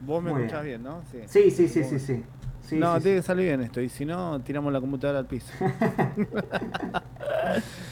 Vos 0.00 0.22
me 0.22 0.32
Muy 0.32 0.42
escuchás 0.42 0.64
bien, 0.64 0.82
¿no? 0.82 1.02
Sí, 1.10 1.18
sí, 1.26 1.50
sí, 1.50 1.68
sí, 1.68 1.98
sí. 1.98 2.22
sí. 2.62 2.76
no, 2.76 3.00
tiene 3.00 3.18
que 3.18 3.22
salir 3.22 3.46
bien 3.46 3.60
esto, 3.60 3.80
y 3.80 3.88
si 3.88 4.04
no, 4.04 4.40
tiramos 4.40 4.72
la 4.72 4.80
computadora 4.80 5.18
al 5.18 5.26
piso. 5.26 5.52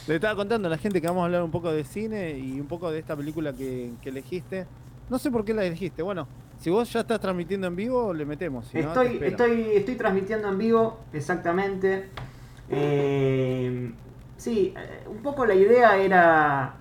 Le 0.06 0.14
estaba 0.14 0.36
contando 0.36 0.68
a 0.68 0.70
la 0.70 0.78
gente 0.78 1.00
que 1.00 1.06
vamos 1.06 1.22
a 1.22 1.26
hablar 1.26 1.42
un 1.42 1.50
poco 1.50 1.70
de 1.70 1.84
cine 1.84 2.38
y 2.38 2.58
un 2.58 2.66
poco 2.66 2.90
de 2.90 2.98
esta 2.98 3.14
película 3.14 3.52
que, 3.52 3.90
que 4.00 4.08
elegiste. 4.08 4.66
No 5.10 5.18
sé 5.18 5.30
por 5.30 5.44
qué 5.44 5.52
la 5.52 5.64
elegiste. 5.64 6.02
Bueno, 6.02 6.26
si 6.58 6.70
vos 6.70 6.90
ya 6.92 7.00
estás 7.00 7.20
transmitiendo 7.20 7.66
en 7.66 7.76
vivo, 7.76 8.12
le 8.12 8.24
metemos. 8.24 8.66
Si 8.68 8.78
Estoy, 8.78 9.18
estoy, 9.22 9.62
estoy 9.74 9.96
transmitiendo 9.96 10.48
en 10.48 10.58
vivo, 10.58 11.00
exactamente. 11.12 12.08
Eh, 12.70 13.92
sí, 14.36 14.74
eh, 14.76 15.04
un 15.08 15.18
poco 15.18 15.46
la 15.46 15.54
idea 15.54 15.96
era 15.96 16.74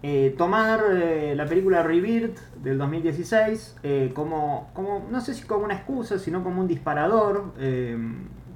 eh, 0.00 0.32
tomar 0.38 0.80
eh, 0.92 1.34
la 1.34 1.44
película 1.46 1.82
Rebirth 1.82 2.38
del 2.62 2.78
2016 2.78 3.78
eh, 3.82 4.12
como, 4.14 4.70
como, 4.72 5.04
no 5.10 5.20
sé 5.20 5.34
si 5.34 5.42
como 5.42 5.64
una 5.64 5.74
excusa, 5.74 6.20
sino 6.20 6.44
como 6.44 6.60
un 6.60 6.68
disparador 6.68 7.52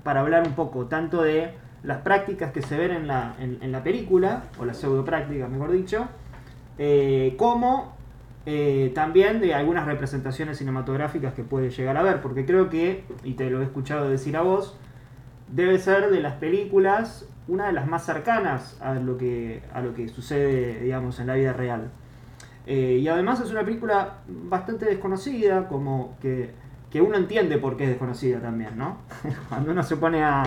para 0.04 0.20
hablar 0.20 0.46
un 0.46 0.54
poco 0.54 0.86
tanto 0.86 1.22
de 1.22 1.54
las 1.82 1.98
prácticas 1.98 2.52
que 2.52 2.62
se 2.62 2.76
ven 2.76 2.92
en 2.92 3.06
la, 3.08 3.34
en, 3.40 3.58
en 3.60 3.72
la 3.72 3.82
película, 3.82 4.44
o 4.58 4.64
las 4.64 4.76
pseudo 4.76 5.04
prácticas 5.04 5.50
mejor 5.50 5.72
dicho, 5.72 6.06
como 7.36 7.96
también 8.94 9.40
de 9.40 9.54
algunas 9.54 9.86
representaciones 9.86 10.58
cinematográficas 10.58 11.34
que 11.34 11.42
puede 11.42 11.70
llegar 11.70 11.96
a 11.96 12.02
ver, 12.02 12.20
porque 12.20 12.46
creo 12.46 12.70
que, 12.70 13.04
y 13.24 13.34
te 13.34 13.50
lo 13.50 13.60
he 13.60 13.64
escuchado 13.64 14.08
decir 14.08 14.36
a 14.36 14.42
vos, 14.42 14.76
debe 15.48 15.78
ser 15.78 16.10
de 16.10 16.20
las 16.20 16.34
películas 16.34 17.26
una 17.48 17.66
de 17.66 17.72
las 17.72 17.86
más 17.86 18.04
cercanas 18.04 18.78
a 18.80 18.94
lo 18.94 19.18
que, 19.18 19.62
a 19.74 19.80
lo 19.80 19.94
que 19.94 20.08
sucede, 20.08 20.80
digamos, 20.80 21.18
en 21.20 21.26
la 21.28 21.34
vida 21.34 21.52
real. 21.52 21.90
Eh, 22.66 22.98
y 23.02 23.08
además 23.08 23.40
es 23.40 23.50
una 23.50 23.64
película 23.64 24.18
bastante 24.28 24.86
desconocida, 24.86 25.68
como 25.68 26.16
que, 26.20 26.50
que 26.90 27.00
uno 27.02 27.16
entiende 27.16 27.58
por 27.58 27.76
qué 27.76 27.84
es 27.84 27.90
desconocida 27.90 28.40
también, 28.40 28.76
¿no? 28.78 28.98
Cuando 29.48 29.72
uno 29.72 29.82
se 29.82 29.96
pone 29.96 30.22
a, 30.24 30.44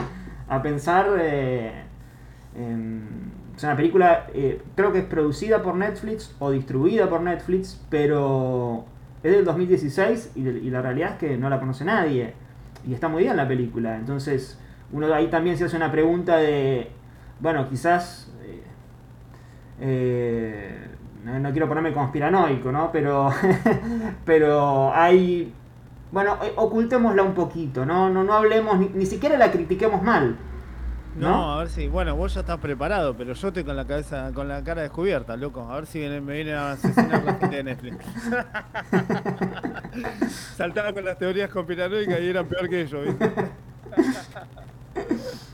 a 0.48 0.62
pensar... 0.62 1.08
eh, 1.20 1.84
es 3.58 3.64
una 3.64 3.76
película, 3.76 4.28
eh, 4.34 4.62
creo 4.76 4.92
que 4.92 5.00
es 5.00 5.06
producida 5.06 5.62
por 5.64 5.76
Netflix 5.76 6.36
o 6.40 6.52
distribuida 6.52 7.10
por 7.10 7.22
Netflix, 7.22 7.82
pero 7.90 8.86
es 9.24 9.32
del 9.32 9.46
2016 9.46 10.32
y, 10.36 10.44
de- 10.44 10.60
y 10.60 10.70
la 10.70 10.82
realidad 10.82 11.12
es 11.14 11.18
que 11.18 11.38
no 11.38 11.50
la 11.50 11.60
conoce 11.60 11.86
nadie. 11.86 12.34
Y 12.88 12.94
está 12.94 13.08
muy 13.08 13.24
bien 13.24 13.38
la 13.38 13.48
película. 13.48 13.96
Entonces, 13.98 14.60
uno 14.92 15.12
ahí 15.14 15.28
también 15.28 15.58
se 15.58 15.66
hace 15.66 15.78
una 15.78 15.92
pregunta 15.92 16.38
de, 16.38 16.92
bueno, 17.40 17.68
quizás... 17.70 18.32
eh, 18.42 18.64
eh, 19.80 20.88
no, 21.24 21.40
no 21.40 21.52
quiero 21.52 21.68
ponerme 21.68 21.94
conspiranoico, 21.94 22.72
¿no? 22.72 22.92
Pero, 22.92 23.32
pero 24.26 24.94
hay... 24.94 25.54
Bueno, 26.12 26.38
eh, 26.44 26.54
ocultémosla 26.56 27.24
un 27.24 27.34
poquito, 27.34 27.86
¿no? 27.86 28.10
No, 28.10 28.24
no 28.24 28.34
hablemos, 28.34 28.78
ni, 28.80 28.90
ni 28.90 29.06
siquiera 29.06 29.38
la 29.38 29.52
critiquemos 29.52 30.02
mal. 30.04 30.38
No, 31.16 31.30
¿no? 31.30 31.54
a 31.54 31.60
ver 31.60 31.70
si. 31.70 31.88
Bueno, 31.88 32.16
vos 32.16 32.34
ya 32.34 32.42
estás 32.42 32.60
preparado, 32.60 33.16
pero 33.16 33.34
yo 33.34 33.48
estoy 33.48 33.64
con 33.64 33.76
la 33.78 33.88
cabeza, 33.88 34.32
con 34.34 34.48
la 34.50 34.64
cara 34.64 34.82
descubierta, 34.82 35.38
loco. 35.38 35.62
A 35.70 35.76
ver 35.76 35.86
si 35.88 36.00
me 36.00 36.20
viene 36.34 36.54
a 36.54 36.72
asesinar 36.74 37.24
la 37.24 37.36
gente 37.36 37.56
de 37.58 37.64
Netflix. 37.64 38.06
Saltaba 40.58 40.94
con 40.94 41.06
las 41.06 41.18
teorías 41.18 41.50
conspiranoicas 41.50 42.20
y 42.20 42.28
eran 42.28 42.48
peor 42.48 42.68
que 42.70 42.82
ellos, 42.82 43.06
¿viste? 43.06 43.34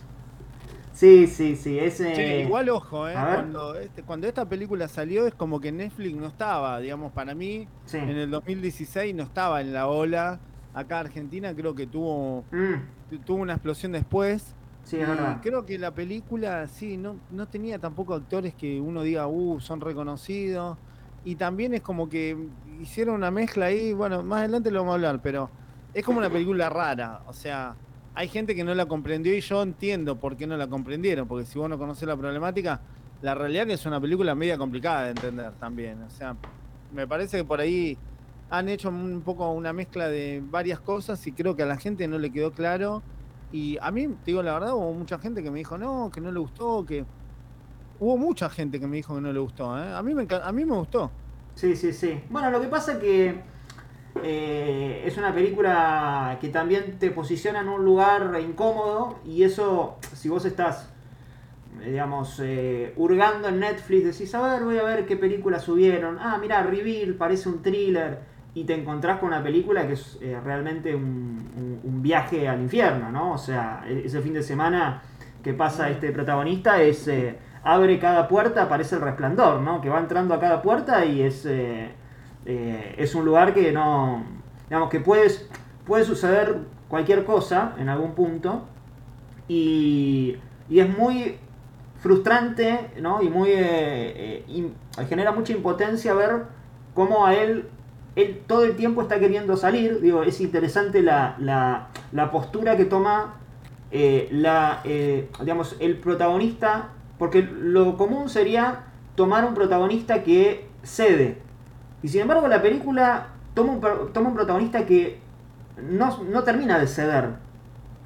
Sí, 1.02 1.26
sí, 1.26 1.56
sí. 1.56 1.80
Ese... 1.80 2.42
Igual 2.42 2.70
ojo, 2.70 3.10
¿eh? 3.10 3.14
Cuando, 3.14 3.74
este- 3.74 4.04
cuando 4.04 4.28
esta 4.28 4.46
película 4.48 4.88
salió 4.88 5.26
es 5.26 5.34
como 5.34 5.60
que 5.60 5.72
Netflix 5.72 6.16
no 6.16 6.28
estaba, 6.28 6.80
digamos, 6.80 7.12
para 7.12 7.34
mí, 7.34 7.68
Sí. 7.86 7.98
en 7.98 8.10
el 8.10 8.30
2016 8.30 9.16
no 9.16 9.24
estaba 9.24 9.62
en 9.62 9.74
la 9.74 9.88
ola. 9.88 10.40
Acá 10.76 11.00
Argentina 11.00 11.56
creo 11.56 11.74
que 11.74 11.88
tuvo, 11.88 12.44
Mm, 12.52 13.18
tuvo 13.26 13.38
una 13.42 13.54
explosión 13.54 13.94
después. 13.94 14.54
sí, 14.84 14.98
es 14.98 15.08
verdad. 15.08 15.40
creo 15.42 15.66
que 15.66 15.80
la 15.80 15.90
película, 15.90 16.68
sí, 16.68 16.98
no, 16.98 17.16
no 17.31 17.48
tenía 17.48 17.80
tampoco 17.80 18.14
actores 18.14 18.54
que 18.54 18.80
uno 18.80 19.02
diga, 19.02 19.25
uh, 19.25 19.59
son 19.59 19.81
reconocidos. 19.81 20.78
Y 21.25 21.34
también 21.36 21.74
es 21.74 21.81
como 21.81 22.09
que 22.09 22.38
hicieron 22.80 23.16
una 23.16 23.31
mezcla 23.31 23.66
ahí, 23.66 23.92
bueno, 23.94 24.22
más 24.22 24.42
adelante 24.42 24.70
lo 24.70 24.81
vamos 24.81 24.92
a 24.92 24.96
hablar, 24.98 25.20
pero 25.24 25.50
es 25.96 26.06
como 26.06 26.20
una 26.20 26.30
película 26.30 26.70
rara. 26.70 27.22
O 27.25 27.34
sea, 27.34 27.74
hay 28.14 28.28
gente 28.28 28.56
que 28.56 28.64
no 28.64 28.74
la 28.76 28.86
comprendió 28.86 29.36
y 29.36 29.42
yo 29.42 29.62
entiendo 29.62 30.18
por 30.20 30.36
qué 30.36 30.46
no 30.48 30.58
la 30.58 30.68
comprendieron, 30.68 31.28
porque 31.28 31.46
si 31.46 31.58
vos 31.58 31.70
no 31.70 31.78
conocés 31.78 32.08
la 32.08 32.18
problemática, 32.18 32.82
la 33.22 33.36
realidad 33.36 33.70
es 33.70 33.86
una 33.86 34.02
película 34.02 34.36
media 34.36 34.58
complicada 34.58 35.06
de 35.06 35.10
entender 35.12 35.52
también. 35.54 36.02
O 36.04 36.10
sea, 36.10 36.36
me 36.94 37.08
parece 37.08 37.38
que 37.38 37.44
por 37.44 37.62
ahí 37.62 37.98
han 38.50 38.68
hecho 38.68 38.90
un 38.90 39.22
poco 39.22 39.50
una 39.52 39.72
mezcla 39.72 40.10
de 40.10 40.44
varias 40.44 40.80
cosas 40.80 41.26
y 41.26 41.32
creo 41.32 41.56
que 41.56 41.64
a 41.64 41.66
la 41.66 41.78
gente 41.78 42.08
no 42.08 42.18
le 42.18 42.32
quedó 42.32 42.52
claro. 42.52 43.02
Y 43.54 43.78
a 43.82 43.92
mí, 43.92 44.08
te 44.08 44.32
digo 44.32 44.44
la 44.44 44.54
verdad, 44.54 44.74
hubo 44.74 44.94
mucha 44.94 45.20
gente 45.20 45.44
que 45.44 45.52
me 45.52 45.60
dijo 45.60 45.78
no, 45.78 46.10
que 46.14 46.22
no 46.22 46.32
le 46.32 46.40
gustó, 46.40 46.86
que... 46.86 47.06
Hubo 48.00 48.18
mucha 48.18 48.50
gente 48.50 48.80
que 48.80 48.88
me 48.88 48.96
dijo 48.98 49.14
que 49.14 49.22
no 49.22 49.32
le 49.32 49.40
gustó, 49.40 49.78
¿eh? 49.78 49.94
A 49.94 50.02
mí 50.02 50.16
me, 50.16 50.26
a 50.32 50.52
mí 50.52 50.66
me 50.66 50.76
gustó. 50.76 51.12
Sí, 51.54 51.76
sí, 51.76 51.94
sí. 51.94 52.20
Bueno, 52.32 52.50
lo 52.50 52.60
que 52.60 52.68
pasa 52.68 52.98
que 52.98 53.42
eh, 54.24 55.04
es 55.06 55.18
una 55.18 55.34
película 55.34 56.38
que 56.42 56.50
también 56.50 56.98
te 57.00 57.12
posiciona 57.12 57.62
en 57.62 57.70
un 57.70 57.84
lugar 57.86 58.38
incómodo 58.42 59.20
y 59.26 59.44
eso, 59.44 59.98
si 60.14 60.30
vos 60.30 60.46
estás, 60.46 60.90
digamos, 61.86 62.40
eh, 62.44 62.94
hurgando 62.98 63.48
en 63.48 63.60
Netflix, 63.60 64.06
decís, 64.06 64.36
a 64.36 64.42
ver, 64.42 64.64
voy 64.64 64.78
a 64.78 64.84
ver 64.84 65.06
qué 65.06 65.16
película 65.18 65.60
subieron. 65.60 66.18
Ah, 66.20 66.38
mira, 66.40 66.64
Reveal, 66.64 67.16
parece 67.16 67.50
un 67.50 67.62
thriller. 67.62 68.20
Y 68.54 68.66
te 68.66 68.74
encontrás 68.76 69.20
con 69.20 69.30
una 69.30 69.42
película 69.42 69.88
que 69.88 69.94
es 69.94 70.18
eh, 70.22 70.38
realmente 70.44 70.94
un, 70.94 71.04
un- 71.56 71.80
un 71.84 72.02
viaje 72.02 72.50
al 72.50 72.60
infierno, 72.62 73.10
¿no? 73.10 73.32
O 73.34 73.38
sea, 73.38 73.84
e- 73.88 74.04
ese 74.06 74.20
fin 74.22 74.34
de 74.34 74.44
semana 74.44 75.02
que 75.42 75.54
pasa 75.54 75.90
este 75.90 76.12
protagonista 76.12 76.82
es... 76.82 77.10
abre 77.64 77.98
cada 78.00 78.28
puerta, 78.28 78.64
aparece 78.64 78.96
el 78.96 79.02
resplandor, 79.02 79.62
¿no? 79.62 79.80
Que 79.82 79.90
va 79.90 80.00
entrando 80.00 80.34
a 80.34 80.40
cada 80.40 80.62
puerta 80.62 81.06
y 81.06 81.22
es, 81.22 81.46
eh, 82.46 82.96
es 82.97 83.13
un 83.13 83.25
lugar 83.25 83.53
que 83.53 83.72
no, 83.72 84.24
digamos 84.68 84.90
que 84.90 85.00
puedes, 85.00 85.47
puede 85.85 86.03
suceder 86.03 86.57
cualquier 86.88 87.24
cosa 87.24 87.75
en 87.78 87.90
algún 87.90 88.13
punto 88.13 88.63
y, 89.47 90.38
y 90.69 90.80
es 90.80 90.97
muy 90.97 91.38
frustrante, 92.00 92.90
¿no? 93.00 93.22
Y 93.22 93.30
muy, 93.30 93.50
eh, 93.51 94.44
eh, 94.47 94.72
genera 95.07 95.31
mucha 95.31 95.53
impotencia 95.53 96.13
ver 96.16 96.46
cómo 96.96 97.25
a 97.25 97.35
él, 97.35 97.69
él 98.16 98.41
todo 98.47 98.63
el 98.63 98.75
tiempo 98.75 99.03
está 99.03 99.19
queriendo 99.19 99.56
salir, 99.56 100.01
digo, 100.01 100.24
es 100.24 100.41
interesante 100.41 101.03
la, 101.03 101.35
la, 101.40 102.31
postura 102.31 102.75
que 102.75 102.85
toma 102.85 103.35
la, 103.91 104.81
digamos, 105.40 105.75
el 105.80 105.97
protagonista, 105.97 106.90
porque 107.19 107.44
lo 107.44 107.97
común 107.97 108.30
sería 108.30 108.85
tomar 109.16 109.46
un 109.46 109.53
protagonista 109.53 110.24
que 110.24 110.68
cede. 110.81 111.50
Y 112.03 112.07
sin 112.07 112.22
embargo 112.22 112.47
la 112.47 112.62
película 112.62 113.28
toma 113.53 113.73
un, 113.73 114.13
toma 114.13 114.29
un 114.29 114.35
protagonista 114.35 114.85
que 114.85 115.19
no, 115.89 116.23
no 116.23 116.44
termina 116.44 116.79
de 116.79 116.88
ceder 116.88 117.29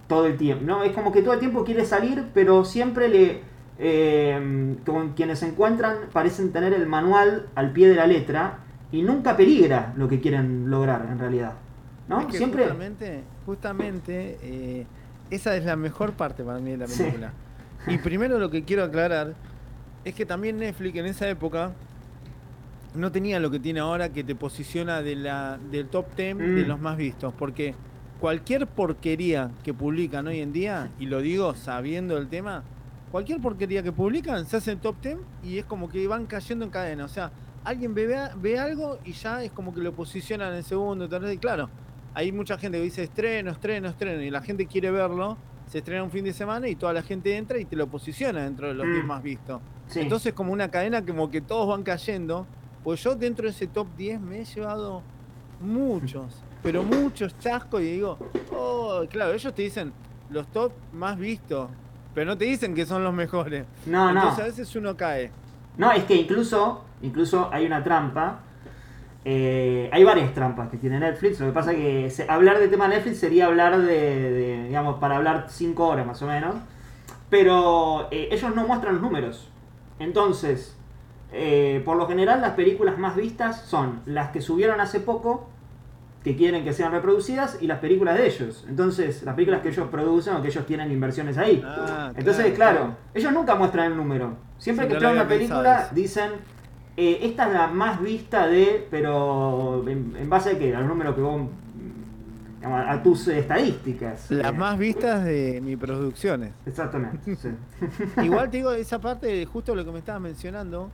todo 0.08 0.26
el 0.28 0.38
tiempo. 0.38 0.64
¿no? 0.66 0.84
Es 0.84 0.92
como 0.94 1.12
que 1.12 1.22
todo 1.22 1.34
el 1.34 1.40
tiempo 1.40 1.64
quiere 1.64 1.86
salir, 1.86 2.26
pero 2.34 2.66
siempre 2.66 3.08
le... 3.10 3.42
eh, 3.80 4.76
con 4.86 5.14
quienes 5.14 5.40
se 5.40 5.48
encuentran 5.48 5.98
parecen 6.14 6.52
tener 6.52 6.74
el 6.74 6.88
manual 6.88 7.48
al 7.56 7.72
pie 7.72 7.90
de 7.90 7.96
la 7.96 8.08
letra 8.08 8.60
y 8.92 9.02
nunca 9.02 9.36
peligra 9.36 9.94
lo 9.98 10.08
que 10.08 10.20
quieren 10.22 10.70
lograr 10.70 11.08
en 11.12 11.20
realidad. 11.20 11.54
¿no? 12.08 12.22
Es 12.22 12.28
que 12.28 12.38
Siempre... 12.38 12.64
Justamente, 12.64 13.24
justamente 13.46 14.38
eh, 14.44 14.86
esa 15.32 15.56
es 15.56 15.66
la 15.66 15.76
mejor 15.76 16.14
parte 16.14 16.44
para 16.44 16.60
mí 16.60 16.72
de 16.72 16.78
la 16.78 16.88
Sí. 16.88 17.04
película. 17.04 17.32
Y 17.88 17.98
primero 17.98 18.40
lo 18.40 18.50
que 18.50 18.64
quiero 18.64 18.84
aclarar 18.84 19.34
es 20.04 20.14
que 20.16 20.26
también 20.26 20.58
Netflix 20.58 20.96
en 20.98 21.06
esa 21.08 21.28
época 21.28 21.72
no 22.96 23.12
tenía 23.12 23.40
lo 23.40 23.50
que 23.52 23.60
tiene 23.60 23.80
ahora 23.80 24.10
que 24.10 24.24
te 24.24 24.36
posiciona 24.36 25.02
de 25.02 25.16
la, 25.16 25.58
del 25.72 25.88
top 25.88 26.06
10 26.16 26.38
de 26.38 26.44
Mm. 26.64 26.68
los 26.68 26.80
más 26.80 26.98
vistos. 26.98 27.34
Porque 27.38 27.74
cualquier 28.20 28.68
porquería 28.68 29.52
que 29.64 29.74
publican 29.74 30.28
hoy 30.28 30.40
en 30.40 30.52
día, 30.54 30.90
y 31.00 31.06
lo 31.06 31.20
digo 31.22 31.54
sabiendo 31.56 32.18
el 32.18 32.28
tema, 32.28 32.64
cualquier 33.12 33.40
porquería 33.42 33.84
que 33.84 33.92
publican 33.92 34.46
se 34.46 34.58
hace 34.58 34.72
en 34.72 34.80
top 34.80 34.96
10 35.02 35.18
y 35.44 35.58
es 35.58 35.66
como 35.66 35.90
que 35.90 36.08
van 36.08 36.26
cayendo 36.26 36.66
en 36.66 36.72
cadena. 36.72 37.06
O 37.06 37.10
sea, 37.10 37.32
alguien 37.64 37.94
ve, 37.94 38.16
ve 38.38 38.60
algo 38.60 39.00
y 39.06 39.12
ya 39.14 39.44
es 39.44 39.52
como 39.52 39.74
que 39.74 39.82
lo 39.82 39.94
posicionan 39.94 40.54
en 40.56 40.64
segundo, 40.64 41.08
tercero, 41.10 41.32
y 41.32 41.38
claro, 41.38 41.70
hay 42.14 42.32
mucha 42.32 42.58
gente 42.58 42.78
que 42.78 42.84
dice 42.84 43.04
estreno, 43.04 43.52
estreno, 43.52 43.90
estreno, 43.90 44.22
y 44.22 44.30
la 44.30 44.42
gente 44.42 44.66
quiere 44.68 44.90
verlo, 44.92 45.38
se 45.68 45.80
estrena 45.80 46.04
un 46.04 46.12
fin 46.12 46.24
de 46.24 46.32
semana 46.34 46.68
y 46.70 46.76
toda 46.76 46.94
la 46.94 47.02
gente 47.02 47.36
entra 47.36 47.58
y 47.58 47.66
te 47.66 47.76
lo 47.76 47.88
posiciona 47.88 48.44
dentro 48.44 48.68
de 48.68 48.76
los 48.76 48.86
Mm. 48.86 48.92
10 48.94 49.06
más 49.06 49.24
vistos. 49.24 49.62
Sí. 49.88 50.00
Entonces 50.00 50.34
como 50.34 50.54
una 50.54 50.70
cadena 50.70 51.04
como 51.06 51.30
que 51.32 51.42
todos 51.42 51.68
van 51.68 51.84
cayendo, 51.84 52.46
pues 52.86 53.04
yo 53.04 53.16
dentro 53.16 53.44
de 53.44 53.50
ese 53.52 53.68
top 53.68 53.88
10 53.98 54.22
me 54.22 54.40
he 54.40 54.46
llevado 54.46 55.02
muchos, 55.60 56.26
pero 56.64 56.84
muchos 56.84 57.38
chascos 57.40 57.82
y 57.82 57.92
digo, 57.92 58.18
oh, 58.54 59.04
claro, 59.10 59.34
ellos 59.34 59.54
te 59.54 59.64
dicen 59.64 59.92
los 60.30 60.48
top 60.48 60.72
más 60.94 61.18
vistos, 61.20 61.70
pero 62.14 62.28
no 62.32 62.38
te 62.38 62.46
dicen 62.46 62.74
que 62.74 62.86
son 62.86 63.04
los 63.04 63.14
mejores. 63.14 63.66
no, 63.86 64.14
no. 64.14 64.22
Entonces 64.22 64.40
a 64.40 64.48
veces 64.48 64.74
uno 64.78 64.96
cae. 64.96 65.32
No, 65.78 65.92
es 65.92 66.06
que 66.06 66.16
incluso, 66.16 66.86
incluso 67.02 67.50
hay 67.52 67.66
una 67.66 67.84
trampa 67.84 68.40
eh, 69.28 69.90
hay 69.92 70.04
varias 70.04 70.34
trampas 70.36 70.70
que 70.70 70.78
tiene 70.78 71.00
Netflix. 71.00 71.40
Lo 71.40 71.48
que 71.48 71.52
pasa 71.52 71.72
es 71.72 71.78
que 71.78 72.10
se- 72.12 72.30
hablar 72.30 72.60
de 72.60 72.68
tema 72.68 72.88
Netflix 72.88 73.18
sería 73.18 73.48
hablar 73.48 73.76
de, 73.82 73.86
de, 74.32 74.64
digamos, 74.66 75.00
para 75.00 75.18
hablar 75.18 75.48
5 75.50 75.88
horas 75.88 76.06
más 76.06 76.22
o 76.22 76.28
menos. 76.28 76.54
Pero 77.32 78.08
eh, 78.12 78.30
ellos 78.32 78.54
no 78.56 78.68
muestran 78.68 78.94
los 78.94 79.02
números. 79.02 79.50
Entonces, 79.98 80.75
eh, 81.38 81.82
por 81.84 81.98
lo 81.98 82.08
general, 82.08 82.40
las 82.42 82.52
películas 82.54 82.98
más 82.98 83.16
vistas 83.16 83.62
son 83.66 84.00
las 84.06 84.30
que 84.32 84.42
subieron 84.42 84.80
hace 84.80 85.00
poco, 85.02 85.50
que 86.24 86.36
quieren 86.36 86.64
que 86.64 86.74
sean 86.74 86.92
reproducidas, 86.92 87.58
y 87.62 87.68
las 87.68 87.80
películas 87.80 88.18
de 88.18 88.26
ellos. 88.26 88.66
Entonces, 88.68 89.22
las 89.24 89.36
películas 89.36 89.62
que 89.62 89.70
ellos 89.70 89.88
producen 89.90 90.36
o 90.36 90.42
que 90.42 90.48
ellos 90.48 90.66
tienen 90.66 90.92
inversiones 90.92 91.38
ahí. 91.38 91.62
Ah, 91.64 92.12
Entonces, 92.16 92.54
claro, 92.54 92.96
ellos 93.14 93.32
nunca 93.32 93.54
muestran 93.56 93.92
el 93.92 93.98
número. 93.98 94.34
Siempre 94.58 94.88
Sí, 94.88 94.94
que 94.94 94.98
traen 94.98 95.16
una 95.18 95.28
película, 95.28 95.90
dicen, 95.94 96.32
eh, 96.98 97.20
esta 97.24 97.48
es 97.48 97.54
la 97.54 97.68
más 97.68 98.02
vista 98.02 98.48
de, 98.48 98.88
pero 98.90 99.84
¿en, 99.88 100.16
en 100.18 100.30
base 100.30 100.52
a 100.52 100.58
qué? 100.58 100.74
Al 100.76 100.88
número 100.88 101.14
que 101.14 101.22
vos, 101.22 101.42
digamos, 102.58 102.86
a 102.88 103.04
tus 103.04 103.28
estadísticas. 103.28 104.32
Las 104.32 104.52
Eh, 104.52 104.56
más 104.58 104.80
vistas 104.80 105.26
de 105.26 105.62
mis 105.62 105.78
producciones. 105.78 106.54
Exactamente, 106.66 107.36
sí. 107.36 107.50
Igual 108.24 108.50
te 108.50 108.58
digo, 108.58 108.72
esa 108.72 109.00
parte 109.00 109.46
justo 109.46 109.76
lo 109.76 109.86
que 109.86 109.92
me 109.92 110.00
estabas 110.00 110.22
mencionando, 110.22 110.90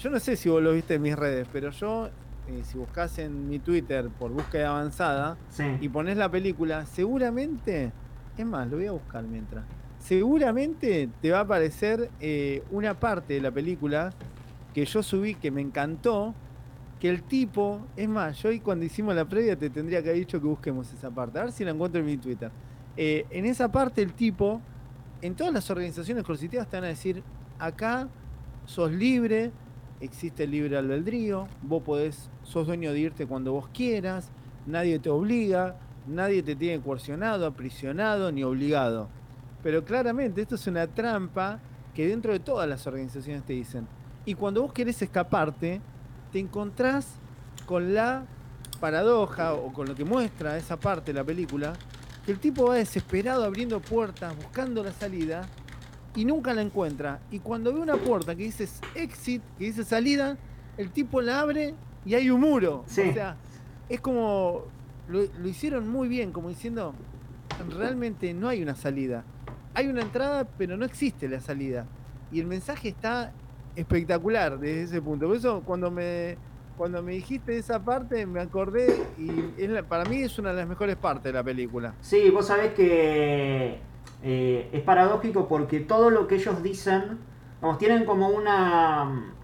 yo 0.00 0.08
no 0.08 0.18
sé 0.18 0.36
si 0.36 0.48
vos 0.48 0.62
lo 0.62 0.72
viste 0.72 0.94
en 0.94 1.02
mis 1.02 1.14
redes, 1.14 1.46
pero 1.52 1.70
yo, 1.70 2.08
eh, 2.48 2.62
si 2.64 2.78
buscas 2.78 3.18
en 3.18 3.48
mi 3.48 3.58
Twitter 3.58 4.08
por 4.08 4.30
búsqueda 4.30 4.70
avanzada 4.70 5.36
sí. 5.50 5.64
y 5.80 5.88
pones 5.90 6.16
la 6.16 6.30
película, 6.30 6.86
seguramente, 6.86 7.92
es 8.36 8.46
más, 8.46 8.66
lo 8.68 8.78
voy 8.78 8.86
a 8.86 8.92
buscar 8.92 9.24
mientras, 9.24 9.64
seguramente 9.98 11.10
te 11.20 11.30
va 11.30 11.38
a 11.38 11.42
aparecer 11.42 12.10
eh, 12.18 12.62
una 12.70 12.98
parte 12.98 13.34
de 13.34 13.42
la 13.42 13.50
película 13.50 14.10
que 14.72 14.86
yo 14.86 15.02
subí 15.02 15.34
que 15.34 15.50
me 15.50 15.60
encantó, 15.60 16.34
que 16.98 17.10
el 17.10 17.22
tipo, 17.22 17.86
es 17.94 18.08
más, 18.08 18.42
yo 18.42 18.48
hoy 18.48 18.60
cuando 18.60 18.86
hicimos 18.86 19.14
la 19.14 19.26
previa 19.26 19.56
te 19.56 19.68
tendría 19.68 20.02
que 20.02 20.08
haber 20.08 20.20
dicho 20.20 20.40
que 20.40 20.46
busquemos 20.46 20.90
esa 20.94 21.10
parte, 21.10 21.38
a 21.38 21.44
ver 21.44 21.52
si 21.52 21.62
la 21.62 21.72
encuentro 21.72 22.00
en 22.00 22.06
mi 22.06 22.16
Twitter. 22.16 22.50
Eh, 22.96 23.26
en 23.28 23.44
esa 23.44 23.70
parte 23.70 24.00
el 24.00 24.14
tipo, 24.14 24.62
en 25.20 25.34
todas 25.34 25.52
las 25.52 25.70
organizaciones 25.70 26.24
coercitivas 26.24 26.68
te 26.68 26.78
van 26.78 26.84
a 26.84 26.88
decir, 26.88 27.22
acá 27.58 28.08
sos 28.64 28.90
libre, 28.92 29.52
existe 30.00 30.44
el 30.44 30.52
libre 30.52 30.76
albedrío, 30.76 31.46
vos 31.62 31.82
podés, 31.82 32.30
sos 32.42 32.66
dueño 32.66 32.92
de 32.92 33.00
irte 33.00 33.26
cuando 33.26 33.52
vos 33.52 33.68
quieras, 33.72 34.30
nadie 34.66 34.98
te 34.98 35.10
obliga, 35.10 35.76
nadie 36.06 36.42
te 36.42 36.56
tiene 36.56 36.82
coercionado, 36.82 37.46
aprisionado 37.46 38.32
ni 38.32 38.42
obligado. 38.42 39.08
Pero 39.62 39.84
claramente 39.84 40.42
esto 40.42 40.54
es 40.54 40.66
una 40.66 40.86
trampa 40.86 41.60
que 41.94 42.08
dentro 42.08 42.32
de 42.32 42.40
todas 42.40 42.68
las 42.68 42.86
organizaciones 42.86 43.44
te 43.44 43.52
dicen. 43.52 43.86
Y 44.24 44.34
cuando 44.34 44.62
vos 44.62 44.72
querés 44.72 45.00
escaparte, 45.02 45.80
te 46.32 46.38
encontrás 46.38 47.14
con 47.66 47.94
la 47.94 48.24
paradoja 48.80 49.54
o 49.54 49.72
con 49.72 49.86
lo 49.86 49.94
que 49.94 50.04
muestra 50.04 50.56
esa 50.56 50.78
parte 50.78 51.12
de 51.12 51.18
la 51.18 51.24
película, 51.24 51.74
que 52.24 52.32
el 52.32 52.38
tipo 52.38 52.66
va 52.66 52.76
desesperado 52.76 53.44
abriendo 53.44 53.80
puertas, 53.80 54.34
buscando 54.36 54.82
la 54.82 54.92
salida 54.92 55.46
y 56.14 56.24
nunca 56.24 56.52
la 56.54 56.62
encuentra. 56.62 57.20
Y 57.30 57.38
cuando 57.40 57.72
ve 57.72 57.80
una 57.80 57.96
puerta 57.96 58.34
que 58.34 58.42
dice 58.44 58.68
exit, 58.94 59.42
que 59.58 59.64
dice 59.66 59.84
salida, 59.84 60.36
el 60.76 60.90
tipo 60.90 61.20
la 61.20 61.40
abre 61.40 61.74
y 62.04 62.14
hay 62.14 62.30
un 62.30 62.40
muro. 62.40 62.84
Sí. 62.86 63.02
O 63.10 63.12
sea, 63.14 63.36
es 63.88 64.00
como 64.00 64.62
lo, 65.08 65.20
lo 65.38 65.48
hicieron 65.48 65.88
muy 65.88 66.08
bien, 66.08 66.32
como 66.32 66.48
diciendo, 66.48 66.94
realmente 67.76 68.32
no 68.34 68.48
hay 68.48 68.62
una 68.62 68.74
salida. 68.74 69.24
Hay 69.74 69.86
una 69.88 70.02
entrada, 70.02 70.46
pero 70.58 70.76
no 70.76 70.84
existe 70.84 71.28
la 71.28 71.40
salida. 71.40 71.86
Y 72.32 72.40
el 72.40 72.46
mensaje 72.46 72.88
está 72.88 73.32
espectacular 73.76 74.58
desde 74.58 74.82
ese 74.82 75.02
punto. 75.02 75.26
Por 75.28 75.36
eso 75.36 75.62
cuando 75.64 75.90
me 75.90 76.36
cuando 76.76 77.02
me 77.02 77.12
dijiste 77.12 77.58
esa 77.58 77.78
parte 77.84 78.24
me 78.24 78.40
acordé 78.40 79.04
y 79.18 79.62
es 79.62 79.68
la- 79.68 79.82
para 79.82 80.06
mí 80.06 80.22
es 80.22 80.38
una 80.38 80.48
de 80.50 80.56
las 80.56 80.66
mejores 80.68 80.96
partes 80.96 81.24
de 81.24 81.32
la 81.34 81.44
película. 81.44 81.94
Sí, 82.00 82.30
vos 82.30 82.46
sabés 82.46 82.72
que 82.72 83.78
eh, 84.22 84.68
es 84.72 84.82
paradójico 84.82 85.48
porque 85.48 85.80
todo 85.80 86.10
lo 86.10 86.26
que 86.26 86.36
ellos 86.36 86.62
dicen, 86.62 87.18
vamos, 87.60 87.78
tienen 87.78 88.04
como 88.04 88.28
una 88.28 89.34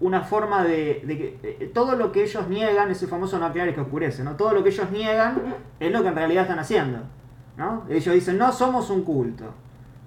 una 0.00 0.22
forma 0.22 0.64
de, 0.64 1.02
de 1.04 1.18
que 1.18 1.38
eh, 1.42 1.70
todo 1.72 1.96
lo 1.96 2.12
que 2.12 2.22
ellos 2.22 2.48
niegan, 2.48 2.90
ese 2.90 3.06
famoso 3.06 3.38
no 3.38 3.46
aclares 3.46 3.74
que 3.74 3.80
oscurece, 3.80 4.24
¿no? 4.24 4.36
Todo 4.36 4.54
lo 4.54 4.62
que 4.62 4.70
ellos 4.70 4.90
niegan 4.90 5.56
es 5.78 5.92
lo 5.92 6.02
que 6.02 6.08
en 6.08 6.14
realidad 6.14 6.44
están 6.44 6.58
haciendo, 6.58 7.00
¿no? 7.56 7.84
Ellos 7.88 8.14
dicen, 8.14 8.38
no 8.38 8.52
somos 8.52 8.90
un 8.90 9.02
culto. 9.02 9.52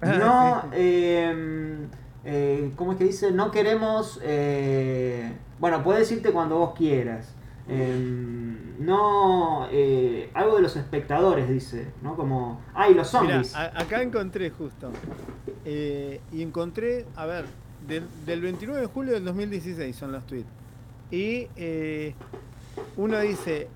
No, 0.00 0.62
eh, 0.72 1.88
eh, 2.24 2.72
¿cómo 2.76 2.92
es 2.92 2.98
que 2.98 3.04
dice? 3.04 3.32
No 3.32 3.50
queremos, 3.50 4.20
eh, 4.22 5.32
bueno, 5.58 5.82
puedes 5.82 6.10
irte 6.12 6.30
cuando 6.30 6.58
vos 6.58 6.74
quieras. 6.76 7.34
Eh, 7.68 8.74
no, 8.78 9.68
eh, 9.70 10.30
algo 10.34 10.56
de 10.56 10.62
los 10.62 10.76
espectadores 10.76 11.48
dice, 11.48 11.88
¿no? 12.02 12.16
Como, 12.16 12.60
ay, 12.74 12.94
los 12.94 13.12
Mirá, 13.14 13.34
zombies. 13.34 13.54
a- 13.54 13.78
acá 13.80 14.02
encontré 14.02 14.50
justo. 14.50 14.90
Eh, 15.64 16.20
y 16.32 16.42
encontré, 16.42 17.04
a 17.16 17.26
ver, 17.26 17.44
del, 17.86 18.04
del 18.24 18.40
29 18.40 18.80
de 18.80 18.86
julio 18.86 19.12
del 19.14 19.24
2016 19.24 19.94
son 19.96 20.12
los 20.12 20.26
tweets. 20.26 20.48
Y 21.10 21.48
eh, 21.56 22.14
uno 22.96 23.18
dice, 23.20 23.68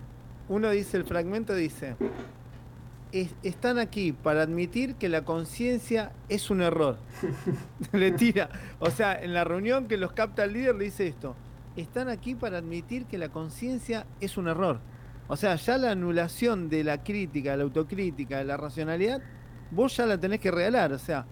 uno 0.49 0.71
dice, 0.71 0.97
el 0.97 1.05
fragmento 1.05 1.55
dice, 1.55 1.97
"Es- 3.13 3.35
están 3.43 3.79
aquí 3.79 4.13
para 4.13 4.43
admitir 4.43 4.95
que 4.95 5.09
la 5.09 5.25
conciencia 5.25 6.13
es 6.29 6.51
un 6.51 6.63
error. 6.63 6.97
le 7.93 8.13
tira. 8.13 8.49
O 8.79 8.91
sea, 8.91 9.21
en 9.23 9.35
la 9.35 9.45
reunión 9.45 9.87
que 9.89 9.97
los 9.97 10.13
capta 10.13 10.45
el 10.45 10.53
líder 10.55 10.77
le 10.77 10.85
dice 10.85 11.07
esto. 11.09 11.35
Están 11.77 12.09
aquí 12.09 12.35
para 12.35 12.59
admitir 12.59 13.07
que 13.07 13.19
la 13.19 13.29
conciencia 13.31 14.07
es 14.21 14.37
un 14.37 14.49
error. 14.49 14.79
O 15.29 15.37
sea, 15.37 15.55
ya 15.57 15.79
la 15.79 15.93
anulación 15.93 16.69
de 16.69 16.85
la 16.85 17.03
crítica, 17.03 17.57
la 17.57 17.63
autocrítica, 17.63 18.39
de 18.39 18.45
la 18.45 18.57
racionalidad, 18.57 19.23
vos 19.71 19.97
ya 19.97 20.05
la 20.05 20.19
tenés 20.19 20.41
que 20.41 20.51
regalar. 20.51 20.93
O 20.93 20.99
sea, 20.99 21.25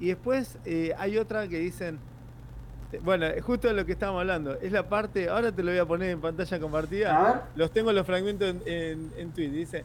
y 0.00 0.08
después 0.08 0.58
eh, 0.64 0.92
hay 0.98 1.16
otra 1.18 1.46
que 1.46 1.58
dicen, 1.60 2.00
te- 2.90 2.98
bueno, 2.98 3.26
es 3.26 3.44
justo 3.44 3.68
de 3.68 3.74
lo 3.74 3.86
que 3.86 3.92
estábamos 3.92 4.22
hablando. 4.22 4.54
Es 4.60 4.72
la 4.72 4.88
parte, 4.88 5.28
ahora 5.28 5.52
te 5.52 5.62
lo 5.62 5.70
voy 5.70 5.78
a 5.78 5.86
poner 5.86 6.10
en 6.10 6.20
pantalla 6.20 6.58
compartida. 6.58 7.16
A 7.16 7.32
ver. 7.32 7.42
Los 7.54 7.70
tengo 7.70 7.92
los 7.92 8.04
fragmentos 8.04 8.48
en, 8.48 8.62
en, 8.66 9.10
en 9.16 9.30
tweet. 9.32 9.50
Dice, 9.50 9.84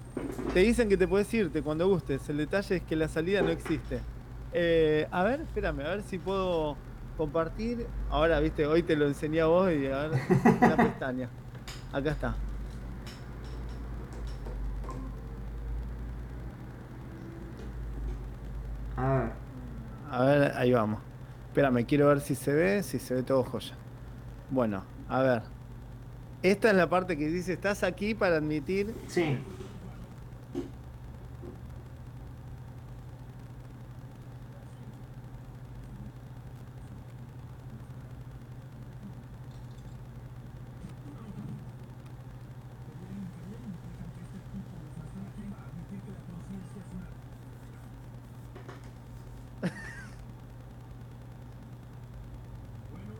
te 0.56 0.62
dicen 0.62 0.90
que 0.90 0.98
te 0.98 1.08
puedes 1.08 1.32
irte 1.34 1.62
cuando 1.62 1.88
gustes. 1.88 2.28
El 2.30 2.38
detalle 2.38 2.78
es 2.78 2.82
que 2.82 2.96
la 2.96 3.08
salida 3.08 3.44
no 3.44 3.50
existe. 3.50 4.00
Eh, 4.54 5.08
a 5.12 5.24
ver, 5.24 5.42
espérame, 5.42 5.82
a 5.82 5.90
ver 5.90 6.02
si 6.02 6.18
puedo 6.18 6.76
compartir. 7.20 7.86
Ahora, 8.10 8.40
viste, 8.40 8.66
hoy 8.66 8.82
te 8.82 8.96
lo 8.96 9.06
enseñé 9.06 9.42
a 9.42 9.48
vos 9.48 9.70
y 9.74 9.88
a 9.88 10.08
ver, 10.08 10.22
una 10.62 10.78
pestaña. 10.78 11.30
Acá 11.92 12.12
está. 12.12 12.36
A 18.96 19.14
ver. 19.14 19.32
A 20.10 20.24
ver, 20.24 20.52
ahí 20.56 20.72
vamos. 20.72 21.02
Espérame, 21.48 21.86
quiero 21.86 22.08
ver 22.08 22.22
si 22.22 22.36
se 22.36 22.54
ve, 22.54 22.84
si 22.84 23.00
se 23.00 23.16
ve 23.16 23.24
todo 23.24 23.44
joya. 23.44 23.74
Bueno, 24.50 24.86
a 25.10 25.22
ver. 25.22 25.42
Esta 26.42 26.70
es 26.70 26.76
la 26.78 26.90
parte 26.90 27.18
que 27.18 27.28
dice, 27.28 27.52
estás 27.52 27.84
aquí 27.84 28.16
para 28.16 28.38
admitir 28.38 28.96
Sí. 29.08 29.38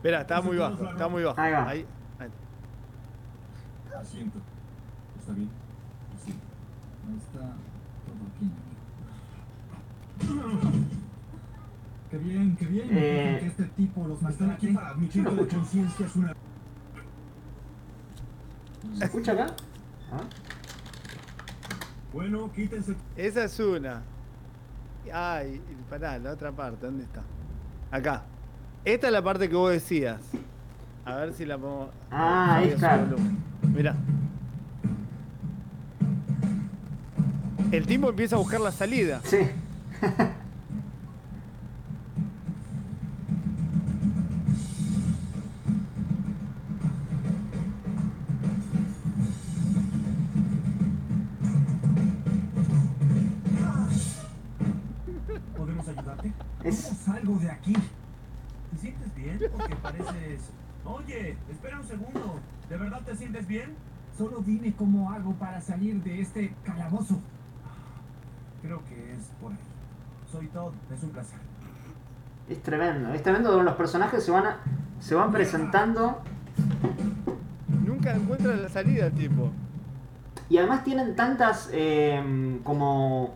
Espera, 0.00 0.22
está 0.22 0.40
muy 0.40 0.56
bajo, 0.56 0.82
está 0.82 1.08
muy 1.08 1.22
bajo. 1.22 1.38
Ahí 1.38 1.52
va. 1.52 1.68
Ahí, 1.68 1.86
ahí. 2.18 2.30
Asiento. 4.00 4.38
¿Está 5.18 5.32
bien? 5.34 5.50
Sí. 6.24 6.34
Está 7.18 7.40
todo 8.06 8.24
aquí. 8.32 8.50
Qué 12.10 12.16
bien, 12.16 12.56
qué 12.56 12.64
bien. 12.64 12.88
Eh, 12.92 13.36
que 13.40 13.46
este 13.48 13.64
tipo 13.64 14.08
los 14.08 14.22
están 14.22 14.52
aquí 14.52 14.68
para 14.68 14.88
admitir 14.88 15.22
que 15.22 15.32
la 15.32 15.46
conciencia 15.46 16.06
es 16.06 16.16
una. 16.16 16.34
¿Se 18.94 19.04
escucha 19.04 19.32
acá? 19.32 19.46
A 20.12 20.16
ver. 20.16 20.26
Bueno, 22.14 22.50
quítense. 22.54 22.96
Esa 23.18 23.44
es 23.44 23.60
una. 23.60 24.02
Ay, 25.12 25.60
pará, 25.90 26.18
la 26.18 26.32
otra 26.32 26.52
parte, 26.52 26.86
¿dónde 26.86 27.04
está? 27.04 27.22
Acá. 27.90 28.24
Esta 28.84 29.06
es 29.08 29.12
la 29.12 29.22
parte 29.22 29.48
que 29.48 29.54
vos 29.54 29.70
decías. 29.70 30.20
A 31.04 31.16
ver 31.16 31.34
si 31.34 31.44
la 31.44 31.58
pongo. 31.58 31.90
Ah, 32.10 32.56
ahí 32.56 32.68
está. 32.68 33.04
Mira. 33.62 33.94
El 37.72 37.86
tipo 37.86 38.08
empieza 38.08 38.36
a 38.36 38.38
buscar 38.38 38.60
la 38.60 38.72
salida. 38.72 39.20
Sí. 39.24 39.38
¿De 62.70 62.76
verdad 62.76 63.00
te 63.04 63.16
sientes 63.16 63.48
bien? 63.48 63.74
Solo 64.16 64.42
dime 64.46 64.72
cómo 64.76 65.10
hago 65.10 65.34
para 65.34 65.60
salir 65.60 66.00
de 66.04 66.20
este 66.20 66.54
calabozo. 66.64 67.20
Creo 68.62 68.80
que 68.88 69.12
es 69.12 69.26
por 69.40 69.50
ahí. 69.50 69.58
Soy 70.30 70.46
Todd, 70.46 70.72
es 70.94 71.02
un 71.02 71.10
placer. 71.10 71.40
Es 72.48 72.62
tremendo, 72.62 73.12
es 73.12 73.22
tremendo 73.24 73.50
donde 73.50 73.64
los 73.64 73.74
personajes 73.74 74.24
se 74.24 74.30
van 74.30 74.46
a, 74.46 74.60
se 75.00 75.16
van 75.16 75.32
presentando 75.32 76.22
Nunca 77.84 78.14
encuentran 78.14 78.62
la 78.62 78.68
salida, 78.68 79.10
tipo. 79.10 79.50
y 80.48 80.58
además 80.58 80.84
tienen 80.84 81.16
tantas 81.16 81.70
eh, 81.72 82.60
como 82.62 83.34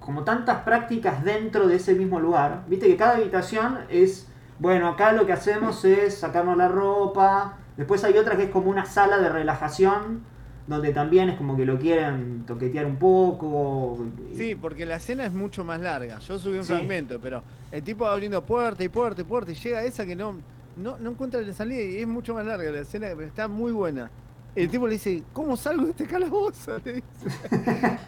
como 0.00 0.24
tantas 0.24 0.62
prácticas 0.62 1.22
dentro 1.24 1.68
de 1.68 1.76
ese 1.76 1.94
mismo 1.94 2.18
lugar. 2.18 2.64
Viste 2.68 2.86
que 2.86 2.96
cada 2.96 3.16
habitación 3.16 3.78
es 3.88 4.28
bueno, 4.58 4.88
acá 4.88 5.12
lo 5.12 5.26
que 5.26 5.32
hacemos 5.32 5.84
es 5.84 6.18
sacarnos 6.18 6.56
la 6.56 6.68
ropa. 6.68 7.58
Después 7.76 8.02
hay 8.04 8.16
otra 8.18 8.36
que 8.36 8.44
es 8.44 8.50
como 8.50 8.70
una 8.70 8.86
sala 8.86 9.18
de 9.18 9.28
relajación 9.28 10.22
donde 10.66 10.92
también 10.92 11.28
es 11.28 11.36
como 11.36 11.56
que 11.56 11.64
lo 11.64 11.78
quieren 11.78 12.44
toquetear 12.46 12.86
un 12.86 12.96
poco. 12.96 13.98
Sí, 14.36 14.54
porque 14.56 14.84
la 14.84 14.96
escena 14.96 15.24
es 15.24 15.32
mucho 15.32 15.62
más 15.64 15.80
larga. 15.80 16.18
Yo 16.18 16.38
subí 16.38 16.58
un 16.58 16.64
Sí. 16.64 16.72
fragmento, 16.72 17.20
pero 17.20 17.42
el 17.70 17.82
tipo 17.82 18.04
va 18.04 18.12
abriendo 18.12 18.42
puerta 18.44 18.82
y 18.82 18.88
puerta 18.88 19.20
y 19.20 19.24
puerta 19.24 19.52
y 19.52 19.54
llega 19.54 19.78
a 19.78 19.84
esa 19.84 20.04
que 20.04 20.16
no, 20.16 20.36
no, 20.76 20.98
no 20.98 21.10
encuentra 21.10 21.40
la 21.40 21.52
salida 21.52 21.82
y 21.82 21.98
es 21.98 22.06
mucho 22.08 22.34
más 22.34 22.44
larga 22.44 22.68
la 22.70 22.80
escena, 22.80 23.06
pero 23.14 23.28
está 23.28 23.46
muy 23.46 23.70
buena. 23.72 24.10
El 24.56 24.70
tipo 24.70 24.86
le 24.86 24.94
dice, 24.94 25.22
¿cómo 25.34 25.54
salgo 25.56 25.84
de 25.84 25.90
este 25.90 26.06
calabozo? 26.06 26.78
Le 26.84 26.94
dice. 26.94 27.38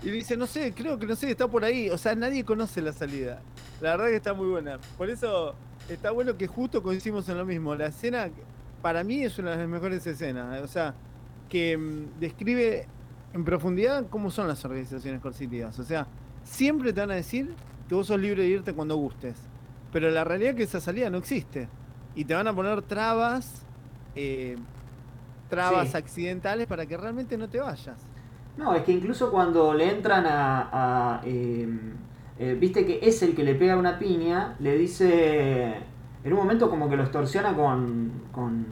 Y 0.03 0.11
dice, 0.11 0.35
no 0.35 0.47
sé, 0.47 0.73
creo 0.75 0.99
que 0.99 1.07
no 1.07 1.15
sé, 1.15 1.31
está 1.31 1.47
por 1.47 1.63
ahí. 1.63 1.91
O 1.91 1.99
sea, 1.99 2.15
nadie 2.15 2.43
conoce 2.43 2.81
la 2.81 2.95
salida. 2.95 3.41
La 3.83 3.91
verdad 3.91 4.07
que 4.07 4.17
está 4.17 4.33
muy 4.33 4.47
buena. 4.49 4.79
Por 4.97 5.11
eso 5.11 5.55
está 5.91 6.11
bueno 6.11 6.39
que 6.39 6.47
justo 6.47 6.83
coincidimos 6.83 7.29
en 7.29 7.37
lo 7.37 7.45
mismo. 7.45 7.75
La 7.75 7.89
escena, 7.89 8.31
para 8.83 9.05
mí, 9.05 9.23
es 9.25 9.39
una 9.39 9.53
de 9.53 9.59
las 9.59 9.69
mejores 9.69 10.07
escenas. 10.07 10.61
O 10.63 10.67
sea, 10.69 10.95
que 11.49 11.77
mm, 11.77 12.21
describe 12.21 12.87
en 13.35 13.45
profundidad 13.45 14.07
cómo 14.09 14.31
son 14.31 14.49
las 14.49 14.65
organizaciones 14.65 15.21
coercitivas. 15.21 15.79
O 15.79 15.85
sea, 15.85 16.07
siempre 16.45 16.93
te 16.93 17.01
van 17.01 17.11
a 17.11 17.15
decir 17.15 17.55
que 17.89 17.95
vos 17.95 18.07
sos 18.07 18.21
libre 18.21 18.43
de 18.43 18.49
irte 18.49 18.73
cuando 18.75 18.97
gustes. 18.97 19.37
Pero 19.93 20.11
la 20.11 20.25
realidad 20.25 20.51
es 20.51 20.57
que 20.57 20.63
esa 20.65 20.81
salida 20.81 21.11
no 21.11 21.19
existe. 21.19 21.69
Y 22.15 22.25
te 22.25 22.35
van 22.35 22.47
a 22.49 22.55
poner 22.55 22.83
trabas, 22.83 23.67
eh, 24.15 24.57
trabas 25.49 25.91
Sí. 25.91 25.97
accidentales 25.97 26.67
para 26.67 26.87
que 26.87 26.97
realmente 26.97 27.39
no 27.39 27.49
te 27.49 27.59
vayas. 27.61 27.97
No, 28.57 28.75
es 28.75 28.83
que 28.83 28.93
incluso 28.93 29.31
cuando 29.31 29.73
le 29.75 29.91
entran 29.91 30.27
a. 30.27 30.69
a, 30.73 31.21
eh, 31.25 31.69
eh, 32.39 32.57
Viste 32.59 32.85
que 32.87 32.99
es 33.03 33.23
el 33.23 33.35
que 33.35 33.45
le 33.45 33.55
pega 33.55 33.77
una 33.77 33.99
piña, 33.99 34.57
le 34.59 34.77
dice. 34.77 35.77
En 36.29 36.35
un 36.35 36.41
momento 36.41 36.69
como 36.69 36.91
que 36.91 36.97
lo 36.97 37.05
extorsiona 37.05 37.55
con. 37.55 38.13
con 38.33 38.67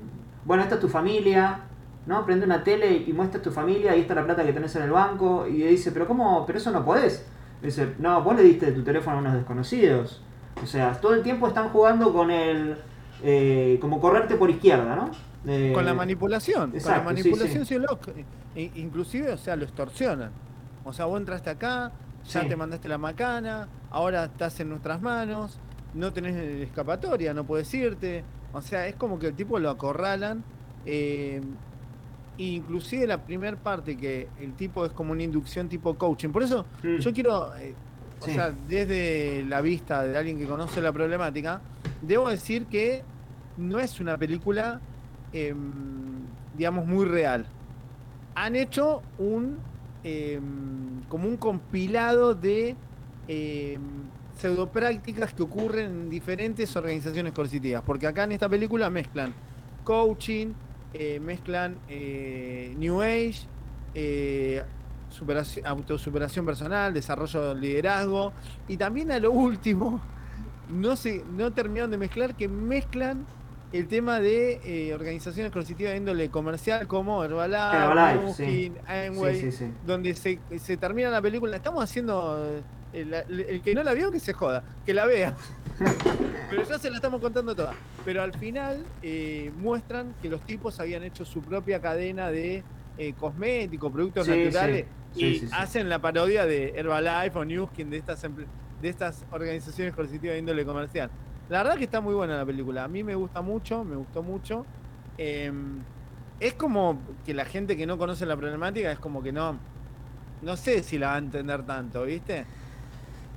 bueno, 0.44 0.62
esta 0.62 0.74
es 0.74 0.80
tu 0.82 0.88
familia, 0.90 1.60
¿no? 2.04 2.26
Prende 2.26 2.44
una 2.44 2.62
tele 2.62 3.02
y 3.06 3.12
muestra 3.14 3.40
tu 3.40 3.50
familia 3.50 3.96
y 3.96 4.02
esta 4.02 4.12
es 4.12 4.16
la 4.18 4.24
plata 4.26 4.44
que 4.44 4.52
tenés 4.52 4.76
en 4.76 4.82
el 4.82 4.90
banco. 4.90 5.46
Y 5.46 5.62
dice, 5.62 5.90
pero 5.90 6.06
¿cómo? 6.06 6.44
Pero 6.46 6.58
eso 6.58 6.70
no 6.70 6.84
podés. 6.84 7.26
Dice, 7.62 7.94
no, 7.98 8.22
vos 8.22 8.36
le 8.36 8.42
diste 8.42 8.72
tu 8.72 8.82
teléfono 8.84 9.16
a 9.16 9.20
unos 9.20 9.32
desconocidos. 9.32 10.22
O 10.62 10.66
sea, 10.66 10.92
todo 11.00 11.14
el 11.14 11.22
tiempo 11.22 11.48
están 11.48 11.70
jugando 11.70 12.12
con 12.12 12.30
el. 12.30 12.76
eh, 13.22 13.78
como 13.80 14.00
correrte 14.02 14.34
por 14.34 14.50
izquierda, 14.50 14.94
¿no? 14.94 15.10
Eh, 15.46 15.72
Con 15.74 15.86
la 15.86 15.94
manipulación, 15.94 16.72
exacto, 16.74 17.04
con 17.04 17.14
la 17.14 17.22
sí, 17.22 17.30
manipulación 17.30 17.64
sí. 17.64 17.76
E- 18.54 18.70
inclusive, 18.74 19.32
o 19.32 19.38
sea, 19.38 19.56
lo 19.56 19.64
extorsionan. 19.64 20.30
O 20.84 20.92
sea, 20.92 21.06
vos 21.06 21.18
entraste 21.18 21.48
acá, 21.48 21.92
ya 22.26 22.42
Sí. 22.42 22.48
te 22.48 22.56
mandaste 22.56 22.86
la 22.88 22.98
macana, 22.98 23.68
ahora 23.90 24.24
estás 24.24 24.60
en 24.60 24.68
nuestras 24.68 25.00
manos, 25.00 25.58
no 25.96 26.12
tenés 26.12 26.36
escapatoria, 26.36 27.32
no 27.34 27.44
puedes 27.44 27.72
irte. 27.74 28.22
O 28.52 28.60
sea, 28.62 28.86
es 28.86 28.94
como 28.96 29.18
que 29.18 29.28
el 29.28 29.34
tipo 29.34 29.58
lo 29.58 29.70
acorralan. 29.70 30.44
eh, 30.84 31.40
inclusive 32.38 33.06
la 33.06 33.18
primera 33.24 33.56
parte 33.56 33.96
que 33.96 34.28
el 34.40 34.52
tipo 34.54 34.84
es 34.84 34.92
como 34.92 35.12
una 35.12 35.22
inducción 35.22 35.68
tipo 35.68 35.94
coaching. 35.94 36.28
Por 36.28 36.42
eso 36.42 36.66
yo 37.00 37.12
quiero, 37.14 37.56
eh, 37.56 37.74
o 38.20 38.26
sea, 38.26 38.52
desde 38.68 39.42
la 39.48 39.60
vista 39.62 40.02
de 40.02 40.16
alguien 40.18 40.38
que 40.38 40.46
conoce 40.46 40.82
la 40.82 40.92
problemática, 40.92 41.60
debo 42.02 42.28
decir 42.28 42.66
que 42.66 43.02
no 43.56 43.78
es 43.78 44.00
una 44.00 44.18
película, 44.18 44.80
em, 45.32 45.56
digamos, 46.56 46.86
muy 46.86 47.06
real. 47.06 47.46
Han 48.34 48.54
hecho 48.54 49.02
un, 49.18 49.56
em, 50.04 51.02
como 51.08 51.26
un 51.28 51.38
compilado 51.38 52.34
de 52.34 52.76
em, 53.28 53.80
pseudoprácticas 54.36 55.32
que 55.34 55.42
ocurren 55.42 55.86
en 55.86 56.10
diferentes 56.10 56.74
organizaciones 56.76 57.32
coercitivas, 57.32 57.82
porque 57.84 58.06
acá 58.06 58.24
en 58.24 58.32
esta 58.32 58.48
película 58.48 58.90
mezclan 58.90 59.32
coaching, 59.84 60.48
eh, 60.94 61.20
mezclan 61.20 61.76
eh, 61.88 62.74
New 62.78 63.00
Age, 63.02 63.46
eh, 63.94 64.62
superación- 65.10 65.64
autosuperación 65.66 66.44
personal, 66.44 66.92
desarrollo 66.92 67.54
de 67.54 67.60
liderazgo 67.60 68.32
y 68.68 68.76
también 68.76 69.10
a 69.12 69.18
lo 69.18 69.30
último, 69.32 70.00
no, 70.70 70.96
se, 70.96 71.24
no 71.32 71.52
terminaron 71.52 71.90
de 71.90 71.98
mezclar, 71.98 72.34
que 72.34 72.48
mezclan 72.48 73.24
el 73.72 73.88
tema 73.88 74.20
de 74.20 74.60
eh, 74.64 74.94
organizaciones 74.94 75.50
coercitivas 75.52 75.92
de 75.92 75.98
índole 75.98 76.28
comercial 76.30 76.86
como 76.86 77.24
Herbalife, 77.24 77.76
Herbalife, 77.76 78.32
sí. 78.34 78.72
Amway, 78.86 79.40
Sí, 79.40 79.50
sí, 79.50 79.64
sí. 79.66 79.72
donde 79.84 80.14
se, 80.14 80.38
se 80.58 80.76
termina 80.76 81.10
la 81.10 81.20
película. 81.20 81.56
Estamos 81.56 81.82
haciendo. 81.82 82.62
Eh, 82.96 83.24
El, 83.28 83.40
el 83.40 83.60
que 83.62 83.74
no 83.74 83.82
la 83.82 83.94
vio, 83.94 84.10
que 84.10 84.20
se 84.20 84.32
joda, 84.32 84.62
que 84.84 84.94
la 84.94 85.06
vea. 85.06 85.34
Pero 86.50 86.62
ya 86.64 86.78
se 86.78 86.90
la 86.90 86.96
estamos 86.96 87.20
contando 87.20 87.54
toda. 87.54 87.74
Pero 88.04 88.22
al 88.22 88.32
final 88.34 88.84
eh, 89.02 89.50
muestran 89.58 90.14
que 90.22 90.28
los 90.28 90.40
tipos 90.42 90.78
habían 90.80 91.02
hecho 91.02 91.24
su 91.24 91.42
propia 91.42 91.80
cadena 91.80 92.30
de 92.30 92.62
eh, 92.98 93.12
cosméticos, 93.14 93.92
productos 93.92 94.26
Sí, 94.26 94.30
naturales, 94.44 94.86
sí. 95.14 95.24
Y 95.24 95.38
sí, 95.40 95.48
hacen 95.52 95.88
la 95.88 95.98
parodia 95.98 96.46
de 96.46 96.72
Herbalife 96.76 97.38
o 97.38 97.44
Newskin, 97.44 97.90
de 97.90 97.96
estas, 97.98 98.22
de 98.22 98.88
estas 98.88 99.24
organizaciones 99.32 99.94
coercitivas 99.94 100.34
de 100.34 100.38
índole 100.38 100.64
comercial. 100.64 101.10
La 101.48 101.62
verdad 101.62 101.78
que 101.78 101.84
está 101.84 102.00
muy 102.00 102.14
buena 102.14 102.36
la 102.36 102.44
película. 102.46 102.84
A 102.84 102.88
mí 102.88 103.02
me 103.02 103.14
gusta 103.14 103.40
mucho, 103.42 103.84
me 103.84 103.96
gustó 103.96 104.22
mucho. 104.22 104.64
Eh, 105.18 105.52
es 106.40 106.54
como 106.54 107.00
que 107.24 107.32
la 107.34 107.44
gente 107.44 107.76
que 107.76 107.86
no 107.86 107.96
conoce 107.98 108.26
la 108.26 108.36
problemática 108.36 108.90
es 108.92 108.98
como 108.98 109.22
que 109.22 109.32
no. 109.32 109.58
No 110.42 110.56
sé 110.56 110.82
si 110.82 110.98
la 110.98 111.08
va 111.08 111.14
a 111.14 111.18
entender 111.18 111.64
tanto, 111.64 112.04
¿viste? 112.04 112.44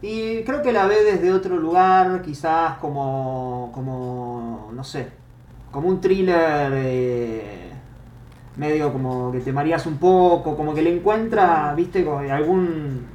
Y 0.01 0.43
creo 0.43 0.61
que 0.61 0.71
la 0.71 0.87
ve 0.87 1.03
desde 1.03 1.31
otro 1.33 1.57
lugar, 1.57 2.21
quizás 2.21 2.77
como, 2.77 3.69
como 3.73 4.69
no 4.73 4.83
sé, 4.83 5.09
como 5.71 5.89
un 5.89 5.99
thriller 5.99 6.71
eh, 6.75 7.71
medio 8.55 8.93
como 8.93 9.31
que 9.31 9.39
te 9.41 9.51
mareas 9.51 9.85
un 9.85 9.97
poco, 9.97 10.55
como 10.55 10.73
que 10.73 10.81
le 10.81 10.95
encuentra, 10.95 11.73
viste, 11.75 12.05
como 12.05 12.19
algún, 12.19 13.05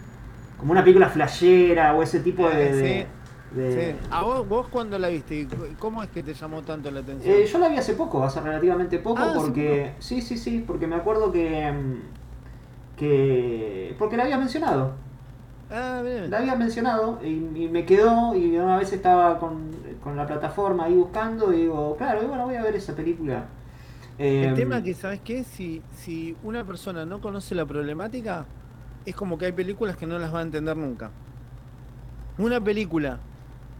como 0.58 0.72
una 0.72 0.82
película 0.82 1.08
flashera 1.08 1.94
o 1.94 2.02
ese 2.02 2.20
tipo 2.20 2.48
de... 2.48 2.56
de- 2.56 2.72
de- 2.76 3.06
Sí. 3.54 3.96
¿A 4.10 4.22
vos, 4.22 4.48
vos 4.48 4.66
cuándo 4.68 4.98
la 4.98 5.06
viste? 5.08 5.36
¿Y 5.36 5.44
cu- 5.46 5.68
¿Cómo 5.78 6.02
es 6.02 6.08
que 6.10 6.24
te 6.24 6.34
llamó 6.34 6.62
tanto 6.62 6.90
la 6.90 7.00
atención? 7.00 7.34
Eh, 7.36 7.46
yo 7.46 7.58
la 7.60 7.68
vi 7.68 7.76
hace 7.76 7.94
poco, 7.94 8.24
hace 8.24 8.40
relativamente 8.40 8.98
poco, 8.98 9.22
Ah, 9.22 9.32
porque... 9.36 9.92
Sí, 10.00 10.20
sí, 10.22 10.36
sí, 10.36 10.62
porque 10.66 10.86
me 10.88 10.96
acuerdo 10.96 11.30
que... 11.30 11.70
mm, 11.72 11.94
que 12.98 13.94
porque 13.98 14.16
la 14.16 14.24
había 14.24 14.38
mencionado. 14.38 14.92
Ah, 15.70 16.02
bien. 16.04 16.30
La 16.30 16.38
había 16.38 16.54
mencionado 16.56 17.20
y, 17.22 17.28
y 17.28 17.68
me 17.68 17.84
quedó 17.84 18.34
y 18.34 18.56
una 18.56 18.76
vez 18.76 18.92
estaba 18.92 19.38
con, 19.38 19.70
con 20.02 20.16
la 20.16 20.26
plataforma 20.26 20.84
ahí 20.84 20.94
buscando 20.94 21.52
y 21.52 21.62
digo, 21.62 21.96
claro, 21.96 22.22
y 22.22 22.26
bueno, 22.26 22.44
voy 22.44 22.56
a 22.56 22.62
ver 22.62 22.76
esa 22.76 22.94
película. 22.94 23.50
El 24.18 24.52
Eh, 24.52 24.52
tema 24.54 24.82
que, 24.82 24.94
¿sabes 24.94 25.20
qué? 25.20 25.44
Si, 25.44 25.82
si 25.90 26.36
una 26.42 26.64
persona 26.64 27.04
no 27.04 27.20
conoce 27.20 27.54
la 27.54 27.66
problemática, 27.66 28.46
es 29.04 29.14
como 29.16 29.36
que 29.38 29.46
hay 29.46 29.52
películas 29.52 29.96
que 29.96 30.06
no 30.06 30.18
las 30.18 30.32
va 30.34 30.40
a 30.40 30.42
entender 30.42 30.76
nunca. 30.76 31.14
Una 32.36 32.60
película 32.62 33.20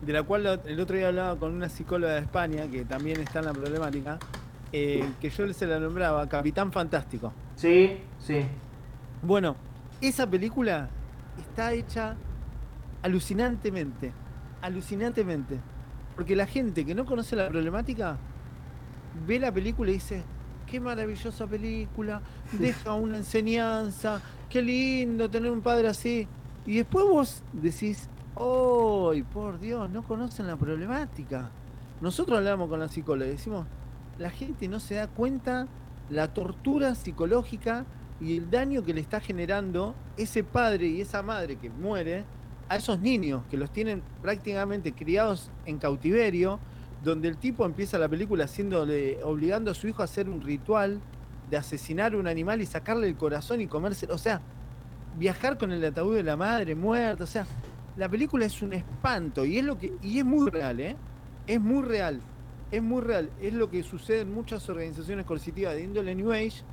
de 0.00 0.12
la 0.12 0.22
cual 0.24 0.46
el 0.64 0.80
otro 0.80 0.96
día 0.96 1.08
hablaba 1.08 1.38
con 1.38 1.52
una 1.54 1.68
psicóloga 1.68 2.14
de 2.14 2.20
España, 2.20 2.68
que 2.70 2.84
también 2.84 3.20
está 3.20 3.40
en 3.40 3.46
la 3.46 3.54
problemática, 3.54 4.22
eh, 4.72 5.16
que 5.20 5.30
yo 5.30 5.52
se 5.52 5.66
la 5.66 5.78
nombraba 5.80 6.28
Capitán 6.28 6.72
Fantástico. 6.72 7.36
Sí, 7.56 8.10
sí. 8.18 8.60
Bueno, 9.22 9.56
esa 10.00 10.28
película 10.28 10.94
está 11.38 11.72
hecha 11.72 12.16
alucinantemente, 13.02 14.12
alucinantemente. 14.62 15.60
Porque 16.16 16.36
la 16.36 16.46
gente 16.46 16.84
que 16.84 16.94
no 16.94 17.04
conoce 17.04 17.36
la 17.36 17.48
problemática 17.48 18.16
ve 19.26 19.38
la 19.38 19.52
película 19.52 19.90
y 19.90 19.94
dice, 19.94 20.22
qué 20.66 20.80
maravillosa 20.80 21.46
película, 21.46 22.22
deja 22.52 22.94
una 22.94 23.18
enseñanza, 23.18 24.20
qué 24.48 24.62
lindo 24.62 25.28
tener 25.28 25.50
un 25.50 25.60
padre 25.60 25.88
así. 25.88 26.26
Y 26.66 26.76
después 26.76 27.04
vos 27.04 27.42
decís, 27.52 28.08
¡ay, 28.36 29.22
por 29.22 29.60
Dios, 29.60 29.90
no 29.90 30.02
conocen 30.02 30.46
la 30.46 30.56
problemática! 30.56 31.50
Nosotros 32.00 32.38
hablamos 32.38 32.68
con 32.68 32.80
la 32.80 32.88
psicóloga 32.88 33.26
y 33.26 33.32
decimos, 33.32 33.66
la 34.18 34.30
gente 34.30 34.68
no 34.68 34.80
se 34.80 34.94
da 34.96 35.08
cuenta 35.08 35.66
la 36.10 36.32
tortura 36.32 36.94
psicológica 36.94 37.84
y 38.24 38.38
el 38.38 38.50
daño 38.50 38.82
que 38.82 38.94
le 38.94 39.02
está 39.02 39.20
generando 39.20 39.94
ese 40.16 40.42
padre 40.42 40.86
y 40.86 41.02
esa 41.02 41.22
madre 41.22 41.56
que 41.56 41.68
muere 41.68 42.24
a 42.70 42.76
esos 42.76 42.98
niños 42.98 43.42
que 43.50 43.58
los 43.58 43.70
tienen 43.70 44.02
prácticamente 44.22 44.92
criados 44.92 45.50
en 45.66 45.78
cautiverio, 45.78 46.58
donde 47.02 47.28
el 47.28 47.36
tipo 47.36 47.66
empieza 47.66 47.98
la 47.98 48.08
película 48.08 48.44
haciéndole, 48.44 49.22
obligando 49.22 49.70
a 49.70 49.74
su 49.74 49.88
hijo 49.88 50.00
a 50.00 50.06
hacer 50.06 50.30
un 50.30 50.40
ritual 50.40 51.00
de 51.50 51.58
asesinar 51.58 52.16
un 52.16 52.26
animal 52.26 52.62
y 52.62 52.66
sacarle 52.66 53.08
el 53.08 53.16
corazón 53.16 53.60
y 53.60 53.66
comerse, 53.66 54.06
o 54.10 54.16
sea, 54.16 54.40
viajar 55.18 55.58
con 55.58 55.70
el 55.70 55.84
ataúd 55.84 56.16
de 56.16 56.22
la 56.22 56.36
madre 56.36 56.74
muerta, 56.74 57.24
o 57.24 57.26
sea, 57.26 57.46
la 57.98 58.08
película 58.08 58.46
es 58.46 58.62
un 58.62 58.72
espanto 58.72 59.44
y 59.44 59.58
es 59.58 59.64
lo 59.64 59.78
que 59.78 59.92
y 60.02 60.18
es 60.18 60.24
muy 60.24 60.50
real, 60.50 60.80
¿eh? 60.80 60.96
Es 61.46 61.60
muy 61.60 61.84
real. 61.84 62.20
Es 62.70 62.82
muy 62.82 63.02
real, 63.02 63.30
es 63.40 63.52
lo 63.52 63.70
que 63.70 63.82
sucede 63.84 64.22
en 64.22 64.34
muchas 64.34 64.68
organizaciones 64.68 65.26
coercitivas 65.26 65.74
de 65.74 65.84
índole 65.84 66.14
New 66.14 66.32
Age, 66.32 66.64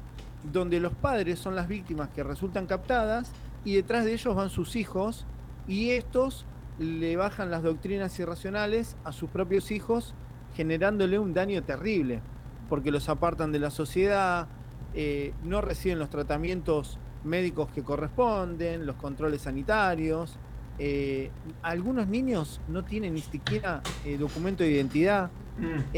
donde 0.43 0.79
los 0.79 0.93
padres 0.93 1.39
son 1.39 1.55
las 1.55 1.67
víctimas 1.67 2.09
que 2.09 2.23
resultan 2.23 2.65
captadas 2.65 3.31
y 3.63 3.75
detrás 3.75 4.05
de 4.05 4.13
ellos 4.13 4.35
van 4.35 4.49
sus 4.49 4.75
hijos 4.75 5.25
y 5.67 5.91
estos 5.91 6.45
le 6.79 7.15
bajan 7.15 7.51
las 7.51 7.63
doctrinas 7.63 8.17
irracionales 8.19 8.95
a 9.03 9.11
sus 9.11 9.29
propios 9.29 9.71
hijos, 9.71 10.15
generándole 10.55 11.19
un 11.19 11.33
daño 11.33 11.63
terrible, 11.63 12.21
porque 12.69 12.91
los 12.91 13.07
apartan 13.09 13.51
de 13.51 13.59
la 13.59 13.69
sociedad, 13.69 14.47
eh, 14.93 15.33
no 15.43 15.61
reciben 15.61 15.99
los 15.99 16.09
tratamientos 16.09 16.97
médicos 17.23 17.69
que 17.71 17.83
corresponden, 17.83 18.85
los 18.85 18.95
controles 18.95 19.41
sanitarios. 19.41 20.37
Eh, 20.83 21.29
algunos 21.61 22.07
niños 22.07 22.59
no 22.67 22.83
tienen 22.83 23.13
ni 23.13 23.21
siquiera 23.21 23.83
eh, 24.03 24.17
documento 24.17 24.63
de 24.63 24.71
identidad. 24.71 25.29
Mm. 25.59 25.95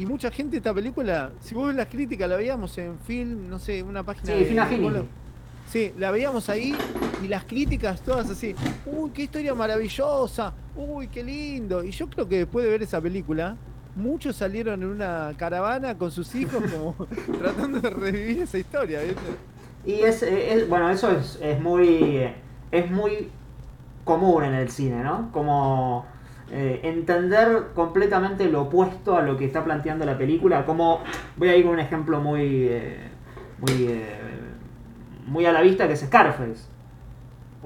y 0.00 0.06
mucha 0.06 0.30
gente 0.32 0.56
esta 0.56 0.72
película, 0.74 1.30
si 1.40 1.54
vos 1.54 1.68
ves 1.68 1.76
las 1.76 1.86
críticas, 1.86 2.28
la 2.28 2.34
veíamos 2.36 2.76
en 2.78 2.98
film, 2.98 3.48
no 3.48 3.58
sé, 3.60 3.82
una 3.82 4.02
página 4.02 4.32
Sí, 4.32 4.44
de... 4.54 4.66
Film. 4.66 5.04
Sí, 5.70 5.92
la 5.98 6.10
veíamos 6.10 6.48
ahí 6.48 6.74
y 7.22 7.28
las 7.28 7.44
críticas 7.44 8.00
todas 8.00 8.28
así, 8.30 8.54
uy, 8.86 9.10
qué 9.10 9.22
historia 9.24 9.54
maravillosa, 9.54 10.54
uy, 10.74 11.06
qué 11.08 11.22
lindo. 11.22 11.84
Y 11.84 11.90
yo 11.92 12.08
creo 12.08 12.26
que 12.28 12.38
después 12.38 12.64
de 12.64 12.70
ver 12.72 12.82
esa 12.82 13.00
película, 13.00 13.56
muchos 13.94 14.34
salieron 14.36 14.82
en 14.82 14.88
una 14.88 15.32
caravana 15.36 15.96
con 15.96 16.10
sus 16.10 16.34
hijos 16.34 16.64
como 16.72 16.94
tratando 17.38 17.80
de 17.80 17.90
revivir 17.90 18.40
esa 18.42 18.58
historia, 18.58 19.02
¿viste? 19.02 19.20
Y 19.84 20.00
es, 20.00 20.22
es- 20.22 20.68
bueno, 20.68 20.90
eso 20.90 21.10
es, 21.12 21.38
es 21.40 21.60
muy 21.60 22.26
es 22.72 22.90
muy 22.90 23.28
común 24.06 24.44
en 24.44 24.54
el 24.54 24.70
cine, 24.70 25.02
¿no? 25.02 25.30
Como 25.32 26.06
eh, 26.50 26.80
entender 26.84 27.72
completamente 27.74 28.48
lo 28.48 28.62
opuesto 28.62 29.16
a 29.16 29.20
lo 29.22 29.36
que 29.36 29.44
está 29.44 29.64
planteando 29.64 30.06
la 30.06 30.16
película. 30.16 30.64
Como 30.64 31.00
voy 31.36 31.48
a 31.48 31.56
ir 31.56 31.64
con 31.64 31.74
un 31.74 31.80
ejemplo 31.80 32.20
muy 32.20 32.68
eh, 32.70 33.10
muy 33.58 33.86
eh, 33.88 34.18
muy 35.26 35.44
a 35.44 35.50
la 35.52 35.60
vista 35.60 35.86
que 35.88 35.94
es 35.94 36.00
Scarface. 36.00 36.68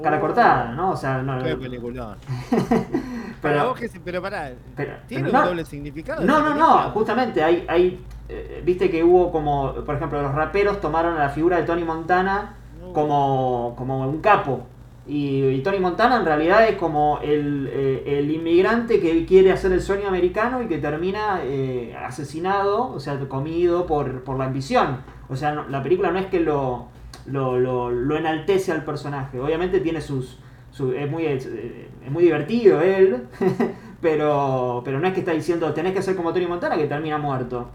Cara 0.03 0.17
Oh, 0.17 0.21
cortada, 0.21 0.73
¿no? 0.73 0.93
O 0.93 0.97
sea, 0.97 1.21
no, 1.23 1.43
Qué. 1.43 1.55
Para 3.43 3.55
pero, 3.55 3.69
vos 3.69 3.79
que 3.79 3.89
se- 3.89 4.01
pero 4.01 4.23
pará, 4.23 4.51
pero- 4.77 4.95
¿tiene 5.07 5.25
pero 5.25 5.37
un 5.39 5.43
no, 5.45 5.49
doble 5.51 5.65
significado? 5.67 6.23
No, 6.25 6.39
no, 6.39 6.45
película? 6.47 6.67
no, 6.85 6.91
justamente 6.93 7.43
hay, 7.45 7.65
hay 7.69 8.03
eh, 8.31 8.63
viste 8.65 8.91
que 8.91 9.05
hubo 9.05 9.31
como, 9.31 9.75
por 9.85 9.95
ejemplo, 9.97 10.23
los 10.23 10.35
raperos 10.35 10.81
tomaron 10.81 11.17
a 11.17 11.19
la 11.21 11.29
figura 11.31 11.59
de 11.59 11.65
Tony 11.65 11.85
Montana 11.85 12.55
No. 12.81 12.93
como, 12.95 13.75
como 13.77 14.01
un 14.09 14.21
capo. 14.23 14.67
Y, 15.13 15.59
Tony 15.63 15.81
Montana 15.81 16.19
en 16.19 16.25
realidad 16.25 16.69
es 16.69 16.77
como 16.77 17.19
el, 17.23 17.69
eh, 17.73 18.05
el 18.19 18.31
inmigrante 18.31 19.01
que 19.01 19.27
quiere 19.27 19.51
hacer 19.51 19.73
el 19.73 19.83
sueño 19.83 20.07
americano 20.07 20.63
y 20.63 20.69
que 20.69 20.79
termina 20.79 21.41
eh, 21.43 21.97
asesinado, 21.97 22.93
o 22.93 23.01
sea, 23.01 23.19
comido 23.29 23.87
por, 23.87 24.23
por 24.23 24.39
la 24.39 24.45
ambición. 24.45 24.99
O 25.29 25.35
sea, 25.35 25.67
la 25.69 25.83
película 25.83 26.13
no 26.13 26.19
es 26.21 26.27
que 26.27 26.39
lo, 26.39 26.87
lo, 27.27 27.59
lo- 27.59 28.17
enaltece 28.17 28.71
al 28.71 28.85
personaje. 28.85 29.41
Obviamente 29.41 29.81
tiene 29.81 30.01
sus... 30.01 30.39
su- 30.71 30.93
es, 30.93 31.11
muy, 31.11 31.27
es, 31.27 31.45
es 31.47 32.11
muy 32.11 32.23
divertido 32.23 32.81
él, 32.81 33.27
pero, 34.01 34.83
pero 34.85 35.01
no 35.01 35.09
es 35.09 35.13
que 35.15 35.21
está 35.21 35.33
diciendo 35.33 35.73
tenés 35.75 35.93
que 35.93 36.03
ser 36.03 36.15
como 36.15 36.33
Tony 36.33 36.47
Montana 36.47 36.77
que 36.77 36.87
termina 36.87 37.19
muerto. 37.19 37.69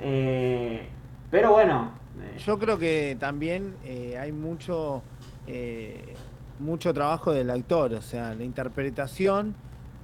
Eh, 0.00 0.86
pero 1.30 1.50
bueno, 1.52 1.90
eh, 2.20 2.38
Yo 2.46 2.58
creo 2.58 2.78
que 2.78 3.16
también 3.18 3.74
eh, 3.84 4.16
hay 4.18 4.30
mucho, 4.32 5.02
eh, 5.46 6.14
mucho 6.58 6.92
trabajo 6.94 7.32
del 7.32 7.50
actor, 7.50 7.92
o 7.94 8.02
sea, 8.02 8.34
la 8.34 8.44
interpretación 8.44 9.54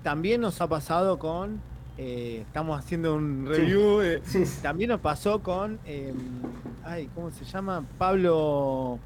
también 0.02 0.40
nos 0.40 0.60
ha 0.60 0.66
pasado 0.68 1.18
con, 1.18 1.60
eh, 1.98 2.42
estamos 2.46 2.78
haciendo 2.78 3.14
un 3.14 3.46
Sí. 3.50 3.60
review, 3.60 4.00
eh, 4.02 4.20
sí, 4.24 4.44
también 4.62 4.90
nos 4.90 5.00
pasó 5.00 5.40
con, 5.42 5.78
eh, 5.86 6.12
ay, 6.84 7.08
¿cómo 7.14 7.30
se 7.30 7.44
llama? 7.44 7.84
Pablo, 7.98 8.98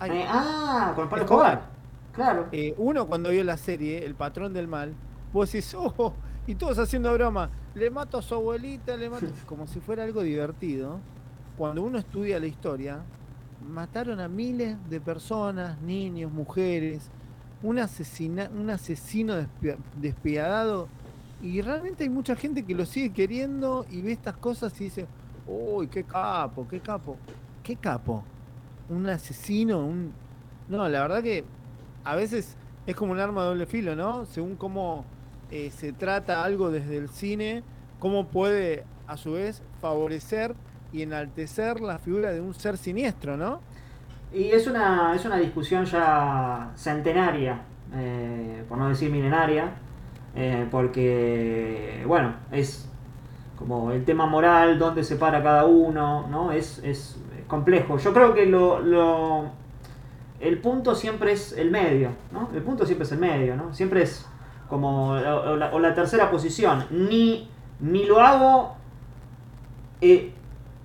ay, 0.00 0.10
Eh, 0.12 0.24
ah, 0.28 0.92
con 0.96 1.08
Pablo 1.08 1.24
Escobar. 1.24 1.52
Escobar. 1.52 1.78
Claro. 2.14 2.46
eh, 2.50 2.74
uno 2.78 3.06
cuando 3.06 3.30
vio 3.30 3.44
la 3.44 3.56
serie, 3.56 4.04
El 4.04 4.14
Patrón 4.16 4.52
del 4.52 4.66
Mal, 4.66 4.92
vos 5.32 5.52
decís, 5.52 5.72
oh, 5.76 6.12
y 6.48 6.54
todos 6.56 6.78
haciendo 6.78 7.12
broma, 7.12 7.50
le 7.74 7.90
mato 7.90 8.18
a 8.18 8.22
su 8.22 8.34
abuelita, 8.34 8.96
le 8.96 9.08
mato, 9.08 9.26
como 9.46 9.66
si 9.68 9.78
fuera 9.80 10.02
algo 10.02 10.22
divertido. 10.22 10.98
Cuando 11.56 11.82
uno 11.82 11.98
estudia 11.98 12.40
la 12.40 12.46
historia, 12.46 13.00
mataron 13.68 14.20
a 14.20 14.28
miles 14.28 14.76
de 14.88 15.00
personas, 15.00 15.80
niños, 15.82 16.32
mujeres, 16.32 17.10
un, 17.62 17.78
asesina, 17.78 18.50
un 18.56 18.70
asesino 18.70 19.34
despia- 19.34 19.76
despiadado, 19.96 20.88
y 21.42 21.60
realmente 21.62 22.04
hay 22.04 22.10
mucha 22.10 22.34
gente 22.34 22.64
que 22.64 22.74
lo 22.74 22.84
sigue 22.84 23.12
queriendo 23.12 23.86
y 23.90 24.02
ve 24.02 24.12
estas 24.12 24.36
cosas 24.36 24.80
y 24.80 24.84
dice, 24.84 25.06
uy, 25.46 25.86
qué 25.86 26.02
capo, 26.02 26.66
qué 26.68 26.80
capo, 26.80 27.16
qué 27.62 27.76
capo, 27.76 28.24
un 28.88 29.08
asesino, 29.08 29.84
un... 29.84 30.12
No, 30.68 30.88
la 30.88 31.00
verdad 31.00 31.22
que 31.22 31.44
a 32.04 32.16
veces 32.16 32.56
es 32.86 32.96
como 32.96 33.12
un 33.12 33.20
arma 33.20 33.42
de 33.42 33.48
doble 33.48 33.66
filo, 33.66 33.94
¿no? 33.94 34.24
Según 34.26 34.56
cómo 34.56 35.04
eh, 35.50 35.70
se 35.70 35.92
trata 35.92 36.42
algo 36.42 36.70
desde 36.70 36.96
el 36.96 37.08
cine, 37.08 37.62
cómo 37.98 38.26
puede 38.26 38.84
a 39.06 39.16
su 39.16 39.32
vez 39.32 39.62
favorecer 39.80 40.54
y 40.92 41.02
enaltecer 41.02 41.80
la 41.80 41.98
figura 41.98 42.32
de 42.32 42.40
un 42.40 42.54
ser 42.54 42.76
siniestro, 42.78 43.36
¿no? 43.36 43.62
Y 44.32 44.50
es 44.50 44.66
una, 44.66 45.14
es 45.14 45.24
una 45.24 45.36
discusión 45.38 45.84
ya 45.86 46.72
centenaria, 46.76 47.62
eh, 47.94 48.64
por 48.68 48.78
no 48.78 48.88
decir 48.88 49.10
milenaria, 49.10 49.72
eh, 50.34 50.66
porque, 50.70 52.04
bueno, 52.06 52.34
es 52.52 52.88
como 53.56 53.90
el 53.92 54.04
tema 54.04 54.26
moral, 54.26 54.78
dónde 54.78 55.02
se 55.04 55.16
para 55.16 55.42
cada 55.42 55.64
uno, 55.66 56.26
¿no? 56.28 56.52
Es, 56.52 56.78
es 56.84 57.18
complejo. 57.46 57.98
Yo 57.98 58.12
creo 58.12 58.34
que 58.34 58.46
lo, 58.46 58.80
lo- 58.80 59.46
el 60.40 60.58
punto 60.60 60.94
siempre 60.94 61.32
es 61.32 61.52
el 61.52 61.70
medio, 61.70 62.10
¿no? 62.32 62.50
El 62.54 62.62
punto 62.62 62.86
siempre 62.86 63.04
es 63.06 63.12
el 63.12 63.18
medio, 63.18 63.56
¿no? 63.56 63.74
Siempre 63.74 64.02
es 64.02 64.26
como 64.68 65.10
o, 65.12 65.78
la 65.80 65.94
tercera 65.94 66.30
posición. 66.30 66.84
Ni, 66.90 67.48
ni 67.80 68.04
lo 68.06 68.20
hago 68.20 68.76
eh, 70.00 70.32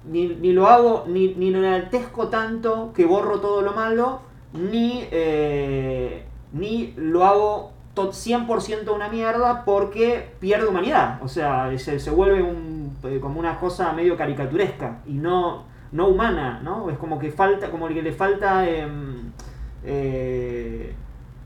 ni, 0.09 0.27
ni 0.27 0.51
lo 0.53 0.67
hago, 0.67 1.05
ni, 1.07 1.33
ni 1.35 1.49
lo 1.51 1.59
enaltezco 1.59 2.27
tanto 2.27 2.91
que 2.93 3.05
borro 3.05 3.39
todo 3.39 3.61
lo 3.61 3.73
malo, 3.73 4.21
ni, 4.53 5.07
eh, 5.11 6.25
ni 6.51 6.93
lo 6.97 7.25
hago 7.25 7.71
to- 7.93 8.11
100% 8.11 8.93
una 8.93 9.09
mierda 9.09 9.63
porque 9.65 10.31
pierde 10.39 10.67
humanidad. 10.67 11.19
O 11.23 11.27
sea, 11.27 11.71
se, 11.77 11.99
se 11.99 12.09
vuelve 12.11 12.41
un, 12.43 12.97
eh, 13.03 13.19
como 13.21 13.39
una 13.39 13.59
cosa 13.59 13.91
medio 13.93 14.15
caricaturesca 14.17 14.99
y 15.07 15.13
no, 15.13 15.63
no 15.91 16.07
humana, 16.07 16.59
¿no? 16.63 16.89
Es 16.89 16.97
como 16.97 17.17
que 17.19 17.31
falta, 17.31 17.69
como 17.71 17.87
que 17.87 18.01
le 18.01 18.11
falta 18.11 18.67
em, 18.69 19.31
eh, 19.85 20.93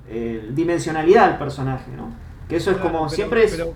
eh, 0.10 0.50
dimensionalidad 0.54 1.26
al 1.26 1.38
personaje, 1.38 1.91
¿no? 1.96 2.12
Que 2.48 2.58
eso 2.58 2.72
es 2.72 2.78
como 2.78 3.00
pero- 3.00 3.10
siempre 3.10 3.43
es... 3.43 3.52
Pero, 3.52 3.74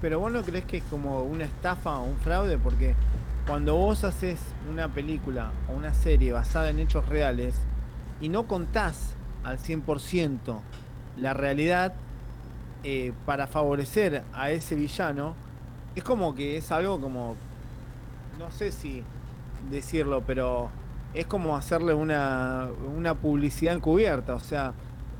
pero 0.00 0.20
vos 0.20 0.32
no 0.32 0.42
crees 0.42 0.64
que 0.64 0.78
es 0.78 0.84
como 0.84 1.22
una 1.24 1.44
estafa 1.44 1.98
o 1.98 2.04
un 2.04 2.16
fraude, 2.18 2.56
porque 2.58 2.94
cuando 3.46 3.76
vos 3.76 4.04
haces 4.04 4.40
una 4.70 4.88
película 4.88 5.50
o 5.68 5.72
una 5.72 5.94
serie 5.94 6.32
basada 6.32 6.70
en 6.70 6.78
hechos 6.78 7.08
reales 7.08 7.54
y 8.20 8.28
no 8.28 8.46
contás 8.46 9.14
al 9.42 9.58
100% 9.58 10.60
la 11.16 11.34
realidad 11.34 11.94
eh, 12.84 13.12
para 13.26 13.46
favorecer 13.46 14.22
a 14.32 14.50
ese 14.50 14.74
villano, 14.74 15.34
es 15.94 16.02
como 16.04 16.34
que 16.34 16.56
es 16.56 16.72
algo 16.72 17.00
como, 17.00 17.36
no 18.38 18.50
sé 18.50 18.72
si 18.72 19.02
decirlo, 19.70 20.22
pero 20.26 20.70
es 21.14 21.26
como 21.26 21.56
hacerle 21.56 21.94
una, 21.94 22.68
una 22.96 23.14
publicidad 23.14 23.74
encubierta, 23.74 24.34
o 24.34 24.40
sea, 24.40 24.72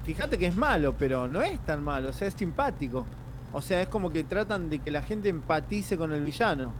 fíjate 0.04 0.38
que 0.38 0.46
es 0.46 0.56
malo, 0.56 0.94
pero 0.98 1.28
no 1.28 1.42
es 1.42 1.60
tan 1.60 1.82
malo, 1.82 2.10
o 2.10 2.12
sea, 2.12 2.28
es 2.28 2.34
simpático. 2.34 3.06
O 3.52 3.60
sea, 3.60 3.82
es 3.82 3.88
como 3.88 4.10
que 4.10 4.24
tratan 4.24 4.70
de 4.70 4.78
que 4.78 4.90
la 4.90 5.02
gente 5.02 5.28
empatice 5.28 5.98
con 5.98 6.12
el 6.12 6.24
villano. 6.24 6.72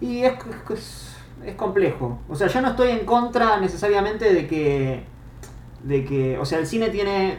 Y 0.00 0.22
es, 0.22 0.34
es, 0.70 1.16
es 1.44 1.54
complejo. 1.54 2.18
O 2.28 2.34
sea, 2.34 2.46
yo 2.48 2.60
no 2.60 2.68
estoy 2.68 2.90
en 2.90 3.04
contra 3.04 3.58
necesariamente 3.60 4.32
de 4.32 4.46
que. 4.46 5.02
de 5.82 6.04
que. 6.04 6.38
O 6.38 6.44
sea, 6.44 6.58
el 6.58 6.66
cine 6.66 6.88
tiene. 6.90 7.38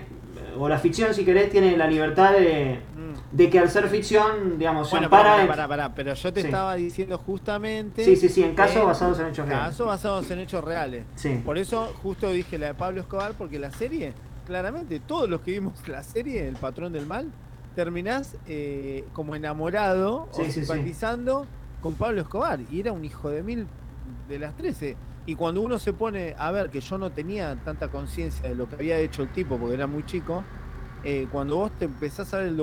o 0.57 0.67
la 0.67 0.77
ficción, 0.77 1.13
si 1.13 1.23
querés, 1.25 1.49
tiene 1.51 1.77
la 1.77 1.87
libertad 1.87 2.33
de. 2.33 2.79
Mm. 2.95 3.35
de 3.37 3.49
que 3.49 3.59
al 3.59 3.69
ser 3.69 3.87
ficción, 3.87 4.57
digamos, 4.57 4.89
se 4.89 4.95
Bueno, 4.95 5.05
ampara 5.07 5.31
pará, 5.35 5.47
pará, 5.47 5.67
pará, 5.67 5.95
pero 5.95 6.13
yo 6.13 6.33
te 6.33 6.41
Sí. 6.41 6.47
estaba 6.47 6.75
diciendo 6.75 7.17
justamente. 7.17 8.03
Sí, 8.03 8.15
sí, 8.15 8.27
sí, 8.29 8.43
en 8.43 8.55
casos 8.55 8.83
basados 8.85 9.19
en 9.19 9.27
hechos 9.27 9.47
reales. 9.47 9.67
Casos 9.69 9.87
basados 9.87 10.31
en 10.31 10.39
hechos 10.39 10.63
reales. 10.63 11.05
Sí. 11.15 11.41
Por 11.45 11.57
eso 11.57 11.93
justo 12.03 12.29
dije 12.31 12.57
la 12.57 12.67
de 12.67 12.73
Pablo 12.73 13.01
Escobar, 13.01 13.33
porque 13.37 13.57
la 13.59 13.71
serie 13.71 14.13
claramente, 14.45 14.99
todos 14.99 15.29
los 15.29 15.41
que 15.41 15.51
vimos 15.51 15.87
la 15.87 16.01
serie, 16.03 16.47
El 16.47 16.55
Patrón 16.55 16.91
del 16.91 17.05
Mal, 17.05 17.31
terminás 17.75 18.35
eh, 18.47 19.05
como 19.13 19.35
enamorado 19.35 20.27
Sí, 20.31 20.41
o 20.41 20.45
sí, 20.45 20.51
sí. 20.51 20.65
Con 21.81 21.95
Pablo 21.95 22.21
Escobar. 22.21 22.59
Y 22.71 22.79
era 22.79 22.91
un 22.91 23.03
hijo 23.05 23.29
de 23.29 23.43
mil 23.43 23.67
de 24.27 24.39
las 24.39 24.55
13. 24.55 24.95
Y 25.25 25.35
cuando 25.35 25.61
uno 25.61 25.77
se 25.79 25.93
pone 25.93 26.35
a 26.37 26.51
ver 26.51 26.69
que 26.69 26.81
yo 26.81 26.97
no 26.97 27.11
tenía 27.11 27.55
tanta 27.63 27.89
conciencia 27.89 28.49
de 28.49 28.55
lo 28.55 28.67
que 28.67 28.75
había 28.75 28.97
hecho 28.97 29.23
el 29.23 29.31
tipo, 29.31 29.57
porque 29.57 29.75
era 29.75 29.87
muy 29.87 30.03
chico, 30.05 30.43
eh, 31.03 31.27
cuando 31.31 31.57
vos 31.57 31.71
te 31.77 31.85
empezás 31.85 32.33
a 32.33 32.39
ver 32.39 32.53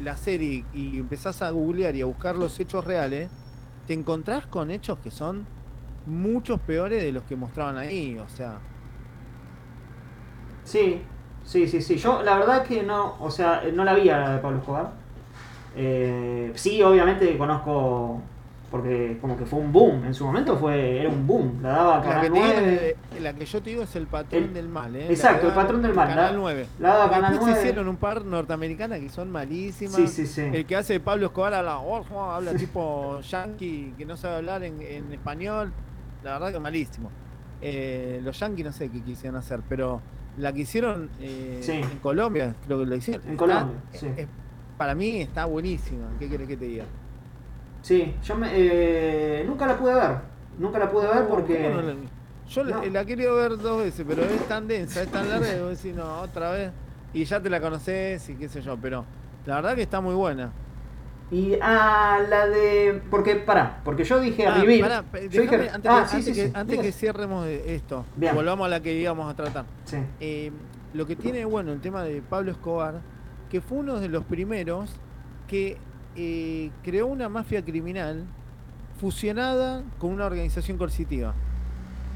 la 0.00 0.16
serie 0.16 0.64
y 0.72 0.98
empezás 0.98 1.42
a 1.42 1.50
googlear 1.50 1.96
y 1.96 2.02
a 2.02 2.06
buscar 2.06 2.36
los 2.36 2.58
hechos 2.60 2.84
reales, 2.84 3.30
te 3.86 3.94
encontrás 3.94 4.46
con 4.46 4.70
hechos 4.70 4.98
que 5.00 5.10
son 5.10 5.46
muchos 6.06 6.60
peores 6.60 7.02
de 7.02 7.12
los 7.12 7.24
que 7.24 7.36
mostraban 7.36 7.76
ahí. 7.78 8.16
O 8.18 8.28
sea, 8.28 8.60
Sí, 10.64 11.02
sí, 11.44 11.66
sí, 11.66 11.82
sí. 11.82 11.96
Yo 11.96 12.22
la 12.22 12.38
verdad 12.38 12.64
que 12.64 12.82
no, 12.82 13.16
o 13.20 13.30
sea, 13.30 13.62
no 13.72 13.84
la 13.84 13.94
vi 13.94 14.08
a 14.08 14.18
la 14.18 14.34
de 14.34 14.38
Pablo 14.38 14.58
Escobar. 14.58 14.92
Eh, 15.76 16.52
sí, 16.54 16.82
obviamente 16.82 17.36
conozco, 17.38 18.20
porque 18.70 19.18
como 19.20 19.36
que 19.36 19.44
fue 19.46 19.58
un 19.60 19.72
boom, 19.72 20.04
en 20.04 20.14
su 20.14 20.24
momento 20.24 20.56
fue 20.56 21.00
era 21.00 21.08
un 21.08 21.26
boom. 21.26 21.60
La 21.62 21.68
daba 21.70 21.96
la 21.98 22.02
Canal 22.02 22.20
que, 22.22 22.28
te 22.28 22.34
digo 22.34 22.46
9, 22.46 22.96
es- 23.16 23.22
la 23.22 23.32
que 23.34 23.44
yo 23.46 23.62
te 23.62 23.70
digo 23.70 23.82
es 23.82 23.96
el 23.96 24.06
patrón 24.06 24.42
El- 24.44 24.54
del 24.54 24.68
mal. 24.68 24.96
¿eh? 24.96 25.06
exacto, 25.10 25.44
La 25.46 25.48
el 25.50 25.54
patrón 25.54 25.82
del 25.82 25.94
mal, 25.94 26.08
Canal 26.08 26.32
la- 26.34 26.38
9. 26.38 26.66
la 26.78 26.88
daba 26.88 27.10
Canal 27.10 27.30
después 27.32 27.50
9. 27.50 27.54
se 27.60 27.66
hicieron 27.68 27.88
un 27.88 27.96
par 27.96 28.24
norteamericanas 28.24 28.98
que 29.00 29.08
son 29.08 29.30
malísimas. 29.30 29.94
Sí, 29.96 30.08
sí, 30.08 30.26
sí. 30.26 30.40
El 30.52 30.64
que 30.66 30.76
hace 30.76 31.00
Pablo 31.00 31.26
Escobar 31.26 31.54
habla, 31.54 31.74
habla 32.34 32.54
tipo 32.54 33.20
yankee, 33.20 33.94
que 33.96 34.04
no 34.06 34.16
sabe 34.16 34.36
hablar 34.36 34.62
en, 34.64 34.80
en 34.82 35.12
español. 35.12 35.72
La 36.22 36.32
verdad 36.34 36.52
que 36.52 36.60
malísimo. 36.60 37.10
Eh, 37.60 38.20
los 38.24 38.38
yankees 38.40 38.64
no 38.66 38.72
sé 38.72 38.88
qué 38.90 39.00
quisieron 39.02 39.38
hacer, 39.38 39.60
pero 39.68 40.00
la 40.38 40.52
que 40.52 40.60
hicieron 40.60 41.10
eh, 41.20 41.58
Sí. 41.62 41.72
en 41.72 41.98
Colombia, 41.98 42.54
creo 42.66 42.78
que 42.80 42.86
lo 42.86 42.96
hicieron. 42.96 43.22
En 43.24 43.32
está- 43.32 43.38
Colombia, 43.44 43.76
sí. 43.92 44.06
Para 44.76 44.94
mí 44.94 45.20
está 45.20 45.44
buenísima. 45.44 46.06
¿Qué 46.18 46.28
querés 46.28 46.48
que 46.48 46.56
te 46.56 46.64
diga? 46.66 46.84
Sí, 47.82 48.14
yo 48.24 48.36
me, 48.36 48.48
eh, 48.52 49.44
nunca 49.46 49.66
la 49.66 49.76
pude 49.76 49.94
ver. 49.94 50.16
Nunca 50.58 50.78
la 50.78 50.90
pude 50.90 51.06
ver 51.08 51.26
porque. 51.28 51.62
¿cómo 51.62 51.80
no 51.80 51.82
la- 51.82 51.94
yo 52.48 52.64
la- 52.64 52.76
No. 52.76 52.84
la 52.84 53.00
he 53.00 53.06
querido 53.06 53.36
ver 53.36 53.56
dos 53.58 53.82
veces, 53.82 54.04
pero 54.06 54.22
es 54.22 54.46
tan 54.48 54.68
densa, 54.68 55.02
es 55.02 55.08
tan 55.08 55.28
larga 55.28 55.48
que 55.48 55.60
vos 55.62 55.76
decís, 55.82 55.96
no, 55.96 56.20
otra 56.20 56.50
vez. 56.50 56.70
Y 57.14 57.24
ya 57.24 57.40
te 57.40 57.48
la 57.50 57.60
conoces 57.60 58.28
y 58.28 58.34
qué 58.34 58.48
sé 58.48 58.60
yo, 58.62 58.76
pero 58.76 59.04
la 59.46 59.56
verdad 59.56 59.74
que 59.74 59.82
está 59.82 60.00
muy 60.00 60.14
buena. 60.14 60.52
Y 61.30 61.54
a 61.62 62.18
la 62.28 62.46
de. 62.46 63.00
Porque, 63.10 63.36
pará, 63.36 63.80
porque 63.84 64.04
yo 64.04 64.20
dije 64.20 64.46
a 64.46 64.54
Ah, 64.56 64.60
vivir. 64.60 64.82
pará, 64.82 65.02
yo 65.30 65.42
dije- 65.42 65.70
antes, 65.72 65.90
ah, 65.90 66.02
que, 66.02 66.08
sí, 66.08 66.16
antes 66.16 66.24
sí, 66.24 66.32
que- 66.34 66.58
antes 66.58 66.78
que 66.80 66.92
cierremos 66.92 67.46
esto, 67.46 68.04
Bien. 68.16 68.34
volvamos 68.34 68.66
a 68.66 68.68
la 68.68 68.80
que 68.80 68.92
íbamos 68.92 69.30
a 69.32 69.34
tratar. 69.34 69.64
Sí. 69.84 69.96
Eh, 70.20 70.52
lo 70.92 71.06
que 71.06 71.16
tiene 71.16 71.46
bueno 71.46 71.72
el 71.72 71.80
tema 71.80 72.02
de 72.02 72.20
Pablo 72.20 72.50
Escobar, 72.50 73.00
que 73.52 73.60
fue 73.60 73.76
uno 73.78 74.00
de 74.00 74.08
los 74.08 74.24
primeros 74.24 74.88
que 75.46 75.76
eh, 76.16 76.70
creó 76.82 77.06
una 77.06 77.28
mafia 77.28 77.62
criminal 77.62 78.24
fusionada 78.98 79.82
con 79.98 80.10
una 80.10 80.24
organización 80.24 80.78
coercitiva. 80.78 81.34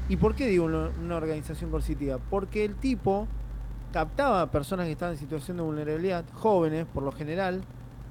¿Y 0.09 0.15
por 0.15 0.33
qué 0.33 0.47
digo 0.47 0.65
una, 0.65 1.15
organización 1.15 1.69
coercitiva? 1.69 2.17
Porque 2.31 2.65
el 2.65 2.73
tipo 2.73 3.27
captaba 3.93 4.41
a 4.41 4.49
personas 4.49 4.87
que 4.87 4.93
estaban 4.93 5.13
en 5.13 5.19
situación 5.19 5.57
de 5.57 5.63
vulnerabilidad, 5.63 6.25
jóvenes 6.33 6.87
por 6.91 7.03
lo 7.03 7.11
general, 7.11 7.61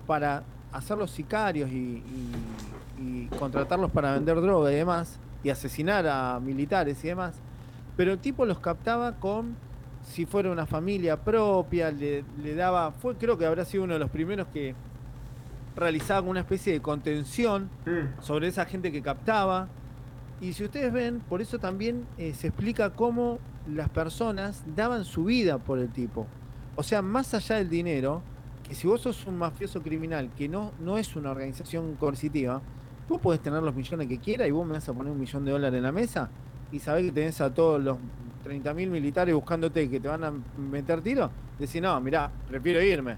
para 0.06 0.44
hacerlos 0.70 1.10
sicarios 1.10 1.68
y- 1.72 2.04
y 3.00 3.26
contratarlos 3.40 3.90
para 3.90 4.12
vender 4.12 4.40
droga 4.40 4.70
y 4.70 4.76
demás, 4.76 5.18
y 5.42 5.50
asesinar 5.50 6.06
a 6.06 6.38
militares 6.38 7.04
y 7.04 7.08
demás. 7.08 7.34
Pero 7.96 8.12
el 8.12 8.20
tipo 8.20 8.46
los 8.46 8.60
captaba 8.60 9.16
con, 9.16 9.56
si 10.06 10.24
fuera 10.24 10.50
una 10.50 10.66
familia 10.66 11.16
propia, 11.16 11.90
le, 11.90 12.24
le 12.42 12.54
daba, 12.54 12.92
fue 12.92 13.16
creo 13.16 13.36
que 13.36 13.44
habrá 13.44 13.64
sido 13.64 13.84
uno 13.84 13.94
de 13.94 13.98
los 13.98 14.10
primeros 14.10 14.46
que 14.48 14.74
realizaba 15.74 16.26
una 16.26 16.40
especie 16.40 16.72
de 16.72 16.80
contención 16.80 17.68
Mm, 17.84 18.22
sobre 18.22 18.48
esa 18.48 18.64
gente 18.64 18.90
que 18.90 19.02
captaba. 19.02 19.68
Y 20.40 20.52
si 20.52 20.64
ustedes 20.64 20.92
ven, 20.92 21.20
por 21.20 21.40
eso 21.42 21.58
también 21.58 22.06
eh, 22.18 22.34
se 22.34 22.48
explica 22.48 22.90
cómo 22.90 23.38
las 23.68 23.88
personas 23.88 24.64
daban 24.74 25.04
su 25.04 25.24
vida 25.24 25.58
por 25.58 25.78
el 25.78 25.90
tipo. 25.90 26.26
O 26.76 26.82
sea, 26.82 27.02
más 27.02 27.32
allá 27.34 27.56
del 27.56 27.68
dinero, 27.68 28.22
que 28.66 28.74
si 28.74 28.86
vos 28.86 29.00
sos 29.00 29.26
un 29.26 29.38
mafioso 29.38 29.82
criminal 29.82 30.30
que 30.36 30.48
no, 30.48 30.72
no 30.80 30.98
es 30.98 31.16
una 31.16 31.30
organización 31.30 31.94
coercitiva, 31.94 32.60
vos 33.08 33.20
podés 33.20 33.40
tener 33.40 33.62
los 33.62 33.74
millones 33.74 34.08
que 34.08 34.18
quieras 34.18 34.48
y 34.48 34.50
vos 34.50 34.66
me 34.66 34.74
vas 34.74 34.88
a 34.88 34.92
poner 34.92 35.12
un 35.12 35.20
millón 35.20 35.44
de 35.44 35.52
dólares 35.52 35.78
en 35.78 35.84
la 35.84 35.92
mesa 35.92 36.28
y 36.72 36.80
sabés 36.80 37.06
que 37.06 37.12
tenés 37.12 37.40
a 37.40 37.52
todos 37.52 37.82
los 37.82 37.96
30.000 38.46 38.88
militares 38.88 39.34
buscándote 39.34 39.88
que 39.88 40.00
te 40.00 40.08
van 40.08 40.24
a 40.24 40.32
meter 40.58 41.00
tiro. 41.00 41.30
Decís, 41.58 41.80
no, 41.82 42.00
mirá, 42.00 42.30
prefiero 42.48 42.82
irme. 42.82 43.16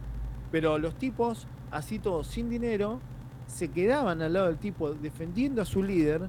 Pero 0.50 0.78
los 0.78 0.94
tipos, 0.94 1.46
así 1.70 1.98
todos 1.98 2.26
sin 2.26 2.48
dinero, 2.48 3.00
se 3.46 3.68
quedaban 3.68 4.22
al 4.22 4.32
lado 4.32 4.46
del 4.46 4.58
tipo 4.58 4.92
defendiendo 4.92 5.62
a 5.62 5.64
su 5.64 5.82
líder 5.82 6.28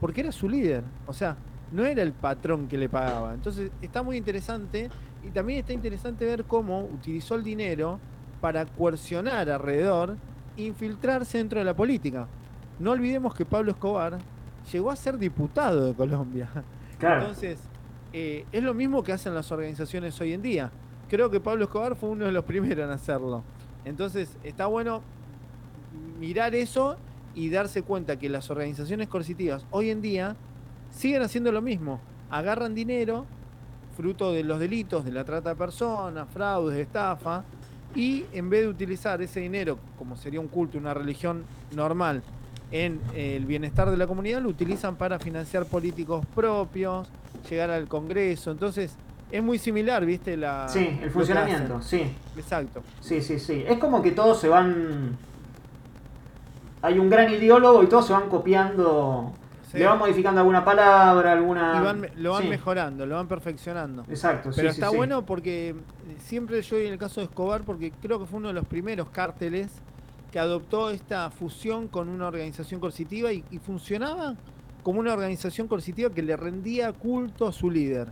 porque 0.00 0.22
era 0.22 0.32
su 0.32 0.48
líder. 0.48 0.82
O 1.06 1.12
sea, 1.12 1.36
no 1.70 1.84
era 1.84 2.02
el 2.02 2.12
patrón 2.12 2.68
que 2.68 2.76
le 2.78 2.88
pagaba. 2.88 3.34
Entonces 3.34 3.70
está 3.80 4.02
muy 4.02 4.16
interesante 4.16 4.90
y 5.22 5.30
también 5.30 5.60
está 5.60 5.72
interesante 5.72 6.24
ver 6.24 6.44
cómo 6.44 6.80
utilizó 6.84 7.34
el 7.34 7.42
dinero 7.42 8.00
para 8.40 8.66
coercionar 8.66 9.48
alrededor, 9.48 10.16
infiltrarse 10.56 11.38
dentro 11.38 11.60
de 11.60 11.64
la 11.64 11.74
política. 11.74 12.26
No 12.78 12.90
olvidemos 12.90 13.34
que 13.34 13.44
Pablo 13.44 13.70
Escobar 13.70 14.18
llegó 14.72 14.90
a 14.90 14.96
ser 14.96 15.18
diputado 15.18 15.86
de 15.86 15.94
Colombia. 15.94 16.48
claro. 16.98 17.20
Entonces, 17.20 17.60
eh, 18.12 18.44
es 18.52 18.62
lo 18.62 18.74
mismo 18.74 19.02
que 19.02 19.12
hacen 19.12 19.34
las 19.34 19.50
organizaciones 19.52 20.20
hoy 20.20 20.32
en 20.32 20.42
día. 20.42 20.70
Creo 21.08 21.30
que 21.30 21.40
Pablo 21.40 21.64
Escobar 21.64 21.96
fue 21.96 22.10
uno 22.10 22.24
de 22.26 22.32
los 22.32 22.44
primeros 22.46 22.84
en 22.84 22.90
hacerlo. 22.90 23.42
Entonces, 23.84 24.36
está 24.42 24.66
bueno 24.66 25.02
mirar 26.18 26.54
eso 26.54 26.96
y 27.34 27.48
darse 27.50 27.82
cuenta 27.82 28.18
que 28.18 28.28
las 28.28 28.50
organizaciones 28.50 29.08
coercitivas 29.08 29.64
hoy 29.70 29.90
en 29.90 30.02
día 30.02 30.36
siguen 30.90 31.22
haciendo 31.22 31.50
lo 31.52 31.62
mismo. 31.62 32.00
Agarran 32.30 32.74
dinero, 32.74 33.26
fruto 33.96 34.32
de 34.32 34.44
los 34.44 34.58
delitos, 34.60 35.04
de 35.04 35.12
la 35.12 35.24
trata 35.24 35.50
de 35.50 35.56
personas, 35.56 36.28
fraudes, 36.32 36.78
estafa, 36.78 37.44
y 37.94 38.24
en 38.32 38.48
vez 38.48 38.62
de 38.62 38.68
utilizar 38.68 39.20
ese 39.20 39.40
dinero, 39.40 39.78
como 39.98 40.16
sería 40.16 40.40
un 40.40 40.48
culto, 40.48 40.78
una 40.78 40.94
religión 40.94 41.44
normal, 41.74 42.22
en 42.70 43.00
el 43.14 43.44
bienestar 43.44 43.90
de 43.90 43.98
la 43.98 44.06
comunidad, 44.06 44.40
lo 44.40 44.48
utilizan 44.48 44.96
para 44.96 45.18
financiar 45.18 45.66
políticos 45.66 46.24
propios, 46.34 47.06
llegar 47.48 47.70
al 47.70 47.88
Congreso. 47.88 48.50
Entonces, 48.50 48.96
es 49.30 49.42
muy 49.42 49.58
similar, 49.58 50.04
¿viste? 50.04 50.36
La, 50.36 50.68
Sí, 50.68 50.98
el 51.02 51.10
funcionamiento, 51.10 51.80
sí. 51.80 52.02
Exacto. 52.36 52.82
Sí, 53.00 53.22
sí, 53.22 53.38
sí. 53.38 53.64
Es 53.66 53.78
como 53.78 54.02
que 54.02 54.12
todos 54.12 54.38
se 54.40 54.48
van. 54.48 55.16
Hay 56.82 56.98
un 56.98 57.08
gran 57.08 57.32
ideólogo 57.32 57.82
y 57.82 57.86
todos 57.86 58.06
se 58.06 58.12
van 58.12 58.28
copiando. 58.28 59.32
Sí. 59.70 59.78
Le 59.78 59.86
van 59.86 59.98
modificando 59.98 60.40
alguna 60.40 60.64
palabra, 60.64 61.32
alguna. 61.32 61.78
Y 61.78 61.82
van 61.82 62.10
lo 62.16 62.32
van 62.32 62.42
Sí, 62.42 62.48
mejorando, 62.48 63.06
lo 63.06 63.14
van 63.14 63.26
perfeccionando. 63.26 64.04
Exacto, 64.08 64.52
sí, 64.52 64.56
Pero 64.56 64.72
sí, 64.72 64.80
está 64.80 64.90
bueno 64.90 65.24
porque 65.24 65.74
siempre 66.18 66.60
yo 66.60 66.76
en 66.76 66.92
el 66.92 66.98
caso 66.98 67.20
de 67.20 67.26
Escobar, 67.26 67.62
porque 67.62 67.90
creo 68.02 68.18
que 68.18 68.26
fue 68.26 68.38
uno 68.38 68.48
de 68.48 68.54
los 68.54 68.66
primeros 68.66 69.08
cárteles 69.08 69.70
que 70.30 70.38
adoptó 70.38 70.90
esta 70.90 71.30
fusión 71.30 71.88
con 71.88 72.10
una 72.10 72.26
organización 72.26 72.80
coercitiva 72.80 73.32
y, 73.32 73.44
y 73.50 73.58
funcionaba 73.58 74.34
como 74.82 75.00
una 75.00 75.12
organización 75.12 75.68
coercitiva 75.68 76.10
que 76.10 76.22
le 76.22 76.36
rendía 76.36 76.92
culto 76.92 77.46
a 77.46 77.52
su 77.52 77.70
líder. 77.70 78.08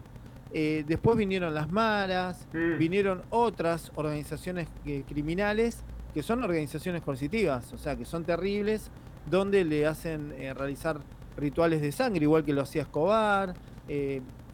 Eh, 0.53 0.85
después 0.87 1.17
vinieron 1.17 1.55
las 1.55 1.71
maras, 1.71 2.47
Mm. 2.53 2.79
vinieron 2.79 3.23
otras 3.31 3.93
organizaciones 3.95 4.69
eh, 4.85 5.05
criminales 5.09 5.83
que 6.13 6.23
son 6.23 6.43
organizaciones 6.43 7.03
coercitivas, 7.03 7.73
o 7.73 7.79
sea, 7.79 7.95
que 7.97 8.05
son 8.05 8.25
terribles, 8.25 8.91
donde 9.31 9.65
le 9.65 9.87
hacen 9.87 10.33
eh, 10.37 10.53
realizar 10.55 10.99
rituales 11.37 11.81
de 11.81 11.93
sangre, 11.93 12.25
igual 12.25 12.45
que 12.45 12.53
lo 12.53 12.63
hacía 12.63 12.83
Escobar, 12.83 13.55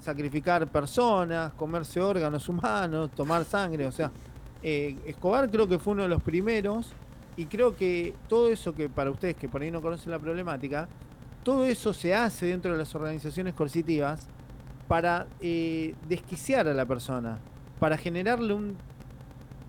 sacrificar 0.01 0.67
personas, 0.69 1.53
comerse 1.55 2.01
órganos 2.01 2.49
humanos, 2.49 3.11
tomar 3.15 3.45
sangre, 3.45 3.87
o 3.87 3.93
sea, 3.93 4.11
Escobar 4.63 5.51
creo 5.51 5.67
que 5.69 5.79
fue 5.79 5.93
uno 5.95 6.03
de 6.05 6.09
los 6.09 6.23
primeros 6.23 6.93
y 7.37 7.47
creo 7.47 7.75
que 7.77 8.15
todo 8.29 8.51
eso 8.51 8.75
que 8.75 8.89
para 8.89 9.11
ustedes 9.11 9.35
que 9.37 9.49
por 9.49 9.63
ahí 9.63 9.71
no 9.71 9.83
conocen 9.83 10.11
la 10.13 10.19
problemática, 10.19 10.89
todo 11.47 11.65
eso 11.65 11.93
se 11.93 12.13
hace 12.13 12.47
dentro 12.47 12.73
de 12.73 12.79
las 12.79 12.93
organizaciones 12.97 13.55
coercitivas 13.55 14.27
para 14.89 15.29
eh, 15.41 15.95
desquiciar 16.09 16.67
a 16.67 16.75
la 16.75 16.85
persona, 16.87 17.39
para 17.79 17.97
generarle 17.97 18.53
un, 18.53 18.77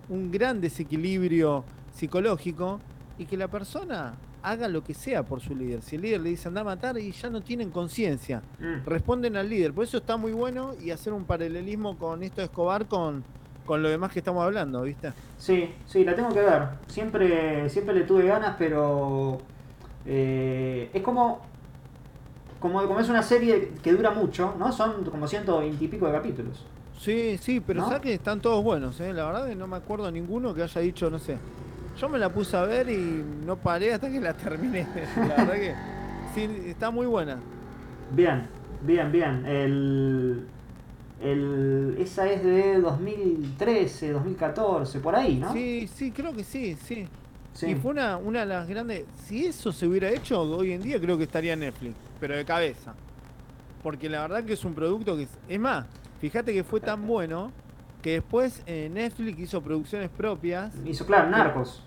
un 0.08 0.32
gran 0.32 0.60
desequilibrio 0.60 1.64
psicológico 1.94 2.80
y 3.16 3.26
que 3.26 3.36
la 3.36 3.46
persona 3.46 4.14
haga 4.42 4.66
lo 4.66 4.82
que 4.82 4.92
sea 4.92 5.22
por 5.24 5.40
su 5.40 5.54
líder. 5.54 5.82
Si 5.82 5.94
el 5.94 6.02
líder 6.02 6.20
le 6.22 6.30
dice 6.30 6.48
anda 6.48 6.62
a 6.62 6.64
matar 6.64 6.98
y 6.98 7.12
ya 7.12 7.30
no 7.30 7.42
tienen 7.42 7.70
conciencia, 7.70 8.42
Mm. 8.58 8.84
responden 8.84 9.36
al 9.36 9.48
líder. 9.48 9.72
Por 9.72 9.84
eso 9.84 9.98
está 9.98 10.16
muy 10.16 10.32
bueno 10.32 10.74
y 10.82 10.90
hacer 10.90 11.12
un 11.12 11.24
paralelismo 11.26 11.96
con 11.96 12.24
esto 12.24 12.40
de 12.40 12.46
Escobar 12.46 12.86
con, 12.86 13.22
con 13.64 13.84
lo 13.84 13.88
demás 13.88 14.10
que 14.10 14.18
estamos 14.18 14.42
hablando, 14.42 14.82
¿viste? 14.82 15.12
Sí, 15.36 15.70
sí, 15.86 16.02
la 16.04 16.16
tengo 16.16 16.30
que 16.30 16.40
ver. 16.40 16.62
Siempre, 16.88 17.68
siempre 17.70 17.94
le 17.94 18.02
tuve 18.02 18.26
ganas, 18.26 18.56
pero 18.58 19.38
eh, 20.06 20.90
es 20.92 21.02
como, 21.02 21.40
como, 22.60 22.82
como 22.86 23.00
es 23.00 23.08
una 23.08 23.22
serie 23.22 23.72
que 23.82 23.92
dura 23.92 24.10
mucho, 24.10 24.54
¿no? 24.58 24.72
Son 24.72 25.04
como 25.04 25.26
ciento 25.28 25.62
y 25.62 25.72
pico 25.88 26.06
de 26.06 26.12
capítulos. 26.12 26.64
Sí, 26.98 27.38
sí, 27.40 27.60
pero 27.60 27.80
¿No? 27.80 27.86
sabes 27.86 28.02
que 28.02 28.14
están 28.14 28.40
todos 28.40 28.62
buenos, 28.62 28.98
¿eh? 29.00 29.12
La 29.12 29.26
verdad 29.26 29.46
que 29.46 29.54
no 29.54 29.66
me 29.66 29.76
acuerdo 29.76 30.10
ninguno 30.10 30.52
que 30.52 30.62
haya 30.62 30.80
dicho, 30.80 31.08
no 31.10 31.18
sé. 31.18 31.38
Yo 31.98 32.08
me 32.08 32.18
la 32.18 32.32
puse 32.32 32.56
a 32.56 32.62
ver 32.62 32.90
y 32.90 33.24
no 33.44 33.56
paré 33.56 33.94
hasta 33.94 34.10
que 34.10 34.20
la 34.20 34.34
terminé. 34.34 34.86
La 35.16 35.44
verdad 35.44 35.54
que 35.54 35.74
sí, 36.34 36.48
está 36.66 36.90
muy 36.90 37.06
buena. 37.06 37.38
Bien, 38.12 38.46
bien, 38.82 39.10
bien. 39.10 39.44
El, 39.46 40.46
el, 41.20 41.96
esa 41.98 42.30
es 42.30 42.44
de 42.44 42.80
2013, 42.80 44.12
2014, 44.12 45.00
por 45.00 45.14
ahí, 45.16 45.36
¿no? 45.36 45.52
Sí, 45.52 45.88
sí, 45.92 46.10
creo 46.12 46.32
que 46.32 46.44
sí, 46.44 46.76
sí. 46.84 47.06
Sí. 47.52 47.66
Y 47.66 47.74
fue 47.74 47.90
una, 47.90 48.16
una 48.16 48.40
de 48.40 48.46
las 48.46 48.68
grandes. 48.68 49.04
Si 49.26 49.46
eso 49.46 49.72
se 49.72 49.86
hubiera 49.86 50.08
hecho 50.10 50.40
hoy 50.42 50.72
en 50.72 50.82
día, 50.82 51.00
creo 51.00 51.18
que 51.18 51.24
estaría 51.24 51.56
Netflix, 51.56 51.96
pero 52.20 52.36
de 52.36 52.44
cabeza. 52.44 52.94
Porque 53.82 54.08
la 54.08 54.22
verdad 54.22 54.44
que 54.44 54.54
es 54.54 54.64
un 54.64 54.74
producto 54.74 55.16
que. 55.16 55.22
Es, 55.24 55.30
es 55.48 55.60
más, 55.60 55.86
fíjate 56.20 56.52
que 56.52 56.64
fue 56.64 56.80
tan 56.80 57.06
bueno 57.06 57.52
que 58.02 58.12
después 58.12 58.62
eh, 58.66 58.88
Netflix 58.92 59.38
hizo 59.40 59.60
producciones 59.62 60.08
propias. 60.10 60.72
Hizo, 60.84 61.04
claro, 61.06 61.30
Narcos. 61.30 61.82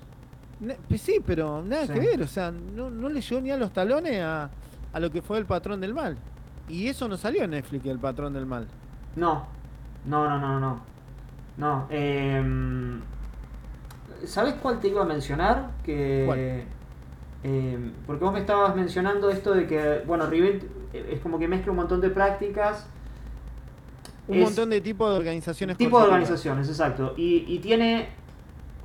Ne- 0.59 0.77
pues 0.87 1.01
sí, 1.01 1.19
pero 1.25 1.61
nada 1.63 1.87
Sí. 1.87 1.93
que 1.93 1.99
ver, 1.99 2.21
o 2.21 2.27
sea, 2.27 2.51
no, 2.51 2.89
no 2.89 3.09
le 3.09 3.21
llegó 3.21 3.41
ni 3.41 3.49
a 3.51 3.57
los 3.57 3.71
talones 3.73 4.21
a, 4.21 4.49
a 4.93 4.99
lo 4.99 5.09
que 5.09 5.21
fue 5.21 5.37
el 5.37 5.45
patrón 5.45 5.81
del 5.81 5.93
mal. 5.93 6.17
Y 6.69 6.87
eso 6.87 7.07
no 7.07 7.17
salió 7.17 7.43
en 7.43 7.51
Netflix, 7.51 7.85
el 7.85 7.99
patrón 7.99 8.33
del 8.33 8.45
mal. 8.45 8.67
No, 9.15 9.47
no, 10.05 10.29
no, 10.29 10.39
no, 10.39 10.59
no. 10.59 10.81
No, 11.57 11.87
eh, 11.89 12.41
¿sabes 14.25 14.53
cuál 14.55 14.79
te 14.79 14.87
iba 14.87 15.01
a 15.01 15.05
mencionar? 15.05 15.71
Que, 15.83 16.23
¿Cuál? 16.25 16.63
Eh, 17.43 17.91
porque 18.06 18.23
vos 18.23 18.34
me 18.34 18.39
estabas 18.39 18.75
mencionando 18.75 19.30
esto 19.30 19.54
de 19.54 19.67
que, 19.67 20.01
bueno, 20.06 20.27
Rivet 20.27 20.63
es 20.93 21.19
como 21.21 21.39
que 21.39 21.47
mezcla 21.47 21.71
un 21.71 21.77
montón 21.77 22.01
de 22.01 22.10
prácticas. 22.10 22.88
Un 24.27 24.39
montón 24.41 24.69
de 24.69 24.82
tipos 24.82 25.10
de 25.12 25.17
organizaciones. 25.17 25.77
Tipo 25.77 25.99
de 25.99 26.06
organizaciones, 26.06 26.69
exacto. 26.69 27.13
Y, 27.17 27.43
y 27.47 27.60
tiene, 27.60 28.10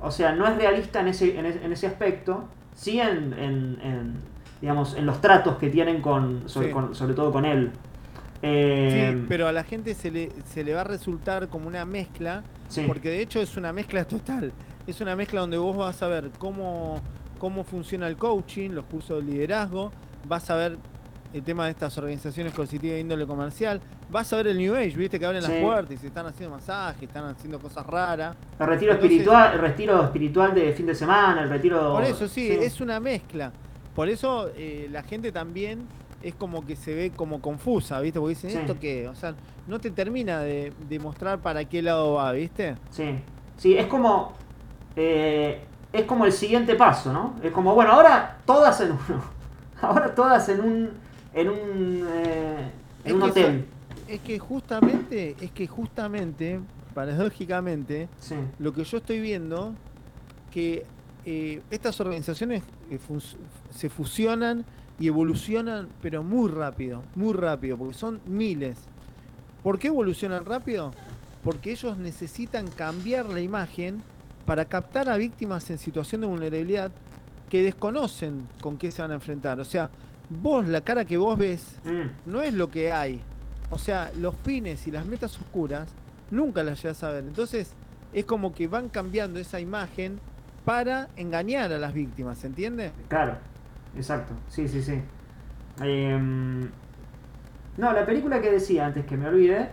o 0.01 0.11
sea, 0.11 0.33
no 0.33 0.47
es 0.47 0.57
realista 0.57 0.99
en 1.01 1.09
ese, 1.09 1.37
en 1.37 1.45
ese, 1.45 1.63
en 1.63 1.71
ese 1.71 1.87
aspecto, 1.87 2.45
sí 2.75 2.99
en, 2.99 3.33
en- 3.33 3.79
en, 3.81 4.13
digamos, 4.61 4.95
en 4.95 5.05
los 5.05 5.21
tratos 5.21 5.57
que 5.57 5.69
tienen 5.69 6.01
con, 6.01 6.49
sobre, 6.49 6.67
Sí. 6.67 6.73
con- 6.73 6.95
sobre 6.95 7.13
todo 7.13 7.31
con 7.31 7.45
él. 7.45 7.71
Eh, 8.41 9.13
Sí, 9.15 9.25
pero 9.29 9.47
a 9.47 9.51
la 9.51 9.63
gente 9.63 9.93
se 9.93 10.11
le, 10.11 10.31
se 10.45 10.63
le 10.63 10.73
va 10.73 10.81
a 10.81 10.85
resultar 10.85 11.47
como 11.47 11.67
una 11.67 11.85
mezcla, 11.85 12.43
sí, 12.67 12.83
porque 12.87 13.09
de 13.09 13.21
hecho 13.21 13.39
es 13.41 13.55
una 13.57 13.71
mezcla 13.73 14.05
total. 14.05 14.51
Es 14.85 15.01
una 15.01 15.15
mezcla 15.15 15.41
donde 15.41 15.57
vos 15.57 15.75
vas 15.75 16.01
a 16.03 16.07
ver 16.07 16.31
cómo, 16.37 17.01
cómo 17.37 17.63
funciona 17.63 18.07
el 18.07 18.17
coaching, 18.17 18.71
los 18.71 18.85
cursos 18.85 19.25
de 19.25 19.31
liderazgo, 19.31 19.91
vas 20.27 20.49
a 20.49 20.55
ver 20.55 20.77
el 21.33 21.43
tema 21.43 21.65
de 21.65 21.71
estas 21.71 21.97
organizaciones 21.97 22.53
coercitivas 22.53 22.95
de 22.95 23.01
índole 23.01 23.25
comercial, 23.27 23.81
vas 24.09 24.31
a 24.31 24.37
ver 24.37 24.47
el 24.47 24.57
New 24.57 24.73
Age, 24.75 24.91
viste 24.95 25.19
que 25.19 25.25
abren 25.25 25.41
Sí. 25.41 25.51
las 25.51 25.61
puertas 25.61 25.93
y 25.93 25.97
se 25.97 26.07
están 26.07 26.25
haciendo 26.25 26.55
masajes, 26.55 27.03
están 27.03 27.25
haciendo 27.25 27.59
cosas 27.59 27.85
raras. 27.85 28.35
el 28.59 28.65
retiro 28.67 28.93
entonces- 28.93 29.11
espiritual, 29.11 29.53
el 29.53 29.59
retiro 29.59 30.03
espiritual 30.05 30.55
de 30.55 30.73
fin 30.73 30.85
de 30.85 30.95
semana, 30.95 31.43
el 31.43 31.49
retiro. 31.49 31.93
Por 31.93 32.03
eso 32.05 32.27
sí, 32.27 32.49
es 32.49 32.79
una 32.81 32.99
mezcla. 32.99 33.51
Por 33.93 34.07
eso 34.09 34.49
eh, 34.55 34.87
la 34.91 35.03
gente 35.03 35.31
también 35.31 35.85
es 36.23 36.33
como 36.33 36.65
que 36.65 36.75
se 36.75 36.95
ve 36.95 37.11
como 37.15 37.41
confusa, 37.41 37.99
¿viste? 37.99 38.19
Porque 38.19 38.35
dicen, 38.35 38.49
Sí. 38.51 38.57
¿esto 38.57 38.77
qué? 38.79 39.07
O 39.07 39.15
sea, 39.15 39.35
no 39.67 39.79
te 39.79 39.91
termina 39.91 40.39
de, 40.39 40.71
de 40.89 40.99
mostrar 40.99 41.39
para 41.39 41.65
qué 41.65 41.81
lado 41.81 42.13
va, 42.13 42.31
¿viste? 42.31 42.75
Sí, 42.89 43.19
sí, 43.57 43.77
es 43.77 43.85
como. 43.87 44.33
eh, 44.95 45.61
es 45.97 46.05
como 46.05 46.25
el 46.25 46.31
siguiente 46.31 46.75
paso, 46.75 47.11
¿no? 47.11 47.35
Es 47.41 47.51
como, 47.51 47.73
bueno, 47.73 47.91
ahora 47.91 48.37
todas 48.45 48.79
en 48.81 48.91
uno. 48.91 49.37
Ahora 49.81 50.13
todas 50.15 50.49
en 50.49 50.61
un. 50.61 50.89
En 51.33 51.49
un. 51.49 52.07
eh, 52.09 52.71
en 53.05 53.15
un 53.15 53.23
hotel. 53.23 53.65
Es 54.07 54.21
que 54.21 54.39
justamente, 54.39 55.35
es 55.39 55.51
que 55.51 55.67
justamente, 55.67 56.59
paradójicamente, 56.95 58.09
Sí, 58.19 58.35
lo 58.57 58.73
que 58.73 58.83
yo 58.83 58.97
estoy 58.97 59.19
viendo, 59.19 59.75
que 60.51 60.85
eh, 61.25 61.61
estas 61.69 61.99
organizaciones 61.99 62.63
eh, 62.89 62.99
se 63.69 63.89
fusionan 63.89 64.65
y 64.99 65.07
evolucionan, 65.07 65.89
pero 66.01 66.23
muy 66.23 66.49
rápido, 66.49 67.03
muy 67.13 67.33
rápido, 67.33 67.77
porque 67.77 67.93
son 67.93 68.19
miles. 68.25 68.79
¿Por 69.61 69.77
qué 69.77 69.87
evolucionan 69.89 70.45
rápido? 70.45 70.91
Porque 71.43 71.71
ellos 71.71 71.97
necesitan 71.97 72.67
cambiar 72.67 73.27
la 73.27 73.41
imagen 73.41 74.01
para 74.47 74.65
captar 74.65 75.09
a 75.09 75.17
víctimas 75.17 75.69
en 75.69 75.77
situación 75.77 76.21
de 76.21 76.27
vulnerabilidad 76.27 76.89
que 77.49 77.61
desconocen 77.61 78.47
con 78.61 78.77
qué 78.77 78.89
se 78.91 79.01
van 79.01 79.11
a 79.11 79.15
enfrentar. 79.15 79.59
O 79.59 79.65
sea, 79.65 79.89
vos, 80.29 80.67
la 80.67 80.81
cara 80.81 81.05
que 81.05 81.17
vos 81.17 81.37
ves, 81.37 81.75
Mm, 81.85 82.31
no 82.31 82.41
es 82.41 82.53
lo 82.53 82.71
que 82.71 82.91
hay. 82.91 83.21
O 83.69 83.77
sea, 83.77 84.09
los 84.17 84.33
fines 84.43 84.87
y 84.87 84.91
las 84.91 85.05
metas 85.05 85.37
oscuras 85.37 85.89
nunca 86.31 86.63
las 86.63 86.81
llegas 86.81 87.03
a 87.03 87.11
ver. 87.11 87.25
Entonces, 87.25 87.73
es 88.13 88.23
como 88.25 88.53
que 88.55 88.67
van 88.67 88.87
cambiando 88.89 89.37
esa 89.39 89.59
imagen 89.59 90.19
para 90.63 91.09
engañar 91.17 91.71
a 91.73 91.77
las 91.77 91.93
víctimas, 91.93 92.37
¿se 92.39 92.47
entiende? 92.47 92.91
claro, 93.09 93.35
exacto. 93.97 94.33
Sí, 94.49 94.67
sí, 94.67 94.81
sí. 94.81 95.01
Em, 95.81 96.61
no, 97.77 97.91
la 97.93 98.05
película 98.05 98.41
que 98.41 98.51
decía 98.51 98.85
antes 98.87 99.05
que 99.05 99.17
me 99.17 99.27
olvide. 99.27 99.69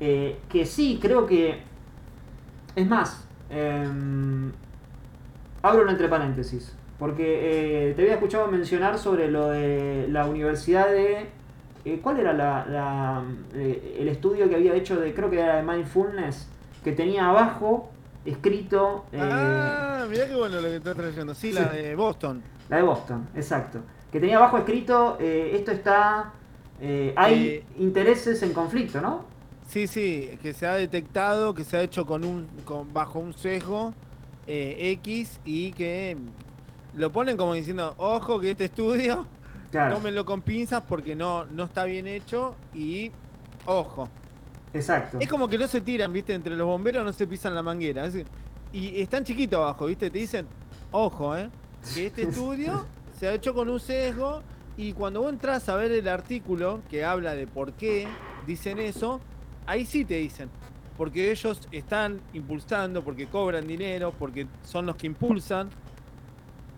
eh, 0.00 0.38
que 0.48 0.64
sí, 0.64 0.98
creo 1.00 1.26
que. 1.26 1.62
Es 2.74 2.86
más. 2.86 3.24
Em, 3.50 4.52
abro 5.62 5.82
un 5.82 5.90
entre 5.90 6.08
paréntesis. 6.08 6.74
Porque 6.98 7.90
eh, 7.90 7.94
te 7.94 8.02
había 8.02 8.14
escuchado 8.14 8.48
mencionar 8.48 8.98
sobre 8.98 9.30
lo 9.30 9.50
de 9.50 10.08
la 10.10 10.26
universidad 10.26 10.88
de. 10.88 11.26
eh, 11.84 12.00
¿Cuál 12.02 12.18
era 12.18 12.32
la, 12.32 12.66
la, 12.66 13.22
eh, 13.54 13.98
el 14.00 14.08
estudio 14.08 14.48
que 14.48 14.56
había 14.56 14.74
hecho 14.74 14.98
de. 15.00 15.14
Creo 15.14 15.30
que 15.30 15.38
era 15.40 15.56
de 15.56 15.62
Mindfulness. 15.62 16.48
Que 16.82 16.92
tenía 16.92 17.28
abajo 17.28 17.90
escrito. 18.24 19.04
ah, 19.16 20.06
mirá 20.10 20.26
qué 20.26 20.34
bueno 20.34 20.60
lo 20.60 20.68
que 20.68 20.76
estás 20.76 20.96
trayendo. 20.96 21.34
Sí, 21.34 21.52
la 21.52 21.66
de 21.68 21.94
Boston. 21.94 22.42
La 22.68 22.78
de 22.78 22.82
Boston, 22.82 23.28
exacto. 23.36 23.78
Que 24.10 24.18
tenía 24.18 24.38
abajo 24.38 24.58
escrito, 24.58 25.18
esto 25.20 25.70
está... 25.70 26.32
hay 27.16 27.64
intereses 27.78 28.42
en 28.42 28.52
conflicto, 28.52 29.00
¿no? 29.00 29.24
Sí, 29.68 29.86
sí, 29.86 30.38
que 30.42 30.54
se 30.54 30.66
ha 30.66 30.74
detectado, 30.74 31.54
que 31.54 31.62
se 31.62 31.76
ha 31.76 31.82
hecho 31.82 32.06
con 32.06 32.24
un 32.24 32.48
con, 32.64 32.92
bajo 32.92 33.18
un 33.18 33.34
sesgo 33.34 33.92
eh, 34.46 34.92
X 35.02 35.40
y 35.44 35.72
que 35.72 36.16
lo 36.94 37.12
ponen 37.12 37.36
como 37.36 37.52
diciendo, 37.52 37.94
ojo 37.98 38.40
que 38.40 38.50
este 38.52 38.64
estudio 38.64 39.26
Claro, 39.70 39.96
tómenlo 39.96 40.24
con 40.24 40.40
pinzas 40.40 40.82
porque 40.88 41.14
no, 41.14 41.44
no 41.44 41.64
está 41.64 41.84
bien 41.84 42.06
hecho 42.06 42.54
y 42.74 43.12
ojo. 43.66 44.08
exacto. 44.72 45.18
Es 45.20 45.28
como 45.28 45.46
que 45.48 45.58
no 45.58 45.68
se 45.68 45.82
tiran, 45.82 46.10
viste, 46.10 46.32
entre 46.32 46.56
los 46.56 46.66
bomberos 46.66 47.04
no 47.04 47.12
se 47.12 47.26
pisan 47.26 47.54
la 47.54 47.62
manguera. 47.62 48.06
es 48.06 48.14
decir, 48.14 48.26
y 48.72 49.00
están 49.02 49.24
chiquitos 49.24 49.58
abajo, 49.58 49.84
viste, 49.84 50.10
te 50.10 50.18
dicen, 50.18 50.46
ojo, 50.90 51.36
eh, 51.36 51.50
que 51.94 52.06
este 52.06 52.22
estudio 52.28 52.86
se 53.18 53.28
ha 53.28 53.34
hecho 53.34 53.52
con 53.52 53.68
un 53.68 53.80
sesgo 53.80 54.42
y 54.78 54.94
cuando 54.94 55.20
vos 55.20 55.32
entras 55.32 55.68
a 55.68 55.76
ver 55.76 55.92
el 55.92 56.08
artículo 56.08 56.80
que 56.88 57.04
habla 57.04 57.34
de 57.34 57.46
por 57.46 57.72
qué 57.74 58.08
dicen 58.46 58.78
eso, 58.78 59.20
ahí 59.68 59.84
sí 59.86 60.04
te 60.04 60.14
dicen. 60.16 60.48
Porque 60.96 61.30
ellos 61.30 61.60
están 61.70 62.20
impulsando, 62.32 63.04
porque 63.04 63.26
cobran 63.28 63.66
dinero, 63.68 64.12
porque 64.18 64.48
son 64.64 64.86
los 64.86 64.96
que 64.96 65.06
impulsan. 65.06 65.68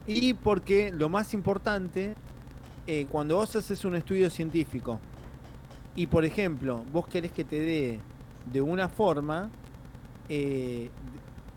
Y 0.06 0.34
porque 0.34 0.90
lo 0.92 1.08
más 1.08 1.32
importante, 1.32 2.14
eh, 2.86 3.06
cuando 3.10 3.36
vos 3.36 3.56
haces 3.56 3.84
un 3.84 3.96
estudio 3.96 4.28
científico 4.28 4.98
y 5.94 6.06
por 6.06 6.24
ejemplo, 6.24 6.84
vos 6.92 7.06
querés 7.06 7.32
que 7.32 7.44
te 7.44 7.60
dé 7.60 8.00
de 8.52 8.60
una 8.60 8.88
forma, 8.88 9.50
eh, 10.28 10.90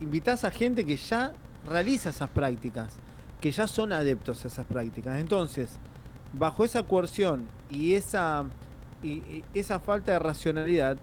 invitás 0.01 0.43
a 0.43 0.51
gente 0.51 0.85
que 0.85 0.97
ya 0.97 1.31
realiza 1.67 2.09
esas 2.09 2.29
prácticas, 2.29 2.93
que 3.41 3.51
ya 3.51 3.67
son 3.67 3.91
adeptos 3.93 4.43
a 4.43 4.47
esas 4.47 4.65
prácticas. 4.65 5.19
Entonces, 5.19 5.69
bajo 6.33 6.63
esa 6.65 6.83
coerción 6.83 7.45
y 7.69 7.93
esa, 7.93 8.45
y- 9.01 9.09
y 9.21 9.43
esa 9.53 9.79
falta 9.79 10.11
de 10.13 10.19
racionalidad, 10.19 10.97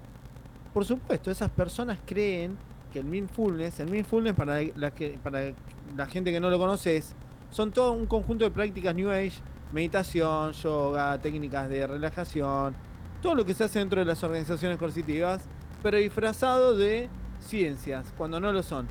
por 0.72 0.84
supuesto, 0.84 1.30
esas 1.30 1.50
personas 1.50 1.98
creen 2.06 2.56
que 2.92 3.00
el 3.00 3.04
mindfulness, 3.04 3.80
el 3.80 3.90
mindfulness 3.90 4.34
para 4.34 4.60
la, 4.76 4.90
que, 4.90 5.18
para 5.22 5.52
la 5.96 6.06
gente 6.06 6.32
que 6.32 6.40
no 6.40 6.50
lo 6.50 6.58
conoce 6.58 6.96
es, 6.96 7.14
son 7.50 7.72
todo 7.72 7.92
un 7.92 8.06
conjunto 8.06 8.44
de 8.44 8.50
prácticas 8.50 8.94
New 8.94 9.10
Age, 9.10 9.32
meditación, 9.72 10.52
yoga, 10.52 11.18
técnicas 11.18 11.68
de 11.68 11.86
relajación, 11.86 12.74
todo 13.22 13.34
lo 13.34 13.44
que 13.44 13.54
se 13.54 13.64
hace 13.64 13.80
dentro 13.80 14.00
de 14.00 14.06
las 14.06 14.22
organizaciones 14.22 14.78
coercitivas, 14.78 15.42
pero 15.82 15.98
disfrazado 15.98 16.76
de 16.76 17.08
ciencias, 17.40 18.12
cuando 18.16 18.40
no 18.40 18.52
lo 18.52 18.62
son. 18.62 18.86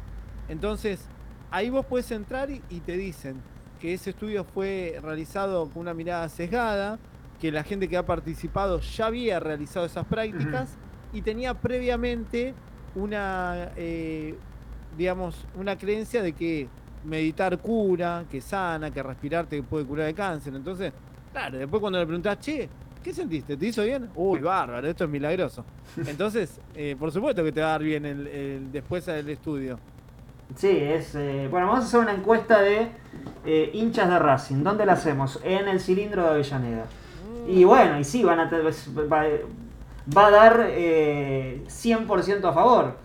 Entonces, 0.50 1.06
ahí 1.52 1.70
vos 1.70 1.86
puedes 1.86 2.12
entrar 2.12 2.50
y, 2.50 2.62
y 2.70 2.80
te 2.82 2.98
dicen 2.98 3.42
que 3.80 3.94
ese 3.94 4.10
estudio 4.10 4.44
fue 4.44 5.00
realizado 5.02 5.70
con 5.70 5.82
una 5.82 5.94
mirada 5.94 6.28
sesgada, 6.28 7.00
que 7.40 7.52
la 7.52 7.64
gente 7.64 7.88
que 7.88 7.96
ha 7.96 8.06
participado 8.06 8.82
ya 8.82 9.06
había 9.06 9.40
realizado 9.40 9.86
esas 9.86 10.06
prácticas 10.06 10.78
y 11.14 11.22
tenía 11.22 11.54
previamente 11.54 12.54
una, 12.96 13.72
eh, 13.76 14.36
digamos, 14.98 15.48
una 15.56 15.78
creencia 15.78 16.22
de 16.22 16.34
que 16.34 16.68
meditar 17.04 17.58
cura, 17.60 18.26
que 18.30 18.42
sana, 18.42 18.92
que 18.92 19.02
respirar 19.02 19.48
te 19.48 19.62
puede 19.64 19.86
curar 19.86 20.08
de 20.08 20.14
cáncer. 20.14 20.54
Entonces, 20.56 20.94
claro, 21.32 21.58
después 21.58 21.80
cuando 21.80 22.00
le 22.00 22.06
preguntás, 22.06 22.40
che, 22.40 22.70
¿Qué 23.02 23.14
sentiste? 23.14 23.56
¿Te 23.56 23.68
hizo 23.68 23.82
bien? 23.84 24.10
Uy, 24.14 24.40
bárbaro, 24.42 24.86
esto 24.86 25.06
es 25.06 25.10
milagroso. 25.10 25.64
Entonces, 26.06 26.60
eh, 26.76 26.98
por 27.00 27.14
supuesto 27.14 27.44
que 27.46 27.54
te 27.54 27.62
va 27.62 27.68
a 27.68 27.72
dar 27.72 27.84
bien 27.84 28.06
el, 28.06 28.28
el- 28.28 28.72
después 28.74 29.06
del 29.06 29.30
estudio. 29.30 29.80
Sí, 30.56 30.68
es. 30.68 31.16
eh, 31.16 31.48
bueno, 31.50 31.68
vamos 31.68 31.86
a 31.86 31.88
hacer 31.88 32.00
una 32.02 32.14
encuesta 32.14 32.60
de 32.62 32.90
eh, 33.46 33.70
hinchas 33.74 34.10
de 34.10 34.20
Racing. 34.20 34.64
¿Dónde 34.64 34.86
la 34.86 34.94
hacemos? 34.94 35.40
En 35.44 35.68
el 35.70 35.80
cilindro 35.80 36.24
de 36.24 36.30
Avellaneda. 36.30 36.86
Y 37.48 37.64
bueno, 37.64 38.00
y 38.00 38.04
sí, 38.04 38.24
van 38.24 38.40
a 38.42 38.50
va, 38.50 39.24
va 40.16 40.28
a 40.28 40.32
dar 40.32 40.68
eh, 40.70 41.64
100% 41.68 42.44
a 42.44 42.54
favor. 42.54 42.98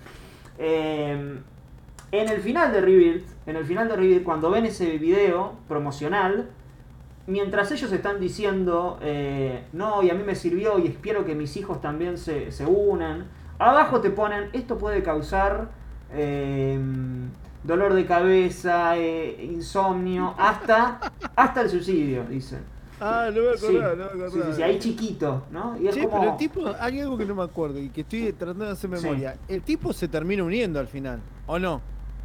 Eh, 0.58 1.38
en 2.12 2.28
el 2.28 2.40
final 2.40 2.72
de 2.72 2.80
Rebuild, 2.80 3.24
en 3.46 3.56
el 3.56 3.64
final 3.64 3.88
de 3.88 3.96
Rebuild, 3.96 4.22
cuando 4.22 4.50
ven 4.50 4.66
ese 4.66 4.98
video 4.98 5.54
promocional, 5.66 6.48
mientras 7.26 7.72
ellos 7.72 7.90
están 7.92 8.20
diciendo, 8.20 8.98
eh, 9.02 9.64
no, 9.72 10.02
y 10.02 10.10
a 10.10 10.14
mí 10.14 10.22
me 10.22 10.34
sirvió 10.34 10.78
y 10.78 10.86
espero 10.86 11.24
que 11.24 11.34
mis 11.34 11.56
hijos 11.56 11.80
también 11.80 12.18
se, 12.18 12.52
se 12.52 12.66
unan, 12.66 13.26
abajo 13.58 14.00
te 14.00 14.10
ponen, 14.10 14.50
esto 14.52 14.78
puede 14.78 15.02
causar 15.02 15.70
eh, 16.12 16.78
dolor 17.64 17.94
de 17.94 18.06
cabeza, 18.06 18.96
eh, 18.96 19.48
insomnio, 19.50 20.34
hasta, 20.38 21.00
hasta 21.34 21.62
el 21.62 21.70
suicidio, 21.70 22.24
dicen. 22.24 22.73
Ah, 23.06 23.30
no 23.34 23.42
me 23.42 23.56
Sí, 23.58 23.66
acordaba, 23.66 23.94
no 23.94 24.04
me 24.04 24.10
sí, 24.10 24.24
acordaba. 24.24 24.50
sí, 24.52 24.56
sí, 24.56 24.62
ahí 24.62 24.78
chiquito, 24.78 25.42
¿no? 25.50 25.76
Y 25.78 25.88
es 25.88 25.96
como... 25.96 26.10
pero 26.10 26.30
el 26.32 26.36
tipo, 26.38 26.60
hay 26.80 27.00
algo 27.00 27.18
que 27.18 27.26
no 27.26 27.34
me 27.34 27.42
acuerdo 27.42 27.78
y 27.78 27.90
que 27.90 28.00
estoy 28.00 28.32
tratando 28.32 28.64
de 28.64 28.70
hacer 28.72 28.90
Sí. 28.96 29.02
memoria. 29.04 29.36
El 29.48 29.62
tipo 29.62 29.92
se 29.92 30.08
termina 30.08 30.42
uniendo 30.42 30.80
al 30.80 30.86
final, 30.86 31.20
¿o 31.46 31.58
no? 31.58 31.82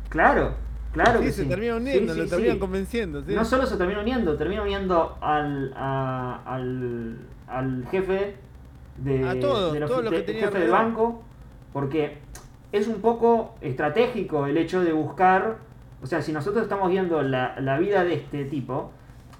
Claro, 0.08 0.54
claro 0.94 1.20
sí, 1.20 1.26
que 1.26 1.32
se 1.34 1.44
sí. 1.44 1.50
termina 1.50 1.76
uniendo, 1.76 2.14
Sí, 2.14 2.20
lo 2.20 2.24
sí, 2.26 2.30
terminan 2.30 2.56
sí. 2.56 2.60
convenciendo. 2.60 3.22
¿sí? 3.24 3.34
No 3.34 3.44
solo 3.46 3.66
se 3.66 3.76
termina 3.78 4.00
uniendo, 4.00 4.38
termina 4.38 4.62
uniendo 4.62 5.18
al, 5.22 5.74
a- 5.76 6.42
al, 6.46 7.18
al 7.48 7.86
jefe 7.92 8.36
de, 8.98 9.28
A 9.28 9.40
todos, 9.40 9.78
todos 9.80 10.00
ofi- 10.00 10.04
los 10.04 10.10
que 10.12 10.18
de- 10.20 10.24
tenía 10.24 10.46
jefe 10.46 10.60
del 10.60 10.72
banco, 10.72 11.22
porque 11.74 12.20
es 12.72 12.88
un 12.88 13.02
poco 13.02 13.56
estratégico 13.62 14.46
el 14.46 14.58
hecho 14.58 14.82
de 14.82 14.94
buscar, 14.94 15.58
o 16.02 16.06
sea, 16.06 16.22
si 16.22 16.32
nosotros 16.32 16.64
estamos 16.64 16.90
viendo 16.90 17.22
la, 17.22 17.60
la 17.60 17.78
vida 17.80 18.04
de 18.04 18.14
este 18.14 18.46
tipo, 18.46 18.92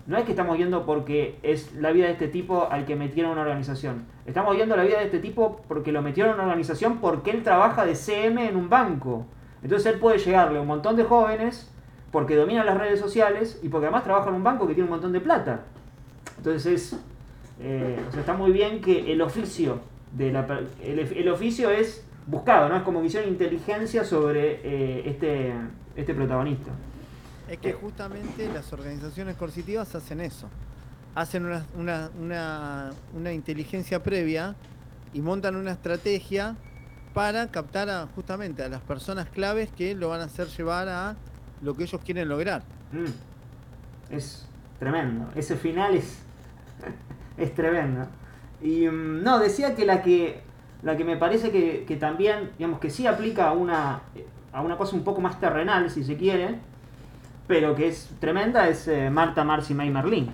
no 0.10 0.18
es 0.18 0.26
que 0.26 0.32
estamos 0.32 0.58
viendo 0.58 0.88
porque 0.88 1.38
es 1.44 1.76
la 1.76 1.92
vida 1.92 2.08
de 2.08 2.14
este 2.14 2.28
tipo 2.28 2.68
al 2.72 2.88
que 2.88 2.96
metieron 2.96 3.34
una 3.34 3.42
organización. 3.42 4.06
Estamos 4.26 4.56
viendo 4.56 4.76
la 4.76 4.82
vida 4.82 4.98
de 4.98 5.06
este 5.06 5.20
tipo 5.20 5.62
porque 5.68 5.92
lo 5.92 6.02
metieron 6.02 6.32
a 6.32 6.34
una 6.34 6.44
organización 6.46 6.98
porque 6.98 7.30
él 7.30 7.44
trabaja 7.44 7.86
de 7.86 7.94
CM 7.94 8.50
en 8.50 8.56
un 8.56 8.70
banco. 8.70 9.28
Entonces 9.62 9.94
él 9.94 10.00
puede 10.00 10.18
llegarle 10.18 10.58
a 10.58 10.62
un 10.62 10.68
montón 10.68 10.96
de 10.96 11.04
jóvenes 11.04 11.72
porque 12.12 12.36
domina 12.36 12.64
las 12.64 12.80
redes 12.80 13.00
sociales 13.00 13.60
y 13.62 13.70
porque 13.70 13.86
además 13.86 14.04
trabaja 14.04 14.30
en 14.30 14.36
un 14.36 14.44
banco 14.44 14.66
que 14.66 14.74
tiene 14.74 14.90
un 14.90 14.96
montón 14.96 15.12
de 15.12 15.22
plata. 15.22 15.66
Entonces 16.38 16.66
es, 16.66 17.00
eh, 17.62 18.00
o 18.10 18.12
sea, 18.12 18.22
está 18.22 18.34
muy 18.34 18.52
bien 18.52 18.82
que 18.82 19.14
el 19.14 19.22
oficio 19.22 19.80
de 20.14 20.32
la 20.32 20.48
el, 20.84 21.00
el 21.02 21.30
oficio 21.30 21.70
es 21.70 22.04
buscado, 22.26 22.68
¿no? 22.68 22.78
Es 22.78 22.82
como 22.82 23.02
que 23.02 23.06
hicieron 23.06 23.30
inteligencia 23.30 24.04
sobre 24.04 24.60
eh, 24.64 25.04
este, 25.06 25.54
este 25.96 26.16
protagonista. 26.16 26.72
Es 27.50 27.58
que 27.58 27.74
justamente 27.74 28.48
las 28.54 28.72
organizaciones 28.72 29.36
coercitivas 29.36 29.96
hacen 29.96 30.22
eso. 30.22 30.48
Hacen 31.16 31.46
una, 31.46 31.66
una, 32.20 32.92
una, 33.16 33.34
inteligencia 33.34 34.04
previa 34.04 34.56
y 35.14 35.22
montan 35.22 35.56
una 35.56 35.72
estrategia 35.72 36.56
para 37.14 37.48
captar 37.50 37.90
a, 37.90 38.08
justamente 38.14 38.62
a 38.62 38.70
las 38.70 38.82
personas 38.82 39.28
claves 39.30 39.72
que 39.72 39.96
lo 39.96 40.10
van 40.10 40.22
a 40.22 40.26
hacer 40.26 40.48
llevar 40.48 40.88
a 40.88 41.16
lo 41.62 41.76
que 41.76 41.84
ellos 41.84 42.00
quieren 42.06 42.30
lograr. 42.30 42.62
Mm. 42.92 44.14
Es 44.14 44.48
tremendo. 44.78 45.30
Ese 45.36 45.56
final 45.56 45.96
es, 45.96 46.20
es 47.38 47.54
tremendo. 47.56 48.08
Y 48.62 48.88
mm, 48.88 49.24
no, 49.24 49.40
decía 49.40 49.76
que 49.76 49.86
la 49.86 50.04
que 50.04 50.44
la 50.82 50.96
que 50.96 51.04
me 51.04 51.18
parece 51.18 51.52
que, 51.52 51.84
que 51.86 51.98
también, 51.98 52.52
digamos, 52.58 52.80
que 52.80 52.90
sí 52.90 53.06
aplica 53.06 53.50
a 53.50 53.52
una, 53.52 54.02
a 54.54 54.62
una 54.62 54.78
cosa 54.78 54.96
un 54.96 55.04
poco 55.04 55.20
más 55.20 55.40
terrenal, 55.40 55.90
si 55.90 56.04
se 56.04 56.16
quiere, 56.16 56.60
pero 57.50 57.74
que 57.76 57.88
es 57.88 58.08
tremenda, 58.20 58.70
es 58.70 58.88
eh, 58.88 59.10
Marta, 59.10 59.44
Marcy, 59.44 59.74
May, 59.74 59.90
Merlin. 59.90 60.30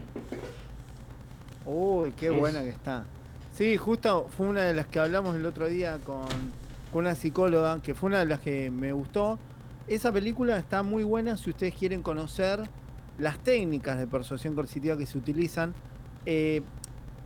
Uy, 1.65 2.11
qué 2.11 2.27
Es- 2.27 2.37
buena 2.37 2.61
que 2.61 2.69
está. 2.69 3.05
Sí, 3.53 3.77
justo 3.77 4.27
fue 4.35 4.47
una 4.47 4.63
de 4.63 4.73
las 4.73 4.87
que 4.87 4.99
hablamos 4.99 5.33
el 5.33 5.45
otro 5.45 5.67
día 5.67 5.97
con, 6.05 6.25
con 6.91 7.05
una 7.05 7.15
psicóloga, 7.15 7.81
que 7.81 7.93
fue 7.95 8.07
una 8.07 8.19
de 8.19 8.25
las 8.25 8.41
que 8.41 8.69
me 8.69 8.91
gustó. 8.91 9.39
Esa 9.87 10.11
película 10.11 10.57
está 10.57 10.83
muy 10.83 11.05
buena 11.05 11.37
si 11.37 11.51
ustedes 11.51 11.73
quieren 11.73 12.01
conocer 12.01 12.59
las 13.17 13.39
técnicas 13.39 13.97
de 13.97 14.07
persuasión 14.07 14.53
coercitiva 14.55 14.97
que 14.97 15.05
se 15.05 15.17
utilizan. 15.17 15.73
Eh, 16.25 16.63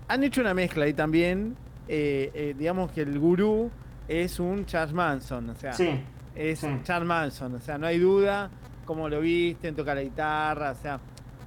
han 0.08 0.24
hecho 0.24 0.42
una 0.42 0.54
mezcla 0.54 0.86
ahí 0.86 0.94
también. 0.94 1.56
eh, 1.88 2.30
eh, 2.36 2.56
digamos 2.56 2.92
que 2.92 3.02
el 3.02 3.18
gurú 3.18 3.72
es 4.08 4.40
un 4.40 4.68
Charles 4.68 4.94
Manson, 4.94 5.50
o 5.50 5.56
sea, 5.56 5.74
Sí, 5.74 5.90
es 6.36 6.60
sí. 6.60 6.68
Charles 6.84 7.08
Manson, 7.08 7.56
o 7.56 7.60
sea, 7.60 7.80
no 7.80 7.88
hay 7.88 7.98
duda 7.98 8.52
cómo 8.90 9.08
lo 9.08 9.20
visten, 9.22 9.76
toca 9.76 9.94
la 9.94 10.02
guitarra, 10.02 10.72
o 10.72 10.74
sea, 10.74 11.00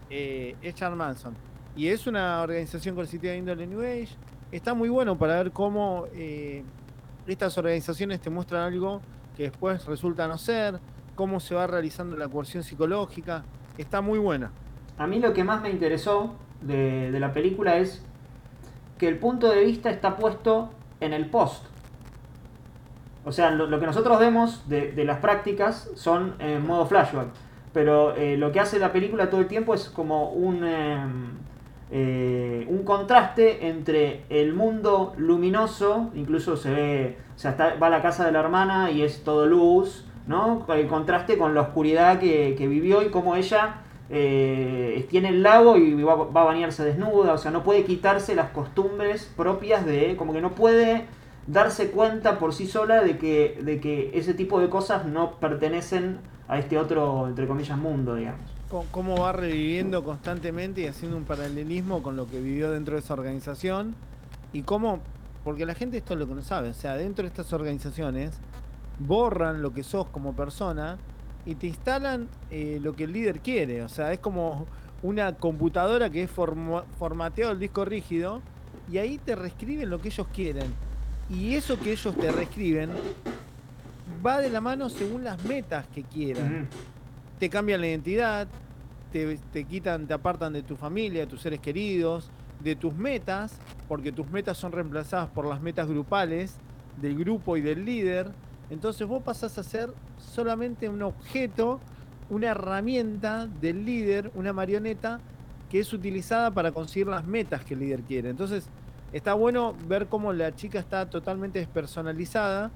eh, 0.08 0.54
es 0.62 0.76
Charles 0.76 0.96
Manson. 0.96 1.34
Y 1.74 1.88
es 1.88 2.06
una 2.06 2.40
organización 2.40 2.94
coercitiva 2.94 3.32
de 3.32 3.38
índole 3.38 3.66
New 3.66 3.80
Age. 3.80 4.10
Está 4.52 4.74
muy 4.74 4.88
bueno 4.88 5.18
para 5.18 5.42
ver 5.42 5.50
cómo 5.50 6.06
eh, 6.14 6.62
estas 7.26 7.58
organizaciones 7.58 8.20
te 8.20 8.30
muestran 8.30 8.72
algo 8.72 9.00
que 9.36 9.42
después 9.42 9.84
resulta 9.86 10.28
no 10.28 10.38
ser, 10.38 10.78
cómo 11.16 11.40
se 11.40 11.56
va 11.56 11.66
realizando 11.66 12.16
la 12.16 12.28
coerción 12.28 12.62
psicológica. 12.62 13.42
Está 13.76 14.00
muy 14.00 14.20
buena. 14.20 14.52
A 14.96 15.08
mí 15.08 15.18
lo 15.18 15.32
que 15.32 15.42
más 15.42 15.62
me 15.62 15.70
interesó 15.70 16.36
de 16.60 17.10
la 17.18 17.32
película 17.32 17.76
es 17.78 18.04
que 18.98 19.08
el 19.08 19.18
punto 19.18 19.50
de 19.50 19.64
vista 19.64 19.90
está 19.90 20.16
puesto 20.16 20.70
en 21.00 21.12
el 21.12 21.28
post. 21.28 21.71
O 23.24 23.32
sea, 23.32 23.50
lo, 23.50 23.66
lo 23.66 23.78
que 23.78 23.86
nosotros 23.86 24.18
vemos 24.18 24.68
de, 24.68 24.92
de 24.92 25.04
las 25.04 25.18
prácticas 25.18 25.90
son 25.94 26.34
en 26.38 26.66
modo 26.66 26.86
flashback. 26.86 27.28
Pero 27.72 28.14
eh, 28.16 28.36
lo 28.36 28.52
que 28.52 28.60
hace 28.60 28.78
la 28.78 28.92
película 28.92 29.30
todo 29.30 29.40
el 29.40 29.46
tiempo 29.46 29.74
es 29.74 29.88
como 29.88 30.30
un, 30.30 30.64
eh, 30.64 30.98
eh, 31.90 32.66
un 32.68 32.84
contraste 32.84 33.68
entre 33.68 34.24
el 34.28 34.52
mundo 34.52 35.14
luminoso, 35.16 36.10
incluso 36.14 36.56
se 36.56 36.70
ve, 36.70 37.18
o 37.34 37.38
sea, 37.38 37.56
va 37.82 37.86
a 37.86 37.90
la 37.90 38.02
casa 38.02 38.26
de 38.26 38.32
la 38.32 38.40
hermana 38.40 38.90
y 38.90 39.02
es 39.02 39.24
todo 39.24 39.46
luz, 39.46 40.04
¿no? 40.26 40.66
El 40.68 40.86
contraste 40.86 41.38
con 41.38 41.54
la 41.54 41.62
oscuridad 41.62 42.18
que, 42.18 42.54
que 42.58 42.68
vivió 42.68 43.02
y 43.02 43.08
cómo 43.08 43.36
ella 43.36 43.76
eh, 44.10 45.06
tiene 45.08 45.30
el 45.30 45.42
lago 45.42 45.78
y 45.78 46.02
va, 46.02 46.14
va 46.16 46.42
a 46.42 46.44
bañarse 46.44 46.84
desnuda, 46.84 47.32
o 47.32 47.38
sea, 47.38 47.50
no 47.50 47.62
puede 47.62 47.84
quitarse 47.84 48.34
las 48.34 48.50
costumbres 48.50 49.32
propias 49.34 49.86
de, 49.86 50.16
como 50.16 50.34
que 50.34 50.42
no 50.42 50.50
puede 50.50 51.06
darse 51.46 51.90
cuenta 51.90 52.38
por 52.38 52.54
sí 52.54 52.66
sola 52.66 53.02
de 53.02 53.18
que, 53.18 53.58
de 53.62 53.80
que 53.80 54.10
ese 54.14 54.34
tipo 54.34 54.60
de 54.60 54.68
cosas 54.68 55.04
no 55.06 55.32
pertenecen 55.38 56.18
a 56.48 56.58
este 56.58 56.78
otro, 56.78 57.28
entre 57.28 57.46
comillas, 57.46 57.78
mundo, 57.78 58.14
digamos. 58.14 58.40
Cómo- 58.90 59.16
va 59.16 59.32
reviviendo 59.32 60.02
constantemente 60.02 60.80
y 60.82 60.86
haciendo 60.86 61.16
un 61.16 61.24
paralelismo 61.24 62.02
con 62.02 62.16
lo 62.16 62.26
que 62.26 62.40
vivió 62.40 62.70
dentro 62.70 62.94
de 62.94 63.00
esa 63.00 63.14
organización. 63.14 63.94
Y 64.52 64.62
cómo, 64.62 65.00
porque 65.44 65.66
la 65.66 65.74
gente 65.74 65.96
esto 65.98 66.14
es 66.14 66.20
lo 66.20 66.26
que 66.26 66.34
no 66.34 66.42
sabe, 66.42 66.70
o 66.70 66.74
sea, 66.74 66.94
dentro 66.96 67.22
de 67.22 67.28
estas 67.28 67.52
organizaciones 67.52 68.32
borran 68.98 69.62
lo 69.62 69.72
que 69.72 69.82
sos 69.82 70.06
como 70.08 70.34
persona 70.34 70.98
y 71.44 71.54
te 71.56 71.66
instalan 71.66 72.28
eh, 72.50 72.78
lo 72.82 72.94
que 72.94 73.04
el 73.04 73.12
líder 73.12 73.40
quiere. 73.40 73.82
O 73.82 73.88
sea, 73.88 74.12
es 74.12 74.18
como 74.20 74.66
una 75.02 75.34
computadora 75.34 76.08
que 76.10 76.22
es 76.22 76.30
forma- 76.30 76.84
formateado 76.98 77.52
el 77.52 77.58
disco 77.58 77.84
rígido 77.84 78.40
y 78.90 78.98
ahí 78.98 79.18
te 79.18 79.34
reescriben 79.34 79.90
lo 79.90 80.00
que 80.00 80.08
ellos 80.08 80.26
quieren. 80.32 80.72
Y 81.32 81.54
eso 81.54 81.78
que 81.78 81.92
ellos 81.92 82.14
te 82.16 82.30
reescriben 82.30 82.90
va 84.24 84.38
de 84.38 84.50
la 84.50 84.60
mano 84.60 84.88
según 84.88 85.24
las 85.24 85.42
metas 85.44 85.86
que 85.94 86.02
quieran 86.04 86.68
te 87.42 87.50
cambian 87.50 87.80
la 87.80 87.88
identidad, 87.88 88.46
te, 89.10 89.36
te 89.52 89.64
quitan, 89.64 90.06
te 90.06 90.14
apartan 90.14 90.52
de 90.52 90.62
tu 90.62 90.76
familia, 90.76 91.22
de 91.22 91.26
tus 91.26 91.40
seres 91.40 91.58
queridos, 91.58 92.30
de 92.62 92.76
tus 92.76 92.94
metas, 92.94 93.58
porque 93.88 94.12
tus 94.12 94.30
metas 94.30 94.56
son 94.58 94.70
reemplazadas 94.70 95.28
por 95.28 95.46
las 95.46 95.60
metas 95.60 95.88
grupales 95.88 96.54
del 97.00 97.18
grupo 97.18 97.56
y 97.56 97.60
del 97.60 97.84
líder. 97.84 98.30
Entonces 98.70 99.08
vos 99.08 99.24
pasás 99.24 99.58
a 99.58 99.64
ser 99.64 99.92
solamente 100.18 100.88
un 100.88 101.02
objeto, 101.02 101.80
una 102.30 102.50
herramienta 102.50 103.48
del 103.48 103.84
líder, 103.84 104.30
una 104.36 104.52
marioneta 104.52 105.18
que 105.68 105.80
es 105.80 105.92
utilizada 105.92 106.52
para 106.52 106.70
conseguir 106.70 107.08
las 107.08 107.26
metas 107.26 107.64
que 107.64 107.74
el 107.74 107.80
líder 107.80 108.02
quiere. 108.02 108.30
Entonces 108.30 108.68
está 109.12 109.34
bueno 109.34 109.74
ver 109.86 110.06
cómo 110.06 110.32
la 110.32 110.54
chica 110.54 110.78
está 110.78 111.08
totalmente 111.08 111.58
despersonalizada 111.58 112.70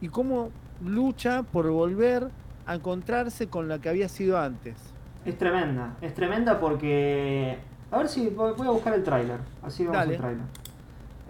y 0.00 0.08
cómo 0.08 0.50
lucha 0.84 1.42
por 1.42 1.68
volver 1.70 2.28
a 2.66 2.74
encontrarse 2.74 3.48
con 3.48 3.68
la 3.68 3.78
que 3.78 3.88
había 3.88 4.08
sido 4.08 4.38
antes. 4.38 4.76
Es 5.24 5.36
tremenda, 5.38 5.96
es 6.00 6.14
tremenda 6.14 6.60
porque... 6.60 7.58
A 7.90 7.98
ver 7.98 8.08
si 8.08 8.28
voy 8.28 8.66
a 8.66 8.70
buscar 8.70 8.94
el 8.94 9.02
tráiler, 9.02 9.40
así 9.62 9.84
vamos 9.84 9.98
Dale. 9.98 10.14
al 10.14 10.20
tráiler. 10.20 10.44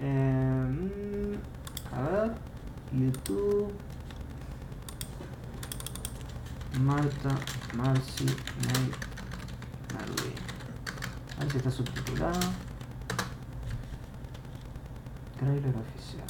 Eh, 0.00 1.38
a 1.92 2.02
ver, 2.02 2.32
YouTube... 2.92 3.72
Marta, 6.80 7.30
Marcy, 7.74 8.26
May, 8.26 8.90
Marley. 9.94 10.34
A 11.36 11.40
ver 11.40 11.50
si 11.50 11.56
está 11.56 11.70
subtitulado. 11.70 12.38
Trailer 15.38 15.74
oficial. 15.76 16.24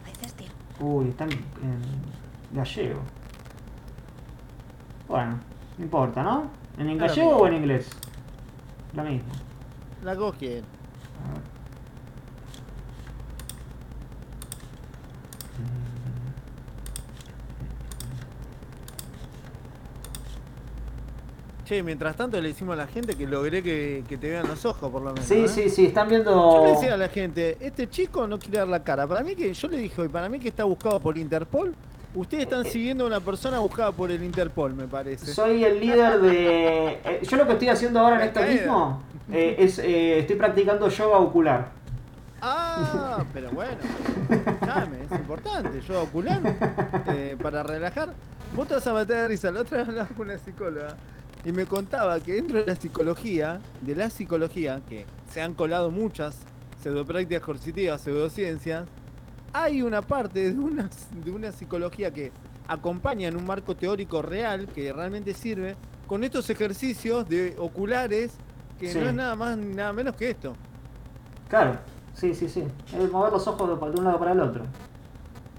A 0.00 0.06
veces, 0.06 0.34
tío. 0.34 0.48
Uy, 0.80 1.08
está 1.10 1.24
en, 1.24 1.32
en 1.32 1.82
gallego. 2.52 3.00
Bueno, 5.08 5.38
no 5.78 5.84
importa, 5.84 6.22
¿no? 6.22 6.50
¿En 6.78 6.90
gallego 6.98 7.36
o 7.36 7.46
en 7.46 7.54
inglés? 7.54 7.88
Lo 8.94 9.04
mismo. 9.04 9.32
La 10.02 10.14
quieras. 10.32 10.64
A 11.24 11.32
ver. 11.32 11.57
Che, 21.68 21.82
mientras 21.82 22.16
tanto 22.16 22.40
le 22.40 22.48
decimos 22.48 22.72
a 22.72 22.76
la 22.76 22.86
gente 22.86 23.14
que 23.14 23.26
logré 23.26 23.62
que, 23.62 24.02
que 24.08 24.16
te 24.16 24.30
vean 24.30 24.48
los 24.48 24.64
ojos, 24.64 24.90
por 24.90 25.02
lo 25.02 25.12
menos. 25.12 25.26
Sí, 25.26 25.44
¿eh? 25.44 25.48
sí, 25.48 25.68
sí, 25.68 25.86
están 25.86 26.06
Yo 26.08 26.10
viendo. 26.10 26.62
le 26.64 26.70
decía 26.72 26.94
a 26.94 26.96
la 26.96 27.08
gente, 27.08 27.58
este 27.60 27.90
chico 27.90 28.26
no 28.26 28.38
quiere 28.38 28.58
dar 28.58 28.68
la 28.68 28.82
cara. 28.82 29.06
Para 29.06 29.22
mí 29.22 29.34
que, 29.36 29.52
yo 29.52 29.68
le 29.68 29.76
dije 29.76 30.00
hoy, 30.00 30.08
para 30.08 30.30
mí 30.30 30.38
que 30.38 30.48
está 30.48 30.64
buscado 30.64 30.98
por 30.98 31.18
Interpol. 31.18 31.74
Ustedes 32.14 32.44
están 32.44 32.64
siguiendo 32.64 33.04
a 33.04 33.06
una 33.08 33.20
persona 33.20 33.58
buscada 33.58 33.92
por 33.92 34.10
el 34.10 34.22
Interpol, 34.24 34.72
me 34.74 34.84
parece. 34.88 35.26
Soy 35.26 35.62
el 35.62 35.78
líder 35.78 36.20
de. 36.22 36.88
eh, 37.04 37.20
yo 37.28 37.36
lo 37.36 37.46
que 37.46 37.52
estoy 37.52 37.68
haciendo 37.68 38.00
ahora 38.00 38.16
en 38.16 38.22
esto 38.28 38.40
mismo 38.40 39.02
eh, 39.30 39.56
es. 39.58 39.78
eh, 39.78 40.20
estoy 40.20 40.36
practicando 40.36 40.88
yoga 40.88 41.18
ocular. 41.18 41.68
Ah, 42.40 43.24
pero 43.34 43.50
bueno, 43.50 43.76
escuchame, 44.30 45.04
es 45.04 45.10
importante. 45.18 45.80
Yo 45.86 46.02
ocular 46.02 46.40
eh, 47.08 47.36
para 47.42 47.62
relajar. 47.62 48.14
Vos 48.54 48.66
te 48.66 48.74
vas 48.74 48.86
a 48.86 48.92
matar 48.92 49.16
de 49.22 49.28
risa. 49.28 49.50
La 49.50 49.60
otra 49.60 49.78
vez 49.78 49.88
hablaba 49.88 50.08
con 50.08 50.26
una 50.28 50.38
psicóloga 50.38 50.96
y 51.44 51.52
me 51.52 51.66
contaba 51.66 52.18
que 52.20 52.34
dentro 52.34 52.58
de 52.58 52.66
la 52.66 52.74
psicología, 52.76 53.60
de 53.80 53.94
la 53.94 54.10
psicología, 54.10 54.80
que 54.88 55.06
se 55.30 55.40
han 55.40 55.54
colado 55.54 55.90
muchas 55.90 56.38
pseudoprácticas 56.82 57.42
coercitivas, 57.42 58.00
pseudociencias, 58.00 58.86
hay 59.52 59.82
una 59.82 60.02
parte 60.02 60.52
de 60.52 60.58
una, 60.58 60.88
de 61.24 61.30
una 61.30 61.52
psicología 61.52 62.12
que 62.12 62.32
acompaña 62.66 63.28
en 63.28 63.36
un 63.36 63.46
marco 63.46 63.76
teórico 63.76 64.20
real 64.22 64.66
que 64.68 64.92
realmente 64.92 65.32
sirve 65.34 65.76
con 66.06 66.24
estos 66.24 66.48
ejercicios 66.50 67.28
de 67.28 67.54
oculares 67.58 68.32
que 68.78 68.92
Sí. 68.92 68.98
no 68.98 69.08
es 69.08 69.14
nada 69.14 69.34
más 69.34 69.56
ni 69.56 69.74
nada 69.74 69.92
menos 69.92 70.14
que 70.16 70.30
esto. 70.30 70.54
Claro, 71.48 71.78
sí, 72.14 72.34
sí, 72.34 72.48
sí. 72.48 72.64
Es 72.96 73.10
mover 73.10 73.32
los 73.32 73.46
ojos 73.46 73.68
de 73.80 73.98
un 73.98 74.04
lado 74.04 74.18
para 74.18 74.32
el 74.32 74.40
otro. 74.40 74.64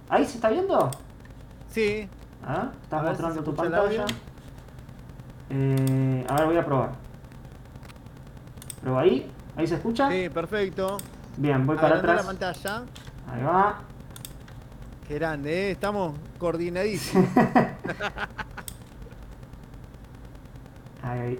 ¿Ahí 0.08 0.24
se 0.26 0.36
está 0.36 0.50
viendo? 0.50 0.90
Sí, 1.70 2.08
A 2.46 2.54
ver, 2.54 2.62
A 2.62 2.72
estás 2.84 3.02
si 3.02 3.08
mostrando 3.08 3.44
tu 3.44 3.56
pantalla. 3.56 4.06
Eh, 5.50 6.26
a 6.28 6.36
ver, 6.36 6.46
voy 6.46 6.58
a 6.58 6.66
probar. 6.66 6.92
Prueba 8.82 9.02
ahí. 9.02 9.32
¿Ahí 9.56 9.68
se 9.68 9.76
escucha? 9.76 10.10
sí, 10.10 10.30
perfecto. 10.30 10.98
Bien, 11.38 11.66
voy 11.66 11.76
para 11.78 11.98
atrás. 11.98 12.18
la 12.18 12.24
pantalla. 12.24 12.84
Ahí 13.32 13.44
va. 13.44 13.80
Qué 15.08 15.16
grande, 15.16 15.68
¿eh? 15.68 15.72
estamos 15.72 16.14
coordinadísimos. 16.38 17.28
Ahí, 21.02 21.40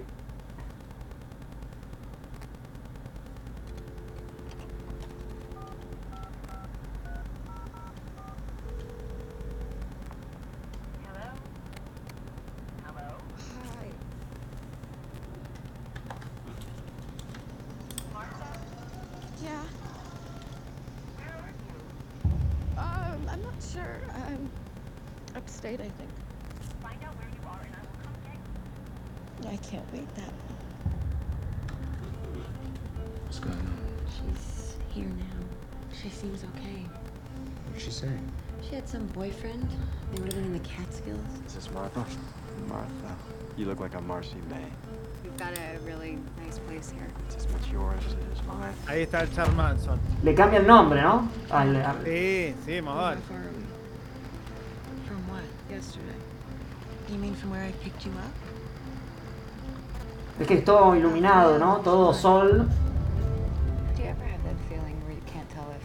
This 41.94 42.16
Martha? 42.68 42.68
Martha. 42.68 43.16
You 43.56 43.66
look 43.66 43.80
like 43.80 43.94
a 43.94 44.00
Marcy 44.00 44.36
May. 44.48 44.64
We've 45.22 45.36
got 45.36 45.52
a 45.58 45.78
really 45.84 46.18
nice 46.44 46.58
place 46.60 46.90
here. 46.90 47.06
It's 47.26 47.36
as 47.36 47.52
much 47.52 47.68
yours 47.70 48.00
as 48.06 48.12
it 48.12 48.18
is 48.32 48.42
mine. 48.46 48.74
Ahí 48.86 49.02
está 49.06 49.20
el 49.22 49.28
Charles 49.34 49.54
Manson. 49.54 49.98
Le 50.22 50.34
cambia 50.34 50.60
el 50.60 50.66
nombre, 50.66 51.00
¿no? 51.02 51.28
Al- 51.50 51.76
al- 51.76 52.04
Sí, 52.04 52.54
sí, 52.66 52.80
más 52.82 52.94
vale. 52.96 53.20
From, 53.26 53.42
from 55.06 55.28
what? 55.28 55.42
Yesterday. 55.68 56.14
You 57.08 57.18
mean 57.18 57.34
from 57.34 57.50
where 57.50 57.64
I 57.64 57.72
picked 57.82 58.04
you 58.06 58.12
up? 58.12 58.32
es 60.40 60.46
que 60.46 60.56
es 60.58 60.64
todo 60.64 60.94
iluminado, 60.96 61.58
¿no? 61.58 61.80
Todo 61.82 62.12
sol. 62.14 62.66
Do 63.96 64.02
you 64.02 64.08
ever 64.08 64.24
have 64.24 64.42
that 64.44 64.56
feeling 64.70 64.96
where 65.04 65.12
you 65.14 65.22
can't 65.26 65.48
tell 65.50 65.66
if 65.76 65.84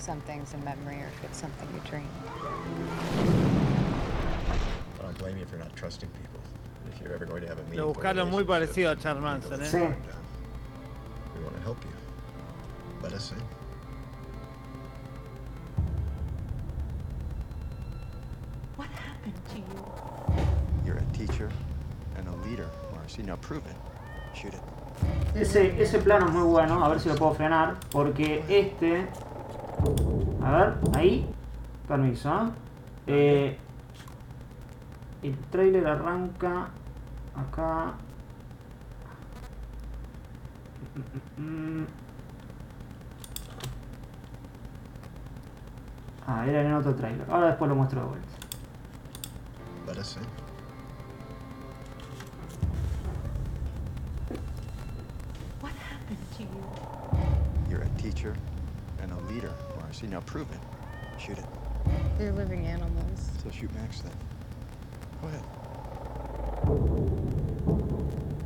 something's 0.00 0.54
a 0.54 0.58
memory 0.58 1.02
or 1.02 1.08
if 1.08 1.24
it's 1.24 1.38
something 1.40 1.68
you 1.74 1.80
dream? 1.90 2.08
Don't 5.14 5.26
blame 5.26 5.38
you 5.38 5.46
for 5.46 5.56
not 5.56 5.74
trusting 5.76 6.08
people. 6.08 6.40
If 6.92 7.00
you're 7.00 7.12
ever 7.12 7.24
going 7.24 7.42
to 7.42 7.48
have 7.48 7.58
a 7.58 7.62
Lo 7.62 7.68
meaningful 7.68 7.94
buscaron 7.94 8.30
muy 8.30 8.42
relationship, 8.42 8.48
parecido 8.48 8.90
a 8.90 8.96
Charles 8.96 9.22
Manson, 9.22 9.62
¿eh? 9.62 9.66
Sí. 9.66 9.78
We 11.36 11.44
want 11.44 11.56
to 11.56 11.62
help 11.62 11.78
you. 11.84 11.90
Let 13.02 13.12
us 13.12 13.32
in. 13.32 13.38
What 18.76 18.88
happened 18.88 19.40
to 19.50 19.58
you? 19.58 19.84
You're 20.84 20.98
a 20.98 21.12
teacher 21.12 21.50
and 22.16 22.26
a 22.26 22.48
leader, 22.48 22.68
Marcy. 22.92 23.22
Now 23.22 23.36
prove 23.36 23.64
it. 23.66 23.76
Shoot 24.34 24.54
it. 24.54 24.60
Ese, 25.36 25.80
ese 25.80 25.98
plano 26.00 26.26
es 26.26 26.32
muy 26.32 26.42
bueno, 26.50 26.84
a 26.84 26.88
ver 26.88 26.98
si 26.98 27.08
lo 27.08 27.14
puedo 27.14 27.34
frenar, 27.34 27.76
porque 27.90 28.44
este... 28.48 29.06
A 30.42 30.50
ver, 30.50 30.74
ahí. 30.94 31.26
Permiso, 31.86 32.30
¿eh? 32.30 32.50
Eh, 33.06 33.58
el 35.24 35.36
trailer 35.50 35.86
arranca 35.86 36.68
acá. 37.34 37.94
Ah, 46.26 46.46
era 46.46 46.62
en 46.62 46.72
otro 46.72 46.94
trailer. 46.94 47.30
Ahora 47.30 47.48
después 47.48 47.68
lo 47.68 47.74
muestro 47.74 48.00
de 48.00 48.06
vuelta. 48.06 48.28
Let 49.86 49.98
us 49.98 50.16
in. 50.16 50.22
What 55.60 55.72
happened 55.74 56.18
to 56.38 56.42
you? 56.44 56.48
You're 57.68 57.82
a 57.82 57.88
teacher 58.00 58.34
and 59.02 59.12
a 59.12 59.20
leader, 59.30 59.52
Marcy. 59.82 60.06
Now 60.06 60.20
prove 60.20 60.50
it. 60.50 61.20
Shoot 61.20 61.36
it. 61.36 61.44
They're 62.16 62.32
living 62.32 62.64
animals. 62.66 63.28
So 63.42 63.50
shoot 63.50 63.70
Max 63.74 64.00
then. 64.00 64.12
Go 65.24 65.30
ahead. 65.30 65.44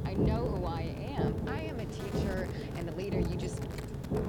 I 0.06 0.14
know 0.14 0.46
who 0.46 0.64
I 0.64 0.94
am. 1.18 1.34
I 1.48 1.62
am 1.62 1.80
a 1.80 1.86
teacher 1.86 2.48
and 2.76 2.88
a 2.88 2.92
leader. 2.92 3.18
You 3.18 3.34
just 3.34 3.60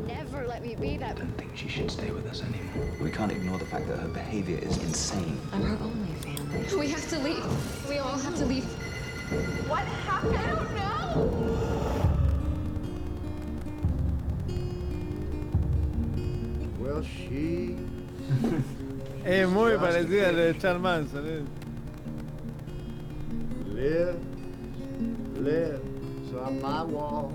never 0.08 0.48
let 0.48 0.64
me 0.64 0.74
be 0.74 0.98
that. 0.98 1.18
I 1.18 1.20
don't 1.20 1.38
think 1.38 1.56
she 1.56 1.68
should 1.68 1.92
stay 1.92 2.10
with 2.10 2.26
us 2.26 2.42
anymore. 2.42 2.92
We 3.00 3.12
can't 3.12 3.32
ignore 3.32 3.60
the 3.60 3.68
fact 3.68 3.88
that 3.90 4.00
her 4.00 4.08
behavior 4.08 4.58
is 4.58 4.78
insane. 4.78 5.40
I'm 5.54 5.62
her 5.62 5.78
only 5.84 6.12
family. 6.22 6.66
We 6.76 6.90
have 6.90 7.08
to 7.10 7.20
leave. 7.20 7.88
We 7.88 8.00
all 8.00 8.18
have 8.18 8.36
to 8.38 8.46
leave. 8.48 8.66
What 9.70 9.86
happened? 9.86 10.36
I 10.36 10.48
don't 10.48 10.76
know. 10.76 11.32
Well, 16.80 17.04
she. 17.04 17.76
Es 19.26 19.48
muy 19.48 19.78
parecido 19.78 20.28
a 20.28 20.32
lo 20.32 20.40
de 20.40 20.58
Charles 20.58 20.82
Manson, 20.82 21.28
¿eh? 21.28 21.44
Live, 23.80 24.20
live 25.38 25.82
on 26.38 26.62
my 26.62 26.84
wall. 26.84 27.32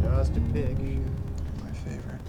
Just 0.00 0.34
a 0.34 0.40
picture, 0.50 1.04
My 1.62 1.70
favorite. 1.84 2.24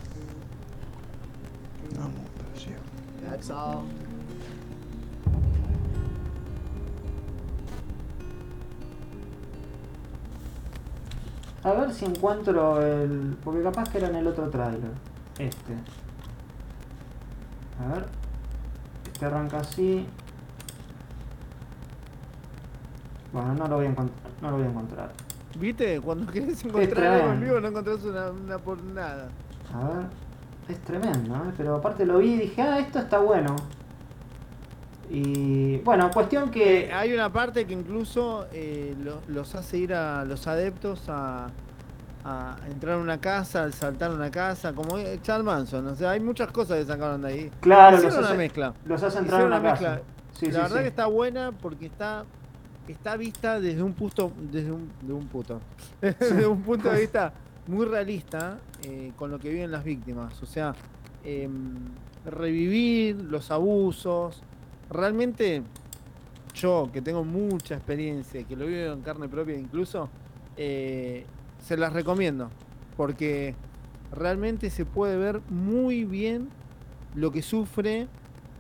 I 1.95 2.01
won't 2.01 2.53
lose 2.53 2.65
you. 2.65 2.75
that's 3.23 3.49
all. 3.49 3.85
A 11.63 11.71
ver 11.71 11.93
si 11.93 12.03
encuentro 12.03 12.81
el. 12.81 13.37
Porque 13.41 13.63
capaz 13.63 13.87
que 13.87 13.99
era 13.99 14.09
en 14.09 14.15
el 14.17 14.27
otro 14.27 14.49
trailer. 14.49 14.91
Este. 15.37 15.73
A 17.79 17.93
ver. 17.93 18.05
Este 19.13 19.25
arranca 19.25 19.59
así. 19.59 20.05
Bueno, 23.33 23.53
no 23.53 23.67
lo 23.67 23.75
voy 23.77 23.85
a 23.85 23.89
encontrar. 23.89 24.31
No 24.41 24.51
lo 24.51 24.57
voy 24.57 24.65
a 24.65 24.69
encontrar. 24.69 25.11
¿Viste? 25.59 25.99
Cuando 26.01 26.25
querés 26.31 26.63
encontrar 26.63 27.13
algo 27.21 27.33
en 27.33 27.41
vivo 27.41 27.59
no 27.59 27.67
encontrás 27.67 28.03
una, 28.03 28.31
una 28.31 28.57
por 28.57 28.81
nada. 28.83 29.29
A 29.73 29.77
ver, 29.87 30.05
es 30.69 30.79
tremendo, 30.81 31.35
¿eh? 31.35 31.51
pero 31.57 31.75
aparte 31.75 32.05
lo 32.05 32.17
vi 32.19 32.33
y 32.33 32.37
dije, 32.37 32.61
ah, 32.61 32.79
esto 32.79 32.99
está 32.99 33.19
bueno. 33.19 33.55
Y 35.09 35.77
bueno, 35.79 36.11
cuestión 36.11 36.51
que... 36.51 36.85
Eh, 36.85 36.93
hay 36.93 37.13
una 37.13 37.31
parte 37.33 37.65
que 37.65 37.73
incluso 37.73 38.45
eh, 38.53 38.95
lo- 39.03 39.21
los 39.27 39.55
hace 39.55 39.77
ir 39.79 39.93
a 39.93 40.23
los 40.23 40.45
adeptos 40.45 41.09
a, 41.09 41.47
a 42.23 42.57
entrar 42.69 42.95
a 42.95 42.97
una 42.99 43.19
casa, 43.19 43.63
al 43.63 43.73
saltar 43.73 44.11
una 44.11 44.29
casa, 44.29 44.73
como 44.73 44.99
eh, 44.99 45.19
Charles 45.23 45.45
Manson. 45.45 45.87
O 45.87 45.95
sea, 45.95 46.11
hay 46.11 46.19
muchas 46.19 46.51
cosas 46.51 46.77
que 46.77 46.85
sacaron 46.85 47.23
de 47.23 47.27
ahí. 47.27 47.51
Claro, 47.59 47.97
Hicieron 47.97 48.13
los 48.17 48.19
una 48.19 48.27
hace- 48.29 48.37
mezcla. 48.37 48.73
los 48.85 49.01
hace 49.03 49.17
entrar 49.17 49.39
Hicieron 49.39 49.53
a 49.53 49.59
una 49.59 49.69
casa. 49.71 49.89
mezcla. 49.95 50.01
Sí, 50.33 50.45
La 50.45 50.51
sí, 50.51 50.57
verdad 50.61 50.75
sí. 50.77 50.81
que 50.83 50.87
está 50.89 51.05
buena 51.07 51.51
porque 51.59 51.85
está 51.87 52.23
está 52.91 53.17
vista 53.17 53.59
desde 53.59 53.83
un 53.83 53.93
punto 53.93 54.31
desde 54.51 54.71
un, 54.71 54.89
de 55.01 55.13
puto 55.27 55.59
desde 56.01 56.47
un 56.47 56.61
punto 56.61 56.89
de 56.91 57.01
vista 57.01 57.33
muy 57.67 57.85
realista 57.85 58.59
eh, 58.83 59.11
con 59.15 59.29
lo 59.29 59.39
que 59.39 59.49
viven 59.49 59.71
las 59.71 59.83
víctimas. 59.83 60.41
O 60.41 60.45
sea 60.45 60.73
em, 61.23 61.75
revivir 62.25 63.15
los 63.15 63.51
abusos 63.51 64.41
realmente 64.89 65.61
yo 66.53 66.89
que 66.91 67.01
tengo 67.01 67.23
mucha 67.23 67.75
experiencia 67.75 68.43
que 68.43 68.55
lo 68.55 68.65
vivo 68.65 68.93
en 68.93 69.01
carne 69.01 69.29
propia 69.29 69.55
incluso 69.55 70.09
eh, 70.57 71.25
se 71.63 71.77
las 71.77 71.93
recomiendo 71.93 72.49
porque 72.97 73.55
realmente 74.11 74.69
se 74.69 74.85
puede 74.85 75.15
ver 75.17 75.41
muy 75.49 76.03
bien 76.03 76.49
lo 77.15 77.31
que 77.31 77.41
sufre 77.41 78.07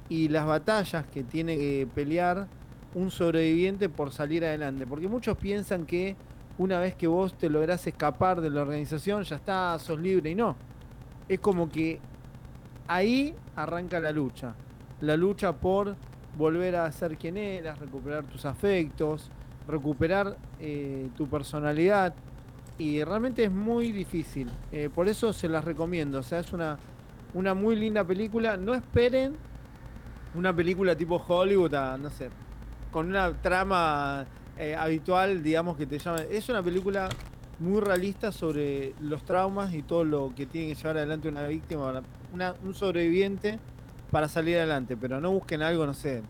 y 0.07 0.29
las 0.29 0.45
batallas 0.45 1.05
que 1.07 1.23
tiene 1.23 1.57
que 1.57 1.87
pelear 1.93 2.47
un 2.95 3.11
sobreviviente 3.11 3.89
por 3.89 4.11
salir 4.11 4.43
adelante. 4.43 4.85
Porque 4.87 5.07
muchos 5.07 5.37
piensan 5.37 5.85
que 5.85 6.15
una 6.57 6.79
vez 6.79 6.95
que 6.95 7.07
vos 7.07 7.33
te 7.35 7.49
lográs 7.49 7.85
escapar 7.87 8.41
de 8.41 8.49
la 8.49 8.61
organización, 8.61 9.23
ya 9.23 9.37
está, 9.37 9.77
sos 9.79 9.99
libre 9.99 10.31
y 10.31 10.35
no. 10.35 10.55
Es 11.27 11.39
como 11.39 11.69
que 11.69 11.99
ahí 12.87 13.35
arranca 13.55 13.99
la 13.99 14.11
lucha. 14.11 14.55
La 15.01 15.15
lucha 15.15 15.53
por 15.53 15.95
volver 16.37 16.75
a 16.75 16.91
ser 16.91 17.17
quien 17.17 17.37
eras, 17.37 17.79
recuperar 17.79 18.25
tus 18.25 18.45
afectos, 18.45 19.31
recuperar 19.67 20.37
eh, 20.59 21.09
tu 21.15 21.27
personalidad. 21.27 22.13
Y 22.77 23.03
realmente 23.03 23.43
es 23.43 23.51
muy 23.51 23.91
difícil. 23.91 24.49
Eh, 24.71 24.89
por 24.93 25.07
eso 25.07 25.31
se 25.33 25.47
las 25.47 25.63
recomiendo. 25.63 26.19
O 26.19 26.23
sea, 26.23 26.39
es 26.39 26.51
una, 26.51 26.77
una 27.33 27.53
muy 27.53 27.75
linda 27.75 28.03
película. 28.03 28.57
No 28.57 28.73
esperen 28.73 29.35
una 30.35 30.53
película 30.55 30.95
tipo 30.95 31.23
Hollywood, 31.25 31.73
a, 31.73 31.97
no 31.97 32.09
sé, 32.09 32.29
con 32.91 33.07
una 33.07 33.33
trama 33.33 34.25
eh, 34.57 34.75
habitual, 34.75 35.41
digamos 35.43 35.77
que 35.77 35.85
te 35.85 35.99
llama. 35.99 36.19
Es 36.29 36.49
una 36.49 36.61
película 36.63 37.09
muy 37.59 37.81
realista 37.81 38.31
sobre 38.31 38.93
los 39.01 39.23
traumas 39.23 39.73
y 39.73 39.81
todo 39.81 40.03
lo 40.03 40.31
que 40.35 40.45
tiene 40.45 40.69
que 40.69 40.75
llevar 40.75 40.97
adelante 40.97 41.27
una 41.29 41.43
víctima, 41.47 42.01
un 42.63 42.73
sobreviviente 42.73 43.59
para 44.11 44.27
salir 44.27 44.57
adelante. 44.57 44.95
Pero 44.97 45.19
no 45.19 45.31
busquen 45.31 45.61
algo, 45.61 45.85
no 45.85 45.93
sé, 45.93 46.21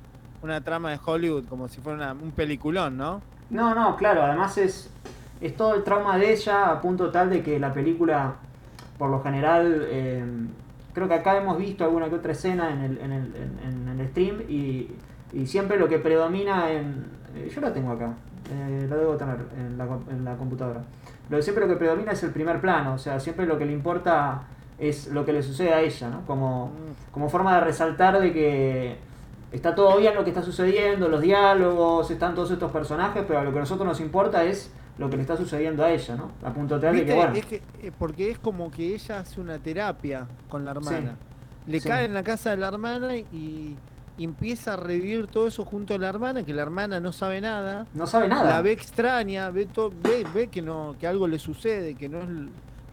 una 0.42 0.62
trama 0.62 0.92
de 0.92 1.00
Hollywood 1.04 1.46
como 1.46 1.68
si 1.68 1.82
fuera 1.82 2.14
un 2.14 2.32
peliculón, 2.32 2.98
¿no? 2.98 3.22
No, 3.50 3.74
no, 3.74 3.96
claro, 3.96 4.22
además 4.24 4.58
es, 4.58 4.90
es 5.42 5.56
todo 5.56 5.76
el 5.76 5.84
trauma 5.84 6.18
de 6.18 6.34
ella 6.34 6.72
a 6.72 6.82
punto 6.82 7.10
tal 7.12 7.30
de 7.30 7.42
que 7.42 7.60
la 7.60 7.74
película, 7.74 8.36
por 8.98 9.10
lo 9.10 9.22
general, 9.24 9.86
eh, 9.90 10.24
creo 10.94 11.08
que 11.08 11.16
acá 11.16 11.38
hemos 11.38 11.58
visto 11.58 11.84
alguna 11.84 12.10
que 12.10 12.16
otra 12.16 12.32
escena 12.34 12.72
en 12.72 12.82
el, 12.82 12.98
en 13.00 13.12
el, 13.12 13.36
en- 13.36 13.90
en 13.90 14.00
el 14.00 14.08
stream 14.10 14.42
y, 14.50 14.88
y 15.34 15.46
siempre 15.48 15.78
lo 15.78 15.88
que 15.88 16.00
predomina 16.00 16.72
en... 16.72 17.06
eh, 17.36 17.50
yo 17.54 17.62
la 17.62 17.74
tengo 17.74 17.92
acá, 17.92 18.14
eh, 18.52 18.88
la 18.90 18.96
debo 18.96 19.16
tener 19.16 19.38
en 19.58 19.78
la, 19.78 19.88
en 20.10 20.26
la 20.26 20.36
computadora. 20.38 20.82
Pero 21.30 21.42
siempre 21.42 21.66
lo 21.66 21.72
que 21.72 21.78
predomina 21.78 22.12
es 22.14 22.24
el 22.24 22.32
primer 22.32 22.60
plano, 22.62 22.94
o 22.94 22.98
sea, 22.98 23.20
siempre 23.20 23.46
lo 23.46 23.58
que 23.58 23.66
le 23.66 23.74
importa 23.74 24.44
es 24.80 25.08
lo 25.08 25.26
que 25.26 25.34
le 25.34 25.44
sucede 25.44 25.74
a 25.74 25.82
ella, 25.82 26.10
¿no? 26.10 26.22
Como, 26.26 26.72
como 27.12 27.30
forma 27.30 27.54
de 27.56 27.62
resaltar 27.62 28.20
de 28.20 28.32
que 28.34 28.98
está 29.52 29.76
todo 29.76 29.98
bien 29.98 30.16
lo 30.16 30.24
que 30.24 30.30
está 30.30 30.42
sucediendo, 30.42 31.08
los 31.10 31.22
diálogos, 31.22 32.10
están 32.10 32.34
todos 32.34 32.50
estos 32.52 32.72
personajes, 32.72 33.24
pero 33.28 33.44
lo 33.44 33.52
que 33.52 33.58
a 33.58 33.62
nosotros 33.62 33.88
nos 33.88 34.00
importa 34.00 34.44
es 34.44 34.72
lo 34.98 35.10
que 35.10 35.16
le 35.18 35.22
está 35.22 35.38
sucediendo 35.38 35.84
a 35.84 35.92
ella, 35.92 36.16
¿no? 36.16 36.32
A 36.44 36.52
punto 36.54 36.80
tal 36.80 36.96
de 36.96 37.06
que, 37.06 37.14
bueno, 37.14 37.34
Es 37.36 37.46
que- 37.46 37.62
eh, 37.84 37.92
porque 37.98 38.32
es 38.32 38.40
como 38.40 38.70
que 38.72 38.96
ella 38.96 39.20
hace 39.20 39.40
una 39.40 39.58
terapia 39.60 40.26
con 40.50 40.66
la 40.66 40.72
hermana. 40.72 41.16
Le 41.68 41.80
Sí. 41.80 41.88
cae 41.88 42.06
en 42.06 42.14
la 42.14 42.24
casa 42.24 42.50
de 42.52 42.58
la 42.58 42.68
hermana 42.70 43.16
y, 43.16 43.76
y 44.20 44.24
empieza 44.26 44.74
a 44.74 44.76
revivir 44.76 45.26
todo 45.28 45.48
eso 45.48 45.66
junto 45.66 45.96
a 45.96 45.98
la 45.98 46.10
hermana, 46.10 46.44
que 46.44 46.54
la 46.54 46.62
hermana 46.62 47.00
no 47.00 47.12
sabe 47.12 47.42
nada. 47.42 47.88
no 47.96 48.06
sabe 48.06 48.28
nada. 48.28 48.48
La 48.52 48.62
ve 48.62 48.74
extraña, 48.74 49.50
ve, 49.50 49.66
to- 49.66 49.92
ve, 50.04 50.26
ve 50.34 50.48
que, 50.50 50.62
no, 50.62 50.96
que 51.00 51.08
algo 51.08 51.28
le 51.28 51.40
sucede, 51.40 51.96
que 51.96 52.08
no 52.10 52.20
es 52.20 52.28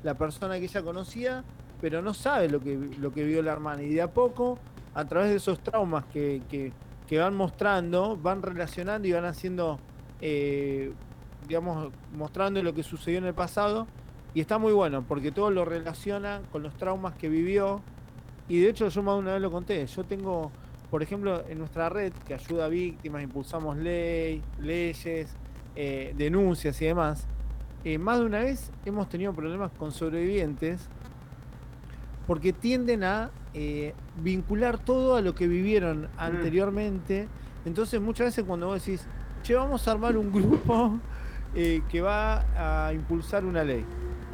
la 0.03 0.15
persona 0.15 0.59
que 0.59 0.65
ella 0.65 0.83
conocía, 0.83 1.45
pero 1.81 2.01
no 2.01 2.15
sabe 2.15 2.49
lo 2.49 2.61
que, 2.61 2.79
lo 2.99 3.13
que 3.13 3.25
vio 3.25 3.43
la 3.43 3.53
hermana. 3.53 3.83
Y 3.83 3.89
de 3.93 4.01
a 4.03 4.11
poco, 4.11 4.59
a 4.95 5.05
través 5.05 5.29
de 5.31 5.37
esos 5.37 5.59
traumas 5.61 6.05
que, 6.07 6.41
que- 6.49 6.73
que 7.07 7.19
van 7.19 7.35
mostrando, 7.37 8.17
van 8.17 8.41
relacionando 8.43 9.07
y 9.07 9.13
van 9.13 9.25
haciendo, 9.27 9.79
eh, 10.21 10.93
digamos, 11.47 11.93
mostrando 12.17 12.63
lo 12.63 12.73
que 12.75 12.83
sucedió 12.83 13.19
en 13.19 13.27
el 13.27 13.35
pasado. 13.35 13.87
Y 14.35 14.41
está 14.41 14.59
muy 14.59 14.73
bueno, 14.73 15.05
porque 15.07 15.33
todo 15.33 15.51
lo 15.51 15.65
relaciona 15.65 16.41
con 16.53 16.63
los 16.63 16.75
traumas 16.77 17.15
que 17.15 17.29
vivió. 17.29 17.81
Y 18.49 18.61
de 18.61 18.69
hecho 18.71 18.89
yo 18.89 19.03
más 19.03 19.15
de 19.17 19.21
una 19.21 19.33
vez 19.35 19.43
lo 19.43 19.51
conté. 19.51 19.85
Yo 19.87 20.05
tengo, 20.05 20.51
por 20.91 21.03
ejemplo, 21.03 21.45
en 21.49 21.59
nuestra 21.59 21.89
red 21.89 22.13
que 22.27 22.35
ayuda 22.35 22.67
a 22.67 22.69
víctimas, 22.69 23.23
impulsamos 23.23 23.77
ley, 23.77 24.43
leyes, 24.61 25.29
eh, 25.75 26.15
denuncias 26.17 26.81
y 26.81 26.87
demás. 26.87 27.27
eh, 27.85 27.99
más 27.99 28.19
de 28.19 28.27
una 28.27 28.41
vez 28.41 28.73
hemos 28.85 29.09
tenido 29.09 29.33
problemas 29.33 29.71
con 29.73 29.93
sobrevivientes 29.93 30.89
porque 32.27 32.53
tienden 32.53 33.05
a 33.05 33.31
eh, 33.55 33.95
vincular 34.23 34.79
todo 34.79 35.17
a 35.17 35.21
lo 35.21 35.35
que 35.35 35.47
vivieron 35.47 36.09
anteriormente. 36.17 37.29
Entonces 37.65 38.01
muchas 38.01 38.29
veces 38.29 38.45
cuando 38.45 38.67
vos 38.67 38.85
decís, 38.85 39.07
che, 39.43 39.55
vamos 39.55 39.87
a 39.87 39.93
armar 39.93 40.17
un 40.17 40.33
grupo 40.33 40.99
que 41.55 42.01
va 42.03 42.87
a 42.87 42.93
impulsar 42.93 43.45
una 43.45 43.65
ley. 43.65 43.85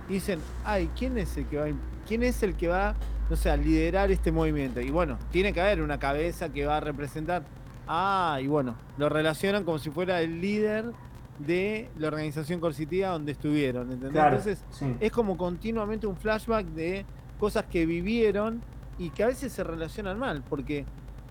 Y 0.08 0.14
dicen, 0.14 0.40
ay, 0.64 0.90
¿quién 0.96 1.18
es 1.18 1.36
el 1.36 1.46
que 1.46 1.56
va 1.56 1.66
quién 2.06 2.22
es 2.22 2.42
el 2.42 2.54
que 2.54 2.68
va, 2.68 2.94
no 3.32 3.36
sé, 3.36 3.48
a 3.48 3.56
liderar 3.56 4.10
este 4.10 4.30
movimiento? 4.30 4.82
Y 4.82 4.90
bueno, 4.90 5.18
tiene 5.30 5.54
que 5.54 5.60
haber 5.62 5.80
una 5.80 5.98
cabeza 5.98 6.50
que 6.50 6.66
va 6.66 6.76
a 6.76 6.80
representar. 6.80 7.44
Ah, 7.88 8.38
y 8.42 8.46
bueno, 8.46 8.76
lo 8.98 9.08
relacionan 9.08 9.64
como 9.64 9.78
si 9.78 9.88
fuera 9.88 10.20
el 10.20 10.42
líder 10.42 10.92
de 11.38 11.88
la 11.96 12.08
organización 12.08 12.60
coercitiva 12.60 13.08
donde 13.08 13.32
estuvieron, 13.32 13.84
¿entendés? 13.90 14.10
Claro, 14.10 14.36
Entonces, 14.36 14.62
sí. 14.68 14.94
es 15.00 15.10
como 15.10 15.38
continuamente 15.38 16.06
un 16.06 16.14
flashback 16.14 16.66
de 16.66 17.06
cosas 17.40 17.64
que 17.70 17.86
vivieron 17.86 18.60
y 18.98 19.08
que 19.08 19.24
a 19.24 19.28
veces 19.28 19.50
se 19.50 19.64
relacionan 19.64 20.18
mal, 20.18 20.44
porque 20.46 20.84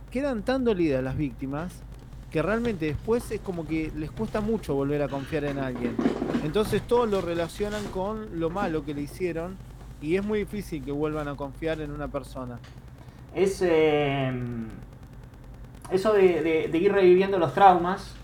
quedan 0.10 0.42
tan 0.42 0.64
dolidas 0.64 1.04
las 1.04 1.16
víctimas 1.16 1.84
que 2.32 2.42
realmente 2.42 2.88
después 2.88 3.30
es 3.30 3.42
como 3.42 3.68
que 3.68 3.92
les 3.96 4.10
cuesta 4.10 4.42
mucho 4.42 4.74
volver 4.74 5.04
a 5.04 5.08
confiar 5.08 5.44
en 5.44 5.60
alguien. 5.60 5.96
Entonces 6.44 6.82
todo 6.82 7.06
lo 7.06 7.22
relacionan 7.22 7.84
con 7.94 8.40
lo 8.40 8.50
malo 8.50 8.84
que 8.84 8.96
le 8.96 9.02
hicieron 9.02 9.56
y 10.02 10.16
es 10.16 10.26
muy 10.26 10.40
difícil 10.40 10.84
que 10.84 10.92
vuelvan 10.92 11.28
a 11.28 11.36
confiar 11.36 11.80
en 11.82 11.92
una 11.92 12.08
persona. 12.08 12.60
Es 13.36 13.62
eh, 13.62 14.32
eso 15.92 16.14
de, 16.14 16.42
de- 16.42 16.68
de 16.70 16.78
ir 16.78 16.92
reviviendo 16.92 17.38
los 17.38 17.54
traumas, 17.54 18.16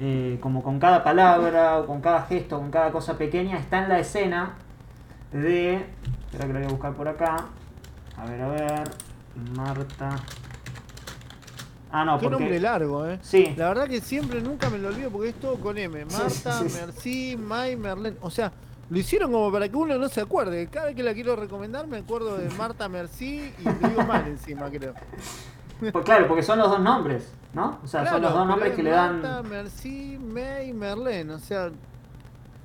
eh, 0.00 0.38
como 0.40 0.62
con 0.62 0.78
cada 0.78 1.02
palabra, 1.02 1.78
o 1.78 1.86
con 1.86 2.00
cada 2.00 2.22
gesto, 2.22 2.58
con 2.58 2.70
cada 2.70 2.90
cosa 2.92 3.16
pequeña, 3.18 3.56
está 3.58 3.82
en 3.82 3.88
la 3.88 3.98
escena 3.98 4.54
de. 5.32 5.84
Espera 6.26 6.46
que 6.46 6.52
lo 6.52 6.58
voy 6.60 6.68
a 6.68 6.70
buscar 6.70 6.92
por 6.94 7.08
acá. 7.08 7.36
A 8.16 8.24
ver, 8.26 8.40
a 8.42 8.48
ver. 8.48 8.84
Marta. 9.56 10.16
Ah, 11.90 12.04
no, 12.04 12.18
Qué 12.18 12.24
porque. 12.28 12.40
nombre 12.42 12.60
largo, 12.60 13.06
¿eh? 13.06 13.18
Sí. 13.22 13.54
La 13.56 13.68
verdad 13.68 13.88
que 13.88 14.00
siempre 14.00 14.42
nunca 14.42 14.68
me 14.68 14.78
lo 14.78 14.88
olvido 14.88 15.10
porque 15.10 15.30
es 15.30 15.34
todo 15.36 15.54
con 15.56 15.78
M. 15.78 16.04
Marta, 16.04 16.52
sí, 16.58 16.68
sí. 16.68 16.78
Merci, 16.80 17.36
May, 17.38 17.76
Merlén. 17.76 18.16
O 18.20 18.30
sea, 18.30 18.52
lo 18.90 18.98
hicieron 18.98 19.30
como 19.32 19.52
para 19.52 19.68
que 19.68 19.76
uno 19.76 19.98
no 19.98 20.08
se 20.08 20.20
acuerde. 20.20 20.66
Cada 20.68 20.86
vez 20.86 20.96
que 20.96 21.02
la 21.02 21.12
quiero 21.14 21.36
recomendar 21.36 21.86
me 21.86 21.98
acuerdo 21.98 22.38
de 22.38 22.48
Marta, 22.50 22.88
Merci 22.88 23.52
y 23.58 23.64
lo 23.64 23.88
digo 23.88 24.02
mal 24.04 24.26
encima, 24.26 24.70
creo. 24.70 24.94
Pues 25.92 26.04
claro, 26.04 26.26
porque 26.26 26.42
son 26.42 26.58
los 26.58 26.70
dos 26.70 26.80
nombres, 26.80 27.32
¿no? 27.54 27.78
O 27.84 27.86
sea, 27.86 28.04
son 28.06 28.22
los 28.22 28.32
dos 28.32 28.46
nombres 28.46 28.70
es 28.70 28.76
que 28.76 28.82
le 28.82 28.90
dan. 28.90 29.22
Marta, 29.22 29.42
Merci, 29.48 30.18
May, 30.20 30.72
Merlén. 30.72 31.30
O 31.30 31.38
sea, 31.38 31.70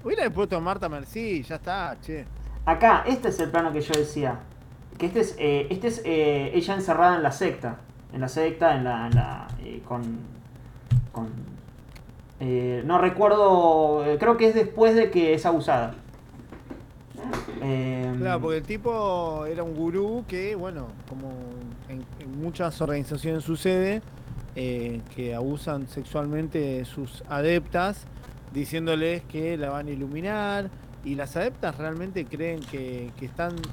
hubiera 0.04 0.30
puesto 0.30 0.60
Marta, 0.62 0.90
Merci, 0.90 1.44
ya 1.44 1.56
está, 1.56 1.96
che. 2.02 2.26
Acá, 2.66 3.04
este 3.06 3.30
es 3.30 3.40
el 3.40 3.52
plano 3.52 3.72
que 3.72 3.82
yo 3.82 3.94
decía. 3.94 4.40
Que 4.98 5.08
este 5.08 5.20
es, 5.20 5.36
eh, 5.38 5.68
este 5.70 5.88
es 5.88 6.02
eh, 6.06 6.52
ella 6.56 6.74
encerrada 6.76 7.16
en 7.18 7.24
la 7.24 7.32
secta. 7.32 7.78
En 8.14 8.22
la 8.22 8.30
secta, 8.30 8.76
en 8.76 8.84
la. 8.84 9.08
en 9.08 9.16
la, 9.16 9.48
eh, 9.60 9.82
con. 9.86 10.02
con 11.12 11.28
eh, 12.40 12.82
no 12.86 12.98
recuerdo. 12.98 14.06
eh, 14.06 14.18
creo 14.20 14.38
que 14.38 14.48
es 14.48 14.56
después 14.56 14.96
de 14.96 15.12
que 15.12 15.34
es 15.34 15.46
abusada. 15.46 15.96
Eh, 17.62 18.14
Claro, 18.20 18.42
porque 18.42 18.58
el 18.58 18.64
tipo 18.64 19.46
era 19.46 19.64
un 19.64 19.76
gurú 19.76 20.26
que, 20.28 20.56
bueno, 20.56 20.88
como 21.10 21.32
en, 21.90 22.06
en 22.20 22.42
muchas 22.42 22.80
organizaciones 22.82 23.44
sucede, 23.44 24.02
eh, 24.56 25.02
que 25.16 25.34
abusan 25.36 25.88
sexualmente 25.88 26.60
de 26.60 26.86
sus 26.86 27.24
adeptas 27.28 28.08
diciéndoles 28.52 29.24
que 29.24 29.58
la 29.58 29.70
van 29.72 29.88
a 29.88 29.92
iluminar 29.92 30.70
y 31.04 31.16
las 31.16 31.36
adeptas 31.36 31.78
realmente 31.78 32.28
creen 32.28 32.66
que, 32.66 33.14
que 33.18 33.26
están 33.26 33.72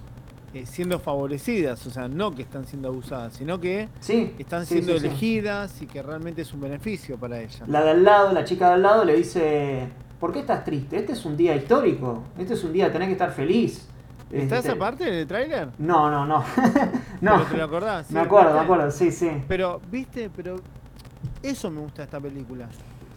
eh, 0.52 0.66
siendo 0.66 0.98
favorecidas, 0.98 1.86
o 1.86 1.90
sea, 1.90 2.08
no 2.08 2.34
que 2.34 2.42
están 2.42 2.66
siendo 2.66 2.88
abusadas, 2.88 3.34
sino 3.34 3.60
que 3.60 3.88
Sí, 4.00 4.34
están 4.38 4.66
sí, 4.66 4.66
siendo 4.66 4.96
sí, 4.98 4.98
elegidas 4.98 5.80
y 5.82 5.86
que 5.86 6.02
realmente 6.02 6.42
es 6.42 6.52
un 6.54 6.60
beneficio 6.62 7.18
para 7.18 7.40
ellas. 7.40 7.68
La 7.68 7.82
de 7.82 7.90
al 7.90 8.04
lado, 8.04 8.32
la 8.32 8.44
chica 8.44 8.68
de 8.68 8.74
al 8.74 8.82
lado 8.82 9.04
le 9.04 9.16
dice, 9.16 9.92
¿por 10.20 10.32
qué 10.32 10.40
estás 10.40 10.62
triste? 10.64 10.98
Este 10.98 11.12
es 11.14 11.24
un 11.24 11.36
día 11.36 11.56
histórico, 11.56 12.22
este 12.38 12.54
es 12.54 12.62
un 12.62 12.72
día, 12.72 12.92
tenés 12.92 13.08
que 13.08 13.12
estar 13.12 13.32
feliz. 13.32 13.88
¿Está 14.30 14.58
Este- 14.58 14.68
esa 14.68 14.78
parte 14.78 15.08
en 15.08 15.14
el 15.14 15.26
tráiler? 15.26 15.70
No, 15.78 16.08
no, 16.10 16.24
no. 16.24 16.44
¿Pero 17.20 17.36
no. 17.38 17.42
¿Te 17.46 17.56
lo 17.56 17.64
acordás? 17.64 18.06
Sí, 18.06 18.14
Me 18.14 18.20
acuerdo, 18.20 18.54
me 18.54 18.60
acuerdo, 18.60 18.90
sí, 18.92 19.10
sí. 19.10 19.28
Pero, 19.48 19.80
viste, 19.90 20.30
pero 20.30 20.56
eso 21.42 21.70
me 21.70 21.80
gusta 21.80 22.02
de 22.02 22.04
esta 22.04 22.20
película. 22.20 22.68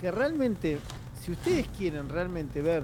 Que 0.01 0.09
realmente, 0.09 0.79
si 1.21 1.31
ustedes 1.33 1.67
quieren 1.77 2.09
realmente 2.09 2.61
ver 2.61 2.83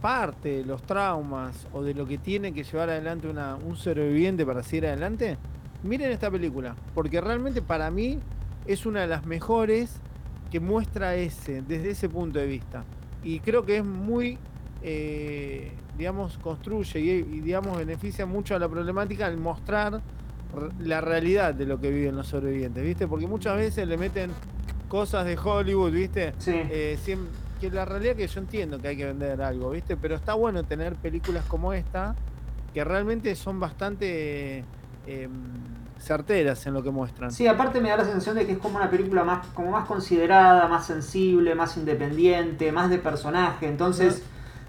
parte 0.00 0.48
de 0.58 0.64
los 0.64 0.82
traumas 0.82 1.66
o 1.72 1.82
de 1.82 1.94
lo 1.94 2.06
que 2.06 2.18
tiene 2.18 2.52
que 2.54 2.64
llevar 2.64 2.88
adelante 2.90 3.28
una, 3.28 3.56
un 3.56 3.76
sobreviviente 3.76 4.46
para 4.46 4.62
seguir 4.62 4.86
adelante, 4.86 5.36
miren 5.82 6.10
esta 6.10 6.30
película. 6.30 6.74
Porque 6.94 7.20
realmente 7.20 7.60
para 7.60 7.90
mí 7.90 8.18
es 8.66 8.86
una 8.86 9.00
de 9.02 9.08
las 9.08 9.26
mejores 9.26 9.96
que 10.50 10.58
muestra 10.58 11.14
ese, 11.16 11.60
desde 11.62 11.90
ese 11.90 12.08
punto 12.08 12.38
de 12.38 12.46
vista. 12.46 12.82
Y 13.24 13.40
creo 13.40 13.64
que 13.64 13.78
es 13.78 13.84
muy, 13.84 14.38
eh, 14.82 15.72
digamos, 15.96 16.38
construye 16.38 17.00
y, 17.00 17.08
y, 17.10 17.40
digamos, 17.40 17.76
beneficia 17.76 18.26
mucho 18.26 18.54
a 18.54 18.58
la 18.58 18.68
problemática 18.68 19.26
al 19.26 19.36
mostrar 19.36 20.00
la 20.80 21.00
realidad 21.00 21.54
de 21.54 21.66
lo 21.66 21.80
que 21.80 21.90
viven 21.90 22.16
los 22.16 22.28
sobrevivientes, 22.28 22.82
¿viste? 22.82 23.06
Porque 23.06 23.26
muchas 23.26 23.56
veces 23.56 23.88
le 23.88 23.96
meten 23.96 24.30
cosas 24.88 25.24
de 25.24 25.38
Hollywood, 25.42 25.92
¿viste? 25.92 26.34
Sí. 26.38 26.52
Eh, 26.54 26.98
que 27.60 27.70
la 27.70 27.84
realidad 27.84 28.16
que 28.16 28.26
yo 28.26 28.40
entiendo 28.40 28.78
que 28.80 28.88
hay 28.88 28.96
que 28.96 29.06
vender 29.06 29.40
algo, 29.40 29.70
¿viste? 29.70 29.96
Pero 29.96 30.16
está 30.16 30.34
bueno 30.34 30.64
tener 30.64 30.96
películas 30.96 31.44
como 31.46 31.72
esta 31.72 32.16
que 32.74 32.82
realmente 32.82 33.34
son 33.36 33.60
bastante 33.60 34.64
eh, 35.06 35.28
certeras 36.02 36.66
en 36.66 36.74
lo 36.74 36.82
que 36.82 36.90
muestran. 36.90 37.30
Sí, 37.32 37.46
aparte 37.46 37.80
me 37.80 37.88
da 37.90 37.98
la 37.98 38.04
sensación 38.04 38.36
de 38.36 38.46
que 38.46 38.52
es 38.52 38.58
como 38.58 38.76
una 38.76 38.90
película 38.90 39.24
más, 39.24 39.46
como 39.48 39.70
más 39.70 39.86
considerada, 39.86 40.68
más 40.68 40.86
sensible, 40.86 41.54
más 41.54 41.76
independiente, 41.76 42.72
más 42.72 42.90
de 42.90 42.98
personaje. 42.98 43.66
Entonces 43.68 44.22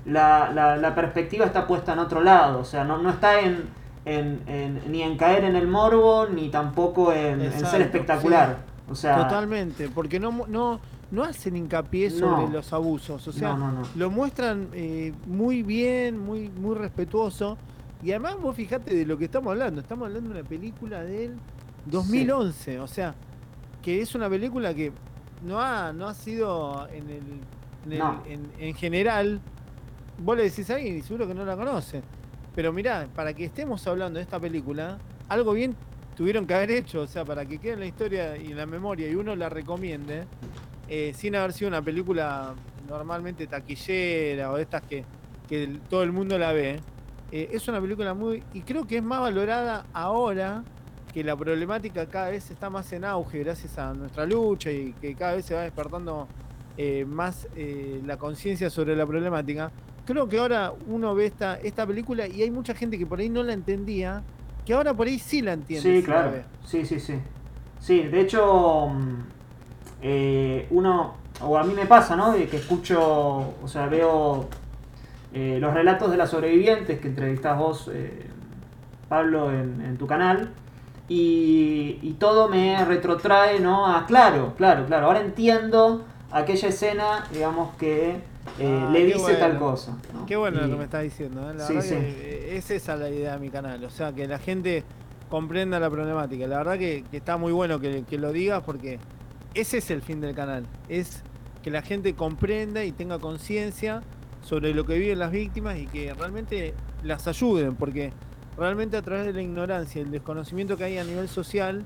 la, 0.06 0.52
la- 0.54 0.78
la 0.78 0.96
perspectiva 0.96 1.46
está 1.46 1.66
puesta 1.68 1.94
en 1.94 2.00
otro 2.00 2.22
lado. 2.22 2.60
O 2.60 2.66
sea, 2.66 2.84
no, 2.84 2.98
no 2.98 3.10
está 3.10 3.40
en, 3.42 3.64
en- 4.06 4.42
en- 4.48 4.92
ni 4.92 5.02
en 5.02 5.18
caer 5.18 5.44
en 5.46 5.56
el 5.56 5.68
morbo, 5.68 6.28
ni 6.28 6.50
tampoco 6.50 7.12
en, 7.14 7.52
ser 7.66 7.82
espectacular. 7.82 8.58
sí. 8.66 8.92
O 8.92 8.96
sea, 8.96 9.16
Totalmente, 9.16 9.88
porque 9.90 10.20
no, 10.20 10.46
no, 10.50 10.80
no 11.10 11.24
hacen 11.24 11.56
hincapié 11.56 12.10
sobre 12.10 12.44
No. 12.44 12.50
los 12.50 12.74
abusos, 12.74 13.26
o 13.28 13.32
sea, 13.32 13.58
lo 13.96 14.10
muestran 14.10 14.68
eh, 14.74 15.14
muy 15.26 15.64
bien, 15.64 16.20
muy, 16.20 16.50
muy 16.50 16.76
respetuoso. 16.76 17.58
Y 18.04 18.12
además 18.12 18.36
vos 18.41 18.56
fijate 18.56 18.93
de 18.95 19.06
lo 19.06 19.18
que 19.18 19.26
estamos 19.26 19.51
hablando, 19.51 19.80
estamos 19.82 20.08
hablando 20.08 20.34
de 20.34 20.39
una 20.41 20.49
película 20.49 21.04
del 21.04 21.38
2011, 21.86 22.80
o 22.80 22.88
sea, 22.88 23.16
que 23.82 24.01
es 24.01 24.14
una 24.16 24.30
película 24.30 24.74
que 24.74 24.91
no 25.45 25.60
ha, 25.62 25.93
no 25.93 26.08
ha 26.08 26.14
sido 26.14 26.88
en 26.89 27.10
el, 27.10 27.22
en, 27.86 27.91
el- 27.93 27.99
No. 27.99 28.24
en- 28.28 28.51
en 28.60 28.76
general, 28.76 29.39
vos 30.18 30.36
le 30.38 30.43
decís 30.43 30.70
a 30.70 30.76
alguien 30.76 30.97
y 30.97 31.01
seguro 31.01 31.28
que 31.28 31.34
no 31.34 31.45
la 31.45 31.56
conoce. 31.56 32.01
Pero 32.56 32.72
mirá, 32.74 33.08
para 33.16 33.34
que 33.34 33.45
estemos 33.45 33.86
hablando 33.88 34.18
de 34.18 34.24
esta 34.24 34.39
película, 34.39 34.97
algo 35.30 35.54
bien 35.54 35.76
tuvieron 36.16 36.45
que 36.45 36.54
haber 36.54 36.72
hecho, 36.72 37.01
o 37.01 37.08
sea, 37.08 37.26
para 37.26 37.45
que 37.45 37.58
quede 37.58 37.74
en 37.74 37.80
la 37.80 37.86
historia 37.88 38.38
y 38.38 38.51
en 38.51 38.58
la 38.58 38.66
memoria 38.66 39.10
y 39.10 39.16
uno 39.16 39.36
la 39.36 39.49
recomiende, 39.49 40.26
eh, 40.88 41.14
sin 41.16 41.36
haber 41.36 41.54
sido 41.54 41.70
una 41.70 41.82
película 41.82 42.54
normalmente 42.88 43.47
taquillera 43.47 44.51
o 44.51 44.58
de 44.58 44.62
estas 44.64 44.82
que, 44.84 45.04
que 45.49 45.80
todo 45.89 46.04
el 46.04 46.12
mundo 46.12 46.38
la 46.38 46.51
ve, 46.54 46.80
eh, 47.34 47.50
es 47.52 47.68
una 47.68 47.82
película 47.82 48.14
muy... 48.14 48.44
y 48.54 48.62
creo 48.62 48.86
que 48.86 48.98
es 48.98 49.04
más 49.04 49.20
valorada 49.20 49.88
ahora 49.92 50.64
que 51.12 51.24
la 51.24 51.36
problemática 51.36 52.06
cada 52.06 52.30
vez 52.30 52.52
está 52.52 52.70
más 52.70 52.94
en 52.94 53.06
auge 53.06 53.40
gracias 53.40 53.80
a 53.80 53.92
nuestra 53.96 54.28
lucha 54.28 54.72
y 54.72 54.94
que 55.02 55.16
cada 55.16 55.34
vez 55.38 55.46
se 55.46 55.56
va 55.56 55.62
despertando 55.62 56.28
eh, 56.78 57.06
más 57.08 57.48
eh, 57.56 58.02
la 58.06 58.18
conciencia 58.18 58.70
sobre 58.70 58.96
la 58.96 59.08
problemática. 59.08 59.72
Creo 60.06 60.30
que 60.30 60.38
ahora 60.38 60.74
uno 60.88 61.16
ve 61.16 61.26
esta, 61.26 61.56
esta 61.56 61.88
película 61.88 62.28
y 62.28 62.44
hay 62.44 62.52
mucha 62.52 62.76
gente 62.76 63.00
que 63.00 63.08
por 63.08 63.20
ahí 63.20 63.30
no 63.30 63.42
la 63.42 63.54
entendía, 63.54 64.22
que 64.64 64.74
ahora 64.74 64.94
por 64.94 65.08
ahí 65.08 65.18
sí 65.18 65.42
la 65.42 65.54
entiende. 65.54 66.02
Sí, 66.02 66.04
claro. 66.04 66.34
Sí, 66.64 66.86
sí, 66.86 67.00
sí. 67.00 67.16
Sí, 67.80 68.04
de 68.04 68.22
hecho, 68.22 68.90
mm, 68.90 69.16
eh, 70.04 70.68
uno, 70.70 71.16
o 71.42 71.58
a 71.58 71.64
mí 71.64 71.74
me 71.74 71.88
pasa, 71.88 72.16
¿no? 72.16 72.32
De 72.32 72.48
que 72.48 72.58
escucho, 72.58 73.00
o 73.00 73.68
sea, 73.68 73.88
veo 73.88 74.50
eh, 75.34 75.58
los 75.60 75.74
relatos 75.74 76.12
de 76.12 76.18
las 76.18 76.30
sobrevivientes 76.30 77.00
que 77.00 77.08
entrevistás 77.08 77.58
vos, 77.58 77.90
eh, 77.94 78.28
Pablo, 79.10 79.52
en, 79.52 79.82
en 79.82 79.98
tu 79.98 80.08
canal. 80.08 80.50
Y, 81.10 82.00
y 82.02 82.14
todo 82.20 82.48
me 82.48 82.84
retrotrae, 82.86 83.60
¿no? 83.60 83.86
A 83.94 84.06
claro, 84.06 84.54
claro, 84.58 84.86
claro. 84.86 85.08
Ahora 85.08 85.20
entiendo 85.22 86.06
aquella 86.32 86.70
escena, 86.70 87.26
digamos, 87.32 87.76
que 87.76 88.12
eh, 88.60 88.80
Ah, 88.82 88.90
le 88.92 89.06
dice 89.06 89.20
bueno. 89.20 89.40
tal 89.40 89.58
cosa. 89.60 89.98
¿no? 90.14 90.26
Qué 90.26 90.36
bueno 90.36 90.62
lo 90.62 90.70
que 90.70 90.76
me 90.78 90.84
estás 90.86 91.04
diciendo. 91.04 91.50
¿eh? 91.50 91.54
La 91.56 91.66
Sí, 91.68 91.74
verdad 91.74 91.90
sí. 91.90 91.96
que 91.96 92.58
es 92.58 92.72
esa 92.72 92.96
la 92.96 93.10
idea 93.10 93.34
de 93.34 93.40
mi 93.40 93.50
canal. 93.50 93.84
O 93.84 93.90
sea, 93.90 94.14
que 94.14 94.28
la 94.28 94.40
gente 94.40 94.84
comprenda 95.30 95.80
la 95.80 95.90
problemática. 95.90 96.48
La 96.48 96.58
verdad 96.58 96.78
que, 96.78 97.04
que 97.12 97.18
está 97.18 97.38
muy 97.38 97.52
bueno 97.52 97.80
que, 97.80 98.04
que 98.10 98.18
lo 98.18 98.32
digas 98.32 98.64
porque 98.66 99.00
ese 99.54 99.80
es 99.80 99.92
el 99.92 100.02
fin 100.02 100.22
del 100.22 100.34
canal. 100.36 100.66
Es 100.90 101.22
que 101.64 101.70
la 101.72 101.82
gente 101.82 102.14
comprenda 102.16 102.84
y 102.86 102.92
tenga 102.92 103.20
conciencia 103.20 104.02
sobre 104.44 104.74
lo 104.74 104.86
que 104.86 104.98
viven 105.00 105.20
las 105.20 105.32
víctimas 105.32 105.78
y 105.78 105.88
que 105.88 106.14
realmente 106.14 106.74
las 107.04 107.28
ayuden. 107.28 107.76
Porque 107.76 108.14
realmente 108.58 108.98
a 108.98 109.02
través 109.02 109.26
de 109.26 109.34
la 109.34 109.41
ignorancia 109.41 110.00
y 110.00 110.04
el 110.06 110.12
desconocimiento 110.12 110.78
que 110.78 110.84
hay 110.84 110.98
a 111.00 111.04
nivel 111.04 111.28
social, 111.28 111.84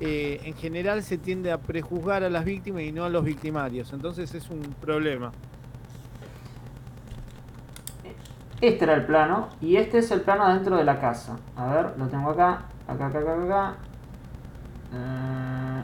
eh, 0.00 0.40
en 0.44 0.54
general 0.54 1.02
se 1.02 1.16
tiende 1.16 1.52
a 1.52 1.58
prejuzgar 1.58 2.24
a 2.24 2.28
las 2.30 2.44
víctimas 2.44 2.82
y 2.82 2.92
no 2.92 3.04
a 3.04 3.08
los 3.08 3.24
victimarios. 3.24 3.92
Entonces 3.92 4.34
es 4.34 4.50
un 4.50 4.60
problema. 4.80 5.32
Este 8.60 8.84
era 8.84 8.94
el 8.94 9.04
plano 9.06 9.48
y 9.60 9.76
este 9.76 9.98
es 9.98 10.10
el 10.12 10.20
plano 10.20 10.44
adentro 10.44 10.76
de 10.76 10.84
la 10.84 11.00
casa. 11.00 11.36
A 11.56 11.66
ver, 11.74 11.94
lo 11.98 12.06
tengo 12.06 12.30
acá, 12.30 12.62
acá, 12.86 13.06
acá, 13.06 13.18
acá, 13.18 13.44
acá. 13.44 13.74
Eh, 14.94 15.82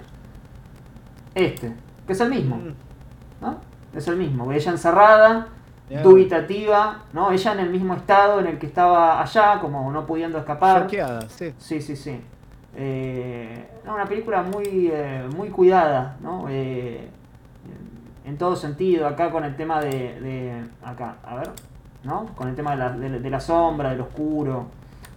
Este, 1.34 1.72
que 2.06 2.12
es 2.12 2.20
el 2.20 2.30
mismo, 2.30 2.56
Mm. 2.56 2.74
¿no? 3.42 3.60
Es 3.94 4.08
el 4.08 4.16
mismo. 4.16 4.50
Ella 4.52 4.72
encerrada, 4.72 5.48
Dubitativa, 6.02 7.04
¿no? 7.12 7.30
Ella 7.32 7.52
en 7.52 7.60
el 7.60 7.70
mismo 7.70 7.94
estado 7.94 8.40
en 8.40 8.46
el 8.46 8.58
que 8.58 8.66
estaba 8.66 9.22
allá, 9.22 9.58
como 9.60 9.90
no 9.90 10.04
pudiendo 10.06 10.38
escapar. 10.38 10.82
Choqueada, 10.82 11.22
sí. 11.28 11.54
Sí, 11.58 11.80
sí, 11.80 11.96
sí. 11.96 12.20
Eh, 12.76 13.68
una 13.86 14.04
película 14.04 14.42
muy, 14.42 14.90
eh, 14.92 15.26
muy 15.34 15.48
cuidada, 15.48 16.16
¿no? 16.20 16.46
Eh, 16.48 17.08
en, 18.26 18.36
todo 18.36 18.54
sentido, 18.54 19.06
acá 19.06 19.30
con 19.30 19.44
el 19.44 19.56
tema 19.56 19.80
de, 19.80 20.20
de- 20.20 20.64
Acá, 20.84 21.16
a 21.24 21.36
ver, 21.36 21.50
¿no? 22.04 22.26
Con 22.36 22.48
el 22.48 22.54
tema 22.54 22.72
de 22.72 22.76
la, 22.76 22.90
de, 22.90 23.20
de 23.20 23.30
la 23.30 23.40
sombra, 23.40 23.90
del 23.90 24.02
oscuro, 24.02 24.66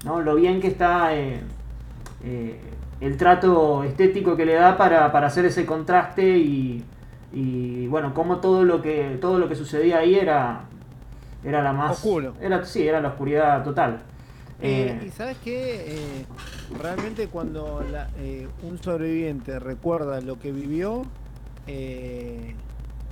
¿no? 0.05 0.21
Lo 0.21 0.35
bien 0.35 0.61
que 0.61 0.67
está 0.69 1.13
eh, 1.13 1.41
el 3.01 3.17
trato 3.17 3.83
estético 3.83 4.37
que 4.37 4.45
le 4.45 4.53
da 4.53 4.77
para, 4.77 5.11
para 5.11 5.27
hacer 5.27 5.45
ese 5.45 5.65
contraste 5.65 6.37
y, 6.37 6.83
y, 7.33 7.87
bueno, 7.87 8.13
como 8.13 8.37
todo 8.37 8.63
lo 8.63 8.81
que 8.81 9.17
todo 9.21 9.39
lo 9.39 9.47
que 9.47 9.55
sucedía 9.55 9.99
ahí 9.99 10.15
era 10.15 10.65
era 11.43 11.61
la 11.63 11.73
más 11.73 11.91
Oscuro. 11.93 12.35
Era, 12.39 12.63
sí, 12.65 12.87
era 12.87 13.01
la 13.01 13.09
oscuridad 13.09 13.63
total. 13.63 14.01
Eh, 14.61 14.99
Eh, 15.01 15.05
y 15.07 15.09
sabes 15.09 15.37
qué, 15.43 15.85
Eh, 15.95 16.25
realmente 16.79 17.27
cuando 17.27 17.83
la- 17.91 18.09
un 18.63 18.77
sobreviviente 18.83 19.57
recuerda 19.59 20.21
lo 20.21 20.37
que 20.39 20.51
vivió, 20.51 21.03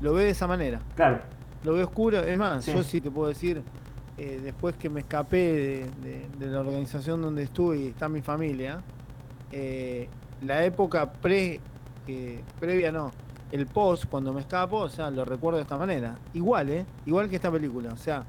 lo 0.01 0.13
ve 0.13 0.23
de 0.25 0.29
esa 0.29 0.47
manera. 0.47 0.79
claro. 0.95 1.19
Lo 1.63 1.73
ve 1.73 1.83
oscuro. 1.83 2.19
Es 2.19 2.37
más, 2.37 2.63
Sí. 2.63 2.71
yo 2.73 2.83
sí 2.83 3.01
te 3.01 3.11
puedo 3.11 3.27
decir, 3.29 3.61
después 4.17 4.75
que 4.75 4.89
me 4.89 4.99
escapé 5.01 5.37
de, 5.37 5.85
de- 6.03 6.27
de 6.37 6.47
la 6.51 6.59
organización 6.61 7.21
donde 7.21 7.43
estuve 7.43 7.77
y 7.77 7.87
está 7.87 8.07
mi 8.09 8.21
familia, 8.21 8.81
la 10.45 10.63
época 10.65 11.11
pre, 11.11 11.59
que- 12.05 12.39
previa 12.59 12.91
no, 12.91 13.11
el 13.51 13.65
post, 13.65 14.05
cuando 14.05 14.33
me 14.33 14.41
escapo, 14.41 14.77
o 14.77 14.89
sea, 14.89 15.09
lo 15.09 15.25
recuerdo 15.25 15.57
de 15.57 15.63
esta 15.63 15.77
manera. 15.77 16.17
Igual, 16.33 16.69
¿eh? 16.69 16.85
Igual 17.05 17.29
que 17.29 17.37
esta 17.37 17.51
película. 17.51 17.91
O 17.93 17.97
sea, 17.97 18.23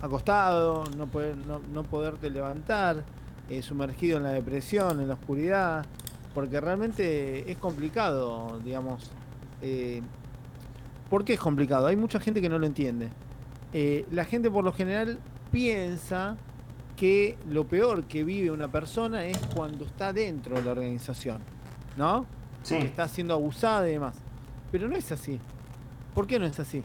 acostado, 0.00 0.84
no, 0.96 1.06
poder, 1.06 1.36
no, 1.36 1.60
no 1.72 1.82
poderte 1.84 2.30
levantar, 2.30 3.04
eh, 3.48 3.62
sumergido 3.62 4.18
en 4.18 4.24
la 4.24 4.30
depresión, 4.30 5.00
en 5.00 5.08
la 5.08 5.14
oscuridad, 5.14 5.86
porque 6.34 6.60
realmente 6.60 7.50
es 7.50 7.56
complicado, 7.58 8.58
digamos. 8.64 9.10
eh, 9.62 10.02
¿Por 11.08 11.24
qué 11.24 11.34
es 11.34 11.40
complicado? 11.40 11.86
Hay 11.86 11.96
mucha 11.96 12.18
gente 12.18 12.40
que 12.40 12.48
no 12.48 12.58
lo 12.58 12.66
entiende. 12.66 13.10
Eh, 13.72 14.06
la 14.10 14.24
gente 14.24 14.50
por 14.50 14.64
lo 14.64 14.72
general 14.72 15.18
piensa 15.52 16.36
que 16.96 17.36
lo 17.48 17.64
peor 17.66 18.04
que 18.04 18.24
vive 18.24 18.50
una 18.50 18.68
persona 18.68 19.26
es 19.26 19.38
cuando 19.54 19.84
está 19.84 20.12
dentro 20.12 20.56
de 20.56 20.62
la 20.62 20.72
organización, 20.72 21.38
¿no? 21.96 22.26
Que 22.68 22.78
está 22.78 23.08
siendo 23.08 23.34
abusada 23.34 23.88
y 23.88 23.92
demás. 23.92 24.16
Pero 24.72 24.88
no 24.88 24.96
es 24.96 25.12
así. 25.12 25.38
¿Por 26.14 26.26
qué 26.26 26.38
no 26.38 26.46
es 26.46 26.58
así? 26.58 26.82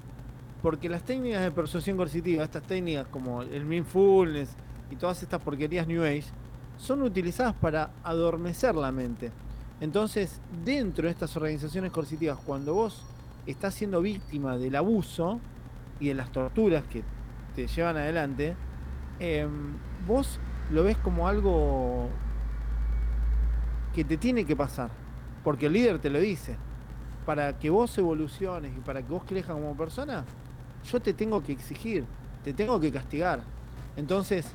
Porque 0.62 0.90
las 0.90 1.04
técnicas 1.04 1.42
de 1.42 1.52
persuasión 1.52 1.96
coercitiva, 1.96 2.44
estas 2.44 2.64
técnicas 2.64 3.08
como 3.08 3.42
el 3.44 3.66
mindfulness 3.66 4.50
y 4.92 4.96
todas 4.96 5.22
estas 5.24 5.42
porquerías 5.42 5.88
New 5.88 6.04
Age, 6.04 6.26
son 6.78 7.02
utilizadas 7.04 7.54
para 7.56 7.92
adormecer 8.04 8.76
la 8.76 8.92
mente. 8.92 9.32
Entonces, 9.82 10.42
dentro 10.66 11.06
de 11.06 11.12
estas 11.12 11.36
organizaciones 11.38 11.92
coercitivas, 11.92 12.38
cuando 12.40 12.74
vos 12.74 13.06
estás 13.46 13.74
siendo 13.74 14.02
víctima 14.02 14.58
del 14.58 14.76
abuso 14.76 15.40
y 16.00 16.10
de 16.10 16.16
las 16.16 16.32
torturas 16.32 16.84
que 16.86 17.04
te 17.56 17.68
llevan 17.68 17.98
adelante, 17.98 18.56
em, 19.20 19.76
vos 20.08 20.40
lo 20.72 20.84
ves 20.84 20.98
como 20.98 21.28
algo 21.28 22.10
que 23.94 24.04
te 24.04 24.18
tiene 24.18 24.46
que 24.46 24.56
pasar, 24.56 24.92
porque 25.44 25.68
el 25.68 25.74
líder 25.74 26.00
te 26.00 26.10
lo 26.10 26.20
dice. 26.20 26.56
Para 27.26 27.58
que 27.60 27.70
vos 27.70 27.96
evoluciones 27.98 28.72
y 28.76 28.80
para 28.82 29.02
que 29.02 29.10
vos 29.10 29.24
crezcas 29.26 29.56
como 29.56 29.76
persona, 29.76 30.26
yo 30.92 31.00
te 31.00 31.14
tengo 31.14 31.44
que 31.44 31.52
exigir, 31.52 32.06
te 32.44 32.54
tengo 32.54 32.80
que 32.80 32.92
castigar. 32.92 33.42
Entonces, 33.96 34.46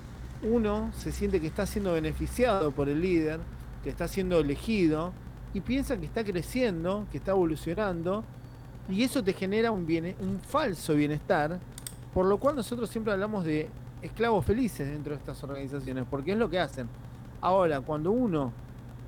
uno 0.42 0.90
se 0.92 1.12
siente 1.12 1.40
que 1.40 1.46
está 1.46 1.66
siendo 1.66 1.92
beneficiado 1.92 2.72
por 2.72 2.88
el 2.88 3.00
líder, 3.00 3.40
que 3.82 3.90
está 3.90 4.08
siendo 4.08 4.40
elegido, 4.40 5.12
y 5.52 5.60
piensa 5.60 5.96
que 5.96 6.06
está 6.06 6.24
creciendo, 6.24 7.06
que 7.12 7.18
está 7.18 7.30
evolucionando, 7.30 8.24
y 8.88 9.02
eso 9.04 9.22
te 9.22 9.32
genera 9.32 9.70
un, 9.70 9.86
bien, 9.86 10.14
un 10.20 10.40
falso 10.40 10.94
bienestar, 10.94 11.58
por 12.12 12.26
lo 12.26 12.38
cual 12.38 12.56
nosotros 12.56 12.90
siempre 12.90 13.12
hablamos 13.12 13.44
de 13.44 13.68
esclavos 14.02 14.44
felices 14.44 14.88
dentro 14.88 15.14
de 15.14 15.18
estas 15.18 15.42
organizaciones, 15.42 16.04
porque 16.10 16.32
es 16.32 16.38
lo 16.38 16.50
que 16.50 16.58
hacen. 16.58 16.88
Ahora, 17.40 17.80
cuando 17.80 18.10
uno 18.10 18.52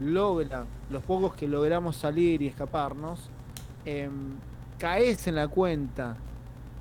logra, 0.00 0.66
los 0.90 1.02
pocos 1.02 1.34
que 1.34 1.48
logramos 1.48 1.96
salir 1.96 2.42
y 2.42 2.46
escaparnos, 2.46 3.30
em, 3.84 4.34
caes 4.78 5.26
en 5.26 5.36
la 5.36 5.48
cuenta 5.48 6.16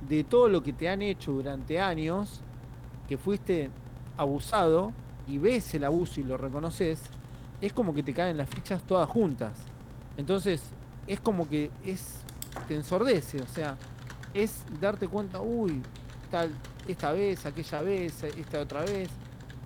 de 0.08 0.24
todo 0.24 0.48
lo 0.48 0.62
que 0.62 0.72
te 0.72 0.88
han 0.88 1.02
hecho 1.02 1.32
durante 1.32 1.80
años, 1.80 2.40
que 3.08 3.16
fuiste 3.16 3.70
abusado 4.16 4.92
y 5.26 5.38
ves 5.38 5.74
el 5.74 5.84
abuso 5.84 6.20
y 6.20 6.24
lo 6.24 6.36
reconoces, 6.36 7.00
es 7.60 7.72
como 7.72 7.94
que 7.94 8.02
te 8.02 8.12
caen 8.12 8.36
las 8.36 8.48
fichas 8.48 8.82
todas 8.82 9.08
juntas. 9.08 9.52
Entonces, 10.16 10.62
es 11.06 11.20
como 11.20 11.48
que 11.48 11.70
es 11.84 12.20
te 12.68 12.74
ensordece, 12.74 13.40
o 13.42 13.46
sea, 13.46 13.76
es 14.32 14.64
darte 14.80 15.08
cuenta, 15.08 15.40
uy, 15.40 15.82
tal 16.30 16.50
esta 16.88 17.12
vez, 17.12 17.44
aquella 17.44 17.82
vez, 17.82 18.22
esta 18.22 18.60
otra 18.60 18.82
vez, 18.82 19.10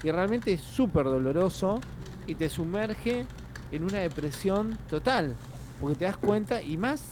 y 0.03 0.11
realmente 0.11 0.53
es 0.53 0.61
súper 0.61 1.05
doloroso 1.05 1.81
y 2.27 2.35
te 2.35 2.49
sumerge 2.49 3.27
en 3.73 3.85
una 3.85 3.99
depresión 3.99 4.77
total, 4.89 5.35
porque 5.81 5.97
te 5.97 6.05
das 6.05 6.17
cuenta 6.17 6.63
y 6.63 6.77
más 6.77 7.03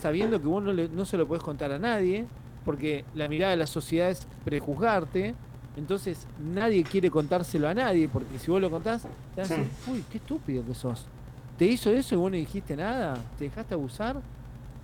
sabiendo 0.00 0.40
que 0.40 0.46
vos 0.46 0.62
no, 0.62 0.72
le- 0.72 0.88
no 0.88 1.04
se 1.04 1.16
lo 1.16 1.26
puedes 1.26 1.42
contar 1.44 1.70
a 1.72 1.78
nadie, 1.78 2.24
porque 2.64 3.04
la 3.14 3.28
mirada 3.28 3.52
de 3.52 3.56
la 3.58 3.66
sociedad 3.66 4.10
es 4.10 4.26
prejuzgarte, 4.44 5.34
entonces 5.76 6.26
nadie 6.54 6.82
quiere 6.84 7.10
contárselo 7.10 7.68
a 7.68 7.74
nadie, 7.74 8.08
porque 8.08 8.38
si 8.38 8.50
vos 8.50 8.60
lo 8.60 8.70
contás, 8.70 9.02
te 9.34 9.42
van 9.42 9.52
a 9.52 9.56
decir, 9.56 9.70
uy, 9.88 10.04
qué 10.10 10.18
estúpido 10.18 10.64
que 10.64 10.74
sos. 10.74 11.06
¿Te 11.58 11.66
hizo 11.66 11.90
eso 11.90 12.14
y 12.14 12.18
vos 12.18 12.30
no 12.30 12.36
dijiste 12.36 12.76
nada? 12.76 13.16
¿Te 13.38 13.44
dejaste 13.44 13.74
abusar? 13.74 14.16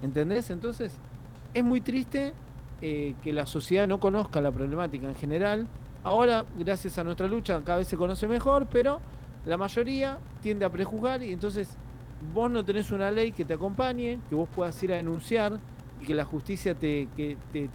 ¿Entendés? 0.03 0.51
Entonces, 0.51 0.93
es 1.55 1.65
muy 1.65 1.81
triste 1.81 2.33
eh, 2.81 3.15
que 3.23 3.33
la 3.33 3.47
sociedad 3.47 3.87
no 3.89 3.99
conozca 4.01 4.41
la 4.41 4.51
problemática 4.51 5.07
en 5.09 5.15
general. 5.15 5.67
Ahora, 6.05 6.45
gracias 6.59 6.99
a 6.99 7.05
nuestra 7.05 7.27
lucha, 7.29 7.61
cada 7.65 7.79
vez 7.79 7.89
se 7.89 7.97
conoce 7.97 8.27
mejor, 8.29 8.67
pero 8.67 9.01
la 9.47 9.57
mayoría 9.57 10.19
tiende 10.43 10.65
a 10.65 10.71
prejuzgar 10.71 11.23
y 11.23 11.33
entonces 11.33 11.69
vos 12.33 12.51
no 12.51 12.65
tenés 12.65 12.91
una 12.91 13.11
ley 13.11 13.33
que 13.33 13.45
te 13.45 13.55
acompañe, 13.55 14.19
que 14.29 14.35
vos 14.35 14.49
puedas 14.55 14.81
ir 14.83 14.93
a 14.93 14.97
denunciar 14.97 15.59
y 16.01 16.05
que 16.07 16.15
la 16.15 16.25
justicia 16.25 16.75
te, 16.75 17.09
que 17.17 17.37
te, 17.53 17.69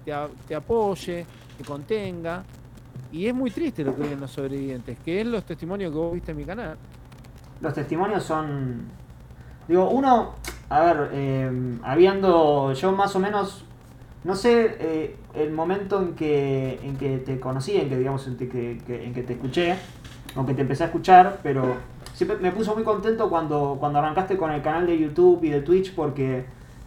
te 0.48 0.56
apoye, 0.56 1.26
te 1.58 1.64
contenga. 1.64 2.44
Y 3.12 3.28
es 3.28 3.34
muy 3.34 3.52
triste 3.52 3.84
lo 3.84 3.96
que 3.96 4.04
viven 4.04 4.20
los 4.20 4.32
sobrevivientes, 4.32 4.98
que 5.00 5.22
es 5.22 5.28
los 5.28 5.44
testimonios 5.46 5.92
que 5.92 5.98
vos 5.98 6.14
viste 6.14 6.32
en 6.32 6.38
mi 6.38 6.44
canal. 6.46 6.78
Los 7.62 7.74
testimonios 7.74 8.24
son. 8.24 8.82
Digo, 9.68 9.90
uno. 9.90 10.36
A 10.70 10.82
ver, 10.82 11.10
eh, 11.14 11.78
habiendo. 11.84 12.74
Yo 12.74 12.92
más 12.92 13.16
o 13.16 13.20
menos. 13.20 13.64
No 14.24 14.36
sé 14.36 14.76
eh, 14.80 15.16
el 15.36 15.52
momento 15.54 16.02
en 16.02 16.14
que, 16.16 16.80
en 16.84 16.98
que 16.98 17.20
te 17.20 17.40
conocí, 17.40 17.78
en 17.78 17.88
que 17.88 17.98
digamos 17.98 18.28
en 18.28 18.36
que- 18.38 18.82
en 19.06 19.14
que 19.14 19.24
te 19.24 19.34
escuché, 19.34 19.76
o 20.36 20.46
que 20.46 20.54
te 20.54 20.62
empecé 20.62 20.84
a 20.84 20.88
escuchar, 20.88 21.40
pero 21.44 21.78
siempre 22.14 22.38
me 22.38 22.52
puso 22.52 22.74
muy 22.74 22.84
contento 22.84 23.30
cuando, 23.30 23.78
cuando 23.80 24.00
arrancaste 24.00 24.38
con 24.38 24.52
el 24.52 24.62
canal 24.62 24.86
de 24.86 24.98
YouTube 24.98 25.44
y 25.44 25.50
de 25.50 25.62
Twitch 25.62 25.94
porque, 25.94 26.46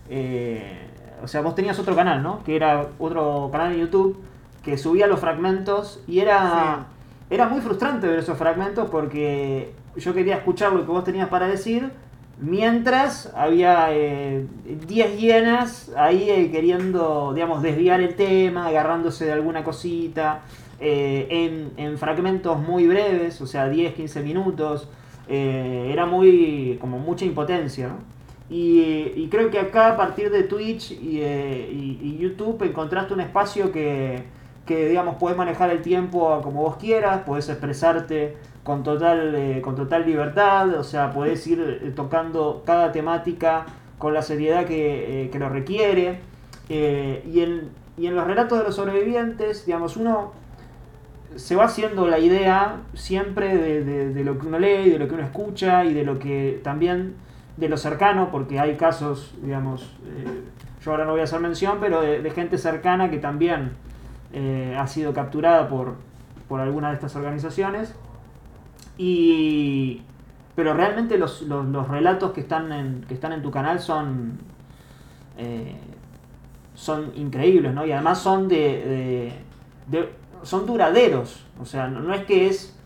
eh, 0.09 0.89
o 1.23 1.29
sea, 1.29 1.41
vos 1.41 1.55
tenías 1.55 1.79
otro 1.79 1.95
canal, 1.95 2.23
¿no? 2.23 2.43
Que 2.45 2.57
era 2.57 2.89
otro 2.99 3.49
canal 3.53 3.73
de 3.73 3.81
YouTube 3.81 4.19
que 4.63 4.77
subía 4.77 5.07
los 5.07 5.21
fragmentos 5.21 6.03
y 6.07 6.21
era, 6.21 6.87
era 7.31 7.49
muy 7.49 7.61
frustrante 7.61 8.07
ver 8.07 8.19
esos 8.19 8.37
fragmentos 8.37 8.91
porque 8.91 9.73
yo 9.97 10.15
quería 10.15 10.37
escuchar 10.37 10.73
lo 10.73 10.85
que 10.85 10.93
vos 10.93 11.05
tenías 11.05 11.29
para 11.29 11.47
decir 11.47 11.91
mientras 12.41 13.33
había 13.37 13.89
eh, 13.91 14.47
10 14.87 15.19
hienas 15.19 15.91
ahí 15.97 16.31
eh, 16.31 16.51
queriendo, 16.51 17.33
digamos, 17.35 17.63
desviar 17.63 18.01
el 18.01 18.15
tema, 18.15 18.67
agarrándose 18.67 19.27
de 19.27 19.33
alguna 19.33 19.63
cosita, 19.63 20.41
eh, 20.81 21.27
en, 21.31 21.73
en 21.77 21.99
fragmentos 21.99 22.59
muy 22.59 22.87
breves, 22.87 23.41
o 23.41 23.47
sea, 23.47 23.69
10, 23.69 23.95
15 23.95 24.23
minutos. 24.23 24.89
eh, 25.29 25.91
era 25.93 26.07
muy, 26.07 26.79
como 26.81 26.99
mucha 26.99 27.25
impotencia. 27.25 27.95
Y, 28.49 29.29
creo 29.31 29.51
que 29.51 29.61
acá 29.61 29.93
a 29.93 29.97
partir 29.97 30.31
de 30.31 30.43
Twitch 30.43 30.91
y, 30.93 31.21
eh, 31.23 32.17
YouTube 32.19 32.63
encontraste 32.65 33.15
un 33.15 33.21
espacio 33.21 33.71
que, 33.71 34.25
que, 34.67 34.89
digamos, 34.89 35.17
podés 35.17 35.37
manejar 35.37 35.71
el 35.71 35.83
tiempo 35.83 36.41
como 36.43 36.63
vos 36.63 36.77
quieras, 36.77 37.23
podés 37.23 37.49
expresarte 37.49 38.37
con 38.65 38.83
total, 38.83 39.35
eh, 39.37 39.61
con 39.63 39.77
total 39.77 40.05
libertad, 40.05 40.75
o 40.75 40.85
sea, 40.85 41.13
podés 41.13 41.47
ir 41.47 41.93
tocando 41.95 42.63
cada 42.67 42.91
temática 42.93 43.67
con 43.99 44.15
la 44.15 44.23
seriedad 44.23 44.67
que, 44.67 45.29
que 45.31 45.39
lo 45.39 45.49
requiere. 45.49 46.21
En, 46.69 47.71
y 47.97 48.07
en 48.07 48.15
los 48.17 48.27
relatos 48.27 48.59
de 48.59 48.65
los 48.65 48.75
sobrevivientes, 48.75 49.67
digamos, 49.67 49.97
uno 49.97 50.33
se 51.37 51.57
va 51.57 51.65
haciendo 51.65 52.07
la 52.09 52.19
idea 52.19 52.79
siempre 52.95 53.57
de, 53.57 53.85
de- 53.85 54.25
lo 54.25 54.39
que 54.39 54.47
uno 54.47 54.59
lee, 54.59 54.91
de 54.91 54.99
lo 54.99 55.09
que 55.09 55.15
uno 55.15 55.23
escucha 55.25 55.85
y 55.85 55.95
de 55.95 56.05
lo 56.05 56.19
que 56.19 56.61
también 56.65 57.15
de 57.57 57.69
lo 57.69 57.77
cercano, 57.77 58.31
porque 58.31 58.59
hay 58.59 58.77
casos, 58.77 59.35
digamos, 59.43 59.83
eh, 60.07 60.43
yo 60.83 60.91
ahora 60.93 61.05
no 61.05 61.13
voy 61.13 61.21
a 61.21 61.25
hacer 61.25 61.41
mención, 61.41 61.79
pero 61.81 62.01
de, 62.01 62.29
gente 62.31 62.59
cercana 62.59 63.11
que 63.11 63.19
también 63.19 63.73
eh, 64.33 64.75
ha 64.79 64.87
sido 64.87 65.13
capturada 65.13 65.69
por, 65.69 65.95
por 66.49 66.61
alguna 66.61 66.89
de 66.89 66.95
estas 66.95 67.15
organizaciones. 67.17 67.95
Y, 68.99 70.03
pero 70.55 70.75
realmente 70.75 71.17
los, 71.19 71.43
los- 71.43 71.89
relatos 71.89 72.33
que 72.33 72.41
están, 72.41 72.73
en, 72.73 73.03
que 73.09 73.15
están 73.15 73.33
en 73.33 73.43
tu 73.43 73.51
canal 73.51 73.81
son, 73.81 74.39
eh, 75.39 75.77
son 76.75 77.13
increíbles, 77.17 77.73
¿no? 77.75 77.85
Y 77.87 77.93
además 77.93 78.19
son 78.19 78.49
de- 78.49 79.33
son 80.43 80.67
duraderos. 80.67 81.45
O 81.61 81.65
sea, 81.65 81.89
no, 81.89 82.01
no 82.01 82.15
es 82.15 82.25
que 82.25 82.49
es 82.49 82.77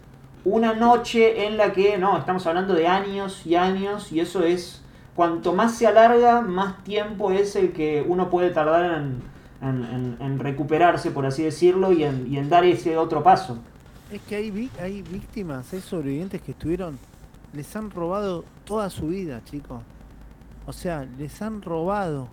una 0.44 0.74
noche 0.74 1.46
en 1.46 1.56
la 1.56 1.72
que, 1.72 1.96
no, 1.98 2.18
estamos 2.18 2.46
hablando 2.46 2.74
de 2.74 2.86
años 2.86 3.46
y 3.46 3.54
años 3.54 4.12
y 4.12 4.20
eso 4.20 4.42
es, 4.44 4.82
cuanto 5.14 5.52
más 5.54 5.74
se 5.76 5.86
alarga, 5.86 6.40
más 6.42 6.82
tiempo 6.84 7.30
es 7.30 7.56
el 7.56 7.72
que 7.72 8.04
uno 8.06 8.28
puede 8.30 8.50
tardar 8.50 9.00
en, 9.00 9.22
en- 9.62 9.84
en- 9.84 10.16
en 10.20 10.38
recuperarse, 10.38 11.10
por 11.10 11.24
así 11.26 11.42
decirlo, 11.42 11.92
y 11.92 12.04
en, 12.04 12.26
y 12.32 12.40
dar 12.48 12.64
ese 12.64 12.96
otro 12.98 13.22
paso. 13.22 13.58
Es 14.12 14.20
que 14.22 14.36
hay, 14.36 14.70
hay 14.80 15.02
víctimas, 15.02 15.72
hay 15.72 15.80
sobrevivientes 15.80 16.42
que 16.42 16.50
estuvieron, 16.52 16.98
les 17.54 17.74
han 17.74 17.90
robado 17.90 18.44
toda 18.64 18.90
su 18.90 19.06
vida, 19.06 19.40
chicos. 19.44 19.80
O 20.66 20.72
sea, 20.72 21.06
les 21.18 21.40
han 21.40 21.62
robado, 21.62 22.28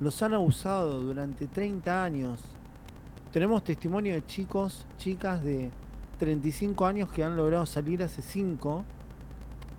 los 0.00 0.22
han 0.22 0.34
abusado 0.34 1.00
durante 1.00 1.46
30 1.46 2.04
años. 2.04 2.40
Tenemos 3.36 3.62
testimonio 3.64 4.14
de 4.14 4.24
chicos, 4.24 4.86
chicas 4.96 5.44
de 5.44 5.68
35 6.18 6.86
años 6.86 7.12
que 7.12 7.22
han 7.22 7.36
logrado 7.36 7.66
salir 7.66 8.02
hace 8.02 8.22
5 8.22 8.82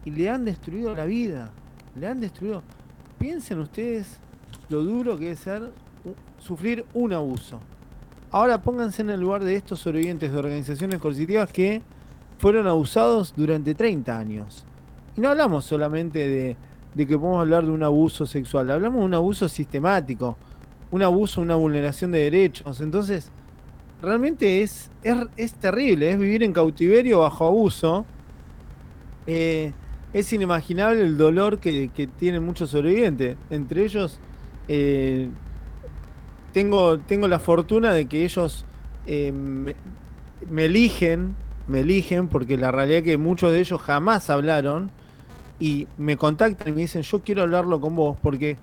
y 0.05 0.11
le 0.11 0.29
han 0.29 0.45
destruido 0.45 0.93
la 0.93 1.05
vida. 1.05 1.49
Le 1.95 2.05
han 2.07 2.19
destruido. 2.19 2.61
Piensen 3.17 3.57
ustedes 3.57 4.19
lo 4.69 4.83
duro 4.83 5.17
que 5.17 5.23
debe 5.23 5.37
ser 5.37 5.71
sufrir 6.37 6.85
un 6.93 7.13
abuso. 7.13 7.59
Ahora 8.29 8.61
pónganse 8.61 9.01
en 9.01 9.09
el 9.09 9.21
lugar 9.21 9.43
de 9.43 9.55
estos 9.55 9.79
sobrevivientes 9.79 10.31
de 10.31 10.37
organizaciones 10.37 10.99
coercitivas 10.99 11.51
que 11.51 11.81
fueron 12.37 12.67
abusados 12.67 13.33
durante 13.35 13.73
30 13.73 14.19
años. 14.19 14.65
Y 15.15 15.21
no 15.21 15.29
hablamos 15.29 15.65
solamente 15.65 16.55
de 16.93 17.07
que 17.07 17.17
podemos 17.17 17.41
hablar 17.41 17.65
de 17.65 17.71
un 17.71 17.81
abuso 17.81 18.27
sexual, 18.27 18.69
hablamos 18.69 18.99
de 18.99 19.05
un 19.05 19.15
abuso 19.15 19.49
sistemático, 19.49 20.37
un 20.91 21.01
abuso, 21.01 21.41
una 21.41 21.55
vulneración 21.55 22.11
de 22.11 22.19
derechos. 22.19 22.81
Entonces, 22.81 23.31
realmente 24.01 24.61
es, 24.61 24.91
es, 25.03 25.15
es 25.37 25.53
terrible, 25.53 26.11
es 26.11 26.19
vivir 26.19 26.43
en 26.43 26.53
cautiverio 26.53 27.19
bajo 27.19 27.45
abuso. 27.47 28.05
Eh, 29.25 29.73
es 30.13 30.31
inimaginable 30.33 31.01
el 31.01 31.17
dolor 31.17 31.59
que, 31.59 31.89
tienen 32.17 32.43
muchos 32.43 32.71
sobrevivientes. 32.71 33.37
Entre 33.49 33.83
ellos, 33.83 34.19
eh, 34.67 35.29
tengo, 36.53 36.99
tengo 36.99 37.27
la 37.27 37.39
fortuna 37.39 37.93
de 37.93 38.07
que 38.07 38.23
ellos 38.23 38.65
eh, 39.05 39.31
me, 39.31 39.75
me 40.49 40.65
eligen, 40.65 41.35
me 41.67 41.81
eligen, 41.81 42.27
porque 42.29 42.57
la 42.57 42.71
realidad 42.71 42.99
es 42.99 43.03
que 43.03 43.17
muchos 43.17 43.51
de 43.51 43.59
ellos 43.59 43.81
jamás 43.81 44.29
hablaron 44.29 44.91
y 45.59 45.87
me 45.97 46.17
contactan 46.17 46.69
y 46.69 46.71
me 46.71 46.81
dicen, 46.81 47.01
yo 47.01 47.21
quiero 47.21 47.43
hablarlo 47.43 47.81
con 47.81 47.95
vos, 47.95 48.17
porque 48.21 48.57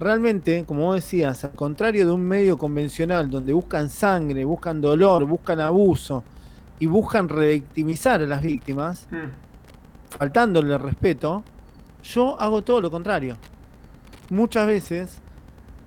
realmente, 0.00 0.64
como 0.66 0.86
vos 0.86 0.96
decías, 0.96 1.44
al 1.44 1.52
contrario 1.52 2.06
de 2.06 2.12
un 2.12 2.22
medio 2.22 2.56
convencional 2.58 3.30
donde 3.30 3.52
buscan 3.52 3.88
sangre, 3.90 4.44
buscan 4.44 4.80
dolor, 4.80 5.24
buscan 5.26 5.60
abuso 5.60 6.24
y 6.78 6.86
buscan 6.86 7.28
revictimizar 7.28 8.22
a 8.22 8.26
las 8.26 8.42
víctimas, 8.42 9.06
Mm. 9.10 10.16
faltándole 10.18 10.76
respeto, 10.78 11.44
yo 12.02 12.40
hago 12.40 12.62
todo 12.62 12.80
lo 12.80 12.90
contrario. 12.90 13.36
Muchas 14.30 14.66
veces, 14.66 15.18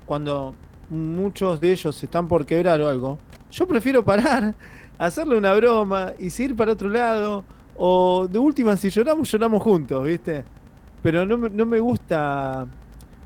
cuando 0.06 0.54
muchos 0.90 1.60
de 1.60 1.72
ellos 1.72 2.04
están 2.04 2.28
por 2.28 2.46
quebrar 2.46 2.80
o 2.82 2.88
algo, 2.90 3.18
yo 3.52 3.68
prefiero 3.68 4.04
parar, 4.06 4.54
hacerle 5.00 5.38
una 5.38 5.54
broma 5.56 6.14
y 6.20 6.30
seguir 6.30 6.56
para 6.56 6.74
otro 6.74 6.90
lado. 6.90 7.44
O 7.76 8.28
de 8.30 8.38
última, 8.38 8.78
si 8.78 8.90
lloramos, 8.92 9.32
lloramos 9.32 9.64
juntos, 9.64 10.04
¿viste? 10.06 10.44
Pero 11.02 11.26
no 11.26 11.38
no 11.50 11.66
me 11.66 11.80
gusta 11.80 12.68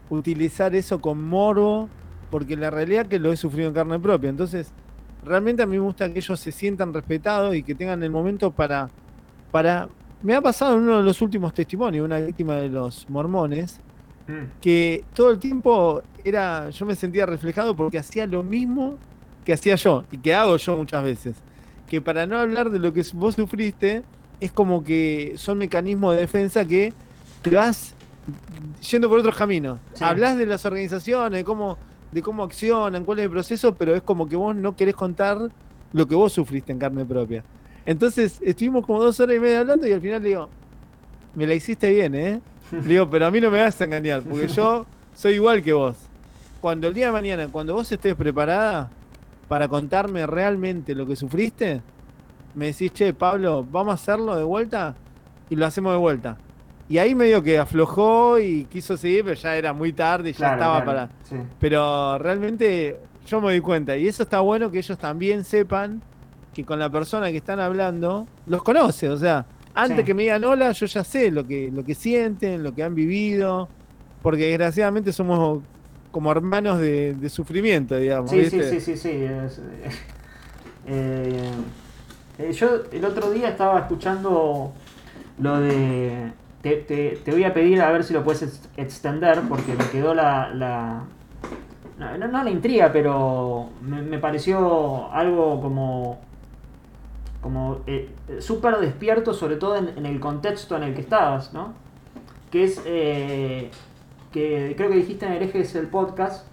utilizar 0.10 0.76
eso 0.76 1.00
con 1.00 1.24
morbo, 1.24 1.90
porque 2.30 2.56
la 2.56 2.70
realidad 2.70 3.04
es 3.04 3.08
que 3.10 3.20
lo 3.20 3.32
he 3.32 3.38
sufrido 3.38 3.70
en 3.70 3.74
carne 3.74 4.00
propia. 4.00 4.30
Entonces, 4.30 4.72
realmente 5.24 5.64
a 5.64 5.66
mí 5.66 5.78
me 5.78 5.84
gusta 5.84 6.12
que 6.12 6.20
ellos 6.20 6.40
se 6.40 6.52
sientan 6.52 6.94
respetados 6.94 7.56
y 7.56 7.64
que 7.64 7.76
tengan 7.76 8.04
el 8.04 8.12
momento 8.12 8.52
para, 8.52 8.90
para... 9.52 9.90
Me 10.24 10.34
ha 10.36 10.42
pasado 10.42 10.76
en 10.76 10.84
uno 10.84 10.98
de 10.98 11.04
los 11.04 11.22
últimos 11.22 11.54
testimonios, 11.54 12.04
una 12.04 12.20
víctima 12.20 12.56
de 12.56 12.70
los 12.70 13.10
mormones, 13.10 13.80
Mm. 14.28 14.60
que 14.60 15.06
todo 15.14 15.32
el 15.32 15.40
tiempo 15.40 16.02
era, 16.24 16.70
yo 16.70 16.86
me 16.86 16.96
sentía 16.96 17.26
reflejado 17.26 17.76
porque 17.78 17.98
hacía 17.98 18.28
lo 18.28 18.44
mismo 18.44 18.98
que 19.46 19.54
hacía 19.54 19.76
yo 19.76 20.04
y 20.12 20.18
que 20.18 20.36
hago 20.36 20.58
yo 20.58 20.76
muchas 20.76 21.02
veces. 21.02 21.38
Que 21.88 22.02
para 22.02 22.26
no 22.28 22.38
hablar 22.38 22.70
de 22.70 22.80
lo 22.80 22.92
que 22.92 23.06
vos 23.14 23.36
sufriste, 23.36 24.04
es 24.42 24.52
como 24.52 24.84
que 24.84 25.36
son 25.38 25.60
mecanismos 25.60 26.14
de 26.16 26.22
defensa 26.22 26.66
que 26.66 26.94
te 27.42 27.52
vas 27.52 27.96
yendo 28.90 29.10
por 29.10 29.20
otros 29.20 29.36
caminos. 29.36 29.80
Sí. 29.94 30.04
Hablas 30.04 30.38
de 30.38 30.46
las 30.46 30.66
organizaciones, 30.66 31.40
de 31.40 31.44
cómo, 31.44 31.78
de 32.12 32.22
cómo 32.22 32.44
accionan, 32.44 33.04
cuál 33.06 33.20
es 33.20 33.26
el 33.26 33.32
proceso, 33.32 33.76
pero 33.76 33.96
es 33.96 34.02
como 34.02 34.28
que 34.28 34.36
vos 34.36 34.56
no 34.56 34.76
querés 34.76 34.96
contar 34.96 35.50
lo 35.94 36.08
que 36.08 36.16
vos 36.16 36.34
sufriste 36.34 36.72
en 36.72 36.80
carne 36.80 37.06
propia. 37.06 37.44
Entonces 37.86 38.40
estuvimos 38.42 38.86
como 38.86 39.02
dos 39.02 39.20
horas 39.20 39.38
y 39.38 39.40
media 39.40 39.62
hablando 39.62 39.88
y 39.88 39.94
al 39.94 40.02
final 40.02 40.22
le 40.22 40.30
digo, 40.30 40.50
me 41.36 41.48
la 41.48 41.54
hiciste 41.54 41.90
bien, 41.90 42.16
¿eh? 42.16 42.42
Le 42.72 42.82
digo, 42.82 43.10
pero 43.10 43.28
a 43.28 43.32
mí 43.32 43.40
no 43.40 43.50
me 43.50 43.62
vas 43.62 43.80
a 43.80 43.86
engañar, 43.86 44.24
porque 44.24 44.50
yo 44.50 44.86
soy 45.16 45.36
igual 45.36 45.64
que 45.64 45.72
vos. 45.72 45.96
Cuando 46.60 46.88
el 46.90 46.94
día 46.94 47.06
de 47.06 47.12
mañana, 47.14 47.48
cuando 47.48 47.74
vos 47.74 47.90
estés 47.90 48.14
preparada 48.16 48.90
para 49.48 49.70
contarme 49.70 50.28
realmente 50.28 50.94
lo 50.94 51.06
que 51.06 51.16
sufriste, 51.16 51.82
me 52.56 52.68
decís, 52.68 52.92
che, 52.92 53.14
Pablo, 53.14 53.66
vamos 53.72 53.92
a 53.92 53.94
hacerlo 53.94 54.36
de 54.36 54.44
vuelta 54.44 54.96
y 55.50 55.56
lo 55.56 55.66
hacemos 55.66 55.94
de 55.94 55.98
vuelta. 55.98 56.38
Y 56.90 56.98
ahí 57.00 57.14
medio 57.16 57.44
que 57.44 57.58
aflojó 57.60 58.40
y 58.40 58.64
quiso 58.66 58.96
seguir, 58.96 59.24
pero 59.26 59.36
ya 59.36 59.56
era 59.58 59.74
muy 59.74 59.92
tarde 59.94 60.30
y 60.30 60.34
ya 60.34 60.38
Claro, 60.38 60.54
estaba 60.56 60.84
claro, 60.84 60.86
para. 61.10 61.10
sí. 61.24 61.36
Pero 61.60 62.18
realmente 62.18 62.98
yo 63.28 63.42
me 63.42 63.48
doy 63.48 63.60
cuenta, 63.62 63.98
y 63.98 64.08
eso 64.08 64.24
está 64.24 64.40
bueno 64.40 64.72
que 64.72 64.78
ellos 64.80 64.98
también 64.98 65.44
sepan 65.44 66.02
que 66.54 66.64
con 66.64 66.80
la 66.80 66.90
persona 66.90 67.30
que 67.30 67.38
están 67.38 67.60
hablando 67.60 68.26
los 68.46 68.64
conoce, 68.64 69.10
o 69.10 69.18
sea, 69.18 69.46
antes 69.76 69.98
Sí. 70.00 70.04
que 70.06 70.14
me 70.14 70.24
digan 70.24 70.44
hola, 70.46 70.72
yo 70.72 70.86
ya 70.86 71.04
sé 71.04 71.30
lo 71.30 71.46
que, 71.46 71.70
lo 71.72 71.84
que 71.84 71.94
sienten, 71.94 72.64
lo 72.64 72.74
que 72.74 72.84
han 72.84 72.96
vivido, 72.96 73.68
porque 74.24 74.48
desgraciadamente 74.48 75.12
somos 75.12 75.62
como 76.10 76.32
hermanos 76.32 76.80
de, 76.80 77.14
de 77.16 77.30
sufrimiento, 77.30 77.98
digamos. 77.98 78.32
Sí, 78.32 78.50
sí, 78.50 78.62
sí, 78.64 78.80
sí, 78.80 78.98
sí. 78.98 79.10
es, 79.10 79.62
eh, 80.88 81.52
eh, 82.40 82.54
yo 82.54 82.84
el 82.92 83.04
otro 83.06 83.30
día 83.32 83.50
estaba 83.50 83.80
escuchando 83.80 84.72
lo 85.40 85.60
de... 85.60 86.32
Te, 86.62 86.76
te- 86.78 87.18
voy 87.32 87.44
a 87.44 87.54
pedir 87.54 87.82
a 87.82 87.92
ver 87.92 88.04
si 88.04 88.14
lo 88.14 88.24
puedes 88.24 88.42
ex- 88.44 88.70
extender 88.78 89.42
porque 89.48 89.74
me 89.74 89.86
quedó 89.90 90.14
la... 90.14 90.50
la 90.54 91.04
no, 91.98 92.28
no- 92.28 92.44
la 92.44 92.50
intriga, 92.50 92.92
pero 92.92 93.70
me, 93.82 94.02
pareció 94.20 95.12
algo 95.12 95.62
como... 95.62 96.20
Como 97.42 97.80
eh, 97.88 98.10
súper 98.40 98.78
despierto, 98.78 99.34
sobre 99.34 99.56
todo 99.58 99.76
en, 99.78 99.90
en 99.98 100.06
el 100.06 100.20
contexto 100.20 100.76
en 100.76 100.84
el 100.84 100.94
que 100.96 101.02
estabas, 101.02 101.54
¿no? 101.54 101.74
Que 102.52 102.64
es... 102.64 102.82
eh, 102.86 103.70
que 104.32 104.74
creo 104.76 104.90
que 104.90 104.96
dijiste 104.98 105.26
en 105.26 105.34
Herejes 105.34 105.74
el 105.76 105.88
podcast, 105.88 106.46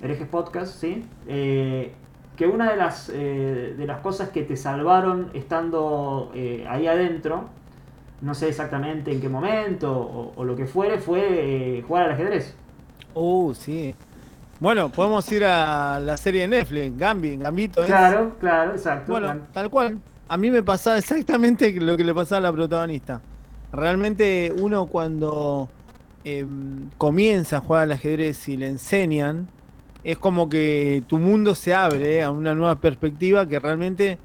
Herejes 0.00 0.28
Podcast, 0.28 0.80
¿sí? 0.80 1.04
Eh, 1.26 1.92
que 2.36 2.46
una 2.46 2.70
de 2.70 2.76
las, 2.76 3.10
eh, 3.12 3.74
de 3.76 3.86
las 3.86 4.00
cosas 4.00 4.30
que 4.30 4.42
te 4.44 4.56
salvaron 4.56 5.30
estando 5.34 6.32
ahí 6.68 6.86
adentro, 6.86 7.48
no 8.20 8.34
sé 8.34 8.48
exactamente 8.48 9.12
en 9.12 9.20
qué 9.20 9.28
momento 9.28 9.92
o, 9.96 10.32
o 10.36 10.44
lo 10.44 10.56
que 10.56 10.66
fuere, 10.66 10.98
fue 10.98 11.78
eh, 11.78 11.82
jugar 11.86 12.04
al 12.06 12.12
ajedrez. 12.12 12.54
Uh, 13.14 13.54
sí. 13.54 13.94
Bueno, 14.60 14.88
podemos 14.90 15.30
ir 15.30 15.44
a 15.44 16.00
la 16.00 16.16
serie 16.16 16.42
de 16.42 16.48
Netflix, 16.48 16.96
Gambi, 16.98 17.36
Gambito. 17.36 17.80
¿es? 17.82 17.86
Claro, 17.86 18.36
claro, 18.40 18.72
exacto. 18.72 19.12
Bueno, 19.12 19.26
Claro. 19.28 19.40
tal 19.52 19.70
cual. 19.70 19.98
A 20.28 20.36
mí 20.36 20.50
me 20.50 20.62
pasaba 20.62 20.98
exactamente 20.98 21.72
lo 21.80 21.96
que 21.96 22.04
le 22.04 22.12
pasaba 22.14 22.38
a 22.38 22.42
la 22.42 22.52
protagonista. 22.52 23.20
Realmente 23.72 24.52
uno 24.58 24.86
cuando 24.86 25.68
eh, 26.24 26.44
comienza 26.96 27.58
a 27.58 27.60
jugar 27.60 27.82
al 27.84 27.92
ajedrez 27.92 28.48
y 28.48 28.56
le 28.56 28.66
enseñan, 28.66 29.48
es 30.04 30.18
como 30.18 30.48
que 30.48 31.02
tu 31.06 31.18
mundo 31.18 31.54
se 31.54 31.74
abre 31.74 32.16
eh, 32.16 32.22
a 32.22 32.30
una 32.30 32.54
nueva 32.54 32.76
perspectiva 32.76 33.46
que 33.46 33.58
realmente 33.58 34.18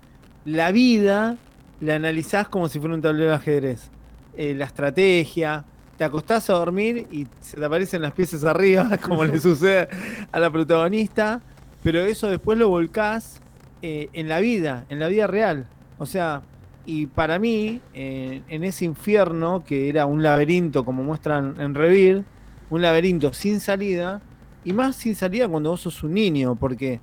la 0.46 0.72
vida 0.72 1.38
la 1.84 1.96
analizás 1.96 2.48
como 2.48 2.70
si 2.70 2.80
fuera 2.80 2.96
un 2.96 3.02
tablero 3.02 3.30
de 3.30 3.36
ajedrez. 3.36 3.90
Eh, 4.36 4.54
la 4.56 4.66
estrategia, 4.66 5.66
te 5.98 6.04
acostás 6.04 6.50
a 6.50 6.54
dormir 6.54 7.08
y 7.12 7.28
se 7.40 7.58
te 7.58 7.66
aparecen 7.66 8.02
las 8.02 8.14
piezas 8.14 8.44
arriba, 8.44 8.98
como 9.02 9.24
le 9.26 9.40
sucede 9.42 9.88
a 10.32 10.40
la 10.40 10.52
protagonista, 10.52 11.42
pero 11.84 12.02
eso 12.02 12.28
después 12.28 12.58
lo 12.58 12.70
volcás 12.70 13.42
eh, 13.82 14.10
en 14.14 14.28
la 14.28 14.40
vida, 14.40 14.86
en 14.90 15.00
la 15.00 15.08
vida 15.08 15.28
real. 15.28 15.68
O 15.98 16.06
sea, 16.06 16.42
y 16.86 17.08
para 17.08 17.40
mí, 17.40 17.82
eh, 17.94 18.42
en 18.48 18.64
ese 18.64 18.86
infierno 18.86 19.64
que 19.66 19.90
era 19.90 20.06
un 20.06 20.24
laberinto, 20.24 20.84
como 20.84 21.04
muestran 21.04 21.56
en 21.60 21.76
Revir, 21.76 22.24
un 22.70 22.82
laberinto 22.82 23.34
sin 23.34 23.60
salida, 23.60 24.22
y 24.66 24.74
más 24.74 24.96
sin 24.96 25.16
salida 25.16 25.48
cuando 25.48 25.72
vos 25.72 25.82
sos 25.82 26.04
un 26.04 26.14
niño, 26.14 26.56
porque 26.56 27.00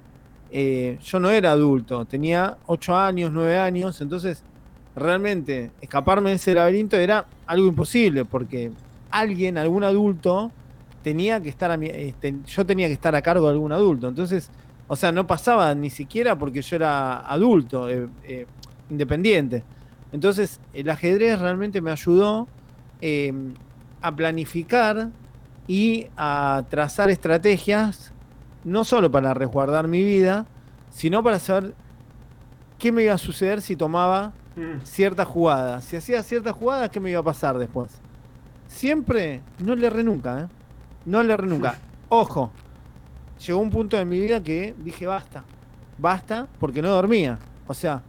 eh, 0.51 0.99
yo 1.03 1.21
no 1.21 1.31
era 1.31 1.53
adulto, 1.53 2.05
tenía 2.05 2.57
8 2.67 2.97
años, 2.97 3.31
9 3.33 3.59
años, 3.59 4.01
entonces 4.01 4.43
realmente 4.97 5.71
escaparme 5.81 6.31
de 6.31 6.37
ese 6.37 6.55
laberinto 6.55 6.97
era 6.97 7.27
algo 7.47 7.67
imposible, 7.67 8.25
porque 8.25 8.73
alguien, 9.11 9.59
algún 9.59 9.85
adulto, 9.85 10.51
tenía 11.03 11.41
que 11.41 11.49
estar 11.49 11.71
a 11.71 11.77
mi, 11.77 11.87
este, 11.87 12.35
yo 12.47 12.67
tenía 12.67 12.87
que 12.87 12.95
estar 12.95 13.15
a 13.15 13.23
cargo 13.23 13.47
de 13.47 13.53
algún 13.53 13.73
adulto. 13.73 14.09
Entonces, 14.09 14.51
o 14.89 14.97
sea, 14.97 15.13
no 15.13 15.27
pasaba 15.27 15.75
ni 15.75 15.91
siquiera 15.91 16.37
porque 16.37 16.63
yo 16.63 16.77
era 16.77 17.21
adulto, 17.21 17.89
eh, 17.89 18.09
eh, 18.25 18.47
independiente. 18.91 19.63
Entonces, 20.13 20.61
el 20.75 20.91
ajedrez 20.91 21.39
realmente 21.39 21.81
me 21.81 21.93
ayudó 21.93 22.49
eh, 23.01 23.33
a 24.03 24.15
planificar 24.15 25.11
y 25.69 26.09
a 26.17 26.65
trazar 26.69 27.11
estrategias, 27.11 28.13
no 28.65 28.85
solo 28.85 29.11
para 29.11 29.33
resguardar 29.35 29.87
mi 29.87 30.03
vida, 30.03 30.47
sino 30.91 31.23
para 31.23 31.39
saber 31.39 31.75
qué 32.79 32.91
me 32.91 33.05
iba 33.05 33.15
a 33.15 33.19
suceder 33.19 33.63
si 33.63 33.77
tomaba 33.77 34.33
Mm, 34.57 34.85
cierta 34.85 35.25
jugada. 35.25 35.81
Si 35.81 35.97
hacía 35.97 36.23
cierta 36.23 36.53
jugada, 36.53 36.89
¿qué 36.91 37.01
me 37.01 37.11
iba 37.11 37.21
a 37.21 37.25
pasar 37.25 37.59
después? 37.59 37.91
Siempre, 38.67 39.43
no 39.59 39.75
le 39.75 39.87
erré 39.87 40.03
nunca, 40.03 40.41
¿eh? 40.41 40.47
No 41.07 41.23
le 41.23 41.33
erré 41.33 41.47
nunca. 41.47 41.77
Ojo, 42.09 42.51
llegó 43.45 43.61
un 43.61 43.71
punto 43.71 43.97
de 43.97 44.05
mi 44.05 44.19
vida 44.19 44.43
que 44.43 44.75
dije 44.79 45.07
basta. 45.07 45.45
Basta 45.99 46.47
porque 46.59 46.83
no 46.83 46.91
dormía. 46.91 47.39
O 47.67 47.75
sea, 47.75 48.03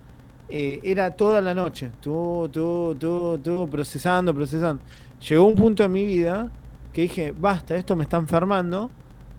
eh, 0.49 0.79
era 0.83 1.11
toda 1.11 1.39
la 1.41 1.53
noche. 1.53 1.91
Tú, 2.01 2.49
tú, 2.51 2.95
tú, 2.99 3.39
tú, 3.43 3.69
procesando, 3.69 4.33
procesando. 4.33 4.81
Llegó 5.27 5.45
un 5.45 5.55
punto 5.55 5.83
en 5.83 5.91
mi 5.91 6.05
vida 6.05 6.49
que 6.91 7.03
dije, 7.03 7.33
basta, 7.37 7.75
esto 7.75 7.95
me 7.95 8.03
está 8.03 8.17
enfermando. 8.17 8.89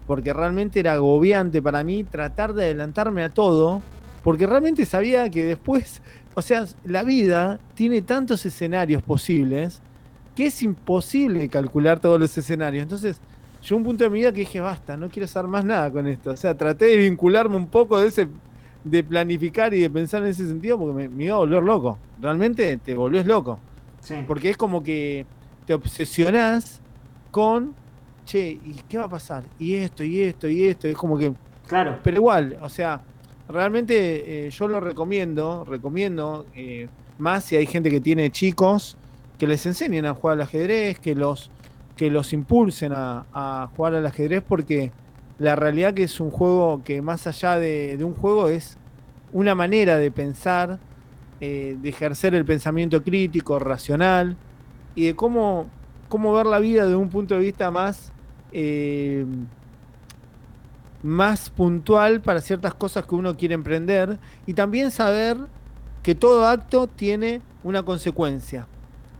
Porque 0.06 0.32
realmente 0.32 0.80
era 0.80 0.94
agobiante 0.94 1.60
para 1.62 1.84
mí 1.84 2.04
tratar 2.04 2.54
de 2.54 2.64
adelantarme 2.64 3.24
a 3.24 3.28
todo. 3.28 3.82
Porque 4.22 4.46
realmente 4.46 4.86
sabía 4.86 5.28
que 5.28 5.44
después 5.44 6.00
o 6.34 6.42
sea, 6.42 6.66
la 6.84 7.02
vida 7.02 7.58
tiene 7.74 8.02
tantos 8.02 8.44
escenarios 8.46 9.02
posibles 9.02 9.80
que 10.34 10.46
es 10.46 10.62
imposible 10.62 11.48
calcular 11.48 12.00
todos 12.00 12.18
los 12.18 12.36
escenarios. 12.36 12.82
Entonces, 12.82 13.20
llegó 13.62 13.76
un 13.76 13.84
punto 13.84 14.04
de 14.04 14.10
mi 14.10 14.20
vida 14.20 14.32
que 14.32 14.40
dije, 14.40 14.60
basta, 14.60 14.96
no 14.96 15.08
quiero 15.08 15.24
hacer 15.24 15.44
más 15.44 15.64
nada 15.64 15.90
con 15.90 16.06
esto. 16.06 16.30
O 16.30 16.36
sea, 16.36 16.56
traté 16.56 16.86
de 16.86 16.96
vincularme 16.96 17.56
un 17.56 17.66
poco 17.66 18.00
de 18.00 18.08
ese, 18.08 18.28
de 18.84 19.04
planificar 19.04 19.74
y 19.74 19.80
de 19.80 19.90
pensar 19.90 20.22
en 20.22 20.28
ese 20.30 20.46
sentido 20.46 20.78
porque 20.78 20.94
me, 20.94 21.08
me 21.08 21.24
iba 21.24 21.34
a 21.34 21.38
volver 21.38 21.62
loco. 21.62 21.98
Realmente 22.20 22.76
te 22.78 22.94
volvés 22.94 23.26
loco. 23.26 23.58
sí. 24.00 24.14
Porque 24.26 24.50
es 24.50 24.56
como 24.56 24.82
que 24.82 25.26
te 25.66 25.74
obsesionás 25.74 26.80
con, 27.30 27.74
che, 28.24 28.58
¿y 28.64 28.80
qué 28.88 28.98
va 28.98 29.04
a 29.04 29.08
pasar? 29.08 29.44
Y 29.58 29.74
esto, 29.74 30.02
y 30.02 30.22
esto, 30.22 30.48
y 30.48 30.64
esto. 30.64 30.88
Es 30.88 30.96
como 30.96 31.18
que 31.18 31.32
Claro. 31.66 31.98
Pero 32.02 32.16
igual, 32.18 32.58
o 32.60 32.68
sea, 32.68 33.00
realmente 33.52 34.46
eh, 34.46 34.50
yo 34.50 34.66
lo 34.66 34.80
recomiendo, 34.80 35.64
recomiendo 35.64 36.46
eh, 36.54 36.88
más 37.18 37.44
si 37.44 37.56
hay 37.56 37.66
gente 37.66 37.90
que 37.90 38.00
tiene 38.00 38.30
chicos, 38.30 38.96
que 39.38 39.46
les 39.46 39.64
enseñen 39.66 40.06
a 40.06 40.14
jugar 40.14 40.34
al 40.34 40.42
ajedrez, 40.42 40.98
que 40.98 41.14
los, 41.14 41.50
que 41.96 42.10
los 42.10 42.32
impulsen 42.32 42.92
a, 42.94 43.68
jugar 43.76 43.94
al 43.94 44.06
ajedrez, 44.06 44.42
porque 44.46 44.90
la 45.38 45.56
realidad 45.56 45.94
que 45.94 46.04
es 46.04 46.20
un 46.20 46.30
juego 46.30 46.82
que 46.84 47.02
más 47.02 47.26
allá 47.26 47.58
de, 47.58 47.98
un 48.02 48.14
juego 48.14 48.48
es 48.48 48.78
una 49.32 49.54
manera 49.54 49.98
de 49.98 50.10
pensar, 50.10 50.78
eh, 51.40 51.76
de 51.80 51.88
ejercer 51.88 52.34
el 52.34 52.44
pensamiento 52.44 53.02
crítico, 53.02 53.58
racional, 53.58 54.36
y 54.94 55.06
de 55.06 55.16
cómo, 55.16 55.66
cómo 56.08 56.32
ver 56.32 56.46
la 56.46 56.58
vida 56.58 56.86
de 56.86 56.94
un 56.94 57.08
punto 57.08 57.34
de 57.34 57.40
vista 57.40 57.70
más, 57.70 58.12
más 61.02 61.50
puntual 61.50 62.20
para 62.20 62.40
ciertas 62.40 62.74
cosas 62.74 63.04
que 63.06 63.14
uno 63.14 63.36
quiere 63.36 63.54
emprender, 63.54 64.18
y 64.46 64.54
también 64.54 64.90
saber 64.90 65.36
que 66.02 66.14
todo 66.14 66.46
acto 66.46 66.86
tiene 66.86 67.40
una 67.64 67.82
consecuencia. 67.82 68.66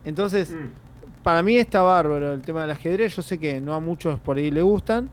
Entonces, 0.04 0.50
Mm. 0.50 1.22
para 1.22 1.42
mí 1.42 1.56
está 1.56 1.82
bárbaro 1.82 2.32
el 2.34 2.42
tema 2.42 2.62
del 2.62 2.70
ajedrez. 2.72 3.14
Yo 3.16 3.22
sé 3.22 3.38
que 3.38 3.60
no 3.60 3.74
a 3.74 3.80
muchos 3.80 4.18
por 4.20 4.36
ahí 4.36 4.50
le 4.50 4.62
gustan, 4.62 5.08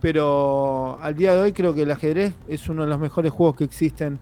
pero 0.00 0.98
al 1.02 1.14
día 1.14 1.34
de 1.34 1.42
hoy 1.42 1.52
creo 1.52 1.74
que 1.74 1.82
el 1.82 1.90
ajedrez 1.90 2.34
es 2.48 2.68
uno 2.68 2.82
de 2.84 2.88
los 2.88 2.98
mejores 2.98 3.32
juegos 3.32 3.56
que 3.56 3.64
existen 3.64 4.18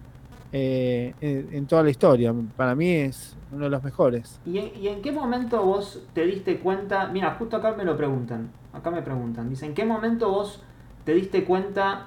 eh, 0.51 1.13
en, 1.21 1.47
en 1.53 1.65
toda 1.67 1.83
la 1.83 1.89
historia. 1.89 2.33
Para 2.57 2.75
mí 2.75 2.89
es 2.91 3.35
uno 3.51 3.65
de 3.65 3.69
los 3.69 3.83
mejores. 3.83 4.39
¿Y 4.45 4.57
en, 4.57 4.71
y 4.75 4.87
en 4.87 5.01
qué 5.01 5.11
momento 5.11 5.63
vos 5.63 6.03
te 6.13 6.25
diste 6.25 6.59
cuenta? 6.59 7.07
Mira, 7.07 7.35
justo 7.39 7.55
acá 7.57 7.73
me 7.77 7.85
lo 7.85 7.95
preguntan. 7.95 8.49
Acá 8.73 8.91
me 8.91 9.01
preguntan. 9.01 9.49
Dicen, 9.49 9.69
¿en 9.69 9.75
qué 9.75 9.85
momento 9.85 10.29
vos 10.29 10.61
te 11.09 11.15
diste 11.15 11.43
cuenta 11.43 12.05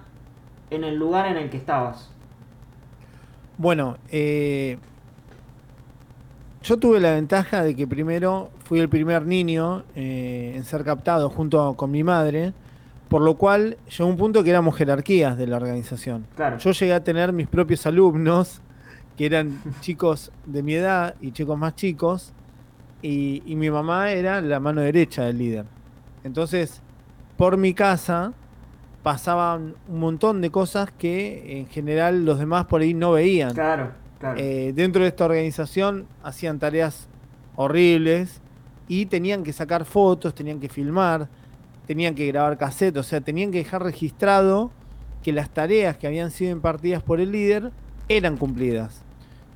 en 0.70 0.84
el 0.84 0.94
lugar 0.94 1.26
en 1.26 1.36
el 1.36 1.50
que 1.50 1.57
estabas? 1.57 2.09
Bueno, 3.59 3.96
eh, 4.12 4.78
yo 6.62 6.76
tuve 6.76 7.00
la 7.00 7.11
ventaja 7.11 7.64
de 7.64 7.74
que 7.74 7.88
primero 7.88 8.50
fui 8.62 8.78
el 8.78 8.88
primer 8.88 9.26
niño 9.26 9.82
eh, 9.96 10.53
en 10.55 10.62
ser 10.62 10.84
captado 10.84 11.30
junto 11.30 11.74
con 11.74 11.90
mi 11.90 12.05
madre, 12.05 12.53
por 13.09 13.22
lo 13.22 13.34
cual 13.34 13.76
llegó 13.88 14.09
un 14.09 14.16
punto 14.16 14.44
que 14.44 14.50
éramos 14.50 14.76
jerarquías 14.76 15.36
de 15.36 15.48
la 15.48 15.57
organización. 15.57 16.24
Claro. 16.36 16.59
Yo 16.59 16.70
llegué 16.70 16.92
a 16.92 17.03
tener 17.03 17.32
mis 17.32 17.48
propios 17.48 17.84
alumnos, 17.86 18.62
que 19.16 19.26
eran 19.26 19.61
chicos 19.80 20.30
de 20.46 20.62
mi 20.62 20.74
edad 20.74 21.16
y 21.20 21.32
chicos 21.32 21.59
más 21.59 21.74
chicos, 21.74 22.32
y, 23.03 23.42
y 23.46 23.57
mi 23.57 23.68
mamá 23.68 24.12
era 24.12 24.40
la 24.40 24.61
mano 24.61 24.80
derecha 24.80 25.24
del 25.24 25.38
líder. 25.38 25.64
Entonces, 26.22 26.80
por 27.36 27.57
mi 27.57 27.74
casa 27.74 28.32
pasaban 29.03 29.74
un 29.88 30.00
montón 30.00 30.40
de 30.40 30.50
cosas 30.50 30.90
que 30.92 31.61
en 31.61 31.66
general 31.66 32.24
los 32.24 32.38
demás 32.38 32.66
por 32.66 32.80
ahí 32.80 32.94
no 32.94 33.12
veían. 33.12 33.55
Claro, 33.55 33.90
claro. 34.18 34.38
Eh, 34.38 34.72
dentro 34.74 35.03
de 35.03 35.09
esta 35.09 35.24
organización 35.24 36.07
hacían 36.22 36.59
tareas 36.59 37.09
horribles 37.57 38.40
y 38.88 39.07
tenían 39.07 39.42
que 39.42 39.53
sacar 39.53 39.84
fotos, 39.84 40.34
tenían 40.34 40.61
que 40.61 40.68
filmar, 40.68 41.28
tenían 41.86 42.14
que 42.14 42.26
grabar 42.28 42.59
cassette, 42.59 42.96
o 42.96 43.03
sea, 43.03 43.20
tenían 43.20 43.50
que 43.50 43.59
dejar 43.59 43.82
registrado 43.82 44.70
que 45.22 45.32
las 45.32 45.50
tareas 45.50 45.96
que 45.96 46.07
habían 46.07 46.30
sido 46.30 46.53
impartidas 46.53 47.03
por 47.03 47.20
el 47.20 47.32
líder 47.32 47.70
eran 48.09 48.36
cumplidas. 48.36 49.03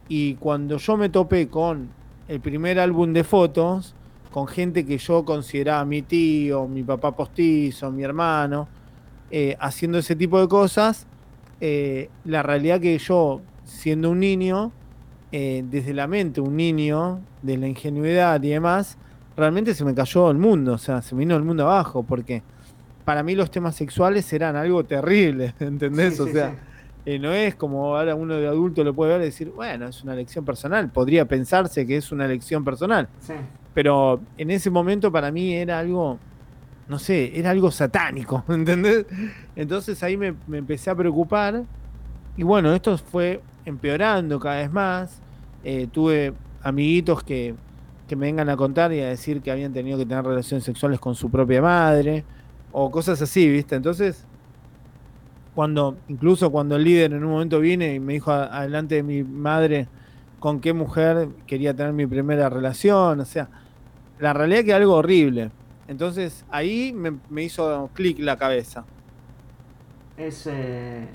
Y 0.08 0.34
cuando 0.34 0.78
yo 0.78 0.96
me 0.96 1.08
topé 1.08 1.48
con 1.48 1.88
el 2.28 2.40
primer 2.40 2.78
álbum 2.78 3.12
de 3.12 3.24
fotos, 3.24 3.94
con 4.30 4.46
gente 4.46 4.84
que 4.84 4.98
yo 4.98 5.24
consideraba 5.24 5.84
mi 5.84 6.02
tío, 6.02 6.68
mi 6.68 6.82
papá 6.82 7.12
postizo, 7.12 7.90
mi 7.90 8.02
hermano, 8.02 8.68
eh, 9.30 9.56
haciendo 9.60 9.98
ese 9.98 10.14
tipo 10.16 10.40
de 10.40 10.48
cosas, 10.48 11.06
eh, 11.60 12.08
la 12.24 12.42
realidad 12.42 12.80
que 12.80 12.96
yo, 12.98 13.40
siendo 13.64 14.10
un 14.10 14.20
niño, 14.20 14.72
eh, 15.32 15.64
desde 15.70 15.92
la 15.94 16.06
mente, 16.06 16.40
un 16.40 16.56
niño, 16.56 17.20
de 17.42 17.56
la 17.58 17.66
ingenuidad 17.66 18.42
y 18.42 18.50
demás, 18.50 18.96
realmente 19.36 19.74
se 19.74 19.84
me 19.84 19.94
cayó 19.94 20.30
el 20.30 20.38
mundo, 20.38 20.74
o 20.74 20.78
sea, 20.78 21.02
se 21.02 21.14
me 21.14 21.20
vino 21.20 21.36
el 21.36 21.42
mundo 21.42 21.64
abajo, 21.64 22.02
porque 22.02 22.42
para 23.04 23.22
mí 23.22 23.34
los 23.34 23.50
temas 23.50 23.74
sexuales 23.76 24.32
eran 24.32 24.56
algo 24.56 24.84
terrible, 24.84 25.54
¿entendés? 25.60 26.16
Sí, 26.16 26.22
o 26.22 26.26
sí, 26.26 26.32
sea, 26.32 26.54
sí. 27.04 27.18
no 27.18 27.32
es 27.32 27.54
como 27.54 27.96
ahora 27.96 28.14
uno 28.14 28.34
de 28.34 28.46
adulto 28.46 28.82
lo 28.84 28.94
puede 28.94 29.12
ver 29.12 29.22
y 29.22 29.24
decir, 29.26 29.52
bueno, 29.54 29.86
es 29.88 30.02
una 30.02 30.14
elección 30.14 30.44
personal, 30.44 30.88
podría 30.90 31.24
pensarse 31.26 31.86
que 31.86 31.96
es 31.96 32.10
una 32.12 32.24
elección 32.24 32.64
personal, 32.64 33.08
Sí. 33.20 33.34
pero 33.74 34.20
en 34.38 34.50
ese 34.50 34.70
momento 34.70 35.10
para 35.12 35.30
mí 35.30 35.54
era 35.54 35.78
algo, 35.78 36.18
no 36.88 36.98
sé, 36.98 37.38
era 37.38 37.50
algo 37.50 37.70
satánico, 37.70 38.44
¿entendés? 38.48 39.06
Entonces 39.54 40.02
ahí 40.02 40.16
me, 40.16 40.34
me 40.46 40.58
empecé 40.58 40.90
a 40.90 40.94
preocupar 40.94 41.64
y 42.36 42.42
bueno, 42.42 42.72
esto 42.74 42.96
fue 42.98 43.40
empeorando 43.64 44.38
cada 44.38 44.56
vez 44.56 44.72
más. 44.72 45.20
Eh, 45.64 45.88
tuve 45.90 46.32
amiguitos 46.62 47.22
que, 47.22 47.54
que 48.08 48.16
me 48.16 48.26
vengan 48.26 48.48
a 48.48 48.56
contar 48.56 48.92
y 48.92 49.00
a 49.00 49.08
decir 49.08 49.40
que 49.40 49.50
habían 49.50 49.72
tenido 49.72 49.98
que 49.98 50.06
tener 50.06 50.24
relaciones 50.24 50.64
sexuales 50.64 51.00
con 51.00 51.14
su 51.14 51.30
propia 51.30 51.62
madre 51.62 52.24
o 52.72 52.90
cosas 52.90 53.20
así, 53.22 53.48
¿viste? 53.48 53.74
Entonces, 53.74 54.24
cuando, 55.54 55.96
incluso 56.08 56.50
cuando 56.50 56.76
el 56.76 56.84
líder 56.84 57.14
en 57.14 57.24
un 57.24 57.30
momento 57.30 57.58
viene 57.58 57.94
y 57.94 58.00
me 58.00 58.12
dijo 58.12 58.30
adelante 58.30 58.96
de 58.96 59.02
mi 59.02 59.24
madre 59.24 59.88
con 60.38 60.60
qué 60.60 60.74
mujer 60.74 61.28
quería 61.46 61.74
tener 61.74 61.94
mi 61.94 62.06
primera 62.06 62.50
relación, 62.50 63.20
o 63.20 63.24
sea, 63.24 63.48
la 64.20 64.32
realidad 64.34 64.64
que 64.64 64.74
algo 64.74 64.94
horrible. 64.94 65.50
Entonces 65.88 66.44
ahí 66.50 66.92
me, 66.92 67.14
me 67.30 67.42
hizo 67.44 67.90
clic 67.94 68.18
la 68.18 68.36
cabeza. 68.36 68.84
Es. 70.16 70.46
eh, 70.46 71.06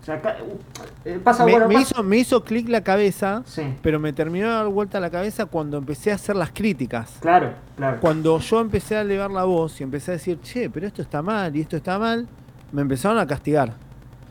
O 0.00 0.04
sea, 0.04 0.14
acá- 0.16 0.36
uh, 0.42 0.58
eh, 1.04 1.20
pasa 1.22 1.44
Me, 1.44 1.50
bueno. 1.52 1.68
me 1.68 1.74
pasa- 1.74 1.90
hizo, 1.94 2.02
me 2.02 2.16
hizo 2.18 2.42
clic 2.44 2.68
la 2.68 2.82
cabeza, 2.82 3.42
Sí, 3.44 3.62
pero 3.82 3.98
me 4.00 4.12
terminó 4.12 4.46
de 4.46 4.52
dar 4.54 4.68
vuelta 4.68 5.00
la 5.00 5.10
cabeza 5.10 5.46
cuando 5.46 5.76
empecé 5.76 6.12
a 6.12 6.14
hacer 6.14 6.36
las 6.36 6.50
críticas. 6.52 7.18
claro, 7.20 7.52
claro. 7.76 8.00
Cuando 8.00 8.38
yo 8.38 8.60
empecé 8.60 8.96
a 8.96 9.02
elevar 9.02 9.30
la 9.30 9.44
voz 9.44 9.80
y 9.80 9.84
empecé 9.84 10.12
a 10.12 10.14
decir, 10.14 10.40
che, 10.40 10.70
pero 10.70 10.86
esto 10.86 11.02
está 11.02 11.20
mal 11.20 11.54
y 11.56 11.60
esto 11.60 11.76
está 11.76 11.98
mal, 11.98 12.26
me 12.72 12.82
empezaron 12.82 13.18
a 13.18 13.26
castigar. 13.26 13.74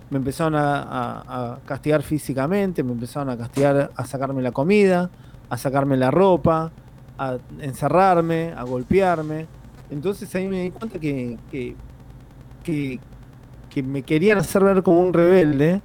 Me 0.09 0.17
empezaron 0.17 0.55
a, 0.55 0.81
a- 0.83 1.53
a 1.53 1.59
castigar 1.65 2.01
físicamente, 2.01 2.81
me 2.81 2.93
empezaron 2.93 3.29
a 3.29 3.37
castigar 3.37 3.91
a 3.95 4.05
sacarme 4.05 4.41
la 4.41 4.51
comida, 4.53 5.09
a 5.49 5.57
sacarme 5.57 5.97
la 5.97 6.09
ropa, 6.11 6.71
a 7.17 7.37
encerrarme, 7.59 8.53
a 8.55 8.63
golpearme. 8.63 9.47
Entonces 9.89 10.33
ahí 10.35 10.47
me 10.47 10.63
di 10.63 10.71
cuenta 10.71 10.99
que, 10.99 11.37
que, 11.51 11.75
que, 12.63 13.83
me 13.83 14.01
querían 14.01 14.39
hacer 14.39 14.63
ver 14.63 14.83
como 14.83 15.01
un 15.01 15.13
rebelde 15.13 15.81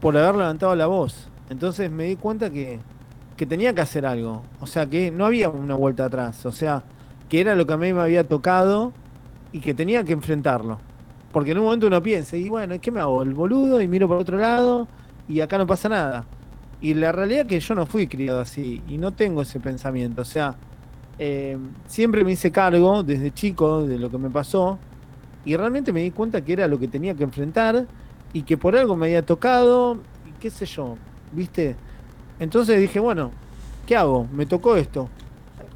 por 0.00 0.16
haber 0.16 0.36
levantado 0.36 0.74
la 0.76 0.86
voz. 0.86 1.28
Entonces 1.48 1.90
me 1.90 2.04
di 2.04 2.16
cuenta 2.16 2.50
que, 2.50 2.78
que 3.36 3.46
tenía 3.46 3.74
que 3.74 3.80
hacer 3.80 4.06
algo. 4.06 4.42
O 4.60 4.66
sea, 4.66 4.86
que 4.86 5.10
no 5.10 5.26
había 5.26 5.48
una 5.48 5.74
vuelta 5.74 6.04
atrás. 6.04 6.44
O 6.46 6.52
sea, 6.52 6.84
que 7.28 7.40
era 7.40 7.54
lo 7.54 7.66
que 7.66 7.72
a 7.72 7.76
mí 7.76 7.92
me 7.92 8.00
había 8.00 8.26
tocado 8.26 8.92
y 9.52 9.60
que 9.60 9.74
tenía 9.74 10.04
que 10.04 10.12
enfrentarlo. 10.12 10.78
Porque 11.32 11.52
en 11.52 11.58
un 11.58 11.64
momento 11.64 11.86
uno 11.86 12.02
piensa, 12.02 12.36
y 12.36 12.48
bueno, 12.48 12.74
¿qué 12.80 12.90
me 12.90 13.00
hago? 13.00 13.22
El 13.22 13.34
boludo 13.34 13.80
y 13.80 13.88
miro 13.88 14.08
por 14.08 14.18
otro 14.18 14.36
lado 14.36 14.88
y 15.28 15.40
acá 15.40 15.58
no 15.58 15.66
pasa 15.66 15.88
nada. 15.88 16.24
Y 16.80 16.94
la 16.94 17.12
realidad 17.12 17.42
es 17.42 17.46
que 17.46 17.60
yo 17.60 17.74
no 17.74 17.86
fui 17.86 18.06
criado 18.06 18.40
así 18.40 18.82
y 18.88 18.96
no 18.96 19.12
tengo 19.12 19.42
ese 19.42 19.60
pensamiento. 19.60 20.22
O 20.22 20.24
sea, 20.24 20.56
eh, 21.18 21.58
siempre 21.86 22.24
me 22.24 22.32
hice 22.32 22.50
cargo 22.50 23.02
desde 23.02 23.32
chico 23.32 23.86
de 23.86 23.98
lo 23.98 24.10
que 24.10 24.16
me 24.16 24.30
pasó 24.30 24.78
y 25.44 25.56
realmente 25.56 25.92
me 25.92 26.02
di 26.02 26.10
cuenta 26.10 26.42
que 26.42 26.54
era 26.54 26.66
lo 26.66 26.78
que 26.78 26.88
tenía 26.88 27.14
que 27.14 27.24
enfrentar 27.24 27.86
y 28.32 28.42
que 28.42 28.56
por 28.56 28.76
algo 28.76 28.96
me 28.96 29.06
había 29.06 29.24
tocado 29.24 29.98
y 30.26 30.32
qué 30.40 30.50
sé 30.50 30.64
yo, 30.64 30.96
¿viste? 31.32 31.76
Entonces 32.38 32.80
dije, 32.80 33.00
bueno, 33.00 33.32
¿qué 33.86 33.96
hago? 33.96 34.26
Me 34.32 34.46
tocó 34.46 34.76
esto. 34.76 35.10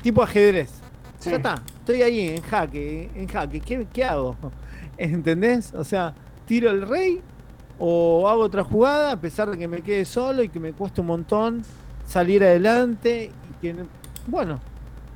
Tipo 0.02 0.22
ajedrez. 0.22 0.70
Sí. 1.18 1.30
Ya 1.30 1.36
está, 1.36 1.62
estoy 1.78 2.02
ahí 2.02 2.28
en 2.28 2.42
jaque, 2.42 3.10
en 3.14 3.28
jaque. 3.28 3.60
¿Qué, 3.60 3.86
qué 3.92 4.04
hago? 4.04 4.36
¿Entendés? 4.96 5.74
O 5.74 5.84
sea, 5.84 6.14
tiro 6.46 6.70
el 6.70 6.88
rey 6.88 7.20
o 7.78 8.28
hago 8.28 8.42
otra 8.42 8.62
jugada 8.64 9.12
a 9.12 9.16
pesar 9.20 9.50
de 9.50 9.58
que 9.58 9.68
me 9.68 9.80
quede 9.82 10.04
solo 10.04 10.42
y 10.42 10.48
que 10.48 10.60
me 10.60 10.72
cueste 10.72 11.00
un 11.00 11.08
montón 11.08 11.62
salir 12.06 12.42
adelante 12.44 13.30
y 13.50 13.60
que 13.60 13.74
bueno 14.26 14.60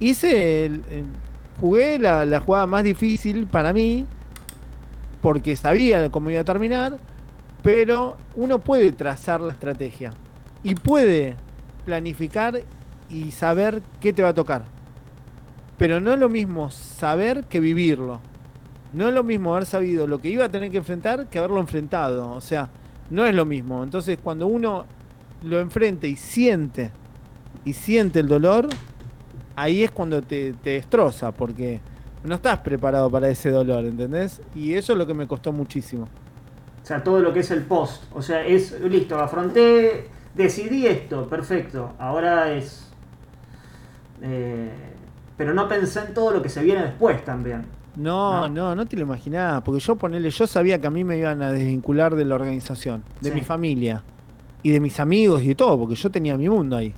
hice 0.00 0.66
el- 0.66 0.82
jugué 1.61 1.98
la, 1.98 2.24
la 2.24 2.40
jugada 2.40 2.66
más 2.66 2.84
difícil 2.84 3.46
para 3.46 3.72
mí 3.72 4.06
porque 5.20 5.56
sabía 5.56 6.11
cómo 6.11 6.30
iba 6.30 6.40
a 6.40 6.44
terminar 6.44 6.98
pero 7.62 8.16
uno 8.36 8.61
puede 8.61 8.92
trazar 8.92 9.40
la 9.40 9.52
estrategia 9.52 10.12
y 10.62 10.74
puede 10.74 11.36
planificar 11.84 12.62
y 13.11 13.30
saber 13.32 13.82
qué 14.00 14.12
te 14.12 14.22
va 14.22 14.30
a 14.30 14.34
tocar 14.34 14.62
pero 15.76 16.00
no 16.00 16.12
es 16.12 16.18
lo 16.18 16.28
mismo 16.28 16.70
saber 16.70 17.44
que 17.44 17.61
vivirlo 17.61 18.20
no 18.93 19.09
es 19.09 19.14
lo 19.14 19.24
mismo 19.24 19.55
haber 19.55 19.66
sabido 19.66 20.07
lo 20.07 20.20
que 20.20 20.28
iba 20.30 20.45
a 20.47 20.51
tener 20.51 20.70
que 20.70 20.78
enfrentar 20.78 21.28
que 21.28 21.39
haberlo 21.39 21.61
enfrentado. 21.61 22.32
O 22.32 22.41
sea, 22.41 22.72
no 23.11 23.26
es 23.26 23.34
lo 23.34 23.45
mismo. 23.47 23.82
Entonces, 23.84 24.18
cuando 24.22 24.47
uno 24.47 24.86
lo 25.41 25.61
enfrenta 25.61 26.07
y 26.07 26.16
siente, 26.16 26.97
y 27.64 27.74
siente 27.74 28.20
el 28.20 28.28
dolor, 28.28 28.80
ahí 29.57 29.82
es 29.84 29.91
cuando 29.93 30.22
te, 30.22 30.55
te 30.55 30.70
destroza, 30.70 31.32
porque 31.32 31.84
no 32.22 32.36
estás 32.36 32.61
preparado 32.61 33.11
para 33.11 33.28
ese 33.30 33.51
dolor, 33.51 33.84
¿entendés? 33.86 34.43
Y 34.55 34.74
eso 34.74 34.93
es 34.93 34.99
lo 34.99 35.07
que 35.07 35.14
me 35.14 35.26
costó 35.28 35.53
muchísimo. 35.53 36.11
O 36.82 36.86
sea, 36.89 37.03
todo 37.05 37.20
lo 37.20 37.32
que 37.32 37.41
es 37.41 37.51
el 37.51 37.66
post. 37.66 38.05
O 38.12 38.22
sea, 38.22 38.45
es 38.47 38.72
listo, 38.80 39.18
afronté, 39.18 40.11
decidí 40.34 40.86
esto, 40.86 41.28
perfecto. 41.28 41.95
Ahora 41.99 42.53
es. 42.53 42.91
eh, 44.20 44.97
pero 45.36 45.55
no 45.55 45.68
pensé 45.68 46.01
en 46.01 46.14
todo 46.14 46.32
lo 46.32 46.43
que 46.43 46.49
se 46.49 46.62
viene 46.62 46.82
después 46.82 47.24
también. 47.24 47.77
No, 47.97 48.49
no, 48.49 48.74
no, 48.76 48.86
te 48.86 48.97
lo 48.97 49.03
imaginás, 49.03 49.62
porque 49.62 49.80
yo 49.80 49.97
ponele, 49.97 50.30
yo 50.30 50.47
sabía 50.47 50.80
que 50.80 50.86
a 50.86 50.91
mí 50.91 51.03
me 51.05 51.18
iban 51.18 51.43
a 51.43 51.51
desvincular 51.53 52.14
de 52.14 52.24
la 52.24 52.36
organización, 52.36 53.03
de 53.20 53.30
Sí. 53.30 53.34
mi 53.34 53.41
familia 53.41 54.03
y 54.62 54.70
de 54.70 54.78
mis 54.80 55.01
amigos 55.01 55.43
y 55.43 55.49
de 55.49 55.55
todo, 55.57 55.76
porque 55.78 55.95
yo 55.97 56.11
tenía 56.11 56.36
mi 56.36 56.49
mundo 56.49 56.76
ahí. 56.76 56.95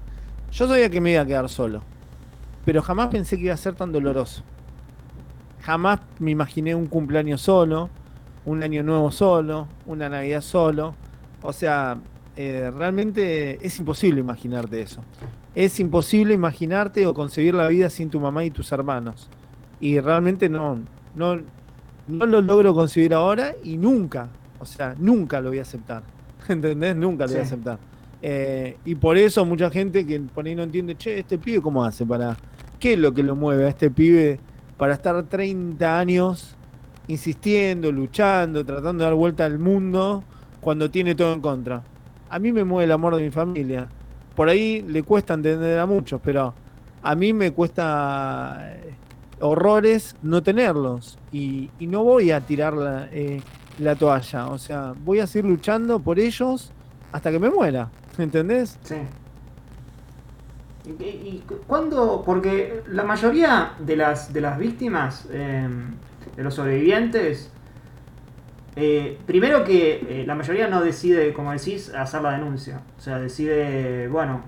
Yo 0.52 0.66
sabía 0.68 0.90
que 0.90 1.00
me 1.00 1.12
iba 1.12 1.22
a 1.22 1.26
quedar 1.26 1.48
solo, 1.48 1.82
pero 2.64 2.82
jamás 2.82 3.08
pensé 3.08 3.36
que 3.38 3.44
iba 3.44 3.54
a 3.54 3.56
ser 3.56 3.74
tan 3.74 3.92
doloroso. 3.92 4.42
Jamás 5.62 6.00
me 6.18 6.30
imaginé 6.32 6.74
un 6.74 6.86
cumpleaños 6.86 7.40
solo, 7.40 7.88
un 8.44 8.62
año 8.62 8.82
nuevo 8.82 9.10
solo, 9.10 9.68
una 9.86 10.08
Navidad 10.08 10.40
solo. 10.40 10.94
O 11.42 11.52
sea, 11.52 11.98
eh, 12.36 12.70
realmente 12.76 13.64
es 13.64 13.78
imposible 13.78 14.20
imaginarte 14.20 14.80
eso. 14.82 15.02
Es 15.54 15.78
imposible 15.80 16.34
imaginarte 16.34 17.06
o 17.06 17.14
concebir 17.14 17.54
la 17.54 17.68
vida 17.68 17.90
sin 17.90 18.08
tu 18.10 18.20
mamá 18.20 18.44
y 18.44 18.50
tus 18.50 18.70
hermanos. 18.72 19.28
Y 19.80 19.98
realmente 20.00 20.48
no, 20.48 20.78
no, 21.14 21.40
no 22.08 22.26
lo 22.26 22.40
logro 22.40 22.74
concebir 22.74 23.14
ahora 23.14 23.54
y 23.62 23.76
nunca, 23.76 24.28
o 24.58 24.66
sea, 24.66 24.94
nunca 24.98 25.40
lo 25.40 25.48
voy 25.50 25.58
a 25.58 25.62
aceptar. 25.62 26.02
¿Entendés? 26.48 26.96
Nunca 26.96 27.24
lo 27.26 27.32
voy 27.32 27.40
a 27.40 27.44
aceptar. 27.44 27.78
Eh, 28.22 28.76
y 28.84 28.94
por 28.96 29.16
eso 29.16 29.44
mucha 29.44 29.70
gente 29.70 30.06
que 30.06 30.20
por 30.20 30.46
ahí 30.46 30.54
no 30.54 30.62
entiende, 30.62 30.96
che, 30.96 31.18
este 31.20 31.38
pibe 31.38 31.60
cómo 31.60 31.84
hace 31.84 32.04
para... 32.04 32.36
¿Qué 32.78 32.94
es 32.94 32.98
lo 32.98 33.12
que 33.12 33.22
lo 33.22 33.36
mueve 33.36 33.66
a 33.66 33.68
este 33.68 33.90
pibe 33.90 34.40
para 34.78 34.94
estar 34.94 35.22
30 35.22 35.98
años 35.98 36.56
insistiendo, 37.08 37.92
luchando, 37.92 38.64
tratando 38.64 39.04
de 39.04 39.10
dar 39.10 39.14
vuelta 39.14 39.44
al 39.44 39.58
mundo 39.58 40.24
cuando 40.60 40.90
tiene 40.90 41.14
todo 41.14 41.34
en 41.34 41.40
contra? 41.40 41.82
A 42.30 42.38
mí 42.38 42.52
me 42.52 42.64
mueve 42.64 42.84
el 42.84 42.92
amor 42.92 43.16
de 43.16 43.22
mi 43.22 43.30
familia. 43.30 43.88
Por 44.34 44.48
ahí 44.48 44.82
le 44.82 45.02
cuesta 45.02 45.34
entender 45.34 45.78
a 45.78 45.84
muchos, 45.84 46.20
pero 46.24 46.54
a 47.02 47.14
mí 47.14 47.34
me 47.34 47.50
cuesta 47.50 48.58
eh, 48.62 48.94
horrores 49.40 50.16
no 50.22 50.42
tenerlos. 50.42 51.18
Y, 51.32 51.70
y 51.78 51.86
no 51.86 52.04
voy 52.04 52.30
a 52.30 52.40
tirar 52.40 52.74
la, 52.74 53.08
eh, 53.12 53.40
la 53.78 53.96
toalla. 53.96 54.48
O 54.48 54.58
sea, 54.58 54.94
voy 55.04 55.20
a 55.20 55.26
seguir 55.26 55.50
luchando 55.50 55.98
por 55.98 56.18
ellos 56.18 56.72
hasta 57.12 57.30
que 57.30 57.38
me 57.38 57.50
muera. 57.50 57.88
¿Entendés? 58.18 58.78
Sí. 58.82 58.96
¿Y, 60.98 61.42
cuándo? 61.66 62.22
Porque 62.24 62.82
la 62.88 63.04
mayoría 63.04 63.72
de 63.78 63.96
las, 63.96 64.32
de 64.32 64.40
las 64.40 64.58
víctimas, 64.58 65.26
eh, 65.30 65.68
de 66.36 66.42
los 66.42 66.54
sobrevivientes, 66.54 67.50
eh, 68.76 69.18
primero 69.26 69.64
que 69.64 70.06
eh, 70.08 70.24
la 70.26 70.34
mayoría 70.34 70.68
no 70.68 70.82
decide, 70.82 71.32
como 71.32 71.52
decís, 71.52 71.92
hacer 71.94 72.22
la 72.22 72.32
denuncia. 72.32 72.80
O 72.98 73.00
sea, 73.00 73.18
decide, 73.18 74.08
bueno, 74.08 74.42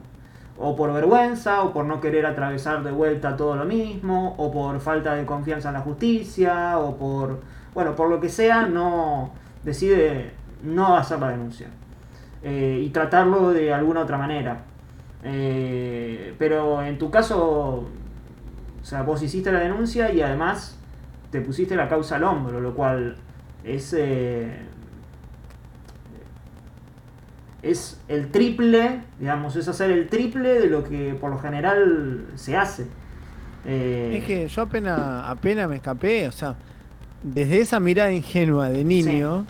o 0.58 0.76
por 0.76 0.92
vergüenza, 0.92 1.62
o 1.62 1.72
por 1.72 1.84
no 1.84 2.00
querer 2.00 2.26
atravesar 2.26 2.82
de 2.82 2.92
vuelta 2.92 3.36
todo 3.36 3.56
lo 3.56 3.64
mismo, 3.64 4.34
o 4.38 4.50
por 4.50 4.80
falta 4.80 5.14
de 5.14 5.24
confianza 5.24 5.68
en 5.68 5.74
la 5.74 5.80
justicia, 5.80 6.78
o 6.78 6.96
por, 6.96 7.40
bueno, 7.74 7.94
por 7.94 8.08
lo 8.08 8.20
que 8.20 8.28
sea, 8.28 8.66
no 8.66 9.32
decide 9.62 10.32
no 10.62 10.96
hacer 10.96 11.18
la 11.20 11.30
denuncia. 11.30 11.68
Eh, 12.42 12.82
y 12.84 12.90
tratarlo 12.90 13.50
de 13.50 13.72
alguna 13.72 14.00
otra 14.00 14.18
manera. 14.18 14.62
Eh, 15.24 16.34
pero 16.38 16.82
en 16.82 16.98
tu 16.98 17.10
caso, 17.10 17.88
o 18.82 18.84
sea, 18.84 19.02
vos 19.02 19.22
hiciste 19.22 19.52
la 19.52 19.60
denuncia 19.60 20.12
y 20.12 20.20
además 20.20 20.78
te 21.30 21.40
pusiste 21.40 21.76
la 21.76 21.88
causa 21.88 22.16
al 22.16 22.24
hombro, 22.24 22.60
lo 22.60 22.74
cual 22.74 23.16
es 23.64 23.94
eh, 23.96 24.66
es 27.62 28.04
el 28.08 28.30
triple, 28.32 29.04
digamos, 29.18 29.56
es 29.56 29.68
hacer 29.68 29.90
el 29.90 30.08
triple 30.08 30.60
de 30.60 30.68
lo 30.68 30.84
que 30.84 31.14
por 31.20 31.30
lo 31.30 31.38
general 31.38 32.32
se 32.36 32.56
hace. 32.56 32.86
Eh, 33.64 34.18
Es 34.18 34.24
que 34.24 34.48
yo 34.48 34.62
apenas, 34.62 34.98
apenas 35.28 35.68
me 35.68 35.76
escapé, 35.76 36.28
o 36.28 36.32
sea, 36.32 36.56
desde 37.22 37.60
esa 37.60 37.80
mirada 37.80 38.12
ingenua 38.12 38.68
de 38.70 38.84
niño, 38.84 39.46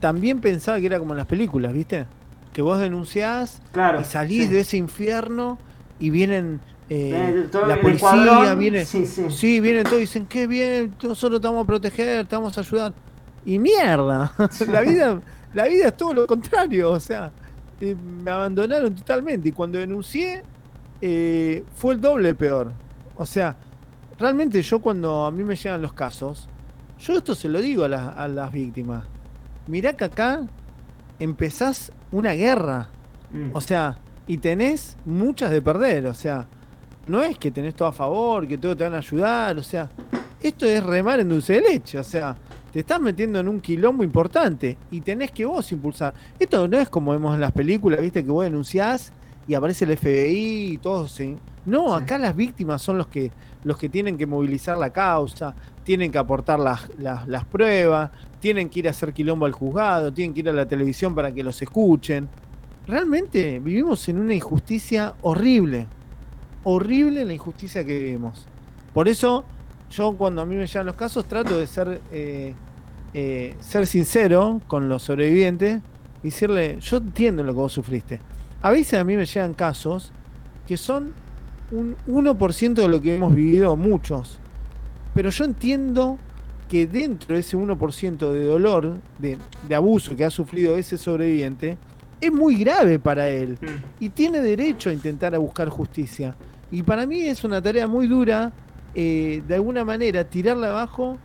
también 0.00 0.40
pensaba 0.40 0.80
que 0.80 0.86
era 0.86 0.98
como 0.98 1.12
en 1.14 1.18
las 1.18 1.26
películas, 1.26 1.72
¿viste? 1.72 2.06
Que 2.52 2.62
vos 2.62 2.78
denunciás 2.80 3.62
Claro, 3.72 4.00
y 4.00 4.04
salís 4.04 4.48
sí. 4.48 4.48
de 4.48 4.60
ese 4.60 4.76
infierno 4.76 5.58
y 5.98 6.10
vienen 6.10 6.62
eh, 6.88 7.48
todo 7.50 7.66
la 7.66 7.80
policía, 7.80 8.54
viene, 8.54 8.84
sí, 8.84 9.06
sí. 9.06 9.60
vienen 9.60 9.84
todos 9.84 9.98
y 9.98 10.02
dicen, 10.02 10.26
qué 10.26 10.46
bien, 10.46 10.96
nosotros 11.02 11.40
te 11.40 11.46
vamos 11.48 11.64
a 11.64 11.66
proteger, 11.66 12.26
te 12.26 12.36
vamos 12.36 12.56
a 12.58 12.60
ayudar. 12.62 12.94
Y 13.44 13.58
mierda, 13.58 14.32
la 14.68 14.80
vida, 14.82 15.20
la 15.52 15.66
vida 15.68 15.88
es 15.88 15.96
todo 15.96 16.14
lo 16.14 16.26
contrario, 16.26 16.90
o 16.92 17.00
sea, 17.00 17.32
eh, 17.80 17.94
me 17.94 18.30
abandonaron 18.30 18.94
totalmente. 18.94 19.48
Y 19.48 19.52
cuando 19.52 19.78
denuncié, 19.78 20.42
eh, 21.00 21.64
fue 21.74 21.94
el 21.94 22.00
doble 22.00 22.34
peor. 22.34 22.72
O 23.16 23.26
sea, 23.26 23.56
realmente 24.18 24.62
yo 24.62 24.80
cuando 24.80 25.24
a 25.24 25.30
mí 25.30 25.42
me 25.44 25.56
llegan 25.56 25.82
los 25.82 25.92
casos, 25.92 26.48
yo 26.98 27.16
esto 27.16 27.34
se 27.34 27.48
lo 27.48 27.60
digo 27.60 27.84
a, 27.84 27.88
las- 27.88 28.16
a 28.16 28.28
las 28.28 28.52
víctimas. 28.52 29.04
Mirá 29.66 29.94
que 29.94 30.04
acá 30.04 30.42
empezás 31.18 31.92
una 32.12 32.32
guerra. 32.32 32.88
Mm. 33.32 33.50
O 33.54 33.60
sea, 33.60 33.98
y 34.26 34.38
tenés 34.38 34.96
muchas 35.04 35.50
de 35.50 35.62
perder. 35.62 36.06
O 36.06 36.14
sea, 36.14 36.46
no 37.06 37.22
es 37.22 37.38
que 37.38 37.50
tenés 37.50 37.74
todo 37.74 37.88
a 37.88 37.92
favor, 37.92 38.46
que 38.46 38.58
todo 38.58 38.76
te 38.76 38.84
van 38.84 38.94
a 38.94 38.98
ayudar. 38.98 39.56
O 39.58 39.62
sea, 39.62 39.88
esto 40.40 40.66
es 40.66 40.82
remar 40.82 41.20
en 41.20 41.28
dulce 41.28 41.54
de 41.54 41.60
leche. 41.60 41.98
O 41.98 42.04
sea, 42.04 42.36
te 42.72 42.80
estás 42.80 43.00
metiendo 43.00 43.40
en 43.40 43.48
un 43.48 43.60
quilombo 43.60 44.04
importante 44.04 44.76
y 44.90 45.00
tenés 45.00 45.30
que 45.32 45.44
vos 45.44 45.70
impulsar. 45.72 46.14
Esto 46.38 46.66
no 46.68 46.78
es 46.78 46.88
como 46.88 47.12
vemos 47.12 47.34
en 47.34 47.40
las 47.40 47.52
películas, 47.52 48.00
viste, 48.00 48.24
que 48.24 48.30
vos 48.30 48.44
denunciás 48.44 49.12
y 49.48 49.54
aparece 49.54 49.84
el 49.84 49.96
FBI 49.96 50.72
y 50.74 50.78
todo. 50.78 51.08
se- 51.08 51.36
No, 51.66 51.94
acá 51.94 52.16
las 52.18 52.34
víctimas 52.36 52.80
son 52.82 52.96
los 52.98 53.06
que, 53.08 53.30
los 53.64 53.76
que 53.76 53.88
tienen 53.88 54.16
que 54.16 54.26
movilizar 54.26 54.78
la 54.78 54.90
causa, 54.90 55.54
tienen 55.84 56.10
que 56.12 56.18
aportar 56.18 56.58
las, 56.60 56.88
las, 56.98 57.26
las 57.26 57.44
pruebas, 57.44 58.10
tienen 58.38 58.68
que 58.70 58.78
ir 58.80 58.86
a 58.88 58.92
hacer 58.92 59.12
quilombo 59.12 59.46
al 59.46 59.52
juzgado, 59.52 60.12
tienen 60.12 60.32
que 60.32 60.40
ir 60.40 60.48
a 60.48 60.52
la 60.52 60.66
televisión 60.66 61.14
para 61.14 61.32
que 61.32 61.42
los 61.42 61.60
escuchen. 61.60 62.28
Realmente 62.86 63.58
vivimos 63.58 64.08
en 64.08 64.18
una 64.18 64.34
injusticia 64.34 65.14
horrible. 65.22 65.86
Horrible 66.64 67.24
la 67.24 67.32
injusticia 67.32 67.84
que 67.84 67.98
vivimos. 67.98 68.46
Por 68.92 69.08
eso, 69.08 69.44
yo 69.90 70.12
cuando 70.16 70.42
a 70.42 70.46
mí 70.46 70.54
me 70.56 70.66
llegan 70.66 70.86
los 70.86 70.94
casos 70.96 71.24
trato 71.26 71.58
de 71.58 71.66
ser, 71.66 72.00
eh, 72.12 72.54
eh, 73.14 73.54
ser 73.60 73.86
sincero 73.86 74.60
con 74.66 74.88
los 74.88 75.02
sobrevivientes 75.02 75.80
y 76.22 76.26
decirle, 76.28 76.78
yo 76.80 76.98
entiendo 76.98 77.42
lo 77.42 77.52
que 77.52 77.58
vos 77.58 77.72
sufriste. 77.72 78.20
A 78.62 78.70
veces 78.70 79.00
a 79.00 79.04
mí 79.04 79.16
me 79.16 79.26
llegan 79.26 79.54
casos 79.54 80.12
que 80.66 80.76
son 80.76 81.12
un 81.72 81.96
1% 82.06 82.74
de 82.74 82.88
lo 82.88 83.00
que 83.00 83.16
hemos 83.16 83.34
vivido 83.34 83.76
muchos. 83.76 84.38
Pero 85.14 85.30
yo 85.30 85.44
entiendo 85.44 86.18
que 86.68 86.86
dentro 86.86 87.34
de 87.34 87.40
ese 87.40 87.56
1% 87.56 88.32
de 88.32 88.44
dolor, 88.44 88.98
de, 89.18 89.38
de 89.68 89.74
abuso 89.74 90.14
que 90.14 90.24
ha 90.24 90.30
sufrido 90.30 90.76
ese 90.76 90.96
sobreviviente, 90.98 91.76
es 92.20 92.32
muy 92.32 92.56
grave 92.56 92.98
para 92.98 93.28
él 93.28 93.58
Mm. 93.60 94.04
y 94.04 94.08
tiene 94.10 94.40
derecho 94.40 94.90
a 94.90 94.92
intentar 94.92 95.34
a 95.34 95.38
buscar 95.38 95.68
justicia. 95.68 96.36
Y 96.70 96.82
para 96.82 97.06
mí 97.06 97.22
es 97.22 97.42
una 97.44 97.60
tarea 97.60 97.88
muy 97.88 98.06
dura, 98.06 98.52
eh, 98.94 99.42
de 99.46 99.54
alguna 99.54 99.84
manera, 99.84 100.24
tirarle 100.24 100.66
abajo 100.66 101.18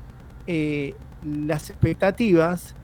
eh, 0.48 0.94
las 1.24 1.70
expectativas 1.70 2.76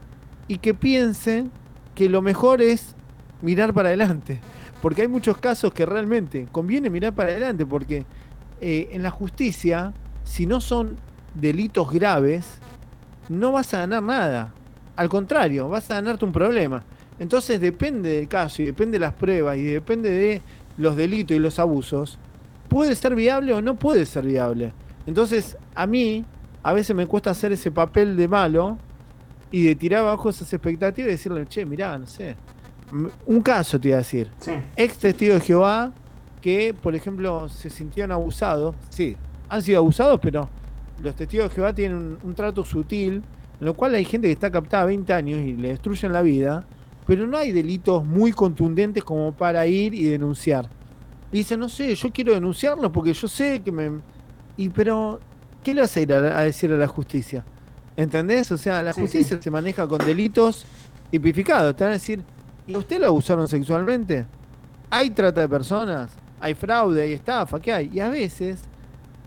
y 0.48 0.58
que 0.58 0.74
piensen 0.74 1.52
que 1.96 2.10
lo 2.10 2.22
mejor 2.22 2.62
es 2.62 2.96
mirar 3.42 3.74
para 3.74 3.90
adelante. 3.90 4.40
Porque 4.82 5.04
hay 5.04 5.08
muchos 5.08 5.38
casos 5.38 5.74
que 5.74 5.86
realmente 5.86 6.48
conviene 6.52 6.90
mirar 6.90 7.14
para 7.14 7.30
adelante, 7.30 7.66
porque 7.66 8.06
eh, 8.60 8.90
en 8.92 9.04
la 9.04 9.12
justicia, 9.12 9.94
si 10.24 10.46
no 10.46 10.60
son 10.60 10.98
delitos 11.36 11.92
graves, 11.92 12.60
no 13.30 13.52
vas 13.52 13.74
a 13.74 13.80
ganar 13.80 14.04
nada. 14.04 14.54
Al 14.96 15.08
contrario, 15.10 15.70
vas 15.70 15.90
a 15.92 15.96
ganarte 15.96 16.26
un 16.26 16.32
problema. 16.32 16.84
Entonces 17.20 17.62
depende 17.62 18.10
del 18.18 18.28
caso 18.28 18.64
y 18.64 18.66
depende 18.66 18.98
de 18.98 19.06
las 19.06 19.14
pruebas 19.14 19.58
y 19.58 19.64
depende 19.64 20.10
de 20.10 20.42
los 20.78 20.96
delitos 20.96 21.38
y 21.38 21.40
los 21.40 21.60
abusos, 21.60 22.18
puede 22.72 22.96
ser 22.96 23.16
viable 23.16 23.54
o 23.54 23.62
no 23.62 23.76
puede 23.76 24.06
ser 24.06 24.26
viable. 24.26 24.72
Entonces, 25.06 25.58
a 25.76 25.86
mí, 25.86 26.24
a 26.64 26.72
veces 26.72 26.96
me 26.96 27.06
cuesta 27.06 27.32
hacer 27.32 27.52
ese 27.52 27.70
papel 27.70 28.16
de 28.16 28.30
malo 28.30 28.78
y 29.52 29.66
de 29.66 29.76
tirar 29.76 30.04
abajo 30.04 30.30
esas 30.30 30.54
expectativas 30.54 31.10
y 31.10 31.12
decirle, 31.12 31.46
che, 31.48 31.66
mirá, 31.66 31.98
no 31.98 32.08
sé. 32.08 32.38
Un 33.26 33.42
caso 33.42 33.78
te 33.78 33.90
iba 33.90 33.98
a 33.98 34.00
decir. 34.00 34.32
Sí. 34.40 34.54
Ex 34.78 34.98
testigo 34.98 35.34
de 35.34 35.42
Jehová 35.42 35.92
que, 36.40 36.74
por 36.74 36.96
ejemplo, 36.96 37.50
se 37.50 37.70
sintieron 37.70 38.14
abusados. 38.14 38.74
Sí, 38.88 39.18
han 39.50 39.62
sido 39.62 39.80
abusados, 39.80 40.22
pero 40.22 40.48
los 41.04 41.14
testigos 41.14 41.50
de 41.50 41.56
Jehová 41.56 41.76
tienen 41.76 41.98
un, 41.98 42.20
un 42.24 42.36
trato 42.36 42.64
sutil, 42.64 43.16
en 43.60 43.66
lo 43.66 43.74
cual 43.74 43.96
hay 43.96 44.06
gente 44.06 44.28
que 44.28 44.34
está 44.34 44.50
captada 44.50 44.86
20 44.86 45.12
años 45.12 45.42
y 45.42 45.58
le 45.58 45.70
destruyen 45.70 46.14
la 46.14 46.22
vida, 46.22 46.66
pero 47.06 47.28
no 47.28 47.38
hay 47.38 47.52
delitos 47.52 48.06
muy 48.06 48.32
contundentes 48.32 49.04
como 49.04 49.34
para 49.34 49.68
ir 49.68 49.94
y 49.94 50.06
denunciar. 50.06 50.70
Y 51.32 51.40
dice, 51.40 51.58
no 51.58 51.70
sé, 51.70 51.96
yo 51.96 52.12
quiero 52.12 52.34
denunciarlo 52.34 52.92
porque 52.92 53.14
yo 53.14 53.28
sé 53.28 53.64
que 53.64 53.72
me... 53.72 54.04
Y 54.58 54.70
pero, 54.70 55.24
¿qué 55.64 55.74
le 55.74 55.82
vas 55.82 55.96
a 55.98 56.02
ir 56.02 56.14
a, 56.14 56.40
a 56.40 56.44
decir 56.44 56.72
a 56.74 56.78
la 56.78 56.88
justicia? 56.88 57.48
¿Entendés? 57.96 58.52
O 58.52 58.58
sea, 58.58 58.84
la 58.84 58.94
Sí, 58.94 59.02
justicia 59.02 59.42
se 59.42 59.52
maneja 59.52 59.88
con 59.88 60.04
delitos 60.04 60.68
tipificados. 61.10 61.76
Te 61.76 61.84
van 61.86 61.92
a 61.92 61.94
decir, 61.96 62.26
¿y 62.66 62.74
a 62.76 62.80
usted 62.80 63.00
lo 63.00 63.08
abusaron 63.08 63.48
sexualmente? 63.48 64.30
Hay 64.90 65.12
trata 65.12 65.42
de 65.42 65.50
personas, 65.50 66.22
hay 66.40 66.56
fraude, 66.56 67.04
hay 67.04 67.14
estafa, 67.14 67.62
¿qué 67.62 67.74
hay? 67.74 67.90
Y 67.94 68.00
a 68.02 68.10
veces 68.10 68.70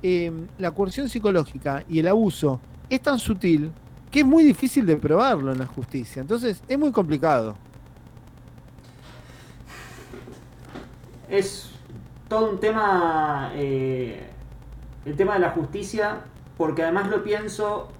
eh, 0.02 0.48
la 0.58 0.72
coerción 0.72 1.08
psicológica 1.08 1.84
y 1.88 2.00
el 2.00 2.08
abuso 2.08 2.64
es 2.88 3.02
tan 3.02 3.18
sutil 3.18 3.76
que 4.10 4.20
es 4.20 4.26
muy 4.26 4.44
difícil 4.44 4.86
de 4.86 4.96
probarlo 4.98 5.52
en 5.52 5.58
la 5.58 5.66
justicia. 5.66 6.20
Entonces 6.22 6.62
es 6.68 6.78
muy 6.78 6.92
complicado. 6.92 7.60
Es 11.28 11.73
todo 12.34 12.50
un 12.50 12.58
tema, 12.58 13.52
eh, 13.54 14.26
el 15.06 15.14
tema 15.14 15.34
de 15.34 15.38
la 15.38 15.50
justicia, 15.50 16.16
porque 16.56 16.82
además 16.82 17.08
lo 17.08 17.22
pienso 17.22 17.92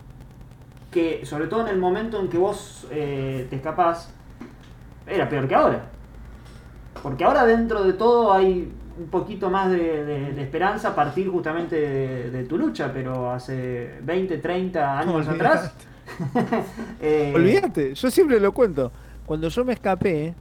que, 0.90 1.24
sobre 1.24 1.47
todo 1.47 1.61
en 1.61 1.69
el 1.69 1.78
momento 1.78 2.19
en 2.19 2.28
que 2.28 2.36
vos 2.36 2.85
eh, 2.90 3.47
te 3.48 3.55
escapás, 3.55 4.12
era 5.06 5.28
peor 5.28 5.47
que 5.47 5.55
ahora. 5.55 5.85
Porque 7.01 7.23
ahora 7.23 7.44
dentro 7.47 7.85
de 7.85 7.93
todo 7.93 8.32
hay 8.32 8.73
un 8.98 9.06
poquito 9.06 9.51
más 9.51 9.70
de, 9.70 10.05
de- 10.05 10.32
de 10.32 10.43
esperanza 10.43 10.89
a 10.89 10.94
partir 10.97 11.28
justamente 11.31 11.77
de, 11.77 12.31
de 12.32 12.43
tu 12.44 12.59
lucha, 12.59 12.90
pero 12.93 13.31
hace 13.31 14.01
20, 14.02 14.39
30 14.39 14.98
años 14.98 15.15
Olvidate. 15.28 15.36
atrás... 15.36 15.74
eh, 17.01 17.32
Olvídate, 17.36 17.94
yo 17.94 18.11
siempre 18.11 18.40
lo 18.40 18.51
cuento. 18.51 18.90
Cuando 19.27 19.48
yo 19.48 19.65
me 19.65 19.74
escapé, 19.74 20.35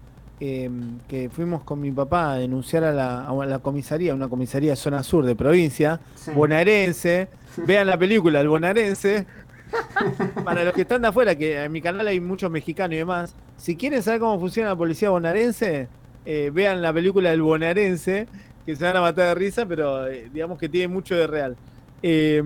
eh, 0.45 0.69
que 1.07 1.29
fuimos 1.29 1.63
con 1.63 1.79
mi 1.79 1.89
papá 1.91 2.33
a 2.33 2.37
denunciar 2.37 2.83
a 2.83 2.91
la, 2.91 3.25
a 3.27 3.45
la 3.45 3.59
comisaría, 3.59 4.13
una 4.13 4.27
comisaría 4.27 4.75
zona 4.75 5.01
sur 5.03 5.25
de 5.25 5.35
provincia, 5.37 6.01
Sí. 6.15 6.31
bonaerense, 6.31 7.29
vean 7.65 7.87
la 7.87 7.97
película 7.97 8.41
El 8.41 8.49
bonaerense. 8.49 9.25
Para 10.43 10.65
los 10.65 10.73
que 10.73 10.81
están 10.81 11.01
de 11.01 11.07
afuera, 11.07 11.33
que 11.35 11.63
en 11.63 11.71
mi 11.71 11.81
canal 11.81 12.05
hay 12.07 12.19
muchos 12.19 12.51
mexicanos 12.51 12.93
y 12.93 12.97
demás, 12.97 13.33
si 13.57 13.75
quieren 13.77 14.03
saber 14.03 14.19
cómo 14.19 14.37
funciona 14.39 14.69
la 14.69 14.75
policía 14.75 15.09
bonaerense, 15.09 15.87
eh, 16.25 16.51
vean 16.53 16.81
la 16.81 16.91
película 16.93 17.31
El 17.31 17.41
bonaerense, 17.41 18.27
que 18.65 18.75
se 18.75 18.83
van 18.83 18.97
a 18.97 19.01
matar 19.01 19.27
de 19.29 19.35
risa, 19.35 19.65
pero 19.65 20.07
eh, 20.07 20.29
digamos 20.33 20.59
que 20.59 20.67
tiene 20.69 20.89
mucho 20.89 21.15
de 21.15 21.25
real. 21.27 21.55
Eh, 22.01 22.43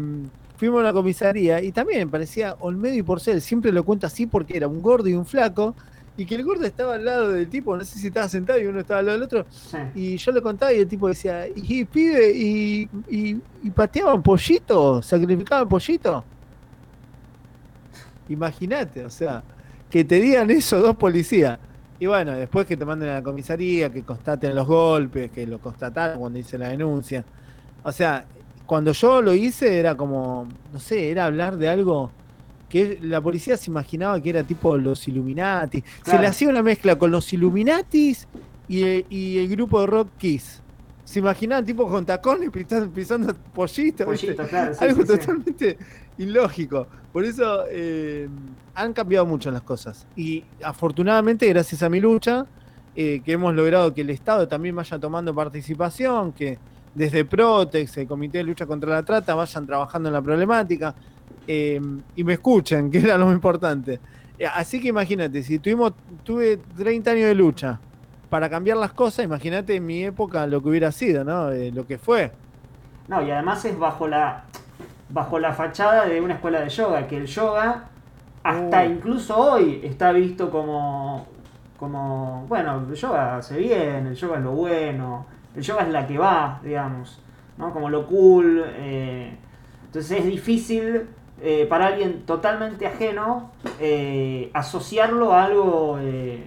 fuimos 0.57 0.77
a 0.79 0.81
una 0.83 0.93
comisaría 0.93 1.61
y 1.63 1.71
también 1.71 2.09
parecía 2.11 2.55
Olmedo 2.59 2.93
y 2.95 3.01
Porcel, 3.01 3.41
siempre 3.41 3.71
lo 3.71 3.83
cuento 3.83 4.05
así 4.07 4.27
porque 4.27 4.55
era 4.55 4.67
un 4.67 4.81
gordo 4.83 5.09
y 5.09 5.13
un 5.13 5.25
flaco, 5.25 5.75
y 6.17 6.25
que 6.25 6.35
el 6.35 6.43
gordo 6.43 6.65
estaba 6.65 6.95
al 6.95 7.05
lado 7.05 7.31
del 7.31 7.47
tipo, 7.47 7.77
no 7.77 7.85
sé 7.85 7.99
si 7.99 8.07
estaba 8.07 8.27
sentado 8.27 8.59
y 8.59 8.65
uno 8.65 8.79
estaba 8.79 8.99
al 8.99 9.05
lado 9.05 9.17
del 9.19 9.25
otro, 9.25 9.45
sí. 9.51 9.77
y 9.93 10.17
yo 10.17 10.31
le 10.31 10.41
contaba 10.41 10.73
y 10.73 10.79
el 10.79 10.87
tipo 10.87 11.07
decía, 11.07 11.47
y 11.47 11.85
pibe, 11.85 12.31
y, 12.35 12.89
y, 13.07 13.41
y 13.63 13.69
pateaban 13.69 14.23
pollito, 14.23 15.01
sacrificaban 15.01 15.69
pollito. 15.69 16.23
Imagínate, 18.29 19.05
o 19.05 19.09
sea, 19.09 19.43
que 19.89 20.03
te 20.03 20.19
digan 20.19 20.49
eso 20.49 20.79
dos 20.81 20.95
policías. 20.95 21.59
Y 21.99 22.05
bueno, 22.05 22.33
después 22.33 22.67
que 22.67 22.77
te 22.77 22.85
manden 22.85 23.09
a 23.09 23.13
la 23.15 23.23
comisaría, 23.23 23.91
que 23.91 24.03
constaten 24.03 24.53
los 24.53 24.67
golpes, 24.67 25.31
que 25.31 25.47
lo 25.47 25.59
constataron 25.59 26.19
cuando 26.19 26.37
hice 26.37 26.57
la 26.57 26.69
denuncia. 26.69 27.23
O 27.83 27.91
sea, 27.91 28.25
cuando 28.65 28.91
yo 28.91 29.21
lo 29.21 29.33
hice 29.33 29.79
era 29.79 29.95
como, 29.95 30.47
no 30.73 30.79
sé, 30.79 31.09
era 31.09 31.25
hablar 31.25 31.57
de 31.57 31.69
algo 31.69 32.11
que 32.69 32.99
la 33.01 33.21
policía 33.21 33.55
se 33.57 33.69
imaginaba 33.71 34.21
que 34.21 34.29
era 34.29 34.43
tipo 34.43 34.77
los 34.77 35.07
Illuminati. 35.07 35.83
Se 36.05 36.19
le 36.19 36.27
hacía 36.27 36.49
una 36.49 36.61
mezcla 36.63 36.97
con 36.97 37.11
los 37.11 37.31
Illuminatis 37.33 38.27
y, 38.67 38.83
el- 38.83 39.05
y 39.09 39.37
el 39.39 39.47
grupo 39.49 39.81
de 39.81 39.87
rock 39.87 40.09
Kiss. 40.17 40.61
Se 41.05 41.19
imaginaban 41.19 41.65
tipo 41.65 41.87
con 41.87 42.05
tacones 42.05 42.49
pisando, 42.49 42.89
pisando 42.91 43.33
pollitos. 43.53 44.05
¿viste? 44.09 44.27
Pollito, 44.33 44.47
claro, 44.47 44.73
sí, 44.73 44.79
Algo 44.83 45.01
sí, 45.03 45.07
sí. 45.07 45.17
totalmente 45.17 45.77
ilógico. 46.17 46.87
Por 47.13 47.23
eso 47.23 47.63
eh, 47.71 48.27
han 48.75 48.91
cambiado 48.91 49.25
mucho 49.25 49.49
las 49.49 49.61
cosas. 49.61 50.05
Y 50.17 50.43
afortunadamente, 50.61 51.47
gracias 51.47 51.81
a 51.83 51.89
mi 51.89 52.01
lucha, 52.01 52.45
eh, 52.95 53.21
que 53.23 53.31
hemos 53.31 53.53
logrado 53.55 53.93
que 53.93 54.01
el 54.01 54.09
Estado 54.09 54.47
también 54.49 54.75
vaya 54.75 54.99
tomando 54.99 55.33
participación, 55.33 56.33
que 56.33 56.57
desde 56.93 57.23
Protex, 57.23 57.95
el 57.97 58.07
Comité 58.07 58.39
de 58.39 58.43
Lucha 58.43 58.65
contra 58.65 58.89
la 58.91 59.03
Trata, 59.03 59.33
vayan 59.35 59.65
trabajando 59.65 60.09
en 60.09 60.13
la 60.13 60.21
problemática 60.21 60.93
eh, 61.47 61.81
y 62.15 62.23
me 62.23 62.33
escuchen, 62.33 62.91
que 62.91 62.99
era 62.99 63.17
lo 63.17 63.31
importante. 63.31 64.01
Eh, 64.37 64.45
Así 64.47 64.81
que 64.81 64.89
imagínate, 64.89 65.43
si 65.43 65.59
tuvimos, 65.59 65.93
tuve 66.23 66.57
30 66.57 67.11
años 67.11 67.27
de 67.27 67.35
lucha 67.35 67.81
para 68.29 68.49
cambiar 68.49 68.77
las 68.77 68.93
cosas, 68.93 69.25
imagínate 69.25 69.75
en 69.75 69.85
mi 69.85 70.03
época 70.05 70.47
lo 70.47 70.61
que 70.61 70.69
hubiera 70.69 70.91
sido, 70.91 71.23
¿no? 71.23 71.51
Eh, 71.51 71.71
lo 71.71 71.87
que 71.87 71.97
fue. 71.99 72.37
No, 73.07 73.21
y 73.23 73.31
además 73.31 73.63
es 73.65 73.77
bajo 73.77 74.07
la 74.07 74.49
bajo 75.09 75.39
la 75.39 75.53
fachada 75.53 76.05
de 76.05 76.19
una 76.21 76.35
escuela 76.35 76.61
de 76.61 76.69
yoga, 76.69 77.07
que 77.07 77.17
el 77.17 77.27
yoga 77.27 77.89
hasta 78.43 78.85
Uh. 78.85 78.91
incluso 78.91 79.37
hoy 79.37 79.81
está 79.83 80.11
visto 80.11 80.49
como 80.51 81.27
como 81.77 82.45
bueno, 82.47 82.85
el 82.89 82.95
yoga 82.95 83.37
hace 83.37 83.57
bien, 83.57 84.07
el 84.07 84.15
yoga 84.15 84.37
es 84.37 84.43
lo 84.43 84.51
bueno, 84.53 85.25
el 85.55 85.61
yoga 85.63 85.83
es 85.83 85.89
la 85.89 86.07
que 86.07 86.17
va, 86.17 86.59
digamos, 86.63 87.21
¿no? 87.57 87.71
Como 87.73 87.89
lo 87.89 88.07
cool, 88.07 88.63
eh, 88.67 89.37
entonces 89.85 90.19
es 90.19 90.25
difícil 90.25 91.07
eh, 91.41 91.67
para 91.69 91.87
alguien 91.87 92.23
totalmente 92.25 92.87
ajeno 92.87 93.51
eh, 93.79 94.49
asociarlo 94.53 95.33
a 95.33 95.43
algo 95.43 95.97
eh, 96.01 96.43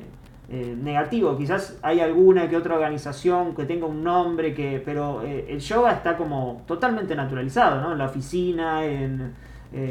negativo. 0.83 1.37
Quizás 1.39 1.79
hay 1.83 2.01
alguna 2.01 2.49
que 2.49 2.57
otra 2.57 2.75
organización 2.75 3.55
que 3.55 3.65
tenga 3.65 3.87
un 3.87 4.03
nombre, 4.03 4.53
que 4.53 4.83
pero 4.85 5.23
el 5.23 5.61
yoga 5.61 5.93
está 5.93 6.17
como 6.17 6.62
totalmente 6.67 7.15
naturalizado, 7.15 7.81
¿no? 7.81 7.93
En 7.93 7.99
la 7.99 8.07
oficina, 8.07 8.85
en... 8.85 9.33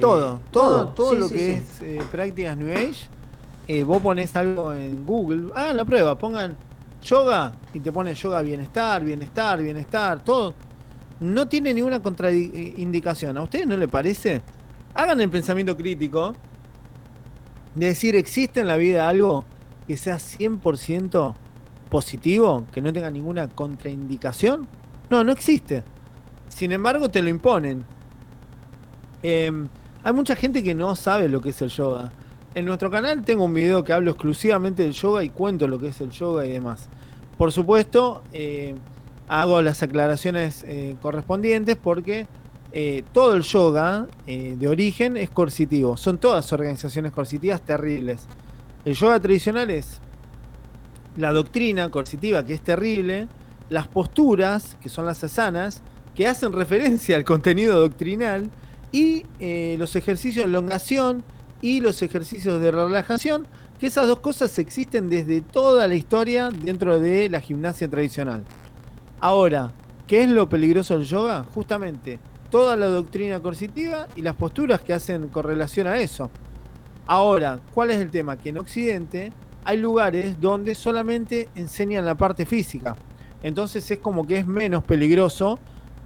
Todo, 0.01 0.41
todo, 0.51 0.89
todo 0.89 1.11
Sí, 1.11 1.17
lo 1.17 1.27
sí, 1.29 1.33
que 1.33 1.61
sí. 1.79 1.97
es 1.97 2.03
prácticas 2.05 2.57
New 2.57 2.69
Age, 2.69 3.83
vos 3.85 4.01
pones 4.01 4.35
algo 4.35 4.73
en 4.73 5.05
Google, 5.05 5.53
hagan 5.55 5.77
la 5.77 5.85
prueba, 5.85 6.17
pongan 6.17 6.57
yoga 7.01 7.53
y 7.73 7.79
te 7.79 7.93
pone 7.93 8.13
yoga 8.13 8.41
bienestar, 8.41 9.01
bienestar, 9.01 9.61
bienestar, 9.61 10.21
todo. 10.21 10.53
No 11.21 11.47
tiene 11.47 11.73
ninguna 11.73 12.01
contraindicación. 12.01 13.37
¿A 13.37 13.43
ustedes 13.43 13.65
no 13.65 13.77
le 13.77 13.87
parece? 13.87 14.41
Hagan 14.99 15.21
el 15.21 15.29
pensamiento 15.29 15.77
crítico 15.77 16.35
de 17.73 17.85
decir, 17.85 18.17
¿existe 18.17 18.59
en 18.59 18.67
la 18.67 18.75
vida 18.75 19.07
algo 19.07 19.45
que 19.87 19.95
sea 19.95 20.17
100% 20.17 21.35
positivo, 21.89 22.65
que 22.73 22.81
no 22.81 22.91
tenga 22.91 23.09
ninguna 23.09 23.47
contraindicación? 23.47 24.67
No, 25.09 25.23
no 25.23 25.31
existe. 25.31 25.85
Sin 26.49 26.73
embargo, 26.73 27.07
te 27.07 27.21
lo 27.21 27.29
imponen. 27.29 27.85
Eh, 29.23 29.49
hay 30.03 30.13
mucha 30.13 30.35
gente 30.35 30.61
que 30.61 30.75
no 30.75 30.93
sabe 30.97 31.29
lo 31.29 31.39
que 31.39 31.51
es 31.51 31.61
el 31.61 31.69
yoga. 31.69 32.11
En 32.53 32.65
nuestro 32.65 32.91
canal 32.91 33.23
tengo 33.23 33.45
un 33.45 33.53
video 33.53 33.85
que 33.85 33.93
hablo 33.93 34.11
exclusivamente 34.11 34.83
del 34.83 34.91
yoga 34.91 35.23
y 35.23 35.29
cuento 35.29 35.65
lo 35.69 35.79
que 35.79 35.87
es 35.87 36.01
el 36.01 36.09
yoga 36.09 36.45
y 36.45 36.51
demás. 36.51 36.89
Por 37.37 37.53
supuesto, 37.53 38.21
eh, 38.33 38.75
hago 39.29 39.61
las 39.61 39.81
aclaraciones 39.81 40.65
eh, 40.67 40.97
correspondientes 41.01 41.77
porque 41.77 42.27
eh, 42.71 43.03
todo 43.13 43.35
el 43.35 43.41
yoga 43.41 44.07
eh, 44.27 44.55
de 44.57 44.67
origen 44.67 45.17
es 45.17 45.29
coercitivo. 45.29 45.97
Son 45.97 46.17
todas 46.17 46.51
organizaciones 46.53 47.11
coercitivas 47.11 47.61
terribles. 47.61 48.21
El 48.85 48.93
yoga 48.93 49.19
tradicional 49.19 49.69
es 49.71 49.99
la 51.17 51.33
doctrina 51.33 51.89
coercitiva, 51.89 52.45
que 52.45 52.53
es 52.53 52.61
terrible, 52.61 53.27
las 53.69 53.87
posturas, 53.87 54.77
que 54.81 54.89
son 54.89 55.05
las 55.05 55.23
asanas, 55.23 55.81
que 56.15 56.27
hacen 56.27 56.53
referencia 56.53 57.15
al 57.15 57.23
contenido 57.23 57.79
doctrinal, 57.79 58.49
y 58.91 59.25
eh, 59.39 59.75
los 59.77 59.95
ejercicios 59.95 60.45
de 60.45 60.49
elongación 60.49 61.23
y 61.61 61.81
los 61.81 62.01
ejercicios 62.01 62.61
de 62.61 62.71
relajación, 62.71 63.47
que 63.79 63.87
esas 63.87 64.07
dos 64.07 64.19
cosas 64.19 64.57
existen 64.59 65.09
desde 65.09 65.41
toda 65.41 65.87
la 65.87 65.95
historia 65.95 66.49
dentro 66.49 66.99
de 66.99 67.29
la 67.29 67.41
gimnasia 67.41 67.87
tradicional. 67.87 68.43
Ahora, 69.19 69.71
¿qué 70.07 70.23
es 70.23 70.29
lo 70.29 70.49
peligroso 70.49 70.97
del 70.97 71.07
yoga? 71.07 71.45
Justamente 71.53 72.19
toda 72.49 72.75
la 72.75 72.87
doctrina 72.87 73.39
coercitiva 73.39 74.07
y 74.15 74.21
las 74.21 74.35
posturas 74.35 74.81
que 74.81 74.93
hacen 74.93 75.27
correlación 75.29 75.87
a 75.87 75.97
eso. 75.99 76.29
Ahora, 77.07 77.59
¿cuál 77.73 77.91
es 77.91 77.97
el 77.97 78.11
tema? 78.11 78.37
Que 78.37 78.49
en 78.49 78.57
Occidente 78.59 79.31
hay 79.63 79.77
lugares 79.77 80.39
donde 80.39 80.75
solamente 80.75 81.49
enseñan 81.55 82.05
la 82.05 82.15
parte 82.15 82.45
física. 82.45 82.95
Entonces 83.41 83.89
es 83.89 83.99
como 83.99 84.25
que 84.27 84.37
es 84.39 84.47
menos 84.47 84.83
peligroso 84.83 85.59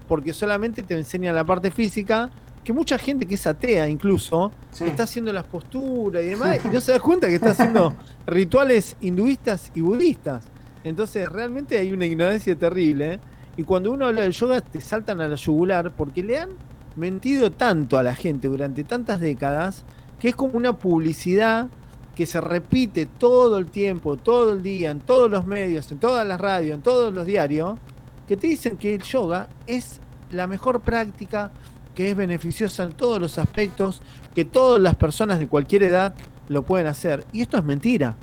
porque 0.08 0.34
solamente 0.34 0.84
te 0.84 0.96
enseñan 0.98 1.36
la 1.36 1.44
parte 1.44 1.72
física 1.72 2.30
que 2.64 2.72
mucha 2.72 2.98
gente 2.98 3.26
que 3.26 3.36
es 3.36 3.46
atea 3.48 3.90
incluso 3.90 4.52
Sí. 4.72 4.86
está 4.86 5.04
haciendo 5.04 5.34
las 5.34 5.44
posturas 5.44 6.24
y 6.24 6.28
demás 6.28 6.60
y 6.64 6.68
no 6.70 6.80
se 6.80 6.94
da 6.94 7.00
cuenta 7.00 7.28
que 7.28 7.36
está 7.36 7.52
haciendo 7.52 7.94
rituales 8.26 8.96
hinduistas 9.02 9.72
y 9.76 9.82
budistas. 9.82 10.46
Entonces 10.84 11.28
realmente 11.30 11.78
hay 11.78 11.92
una 11.92 12.06
ignorancia 12.06 12.56
terrible 12.56 13.14
¿eh? 13.16 13.20
Y 13.56 13.64
cuando 13.64 13.92
uno 13.92 14.08
habla 14.08 14.22
del 14.22 14.34
yoga 14.34 14.62
te 14.62 14.82
saltan 14.82 15.22
a 15.22 15.28
la 15.28 15.36
yugular 15.36 15.92
porque 15.92 16.24
le 16.24 16.40
han 16.40 16.50
mentido 16.96 17.52
tanto 17.52 17.98
a 17.98 18.04
la 18.04 18.16
gente 18.16 18.48
durante 18.48 18.84
tantas 18.84 19.20
décadas 19.20 19.84
que 20.20 20.30
es 20.30 20.36
como 20.36 20.58
una 20.58 20.74
publicidad 20.74 21.68
que 22.16 22.26
se 22.26 22.40
repite 22.40 23.06
todo 23.06 23.58
el 23.58 23.68
tiempo, 23.68 24.18
todo 24.18 24.54
el 24.54 24.62
día, 24.62 24.92
en 24.92 25.00
todos 25.00 25.30
los 25.30 25.46
medios, 25.46 25.92
en 25.92 25.98
todas 26.00 26.26
las 26.28 26.40
radios, 26.40 26.76
en 26.76 26.82
todos 26.82 27.14
los 27.14 27.26
diarios, 27.26 27.80
que 28.28 28.38
te 28.38 28.48
dicen 28.48 28.78
que 28.78 28.96
el 28.96 29.02
yoga 29.02 29.50
es 29.66 30.00
la 30.32 30.48
mejor 30.48 30.82
práctica, 30.82 31.52
que 31.96 32.12
es 32.12 32.16
beneficiosa 32.16 32.84
en 32.84 32.94
todos 32.94 33.20
los 33.20 33.38
aspectos, 33.38 34.02
que 34.36 34.46
todas 34.46 34.80
las 34.82 34.96
personas 34.96 35.40
de 35.40 35.48
cualquier 35.48 35.84
edad 35.84 36.14
lo 36.50 36.64
pueden 36.64 36.88
hacer. 36.88 37.26
Y 37.32 37.42
esto 37.42 37.58
es 37.58 37.64
mentira. 37.64 38.16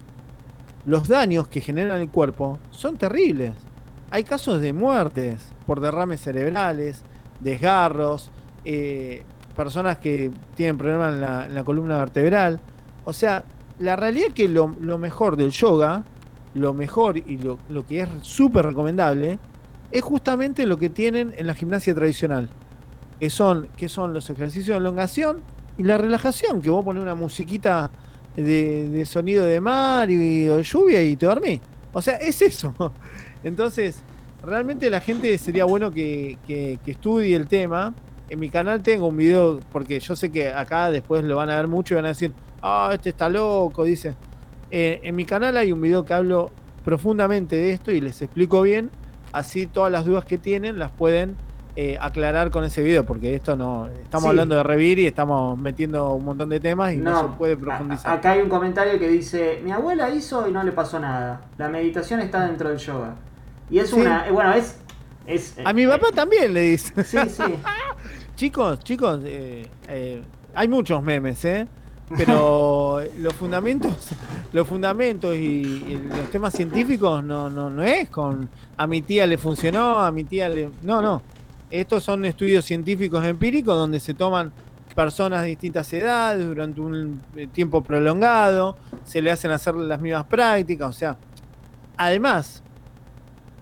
los 0.86 1.08
daños 1.08 1.46
que 1.48 1.60
generan 1.60 2.00
el 2.00 2.08
cuerpo 2.08 2.58
son 2.70 2.96
terribles. 2.96 3.52
Hay 4.12 4.24
casos 4.24 4.60
de 4.60 4.72
muertes 4.72 5.40
por 5.66 5.80
derrames 5.80 6.20
cerebrales, 6.20 7.02
desgarros, 7.38 8.30
eh, 8.64 9.22
personas 9.54 9.98
que 9.98 10.32
tienen 10.56 10.78
problemas 10.78 11.14
en 11.48 11.54
la, 11.54 11.64
columna 11.64 11.98
vertebral. 11.98 12.60
O 13.04 13.12
sea, 13.12 13.44
la 13.78 13.94
realidad 13.94 14.28
es 14.28 14.34
que 14.34 14.48
lo, 14.48 14.68
mejor 14.68 15.36
del 15.36 15.50
yoga, 15.52 16.04
lo 16.54 16.74
mejor 16.74 17.18
y 17.18 17.38
lo, 17.38 17.86
que 17.86 18.00
es 18.00 18.08
súper 18.22 18.66
recomendable, 18.66 19.38
es 19.92 20.02
justamente 20.02 20.66
lo 20.66 20.76
que 20.76 20.90
tienen 20.90 21.32
en 21.36 21.46
la 21.46 21.54
gimnasia 21.54 21.94
tradicional. 21.94 22.48
Que 23.20 23.30
son, 23.30 23.68
que 23.76 23.88
son 23.88 24.12
los 24.12 24.28
ejercicios 24.30 24.74
de 24.74 24.78
elongación 24.78 25.42
y 25.78 25.82
la 25.82 25.98
relajación, 25.98 26.62
que 26.62 26.70
vos 26.70 26.84
pones 26.84 27.02
una 27.02 27.14
musiquita 27.14 27.90
de, 28.34 29.04
sonido 29.06 29.44
de 29.44 29.60
mar 29.60 30.10
y, 30.10 30.46
de 30.46 30.62
lluvia 30.62 31.02
y 31.02 31.16
te 31.16 31.26
dormís. 31.26 31.60
O 31.92 32.02
sea, 32.02 32.16
es 32.16 32.42
eso. 32.42 32.74
Entonces, 33.44 34.02
realmente 34.44 34.90
la 34.90 35.00
gente 35.00 35.36
sería 35.38 35.64
bueno 35.64 35.90
que, 35.90 36.38
que- 36.46 36.78
que 36.84 36.90
estudie 36.92 37.36
el 37.36 37.46
tema. 37.46 37.94
En 38.28 38.38
mi 38.38 38.48
canal 38.50 38.82
tengo 38.82 39.08
un 39.08 39.16
video, 39.16 39.60
porque 39.72 39.98
yo 40.00 40.14
sé 40.14 40.30
que 40.30 40.48
acá 40.52 40.90
después 40.90 41.24
lo 41.24 41.36
van 41.36 41.50
a 41.50 41.56
ver 41.56 41.66
mucho 41.68 41.94
y 41.94 41.96
van 41.96 42.04
a 42.04 42.08
decir, 42.08 42.32
ah, 42.62 42.90
este 42.92 43.10
está 43.10 43.28
loco, 43.28 43.84
dice. 43.84 44.14
Eh, 44.70 45.00
en 45.02 45.16
mi 45.16 45.24
canal 45.24 45.56
hay 45.56 45.72
un 45.72 45.80
video 45.80 46.04
que 46.04 46.14
hablo 46.14 46.50
profundamente 46.84 47.56
de 47.56 47.72
esto 47.72 47.90
y 47.90 48.00
les 48.00 48.22
explico 48.22 48.62
bien, 48.62 48.90
así 49.32 49.66
todas 49.66 49.90
las 49.90 50.04
dudas 50.04 50.24
que 50.24 50.38
tienen 50.38 50.78
las 50.78 50.90
pueden 50.92 51.36
eh, 51.76 51.96
aclarar 52.00 52.50
con 52.50 52.64
ese 52.64 52.82
video, 52.82 53.04
porque 53.04 53.34
esto 53.34 53.56
no, 53.56 53.88
estamos 53.88 54.24
Sí. 54.24 54.28
hablando 54.30 54.56
de 54.56 54.62
revir 54.64 54.98
y 54.98 55.06
estamos 55.06 55.56
metiendo 55.58 56.14
un 56.14 56.24
montón 56.24 56.48
de 56.48 56.58
temas 56.60 56.92
y 56.92 56.96
no, 56.98 57.10
No, 57.10 57.20
se 57.22 57.36
puede 57.38 57.52
a- 57.54 57.58
profundizar. 57.58 58.16
Acá 58.18 58.32
hay 58.32 58.40
un 58.42 58.48
comentario 58.48 58.98
que 58.98 59.08
dice, 59.08 59.60
mi 59.64 59.70
abuela 59.72 60.10
hizo 60.10 60.48
y 60.48 60.52
no 60.52 60.62
le 60.64 60.72
pasó 60.72 60.98
nada. 61.00 61.40
La 61.58 61.68
meditación 61.68 62.20
está 62.20 62.46
dentro 62.46 62.68
del 62.68 62.78
yoga. 62.78 63.14
Y 63.70 63.78
es 63.78 63.90
Sí. 63.90 63.96
una, 63.96 64.26
eh, 64.26 64.30
bueno, 64.30 64.52
es... 64.54 64.76
es 65.26 65.54
A 65.64 65.72
mi 65.72 65.86
papá 65.86 66.08
también 66.14 66.52
le 66.52 66.60
dice. 66.62 67.04
Sí, 67.04 67.18
sí. 67.28 67.42
Chicos, 68.36 68.80
chicos, 68.80 69.20
eh, 69.24 69.66
eh, 69.86 70.22
hay 70.54 70.66
muchos 70.68 71.02
memes, 71.02 71.44
¿eh? 71.44 71.66
Pero 72.16 73.00
los 73.18 73.34
fundamentos, 73.34 73.94
los 74.52 74.66
fundamentos 74.66 75.36
y, 75.36 75.38
y 75.38 76.02
los 76.08 76.30
temas 76.30 76.54
científicos 76.54 77.22
no, 77.22 77.50
no, 77.50 77.68
no 77.68 77.82
es 77.82 78.08
con 78.08 78.48
a 78.78 78.86
mi 78.86 79.02
tía 79.02 79.26
le 79.26 79.36
funcionó, 79.36 79.98
a 80.00 80.10
mi 80.10 80.24
tía 80.24 80.48
le. 80.48 80.70
No, 80.82 81.02
no. 81.02 81.22
Estos 81.70 82.02
son 82.02 82.24
estudios 82.24 82.64
científicos 82.64 83.24
empíricos 83.26 83.76
donde 83.76 84.00
se 84.00 84.14
toman 84.14 84.52
personas 84.94 85.42
de 85.42 85.48
distintas 85.48 85.92
edades 85.92 86.44
durante 86.44 86.80
un 86.80 87.20
eh, 87.36 87.46
tiempo 87.46 87.82
prolongado, 87.82 88.76
se 89.04 89.20
le 89.22 89.30
hacen 89.30 89.50
hacer 89.50 89.74
las 89.74 90.00
mismas 90.00 90.24
prácticas, 90.24 90.88
o 90.88 90.92
sea, 90.92 91.16
además, 91.96 92.62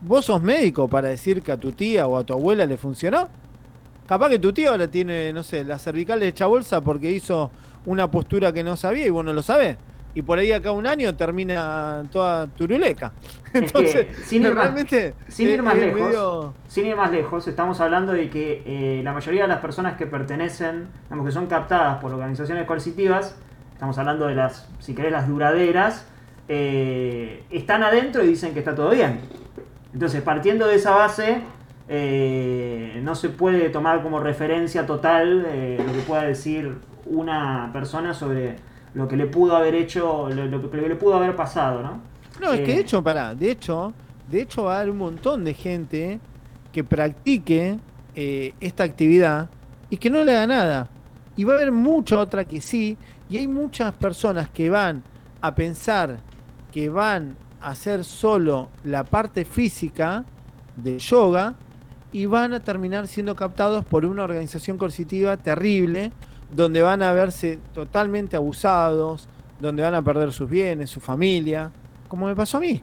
vos 0.01 0.25
sos 0.25 0.43
médico 0.43 0.89
para 0.89 1.09
decir 1.09 1.43
que 1.43 1.53
a 1.53 1.57
tu 1.57 1.73
tía 1.73 2.07
o 2.07 2.17
a 2.17 2.25
tu 2.25 2.33
abuela 2.33 2.67
le 2.67 2.77
funcionó. 2.77 3.29
Capaz 4.07 4.31
que 4.31 4.39
tu 4.39 4.53
tío 4.53 4.71
ahora 4.71 4.89
tiene, 4.89 5.33
no 5.33 5.43
sé, 5.43 5.65
la 5.65 5.79
cervical 5.79 6.23
hecha 6.23 6.47
bolsa 6.47 6.81
porque 6.81 7.11
hizo 7.11 7.51
una 7.87 8.11
postura 8.11 8.53
que 8.53 8.65
no 8.65 8.77
sabía 8.77 9.07
y 9.07 9.11
vos 9.11 9.25
no 9.25 9.33
lo 9.33 9.43
sabés. 9.43 9.77
Y 10.15 10.23
por 10.23 10.39
ahí 10.39 10.51
acá 10.53 10.73
un 10.73 10.87
año 10.87 11.15
termina 11.15 12.03
toda 12.11 12.47
turuleca. 12.49 13.13
Entonces, 13.53 14.07
sin 14.25 14.43
ir 14.43 14.55
más- 14.55 14.65
realmente 14.65 15.15
Sin 15.29 15.49
es- 15.49 15.55
ir 15.55 15.63
más 15.63 15.75
es 15.77 15.81
lejos, 15.83 16.01
medio- 16.01 16.55
sin 16.67 16.87
ir 16.87 16.97
más 16.97 17.11
lejos, 17.11 17.47
estamos 17.47 17.81
hablando 17.81 18.13
de 18.13 18.31
que 18.31 18.63
eh, 18.67 19.03
la 19.05 19.13
mayoría 19.13 19.43
de 19.43 19.49
las 19.49 19.61
personas 19.61 19.97
que 19.97 20.07
pertenecen, 20.07 20.89
digamos 21.05 21.27
que 21.27 21.33
son 21.33 21.47
captadas 21.47 21.99
por 22.01 22.13
organizaciones 22.13 22.67
coercitivas, 22.67 23.37
estamos 23.75 23.97
hablando 23.99 24.27
de 24.27 24.35
las, 24.35 24.67
si 24.81 24.95
querés, 24.95 25.13
las 25.13 25.29
duraderas, 25.29 26.07
eh, 26.49 27.45
están 27.51 27.83
adentro 27.83 28.25
y 28.25 28.29
dicen 28.29 28.55
que 28.55 28.61
está 28.61 28.75
todo 28.75 28.91
bien. 28.91 29.21
Entonces, 29.93 30.23
partiendo 30.23 30.67
de 30.67 30.77
esa 30.77 30.95
base, 30.95 31.43
eh, 31.89 33.01
no 33.03 33.15
se 33.15 33.31
puede 33.31 33.71
tomar 33.71 34.03
como 34.03 34.21
referencia 34.21 34.87
total 34.87 35.47
eh, 35.49 35.83
lo 35.85 35.93
que 35.93 36.01
pueda 36.01 36.23
decir 36.25 36.79
una 37.07 37.71
persona 37.73 38.13
sobre 38.15 38.57
lo 38.95 39.09
que 39.09 39.17
le 39.17 39.27
pudo 39.27 39.57
haber 39.57 39.75
hecho, 39.75 40.29
lo, 40.31 40.47
lo 40.47 40.71
que 40.71 40.77
le 40.77 40.97
pudo 40.97 41.17
haber 41.17 41.35
pasado, 41.37 41.83
¿no? 41.83 42.03
No, 42.41 42.53
es 42.53 42.61
que 42.61 42.73
Eh, 42.73 42.75
de 42.77 42.81
hecho, 42.81 43.03
pará, 43.03 43.35
de 43.35 43.51
hecho, 43.51 43.95
de 44.31 44.43
hecho 44.43 44.65
va 44.65 44.77
a 44.77 44.81
haber 44.81 44.91
un 44.91 44.99
montón 44.99 45.45
de 45.45 45.55
gente 45.55 46.21
que 46.73 46.85
practique 46.85 47.79
eh, 48.15 48.55
esta 48.61 48.85
actividad 48.85 49.49
y 49.91 49.97
que 49.97 50.11
no 50.11 50.25
le 50.25 50.37
haga 50.37 50.47
nada. 50.47 50.89
Y 51.37 51.45
va 51.45 51.55
a 51.55 51.57
haber 51.57 51.73
mucha 51.73 52.19
otra 52.19 52.45
que 52.45 52.61
sí, 52.61 52.99
y 53.31 53.39
hay 53.39 53.49
muchas 53.49 53.95
personas 53.95 54.49
que 54.51 54.71
van 54.71 55.03
a 55.41 55.55
pensar 55.55 56.19
que 56.73 56.89
van 56.89 57.37
hacer 57.61 58.05
solo 58.05 58.69
la 58.85 59.05
parte 59.05 59.45
física 59.45 60.25
de 60.77 60.99
yoga 60.99 61.55
y 62.13 62.27
van 62.27 62.55
a 62.55 62.61
terminar 62.61 63.07
siendo 63.07 63.37
captados 63.37 63.85
por 63.85 64.05
una 64.05 64.25
organización 64.25 64.79
coercitiva 64.79 65.37
terrible, 65.37 66.13
donde 66.55 66.83
van 66.83 67.03
a 67.03 67.13
verse 67.13 67.59
totalmente 67.75 68.37
abusados, 68.37 69.29
donde 69.61 69.83
van 69.83 69.95
a 69.95 70.03
perder 70.03 70.33
sus 70.33 70.49
bienes, 70.49 70.91
su 70.91 71.01
familia, 71.01 71.71
como 72.09 72.27
me 72.27 72.35
pasó 72.35 72.59
a 72.59 72.61
mí. 72.61 72.83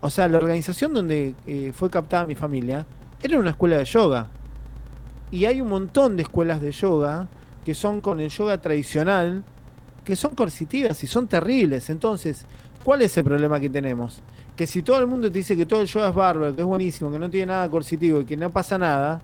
O 0.00 0.10
sea, 0.10 0.28
la 0.28 0.38
organización 0.38 0.92
donde 0.92 1.34
eh, 1.46 1.72
fue 1.74 1.90
captada 1.90 2.26
mi 2.26 2.34
familia 2.34 2.86
era 3.22 3.38
una 3.38 3.50
escuela 3.50 3.78
de 3.78 3.84
yoga. 3.86 4.28
Y 5.30 5.46
hay 5.46 5.60
un 5.60 5.68
montón 5.68 6.16
de 6.16 6.22
escuelas 6.22 6.60
de 6.60 6.70
yoga 6.70 7.26
que 7.64 7.74
son 7.74 8.00
con 8.00 8.20
el 8.20 8.28
yoga 8.28 8.58
tradicional, 8.58 9.42
que 10.04 10.14
son 10.14 10.34
coercitivas 10.34 11.02
y 11.02 11.06
son 11.06 11.26
terribles. 11.26 11.88
Entonces, 11.88 12.44
¿cuál 12.84 13.02
es 13.02 13.16
el 13.16 13.24
problema 13.24 13.58
que 13.58 13.70
tenemos? 13.70 14.20
Que 14.54 14.66
si 14.66 14.82
todo 14.82 15.00
el 15.00 15.06
mundo 15.06 15.32
te 15.32 15.38
dice 15.38 15.56
que 15.56 15.66
todo 15.66 15.80
el 15.80 15.88
yoga 15.88 16.10
es 16.10 16.14
bárbaro, 16.14 16.54
que 16.54 16.60
es 16.60 16.66
buenísimo, 16.66 17.10
que 17.10 17.18
no 17.18 17.28
tiene 17.28 17.46
nada 17.46 17.68
coercitivo 17.68 18.20
y 18.20 18.24
que 18.24 18.36
no 18.36 18.50
pasa 18.50 18.78
nada, 18.78 19.20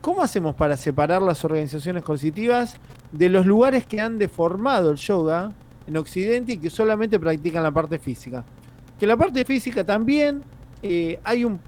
¿cómo 0.00 0.22
hacemos 0.22 0.54
para 0.54 0.76
separar 0.76 1.22
las 1.22 1.44
organizaciones 1.44 2.02
coercitivas 2.02 2.76
de 3.12 3.28
los 3.28 3.46
lugares 3.46 3.86
que 3.86 4.00
han 4.00 4.18
deformado 4.18 4.90
el 4.90 4.96
yoga 4.96 5.52
en 5.86 5.96
Occidente 5.96 6.52
y 6.52 6.58
que 6.58 6.68
solamente 6.68 7.18
practican 7.18 7.62
la 7.62 7.70
parte 7.70 7.98
física? 7.98 8.44
Que 8.98 9.06
la 9.06 9.16
parte 9.16 9.44
física 9.44 9.82
también 9.84 10.42
eh, 10.82 11.18
hay 11.24 11.44
un, 11.44 11.60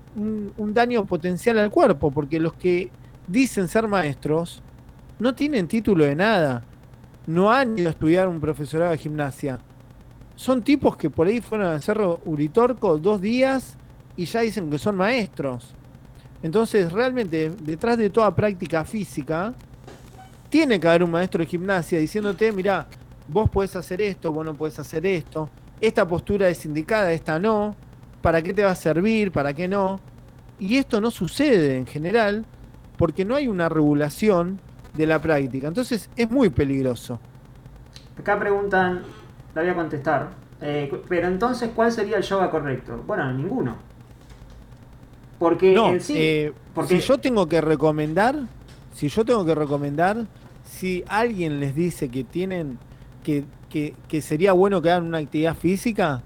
daño 0.75 1.05
potencial 1.05 1.59
al 1.59 1.71
cuerpo, 1.71 2.11
porque 2.11 2.41
los 2.41 2.55
que 2.55 2.91
dicen 3.27 3.69
ser 3.69 3.89
maestros 3.89 4.63
no 5.19 5.35
tienen 5.35 5.69
título 5.69 6.05
de 6.05 6.15
nada, 6.15 6.65
no 7.27 7.53
han 7.53 7.79
ido 7.79 7.89
a 7.89 7.93
estudiar 7.93 8.29
un 8.29 8.41
profesorado 8.41 8.91
de 8.91 8.99
gimnasia. 8.99 9.59
Son 10.35 10.63
tipos 10.63 10.97
que 10.97 11.11
por 11.11 11.27
ahí 11.27 11.41
fueron 11.41 11.69
al 11.69 11.83
Cerro 11.83 12.21
Uritorco 12.25 12.99
dos 12.99 13.21
días 13.21 13.77
y 14.17 14.25
ya 14.25 14.41
dicen 14.41 14.71
que 14.71 14.79
son 14.79 14.97
maestros. 14.97 15.75
Entonces, 16.43 16.91
realmente, 16.93 17.51
detrás 17.51 17.99
de 17.99 18.11
toda 18.11 18.35
práctica 18.35 18.85
física, 18.85 19.55
tiene 20.49 20.81
que 20.81 20.89
haber 20.89 21.05
un 21.05 21.11
maestro 21.11 21.39
de 21.39 21.47
gimnasia 21.47 21.99
diciéndote, 21.99 22.53
mira, 22.53 22.87
vos 23.29 23.49
podés 23.49 23.77
hacer 23.77 24.03
esto, 24.03 24.33
vos 24.33 24.45
no 24.45 24.55
podés 24.55 24.79
hacer 24.79 25.07
esto, 25.07 25.49
esta 25.81 26.07
postura 26.07 26.49
es 26.49 26.65
indicada, 26.65 27.13
esta 27.13 27.39
no, 27.39 27.75
para 28.21 28.43
qué 28.43 28.53
te 28.53 28.65
va 28.65 28.73
a 28.73 28.77
servir, 28.77 29.33
para 29.33 29.55
qué 29.55 29.69
no. 29.69 30.01
Y 30.59 30.77
esto 30.77 31.01
no 31.01 31.11
sucede 31.11 31.77
en 31.77 31.87
general 31.87 32.45
porque 32.97 33.25
no 33.25 33.35
hay 33.35 33.49
una 33.49 33.69
regulación 33.69 34.61
de 34.95 35.07
la 35.07 35.21
práctica. 35.21 35.69
Entonces 35.69 36.11
es 36.17 36.31
muy 36.31 36.51
peligroso. 36.51 37.19
Acá 38.19 38.39
preguntan, 38.39 39.03
la 39.55 39.63
voy 39.63 39.71
a 39.71 39.75
contestar. 39.75 40.29
eh, 40.61 40.91
pero 41.09 41.29
entonces, 41.29 41.71
¿cuál 41.75 41.91
sería 41.93 42.17
el 42.19 42.23
yoga 42.23 42.51
correcto? 42.51 43.03
Bueno, 43.07 43.33
ninguno. 43.33 43.77
Porque 45.39 45.73
No, 45.75 45.93
en 45.93 46.01
sí. 46.01 46.15
eh, 46.17 46.53
porque 46.75 47.01
si 47.01 47.07
yo 47.07 47.19
tengo 47.19 47.49
que 47.49 47.61
recomendar, 47.61 48.37
si 48.95 49.09
yo 49.09 49.25
tengo 49.25 49.45
que 49.45 49.55
recomendar, 49.55 50.27
si 50.65 51.05
alguien 51.09 51.59
les 51.61 51.75
dice 51.75 52.09
que 52.09 52.23
tienen, 52.25 52.79
que, 53.25 53.45
que, 53.69 53.95
que 54.09 54.23
sería 54.23 54.53
bueno 54.53 54.81
que 54.81 54.91
hagan 54.91 55.07
una 55.07 55.19
actividad 55.19 55.57
física, 55.57 56.23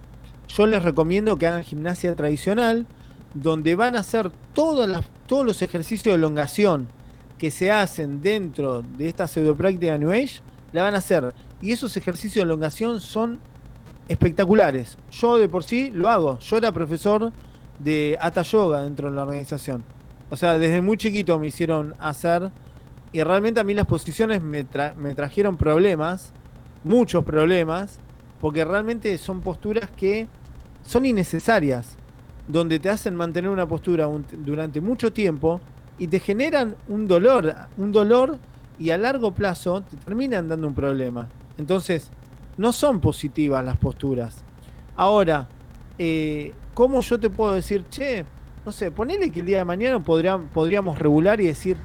yo 0.49 0.67
les 0.67 0.83
recomiendo 0.83 1.37
que 1.39 1.47
hagan 1.47 1.65
gimnasia 1.65 2.15
tradicional, 2.15 2.87
donde 3.35 3.75
van 3.75 3.97
a 3.97 4.01
hacer 4.01 4.31
todas 4.53 4.89
las, 4.89 5.05
todos 5.27 5.45
los 5.47 5.63
ejercicios 5.63 6.13
de 6.13 6.19
elongación 6.19 6.89
que 7.39 7.51
se 7.51 7.71
hacen 7.71 8.23
dentro 8.23 8.83
de 8.83 9.09
esta 9.09 9.27
pseudopráctica 9.27 9.99
New 9.99 10.11
Age, 10.11 10.41
la 10.77 10.83
van 10.83 10.95
a 10.95 10.99
hacer. 10.99 11.33
Y 11.63 11.73
esos 11.73 11.97
ejercicios 11.97 12.35
de 12.35 12.43
elongación 12.43 13.01
son 13.01 13.41
espectaculares. 14.09 14.99
Yo 15.11 15.39
de 15.39 15.49
por 15.49 15.65
sí 15.65 15.91
lo 15.91 16.11
hago. 16.11 16.39
Yo 16.39 16.59
era 16.59 16.71
profesor 16.71 17.33
de 17.79 18.19
Hatha 18.21 18.43
Yoga 18.43 18.83
dentro 18.83 19.09
de 19.09 19.17
la 19.17 19.23
organización. 19.23 19.83
O 20.29 20.37
sea, 20.37 20.59
desde 20.59 20.83
muy 20.83 20.99
chiquito 20.99 21.39
me 21.39 21.47
hicieron 21.47 21.95
hacer 21.99 22.51
y 23.11 23.23
realmente 23.23 23.59
a 23.59 23.65
mí 23.65 23.73
las 23.73 23.87
posiciones 23.87 24.43
me, 24.43 24.67
me 24.97 25.15
trajeron 25.15 25.57
problemas, 25.57 26.33
muchos 26.85 27.25
problemas, 27.25 27.99
porque 28.41 28.63
realmente 28.63 29.17
son 29.17 29.41
posturas 29.41 29.89
que 29.97 30.29
son 30.85 31.07
innecesarias, 31.07 31.97
donde 32.49 32.79
te 32.79 32.91
hacen 32.91 33.17
mantener 33.17 33.51
una 33.51 33.67
postura 33.67 34.09
durante 34.33 34.83
mucho 34.83 35.11
tiempo 35.11 35.59
y 35.99 36.09
te 36.09 36.21
generan 36.21 36.77
un 36.89 37.09
dolor, 37.09 37.55
un 37.79 37.93
dolor 37.93 38.39
y 38.79 38.91
a 38.91 38.99
largo 38.99 39.33
plazo 39.33 39.83
te 39.83 39.97
terminan 39.97 40.49
dando 40.49 40.67
un 40.69 40.75
problema. 40.75 41.29
Entonces, 41.59 42.11
no 42.57 42.73
son 42.73 43.01
positivas 43.01 43.65
las 43.65 43.77
posturas. 43.77 44.37
Ahora, 44.97 45.49
eh, 45.99 46.53
¿cómo 46.75 47.01
yo 47.01 47.19
te 47.19 47.31
puedo 47.31 47.55
decir, 47.55 47.85
che, 47.91 48.25
no 48.65 48.73
sé, 48.73 48.91
ponele 48.91 49.31
que 49.31 49.41
el 49.41 49.47
día 49.47 49.59
de 49.59 49.65
mañana 49.65 49.99
podría- 50.03 50.39
podríamos 50.39 50.99
regular 50.99 51.41
y 51.41 51.47
decir, 51.47 51.77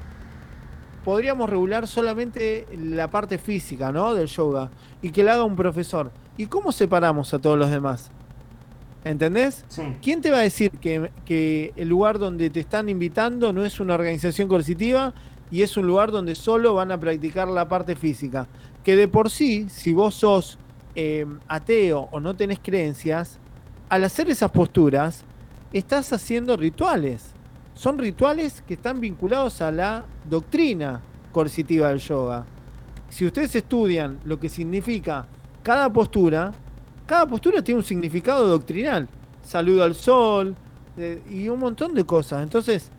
podríamos 1.04 1.48
regular 1.50 1.86
solamente 1.86 2.66
la 2.78 3.08
parte 3.10 3.38
física, 3.38 3.90
¿no? 3.92 4.14
Del 4.14 4.28
yoga 4.28 4.70
y 5.00 5.10
que 5.10 5.22
la 5.24 5.34
haga 5.34 5.44
un 5.44 5.56
profesor. 5.56 6.10
¿Y 6.36 6.46
cómo 6.46 6.72
separamos 6.72 7.32
a 7.34 7.38
todos 7.38 7.58
los 7.58 7.70
demás? 7.70 8.10
¿Entendés? 9.04 9.64
Sí. 9.68 9.82
¿Quién 10.00 10.20
te 10.20 10.30
va 10.30 10.38
a 10.38 10.42
decir 10.42 10.70
que, 10.78 11.10
que 11.24 11.72
el 11.76 11.88
lugar 11.88 12.18
donde 12.20 12.50
te 12.50 12.60
están 12.60 12.88
invitando 12.88 13.52
no 13.52 13.64
es 13.64 13.80
una 13.80 13.94
organización 13.94 14.46
coercitiva 14.48 15.12
y 15.52 15.60
es 15.60 15.76
un 15.76 15.86
lugar 15.86 16.10
donde 16.10 16.34
solo 16.34 16.72
van 16.74 16.90
a 16.90 16.98
practicar 16.98 17.46
la 17.46 17.68
parte 17.68 17.94
física? 17.94 18.48
Que 18.82 18.96
de 18.96 19.06
por 19.06 19.28
sí, 19.28 19.68
si 19.68 19.92
vos 19.92 20.14
sos 20.14 20.58
eh, 20.94 21.26
ateo 21.46 22.08
o 22.10 22.20
no 22.20 22.34
tenés 22.34 22.58
creencias, 22.58 23.38
al 23.90 24.02
hacer 24.02 24.30
esas 24.30 24.50
posturas, 24.50 25.24
estás 25.70 26.10
haciendo 26.14 26.56
rituales. 26.56 27.34
Son 27.74 27.98
rituales 27.98 28.64
que 28.66 28.74
están 28.74 28.98
vinculados 28.98 29.60
a 29.60 29.70
la 29.70 30.06
doctrina 30.24 31.02
coercitiva 31.32 31.90
del 31.90 31.98
yoga. 31.98 32.46
Si 33.10 33.26
ustedes 33.26 33.54
estudian 33.54 34.20
lo 34.24 34.40
que 34.40 34.48
significa 34.48 35.26
cada 35.62 35.92
postura, 35.92 36.52
cada 37.04 37.26
postura 37.26 37.62
tiene 37.62 37.80
un 37.80 37.84
significado 37.84 38.46
doctrinal. 38.46 39.06
Saludo 39.44 39.84
al 39.84 39.94
sol 39.94 40.56
eh, 40.96 41.22
y 41.30 41.50
un 41.50 41.58
montón 41.58 41.92
de 41.92 42.04
cosas. 42.04 42.42
Entonces, 42.42 42.90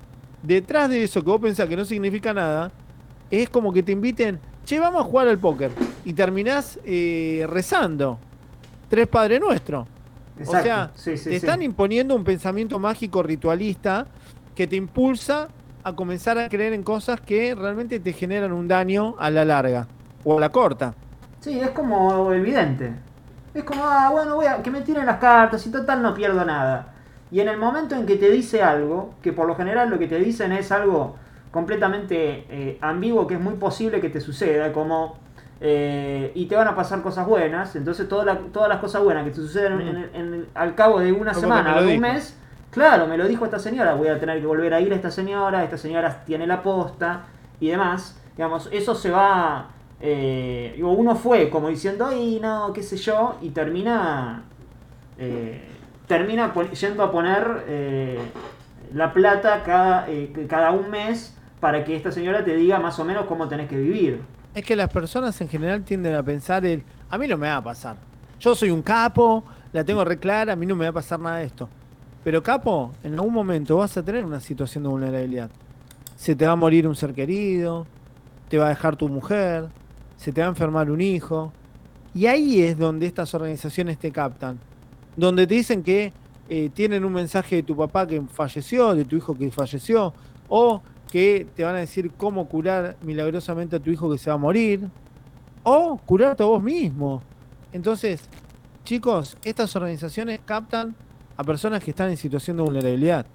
detrás 0.44 0.90
de 0.90 1.03
eso 1.03 1.24
que 1.24 1.30
vos 1.32 1.41
pensás 1.41 1.68
que 1.68 1.76
no 1.76 1.86
significa 1.86 2.34
nada, 2.34 2.72
es 3.32 3.49
como 3.49 3.74
que 3.74 3.82
te 3.82 3.91
inviten, 3.94 4.40
che, 4.65 4.80
vamos 4.80 5.02
a 5.02 5.06
jugar 5.06 5.28
al 5.28 5.40
póker. 5.40 5.72
Y 6.06 6.14
terminás 6.14 6.80
eh, 6.86 7.45
rezando. 7.49 8.20
Tres 8.90 9.07
Padre 9.07 9.40
Nuestro. 9.40 9.88
O 10.45 10.52
sea, 10.52 10.91
Sí, 10.95 11.18
sí, 11.18 11.30
te 11.30 11.30
sí. 11.30 11.36
están 11.38 11.61
imponiendo 11.61 12.15
un 12.15 12.24
pensamiento 12.24 12.78
mágico 12.80 13.24
ritualista 13.24 14.07
que 14.56 14.68
te 14.68 14.76
impulsa 14.76 15.48
a 15.84 15.94
comenzar 15.94 16.38
a 16.38 16.49
creer 16.49 16.74
en 16.74 16.84
cosas 16.84 17.20
que 17.22 17.56
realmente 17.56 17.99
te 17.99 18.14
generan 18.14 18.52
un 18.52 18.68
daño 18.68 19.15
a 19.20 19.30
la 19.30 19.45
larga 19.45 19.88
o 20.24 20.38
a 20.38 20.41
la 20.41 20.49
corta. 20.49 20.95
Sí, 21.40 21.60
es 21.60 21.72
como 21.72 22.32
evidente. 22.34 22.94
Es 23.53 23.64
como, 23.64 23.84
ah, 23.86 24.10
bueno, 24.11 24.36
voy 24.36 24.45
a 24.48 24.61
que 24.64 24.72
me 24.72 24.82
tiren 24.82 25.06
las 25.06 25.18
cartas 25.20 25.65
y 25.68 25.72
total 25.72 26.02
no 26.02 26.14
pierdo 26.14 26.44
nada. 26.45 26.93
Y 27.34 27.40
en 27.42 27.48
el 27.50 27.58
momento 27.58 27.96
en 27.96 28.06
que 28.06 28.16
te 28.16 28.30
dice 28.30 28.62
algo, 28.62 29.16
que 29.24 29.34
por 29.34 29.48
lo 29.48 29.56
general 29.56 29.90
lo 29.90 29.98
que 30.00 30.08
te 30.08 30.20
dicen 30.20 30.52
es 30.52 30.72
algo 30.72 31.16
completamente 31.52 32.46
eh, 32.50 32.78
ambiguo, 32.82 33.26
que 33.28 33.34
es 33.34 33.40
muy 33.42 33.56
posible 33.56 34.00
que 34.00 34.10
te 34.10 34.22
suceda, 34.22 34.72
como, 34.72 35.16
eh, 35.60 36.32
y 36.36 36.46
te 36.46 36.56
van 36.56 36.68
a 36.68 36.76
pasar 36.76 37.02
cosas 37.02 37.26
buenas, 37.28 37.76
entonces 37.76 38.08
toda 38.08 38.24
la- 38.26 38.38
todas 38.52 38.70
las 38.70 38.80
cosas 38.80 39.04
buenas 39.04 39.24
que 39.26 39.32
te 39.32 39.38
suceden 39.38 39.82
en 39.82 39.98
el- 39.98 40.10
en 40.14 40.34
el- 40.36 40.48
al 40.54 40.76
cabo 40.76 41.00
de 41.00 41.12
una 41.12 41.34
semana 41.42 41.72
o 41.78 41.80
un 41.96 42.02
mes, 42.02 42.38
claro, 42.72 43.08
me 43.08 43.18
lo 43.18 43.28
dijo 43.28 43.46
esta 43.46 43.60
señora, 43.60 43.96
voy 43.96 44.10
a 44.10 44.20
tener 44.20 44.40
que 44.40 44.46
volver 44.46 44.74
a 44.74 44.80
ir 44.82 44.92
a 44.94 44.96
esta 44.96 45.10
señora, 45.12 45.64
esta 45.64 45.78
señora 45.78 46.24
tiene 46.26 46.46
la 46.48 46.62
posta 46.62 47.22
y 47.60 47.70
demás. 47.70 48.20
Digamos, 48.38 48.70
eso 48.72 48.94
se 48.96 49.10
va. 49.12 49.70
eh, 50.06 50.78
uno 50.84 51.16
fue 51.16 51.50
como 51.50 51.70
diciendo, 51.70 52.06
ay, 52.06 52.40
no, 52.42 52.74
qué 52.74 52.84
sé 52.84 52.98
yo, 52.98 53.36
y 53.42 53.50
termina. 53.52 54.44
eh, 55.18 55.70
termina 56.08 56.54
yendo 56.74 57.04
a 57.04 57.12
poner 57.12 57.64
eh, 57.68 58.20
la 58.94 59.14
plata 59.14 59.64
cada, 59.64 60.10
eh, 60.10 60.46
cada 60.50 60.72
un 60.72 60.90
mes 60.90 61.36
para 61.60 61.84
que 61.84 61.96
esta 61.96 62.12
señora 62.12 62.44
te 62.44 62.56
diga 62.56 62.80
más 62.80 63.00
o 63.00 63.06
menos 63.06 63.26
cómo 63.26 63.48
tenés 63.48 63.70
que 63.70 63.78
vivir. 63.78 64.22
Es 64.54 64.64
que 64.64 64.76
las 64.76 64.90
personas 64.90 65.40
en 65.42 65.50
general 65.50 65.84
tienden 65.84 66.16
a 66.16 66.24
pensar 66.24 66.66
el, 66.66 66.84
a 67.10 67.18
mí 67.18 67.28
no 67.28 67.38
me 67.38 67.48
va 67.48 67.58
a 67.58 67.64
pasar. 67.64 67.96
Yo 68.40 68.54
soy 68.54 68.70
un 68.70 68.82
capo, 68.82 69.44
la 69.72 69.84
tengo 69.84 70.04
re 70.04 70.18
clara, 70.18 70.54
a 70.54 70.56
mí 70.56 70.66
no 70.66 70.76
me 70.76 70.86
va 70.86 70.90
a 70.90 70.94
pasar 70.94 71.20
nada 71.20 71.38
de 71.38 71.46
esto. 71.46 71.70
Pero 72.24 72.44
capo, 72.44 72.92
en 73.04 73.14
algún 73.14 73.34
momento 73.34 73.78
vas 73.78 73.98
a 73.98 74.04
tener 74.04 74.26
una 74.26 74.40
situación 74.40 74.84
de 74.84 74.90
vulnerabilidad. 74.90 75.50
Se 76.16 76.36
te 76.36 76.46
va 76.46 76.54
a 76.54 76.56
morir 76.56 76.88
un 76.88 76.96
ser 76.96 77.14
querido, 77.14 77.86
te 78.50 78.58
va 78.58 78.68
a 78.68 78.70
dejar 78.70 78.96
tu 78.96 79.10
mujer, 79.10 79.68
se 80.18 80.32
te 80.32 80.42
va 80.42 80.48
a 80.48 80.50
enfermar 80.50 80.92
un 80.92 81.02
hijo. 81.02 81.52
Y 82.14 82.28
ahí 82.28 82.62
es 82.62 82.78
donde 82.78 83.08
estas 83.08 83.34
organizaciones 83.34 83.98
te 83.98 84.12
captan. 84.12 84.60
Donde 85.15 85.48
te 85.48 85.53
dicen 85.56 85.84
que 85.84 86.14
eh, 86.49 86.69
tienen 86.73 87.06
un 87.06 87.14
mensaje 87.14 87.57
de 87.57 87.64
tu 87.64 87.76
papá 87.76 88.07
que 88.07 88.22
falleció, 88.22 88.95
de 88.95 89.06
tu 89.06 89.15
hijo 89.15 89.38
que 89.38 89.52
falleció, 89.52 90.14
o 90.49 90.81
que 91.11 91.48
te 91.56 91.64
van 91.64 91.76
a 91.76 91.80
decir 91.80 92.11
cómo 92.18 92.48
curar 92.48 92.98
milagrosamente 93.02 93.76
a 93.76 93.80
tu 93.80 93.91
hijo 93.91 94.11
que 94.11 94.18
se 94.18 94.30
va 94.30 94.35
a 94.35 94.40
morir, 94.40 94.90
o 95.64 95.98
curarte 95.98 96.44
a 96.44 96.48
vos 96.48 96.61
mismo. 96.61 97.22
Entonces, 97.72 98.22
chicos, 98.84 99.38
estas 99.44 99.76
organizaciones 99.76 100.40
captan 100.45 100.95
a 101.38 101.44
personas 101.44 101.84
que 101.84 101.91
están 101.91 102.10
en 102.10 102.18
situación 102.18 102.57
de 102.57 102.64
vulnerabilidad. 102.64 103.26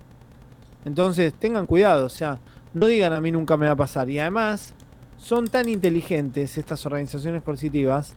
Entonces, 0.85 1.35
tengan 1.35 1.67
cuidado, 1.67 2.07
o 2.07 2.11
sea, 2.11 2.39
no 2.75 2.87
digan 2.87 3.13
a 3.13 3.21
mí 3.21 3.33
nunca 3.33 3.57
me 3.57 3.67
va 3.67 3.73
a 3.73 3.77
pasar. 3.77 4.09
Y 4.11 4.19
además, 4.19 4.75
son 5.17 5.49
tan 5.49 5.69
inteligentes 5.69 6.57
estas 6.59 6.85
organizaciones 6.87 7.43
coercitivas 7.43 8.15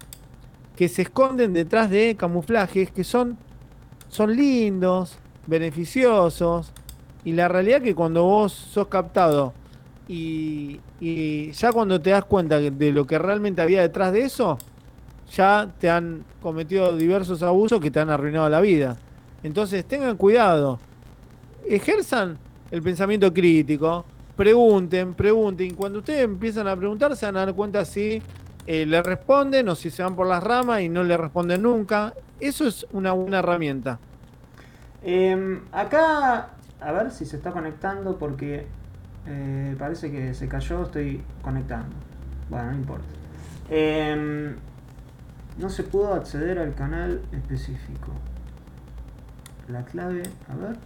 que 0.76 0.88
se 0.88 1.04
esconden 1.04 1.54
detrás 1.54 1.90
de 1.90 2.16
camuflajes 2.16 2.92
que 2.92 3.04
son, 3.04 3.38
son 4.12 4.36
lindos, 4.36 5.18
beneficiosos, 5.48 6.72
y 7.24 7.32
la 7.32 7.48
realidad 7.48 7.78
es 7.78 7.84
que 7.84 7.96
cuando 7.96 8.24
vos 8.24 8.52
sos 8.52 8.88
captado 8.88 9.54
y, 10.08 10.80
ya 11.54 11.72
cuando 11.72 12.00
te 12.00 12.10
das 12.10 12.26
cuenta 12.26 12.60
de 12.60 12.92
lo 12.92 13.08
que 13.08 13.18
realmente 13.18 13.62
había 13.62 13.82
detrás 13.82 14.12
de 14.12 14.24
eso, 14.24 14.58
ya 15.34 15.70
te 15.80 15.90
han 15.90 16.26
cometido 16.42 16.96
diversos 16.96 17.42
abusos 17.42 17.80
que 17.80 17.90
te 17.90 18.02
han 18.02 18.10
arruinado 18.10 18.50
la 18.50 18.60
vida. 18.60 18.98
Entonces 19.44 19.86
tengan 19.86 20.18
cuidado, 20.18 20.80
ejerzan 21.66 22.38
el 22.70 22.82
pensamiento 22.82 23.34
crítico, 23.34 24.04
pregunten, 24.36 25.14
pregunten. 25.14 25.74
Cuando 25.76 26.00
ustedes 26.00 26.26
empiezan 26.26 26.68
a 26.68 26.76
preguntar, 26.76 27.16
se 27.16 27.26
van 27.26 27.38
a 27.38 27.46
dar 27.46 27.56
cuenta 27.56 27.86
si 27.86 28.22
eh, 28.68 28.86
le 28.86 29.02
responden 29.02 29.70
o 29.70 29.76
si 29.76 29.90
se 29.90 30.04
van 30.04 30.16
por 30.16 30.28
las 30.28 30.44
ramas 30.44 30.82
y 30.82 30.90
no 30.90 31.04
le 31.04 31.16
responden 31.16 31.62
nunca. 31.62 32.14
Eso 32.42 32.68
es 32.68 32.86
una 32.92 33.14
buena 33.14 33.40
herramienta. 33.40 34.00
Em, 35.04 35.62
acá, 35.72 36.50
a 36.80 36.92
ver 36.92 37.12
si 37.12 37.26
se 37.26 37.38
está 37.38 37.52
conectando 37.52 38.18
porque 38.18 38.68
eh, 39.28 39.76
parece 39.78 40.12
que 40.12 40.34
se 40.34 40.48
cayó, 40.48 40.84
estoy 40.84 41.24
conectando. 41.42 41.96
Bueno, 42.50 42.72
no 42.72 42.78
importa. 42.78 43.06
Em, 43.70 44.56
no 45.58 45.70
se 45.70 45.84
pudo 45.84 46.14
acceder 46.14 46.60
al 46.60 46.74
canal 46.76 47.22
específico. 47.32 48.12
La 49.68 49.86
clave, 49.86 50.24
a 50.50 50.56
ver. 50.56 50.78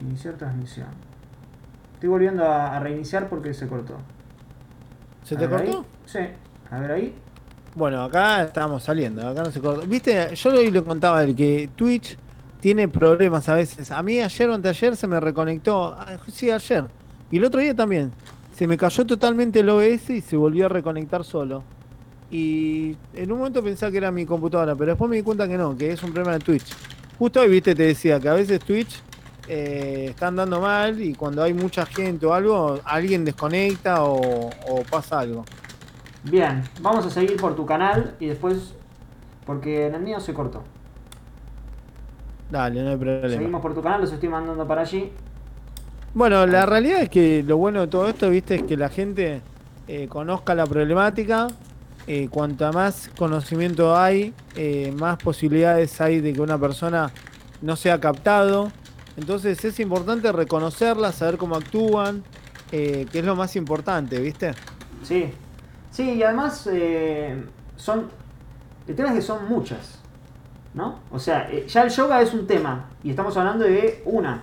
Iniciar 0.00 0.34
transmisión. 0.34 0.88
Estoy 1.94 2.08
volviendo 2.08 2.44
a, 2.44 2.76
a 2.76 2.80
reiniciar 2.80 3.28
porque 3.28 3.54
se 3.54 3.68
cortó. 3.68 3.96
¿Se 5.22 5.36
A 5.36 5.38
te 5.38 5.44
ahí. 5.44 5.50
cortó? 5.50 5.86
Sí, 6.06 6.18
a 6.70 6.78
ver 6.80 6.90
ahí. 6.92 7.14
Bueno, 7.74 8.04
acá 8.04 8.44
estamos 8.44 8.84
saliendo, 8.84 9.26
acá 9.26 9.42
no 9.42 9.50
se 9.50 9.60
cortó. 9.60 9.84
Viste, 9.84 10.32
yo 10.36 10.50
hoy 10.50 10.70
le 10.70 10.84
contaba 10.84 11.24
el 11.24 11.34
que 11.34 11.68
Twitch 11.74 12.16
tiene 12.60 12.86
problemas 12.86 13.48
a 13.48 13.56
veces. 13.56 13.90
A 13.90 14.00
mí 14.00 14.20
ayer 14.20 14.48
o 14.48 14.54
anteayer 14.54 14.96
se 14.96 15.08
me 15.08 15.18
reconectó, 15.18 15.86
ah, 15.86 16.16
sí, 16.32 16.52
ayer. 16.52 16.84
Y 17.32 17.38
el 17.38 17.44
otro 17.44 17.60
día 17.60 17.74
también. 17.74 18.12
Se 18.56 18.68
me 18.68 18.76
cayó 18.76 19.04
totalmente 19.04 19.58
el 19.58 19.68
OBS 19.68 20.10
y 20.10 20.20
se 20.20 20.36
volvió 20.36 20.66
a 20.66 20.68
reconectar 20.68 21.24
solo. 21.24 21.64
Y 22.30 22.96
en 23.12 23.32
un 23.32 23.38
momento 23.38 23.60
pensaba 23.64 23.90
que 23.90 23.98
era 23.98 24.12
mi 24.12 24.24
computadora, 24.24 24.76
pero 24.76 24.92
después 24.92 25.10
me 25.10 25.16
di 25.16 25.22
cuenta 25.22 25.48
que 25.48 25.58
no, 25.58 25.76
que 25.76 25.90
es 25.90 26.02
un 26.04 26.12
problema 26.12 26.38
de 26.38 26.44
Twitch. 26.44 26.72
Justo 27.18 27.40
hoy, 27.40 27.48
viste, 27.48 27.74
te 27.74 27.82
decía 27.82 28.20
que 28.20 28.28
a 28.28 28.34
veces 28.34 28.60
Twitch 28.60 29.02
eh, 29.48 30.06
está 30.10 30.28
andando 30.28 30.60
mal 30.60 31.02
y 31.02 31.14
cuando 31.14 31.42
hay 31.42 31.52
mucha 31.52 31.84
gente 31.86 32.24
o 32.24 32.34
algo, 32.34 32.78
alguien 32.84 33.24
desconecta 33.24 34.04
o 34.04 34.50
pasa 34.88 35.18
algo. 35.18 35.44
Bien, 36.24 36.62
vamos 36.80 37.06
a 37.06 37.10
seguir 37.10 37.36
por 37.36 37.54
tu 37.54 37.66
canal 37.66 38.14
y 38.18 38.26
después. 38.26 38.74
Porque 39.46 39.86
en 39.86 39.94
el 39.94 40.00
mío 40.00 40.20
se 40.20 40.32
cortó. 40.32 40.62
Dale, 42.50 42.82
no 42.82 42.90
hay 42.90 42.96
problema. 42.96 43.28
Seguimos 43.28 43.60
por 43.60 43.74
tu 43.74 43.82
canal, 43.82 44.00
los 44.00 44.12
estoy 44.12 44.28
mandando 44.28 44.66
para 44.66 44.82
allí. 44.82 45.12
Bueno, 46.14 46.46
la 46.46 46.64
realidad 46.64 47.02
es 47.02 47.10
que 47.10 47.42
lo 47.42 47.58
bueno 47.58 47.82
de 47.82 47.88
todo 47.88 48.08
esto, 48.08 48.30
viste, 48.30 48.54
es 48.54 48.62
que 48.62 48.76
la 48.76 48.88
gente 48.88 49.42
eh, 49.86 50.08
conozca 50.08 50.54
la 50.54 50.66
problemática. 50.66 51.48
Eh, 52.06 52.28
cuanta 52.30 52.70
más 52.70 53.10
conocimiento 53.16 53.96
hay, 53.96 54.34
eh, 54.56 54.92
más 54.98 55.16
posibilidades 55.16 56.00
hay 56.02 56.20
de 56.20 56.34
que 56.34 56.40
una 56.40 56.58
persona 56.58 57.10
no 57.62 57.76
sea 57.76 57.98
captado. 58.00 58.70
Entonces 59.16 59.64
es 59.64 59.80
importante 59.80 60.30
reconocerla, 60.32 61.12
saber 61.12 61.36
cómo 61.38 61.56
actúan, 61.56 62.22
eh, 62.72 63.06
que 63.10 63.20
es 63.20 63.24
lo 63.24 63.36
más 63.36 63.56
importante, 63.56 64.20
¿viste? 64.20 64.52
Sí. 65.02 65.32
Sí, 65.94 66.10
y 66.14 66.22
además 66.24 66.68
eh, 66.72 67.40
son. 67.76 68.08
El 68.88 68.96
tema 68.96 69.10
es 69.10 69.14
que 69.14 69.22
son 69.22 69.48
muchas. 69.48 70.00
¿No? 70.74 70.98
O 71.12 71.20
sea, 71.20 71.48
eh, 71.52 71.66
ya 71.68 71.82
el 71.84 71.90
yoga 71.90 72.20
es 72.20 72.34
un 72.34 72.48
tema. 72.48 72.86
Y 73.04 73.10
estamos 73.10 73.36
hablando 73.36 73.64
de 73.64 74.02
una. 74.04 74.42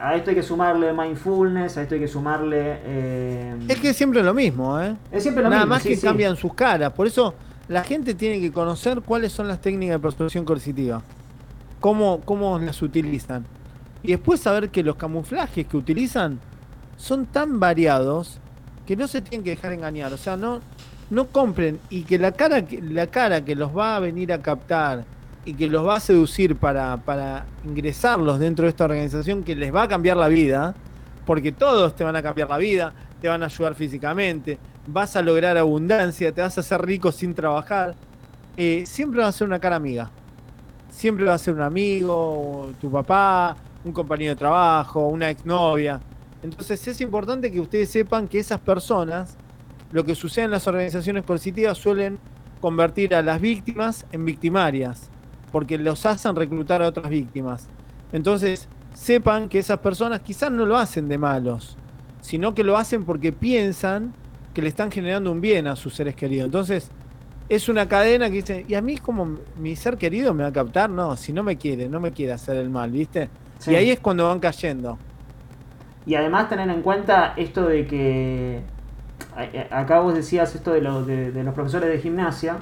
A 0.00 0.16
esto 0.16 0.30
hay 0.30 0.36
que 0.36 0.42
sumarle 0.42 0.94
mindfulness, 0.94 1.76
a 1.76 1.82
esto 1.82 1.94
hay 1.94 2.00
que 2.00 2.08
sumarle. 2.08 2.78
eh, 2.84 3.54
Es 3.68 3.78
que 3.80 3.90
es 3.90 3.96
siempre 3.96 4.22
lo 4.22 4.32
mismo, 4.32 4.80
¿eh? 4.80 4.96
es 5.12 5.22
siempre 5.22 5.44
lo 5.44 5.50
Nada 5.50 5.62
mismo. 5.62 5.74
más 5.74 5.82
sí, 5.82 5.90
que 5.90 5.96
sí. 5.96 6.06
cambian 6.06 6.36
sus 6.36 6.54
caras. 6.54 6.90
Por 6.94 7.06
eso 7.06 7.34
la 7.68 7.84
gente 7.84 8.14
tiene 8.14 8.40
que 8.40 8.50
conocer 8.50 9.02
cuáles 9.02 9.30
son 9.32 9.46
las 9.46 9.60
técnicas 9.60 9.96
de 9.96 9.98
persuasión 10.00 10.46
coercitiva, 10.46 11.02
cómo, 11.80 12.20
cómo 12.24 12.58
las 12.58 12.80
utilizan. 12.80 13.44
Y 14.02 14.12
después 14.12 14.40
saber 14.40 14.70
que 14.70 14.82
los 14.82 14.96
camuflajes 14.96 15.66
que 15.66 15.76
utilizan 15.76 16.40
son 16.96 17.26
tan 17.26 17.60
variados 17.60 18.40
que 18.90 18.96
no 18.96 19.06
se 19.06 19.20
tienen 19.22 19.44
que 19.44 19.50
dejar 19.50 19.72
engañar. 19.72 20.12
O 20.12 20.16
sea, 20.16 20.36
no, 20.36 20.58
no 21.10 21.28
compren 21.28 21.78
y 21.90 22.02
que 22.02 22.18
la 22.18 22.32
cara, 22.32 22.66
que- 22.66 22.82
la 22.82 23.06
cara 23.06 23.44
que 23.44 23.54
los 23.54 23.70
va 23.70 23.94
a 23.94 24.00
venir 24.00 24.32
a 24.32 24.42
captar 24.42 25.04
y 25.44 25.54
que 25.54 25.68
los 25.68 25.86
va 25.86 25.94
a 25.94 26.00
seducir 26.00 26.56
para, 26.56 26.96
para 26.96 27.46
ingresarlos 27.64 28.40
dentro 28.40 28.64
de 28.64 28.70
esta 28.70 28.86
organización 28.86 29.44
que 29.44 29.54
les 29.54 29.72
va 29.72 29.84
a 29.84 29.88
cambiar 29.88 30.16
la 30.16 30.26
vida, 30.26 30.74
porque 31.24 31.52
todos 31.52 31.94
te 31.94 32.02
van 32.02 32.16
a 32.16 32.22
cambiar 32.24 32.48
la 32.50 32.58
vida, 32.58 32.92
te 33.22 33.28
van 33.28 33.44
a 33.44 33.46
ayudar 33.46 33.76
físicamente, 33.76 34.58
vas 34.88 35.14
a 35.14 35.22
lograr 35.22 35.56
abundancia, 35.56 36.32
te 36.32 36.40
vas 36.40 36.58
a 36.58 36.60
hacer 36.60 36.82
rico 36.84 37.12
sin 37.12 37.32
trabajar, 37.32 37.94
eh, 38.56 38.82
siempre 38.86 39.20
va 39.20 39.28
a 39.28 39.32
ser 39.32 39.46
una 39.46 39.60
cara 39.60 39.76
amiga. 39.76 40.10
Siempre 40.90 41.26
va 41.26 41.34
a 41.34 41.38
ser 41.38 41.54
un 41.54 41.62
amigo, 41.62 42.72
tu 42.80 42.90
papá, 42.90 43.56
un 43.84 43.92
compañero 43.92 44.30
de 44.30 44.36
trabajo, 44.36 45.06
una 45.06 45.30
exnovia. 45.30 46.00
Entonces 46.42 46.86
es 46.88 47.00
importante 47.00 47.50
que 47.50 47.60
ustedes 47.60 47.90
sepan 47.90 48.28
que 48.28 48.38
esas 48.38 48.60
personas, 48.60 49.36
lo 49.92 50.04
que 50.04 50.14
sucede 50.14 50.46
en 50.46 50.50
las 50.50 50.66
organizaciones 50.66 51.24
coercitivas, 51.24 51.78
suelen 51.78 52.18
convertir 52.60 53.14
a 53.14 53.22
las 53.22 53.40
víctimas 53.40 54.06
en 54.12 54.24
victimarias, 54.24 55.10
porque 55.52 55.78
los 55.78 56.06
hacen 56.06 56.36
reclutar 56.36 56.82
a 56.82 56.88
otras 56.88 57.08
víctimas. 57.10 57.68
Entonces, 58.12 58.68
sepan 58.94 59.48
que 59.48 59.58
esas 59.58 59.78
personas 59.78 60.20
quizás 60.20 60.50
no 60.50 60.66
lo 60.66 60.76
hacen 60.76 61.08
de 61.08 61.18
malos, 61.18 61.76
sino 62.20 62.54
que 62.54 62.64
lo 62.64 62.76
hacen 62.76 63.04
porque 63.04 63.32
piensan 63.32 64.14
que 64.54 64.62
le 64.62 64.68
están 64.68 64.90
generando 64.90 65.30
un 65.30 65.40
bien 65.40 65.66
a 65.66 65.76
sus 65.76 65.94
seres 65.94 66.14
queridos. 66.14 66.46
Entonces, 66.46 66.90
es 67.48 67.68
una 67.68 67.88
cadena 67.88 68.28
que 68.28 68.36
dice, 68.36 68.64
y 68.68 68.74
a 68.74 68.82
mí 68.82 68.98
como 68.98 69.38
mi 69.58 69.74
ser 69.76 69.96
querido 69.96 70.34
me 70.34 70.44
va 70.44 70.50
a 70.50 70.52
captar, 70.52 70.88
no, 70.90 71.16
si 71.16 71.32
no 71.32 71.42
me 71.42 71.56
quiere, 71.56 71.88
no 71.88 72.00
me 72.00 72.12
quiere 72.12 72.32
hacer 72.32 72.56
el 72.56 72.70
mal, 72.70 72.90
¿viste? 72.90 73.28
Sí. 73.58 73.72
Y 73.72 73.74
ahí 73.74 73.90
es 73.90 74.00
cuando 74.00 74.28
van 74.28 74.38
cayendo. 74.38 74.98
Y 76.06 76.14
además 76.14 76.48
tener 76.48 76.68
en 76.70 76.82
cuenta 76.82 77.34
esto 77.36 77.66
de 77.66 77.86
que 77.86 78.60
acá 79.70 80.00
vos 80.00 80.14
decías 80.14 80.54
esto 80.54 80.72
de, 80.72 80.80
los 80.80 81.06
de, 81.06 81.32
los 81.44 81.54
profesores 81.54 81.88
de 81.90 81.98
gimnasia 81.98 82.56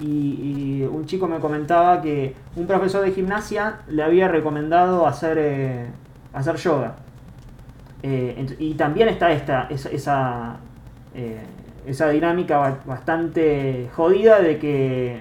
y, 0.00 0.06
y 0.06 0.82
un 0.90 1.06
chico 1.06 1.28
me 1.28 1.38
comentaba 1.38 2.00
que 2.02 2.34
un 2.56 2.66
profesor 2.66 3.04
de 3.04 3.12
gimnasia 3.12 3.80
le 3.88 4.02
había 4.02 4.28
recomendado 4.28 5.06
hacer, 5.06 5.36
eh, 5.38 5.86
hacer 6.32 6.56
yoga. 6.56 6.96
Eh, 8.02 8.56
y 8.58 8.74
también 8.74 9.08
está 9.08 9.30
esta, 9.32 9.68
esa, 9.70 9.88
esa, 9.90 10.56
eh, 11.14 11.40
esa 11.86 12.08
dinámica 12.08 12.58
ba- 12.58 12.78
bastante 12.84 13.88
jodida 13.94 14.40
de 14.40 14.58
que, 14.58 15.20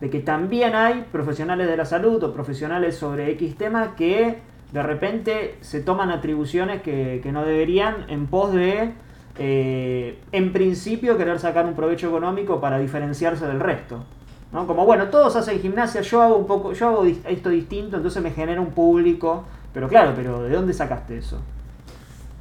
de 0.00 0.10
que 0.10 0.20
también 0.20 0.74
hay 0.74 1.06
profesionales 1.10 1.68
de 1.68 1.76
la 1.76 1.86
salud 1.86 2.22
o 2.22 2.34
profesionales 2.34 2.96
sobre 2.96 3.30
X 3.32 3.56
tema 3.56 3.94
que 3.96 4.40
de 4.72 4.82
repente 4.82 5.56
se 5.60 5.80
toman 5.80 6.10
atribuciones 6.10 6.82
que, 6.82 7.20
que 7.22 7.30
no 7.30 7.44
deberían 7.44 8.06
en 8.08 8.26
pos 8.26 8.52
de, 8.52 8.92
eh, 9.38 10.18
en 10.32 10.52
principio, 10.52 11.16
querer 11.18 11.38
sacar 11.38 11.66
un 11.66 11.74
provecho 11.74 12.08
económico 12.08 12.60
para 12.60 12.78
diferenciarse 12.78 13.46
del 13.46 13.60
resto. 13.60 14.04
¿no? 14.52 14.66
Como 14.66 14.84
bueno, 14.86 15.08
todos 15.08 15.36
hacen 15.36 15.60
gimnasia, 15.60 16.00
yo 16.00 16.22
hago 16.22 16.36
un 16.36 16.46
poco, 16.46 16.72
yo 16.72 16.88
hago 16.88 17.04
esto 17.04 17.50
distinto, 17.50 17.96
entonces 17.96 18.22
me 18.22 18.30
genera 18.30 18.60
un 18.60 18.70
público. 18.70 19.44
Pero 19.72 19.88
claro, 19.88 20.12
pero 20.14 20.42
¿de 20.42 20.54
dónde 20.54 20.72
sacaste 20.72 21.18
eso? 21.18 21.38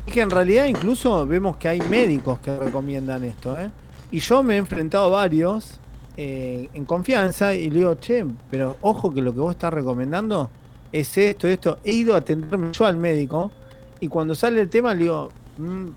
Es 0.06 0.14
que 0.14 0.22
en 0.22 0.30
realidad 0.30 0.66
incluso 0.66 1.26
vemos 1.28 1.58
que 1.58 1.68
hay 1.68 1.82
médicos 1.82 2.40
que 2.40 2.56
recomiendan 2.58 3.24
esto, 3.24 3.58
¿eh? 3.60 3.70
Y 4.10 4.20
yo 4.20 4.44
me 4.44 4.56
he 4.56 4.58
enfrentado 4.58 5.06
a 5.06 5.22
varios 5.22 5.80
eh, 6.18 6.70
en 6.74 6.84
confianza 6.84 7.54
y 7.54 7.70
le 7.70 7.80
digo, 7.80 7.96
che, 7.96 8.26
pero 8.50 8.76
ojo 8.82 9.14
que 9.14 9.22
lo 9.22 9.34
que 9.34 9.40
vos 9.40 9.52
estás 9.52 9.74
recomendando 9.74 10.50
es 10.92 11.18
esto, 11.18 11.48
esto. 11.48 11.80
He 11.84 11.94
ido 11.94 12.16
a 12.16 12.18
atenderme 12.18 12.72
yo 12.72 12.86
al 12.86 12.98
médico 12.98 13.52
y 14.00 14.08
cuando 14.08 14.36
sale 14.36 14.62
el 14.62 14.70
tema 14.70 14.94
le 14.94 15.04
digo, 15.04 15.30
mm, 15.58 15.88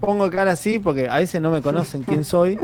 pongo 0.00 0.30
cara 0.30 0.52
así 0.52 0.78
porque 0.78 1.08
a 1.08 1.18
veces 1.18 1.40
no 1.40 1.50
me 1.50 1.62
conocen 1.62 2.02
quién 2.02 2.24
soy. 2.24 2.58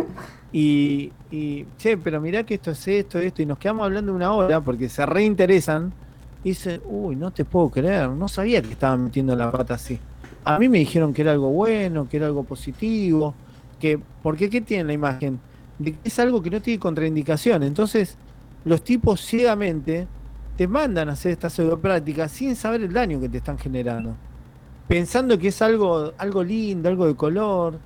Y, 0.53 1.11
y, 1.33 1.67
che, 1.79 1.97
pero 1.97 2.21
mirá 2.21 2.45
que 2.45 2.55
esto 2.55 2.71
es 2.71 2.87
esto, 2.87 3.19
esto, 3.19 3.43
y 3.43 3.47
nos 3.47 3.59
quedamos 3.59 3.87
hablando 3.87 4.15
una 4.15 4.33
hora 4.33 4.61
porque 4.61 4.89
se 4.89 5.05
reinteresan. 5.05 5.93
Y 6.45 6.51
dicen, 6.51 6.81
uy, 6.85 7.17
no 7.17 7.33
te 7.33 7.45
puedo 7.45 7.71
creer, 7.71 8.09
no 8.11 8.29
sabía 8.29 8.63
que 8.63 8.71
estaban 8.71 9.05
metiendo 9.05 9.35
la 9.35 9.51
pata 9.51 9.75
así. 9.75 9.99
A 10.45 10.59
mí 10.59 10.69
me 10.69 10.79
dijeron 10.79 11.13
que 11.13 11.23
era 11.23 11.33
algo 11.33 11.49
bueno, 11.49 12.07
que 12.09 12.19
era 12.19 12.27
algo 12.27 12.45
positivo, 12.45 13.35
que, 13.81 13.99
porque 14.23 14.51
¿qué 14.51 14.61
tiene 14.61 14.85
la 14.85 14.93
imagen? 14.93 15.41
De 15.79 15.93
que 15.93 15.99
es 16.05 16.19
algo 16.19 16.43
que 16.43 16.51
no 16.51 16.61
tiene 16.61 16.79
contraindicación. 16.79 17.63
Entonces, 17.63 18.17
los 18.65 18.85
tipos 18.85 19.23
ciegamente 19.23 20.07
te 20.57 20.69
mandan 20.69 21.09
a 21.09 21.13
hacer 21.13 21.33
esta 21.33 21.51
pseudopráctica 21.51 22.29
sin 22.29 22.55
saber 22.57 22.83
el 22.83 22.93
daño 22.93 23.21
que 23.21 23.29
te 23.29 23.39
están 23.39 23.59
generando. 23.59 24.15
Pensando 24.87 25.39
que 25.39 25.49
es 25.49 25.63
algo, 25.63 26.13
algo 26.19 26.45
lindo, 26.45 26.89
algo 26.89 27.07
de 27.07 27.15
color, 27.15 27.79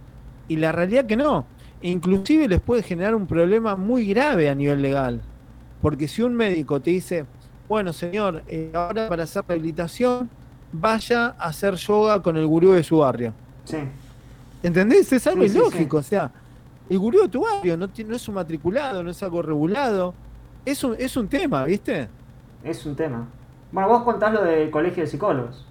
y 0.48 0.56
la 0.56 0.72
realidad 0.72 1.06
que 1.06 1.16
no. 1.16 1.46
E 1.80 1.90
inclusive 1.90 2.48
les 2.48 2.60
puede 2.60 2.82
generar 2.82 3.14
un 3.14 3.26
problema 3.26 3.76
muy 3.76 4.06
grave 4.06 4.48
a 4.48 4.54
nivel 4.54 4.82
legal. 4.82 5.20
Porque 5.80 6.08
si 6.08 6.22
un 6.22 6.34
médico 6.34 6.80
te 6.80 6.90
dice, 6.90 7.24
bueno 7.68 7.92
señor, 7.92 8.42
eh, 8.48 8.70
ahora 8.74 9.08
para 9.08 9.22
hacer 9.24 9.44
rehabilitación, 9.46 10.28
vaya 10.72 11.26
a 11.38 11.48
hacer 11.48 11.74
yoga 11.76 12.20
con 12.20 12.36
el 12.36 12.46
gurú 12.46 12.72
de 12.72 12.82
su 12.82 12.98
barrio. 12.98 13.32
Sí. 13.64 13.76
¿Entendés? 14.62 15.12
Es 15.12 15.26
algo 15.26 15.42
Sí, 15.42 15.50
sí, 15.50 15.56
ilógico. 15.56 15.98
O 15.98 16.02
sea, 16.02 16.32
el 16.90 16.98
gurú 16.98 17.22
de 17.22 17.28
tu 17.28 17.42
barrio 17.42 17.76
no, 17.76 17.86
no 17.86 18.16
es 18.16 18.28
un 18.28 18.34
matriculado, 18.34 19.02
no 19.02 19.10
es 19.10 19.22
algo 19.22 19.40
regulado. 19.40 20.14
Es 20.64 20.82
un, 20.82 20.96
es 20.98 21.16
un 21.16 21.28
tema, 21.28 21.64
¿viste? 21.64 22.08
Es 22.64 22.84
un 22.86 22.96
tema. 22.96 23.26
Bueno, 23.72 23.88
vos 23.88 24.02
contás 24.02 24.32
lo 24.32 24.42
del 24.44 24.70
colegio 24.70 25.02
de 25.04 25.08
psicólogos. 25.08 25.64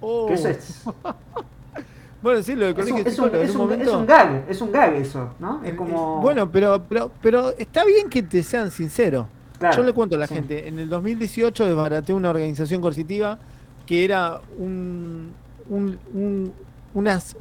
Oh. 0.00 0.28
Eso 0.30 0.48
es, 0.48 0.84
Bueno, 2.22 2.42
sí, 2.42 2.54
lo 2.56 2.66
del 2.66 2.70
es, 2.70 2.74
colegio 2.74 2.96
un, 2.96 3.04
de 3.04 3.10
es, 3.10 3.18
un, 3.18 3.24
psicólogos, 3.24 3.40
en 3.40 3.48
es 3.48 3.54
un 3.54 3.60
un- 3.60 3.66
momento- 3.68 3.90
es 3.90 3.96
un 3.96 4.06
gag, 4.06 4.44
es 4.48 4.60
un 4.60 4.72
gag 4.72 4.94
eso, 4.94 5.30
¿no? 5.38 5.60
Es 5.64 5.74
como... 5.74 6.20
Bueno, 6.20 6.50
pero, 6.50 6.82
pero, 6.88 7.10
pero 7.22 7.50
está 7.58 7.84
bien 7.84 8.08
que 8.08 8.22
te 8.24 8.42
sean 8.42 8.70
sinceros. 8.72 9.26
Claro, 9.58 9.76
Yo 9.76 9.82
le 9.84 9.92
cuento 9.92 10.16
a 10.16 10.18
la 10.18 10.26
sí. 10.26 10.34
gente, 10.34 10.66
en 10.68 10.78
el 10.80 10.88
2018 10.88 11.64
desbaraté 11.66 12.12
una 12.12 12.30
organización 12.30 12.80
coercitiva 12.80 13.38
que 13.86 14.04
era 14.04 14.40
un, 14.58 15.32
un, 15.68 15.98
un 16.12 16.52
unas- 16.94 17.36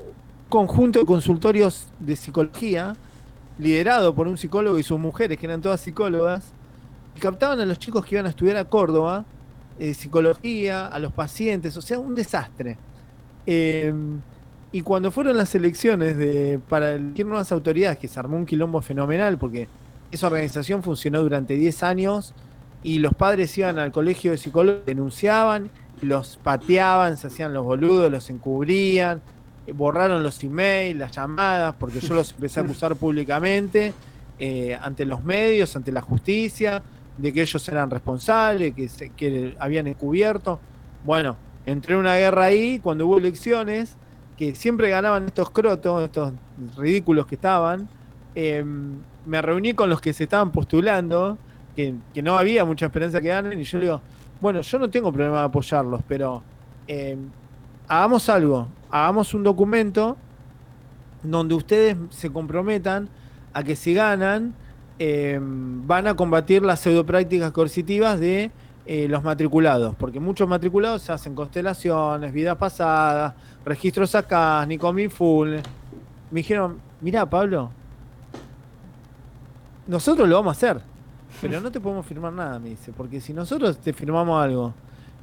conjunto 0.50 1.00
de 1.00 1.06
consultorios 1.06 1.88
de 2.00 2.16
psicología 2.16 2.96
liderado 3.60 4.14
por 4.16 4.28
un 4.28 4.38
psicólogo 4.38 4.78
y 4.80 4.84
sus 4.84 5.00
mujeres, 5.00 5.38
que 5.40 5.46
eran 5.48 5.62
todas 5.62 5.82
psicólogas, 5.82 6.54
y 7.18 7.20
captaban 7.20 7.60
a 7.60 7.66
los 7.66 7.80
chicos 7.80 8.06
que 8.06 8.14
iban 8.16 8.28
a 8.28 8.30
estudiar 8.30 8.58
a 8.58 8.66
Córdoba, 8.66 9.26
eh, 9.80 9.96
psicología, 9.96 10.86
a 10.86 11.00
los 11.00 11.12
pacientes, 11.12 11.76
o 11.76 11.82
sea, 11.82 11.98
un 11.98 12.14
desastre. 12.14 12.78
Eh, 13.48 13.92
y 14.72 14.82
cuando 14.82 15.10
fueron 15.10 15.36
las 15.36 15.56
elecciones 15.56 16.16
de, 16.16 16.60
para 16.70 16.94
elegir 16.94 17.26
nuevas 17.26 17.52
autoridades, 17.52 17.98
que 17.98 18.08
se 18.08 18.20
armó 18.20 18.38
un 18.38 18.46
quilombo 18.46 18.82
fenomenal, 18.82 19.40
porque 19.40 19.68
esa 20.12 20.28
organización 20.28 20.84
funcionó 20.84 21.24
durante 21.24 21.56
10 21.56 21.82
años 21.82 22.36
y 22.84 23.00
los 23.00 23.16
padres 23.16 23.58
iban 23.58 23.80
al 23.80 23.92
colegio 23.92 24.30
de 24.30 24.38
psicólogos, 24.38 24.86
denunciaban, 24.86 25.72
los 26.02 26.38
pateaban, 26.44 27.18
se 27.18 27.28
hacían 27.28 27.52
los 27.52 27.66
boludos, 27.66 28.12
los 28.12 28.30
encubrían, 28.30 29.24
eh, 29.66 29.72
borraron 29.72 30.22
los 30.22 30.44
emails, 30.44 31.00
las 31.00 31.14
llamadas, 31.14 31.74
porque 31.80 32.00
yo 32.00 32.14
los 32.14 32.32
empecé 32.34 32.60
a 32.60 32.64
acusar 32.64 32.96
públicamente 32.98 33.94
eh, 34.40 34.78
ante 34.80 35.04
los 35.04 35.24
medios, 35.24 35.76
ante 35.76 35.92
la 35.92 36.02
justicia, 36.02 36.84
de 37.18 37.34
que 37.34 37.42
ellos 37.44 37.68
eran 37.70 37.90
responsables, 37.92 38.74
que, 38.76 38.90
se- 38.90 39.14
que 39.16 39.56
habían 39.60 39.88
encubierto. 39.88 40.66
Bueno, 41.04 41.44
entré 41.66 41.96
en 41.96 42.02
una 42.02 42.16
guerra 42.18 42.46
ahí 42.46 42.80
cuando 42.80 43.08
hubo 43.08 43.18
elecciones, 43.20 44.00
que 44.36 44.56
siempre 44.56 44.90
ganaban 44.90 45.26
estos 45.28 45.52
crotos, 45.52 46.04
estos 46.04 46.34
ridículos 46.78 47.28
que 47.28 47.36
estaban. 47.36 47.92
eh, 48.36 48.64
me 49.26 49.42
reuní 49.42 49.74
con 49.76 49.90
los 49.90 50.00
que 50.02 50.14
se 50.14 50.24
estaban 50.26 50.52
postulando, 50.52 51.44
que, 51.76 52.02
que 52.14 52.22
no 52.24 52.38
había 52.38 52.66
mucha 52.66 52.86
esperanza 52.88 53.20
que 53.22 53.28
ganen, 53.30 53.60
y 53.60 53.64
yo 53.66 53.80
digo, 53.80 54.06
bueno, 54.40 54.62
yo 54.62 54.80
no 54.80 54.90
tengo 54.90 55.12
problema 55.12 55.40
de 55.40 55.46
apoyarlos, 55.46 56.04
pero 56.08 56.48
eh, 56.88 57.18
hagamos 57.88 58.30
algo, 58.30 58.78
hagamos 58.90 59.34
un 59.34 59.44
documento 59.44 60.24
donde 61.22 61.56
ustedes 61.56 61.98
se 62.10 62.32
comprometan 62.32 63.10
a 63.54 63.64
que 63.64 63.76
si 63.76 63.94
ganan, 63.94 64.60
eh, 65.00 65.40
van 65.42 66.08
a 66.08 66.16
combatir 66.16 66.64
las 66.64 66.80
pseudoprácticas 66.80 67.52
coercitivas 67.52 68.20
de 68.20 68.52
eh, 68.86 69.08
los 69.08 69.24
matriculados, 69.24 69.96
porque 69.96 70.20
muchos 70.20 70.48
matriculados 70.48 71.02
se 71.02 71.12
hacen 71.12 71.36
constelaciones, 71.36 72.32
vidas 72.32 72.58
pasadas, 72.58 73.34
registros 73.66 74.16
acá, 74.16 74.66
ni 74.66 74.78
full. 75.10 75.56
Me 76.32 76.40
dijeron, 76.40 76.78
mirá 77.02 77.26
Pablo, 77.26 77.70
nosotros 79.86 80.28
lo 80.28 80.36
vamos 80.36 80.56
a 80.56 80.58
hacer, 80.58 80.82
pero 81.42 81.62
no 81.62 81.72
te 81.72 81.80
podemos 81.80 82.06
firmar 82.06 82.34
nada, 82.34 82.60
me 82.60 82.70
dice, 82.70 82.92
porque 82.96 83.22
si 83.22 83.34
nosotros 83.34 83.78
te 83.78 83.94
firmamos 83.94 84.42
algo 84.42 84.74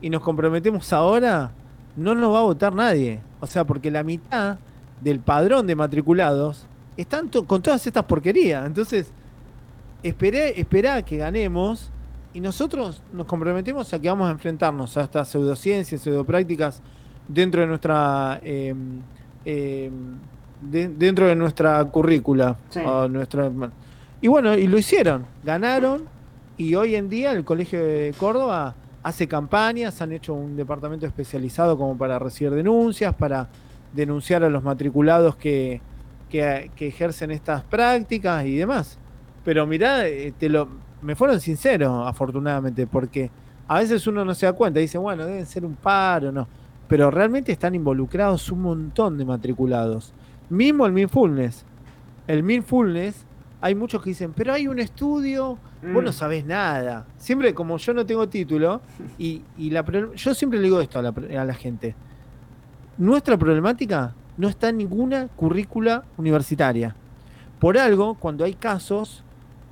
y 0.00 0.10
nos 0.10 0.22
comprometemos 0.22 0.92
ahora, 0.92 1.50
no 1.96 2.14
nos 2.14 2.32
va 2.32 2.40
a 2.40 2.42
votar 2.42 2.74
nadie. 2.74 3.20
O 3.40 3.46
sea, 3.46 3.64
porque 3.64 3.90
la 3.90 4.02
mitad 4.02 4.58
del 5.00 5.20
padrón 5.20 5.66
de 5.66 5.76
matriculados 5.76 6.66
están 6.96 7.28
con 7.28 7.62
todas 7.62 7.86
estas 7.86 8.04
porquerías. 8.04 8.66
Entonces, 8.66 9.12
esperé, 10.08 10.58
esperá 10.60 11.02
que 11.02 11.16
ganemos 11.16 11.90
y 12.32 12.40
nosotros 12.40 13.02
nos 13.12 13.26
comprometemos 13.26 13.92
a 13.94 14.00
que 14.00 14.08
vamos 14.08 14.28
a 14.28 14.32
enfrentarnos 14.32 14.96
a 14.96 15.02
estas 15.02 15.28
pseudociencias, 15.28 16.00
pseudoprácticas 16.02 16.80
dentro 17.28 17.60
de 17.60 17.66
nuestra 17.66 18.40
eh, 18.42 18.74
eh, 19.44 19.90
de- 20.60 20.88
dentro 20.88 21.26
de 21.26 21.34
nuestra 21.36 21.84
currícula. 21.84 22.56
Sí. 22.70 22.80
o 22.84 23.08
nuestra- 23.08 23.50
y 24.20 24.28
bueno, 24.28 24.56
y 24.56 24.66
lo 24.66 24.78
hicieron, 24.78 25.26
ganaron 25.44 26.04
y 26.56 26.74
hoy 26.74 26.94
en 26.94 27.08
día 27.08 27.32
el 27.32 27.44
Colegio 27.44 27.84
de 27.84 28.14
Córdoba 28.18 28.74
hace 29.02 29.28
campañas, 29.28 30.00
han 30.00 30.12
hecho 30.12 30.32
un 30.32 30.56
departamento 30.56 31.04
especializado 31.06 31.76
como 31.76 31.96
para 31.98 32.18
recibir 32.18 32.52
denuncias, 32.54 33.14
para 33.14 33.48
denunciar 33.92 34.42
a 34.44 34.48
los 34.48 34.62
matriculados 34.62 35.36
que, 35.36 35.80
que, 36.30 36.70
que 36.74 36.88
ejercen 36.88 37.30
estas 37.30 37.62
prácticas 37.64 38.44
y 38.46 38.56
demás. 38.56 38.98
Pero 39.44 39.66
mirá, 39.66 40.06
eh, 40.08 40.32
te 40.38 40.48
lo, 40.48 40.68
me 41.02 41.14
fueron 41.14 41.40
sinceros, 41.40 42.06
afortunadamente, 42.08 42.86
porque 42.86 43.30
a 43.68 43.78
veces 43.78 44.06
uno 44.06 44.24
no 44.24 44.34
se 44.34 44.46
da 44.46 44.52
cuenta, 44.52 44.80
dice, 44.80 44.98
bueno, 44.98 45.24
deben 45.26 45.46
ser 45.46 45.64
un 45.64 45.74
par 45.74 46.24
o 46.26 46.32
no. 46.32 46.48
Pero 46.88 47.10
realmente 47.10 47.52
están 47.52 47.74
involucrados 47.74 48.50
un 48.50 48.62
montón 48.62 49.16
de 49.18 49.24
matriculados. 49.24 50.12
Mismo 50.50 50.86
el 50.86 50.92
Mindfulness. 50.92 51.64
El 52.26 52.42
Mindfulness, 52.42 53.24
hay 53.60 53.74
muchos 53.74 54.02
que 54.02 54.10
dicen, 54.10 54.32
pero 54.34 54.52
hay 54.52 54.68
un 54.68 54.78
estudio, 54.78 55.58
vos 55.82 56.02
Mm. 56.02 56.04
no 56.04 56.12
sabés 56.12 56.44
nada. 56.46 57.06
Siempre, 57.18 57.52
como 57.54 57.76
yo 57.78 57.92
no 57.94 58.04
tengo 58.06 58.28
título, 58.28 58.80
y, 59.18 59.42
y 59.58 59.70
la, 59.70 59.84
yo 60.14 60.34
siempre 60.34 60.58
le 60.58 60.64
digo 60.66 60.80
esto 60.80 60.98
a 60.98 61.02
la, 61.02 61.08
a 61.40 61.44
la 61.44 61.54
gente. 61.54 61.94
Nuestra 62.98 63.36
problemática 63.36 64.14
no 64.36 64.48
está 64.48 64.68
en 64.68 64.76
ninguna 64.78 65.28
currícula 65.28 66.04
universitaria. 66.16 66.94
Por 67.58 67.78
algo, 67.78 68.14
cuando 68.14 68.44
hay 68.44 68.54
casos, 68.54 69.23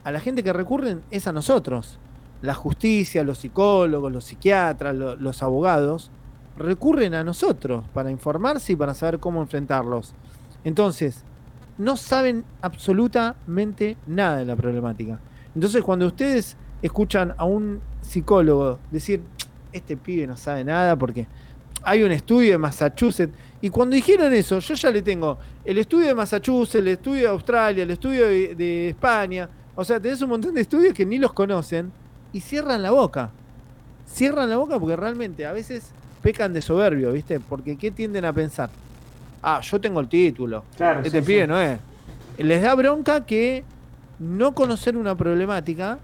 a 0.04 0.10
la 0.12 0.20
gente 0.20 0.42
que 0.42 0.52
recurren 0.52 1.02
es 1.10 1.26
a 1.26 1.32
nosotros. 1.32 1.98
La 2.40 2.54
justicia, 2.54 3.22
los 3.22 3.38
psicólogos, 3.38 4.10
los 4.12 4.24
psiquiatras, 4.24 4.94
lo- 4.94 5.16
los 5.16 5.42
abogados, 5.42 6.10
recurren 6.56 7.14
a 7.14 7.24
nosotros 7.24 7.84
para 7.94 8.10
informarse 8.10 8.72
y 8.72 8.76
para 8.76 8.94
saber 8.94 9.18
cómo 9.20 9.40
enfrentarlos. 9.40 10.14
Entonces, 10.64 11.22
no 11.78 11.96
saben 11.96 12.44
absolutamente 12.60 13.96
nada 14.06 14.38
de 14.38 14.44
la 14.44 14.56
problemática. 14.56 15.18
Entonces, 15.54 15.82
cuando 15.82 16.06
ustedes 16.06 16.56
escuchan 16.82 17.34
a 17.38 17.44
un 17.44 17.80
psicólogo 18.00 18.78
decir, 18.90 19.22
este 19.72 19.96
pibe 19.96 20.26
no 20.26 20.36
sabe 20.36 20.64
nada 20.64 20.96
porque 20.96 21.26
hay 21.84 22.02
un 22.02 22.12
estudio 22.12 22.52
de 22.52 22.58
Massachusetts, 22.58 23.34
y 23.60 23.70
cuando 23.70 23.94
dijeron 23.96 24.32
eso, 24.34 24.58
yo 24.58 24.74
ya 24.74 24.90
le 24.90 25.02
tengo 25.02 25.38
el 25.64 25.78
estudio 25.78 26.08
de 26.08 26.14
Massachusetts, 26.14 26.74
el 26.76 26.88
estudio 26.88 27.22
de 27.22 27.28
Australia, 27.28 27.82
el 27.84 27.90
estudio 27.92 28.26
de 28.26 28.88
España, 28.90 29.48
o 29.82 29.84
sea, 29.84 29.98
tenés 29.98 30.22
un 30.22 30.28
montón 30.28 30.54
de 30.54 30.60
estudios 30.60 30.94
que 30.94 31.04
ni 31.04 31.18
los 31.18 31.32
conocen 31.32 31.90
y 32.32 32.38
cierran 32.40 32.82
la 32.82 32.92
boca. 32.92 33.30
Cierran 34.06 34.48
la 34.48 34.56
boca 34.56 34.78
porque 34.78 34.94
realmente 34.94 35.44
a 35.44 35.52
veces 35.52 35.90
pecan 36.22 36.52
de 36.52 36.62
soberbio, 36.62 37.10
¿viste? 37.10 37.40
Porque 37.40 37.76
¿qué 37.76 37.90
tienden 37.90 38.24
a 38.24 38.32
pensar? 38.32 38.70
Ah, 39.42 39.60
yo 39.60 39.80
tengo 39.80 39.98
el 39.98 40.08
título. 40.08 40.62
Claro, 40.76 41.00
este 41.00 41.18
sí, 41.18 41.26
pibe 41.26 41.42
sí. 41.42 41.48
no 41.48 41.60
es. 41.60 41.80
Les 42.38 42.62
da 42.62 42.76
bronca 42.76 43.26
que 43.26 43.64
no 44.20 44.54
conocer 44.54 44.96
una 44.96 45.16
problemática 45.16 45.98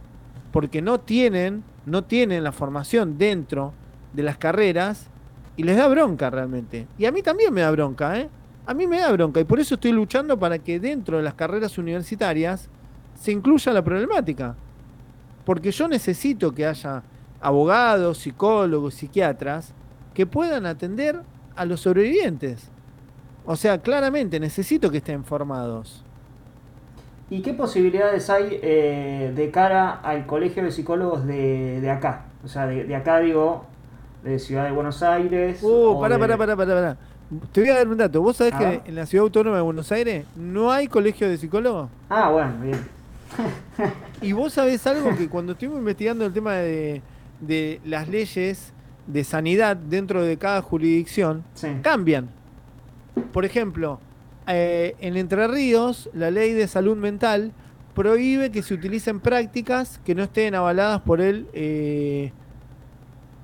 porque 0.50 0.82
no 0.82 0.98
tienen, 0.98 1.62
no 1.86 2.02
tienen 2.02 2.42
la 2.42 2.50
formación 2.50 3.16
dentro 3.16 3.72
de 4.12 4.24
las 4.24 4.38
carreras 4.38 5.06
y 5.56 5.62
les 5.62 5.76
da 5.76 5.86
bronca 5.86 6.30
realmente. 6.30 6.88
Y 6.98 7.06
a 7.06 7.12
mí 7.12 7.22
también 7.22 7.54
me 7.54 7.60
da 7.60 7.70
bronca, 7.70 8.18
¿eh? 8.18 8.28
A 8.66 8.74
mí 8.74 8.88
me 8.88 8.98
da 8.98 9.12
bronca 9.12 9.38
y 9.38 9.44
por 9.44 9.60
eso 9.60 9.76
estoy 9.76 9.92
luchando 9.92 10.36
para 10.36 10.58
que 10.58 10.80
dentro 10.80 11.18
de 11.18 11.22
las 11.22 11.34
carreras 11.34 11.78
universitarias 11.78 12.68
se 13.18 13.32
incluya 13.32 13.72
la 13.72 13.82
problemática. 13.82 14.54
Porque 15.44 15.70
yo 15.70 15.88
necesito 15.88 16.52
que 16.54 16.66
haya 16.66 17.02
abogados, 17.40 18.18
psicólogos, 18.18 18.94
psiquiatras 18.94 19.72
que 20.14 20.26
puedan 20.26 20.66
atender 20.66 21.20
a 21.56 21.64
los 21.64 21.80
sobrevivientes. 21.80 22.70
O 23.46 23.56
sea, 23.56 23.78
claramente 23.78 24.38
necesito 24.38 24.90
que 24.90 24.98
estén 24.98 25.24
formados. 25.24 26.04
¿Y 27.30 27.42
qué 27.42 27.52
posibilidades 27.54 28.30
hay 28.30 28.58
eh, 28.62 29.32
de 29.34 29.50
cara 29.50 29.90
al 29.90 30.26
colegio 30.26 30.64
de 30.64 30.70
psicólogos 30.72 31.26
de, 31.26 31.80
de 31.80 31.90
acá? 31.90 32.24
O 32.44 32.48
sea, 32.48 32.66
de, 32.66 32.84
de 32.84 32.96
acá 32.96 33.18
digo, 33.20 33.64
de 34.22 34.38
Ciudad 34.38 34.64
de 34.64 34.72
Buenos 34.72 35.02
Aires. 35.02 35.60
Uh, 35.62 35.98
pará, 36.00 36.16
de- 36.16 36.20
pará, 36.20 36.36
pará, 36.38 36.56
pará, 36.56 36.74
pará. 36.74 36.96
Te 37.52 37.60
voy 37.60 37.70
a 37.70 37.74
dar 37.74 37.88
un 37.88 37.98
dato. 37.98 38.22
¿Vos 38.22 38.36
sabés 38.38 38.54
que 38.54 38.80
en 38.86 38.94
la 38.94 39.04
Ciudad 39.04 39.24
Autónoma 39.24 39.56
de 39.56 39.62
Buenos 39.62 39.92
Aires 39.92 40.24
no 40.34 40.70
hay 40.72 40.88
colegio 40.88 41.28
de 41.28 41.36
psicólogos? 41.36 41.90
Ah, 42.08 42.30
bueno, 42.30 42.54
bien. 42.62 42.97
Y 44.20 44.32
vos 44.32 44.52
sabés 44.54 44.86
algo 44.86 45.16
que 45.16 45.28
cuando 45.28 45.52
estuvimos 45.52 45.78
investigando 45.78 46.26
el 46.26 46.32
tema 46.32 46.54
de, 46.56 47.02
de 47.40 47.80
las 47.84 48.08
leyes 48.08 48.72
de 49.06 49.24
sanidad 49.24 49.76
dentro 49.76 50.22
de 50.22 50.36
cada 50.36 50.60
jurisdicción, 50.62 51.44
Sí. 51.54 51.68
cambian. 51.82 52.28
Por 53.32 53.44
ejemplo, 53.44 54.00
eh, 54.46 54.94
en 55.00 55.16
Entre 55.16 55.46
Ríos, 55.48 56.10
la 56.14 56.30
ley 56.30 56.52
de 56.52 56.66
salud 56.68 56.96
mental 56.96 57.52
prohíbe 57.94 58.50
que 58.50 58.62
se 58.62 58.74
utilicen 58.74 59.20
prácticas 59.20 59.98
que 60.04 60.14
no 60.14 60.22
estén 60.24 60.54
avaladas 60.54 61.00
por 61.02 61.20
el, 61.20 61.46
eh, 61.52 62.32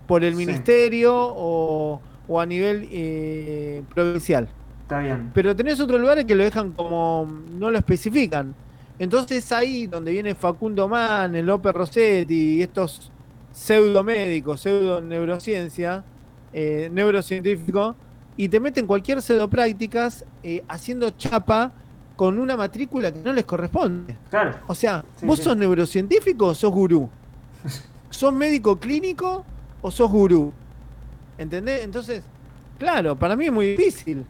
por 0.07 0.23
el 0.25 0.33
Sí. 0.35 0.39
ministerio 0.47 1.15
o, 1.17 2.01
o 2.29 2.41
a 2.41 2.47
nivel 2.47 2.89
eh, 2.91 3.83
provincial. 3.95 4.49
Está 4.83 5.01
bien. 5.01 5.31
Pero 5.35 5.57
tenés 5.57 5.81
otros 5.81 6.01
lugares 6.01 6.25
que 6.27 6.35
lo 6.35 6.45
dejan 6.45 6.73
como 6.73 7.27
no 7.59 7.71
lo 7.71 7.79
especifican. 7.79 8.55
Entonces 8.99 9.51
ahí 9.53 9.87
donde 9.87 10.13
viene 10.13 10.35
Facundo 10.35 10.89
Mann, 10.89 11.35
el 11.35 11.47
López 11.47 11.73
Rossetti 11.73 12.57
y 12.59 12.63
estos 12.63 13.11
pseudo 13.53 14.05
médicos, 14.05 14.61
pseudo 14.61 15.01
neurociencia, 15.01 16.05
eh, 16.53 16.89
neurocientífico, 16.93 17.97
y 18.37 18.49
te 18.49 18.61
meten 18.61 18.87
cualquier 18.87 19.23
pseudo 19.23 19.49
prácticas 19.49 20.25
eh, 20.43 20.65
haciendo 20.69 21.11
chapa 21.11 21.73
con 22.17 22.39
una 22.39 22.57
matrícula 22.57 23.13
que 23.13 23.19
no 23.21 23.33
les 23.33 23.45
corresponde. 23.45 24.17
Claro. 24.31 24.55
O 24.67 24.75
sea, 24.75 25.05
Sí, 25.17 25.27
¿vos 25.27 25.39
sí. 25.39 25.45
sos 25.45 25.57
neurocientífico 25.57 26.47
o 26.47 26.55
sos 26.55 26.71
gurú? 26.73 27.09
¿Sos 28.11 28.33
médico 28.33 28.79
clínico 28.79 29.45
o 29.83 29.91
sos 29.91 30.11
gurú? 30.11 30.53
¿Entendés? 31.39 31.83
Entonces, 31.85 32.23
claro, 32.79 33.17
para 33.17 33.35
mí 33.35 33.47
es 33.47 33.53
muy 33.53 33.75
difícil 33.77 34.25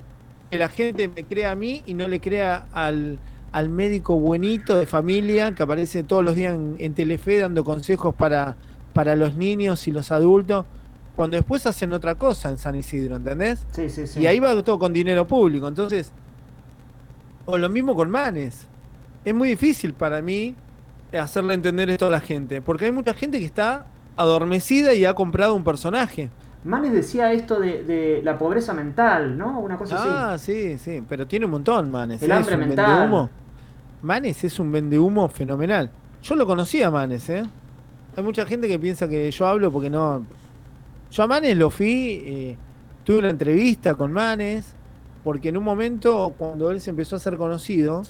que 0.50 0.56
la 0.58 0.68
gente 0.68 1.08
me 1.08 1.24
crea 1.24 1.50
a 1.50 1.54
mí 1.54 1.82
y 1.84 1.92
no 1.92 2.08
le 2.08 2.20
crea 2.20 2.66
al, 2.72 3.18
al 3.54 3.68
médico 3.68 4.18
buenito 4.18 4.76
de 4.76 4.84
familia 4.84 5.54
que 5.54 5.62
aparece 5.62 6.02
todos 6.02 6.24
los 6.24 6.34
días 6.34 6.54
en, 6.54 6.74
en 6.80 6.92
Telefe 6.92 7.38
dando 7.38 7.62
consejos 7.62 8.12
para, 8.12 8.56
para 8.92 9.14
los 9.14 9.36
niños 9.36 9.86
y 9.86 9.92
los 9.92 10.10
adultos, 10.10 10.66
cuando 11.14 11.36
después 11.36 11.64
hacen 11.64 11.92
otra 11.92 12.16
cosa 12.16 12.50
en 12.50 12.58
San 12.58 12.74
Isidro, 12.74 13.14
¿entendés? 13.14 13.64
Sí, 13.70 13.88
sí, 13.88 14.08
sí. 14.08 14.20
Y 14.20 14.26
ahí 14.26 14.40
va 14.40 14.60
todo 14.64 14.80
con 14.80 14.92
dinero 14.92 15.24
público. 15.24 15.68
Entonces, 15.68 16.10
o 17.44 17.56
lo 17.56 17.68
mismo 17.68 17.94
con 17.94 18.10
Manes. 18.10 18.66
Es 19.24 19.32
muy 19.32 19.50
difícil 19.50 19.94
para 19.94 20.20
mí 20.20 20.56
hacerle 21.16 21.54
entender 21.54 21.88
esto 21.90 22.08
a 22.08 22.10
la 22.10 22.20
gente, 22.20 22.60
porque 22.60 22.86
hay 22.86 22.92
mucha 22.92 23.14
gente 23.14 23.38
que 23.38 23.44
está 23.44 23.86
adormecida 24.16 24.94
y 24.94 25.04
ha 25.04 25.14
comprado 25.14 25.54
un 25.54 25.62
personaje. 25.62 26.28
Manes 26.64 26.92
decía 26.92 27.32
esto 27.32 27.60
de, 27.60 27.84
de 27.84 28.20
la 28.24 28.36
pobreza 28.36 28.74
mental, 28.74 29.38
¿no? 29.38 29.60
Una 29.60 29.76
cosa 29.76 29.96
Ah, 30.00 30.32
así. 30.34 30.76
sí, 30.76 30.78
sí, 30.78 31.02
pero 31.08 31.24
tiene 31.26 31.44
un 31.44 31.52
montón, 31.52 31.90
Manes. 31.92 32.20
El 32.22 32.30
¿eh? 32.30 32.34
hambre 32.34 32.56
mental. 32.56 32.86
vendehumo. 32.86 33.30
Manes 34.04 34.44
es 34.44 34.58
un 34.60 34.70
vendehumo 34.70 35.28
fenomenal. 35.30 35.90
Yo 36.22 36.36
lo 36.36 36.46
conocía 36.46 36.88
a 36.88 36.90
Manes, 36.90 37.28
¿eh? 37.30 37.42
Hay 38.14 38.22
mucha 38.22 38.44
gente 38.44 38.68
que 38.68 38.78
piensa 38.78 39.08
que 39.08 39.30
yo 39.30 39.46
hablo 39.46 39.72
porque 39.72 39.88
no. 39.88 40.26
Yo 41.10 41.22
a 41.22 41.26
Manes 41.26 41.56
lo 41.56 41.70
fui, 41.70 42.22
eh, 42.24 42.56
tuve 43.02 43.20
una 43.20 43.30
entrevista 43.30 43.94
con 43.94 44.12
Manes, 44.12 44.74
porque 45.24 45.48
en 45.48 45.56
un 45.56 45.64
momento, 45.64 46.34
cuando 46.36 46.70
él 46.70 46.82
se 46.82 46.90
empezó 46.90 47.16
a 47.16 47.18
ser 47.18 47.38
conocido, 47.38 48.02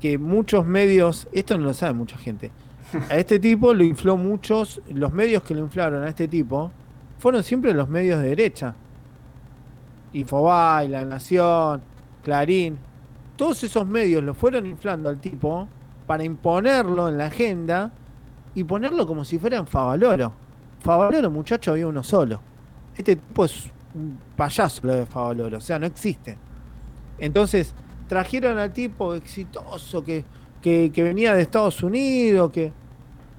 que 0.00 0.18
muchos 0.18 0.66
medios, 0.66 1.26
esto 1.32 1.58
no 1.58 1.64
lo 1.64 1.74
sabe 1.74 1.94
mucha 1.94 2.16
gente, 2.16 2.52
a 3.10 3.16
este 3.16 3.40
tipo 3.40 3.74
lo 3.74 3.82
infló 3.82 4.16
muchos, 4.16 4.80
los 4.88 5.12
medios 5.12 5.42
que 5.42 5.54
lo 5.54 5.60
inflaron 5.60 6.04
a 6.04 6.10
este 6.10 6.28
tipo, 6.28 6.70
fueron 7.18 7.42
siempre 7.42 7.74
los 7.74 7.88
medios 7.88 8.22
de 8.22 8.28
derecha. 8.28 8.76
Infobae, 10.12 10.88
La 10.88 11.04
Nación, 11.04 11.82
Clarín, 12.22 12.78
todos 13.36 13.62
esos 13.64 13.86
medios 13.86 14.22
lo 14.22 14.34
fueron 14.34 14.66
inflando 14.66 15.08
al 15.08 15.18
tipo 15.18 15.68
para 16.06 16.24
imponerlo 16.24 17.08
en 17.08 17.18
la 17.18 17.26
agenda 17.26 17.92
y 18.54 18.64
ponerlo 18.64 19.06
como 19.06 19.24
si 19.24 19.38
fuera 19.38 19.58
en 19.58 19.66
Favaloro. 19.66 20.32
Favaloro, 20.80 21.30
muchacho, 21.30 21.72
había 21.72 21.86
uno 21.86 22.02
solo. 22.02 22.40
Este 22.96 23.16
tipo 23.16 23.44
es 23.44 23.70
un 23.94 24.18
payaso 24.36 24.80
lo 24.84 24.94
de 24.94 25.06
Favaloro, 25.06 25.58
o 25.58 25.60
sea, 25.60 25.78
no 25.78 25.86
existe. 25.86 26.36
Entonces, 27.18 27.74
trajeron 28.08 28.58
al 28.58 28.72
tipo 28.72 29.14
exitoso 29.14 30.04
que, 30.04 30.24
que, 30.60 30.90
que 30.92 31.02
venía 31.02 31.34
de 31.34 31.42
Estados 31.42 31.82
Unidos, 31.82 32.50
que 32.50 32.72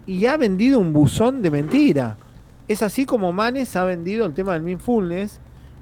y 0.05 0.25
ha 0.25 0.37
vendido 0.37 0.79
un 0.79 0.93
buzón 0.93 1.41
de 1.41 1.51
mentira. 1.51 2.17
Es 2.67 2.81
así 2.81 3.05
como 3.05 3.31
Manes 3.31 3.75
ha 3.75 3.83
vendido 3.83 4.25
el 4.25 4.33
tema 4.33 4.53
del 4.53 4.63
mindfulness 4.63 5.39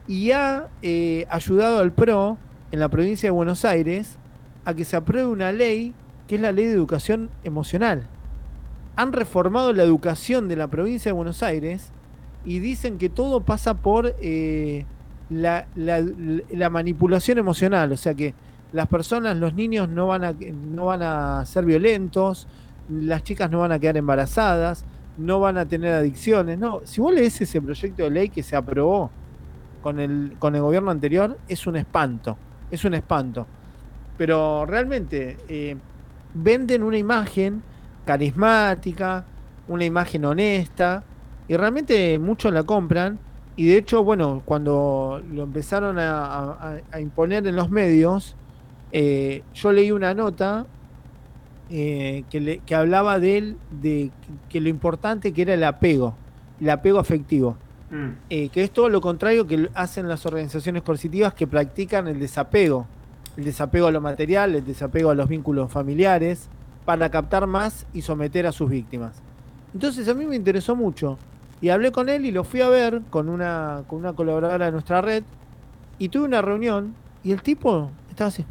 y 0.08 0.32
ha 0.32 0.70
eh, 0.82 1.26
ayudado 1.30 1.80
al 1.80 1.92
PRO 1.92 2.38
en 2.74 2.80
la 2.80 2.90
provincia 2.90 3.28
de 3.28 3.32
Buenos 3.32 3.66
Aires 3.66 4.18
a 4.66 4.74
que 4.74 4.84
se 4.84 4.96
apruebe 4.96 5.28
una 5.28 5.52
ley 5.52 5.94
que 6.28 6.36
es 6.36 6.42
la 6.42 6.52
ley 6.52 6.66
de 6.66 6.74
educación 6.74 7.30
emocional. 7.44 8.08
han 8.96 9.14
reformado 9.14 9.74
la 9.74 9.84
educación 9.84 10.48
de 10.48 10.56
la 10.56 10.68
provincia 10.68 11.10
de 11.10 11.14
Buenos 11.14 11.42
Aires 11.44 11.92
y 12.46 12.60
dicen 12.60 12.98
que 12.98 13.10
todo 13.10 13.42
pasa 13.42 13.76
por 13.76 14.16
eh, 14.22 14.86
la, 15.30 15.68
la- 15.76 16.04
la 16.52 16.70
manipulación 16.72 17.38
emocional, 17.38 17.92
o 17.92 17.98
sea 17.98 18.14
que 18.16 18.34
las 18.72 18.88
personas, 18.88 19.38
los 19.38 19.54
niños 19.54 19.88
no 19.90 20.08
van 20.08 20.24
a, 20.24 20.34
no 20.34 20.86
van 20.86 21.02
a 21.04 21.46
ser 21.46 21.66
violentos, 21.66 22.48
las 22.90 23.24
chicas 23.24 23.50
no 23.52 23.60
van 23.60 23.72
a 23.72 23.78
quedar 23.80 23.98
embarazadas, 23.98 24.84
no 25.18 25.40
van 25.40 25.58
a 25.60 25.66
tener 25.68 25.94
adicciones. 25.94 26.58
No, 26.58 26.82
si 26.86 27.00
vos 27.02 27.14
lees 27.14 27.40
ese 27.42 27.62
proyecto 27.62 28.04
de 28.04 28.10
ley 28.10 28.30
que 28.30 28.42
se 28.44 28.56
aprobó 28.56 29.12
con 29.84 30.00
el, 30.00 30.36
con 30.40 30.56
el 30.56 30.62
gobierno 30.62 30.90
anterior, 30.92 31.38
es 31.48 31.66
un 31.68 31.76
espanto, 31.78 32.38
es 32.74 32.84
un 32.86 32.96
espanto. 32.96 33.46
Pero 34.18 34.66
realmente 34.66 35.38
eh, 35.48 35.76
venden 36.34 36.84
una 36.84 36.98
imagen 36.98 37.62
carismática, 38.06 39.26
una 39.68 39.86
imagen 39.86 40.26
honesta, 40.26 41.04
y 41.48 41.56
realmente 41.56 42.18
muchos 42.20 42.52
la 42.52 42.64
compran. 42.64 43.20
Y 43.56 43.68
de 43.68 43.78
hecho, 43.78 44.04
bueno, 44.04 44.42
cuando 44.44 45.22
lo 45.32 45.44
empezaron 45.44 45.98
a, 46.00 46.80
imponer 47.00 47.46
en 47.46 47.56
los 47.56 47.70
medios, 47.70 48.36
eh, 48.92 49.44
yo 49.54 49.72
leí 49.72 49.92
una 49.92 50.14
nota 50.16 50.66
eh, 51.70 52.24
que, 52.30 52.40
le- 52.42 52.60
que 52.60 52.76
hablaba 52.76 53.20
de 53.20 53.38
él, 53.38 53.58
de 53.70 54.12
que 54.50 54.62
lo 54.62 54.70
importante 54.70 55.32
que 55.34 55.44
era 55.44 55.54
el 55.54 55.64
apego, 55.64 56.18
el 56.60 56.70
apego 56.70 57.00
afectivo. 57.00 57.58
Mm. 57.94 58.18
Eh, 58.32 58.50
que 58.50 58.64
es 58.64 58.72
todo 58.72 58.90
lo 58.90 59.02
contrario 59.02 59.46
que 59.46 59.70
hacen 59.76 60.10
las 60.10 60.26
organizaciones 60.26 60.82
coercitivas 60.82 61.36
que 61.36 61.46
practican 61.46 62.08
el 62.08 62.20
desapego, 62.20 62.88
el 63.38 63.44
desapego 63.46 63.86
a 63.86 63.92
lo 63.92 64.02
material, 64.02 64.56
el 64.56 64.66
desapego 64.66 65.12
a 65.12 65.16
los 65.16 65.30
vínculos 65.30 65.72
familiares, 65.72 66.50
para 66.86 67.12
captar 67.12 67.46
más 67.46 67.86
y 67.94 68.02
someter 68.02 68.48
a 68.48 68.52
sus 68.52 68.72
víctimas. 68.72 69.22
Entonces 69.76 70.08
a 70.08 70.16
mí 70.16 70.26
me 70.26 70.36
interesó 70.36 70.76
mucho 70.76 71.20
y 71.62 71.70
hablé 71.70 71.92
con 71.92 72.10
él 72.10 72.26
y 72.26 72.32
lo 72.32 72.44
fui 72.44 72.62
a 72.62 72.70
ver 72.70 73.04
con 73.12 73.30
una, 73.30 73.84
con 73.86 74.00
una 74.00 74.14
colaboradora 74.14 74.66
de 74.66 74.72
nuestra 74.72 75.00
red 75.02 75.24
y 76.00 76.10
tuve 76.10 76.26
una 76.26 76.42
reunión 76.42 76.96
y 77.24 77.32
el 77.32 77.44
tipo 77.44 77.92
estaba 78.10 78.30
así. 78.30 78.44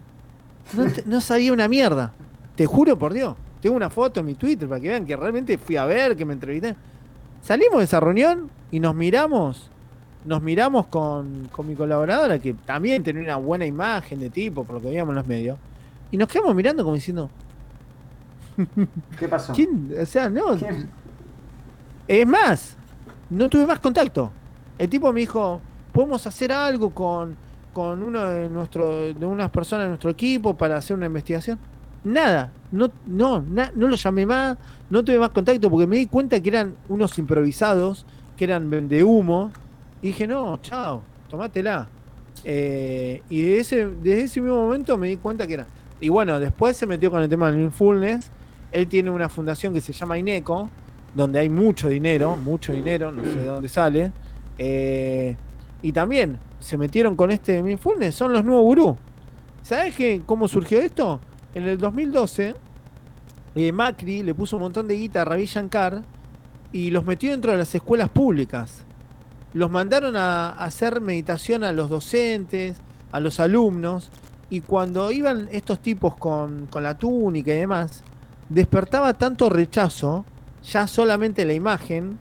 No, 0.76 0.84
no 1.04 1.20
sabía 1.20 1.52
una 1.52 1.66
mierda. 1.66 2.12
Te 2.54 2.64
juro 2.66 2.96
por 2.96 3.12
Dios. 3.12 3.34
Tengo 3.60 3.74
una 3.74 3.90
foto 3.90 4.20
en 4.20 4.26
mi 4.26 4.34
Twitter 4.34 4.68
para 4.68 4.80
que 4.80 4.88
vean 4.88 5.04
que 5.04 5.16
realmente 5.16 5.58
fui 5.58 5.76
a 5.76 5.84
ver, 5.84 6.16
que 6.16 6.24
me 6.24 6.32
entrevisté. 6.32 6.76
Salimos 7.42 7.78
de 7.78 7.84
esa 7.84 8.00
reunión 8.00 8.50
y 8.70 8.80
nos 8.80 8.94
miramos. 8.94 9.68
Nos 10.24 10.40
miramos 10.40 10.86
con, 10.86 11.48
con 11.50 11.66
mi 11.66 11.74
colaboradora, 11.74 12.38
que 12.38 12.54
también 12.54 13.02
tenía 13.02 13.22
una 13.22 13.36
buena 13.36 13.66
imagen 13.66 14.20
de 14.20 14.30
tipo, 14.30 14.62
por 14.64 14.76
lo 14.76 14.80
que 14.80 14.88
veíamos 14.88 15.10
en 15.12 15.16
los 15.16 15.26
medios. 15.26 15.58
Y 16.12 16.16
nos 16.16 16.28
quedamos 16.28 16.54
mirando 16.54 16.84
como 16.84 16.94
diciendo, 16.94 17.28
¿Qué 19.18 19.28
pasó? 19.28 19.52
¿quién? 19.52 19.92
O 20.00 20.06
sea, 20.06 20.28
no. 20.28 20.56
Es 22.06 22.26
más, 22.26 22.76
no 23.30 23.48
tuve 23.48 23.66
más 23.66 23.80
contacto. 23.80 24.30
El 24.78 24.88
tipo 24.88 25.12
me 25.12 25.20
dijo, 25.20 25.60
podemos 25.92 26.26
hacer 26.26 26.52
algo 26.52 26.90
con, 26.90 27.36
con 27.72 28.02
uno 28.02 28.24
de 28.28 28.48
nuestro, 28.48 29.12
de 29.12 29.26
unas 29.26 29.50
personas 29.50 29.84
de 29.84 29.88
nuestro 29.88 30.10
equipo 30.10 30.56
para 30.56 30.76
hacer 30.76 30.96
una 30.96 31.06
investigación. 31.06 31.58
Nada, 32.04 32.50
no, 32.72 32.90
no, 33.06 33.42
na- 33.48 33.70
no 33.74 33.88
lo 33.88 33.96
llamé 33.96 34.26
más, 34.26 34.56
no 34.90 35.04
tuve 35.04 35.18
más 35.18 35.30
contacto 35.30 35.70
porque 35.70 35.86
me 35.86 35.96
di 35.96 36.06
cuenta 36.06 36.40
que 36.40 36.48
eran 36.48 36.74
unos 36.88 37.16
improvisados, 37.18 38.04
que 38.36 38.44
eran 38.44 38.68
de 38.88 39.04
humo. 39.04 39.52
Y 40.00 40.08
dije, 40.08 40.26
no, 40.26 40.58
chao, 40.62 41.02
tomátela. 41.28 41.88
Eh, 42.44 43.22
y 43.30 43.42
de 43.42 43.58
ese, 43.58 43.86
desde 43.86 44.22
ese 44.22 44.40
mismo 44.40 44.56
momento 44.56 44.96
me 44.98 45.08
di 45.08 45.16
cuenta 45.16 45.46
que 45.46 45.54
era. 45.54 45.66
Y 46.00 46.08
bueno, 46.08 46.40
después 46.40 46.76
se 46.76 46.86
metió 46.86 47.10
con 47.10 47.22
el 47.22 47.28
tema 47.28 47.46
del 47.50 47.60
mindfulness. 47.60 48.30
Él 48.72 48.88
tiene 48.88 49.10
una 49.10 49.28
fundación 49.28 49.72
que 49.72 49.80
se 49.80 49.92
llama 49.92 50.18
INECO, 50.18 50.68
donde 51.14 51.38
hay 51.38 51.48
mucho 51.48 51.88
dinero, 51.88 52.36
mucho 52.36 52.72
dinero, 52.72 53.12
no 53.12 53.22
sé 53.22 53.36
de 53.36 53.44
dónde 53.44 53.68
sale. 53.68 54.10
Eh, 54.58 55.36
y 55.82 55.92
también 55.92 56.38
se 56.58 56.76
metieron 56.76 57.14
con 57.14 57.30
este 57.30 57.62
mindfulness, 57.62 58.14
son 58.16 58.32
los 58.32 58.44
nuevos 58.44 58.64
gurú. 58.64 58.96
¿Sabes 59.62 59.94
qué, 59.94 60.22
cómo 60.26 60.48
surgió 60.48 60.80
esto? 60.80 61.20
En 61.54 61.64
el 61.64 61.78
2012, 61.78 62.54
eh, 63.54 63.72
Macri 63.72 64.22
le 64.22 64.34
puso 64.34 64.56
un 64.56 64.62
montón 64.62 64.88
de 64.88 64.96
guita 64.96 65.22
a 65.22 65.24
Ravi 65.24 65.46
Shankar 65.46 66.02
y 66.72 66.90
los 66.90 67.04
metió 67.04 67.30
dentro 67.30 67.52
de 67.52 67.58
las 67.58 67.74
escuelas 67.74 68.08
públicas. 68.08 68.84
Los 69.52 69.70
mandaron 69.70 70.16
a, 70.16 70.50
hacer 70.50 71.00
meditación 71.00 71.62
a 71.62 71.72
los 71.72 71.90
docentes, 71.90 72.78
a 73.10 73.20
los 73.20 73.38
alumnos, 73.40 74.10
y 74.48 74.60
cuando 74.60 75.10
iban 75.12 75.48
estos 75.52 75.80
tipos 75.80 76.16
con, 76.16 76.66
con 76.66 76.82
la 76.82 76.96
túnica 76.96 77.52
y 77.52 77.58
demás, 77.58 78.02
despertaba 78.48 79.14
tanto 79.14 79.50
rechazo, 79.50 80.24
ya 80.62 80.86
solamente 80.86 81.44
la 81.44 81.52
imagen 81.52 82.18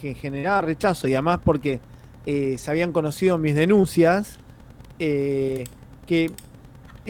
que 0.00 0.14
generaba 0.14 0.60
rechazo, 0.60 1.08
y 1.08 1.14
además 1.14 1.40
porque 1.44 1.80
eh, 2.26 2.58
se 2.58 2.70
habían 2.70 2.92
conocido 2.92 3.38
mis 3.38 3.54
denuncias, 3.54 4.38
eh, 4.98 5.64
que 6.06 6.30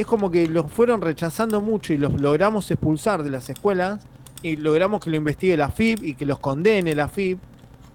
es 0.01 0.07
como 0.07 0.31
que 0.31 0.47
los 0.47 0.70
fueron 0.70 1.01
rechazando 1.01 1.61
mucho 1.61 1.93
y 1.93 1.99
los 1.99 2.20
logramos 2.20 2.70
expulsar 2.70 3.25
de 3.25 3.31
las 3.31 3.51
escuelas 3.51 4.07
y 4.43 4.57
logramos 4.57 5.03
que 5.03 5.11
lo 5.11 5.16
investigue 5.16 5.57
la 5.57 5.70
FIP 5.70 6.05
y 6.05 6.15
que 6.15 6.25
los 6.25 6.39
condene 6.39 6.95
la 6.95 7.09
FIP. 7.09 7.39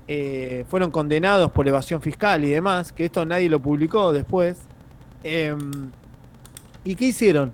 Eh, 0.09 0.65
fueron 0.67 0.91
condenados 0.91 1.49
por 1.51 1.65
evasión 1.65 2.01
fiscal 2.01 2.43
y 2.43 2.49
demás, 2.49 2.91
que 2.91 3.05
esto 3.05 3.25
nadie 3.25 3.49
lo 3.49 3.61
publicó 3.61 4.11
después. 4.11 4.57
Em, 5.23 5.91
¿Y 6.83 6.95
qué 6.95 7.05
hicieron? 7.05 7.53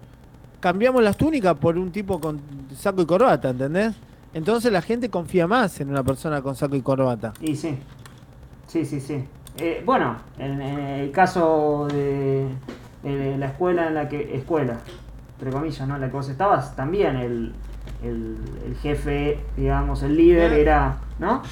Cambiamos 0.59 1.03
las 1.03 1.15
túnicas 1.15 1.55
por 1.55 1.77
un 1.77 1.91
tipo 1.91 2.19
con 2.19 2.41
saco 2.75 3.03
y 3.03 3.05
corbata, 3.05 3.51
¿entendés? 3.51 3.93
Entonces 4.33 4.71
la 4.71 4.81
gente 4.81 5.09
confía 5.09 5.45
más 5.45 5.79
en 5.79 5.91
una 5.91 6.03
persona 6.03 6.41
con 6.41 6.55
saco 6.55 6.75
y 6.75 6.81
corbata. 6.81 7.33
Y 7.39 7.55
sí, 7.55 7.77
sí, 8.65 8.83
sí, 8.83 8.99
sí. 8.99 9.23
Eh, 9.57 9.83
bueno, 9.85 10.17
en, 10.39 10.59
en 10.59 10.79
el 10.79 11.11
caso 11.11 11.87
de, 11.91 12.47
de 13.03 13.37
la 13.37 13.47
escuela 13.47 13.87
en 13.87 13.95
la 13.95 14.09
que. 14.09 14.35
Escuela, 14.35 14.79
entre 15.33 15.51
comillas, 15.51 15.87
¿no? 15.87 15.95
En 15.95 16.01
la 16.01 16.07
que 16.07 16.13
vos 16.13 16.29
estabas, 16.29 16.75
también 16.75 17.15
el, 17.15 17.53
el, 18.03 18.37
el 18.65 18.75
jefe, 18.77 19.39
digamos, 19.55 20.03
el 20.03 20.15
líder 20.15 20.53
era. 20.53 20.97
¿No? 21.19 21.43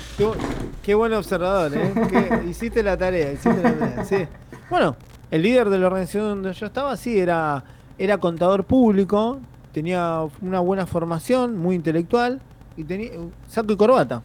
Qué 0.81 0.95
buen 0.95 1.11
observador, 1.11 1.75
¿eh? 1.75 1.93
Que 2.09 2.47
hiciste 2.49 2.81
la 2.81 2.95
tarea, 2.95 3.33
hiciste 3.33 3.61
la 3.61 3.73
tarea, 3.73 4.05
sí. 4.05 4.25
Bueno, 4.69 4.95
el 5.29 5.41
líder 5.41 5.69
de 5.69 5.77
la 5.77 5.87
organización 5.87 6.23
donde 6.23 6.53
yo 6.53 6.67
estaba, 6.67 6.95
sí, 6.95 7.19
era, 7.19 7.65
era 7.97 8.17
contador 8.17 8.63
público, 8.63 9.41
tenía 9.73 10.21
una 10.41 10.61
buena 10.61 10.85
formación, 10.85 11.57
muy 11.57 11.75
intelectual, 11.75 12.39
y 12.77 12.85
tenía 12.85 13.11
saco 13.49 13.73
y 13.73 13.75
corbata. 13.75 14.21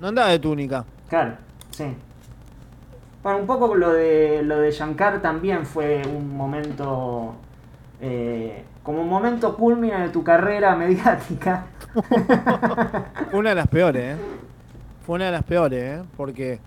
No 0.00 0.08
andaba 0.08 0.30
de 0.30 0.40
túnica. 0.40 0.84
Claro, 1.08 1.34
sí. 1.70 1.84
Bueno, 3.26 3.40
un 3.40 3.46
poco 3.48 3.74
lo 3.74 3.92
de 3.92 4.40
lo 4.44 4.60
de 4.60 4.70
Shankar 4.70 5.20
también 5.20 5.66
fue 5.66 6.00
un 6.06 6.36
momento. 6.36 7.34
eh, 8.00 8.62
como 8.84 9.02
un 9.02 9.08
momento 9.08 9.56
culmina 9.56 10.04
de 10.04 10.10
tu 10.10 10.22
carrera 10.22 10.76
mediática. 10.76 11.66
Una 13.32 13.48
de 13.48 13.54
las 13.56 13.66
peores, 13.66 14.14
¿eh? 14.14 14.20
Fue 15.04 15.16
una 15.16 15.24
de 15.24 15.32
las 15.32 15.42
peores, 15.42 15.82
¿eh? 15.98 16.02
Porque 16.16 16.60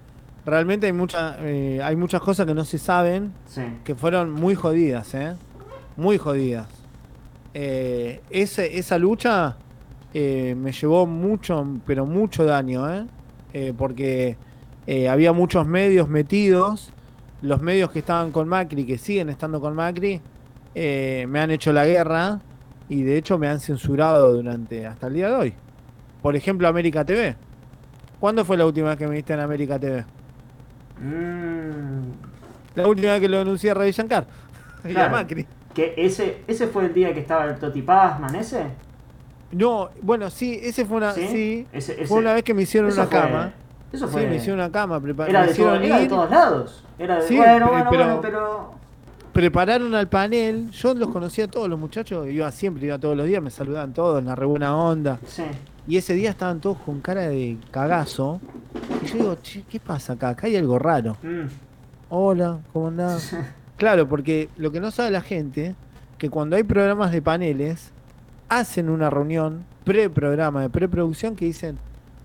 realmente 0.45 0.86
hay, 0.88 0.91
mucha, 0.91 1.38
eh, 1.40 1.80
hay 1.81 1.95
muchas 1.95 2.19
cosas 2.19 2.45
que 2.45 2.53
no 2.53 2.65
se 2.65 2.77
saben 2.77 3.31
Sí. 3.48 3.61
que 3.86 3.95
fueron 3.95 4.30
muy 4.30 4.53
jodidas, 4.53 5.14
¿eh? 5.15 5.36
Muy 5.95 6.18
jodidas. 6.18 6.68
Eh, 7.53 8.19
ese- 8.31 8.77
esa 8.77 8.98
lucha 8.98 9.56
eh, 10.14 10.56
me 10.57 10.73
llevó 10.73 11.06
mucho, 11.06 11.65
pero 11.86 12.06
mucho 12.06 12.44
daño. 12.44 13.07
Eh, 13.53 13.73
porque 13.77 14.36
eh, 14.91 15.07
había 15.07 15.33
muchos 15.33 15.67
medios 15.67 16.09
metidos, 16.09 16.91
los 17.43 17.61
medios 17.61 17.91
que 17.91 17.99
estaban 17.99 18.31
con 18.31 18.47
Macri, 18.47 18.85
que 18.85 18.97
siguen 18.97 19.29
estando 19.29 19.61
con 19.61 19.75
Macri, 19.75 20.19
eh, 20.73 21.25
me 21.29 21.39
han 21.39 21.51
hecho 21.51 21.71
la 21.71 21.85
guerra 21.85 22.39
y 22.89 23.03
de 23.03 23.17
hecho 23.17 23.37
me 23.37 23.47
han 23.47 23.59
censurado 23.59 24.33
durante 24.33 24.87
hasta 24.87 25.05
el 25.07 25.13
día 25.13 25.27
de 25.29 25.35
hoy. 25.35 25.53
Por 26.23 26.35
ejemplo, 26.35 26.67
América 26.67 27.05
TV. 27.05 27.35
¿Cuándo 28.19 28.43
fue 28.43 28.57
la 28.57 28.65
última 28.65 28.89
vez 28.89 28.97
que 28.97 29.07
me 29.07 29.13
viste 29.15 29.31
en 29.33 29.41
América 29.41 29.77
TV? 29.77 30.03
Mm, 30.99 32.01
La 32.75 32.87
última 32.87 33.11
vez 33.13 33.21
que 33.21 33.29
lo 33.29 33.37
denuncié 33.37 33.71
a 33.71 33.73
Ravi 33.75 33.91
Shankar. 33.91 34.25
Y 34.85 34.89
a 34.89 34.93
Claro. 34.93 35.11
Macri. 35.11 35.45
que 35.73 35.93
ese, 35.97 36.41
ese 36.47 36.67
fue 36.67 36.85
el 36.85 36.93
día 36.93 37.13
que 37.13 37.19
estaba 37.19 37.45
el 37.45 37.57
Toti 37.59 37.81
Pazman, 37.81 38.33
ese. 38.35 38.63
No, 39.51 39.89
bueno, 40.01 40.29
sí, 40.29 40.59
ese 40.61 40.85
fue 40.85 40.97
una, 40.97 41.11
¿Sí? 41.13 41.27
sí, 41.27 41.67
Ese- 41.71 41.93
ese- 41.93 42.05
fue 42.07 42.17
una 42.19 42.33
vez 42.33 42.43
que 42.43 42.53
me 42.53 42.63
hicieron 42.63 42.89
eso 42.89 43.01
una 43.01 43.09
fue- 43.09 43.19
cama. 43.19 43.53
Eso 43.91 44.07
Sí, 44.07 44.13
fue. 44.13 44.27
me 44.27 44.35
hicieron 44.35 44.59
una 44.59 44.71
cama, 44.71 44.99
prepa- 44.99 45.27
era, 45.27 45.45
de 45.45 45.53
todo- 45.53 45.75
era 45.75 45.99
de 45.99 46.07
todos 46.07 46.29
lados. 46.29 46.83
Era 46.97 47.15
de, 47.15 47.27
Sí, 47.27 47.37
bueno, 47.37 47.67
bueno, 47.69 47.87
pero- 47.89 48.03
bueno, 48.05 48.21
pero. 48.21 48.71
prepararon 49.33 49.95
al 49.95 50.07
panel, 50.07 50.69
yo 50.71 50.93
los 50.93 51.09
conocía 51.09 51.45
a 51.45 51.47
todos 51.47 51.67
los 51.69 51.79
muchachos, 51.79 52.27
iba 52.27 52.51
siempre, 52.51 52.85
iba 52.87 52.97
todos 52.99 53.15
los 53.17 53.25
días, 53.25 53.41
me 53.41 53.49
saludaban 53.49 53.93
todos, 53.93 54.19
en 54.19 54.25
la 54.27 54.35
re 54.35 54.45
buena 54.45 54.75
onda. 54.75 55.19
Sí. 55.25 55.43
Y 55.87 55.97
ese 55.97 56.13
día 56.13 56.29
estaban 56.29 56.59
todos 56.59 56.77
con 56.79 56.99
cara 57.01 57.21
de 57.21 57.57
cagazo. 57.71 58.39
Y 59.03 59.07
yo 59.07 59.13
digo, 59.15 59.35
"Che, 59.41 59.63
¿qué 59.69 59.79
pasa 59.79 60.13
acá? 60.13 60.29
Acá 60.29 60.47
hay 60.47 60.55
algo 60.55 60.77
raro. 60.77 61.17
Mm, 61.23 61.47
Hola, 62.11 62.59
¿cómo 62.73 62.87
andás? 62.87 63.35
claro, 63.77 64.07
porque 64.09 64.49
lo 64.57 64.71
que 64.71 64.79
no 64.79 64.89
sabe 64.91 65.11
la 65.11 65.21
gente, 65.21 65.75
que 66.17 66.29
cuando 66.29 66.55
hay 66.55 66.63
programas 66.63 67.11
de 67.11 67.21
paneles, 67.21 67.91
hacen 68.49 68.89
una 68.89 69.09
reunión 69.11 69.63
pre-programa 69.83 70.61
de 70.61 70.69
preproducción 70.69 71.35
que 71.35 71.45
dicen, 71.45 71.77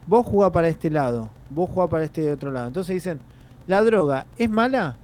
vos 0.06 0.24
jugás 0.26 0.50
para 0.52 0.68
este 0.68 0.90
lado, 0.90 1.28
vos 1.54 1.70
jugás 1.70 1.88
para 1.90 2.04
este 2.04 2.32
otro 2.32 2.50
lado. 2.50 2.66
Entonces 2.68 2.94
dicen, 2.94 3.20
¿la 3.66 3.82
droga 3.82 4.26
es 4.36 4.50
mala? 4.50 4.96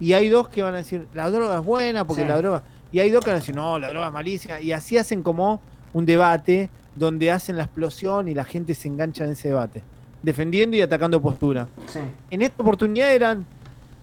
Y 0.00 0.12
hay 0.12 0.28
dos 0.28 0.48
que 0.48 0.62
van 0.62 0.74
a 0.74 0.78
decir, 0.78 1.06
la 1.14 1.30
droga 1.30 1.58
es 1.58 1.64
buena 1.64 2.06
porque 2.06 2.22
Sí. 2.22 2.28
la 2.28 2.36
droga... 2.38 2.62
Y 2.90 3.00
hay 3.00 3.10
dos 3.10 3.22
que 3.22 3.30
van 3.30 3.36
a 3.36 3.40
decir, 3.40 3.54
no, 3.54 3.78
la 3.78 3.88
droga 3.90 4.06
es 4.06 4.12
malísima. 4.12 4.60
Y 4.60 4.72
así 4.72 4.96
hacen 4.96 5.22
como 5.22 5.60
un 5.92 6.06
debate 6.06 6.70
donde 6.94 7.30
hacen 7.30 7.56
la 7.56 7.64
explosión 7.64 8.28
y 8.28 8.34
la 8.34 8.44
gente 8.44 8.74
se 8.74 8.88
engancha 8.88 9.24
en 9.24 9.32
ese 9.32 9.48
debate, 9.48 9.82
defendiendo 10.22 10.76
y 10.76 10.80
atacando 10.80 11.20
postura. 11.20 11.68
Sí. 11.86 12.00
En 12.30 12.42
esta 12.42 12.62
oportunidad 12.62 13.12
eran 13.12 13.44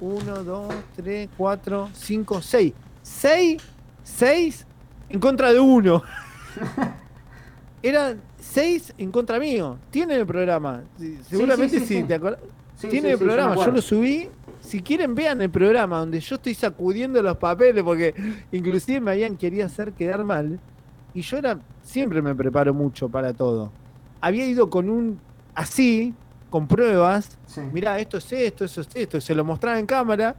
1, 0.01 0.43
2, 0.43 0.73
3, 0.97 1.29
4, 1.35 1.89
5, 1.93 2.41
6. 2.41 2.73
6, 3.01 3.61
6 4.03 4.65
en 5.09 5.19
contra 5.19 5.51
de 5.51 5.59
uno. 5.59 6.03
Eran 7.83 8.19
6 8.55 8.93
en 8.99 9.11
contra 9.11 9.37
mío. 9.37 9.77
Tienen 9.91 10.17
el 10.17 10.25
programa. 10.25 10.83
Seguramente 11.27 11.79
sí, 11.79 11.85
sí, 11.85 11.97
sí. 11.97 12.03
te 12.03 12.13
acordás. 12.13 12.39
Tienen 12.89 13.11
el 13.11 13.17
programa. 13.17 13.53
Yo, 13.55 13.69
lo 13.69 13.81
subí. 13.81 14.29
Si 14.61 14.81
quieren, 14.81 15.13
vean 15.13 15.41
el 15.41 15.49
programa 15.49 15.99
donde 15.99 16.21
yo 16.21 16.35
estoy 16.35 16.53
sacudiendo 16.53 17.21
los 17.21 17.35
papeles 17.35 17.83
porque 17.83 18.15
inclusive 18.53 19.01
me 19.01 19.11
habían 19.11 19.35
querido 19.35 19.65
hacer 19.65 19.91
quedar 19.91 20.23
mal. 20.23 20.57
Y 21.13 21.21
yo 21.21 21.37
era, 21.37 21.59
siempre 21.83 22.21
me 22.21 22.33
preparo 22.33 22.73
mucho 22.73 23.09
para 23.09 23.33
todo. 23.33 23.73
Había 24.21 24.45
ido 24.45 24.69
con 24.69 24.89
un 24.89 25.19
así, 25.53 26.13
con 26.55 26.67
pruebas. 26.67 27.37
Sí. 27.47 27.59
Mirá, 27.73 27.99
esto 27.99 28.17
es 28.17 28.31
esto, 28.31 28.63
eso 28.63 28.79
es 28.79 28.87
esto. 28.95 29.19
Se 29.19 29.35
lo 29.35 29.43
mostraba 29.43 29.77
en 29.77 29.85
cámara. 29.85 30.35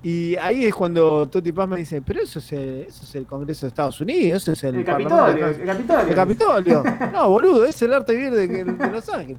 Y 0.00 0.36
ahí 0.36 0.64
es 0.64 0.72
cuando 0.72 1.26
Toti 1.28 1.50
Paz 1.50 1.68
me 1.68 1.76
dice, 1.78 2.00
pero 2.02 2.20
eso 2.22 2.38
es 2.38 2.52
el, 2.52 2.84
eso 2.88 3.02
es 3.02 3.14
el 3.16 3.26
Congreso 3.26 3.66
de 3.66 3.68
Estados 3.70 4.00
Unidos, 4.00 4.42
eso 4.42 4.52
es 4.52 4.62
el, 4.62 4.76
El 4.76 4.84
Capitolio, 4.84 5.46
el 5.48 5.64
Capitolio. 5.66 6.08
el 6.08 6.14
Capitolio. 6.14 6.84
No, 7.12 7.30
boludo, 7.30 7.64
es 7.64 7.82
el 7.82 7.92
arte 7.94 8.14
vivir 8.14 8.30
de, 8.30 8.46
de 8.64 8.90
Los 8.92 9.08
Ángeles. 9.08 9.38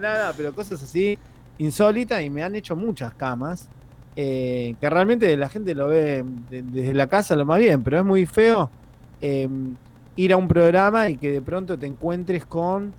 Nada, 0.00 0.34
pero 0.36 0.54
cosas 0.54 0.82
así 0.82 1.18
insólitas 1.56 2.22
y 2.22 2.28
me 2.28 2.42
han 2.42 2.54
hecho 2.54 2.76
muchas 2.76 3.14
camas. 3.14 3.66
eh, 4.14 4.74
que 4.78 4.90
realmente 4.90 5.34
la 5.38 5.48
gente 5.48 5.74
lo 5.74 5.88
ve 5.88 6.22
de- 6.50 6.62
desde 6.62 6.92
la 6.92 7.06
casa 7.06 7.34
lo 7.34 7.46
más 7.46 7.58
bien, 7.58 7.82
pero 7.82 7.98
es 8.00 8.04
muy 8.04 8.26
feo 8.26 8.68
eh, 9.22 9.48
ir 10.16 10.32
a 10.34 10.36
un 10.36 10.48
programa 10.48 11.08
y 11.08 11.16
que 11.16 11.30
de 11.32 11.40
pronto 11.40 11.78
te 11.78 11.86
encuentres 11.86 12.44
con 12.44 12.92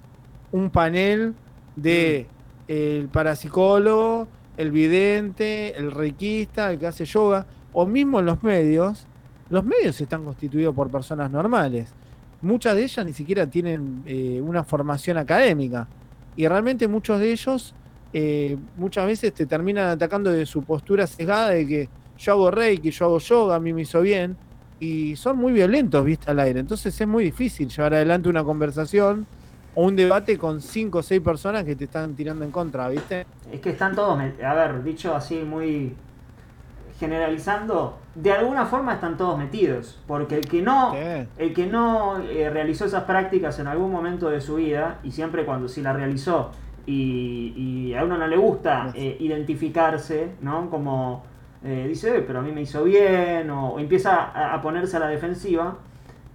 un 0.52 0.70
panel 0.72 1.36
de 1.76 2.26
el 2.68 3.08
parapsicólogo, 3.10 4.28
el 4.58 4.72
vidente, 4.72 5.78
el 5.78 5.92
reikista, 5.92 6.72
el 6.72 6.80
que 6.80 6.88
hace 6.88 7.06
yoga, 7.06 7.46
o 7.74 7.86
mismo 7.86 8.20
en 8.20 8.28
los 8.28 8.44
medios, 8.44 9.08
los 9.50 9.64
medios 9.64 10.00
están 10.00 10.24
constituidos 10.24 10.74
por 10.76 10.90
personas 10.90 11.30
normales. 11.32 11.90
Muchas 12.42 12.76
de 12.76 12.84
ellas 12.84 13.06
ni 13.06 13.14
siquiera 13.14 13.48
tienen 13.48 14.04
eh, 14.06 14.42
una 14.42 14.64
formación 14.64 15.18
académica. 15.18 15.88
Y 16.36 16.48
realmente 16.48 16.88
muchos 16.88 17.20
de 17.20 17.32
ellos 17.32 17.74
eh, 18.12 18.58
muchas 18.78 19.06
veces 19.06 19.34
te 19.34 19.46
terminan 19.46 19.88
atacando 19.90 20.32
de 20.32 20.46
su 20.46 20.64
postura 20.64 21.08
sesgada 21.08 21.50
de 21.50 21.68
que 21.68 21.90
yo 22.18 22.34
hago 22.34 22.52
reiki, 22.52 22.92
yo 22.92 23.06
hago 23.06 23.20
yoga, 23.20 23.56
a 23.56 23.60
mí 23.60 23.74
me 23.74 23.82
hizo 23.82 24.02
bien. 24.02 24.36
Y 24.80 25.16
son 25.16 25.38
muy 25.38 25.54
violentos, 25.54 26.04
viste, 26.04 26.30
al 26.30 26.40
aire. 26.40 26.60
Entonces 26.60 27.00
es 27.00 27.08
muy 27.08 27.24
difícil 27.24 27.70
llevar 27.70 27.94
adelante 27.94 28.30
una 28.30 28.44
conversación 28.44 29.26
o 29.76 29.86
un 29.86 29.96
debate 29.96 30.38
con 30.38 30.62
cinco 30.62 31.00
o 31.00 31.04
seis 31.04 31.22
personas 31.22 31.64
que 31.64 31.76
te 31.76 31.86
están 31.86 32.16
tirando 32.16 32.46
en 32.46 32.52
contra, 32.52 32.88
¿viste? 32.90 33.26
Es 33.52 33.60
que 33.60 33.72
están 33.72 33.96
todos, 33.96 34.20
a 34.20 34.54
ver, 34.54 34.84
dicho 34.84 35.16
así 35.16 35.40
muy 35.44 35.96
generalizando, 37.00 37.98
de 38.16 38.32
alguna 38.32 38.66
forma 38.66 38.94
están 38.94 39.18
todos 39.18 39.38
metidos, 39.38 40.00
porque 40.08 40.36
el 40.36 40.48
que 40.48 40.62
no, 40.62 40.94
Sí. 40.94 41.28
el 41.38 41.54
que 41.54 41.66
no 41.68 42.20
eh, 42.22 42.50
realizó 42.50 42.86
esas 42.86 43.04
prácticas 43.04 43.60
en 43.60 43.68
algún 43.68 43.92
momento 43.92 44.30
de 44.30 44.40
su 44.42 44.56
vida 44.56 45.00
y 45.04 45.12
siempre 45.12 45.44
cuando 45.46 45.68
si 45.68 45.82
la 45.82 45.92
realizó 45.94 46.52
y, 46.86 47.54
y 47.90 47.94
a 47.96 48.04
uno 48.04 48.18
no 48.18 48.28
le 48.28 48.38
gusta 48.38 48.92
eh, 48.94 49.18
identificarse, 49.20 50.32
¿no? 50.42 50.70
Como 50.70 51.24
eh, 51.64 51.86
dice, 51.88 52.18
"Eh, 52.18 52.24
pero 52.28 52.40
a 52.40 52.42
mí 52.42 52.52
me 52.52 52.62
hizo 52.62 52.84
bien 52.84 53.50
o, 53.50 53.70
o 53.72 53.80
empieza 53.80 54.16
a, 54.26 54.54
a 54.54 54.62
ponerse 54.62 54.98
a 54.98 55.00
la 55.00 55.08
defensiva. 55.08 55.78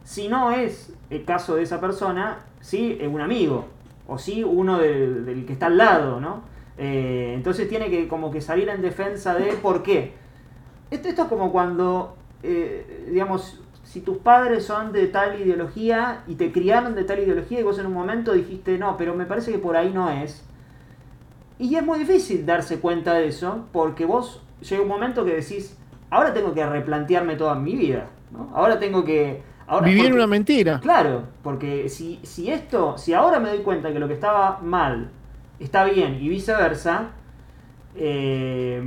Si 0.02 0.26
no 0.28 0.50
es 0.52 0.92
el 1.10 1.24
caso 1.24 1.54
de 1.56 1.62
esa 1.62 1.80
persona, 1.80 2.38
sí 2.60 2.98
es 3.00 3.08
un 3.08 3.20
amigo 3.20 3.66
o 4.06 4.18
sí 4.18 4.42
uno 4.42 4.78
del, 4.78 5.24
del 5.24 5.46
que 5.46 5.52
está 5.52 5.66
al 5.66 5.78
lado, 5.78 6.20
¿no? 6.20 6.42
Eh, 6.78 7.32
entonces 7.34 7.68
tiene 7.68 7.90
que 7.90 8.06
como 8.06 8.30
que 8.30 8.40
salir 8.40 8.68
en 8.68 8.80
defensa 8.80 9.34
de 9.34 9.52
por 9.54 9.82
qué. 9.82 10.14
Esto, 10.90 11.08
esto 11.08 11.22
es 11.22 11.28
como 11.28 11.52
cuando, 11.52 12.16
eh, 12.42 13.08
digamos, 13.10 13.60
si 13.82 14.00
tus 14.00 14.18
padres 14.18 14.64
son 14.64 14.92
de 14.92 15.06
tal 15.08 15.40
ideología 15.40 16.22
y 16.26 16.36
te 16.36 16.52
criaron 16.52 16.94
de 16.94 17.04
tal 17.04 17.18
ideología 17.18 17.60
y 17.60 17.62
vos 17.62 17.78
en 17.78 17.86
un 17.86 17.94
momento 17.94 18.32
dijiste, 18.32 18.78
no, 18.78 18.96
pero 18.96 19.14
me 19.14 19.26
parece 19.26 19.50
que 19.50 19.58
por 19.58 19.76
ahí 19.76 19.90
no 19.92 20.08
es. 20.10 20.44
Y 21.58 21.74
es 21.74 21.84
muy 21.84 21.98
difícil 21.98 22.46
darse 22.46 22.78
cuenta 22.78 23.14
de 23.14 23.26
eso 23.26 23.66
porque 23.72 24.04
vos 24.04 24.42
llega 24.60 24.82
un 24.82 24.88
momento 24.88 25.24
que 25.24 25.34
decís, 25.34 25.76
ahora 26.10 26.32
tengo 26.32 26.54
que 26.54 26.64
replantearme 26.64 27.34
toda 27.36 27.54
mi 27.56 27.74
vida. 27.74 28.08
¿no? 28.30 28.50
Ahora 28.54 28.78
tengo 28.78 29.04
que... 29.04 29.42
Ahora, 29.68 29.86
Vivir 29.86 30.04
porque- 30.04 30.16
una 30.16 30.26
mentira. 30.26 30.80
Claro, 30.80 31.24
porque 31.42 31.88
si, 31.90 32.18
si 32.22 32.50
esto, 32.50 32.96
si 32.98 33.12
ahora 33.12 33.38
me 33.38 33.50
doy 33.50 33.58
cuenta 33.58 33.92
que 33.92 33.98
lo 33.98 34.08
que 34.08 34.14
estaba 34.14 34.58
mal 34.62 35.10
está 35.60 35.84
bien 35.84 36.14
y 36.20 36.28
viceversa, 36.28 37.10
eh, 37.94 38.82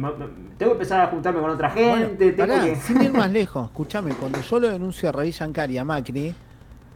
tengo 0.58 0.72
que 0.72 0.76
empezar 0.78 1.02
a 1.02 1.08
juntarme 1.08 1.40
con 1.42 1.50
otra 1.50 1.70
Bueno, 1.74 2.08
gente, 2.08 2.32
tengo 2.32 2.54
pará, 2.54 2.66
que... 2.66 2.76
sin 2.78 3.02
ir 3.02 3.12
más 3.14 3.32
lejos, 3.32 3.66
escúchame, 3.66 4.14
cuando 4.14 4.42
yo 4.42 4.60
lo 4.60 4.70
denuncio 4.70 5.10
a 5.10 5.12
Raíz 5.12 5.40
y 5.70 5.78
a 5.78 5.84
Macri, 5.84 6.34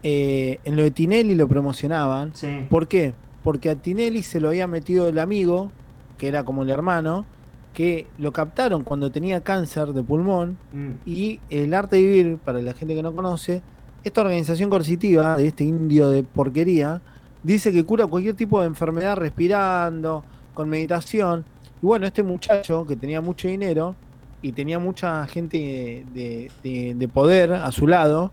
eh, 0.03 0.59
en 0.63 0.75
lo 0.75 0.83
de 0.83 0.91
Tinelli 0.91 1.35
lo 1.35 1.47
promocionaban. 1.47 2.33
Sí. 2.35 2.65
¿Por 2.69 2.87
qué? 2.87 3.13
Porque 3.43 3.69
a 3.69 3.75
Tinelli 3.75 4.23
se 4.23 4.39
lo 4.39 4.49
había 4.49 4.67
metido 4.67 5.07
el 5.09 5.19
amigo, 5.19 5.71
que 6.17 6.27
era 6.27 6.43
como 6.43 6.63
el 6.63 6.69
hermano, 6.69 7.25
que 7.73 8.07
lo 8.17 8.31
captaron 8.31 8.83
cuando 8.83 9.11
tenía 9.11 9.41
cáncer 9.41 9.89
de 9.89 10.01
pulmón 10.01 10.57
Mm, 10.71 10.91
y 11.05 11.39
el 11.49 11.73
arte 11.73 11.97
de 11.97 12.01
vivir, 12.03 12.37
para 12.37 12.61
la 12.61 12.73
gente 12.73 12.95
que 12.95 13.03
no 13.03 13.13
conoce, 13.13 13.61
esta 14.05 14.21
organización 14.21 14.69
coercitiva 14.69 15.35
de 15.35 15.47
este 15.47 15.63
indio 15.65 16.09
de 16.09 16.23
porquería, 16.23 17.01
dice 17.43 17.71
que 17.71 17.83
cura 17.83 18.07
cualquier 18.07 18.35
tipo 18.35 18.61
de 18.61 18.67
enfermedad 18.67 19.17
respirando, 19.17 20.23
con 20.53 20.69
meditación. 20.69 21.43
Y 21.81 21.85
bueno, 21.85 22.05
este 22.07 22.23
muchacho 22.23 22.85
que 22.87 22.95
tenía 22.95 23.19
mucho 23.21 23.47
dinero 23.47 23.95
y 24.41 24.51
tenía 24.53 24.79
mucha 24.79 25.25
gente 25.27 26.05
de, 26.13 26.51
de- 26.63 26.93
de 26.95 27.07
poder 27.07 27.51
a 27.53 27.71
su 27.71 27.87
lado, 27.87 28.31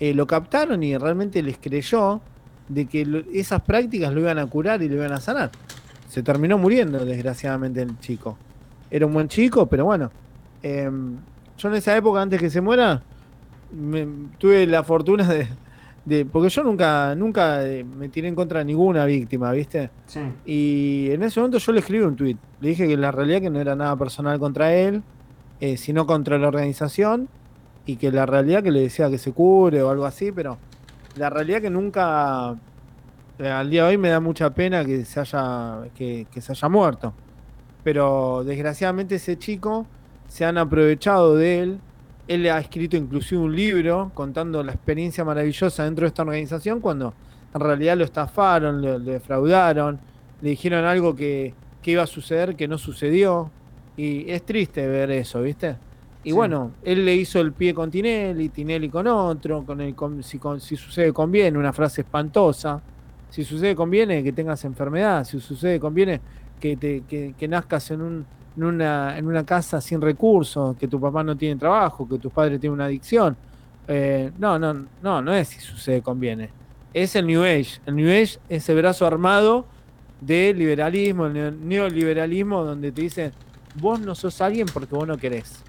eh, 0.00 0.14
lo 0.14 0.26
captaron 0.26 0.82
y 0.82 0.96
realmente 0.96 1.42
les 1.42 1.58
creyó 1.58 2.20
de 2.68 2.86
que 2.86 3.24
esas 3.34 3.60
prácticas 3.62 4.12
lo 4.12 4.20
iban 4.20 4.38
a 4.38 4.46
curar 4.46 4.82
y 4.82 4.88
lo 4.88 4.96
iban 4.96 5.12
a 5.12 5.20
sanar. 5.20 5.50
Se 6.08 6.22
terminó 6.22 6.58
muriendo, 6.58 7.04
desgraciadamente, 7.04 7.82
el 7.82 7.98
chico. 8.00 8.36
Era 8.90 9.06
un 9.06 9.12
buen 9.12 9.28
chico, 9.28 9.66
pero 9.66 9.84
bueno. 9.84 10.10
em, 10.62 11.16
yo 11.58 11.68
en 11.68 11.74
esa 11.74 11.96
época, 11.96 12.20
antes 12.22 12.40
que 12.40 12.50
se 12.50 12.60
muera, 12.60 13.02
me- 13.72 14.28
tuve 14.38 14.66
la 14.66 14.82
fortuna 14.84 15.26
de, 15.28 15.48
de- 16.04 16.24
Porque 16.26 16.48
yo 16.48 16.62
nunca, 16.64 17.14
nunca 17.14 17.66
eh, 17.66 17.84
me 17.84 18.08
tiré 18.08 18.28
en 18.28 18.34
contra 18.34 18.58
de 18.60 18.64
ninguna 18.66 19.04
víctima, 19.04 19.52
¿viste? 19.52 19.90
sí. 20.06 20.20
Y 20.44 21.10
en 21.10 21.22
ese 21.22 21.40
momento 21.40 21.58
yo 21.58 21.72
le 21.72 21.80
escribí 21.80 22.04
un 22.04 22.16
tweet. 22.16 22.36
Le 22.60 22.68
dije 22.70 22.86
que 22.88 22.96
la 22.96 23.10
realidad 23.10 23.40
que 23.40 23.50
no 23.50 23.60
era 23.60 23.74
nada 23.76 23.96
personal 23.96 24.38
contra 24.38 24.74
él, 24.74 25.02
eh, 25.60 25.76
sino 25.76 26.06
contra 26.06 26.38
la 26.38 26.48
organización. 26.48 27.28
Y 27.84 27.96
que 27.96 28.12
la 28.12 28.26
realidad 28.26 28.62
que 28.62 28.70
le 28.70 28.80
decía 28.80 29.10
que 29.10 29.18
se 29.18 29.32
cure 29.32 29.82
o 29.82 29.90
algo 29.90 30.04
así, 30.06 30.30
pero 30.30 30.56
la 31.16 31.30
realidad 31.30 31.60
que 31.60 31.70
nunca. 31.70 32.54
eh, 33.40 33.48
al 33.48 33.70
día 33.70 33.82
de 33.84 33.88
hoy 33.90 33.98
me 33.98 34.08
da 34.08 34.20
mucha 34.20 34.50
pena 34.50 34.84
que 34.84 35.04
se 35.04 35.18
haya, 35.18 35.78
que, 35.96 36.26
que 36.32 36.40
se 36.40 36.52
haya 36.52 36.68
muerto. 36.68 37.12
Pero 37.82 38.44
desgraciadamente 38.44 39.16
ese 39.16 39.36
chico 39.36 39.86
se 40.28 40.44
han 40.44 40.58
aprovechado 40.58 41.34
de 41.34 41.58
él. 41.60 41.80
Él 42.28 42.48
ha 42.48 42.58
escrito 42.58 42.96
inclusive 42.96 43.40
un 43.40 43.54
libro 43.54 44.10
contando 44.14 44.62
la 44.62 44.72
experiencia 44.72 45.24
maravillosa 45.24 45.84
dentro 45.84 46.04
de 46.04 46.08
esta 46.08 46.22
organización 46.22 46.80
cuando 46.80 47.14
en 47.54 47.60
realidad 47.60 47.96
lo 47.96 48.04
estafaron, 48.04 48.80
lo, 48.80 48.98
lo 48.98 49.12
defraudaron, 49.12 49.98
le 50.40 50.50
dijeron 50.50 50.84
algo 50.84 51.14
que, 51.16 51.52
que 51.82 51.90
iba 51.92 52.02
a 52.02 52.06
suceder 52.06 52.54
que 52.56 52.68
no 52.68 52.78
sucedió. 52.78 53.50
Y 53.96 54.30
es 54.30 54.42
triste 54.44 54.86
ver 54.86 55.10
eso, 55.10 55.42
¿viste? 55.42 55.76
Y 56.24 56.30
Sí. 56.30 56.32
bueno, 56.32 56.70
él 56.84 57.04
le 57.04 57.14
hizo 57.16 57.40
el 57.40 57.52
pie 57.52 57.74
con 57.74 57.90
Tinelli, 57.90 58.48
Tinelli 58.48 58.88
con 58.88 59.06
otro, 59.08 59.64
con 59.66 59.80
el 59.80 59.94
con- 59.94 60.22
si, 60.22 60.38
con- 60.38 60.60
si 60.60 60.76
sucede 60.76 61.12
conviene, 61.12 61.58
una 61.58 61.72
frase 61.72 62.02
espantosa. 62.02 62.80
Si 63.28 63.44
sucede 63.44 63.74
conviene 63.74 64.22
que 64.22 64.32
tengas 64.32 64.64
enfermedad, 64.64 65.24
si 65.24 65.40
sucede 65.40 65.78
conviene 65.80 66.20
que, 66.60 66.76
te, 66.76 67.02
que, 67.08 67.34
que 67.36 67.48
nazcas 67.48 67.90
en, 67.90 68.00
un, 68.02 68.26
en, 68.56 68.64
una, 68.64 69.16
en 69.18 69.26
una 69.26 69.44
casa 69.44 69.80
sin 69.80 70.00
recursos, 70.00 70.76
que 70.76 70.88
tu 70.88 71.00
papá 71.00 71.22
no 71.22 71.36
tiene 71.36 71.56
trabajo, 71.58 72.08
que 72.08 72.18
tus 72.18 72.32
padres 72.32 72.60
tienen 72.60 72.74
una 72.74 72.84
adicción. 72.86 73.36
Eh, 73.88 74.30
no, 74.38 74.58
no, 74.58 74.86
no, 75.02 75.22
no 75.22 75.32
es 75.34 75.48
si 75.48 75.60
sucede 75.60 76.02
conviene. 76.02 76.50
Es 76.94 77.16
el 77.16 77.26
New 77.26 77.42
Age. 77.42 77.80
El 77.86 77.96
New 77.96 78.08
Age 78.08 78.38
es 78.48 78.68
el 78.68 78.76
brazo 78.76 79.06
armado 79.06 79.66
del 80.20 80.58
liberalismo, 80.58 81.26
el 81.26 81.32
neo- 81.34 81.50
neoliberalismo, 81.52 82.64
donde 82.64 82.92
te 82.92 83.00
dicen, 83.02 83.32
vos 83.80 83.98
no 84.00 84.14
sos 84.14 84.40
alguien 84.40 84.66
porque 84.72 84.94
vos 84.94 85.06
no 85.08 85.16
querés. 85.16 85.62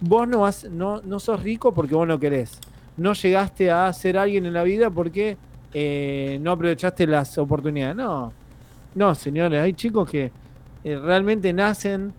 Vos 0.00 0.26
no, 0.26 0.46
has- 0.46 0.64
no, 0.70 1.00
no 1.02 1.20
sos 1.20 1.42
rico 1.42 1.72
porque 1.74 1.94
vos 1.94 2.08
no 2.08 2.18
querés. 2.18 2.58
No 2.96 3.12
llegaste 3.12 3.70
a 3.70 3.92
ser 3.92 4.16
alguien 4.18 4.46
en 4.46 4.54
la 4.54 4.62
vida 4.62 4.90
porque 4.90 5.36
eh, 5.72 6.38
no 6.42 6.52
aprovechaste 6.52 7.06
las 7.06 7.36
oportunidades. 7.38 7.94
No, 7.96 8.32
no, 8.94 9.14
señores, 9.14 9.60
hay 9.62 9.74
chicos 9.74 10.10
que 10.10 10.32
eh, 10.82 10.98
realmente 10.98 11.52
nacen 11.52 12.12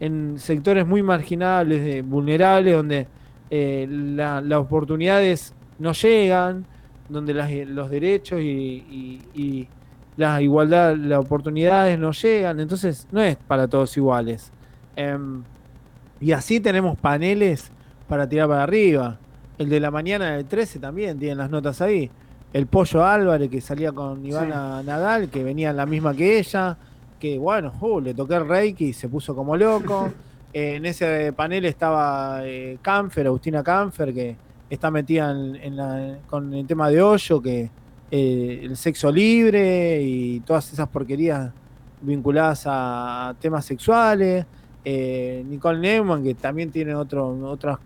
en 0.00 0.38
sectores 0.38 0.86
muy 0.86 1.02
marginales, 1.02 1.84
de- 1.84 2.02
vulnerables, 2.02 2.74
donde 2.76 3.06
eh, 3.50 3.86
la- 3.90 4.40
las 4.42 4.58
oportunidades 4.58 5.54
no 5.78 5.92
llegan, 5.92 6.66
donde 7.08 7.32
las- 7.34 7.50
los 7.68 7.88
derechos 7.90 8.40
y, 8.40 8.44
y- 8.44 9.22
y 9.34 9.68
la 10.18 10.42
igualdad, 10.42 10.96
las 10.96 11.18
oportunidades 11.20 11.98
no 11.98 12.12
llegan, 12.12 12.60
entonces 12.60 13.06
no 13.10 13.22
es 13.22 13.36
para 13.36 13.66
todos 13.66 13.96
iguales. 13.96 14.52
Em, 14.96 15.42
y 16.20 16.32
así 16.32 16.60
tenemos 16.60 16.98
paneles 16.98 17.70
para 18.08 18.28
tirar 18.28 18.48
para 18.48 18.64
arriba. 18.64 19.18
El 19.56 19.68
de 19.70 19.80
la 19.80 19.90
mañana 19.90 20.32
del 20.32 20.44
13 20.44 20.78
también 20.78 21.18
tienen 21.18 21.38
las 21.38 21.48
notas 21.50 21.80
ahí. 21.80 22.10
El 22.52 22.66
Pollo 22.66 23.04
Álvarez 23.04 23.48
que 23.50 23.60
salía 23.60 23.92
con 23.92 24.24
Ivana 24.26 24.82
Nadal, 24.82 25.28
que 25.30 25.42
venía 25.44 25.72
la 25.72 25.86
misma 25.86 26.14
que 26.14 26.38
ella, 26.38 26.76
que 27.18 27.38
bueno, 27.38 27.72
uh, 27.80 28.00
le 28.00 28.14
toqué 28.14 28.34
el 28.36 28.48
reiki 28.48 28.86
y 28.86 28.92
se 28.92 29.08
puso 29.08 29.34
como 29.34 29.56
loco. 29.56 30.10
Eh, 30.52 30.74
en 30.76 30.86
ese 30.86 31.32
panel 31.32 31.64
estaba 31.66 32.40
eh, 32.44 32.78
Canfer, 32.82 33.26
Agustina 33.26 33.62
Canfer, 33.62 34.14
que 34.14 34.36
está 34.70 34.90
metida 34.90 35.30
en, 35.30 35.56
en 35.56 35.76
la- 35.76 36.18
con 36.28 36.52
el 36.54 36.66
tema 36.66 36.88
de 36.90 37.02
hoyo, 37.02 37.40
que 37.42 37.70
eh, 38.10 38.60
el 38.62 38.76
sexo 38.76 39.10
libre 39.12 40.00
y 40.02 40.40
todas 40.40 40.72
esas 40.72 40.88
porquerías 40.88 41.50
vinculadas 42.00 42.62
a 42.66 43.34
temas 43.40 43.64
sexuales. 43.64 44.46
Eh, 44.84 45.44
Nicole 45.46 45.80
Neumann, 45.80 46.22
que 46.22 46.34
también 46.34 46.70
tiene 46.70 46.94
otro, 46.94 47.28
otras 47.50 47.78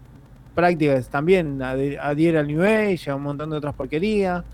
prácticas, 0.54 1.08
también 1.08 1.60
adhiere 1.62 2.38
al 2.38 2.46
New 2.46 2.62
Age, 2.62 3.10
a 3.10 3.16
un 3.16 3.22
montón 3.22 3.50
de 3.50 3.56
otras 3.56 3.74
porquerías. 3.74 4.44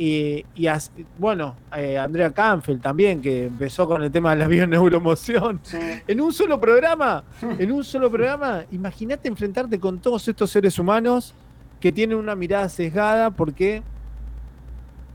Y, 0.00 0.44
y 0.54 0.68
as- 0.68 0.92
bueno, 1.18 1.56
eh, 1.76 1.98
Andrea 1.98 2.30
Canfield 2.30 2.80
también, 2.80 3.20
que 3.20 3.46
empezó 3.46 3.86
con 3.88 4.00
el 4.02 4.12
tema 4.12 4.30
de 4.30 4.36
la 4.36 4.46
bioneuromoción. 4.48 5.60
En 6.06 6.20
un 6.20 6.32
solo 6.32 6.60
programa, 6.60 7.24
en 7.58 7.72
un 7.72 7.82
solo 7.82 8.08
programa, 8.10 8.64
imagínate 8.70 9.26
enfrentarte 9.28 9.80
con 9.80 9.98
todos 9.98 10.28
estos 10.28 10.50
seres 10.50 10.78
humanos 10.78 11.34
que 11.80 11.90
tienen 11.90 12.16
una 12.16 12.34
mirada 12.36 12.68
sesgada 12.68 13.30
porque 13.32 13.82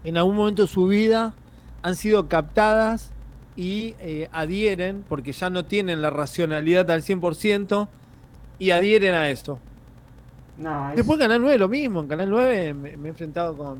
en 0.03 0.17
algún 0.17 0.35
momento 0.35 0.63
de 0.63 0.67
su 0.67 0.87
vida 0.87 1.33
han 1.81 1.95
sido 1.95 2.27
captadas 2.27 3.11
y 3.55 3.95
eh, 3.99 4.27
adhieren, 4.31 5.05
porque 5.07 5.31
ya 5.31 5.49
no 5.49 5.63
tienen 5.65 6.01
la 6.01 6.09
racionalidad 6.09 6.89
al 6.91 7.03
100%, 7.03 7.87
y 8.59 8.71
adhieren 8.71 9.13
a 9.13 9.29
esto. 9.29 9.59
No, 10.57 10.89
es- 10.89 10.97
Después 10.97 11.19
Canal 11.19 11.41
9 11.41 11.57
lo 11.57 11.69
mismo, 11.69 12.01
en 12.01 12.07
Canal 12.07 12.29
9 12.29 12.73
me, 12.73 12.97
me 12.97 13.07
he 13.07 13.11
enfrentado 13.11 13.55
con, 13.55 13.79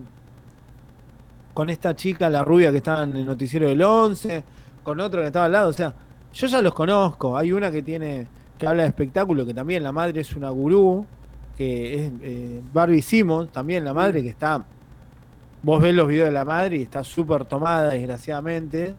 con 1.53 1.69
esta 1.69 1.95
chica, 1.95 2.29
la 2.29 2.43
rubia 2.43 2.71
que 2.71 2.77
estaba 2.77 3.03
en 3.03 3.15
el 3.15 3.25
noticiero 3.25 3.67
del 3.67 3.81
11, 3.81 4.43
con 4.83 4.99
otro 4.99 5.21
que 5.21 5.27
estaba 5.27 5.45
al 5.45 5.51
lado, 5.51 5.69
o 5.69 5.73
sea, 5.73 5.93
yo 6.33 6.47
ya 6.47 6.61
los 6.61 6.73
conozco, 6.73 7.37
hay 7.37 7.51
una 7.51 7.71
que 7.71 7.81
tiene, 7.83 8.27
que 8.57 8.67
habla 8.67 8.83
de 8.83 8.89
espectáculo, 8.89 9.45
que 9.45 9.53
también 9.53 9.83
la 9.83 9.91
madre 9.91 10.21
es 10.21 10.35
una 10.35 10.49
gurú, 10.49 11.05
que 11.55 12.05
es 12.05 12.11
eh, 12.21 12.61
Barbie 12.73 13.01
Simmons, 13.01 13.51
también 13.51 13.85
la 13.85 13.93
madre 13.93 14.23
que 14.23 14.29
está, 14.29 14.65
vos 15.61 15.81
ves 15.81 15.93
los 15.93 16.07
videos 16.07 16.27
de 16.27 16.33
la 16.33 16.43
madre 16.43 16.77
y 16.77 16.81
está 16.81 17.03
súper 17.03 17.45
tomada, 17.45 17.91
desgraciadamente, 17.91 18.95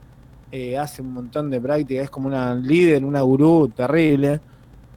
eh, 0.52 0.78
hace 0.78 1.02
un 1.02 1.12
montón 1.12 1.50
de 1.50 1.60
práctica, 1.60 2.02
es 2.02 2.10
como 2.10 2.28
una 2.28 2.54
líder, 2.54 3.04
una 3.04 3.22
gurú 3.22 3.68
terrible, 3.74 4.40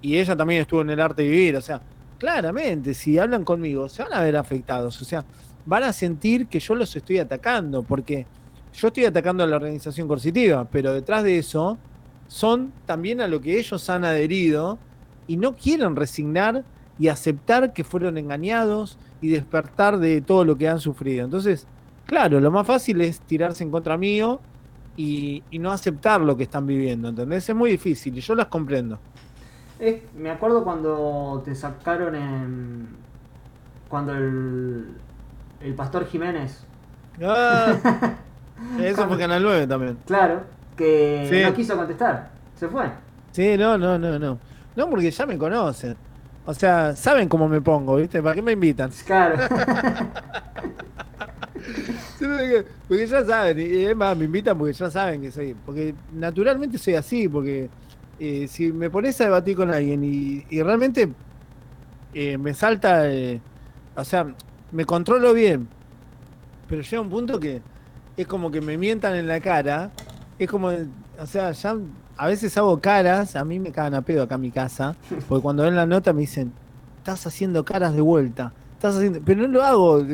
y 0.02 0.18
ella 0.18 0.36
también 0.36 0.62
estuvo 0.62 0.82
en 0.82 0.92
el 0.92 1.00
arte 1.00 1.24
de 1.24 1.30
vivir, 1.30 1.56
o 1.56 1.62
sea, 1.62 1.82
claramente, 2.20 2.94
si 2.94 3.18
hablan 3.18 3.44
conmigo, 3.44 3.90
se 3.90 4.04
van 4.04 4.14
a 4.14 4.22
ver 4.22 4.38
afectados, 4.38 5.02
o 5.02 5.06
sea, 5.06 5.26
van 5.68 5.84
a 5.84 5.94
sentir 5.94 6.48
que 6.48 6.60
yo 6.60 6.76
los 6.76 6.96
estoy 6.96 7.20
atacando, 7.20 7.84
porque 7.84 8.26
yo 8.74 8.88
estoy 8.88 9.06
atacando 9.06 9.44
a 9.44 9.48
la 9.48 9.58
organización 9.58 10.08
coercitiva, 10.08 10.66
pero 10.66 10.94
detrás 10.94 11.24
de 11.24 11.38
eso 11.38 11.78
son 12.28 12.72
también 12.86 13.20
a 13.20 13.28
lo 13.28 13.42
que 13.42 13.60
ellos 13.60 13.90
han 13.90 14.06
adherido 14.06 14.80
y 15.28 15.36
no 15.36 15.58
quieren 15.58 15.96
resignar 15.96 16.64
y 16.98 17.10
aceptar 17.10 17.74
que 17.74 17.84
fueron 17.84 18.18
engañados 18.18 18.98
y 19.22 19.28
despertar 19.28 20.00
de 20.00 20.22
todo 20.22 20.46
lo 20.46 20.58
que 20.58 20.70
han 20.70 20.80
sufrido. 20.80 21.26
Entonces, 21.26 21.68
claro, 22.06 22.40
lo 22.40 22.50
más 22.50 22.66
fácil 22.66 23.02
es 23.02 23.20
tirarse 23.20 23.64
en 23.64 23.70
contra 23.70 23.98
mío 23.98 24.40
y, 24.96 25.44
no 25.52 25.72
aceptar 25.72 26.22
lo 26.22 26.38
que 26.38 26.44
están 26.44 26.66
viviendo, 26.66 27.10
¿entendés? 27.10 27.50
Es 27.50 27.56
muy 27.56 27.72
difícil 27.72 28.18
y 28.18 28.22
yo 28.22 28.36
las 28.36 28.48
comprendo. 28.48 29.00
Me 30.18 30.32
acuerdo 30.32 30.64
cuando 30.64 31.42
te 31.44 31.54
sacaron 31.54 32.16
en. 32.16 32.88
Cuando 33.90 34.16
el. 34.16 35.07
El 35.62 35.74
pastor 35.74 36.06
Jiménez. 36.08 36.64
Ah, 37.24 37.76
eso 38.82 39.08
fue 39.08 39.18
Canal 39.18 39.42
9 39.44 39.68
también. 39.68 39.98
Claro, 40.06 40.42
que 40.76 41.28
Sí. 41.30 41.42
no 41.44 41.54
quiso 41.54 41.76
contestar. 41.76 42.30
Se 42.56 42.68
fue. 42.68 42.86
Sí, 43.32 43.56
no, 43.58 43.78
no, 43.78 43.98
no, 44.00 44.18
no. 44.20 44.40
No, 44.76 44.90
porque 44.90 45.12
ya 45.12 45.26
me 45.26 45.38
conocen. 45.38 45.96
O 46.46 46.54
sea, 46.54 46.96
saben 46.96 47.28
cómo 47.28 47.48
me 47.50 47.60
pongo, 47.62 47.98
¿viste? 47.98 48.22
¿Para 48.22 48.36
qué 48.36 48.42
me 48.42 48.54
invitan? 48.54 48.90
Claro. 49.06 49.36
Porque- 52.20 52.66
Porque 52.88 53.08
ya 53.08 53.26
saben, 53.26 53.60
y 53.60 53.86
es 53.86 53.96
más, 53.96 54.18
me 54.18 54.26
invitan 54.26 54.58
porque 54.58 54.74
ya 54.74 54.90
saben 54.90 55.22
que 55.22 55.32
soy. 55.32 55.56
Porque 55.66 55.94
naturalmente 56.14 56.78
soy 56.78 56.96
así, 56.96 57.28
porque 57.28 57.70
eh, 58.20 58.48
si 58.48 58.72
me 58.72 58.90
pones 58.90 59.20
a 59.22 59.26
debatir 59.26 59.56
con 59.58 59.72
alguien 59.74 60.04
y, 60.04 60.46
y 60.50 60.62
realmente 60.64 61.10
eh, 62.14 62.38
me 62.38 62.54
salta. 62.54 63.10
eh, 63.12 63.42
o 63.96 64.04
sea, 64.06 64.28
me 64.72 64.86
controlo 64.86 65.34
bien, 65.34 65.68
pero 66.68 66.82
llega 66.82 67.02
un 67.02 67.10
punto 67.10 67.40
que 67.40 67.62
es 68.18 68.28
como 68.28 68.52
que 68.52 68.62
me 68.62 68.78
mientan 68.78 69.16
en 69.16 69.28
la 69.28 69.40
cara. 69.40 69.92
Es 70.38 70.50
como, 70.50 70.68
o 70.68 71.26
sea, 71.26 71.52
ya 71.52 71.76
a 72.18 72.28
veces 72.28 72.58
hago 72.58 72.80
caras, 72.80 73.36
a 73.36 73.46
mí 73.46 73.60
me 73.60 73.72
cagan 73.72 73.94
a 73.96 74.02
pedo 74.02 74.24
acá 74.24 74.36
en 74.36 74.42
mi 74.42 74.52
casa, 74.52 74.96
porque 75.28 75.42
cuando 75.42 75.64
ven 75.64 75.76
la 75.76 75.86
nota 75.86 76.14
me 76.14 76.22
dicen, 76.22 76.52
estás 76.98 77.26
haciendo 77.28 77.64
caras 77.64 77.94
de 77.94 78.02
vuelta, 78.02 78.54
estás 78.74 78.98
haciendo, 78.98 79.22
pero 79.24 79.42
no 79.42 79.48
lo 79.48 79.64
hago, 79.64 80.06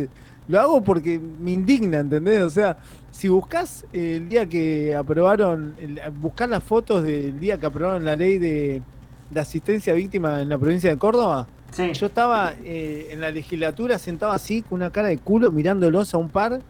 lo 0.47 0.59
hago 0.59 0.83
porque 0.83 1.19
me 1.19 1.51
indigna, 1.51 1.99
¿entendés? 1.99 2.41
O 2.43 2.49
sea, 2.49 2.77
si 3.11 3.29
buscas 3.29 3.85
el 3.93 4.27
día 4.29 4.47
que 4.47 4.95
aprobaron, 4.95 5.75
buscás 6.19 6.49
las 6.49 6.63
fotos 6.63 7.03
del 7.03 7.39
día 7.39 7.57
que 7.57 7.65
aprobaron 7.65 8.03
la 8.03 8.15
ley 8.15 8.37
de, 8.37 8.81
de 9.29 9.39
asistencia 9.39 9.93
a 9.93 9.95
víctimas 9.95 10.41
en 10.41 10.49
la 10.49 10.57
provincia 10.57 10.89
de 10.89 10.97
Córdoba, 10.97 11.47
yo 11.93 12.05
estaba 12.07 12.53
eh, 12.63 13.07
en 13.11 13.21
la 13.21 13.31
legislatura 13.31 13.97
sentado 13.97 14.31
así 14.31 14.61
con 14.61 14.77
una 14.79 14.91
cara 14.91 15.07
de 15.09 15.17
culo 15.17 15.51
mirándolos 15.51 16.13
a 16.13 16.17
un 16.17 16.29
par 16.29 16.61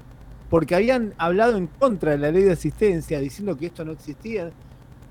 porque 0.49 0.75
habían 0.75 1.13
hablado 1.17 1.57
en 1.57 1.67
contra 1.67 2.11
de 2.11 2.17
la 2.19 2.31
ley 2.31 2.43
de 2.43 2.51
asistencia, 2.51 3.19
diciendo 3.19 3.57
que 3.57 3.65
esto 3.67 3.83
no 3.83 3.91
existía. 3.93 4.51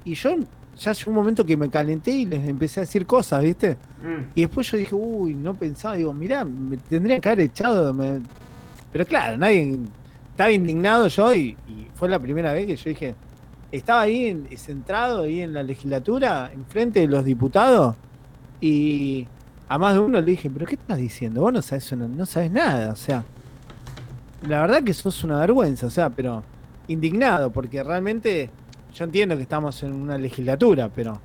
Y 0.05 0.14
yo 0.14 0.36
ya 0.78 0.93
llegó 0.93 1.10
un 1.10 1.16
momento 1.16 1.44
que 1.44 1.56
me 1.56 1.69
calenté 1.69 2.12
y 2.12 2.27
les 2.27 2.47
empecé 2.48 2.81
a 2.81 2.82
decir 2.85 3.05
cosas, 3.06 3.43
¿viste? 3.43 3.73
Mm. 4.02 4.31
Y 4.36 4.40
después 4.43 4.70
yo 4.70 4.77
dije, 4.78 4.94
uy, 4.94 5.35
no 5.35 5.55
pensaba, 5.55 5.97
digo, 5.97 6.12
mirá, 6.14 6.44
me 6.44 6.77
tendría 6.77 7.19
que 7.20 7.28
haber 7.28 7.40
echado. 7.40 7.93
me- 7.93 8.20
Pero 8.93 9.05
claro, 9.05 9.36
nadie 9.36 9.78
estaba 10.31 10.51
indignado 10.52 11.09
yo 11.09 11.35
y, 11.35 11.56
y 11.69 11.89
fue 11.94 12.09
la 12.09 12.19
primera 12.20 12.52
vez 12.52 12.66
que 12.66 12.77
yo 12.77 12.90
dije, 12.90 13.14
estaba 13.73 14.02
ahí 14.02 14.27
en- 14.27 14.47
centrado 14.56 15.23
ahí 15.23 15.40
en 15.40 15.52
la 15.55 15.62
legislatura, 15.64 16.51
enfrente 16.55 17.01
de 17.01 17.09
los 17.09 17.24
diputados, 17.24 17.97
y 18.60 19.27
a 19.74 19.78
más 19.78 19.94
de 19.94 20.01
uno 20.01 20.20
le 20.20 20.27
dije, 20.27 20.51
pero 20.51 20.66
¿qué 20.66 20.74
estás 20.74 20.99
diciendo? 20.99 21.40
Vos 21.40 21.53
no 21.53 21.62
sabes, 21.62 21.93
no 21.93 22.27
sabes 22.27 22.51
nada, 22.51 22.93
o 22.93 22.97
sea, 22.97 23.24
la 24.47 24.61
verdad 24.61 24.82
que 24.82 24.93
sos 24.93 25.24
una 25.24 25.39
vergüenza, 25.40 25.86
o 25.86 25.90
sea, 25.90 26.11
pero 26.11 26.43
indignado, 26.89 27.51
porque 27.51 27.82
realmente 27.82 28.51
yo 28.94 29.05
entiendo 29.05 29.36
que 29.36 29.43
estamos 29.43 29.82
en 29.82 29.93
una 29.94 30.19
legislatura, 30.19 30.90
pero 30.94 31.19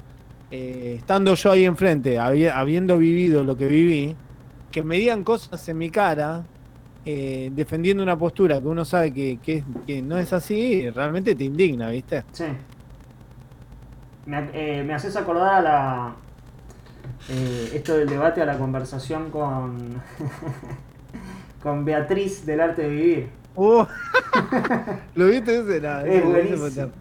eh, 0.49 0.95
estando 0.99 1.33
yo 1.35 1.51
ahí 1.51 1.65
enfrente, 1.65 2.17
habi- 2.19 2.49
habiendo 2.49 2.97
vivido 2.97 3.43
lo 3.43 3.57
que 3.57 3.67
viví, 3.67 4.15
que 4.71 4.83
me 4.83 4.97
digan 4.97 5.23
cosas 5.23 5.67
en 5.67 5.77
mi 5.77 5.89
cara, 5.89 6.43
eh, 7.05 7.51
defendiendo 7.53 8.03
una 8.03 8.17
postura 8.17 8.61
que 8.61 8.67
uno 8.67 8.85
sabe 8.85 9.11
que, 9.13 9.63
no 10.03 10.17
es 10.17 10.31
así, 10.33 10.89
realmente 10.89 11.35
te 11.35 11.43
indigna, 11.43 11.89
¿viste? 11.89 12.23
Sí. 12.31 12.45
Me, 14.25 14.49
eh, 14.53 14.83
me 14.83 14.93
haces 14.93 15.15
acordar 15.15 15.55
a 15.55 15.61
la. 15.61 16.15
Eh, 17.29 17.71
esto 17.73 17.97
del 17.97 18.07
debate, 18.09 18.41
a 18.41 18.45
la 18.45 18.57
conversación 18.57 19.29
con. 19.31 20.01
con 21.61 21.83
Beatriz 21.85 22.45
del 22.45 22.61
arte 22.61 22.83
de 22.83 22.89
vivir. 22.89 23.29
Uh, 23.55 23.83
¿Lo 25.15 25.25
viste 25.25 25.59
ese? 25.59 25.81
No, 25.81 25.99
Es 26.01 26.23
buenísimo. 26.23 26.91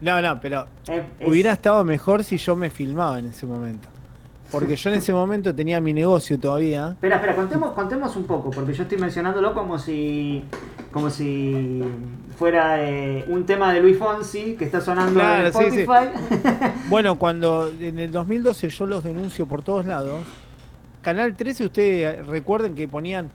no, 0.00 0.22
no, 0.22 0.40
pero 0.40 0.66
Es- 0.88 1.02
es- 1.20 1.28
hubiera 1.28 1.52
estado 1.52 1.84
mejor 1.84 2.24
si 2.24 2.38
yo 2.38 2.56
me 2.56 2.70
filmaba 2.70 3.18
en 3.18 3.26
ese 3.26 3.44
momento. 3.46 3.88
Porque 4.50 4.76
yo 4.76 4.88
en 4.90 4.96
ese 4.96 5.12
momento 5.12 5.54
tenía 5.54 5.78
mi 5.78 5.92
negocio 5.92 6.38
todavía. 6.40 6.88
Espera, 6.92 7.16
espera, 7.16 7.36
contemos, 7.36 7.72
contemos 7.74 8.16
un 8.16 8.24
poco, 8.24 8.48
porque 8.50 8.72
yo 8.72 8.84
estoy 8.84 8.96
mencionándolo 8.96 9.52
como 9.52 9.78
si. 9.78 10.42
como 10.90 11.10
si 11.10 11.82
fuera 12.38 12.88
eh, 12.88 13.24
un 13.26 13.44
tema 13.44 13.72
de 13.72 13.80
Luis 13.80 13.98
Fonsi 13.98 14.54
que 14.56 14.64
está 14.66 14.80
sonando 14.80 15.18
en 15.18 15.26
Claro, 15.26 15.52
sí, 15.52 15.70
sí. 15.72 15.80
Spotify. 15.80 16.68
Bueno, 16.88 17.18
cuando 17.18 17.68
en 17.80 17.98
el 17.98 18.12
2012 18.12 18.68
yo 18.68 18.86
los 18.86 19.02
denuncio 19.02 19.46
por 19.46 19.62
todos 19.62 19.84
lados, 19.84 20.20
Canal 21.02 21.34
13, 21.34 21.64
ustedes 21.66 22.26
recuerden 22.26 22.76
que 22.76 22.86
ponían, 22.86 23.30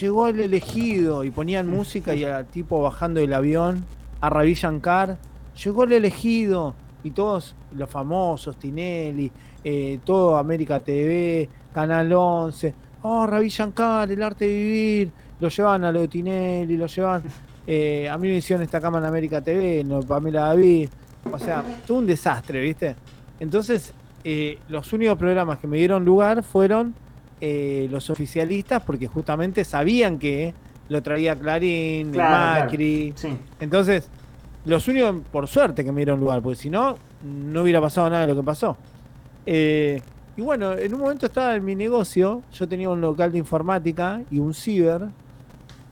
llegó 0.00 0.26
el 0.26 0.40
elegido 0.40 1.22
y 1.22 1.30
ponían 1.30 1.68
música 1.68 2.12
y 2.14 2.24
al 2.24 2.46
tipo 2.46 2.82
bajando 2.82 3.20
del 3.20 3.32
avión 3.34 3.84
a 4.20 4.28
Ravi 4.28 4.54
Shankar, 4.54 5.16
llegó 5.62 5.84
el 5.84 5.92
elegido 5.92 6.74
y 7.04 7.12
todos 7.12 7.54
los 7.76 7.88
famosos, 7.88 8.56
Tinelli, 8.56 9.30
eh, 9.62 10.00
todo 10.04 10.36
América 10.36 10.80
TV, 10.80 11.48
Canal 11.72 12.12
11, 12.12 12.74
oh, 13.02 13.26
Ravi 13.28 13.48
Shankar, 13.48 14.10
el 14.10 14.22
arte 14.22 14.46
de 14.46 14.52
vivir, 14.52 15.12
lo 15.38 15.48
llevaban 15.48 15.84
a 15.84 15.92
lo 15.92 16.00
de 16.00 16.08
Tinelli, 16.08 16.76
lo 16.76 16.86
llevaban, 16.86 17.22
eh, 17.72 18.08
a 18.08 18.18
mí 18.18 18.26
me 18.28 18.34
hicieron 18.34 18.64
esta 18.64 18.80
cama 18.80 18.98
en 18.98 19.04
América 19.04 19.40
TV, 19.40 19.84
no, 19.84 20.00
Pamela 20.00 20.46
David, 20.48 20.88
o 21.30 21.38
sea, 21.38 21.62
todo 21.86 21.98
un 21.98 22.06
desastre, 22.06 22.60
¿viste? 22.60 22.96
Entonces, 23.38 23.92
eh, 24.24 24.58
los 24.68 24.92
únicos 24.92 25.16
programas 25.16 25.58
que 25.60 25.68
me 25.68 25.76
dieron 25.78 26.04
lugar 26.04 26.42
fueron 26.42 26.94
eh, 27.40 27.86
los 27.90 28.10
oficialistas, 28.10 28.82
porque 28.82 29.06
justamente 29.06 29.64
sabían 29.64 30.18
que 30.18 30.52
lo 30.88 31.00
traía 31.00 31.36
Clarín, 31.38 32.10
Claro, 32.10 32.64
Macri. 32.64 33.12
claro. 33.16 33.36
Sí. 33.36 33.40
Entonces, 33.60 34.08
los 34.64 34.88
únicos, 34.88 35.14
por 35.30 35.46
suerte, 35.46 35.84
que 35.84 35.92
me 35.92 36.00
dieron 36.00 36.18
lugar, 36.18 36.42
porque 36.42 36.56
si 36.56 36.70
no, 36.70 36.96
no 37.22 37.62
hubiera 37.62 37.80
pasado 37.80 38.10
nada 38.10 38.22
de 38.26 38.34
lo 38.34 38.40
que 38.40 38.44
pasó. 38.44 38.76
Eh, 39.46 40.02
y 40.36 40.42
bueno, 40.42 40.72
en 40.72 40.92
un 40.94 41.00
momento 41.00 41.26
estaba 41.26 41.54
en 41.54 41.64
mi 41.64 41.74
negocio, 41.76 42.42
yo 42.52 42.66
tenía 42.68 42.90
un 42.90 43.00
local 43.00 43.30
de 43.32 43.38
informática 43.38 44.20
y 44.30 44.38
un 44.40 44.52
ciber, 44.54 45.02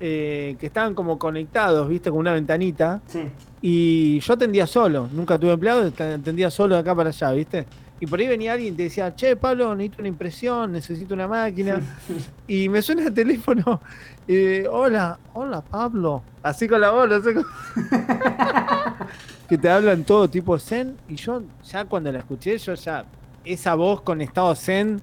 eh, 0.00 0.56
que 0.58 0.66
estaban 0.66 0.94
como 0.94 1.18
conectados, 1.18 1.88
viste, 1.88 2.10
con 2.10 2.20
una 2.20 2.32
ventanita. 2.32 3.00
Sí. 3.06 3.20
Y 3.60 4.20
yo 4.20 4.34
atendía 4.34 4.66
solo, 4.66 5.08
nunca 5.12 5.38
tuve 5.38 5.52
empleado, 5.52 5.86
atendía 5.86 6.50
solo 6.50 6.74
de 6.76 6.80
acá 6.80 6.94
para 6.94 7.10
allá, 7.10 7.32
¿viste? 7.32 7.66
Y 8.00 8.06
por 8.06 8.20
ahí 8.20 8.28
venía 8.28 8.52
alguien 8.52 8.74
y 8.74 8.76
te 8.76 8.84
decía, 8.84 9.14
che, 9.16 9.34
Pablo, 9.34 9.74
necesito 9.74 10.02
una 10.02 10.08
impresión, 10.08 10.72
necesito 10.72 11.14
una 11.14 11.26
máquina. 11.26 11.80
y 12.46 12.68
me 12.68 12.80
suena 12.80 13.02
el 13.06 13.12
teléfono, 13.12 13.80
eh, 14.28 14.66
hola, 14.70 15.18
hola, 15.34 15.60
Pablo. 15.62 16.22
Así 16.42 16.68
con 16.68 16.80
la 16.80 16.90
voz, 16.90 17.24
sé 17.24 17.34
cómo- 17.34 17.46
que 19.48 19.58
te 19.58 19.68
hablan 19.68 20.04
todo 20.04 20.28
tipo 20.30 20.56
zen. 20.58 20.96
Y 21.08 21.16
yo 21.16 21.42
ya 21.64 21.84
cuando 21.86 22.12
la 22.12 22.20
escuché, 22.20 22.56
yo 22.58 22.74
ya, 22.74 23.04
esa 23.44 23.74
voz 23.74 24.02
con 24.02 24.20
estado 24.20 24.54
zen, 24.54 25.00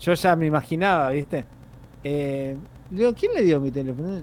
yo 0.00 0.14
ya 0.14 0.34
me 0.34 0.46
imaginaba, 0.46 1.10
¿viste? 1.10 1.44
Eh, 2.02 2.56
digo, 2.88 3.12
¿quién 3.12 3.32
le 3.34 3.42
dio 3.42 3.60
mi 3.60 3.70
teléfono? 3.70 4.22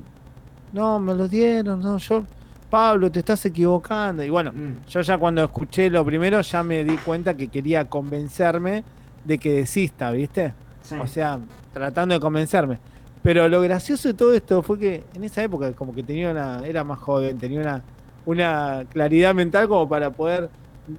No, 0.76 1.00
me 1.00 1.14
lo 1.16 1.28
dieron, 1.30 1.80
no, 1.80 1.98
yo, 1.98 2.26
Pablo, 2.70 3.10
te 3.10 3.20
estás 3.20 3.46
equivocando. 3.46 4.24
Y 4.26 4.30
bueno, 4.30 4.52
Mm. 4.52 4.86
yo 4.90 5.00
ya 5.00 5.18
cuando 5.18 5.42
escuché 5.42 5.90
lo 5.90 6.04
primero, 6.04 6.42
ya 6.42 6.64
me 6.64 6.84
di 6.84 6.98
cuenta 6.98 7.34
que 7.34 7.48
quería 7.48 7.86
convencerme 7.86 8.84
de 9.24 9.38
que 9.38 9.54
desista, 9.54 10.12
¿viste? 10.12 10.54
Sí. 10.82 10.96
O 11.02 11.08
sea, 11.08 11.40
tratando 11.74 12.14
de 12.16 12.20
convencerme. 12.20 12.78
Pero 13.24 13.48
lo 13.48 13.62
gracioso 13.62 14.10
de 14.10 14.14
todo 14.16 14.34
esto 14.34 14.62
fue 14.62 14.78
que 14.78 15.04
en 15.14 15.24
esa 15.24 15.42
época 15.44 15.72
como 15.72 15.96
que 15.96 16.04
tenía 16.04 16.30
una, 16.32 16.60
era 16.66 16.84
más 16.84 17.00
joven, 17.00 17.38
tenía 17.38 17.62
una, 17.62 17.82
una 18.26 18.84
claridad 18.92 19.34
mental 19.34 19.70
como 19.70 19.88
para 19.88 20.10
poder 20.12 20.50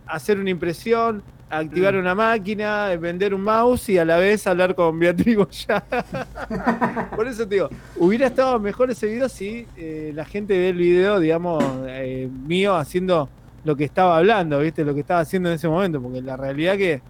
hacer 0.06 0.40
una 0.40 0.48
impresión, 0.50 1.22
activar 1.48 1.94
Mm. 1.94 1.98
una 1.98 2.14
máquina, 2.14 2.88
vender 2.96 3.34
un 3.34 3.42
mouse 3.42 3.88
y 3.90 3.98
a 3.98 4.04
la 4.04 4.18
vez 4.18 4.46
hablar 4.46 4.74
con 4.74 4.98
Beatriz 4.98 5.36
Goya. 5.36 5.84
Por 7.16 7.26
eso 7.26 7.46
te 7.46 7.56
digo, 7.56 7.68
hubiera 7.96 8.26
estado 8.26 8.58
mejor 8.58 8.90
ese 8.90 9.06
video 9.06 9.28
si 9.28 9.66
eh, 9.76 10.12
la 10.14 10.24
gente 10.24 10.58
ve 10.58 10.70
el 10.70 10.76
video, 10.76 11.20
digamos, 11.20 11.62
eh, 11.86 12.28
mío 12.46 12.74
haciendo 12.74 13.28
lo 13.64 13.76
que 13.76 13.84
estaba 13.84 14.16
hablando, 14.18 14.60
¿viste? 14.60 14.84
Lo 14.84 14.94
que 14.94 15.00
estaba 15.00 15.20
haciendo 15.20 15.48
en 15.48 15.56
ese 15.56 15.68
momento, 15.68 16.00
porque 16.00 16.22
la 16.22 16.36
realidad 16.36 16.76
que 16.76 17.00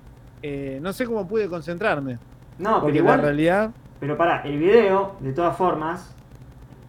eh, 0.42 0.78
no 0.82 0.92
sé 0.92 1.06
cómo 1.06 1.26
pude 1.26 1.48
concentrarme. 1.48 2.18
No, 2.58 2.70
pero 2.70 2.80
porque 2.80 2.98
igual. 2.98 3.18
la 3.18 3.22
realidad... 3.24 3.70
Pero 4.00 4.16
para, 4.16 4.42
el 4.42 4.58
video, 4.58 5.16
de 5.20 5.32
todas 5.32 5.56
formas, 5.56 6.14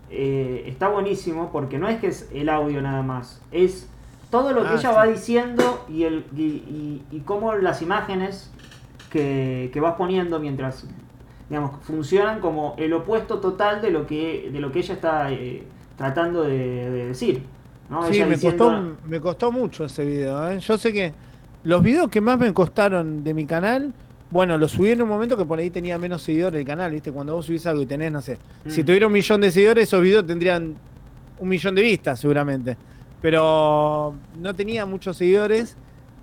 eh, 0.10 0.64
está 0.68 0.90
buenísimo 0.90 1.52
porque 1.52 1.78
no 1.78 1.88
es 1.88 2.00
que 2.00 2.08
es 2.08 2.30
el 2.34 2.50
audio 2.50 2.82
nada 2.82 3.02
más, 3.02 3.42
es 3.52 3.90
todo 4.30 4.52
lo 4.54 4.64
que 4.64 4.70
Ah, 4.70 4.74
ella 4.80 4.90
sí. 4.90 4.96
va 4.96 5.06
diciendo 5.08 5.86
y, 5.90 6.04
el, 6.04 6.26
y, 6.36 6.42
y- 6.44 7.02
y 7.12 7.20
cómo 7.22 7.54
las 7.56 7.82
imágenes 7.82 8.52
que, 9.10 9.70
que 9.74 9.80
vas 9.80 9.96
poniendo 9.96 10.40
mientras, 10.40 10.86
digamos, 11.50 11.72
funcionan 11.84 12.40
como 12.40 12.76
el 12.78 12.92
opuesto 12.94 13.40
total 13.40 13.82
de 13.82 13.92
lo 13.92 14.06
que, 14.06 14.50
de 14.52 14.60
lo 14.60 14.72
que 14.72 14.80
ella 14.80 14.94
está 14.96 15.32
eh, 15.32 15.64
tratando 15.98 16.44
de, 16.44 16.58
de 16.92 17.06
decir. 17.08 17.42
¿no? 17.90 18.04
Sí, 18.04 18.16
Ella 18.16 18.26
me 18.26 18.34
diciendo- 18.36 18.66
costó, 18.66 19.08
me 19.08 19.22
costó 19.22 19.52
mucho 19.52 19.86
ese 19.86 20.04
video. 20.06 20.50
¿eh? 20.52 20.60
Yo 20.60 20.78
sé 20.78 20.92
que 20.92 21.14
los 21.64 21.82
videos 21.82 22.10
que 22.10 22.20
más 22.20 22.38
me 22.38 22.54
costaron 22.54 23.24
de 23.24 23.34
mi 23.34 23.46
canal, 23.46 23.94
bueno, 24.30 24.58
los 24.58 24.72
subí 24.74 24.92
en 24.92 25.02
un 25.02 25.08
momento 25.08 25.38
que 25.38 25.46
por 25.46 25.58
ahí 25.58 25.70
tenía 25.70 25.98
menos 25.98 26.22
seguidores 26.22 26.60
el 26.60 26.68
canal, 26.68 26.92
¿viste? 26.92 27.14
Cuando 27.14 27.34
vos 27.34 27.46
subís 27.46 27.66
algo 27.66 27.82
y 27.82 27.86
tenés, 27.86 28.12
no 28.12 28.22
sé, 28.22 28.38
si 28.68 28.84
Mm. 28.84 28.86
tuviera 28.86 29.08
un 29.08 29.14
millón 29.14 29.40
de 29.40 29.52
seguidores, 29.52 29.84
esos 29.88 30.02
videos 30.02 30.28
tendrían 30.28 30.76
un 31.40 31.48
millón 31.48 31.76
de 31.76 31.82
vistas 31.82 32.20
seguramente. 32.20 32.76
Pero 33.22 34.14
no 34.40 34.54
tenía 34.54 34.86
muchos 34.86 35.18
seguidores 35.18 35.76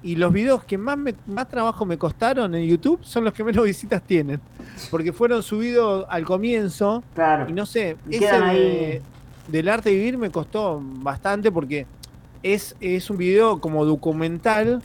y 0.03 0.17
los 0.17 0.33
videos 0.33 0.65
que 0.65 0.77
más, 0.79 0.97
me- 0.99 1.15
más 1.27 1.49
trabajo 1.49 1.85
me 1.87 1.97
costaron 1.99 2.55
en 2.55 2.67
YouTube 2.69 3.01
son 3.03 3.25
los 3.25 3.33
que 3.33 3.43
menos 3.43 3.65
visitas 3.65 4.03
tienen. 4.03 4.41
Porque 4.91 5.13
fueron 5.13 5.43
subidos 5.43 6.07
al 6.09 6.25
comienzo 6.25 7.03
Claro. 7.15 7.49
y 7.49 7.53
no 7.53 7.67
sé, 7.67 7.97
Y 8.09 8.17
ese 8.17 8.27
de- 8.41 9.03
del 9.49 9.69
arte 9.69 9.91
de 9.91 9.97
vivir 9.97 10.17
me 10.19 10.31
costó 10.31 10.81
bastante 10.83 11.51
porque 11.53 11.87
es, 12.43 12.75
es 12.81 13.11
un 13.11 13.17
video 13.19 13.61
como 13.61 13.85
documental 13.85 14.83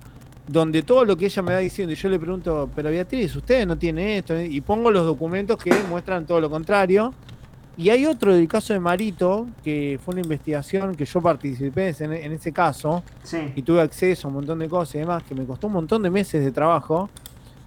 donde 0.47 0.81
todo 0.81 1.05
lo 1.05 1.15
que 1.15 1.25
ella 1.27 1.41
me 1.43 1.53
va 1.53 1.59
diciendo 1.59 1.93
y 1.93 1.95
yo 1.95 2.09
le 2.09 2.17
pregunto, 2.17 2.69
pero 2.75 2.89
Beatriz, 2.89 3.35
usted 3.35 3.67
no 3.67 3.77
tiene 3.77 4.17
esto, 4.17 4.39
y 4.41 4.59
pongo 4.61 4.89
los 4.89 5.05
documentos 5.05 5.57
que 5.57 5.71
muestran 5.89 6.25
todo 6.25 6.41
lo 6.41 6.49
contrario. 6.49 7.13
Y 7.79 7.91
hay 7.91 8.05
otro 8.05 8.33
del 8.35 8.45
caso 8.49 8.73
de 8.73 8.79
Marito, 8.81 9.47
que 9.63 9.97
fue 10.03 10.11
una 10.15 10.21
investigación 10.21 10.95
que 10.95 11.05
yo 11.05 11.21
participé 11.21 11.95
en, 11.97 12.11
en 12.11 12.31
ese 12.33 12.51
caso, 12.51 13.03
Sí. 13.23 13.37
y 13.55 13.61
tuve 13.61 13.79
acceso 13.81 14.27
a 14.27 14.29
un 14.29 14.33
montón 14.35 14.59
de 14.59 14.67
cosas 14.67 14.95
y 14.95 14.97
demás, 14.97 15.23
que 15.23 15.33
me 15.33 15.45
costó 15.45 15.67
un 15.67 15.73
montón 15.73 16.03
de 16.03 16.09
meses 16.09 16.43
de 16.43 16.51
trabajo, 16.51 17.09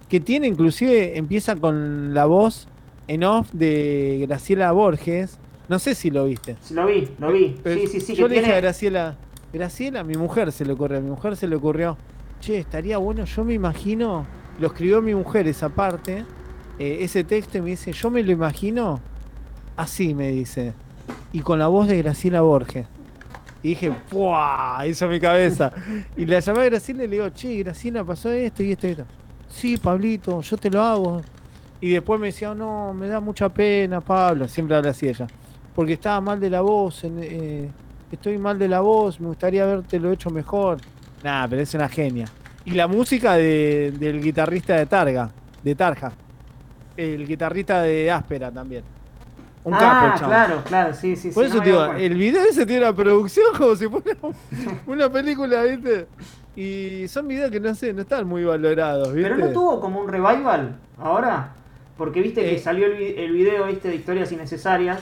que 0.07 0.19
tiene 0.19 0.45
inclusive, 0.47 1.17
empieza 1.17 1.55
con 1.55 2.13
la 2.13 2.25
voz 2.25 2.67
en 3.07 3.23
off 3.23 3.51
de 3.53 4.23
Graciela 4.27 4.71
Borges, 4.71 5.39
no 5.67 5.79
sé 5.79 5.95
si 5.95 6.11
lo 6.11 6.25
viste. 6.25 6.57
Sí, 6.61 6.75
lo 6.75 6.85
vi, 6.85 7.07
lo 7.17 7.31
vi. 7.31 7.55
Pero 7.63 7.81
Sí, 7.81 7.87
sí, 7.87 7.99
sí. 7.99 8.15
yo 8.15 8.27
que 8.27 8.35
le 8.35 8.39
dije 8.41 8.53
a 8.53 8.57
Graciela, 8.61 9.15
Graciela, 9.51 10.03
mi 10.03 10.13
mujer 10.13 10.51
se 10.51 10.63
le 10.63 10.73
ocurrió, 10.73 10.99
a 10.99 11.01
mi 11.01 11.09
mujer 11.09 11.35
se 11.35 11.47
le 11.47 11.55
ocurrió, 11.55 11.97
che, 12.39 12.59
estaría 12.59 12.99
bueno, 12.99 13.25
yo 13.25 13.43
me 13.43 13.55
imagino, 13.55 14.27
lo 14.59 14.67
escribió 14.67 15.01
mi 15.01 15.15
mujer 15.15 15.47
esa 15.47 15.69
parte, 15.69 16.23
eh, 16.77 16.97
ese 17.01 17.23
texto 17.23 17.57
y 17.57 17.61
me 17.61 17.71
dice, 17.71 17.91
yo 17.93 18.11
me 18.11 18.21
lo 18.21 18.31
imagino 18.31 18.99
así, 19.75 20.13
me 20.13 20.29
dice, 20.29 20.73
y 21.31 21.39
con 21.41 21.59
la 21.59 21.67
voz 21.67 21.87
de 21.87 22.01
Graciela 22.01 22.41
Borges. 22.41 22.85
Y 23.61 23.69
dije, 23.69 23.91
¡puah! 24.09 24.85
Hizo 24.85 25.07
mi 25.07 25.19
cabeza. 25.19 25.71
Y 26.17 26.25
la 26.25 26.39
llamé 26.41 26.61
a 26.61 26.65
Graciela 26.65 27.03
y 27.05 27.07
le 27.07 27.15
digo, 27.15 27.29
che, 27.29 27.55
Graciela, 27.63 28.03
pasó 28.03 28.29
esto 28.31 28.61
y 28.61 28.71
esto 28.73 28.87
y 28.87 28.91
esto. 28.91 29.05
Sí, 29.49 29.77
Pablito, 29.77 30.41
yo 30.41 30.57
te 30.57 30.69
lo 30.69 30.81
hago. 30.81 31.21
Y 31.79 31.89
después 31.91 32.19
me 32.19 32.27
decía, 32.27 32.53
no, 32.53 32.93
me 32.93 33.07
da 33.07 33.19
mucha 33.19 33.49
pena, 33.49 34.01
Pablo. 34.01 34.47
Siempre 34.47 34.75
habla 34.75 34.91
así 34.91 35.07
ella. 35.07 35.27
Porque 35.75 35.93
estaba 35.93 36.19
mal 36.21 36.39
de 36.39 36.49
la 36.49 36.61
voz, 36.61 37.03
eh, 37.05 37.69
estoy 38.11 38.37
mal 38.37 38.59
de 38.59 38.67
la 38.67 38.81
voz, 38.81 39.19
me 39.19 39.27
gustaría 39.27 39.63
haberte 39.63 39.97
lo 39.99 40.11
hecho 40.11 40.29
mejor. 40.29 40.77
Nah, 41.23 41.47
pero 41.47 41.61
es 41.61 41.73
una 41.73 41.87
genia. 41.89 42.25
Y 42.65 42.71
la 42.71 42.87
música 42.87 43.33
de- 43.35 43.93
del 43.97 44.21
guitarrista 44.21 44.75
de 44.75 44.85
Targa, 44.85 45.29
de 45.63 45.75
Tarja. 45.75 46.11
El 46.95 47.25
guitarrista 47.27 47.81
de 47.81 48.11
Áspera 48.11 48.51
también. 48.51 48.83
Un 49.65 49.71
capo, 49.73 49.85
ah, 49.85 50.13
chabón. 50.17 50.29
claro, 50.29 50.63
claro, 50.65 50.93
sí, 50.93 51.15
sí. 51.15 51.29
Por 51.31 51.45
sí, 51.45 51.49
eso 51.51 51.63
no 51.63 51.81
acuerdo. 51.81 51.93
el 52.03 52.13
video 52.15 52.43
ese 52.43 52.65
tiene 52.65 52.81
una 52.85 52.93
producción 52.95 53.45
como 53.57 53.75
si 53.75 53.87
fuera 53.87 54.17
una 54.87 55.09
película, 55.09 55.63
¿viste? 55.63 56.07
Y 56.55 57.07
son 57.07 57.27
videos 57.27 57.49
que 57.49 57.59
no 57.59 57.73
sé, 57.73 57.93
no 57.93 58.01
están 58.01 58.27
muy 58.27 58.43
valorados, 58.43 59.13
¿viste? 59.13 59.29
Pero 59.31 59.45
no 59.47 59.51
tuvo 59.53 59.79
como 59.79 60.01
un 60.01 60.07
revival 60.07 60.75
ahora. 60.99 61.53
Porque 61.97 62.21
viste 62.21 62.41
que 62.41 62.55
Eh. 62.55 62.59
salió 62.59 62.87
el, 62.87 62.97
vi- 62.97 63.15
el 63.17 63.31
video, 63.31 63.65
viste, 63.67 63.87
de 63.87 63.95
historias 63.95 64.31
innecesarias. 64.31 64.99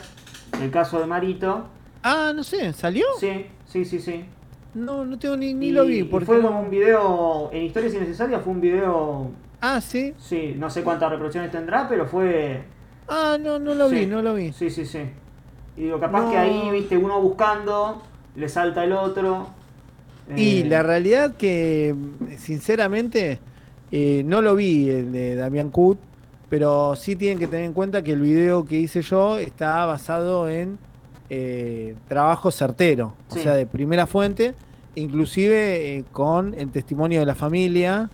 El 0.61 0.69
caso 0.69 0.99
de 0.99 1.05
Marito. 1.07 1.65
Ah, 2.03 2.31
no 2.35 2.43
sé, 2.43 2.71
¿salió? 2.73 3.05
Sí, 3.19 3.45
sí, 3.65 3.85
sí, 3.85 3.99
sí. 3.99 4.25
No, 4.73 5.03
no 5.05 5.17
tengo 5.17 5.35
ni, 5.37 5.53
ni 5.53 5.67
Y- 5.67 5.71
lo 5.71 5.85
vi. 5.85 6.03
Porque 6.03 6.25
fue 6.25 6.41
como 6.41 6.59
un 6.61 6.69
video. 6.69 7.49
En 7.51 7.63
historias 7.63 7.93
innecesarias 7.95 8.41
fue 8.43 8.53
un 8.53 8.61
video. 8.61 9.31
Ah, 9.61 9.79
sí. 9.81 10.13
Sí, 10.19 10.53
no 10.57 10.69
sé 10.69 10.83
cuántas 10.83 11.09
reproducciones 11.09 11.49
tendrá, 11.51 11.87
pero 11.89 12.05
fue. 12.05 12.61
Ah, 13.13 13.37
no, 13.37 13.59
no 13.59 13.73
lo 13.75 13.89
Sí. 13.89 13.95
vi, 13.95 14.05
no 14.05 14.21
lo 14.21 14.33
vi. 14.33 14.53
Sí, 14.53 14.69
sí, 14.69 14.85
sí. 14.85 14.99
Y 15.75 15.81
digo, 15.83 15.99
capaz 15.99 16.23
No. 16.23 16.31
que 16.31 16.37
ahí, 16.37 16.71
viste, 16.71 16.97
uno 16.97 17.19
buscando, 17.21 18.01
le 18.37 18.47
salta 18.47 18.85
el 18.85 18.93
otro. 18.93 19.47
Y 20.37 20.61
Eh, 20.61 20.65
la 20.69 20.81
realidad 20.81 21.35
que, 21.35 21.93
sinceramente, 22.37 23.39
eh, 23.91 24.23
no 24.25 24.41
lo 24.41 24.55
vi 24.55 24.89
el 24.89 25.11
de 25.11 25.35
Damián 25.35 25.71
Kut, 25.71 25.99
pero 26.49 26.95
sí 26.95 27.17
tienen 27.17 27.37
que 27.37 27.47
tener 27.47 27.65
en 27.65 27.73
cuenta 27.73 28.01
que 28.01 28.13
el 28.13 28.21
video 28.21 28.63
que 28.65 28.77
hice 28.77 29.01
yo 29.01 29.37
está 29.39 29.85
basado 29.85 30.47
en 30.49 30.77
eh, 31.29 31.95
trabajo 32.07 32.49
certero, 32.51 33.13
o 33.29 33.35
sea, 33.35 33.53
de 33.55 33.65
primera 33.65 34.05
fuente, 34.07 34.53
inclusive 34.95 35.97
eh, 35.97 36.03
con 36.11 36.53
el 36.57 36.69
testimonio 36.71 37.21
de 37.21 37.25
la 37.25 37.35
familia 37.35 38.09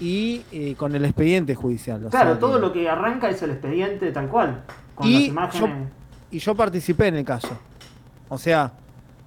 y 0.00 0.42
eh, 0.52 0.74
con 0.76 0.94
el 0.94 1.04
expediente 1.04 1.54
judicial. 1.54 2.04
o 2.06 2.10
Claro, 2.10 2.30
sea 2.32 2.38
todo 2.38 2.54
que- 2.54 2.60
lo 2.60 2.72
que 2.72 2.88
arranca 2.88 3.28
es 3.30 3.40
el 3.42 3.50
expediente 3.50 4.10
tal 4.12 4.28
cual. 4.28 4.62
Con 4.94 5.06
Y 5.08 5.12
las 5.14 5.22
imágenes. 5.28 5.88
y 6.30 6.38
yo 6.38 6.54
participé 6.54 7.08
en 7.08 7.16
el 7.16 7.24
caso. 7.24 7.56
O 8.28 8.38
sea, 8.38 8.72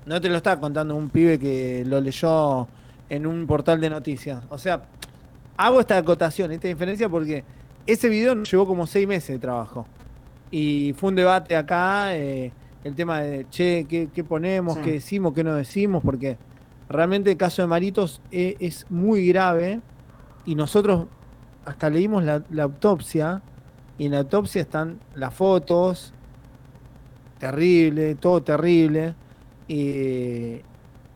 no 0.06 0.20
te 0.22 0.30
lo 0.30 0.38
está 0.38 0.60
contando 0.60 0.96
un 0.96 1.10
pibe 1.10 1.40
que 1.40 1.84
lo 1.86 2.00
leyó 2.02 2.68
en 3.10 3.26
un 3.26 3.46
portal 3.48 3.80
de 3.82 3.90
noticias. 3.90 4.44
O 4.50 4.58
sea, 4.58 4.84
hago 5.58 5.80
esta 5.80 5.98
acotación, 5.98 6.52
esta 6.52 6.68
diferencia 6.68 7.10
porque 7.10 7.44
ese 7.88 8.10
video 8.10 8.36
nos 8.36 8.52
llevó 8.52 8.66
como 8.68 8.86
seis 8.88 9.08
meses 9.08 9.30
de 9.30 9.40
trabajo. 9.40 9.86
Y 10.52 10.94
fue 10.98 11.10
un 11.10 11.16
debate 11.16 11.56
acá, 11.56 12.16
eh, 12.16 12.52
el 12.84 12.96
tema 12.96 13.22
de, 13.22 13.46
che, 13.50 13.86
¿qué, 13.90 14.10
qué 14.14 14.24
ponemos? 14.24 14.76
Sí. 14.76 14.82
¿Qué 14.84 14.92
decimos? 14.94 15.34
¿Qué 15.34 15.44
no 15.44 15.54
decimos? 15.56 16.02
Porque 16.04 16.38
realmente 16.90 17.32
el 17.32 17.38
caso 17.38 17.62
de 17.62 17.68
Maritos 17.68 18.22
e- 18.32 18.56
es, 18.60 18.86
muy 18.90 19.28
grave 19.28 19.80
y 20.50 20.56
nosotros 20.56 21.06
hasta 21.64 21.92
leímos 21.92 22.24
la, 22.24 22.42
autopsia 22.64 23.44
y 24.00 24.08
en 24.08 24.14
la 24.14 24.20
autopsia 24.20 24.64
están 24.64 25.00
las 25.14 25.32
fotos, 25.32 26.12
terrible, 27.38 28.16
todo 28.16 28.42
terrible. 28.42 29.14
Y, 29.68 30.62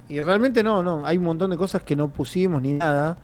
y 0.08 0.22
realmente 0.24 0.62
no, 0.62 0.84
no, 0.84 1.04
hay 1.04 1.18
un 1.18 1.24
montón 1.24 1.50
de 1.50 1.58
cosas 1.58 1.82
que 1.82 1.96
no 1.96 2.10
pusimos 2.10 2.62
ni 2.62 2.74
nada, 2.74 3.18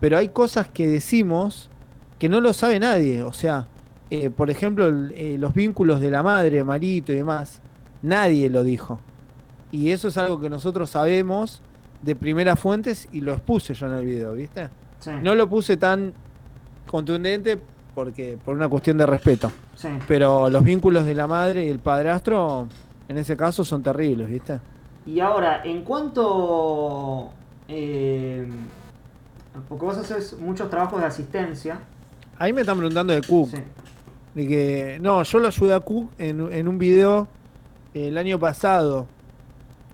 pero 0.00 0.18
hay 0.18 0.30
cosas 0.30 0.66
que 0.66 0.88
decimos 0.88 1.70
que 2.18 2.28
no 2.28 2.40
lo 2.40 2.52
sabe 2.52 2.80
nadie. 2.80 3.22
O 3.22 3.32
sea, 3.32 3.68
eh, 4.10 4.30
por 4.30 4.50
ejemplo, 4.50 4.88
eh, 5.14 5.36
los 5.38 5.54
vínculos 5.54 6.00
de 6.00 6.10
la 6.10 6.24
madre, 6.24 6.64
Marito 6.64 7.12
y 7.12 7.16
demás, 7.16 7.60
nadie 8.02 8.50
lo 8.50 8.64
dijo. 8.64 8.98
Y 9.70 9.92
eso 9.92 10.08
es 10.08 10.18
algo 10.18 10.40
que 10.40 10.50
nosotros 10.50 10.90
sabemos 10.90 11.62
de 12.02 12.16
primeras 12.16 12.58
fuentes 12.58 13.08
y 13.12 13.20
lo 13.20 13.32
expuse 13.32 13.74
yo 13.74 13.86
en 13.86 13.92
el 13.92 14.04
video, 14.04 14.32
¿viste? 14.32 14.81
Sí. 15.02 15.10
No 15.22 15.34
lo 15.34 15.48
puse 15.48 15.76
tan 15.76 16.12
contundente 16.86 17.58
porque 17.94 18.38
por 18.42 18.54
una 18.54 18.68
cuestión 18.68 18.96
de 18.98 19.06
respeto. 19.06 19.50
Sí. 19.74 19.88
Pero 20.06 20.48
los 20.48 20.62
vínculos 20.62 21.04
de 21.04 21.14
la 21.14 21.26
madre 21.26 21.64
y 21.64 21.68
el 21.68 21.78
padrastro, 21.80 22.68
en 23.08 23.18
ese 23.18 23.36
caso, 23.36 23.64
son 23.64 23.82
terribles, 23.82 24.28
¿viste? 24.28 24.60
Y 25.04 25.18
ahora, 25.20 25.62
en 25.64 25.82
cuanto... 25.82 27.30
eh, 27.68 28.46
porque 29.68 29.84
vos 29.84 29.98
haces 29.98 30.38
muchos 30.38 30.70
trabajos 30.70 31.00
de 31.00 31.06
asistencia. 31.06 31.80
Ahí 32.38 32.52
me 32.52 32.62
están 32.62 32.78
preguntando 32.78 33.12
de 33.12 33.20
Cook. 33.22 33.50
Sí. 33.50 33.58
De 34.34 34.48
que, 34.48 34.98
no, 35.02 35.22
yo 35.24 35.38
lo 35.40 35.48
ayudé 35.48 35.74
a 35.74 35.80
Cook 35.80 36.10
en, 36.18 36.52
en 36.52 36.68
un 36.68 36.78
video 36.78 37.28
eh, 37.92 38.08
el 38.08 38.16
año 38.16 38.38
pasado. 38.38 39.06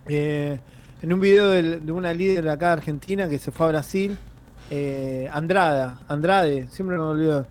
Eh, 0.06 0.60
en 1.02 1.12
un 1.12 1.20
video 1.20 1.48
del- 1.48 1.84
de 1.84 1.92
una 1.92 2.12
líder 2.12 2.44
de 2.44 2.50
acá 2.52 2.66
de 2.68 2.72
Argentina 2.74 3.28
que 3.28 3.38
se 3.38 3.50
fue 3.50 3.66
a 3.66 3.70
Brasil. 3.70 4.16
Eh, 4.70 5.28
Andrada, 5.32 5.98
Andrade, 6.08 6.68
siempre 6.68 6.96
me 6.96 7.02
olvido. 7.02 7.46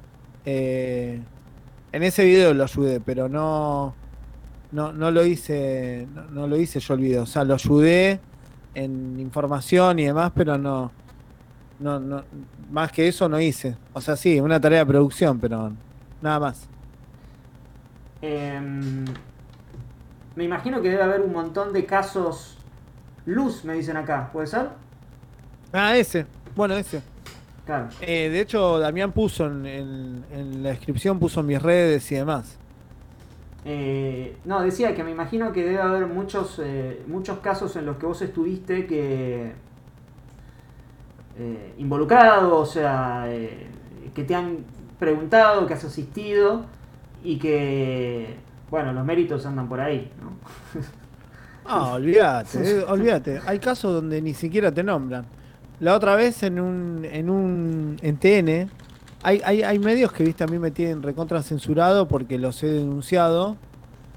Eh, 0.46 1.22
en 1.92 2.04
ese 2.04 2.26
video 2.26 2.54
lo 2.54 2.64
ayudé, 2.64 3.00
pero 3.00 3.28
no, 3.28 3.96
no, 4.72 4.94
no 4.94 5.12
lo 5.12 5.26
hice, 5.26 6.08
no, 6.14 6.24
no 6.26 6.48
lo 6.48 6.58
hice 6.58 6.80
yo 6.80 6.94
el 6.94 7.00
video. 7.02 7.24
O 7.24 7.26
sea, 7.26 7.44
lo 7.44 7.56
ayudé 7.56 8.20
en 8.76 9.20
información 9.20 10.00
y 10.00 10.06
demás, 10.06 10.32
pero 10.36 10.58
no, 10.58 10.92
no, 11.80 12.00
no, 12.00 12.24
más 12.70 12.92
que 12.92 13.08
eso 13.08 13.28
no 13.30 13.40
hice. 13.40 13.76
O 13.94 14.02
sea, 14.02 14.16
sí, 14.16 14.40
una 14.40 14.60
tarea 14.60 14.80
de 14.80 14.86
producción, 14.86 15.40
pero 15.40 15.72
nada 16.22 16.40
más. 16.40 16.68
Em, 18.22 19.06
me 20.36 20.44
imagino 20.44 20.82
que 20.82 20.90
debe 20.90 21.04
haber 21.04 21.22
un 21.22 21.34
montón 21.34 21.74
de 21.74 21.86
casos 21.86 22.58
luz, 23.26 23.64
me 23.64 23.74
dicen 23.74 23.98
acá. 23.98 24.30
¿Puede 24.32 24.48
ser? 24.48 24.70
Ah, 25.74 25.98
ese. 25.98 26.26
Bueno, 26.58 26.76
ese. 26.76 27.04
Claro. 27.66 27.94
Eh, 28.00 28.30
de 28.30 28.42
hecho, 28.42 28.80
Damián 28.80 29.14
puso 29.14 29.48
en, 29.48 29.66
en- 29.66 30.26
en 30.32 30.64
la 30.64 30.70
descripción, 30.72 31.20
puso 31.20 31.44
mis 31.44 31.62
redes 31.62 32.12
y 32.12 32.16
demás. 32.16 32.60
Eh, 33.66 34.38
no, 34.46 34.62
decía 34.62 34.96
que 34.96 35.04
me 35.04 35.12
imagino 35.12 35.52
que 35.52 35.64
debe 35.64 35.80
haber 35.82 36.08
muchos, 36.08 36.60
eh, 36.64 37.04
muchos 37.08 37.40
casos 37.40 37.76
en 37.76 37.86
los 37.86 37.98
que 37.98 38.06
vos 38.06 38.22
estuviste 38.22 38.88
que 38.88 39.54
eh, 41.38 41.74
involucrado, 41.78 42.58
o 42.58 42.66
sea, 42.66 43.28
que 44.14 44.24
te 44.24 44.36
han 44.36 44.66
preguntado, 45.00 45.68
que 45.68 45.74
has 45.74 45.84
asistido 45.84 46.66
y 47.24 47.38
que, 47.40 48.38
bueno, 48.70 48.94
los 48.94 49.06
méritos 49.06 49.46
andan 49.46 49.68
por 49.70 49.80
ahí, 49.80 50.12
¿no? 50.22 50.38
Ah, 51.66 51.94
olvídate, 51.94 52.84
olvídate. 52.88 53.42
Hay 53.46 53.60
casos 53.60 53.94
donde 53.94 54.22
ni 54.22 54.34
siquiera 54.34 54.74
te 54.74 54.84
nombran. 54.84 55.28
La 55.80 55.96
otra 55.96 56.16
vez 56.16 56.42
en 56.44 56.60
un, 56.60 57.06
en 57.06 57.30
un, 57.30 57.98
en 58.02 58.18
TN, 58.18 58.70
hay, 59.24 59.42
hay, 59.44 59.64
hay 59.64 59.80
medios 59.80 60.12
que, 60.12 60.24
viste, 60.24 60.44
a 60.44 60.48
mí 60.48 60.58
me 60.58 60.72
tienen 60.72 61.04
recontra 61.04 61.44
censurado 61.44 62.08
porque 62.08 62.38
los 62.40 62.64
he 62.64 62.68
denunciado 62.68 63.58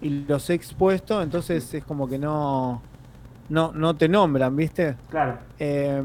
y 0.00 0.24
los 0.26 0.48
he 0.48 0.54
expuesto, 0.54 1.20
entonces 1.20 1.74
es 1.74 1.84
como 1.84 2.08
que 2.08 2.18
no, 2.18 2.80
no, 3.50 3.72
no 3.72 3.94
te 3.94 4.08
nombran, 4.08 4.56
viste. 4.56 4.96
Claro. 5.10 5.38
Eh, 5.58 6.02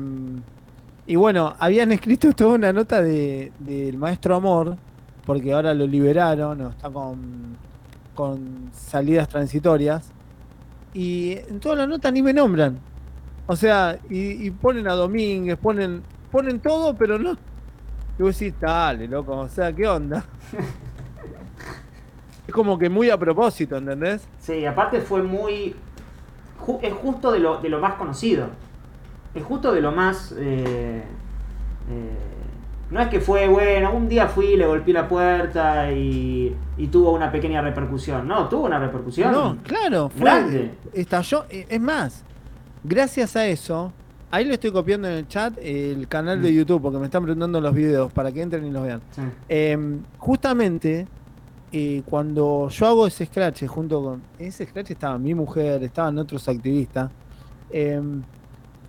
y 1.08 1.16
bueno, 1.16 1.56
habían 1.60 1.92
escrito 1.94 2.34
toda 2.34 2.56
una 2.56 2.74
nota 2.74 3.02
de, 3.02 3.52
del 3.60 3.98
maestro 3.98 4.36
Amor, 4.36 4.76
porque 5.26 5.54
ahora 5.54 5.74
lo 5.74 5.88
liberaron, 5.88 6.62
o 6.62 6.70
está 6.70 6.90
con, 6.90 7.58
con 8.14 8.70
salidas 8.74 9.30
transitorias. 9.30 10.12
Y 10.94 11.38
en 11.50 11.60
toda 11.60 11.76
la 11.76 11.88
nota 11.88 12.12
ni 12.12 12.22
me 12.22 12.34
nombran. 12.34 12.80
O 13.48 13.56
sea, 13.56 13.98
y, 14.10 14.48
y 14.48 14.52
ponen 14.52 14.88
a 14.88 14.94
Domínguez, 14.94 15.58
ponen, 15.58 16.02
ponen 16.32 16.60
todo, 16.60 16.96
pero 16.96 17.20
no. 17.20 17.38
Y 18.18 18.24
vos 18.24 18.38
decís, 18.40 18.56
dale, 18.60 19.08
loco, 19.08 19.38
o 19.38 19.50
sea, 19.50 19.72
¿qué 19.74 19.88
onda? 19.88 20.26
es 22.48 22.54
como 22.54 22.78
que 22.78 22.90
muy 22.90 23.10
a 23.10 23.18
propósito, 23.18 23.78
¿entendés? 23.78 24.28
Sí, 24.40 24.66
aparte 24.66 25.02
fue 25.02 25.22
muy... 25.24 25.76
ju- 26.66 26.80
es 26.82 26.94
justo 26.94 27.32
de 27.32 27.40
lo, 27.40 27.58
de 27.58 27.70
lo 27.70 27.80
más 27.80 27.96
conocido. 27.96 28.48
Es 29.34 29.44
justo 29.44 29.72
de 29.72 29.82
lo 29.82 29.92
más... 29.92 30.34
eh, 30.38 31.04
eh, 31.90 32.18
no 32.92 33.02
es 33.02 33.08
que 33.08 33.20
fue, 33.20 33.48
bueno, 33.48 33.92
un 33.94 34.08
día 34.08 34.28
fui, 34.28 34.56
le 34.56 34.66
golpeé 34.68 34.94
la 34.94 35.08
puerta 35.08 35.92
y, 35.92 36.56
y 36.78 36.88
tuvo 36.88 37.12
una 37.14 37.32
pequeña 37.32 37.62
repercusión. 37.62 38.28
No, 38.28 38.48
tuvo 38.48 38.66
una 38.66 38.78
repercusión. 38.80 39.32
No, 39.32 39.58
claro, 39.64 40.10
fue, 40.10 40.22
Grande. 40.22 40.72
estalló. 40.94 41.46
eh, 41.50 41.66
Es 41.68 41.82
más, 41.82 42.24
gracias 42.88 43.36
a 43.36 43.46
eso, 43.48 43.92
ahí 44.32 44.46
le 44.46 44.54
estoy 44.56 44.72
copiando 44.72 45.08
en 45.08 45.16
el 45.16 45.28
chat 45.28 45.54
el 45.62 46.08
canal 46.08 46.42
de 46.42 46.54
YouTube, 46.54 46.82
porque 46.82 46.98
me 46.98 47.06
están 47.06 47.24
preguntando 47.24 47.60
los 47.62 47.74
videos 47.74 48.12
para 48.14 48.32
que 48.32 48.42
entren 48.42 48.66
y 48.66 48.72
los 48.72 48.84
vean. 48.84 49.02
Sí. 49.12 49.22
Eh, 49.50 49.78
justamente, 50.18 51.08
eh, 51.72 52.02
cuando 52.06 52.70
yo 52.70 52.88
hago 52.88 53.08
ese 53.08 53.26
scratch 53.26 53.66
junto 53.68 54.02
con. 54.04 54.22
Ese 54.40 54.66
scratch 54.66 54.92
estaba 54.92 55.18
mi 55.18 55.34
mujer, 55.34 55.84
estaban 55.84 56.18
otros 56.20 56.48
activistas. 56.48 57.10
eh, 57.72 58.02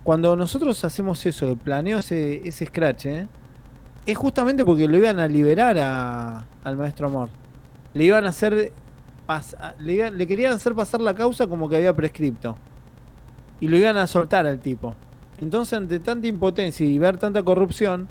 cuando 0.03 0.35
nosotros 0.37 0.81
hacemos 0.85 1.25
eso, 1.25 1.49
el 1.49 1.57
planeo 1.57 1.99
ese, 1.99 2.47
ese 2.47 2.65
scratch, 2.65 3.05
eh, 3.07 3.27
es 4.05 4.17
justamente 4.17 4.63
porque 4.63 4.87
lo 4.87 4.95
iban 4.95 5.19
a 5.19 5.27
liberar 5.27 5.77
a- 5.79 6.45
al 6.63 6.77
maestro 6.77 7.07
Amor. 7.07 7.29
Le 7.93 8.03
iban 8.05 8.25
a 8.25 8.29
hacer. 8.29 8.71
pas- 9.27 9.57
le, 9.79 10.09
le 10.11 10.25
querían 10.27 10.53
hacer 10.53 10.73
pasar 10.73 11.01
la 11.01 11.13
causa 11.13 11.45
como 11.47 11.67
que 11.67 11.75
había 11.75 11.93
prescripto. 11.93 12.55
Y 13.59 13.67
lo 13.67 13.77
iban 13.77 13.97
a 13.97 14.07
soltar 14.07 14.45
al 14.45 14.59
tipo. 14.59 14.93
Entonces, 15.41 15.73
ante 15.77 15.99
tanta 15.99 16.27
impotencia 16.27 16.85
y 16.85 16.97
ver 16.99 17.17
tanta 17.17 17.43
corrupción, 17.43 18.07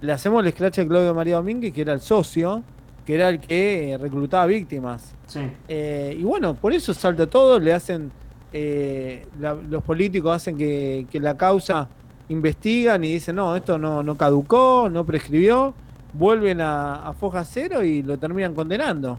le 0.00 0.12
hacemos 0.12 0.44
el 0.44 0.52
scratch 0.52 0.80
a 0.80 0.86
Claudio 0.86 1.14
María 1.14 1.36
Domínguez, 1.36 1.72
que 1.72 1.80
era 1.82 1.92
el 1.92 2.00
socio, 2.00 2.62
que 3.06 3.14
era 3.14 3.28
el 3.30 3.40
que 3.40 3.92
eh, 3.92 3.98
reclutaba 3.98 4.46
víctimas. 4.46 5.14
Sí. 5.26 5.40
Eh, 5.68 6.16
y 6.18 6.22
bueno, 6.22 6.54
por 6.54 6.72
eso 6.72 6.92
salta 6.94 7.26
todo, 7.26 7.58
le 7.58 7.72
hacen, 7.72 8.10
eh, 8.52 9.26
la- 9.40 9.54
los 9.54 9.82
políticos 9.82 10.36
hacen 10.36 10.56
que, 10.56 11.06
que 11.10 11.18
la 11.20 11.36
causa 11.36 11.88
investigan 12.28 13.02
y 13.04 13.12
dicen, 13.14 13.36
no, 13.36 13.56
esto 13.56 13.78
no, 13.78 14.02
no 14.02 14.16
caducó, 14.16 14.88
no 14.90 15.04
prescribió, 15.04 15.72
vuelven 16.12 16.60
a, 16.60 17.06
a 17.08 17.12
foja 17.14 17.44
cero 17.44 17.82
y 17.82 18.02
lo 18.02 18.18
terminan 18.18 18.54
condenando. 18.54 19.18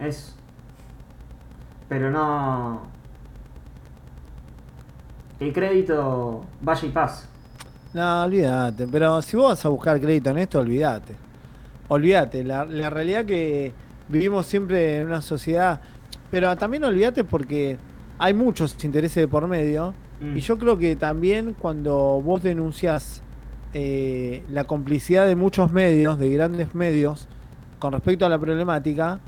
Es. 0.00 0.36
Pero 1.92 2.10
no. 2.10 2.80
El 5.38 5.52
crédito 5.52 6.42
vaya 6.62 6.88
y 6.88 6.90
paz. 6.90 7.28
No, 7.92 8.22
olvídate, 8.22 8.86
pero 8.90 9.20
si 9.20 9.36
vos 9.36 9.50
vas 9.50 9.66
a 9.66 9.68
buscar 9.68 10.00
crédito 10.00 10.30
en 10.30 10.38
esto, 10.38 10.60
olvídate. 10.60 11.14
Olvídate, 11.88 12.44
la, 12.44 12.64
la 12.64 12.88
realidad 12.88 13.26
que 13.26 13.74
vivimos 14.08 14.46
siempre 14.46 15.00
en 15.00 15.08
una 15.08 15.20
sociedad, 15.20 15.82
pero 16.30 16.56
también 16.56 16.82
olvídate 16.84 17.24
porque 17.24 17.76
hay 18.18 18.32
muchos 18.32 18.82
intereses 18.82 19.16
de 19.16 19.28
por 19.28 19.46
medio 19.46 19.92
Mm. 20.22 20.36
y 20.36 20.40
yo 20.40 20.56
creo 20.56 20.78
que 20.78 20.94
también 20.96 21.54
cuando 21.58 22.22
vos 22.24 22.42
denunciás 22.42 23.22
eh, 23.74 24.44
la 24.48 24.64
complicidad 24.64 25.26
de 25.26 25.34
muchos 25.34 25.72
medios, 25.72 26.18
de 26.18 26.30
grandes 26.30 26.74
medios, 26.74 27.26
con 27.78 27.92
respecto 27.92 28.24
a 28.24 28.28
la 28.28 28.38
problemática, 28.38 29.18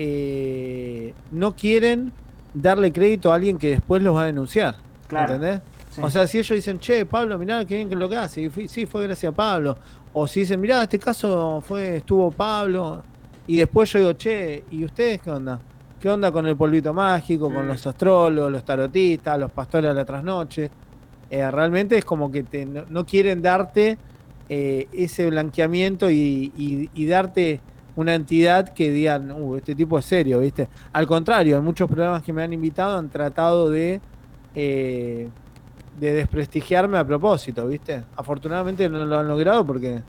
eh, 0.00 1.12
no 1.32 1.54
quieren 1.56 2.12
darle 2.54 2.92
crédito 2.92 3.32
a 3.32 3.34
alguien 3.34 3.58
que 3.58 3.70
después 3.70 4.00
los 4.02 4.14
va 4.14 4.22
a 4.22 4.26
denunciar. 4.26 4.76
Claro. 5.08 5.34
¿Entendés? 5.34 5.60
Sí. 5.90 6.00
O 6.04 6.08
sea, 6.10 6.26
si 6.28 6.38
ellos 6.38 6.54
dicen, 6.54 6.78
che, 6.78 7.04
Pablo, 7.04 7.36
mirá 7.38 7.64
qué 7.64 7.74
bien 7.76 7.88
que 7.88 7.96
lo 7.96 8.08
que 8.08 8.16
hace, 8.16 8.42
y 8.42 8.48
fui- 8.48 8.68
sí, 8.68 8.86
fue 8.86 9.04
gracias 9.04 9.32
a 9.32 9.34
Pablo. 9.36 9.76
O 10.12 10.26
si 10.28 10.40
dicen, 10.40 10.60
mirá, 10.60 10.82
este 10.84 10.98
caso 10.98 11.60
fue, 11.66 11.96
estuvo 11.96 12.30
Pablo. 12.30 13.02
Y 13.48 13.56
después 13.56 13.92
yo 13.92 13.98
digo, 13.98 14.12
che, 14.12 14.62
¿y 14.70 14.84
ustedes 14.84 15.20
qué 15.20 15.30
onda? 15.30 15.58
¿Qué 16.00 16.08
onda 16.08 16.30
con 16.30 16.46
el 16.46 16.56
polvito 16.56 16.94
mágico, 16.94 17.52
con 17.52 17.64
Mm. 17.64 17.68
los 17.68 17.86
astrólogos, 17.86 18.52
los 18.52 18.64
tarotistas, 18.64 19.38
los 19.38 19.50
pastores 19.50 19.88
de 19.90 19.94
la 19.94 20.04
trasnoche? 20.04 20.70
Eh, 21.30 21.50
realmente 21.50 21.98
es 21.98 22.04
como 22.04 22.30
que 22.30 22.44
te- 22.44 22.64
no, 22.66 22.84
no 22.88 23.04
quieren 23.04 23.42
darte 23.42 23.98
eh, 24.50 24.88
ese 24.92 25.28
blanqueamiento 25.28 26.08
y, 26.10 26.50
y- 26.56 26.88
y 26.94 27.06
darte 27.06 27.60
una 27.98 28.14
entidad 28.14 28.68
que 28.68 28.92
digan, 28.92 29.32
uh, 29.32 29.56
este 29.56 29.74
tipo 29.74 29.98
es 29.98 30.04
serio, 30.04 30.38
¿viste? 30.38 30.68
Al 30.92 31.04
contrario, 31.08 31.56
en 31.58 31.64
muchos 31.64 31.88
programas 31.90 32.22
que 32.22 32.32
me 32.32 32.44
han 32.44 32.52
invitado 32.52 32.96
han 32.96 33.08
tratado 33.08 33.68
de, 33.70 34.00
eh, 34.54 35.28
de 35.98 36.12
desprestigiarme 36.12 36.96
a 36.96 37.04
propósito, 37.04 37.66
¿viste? 37.66 38.04
Afortunadamente 38.14 38.88
no 38.88 39.04
lo 39.04 39.18
han 39.18 39.26
logrado 39.26 39.66
porque, 39.66 40.00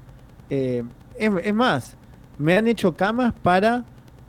eh, 0.51 0.83
es, 1.17 1.31
es 1.43 1.53
más, 1.55 1.97
me 2.37 2.55
han 2.57 2.67
hecho 2.67 2.93
camas 2.93 3.33
para 3.41 3.83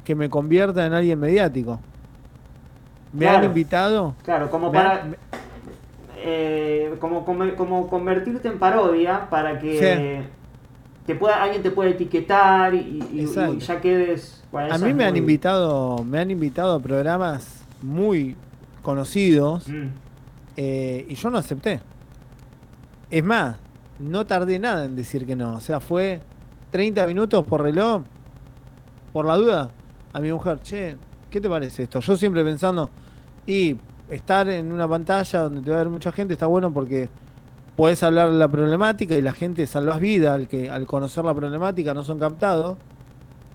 que 0.05 0.15
me 0.15 0.31
convierta 0.31 0.87
en 0.87 0.95
alguien 0.95 1.21
mediático. 1.21 1.79
Me 3.13 3.29
han 3.29 3.45
invitado. 3.45 4.15
Claro, 4.25 4.51
como 4.51 4.69
han- 4.69 4.73
para. 4.73 5.05
eh, 6.17 6.95
como, 6.99 7.27
como, 7.27 7.55
como 7.57 7.89
convertirte 7.89 8.49
en 8.49 8.59
parodia 8.59 9.29
para 9.29 9.59
que 9.59 10.23
te 11.13 11.19
pueda, 11.19 11.43
alguien 11.43 11.63
te 11.63 11.71
pueda 11.73 11.91
etiquetar 11.91 12.73
y, 12.75 12.79
y- 12.79 13.09
y 13.19 13.21
Exacto. 13.23 13.59
ya 13.59 13.81
quedes. 13.81 14.43
bueno, 14.53 14.73
A 14.75 14.79
mí 14.79 14.95
me 14.95 15.05
han 15.05 15.17
invitado, 15.17 16.05
me 16.05 16.21
han 16.21 16.31
invitado 16.31 16.75
a 16.77 16.81
programas 16.81 17.65
muy 17.83 18.37
conocidos 18.83 19.67
Mm, 19.69 19.89
eh, 20.57 21.07
y 21.09 21.15
yo 21.17 21.31
no 21.31 21.39
acepté. 21.39 21.81
Es 23.11 23.25
más, 23.25 23.57
no 23.99 24.25
tardé 24.25 24.59
nada 24.59 24.85
en 24.85 24.95
decir 24.95 25.27
que 25.27 25.35
no. 25.35 25.55
O 25.57 25.61
sea, 25.61 25.81
fue 25.81 26.21
30 26.71 27.07
minutos 27.07 27.45
por 27.45 27.63
reloj, 27.63 28.03
por 29.13 29.27
la 29.27 29.37
duda, 29.37 29.71
a 30.13 30.21
mi 30.21 30.33
mujer, 30.33 30.61
che, 30.63 30.97
¿qué 31.29 31.41
te 31.41 31.49
parece 31.49 31.83
esto? 31.85 31.99
Yo 32.01 32.17
siempre 32.17 32.45
pensando, 32.45 32.89
y 33.47 33.77
estar 34.09 34.49
en 34.49 34.71
una 34.71 34.87
pantalla 34.87 35.41
donde 35.41 35.61
te 35.63 35.71
va 35.71 35.77
a 35.77 35.81
ver 35.81 35.89
mucha 35.89 36.13
gente 36.13 36.35
está 36.35 36.47
bueno 36.47 36.73
porque 36.73 37.09
puedes 37.81 38.03
hablar 38.03 38.31
de 38.31 38.37
la 38.37 38.47
problemática 38.47 39.15
y 39.15 39.23
la 39.23 39.33
gente 39.33 39.67
salvas 39.67 40.01
vida 40.01 40.35
al 40.35 40.49
que 40.49 40.69
al 40.69 40.85
conocer 40.85 41.25
la 41.25 41.33
problemática 41.33 41.95
no 41.95 42.05
son 42.05 42.19
captados. 42.19 42.77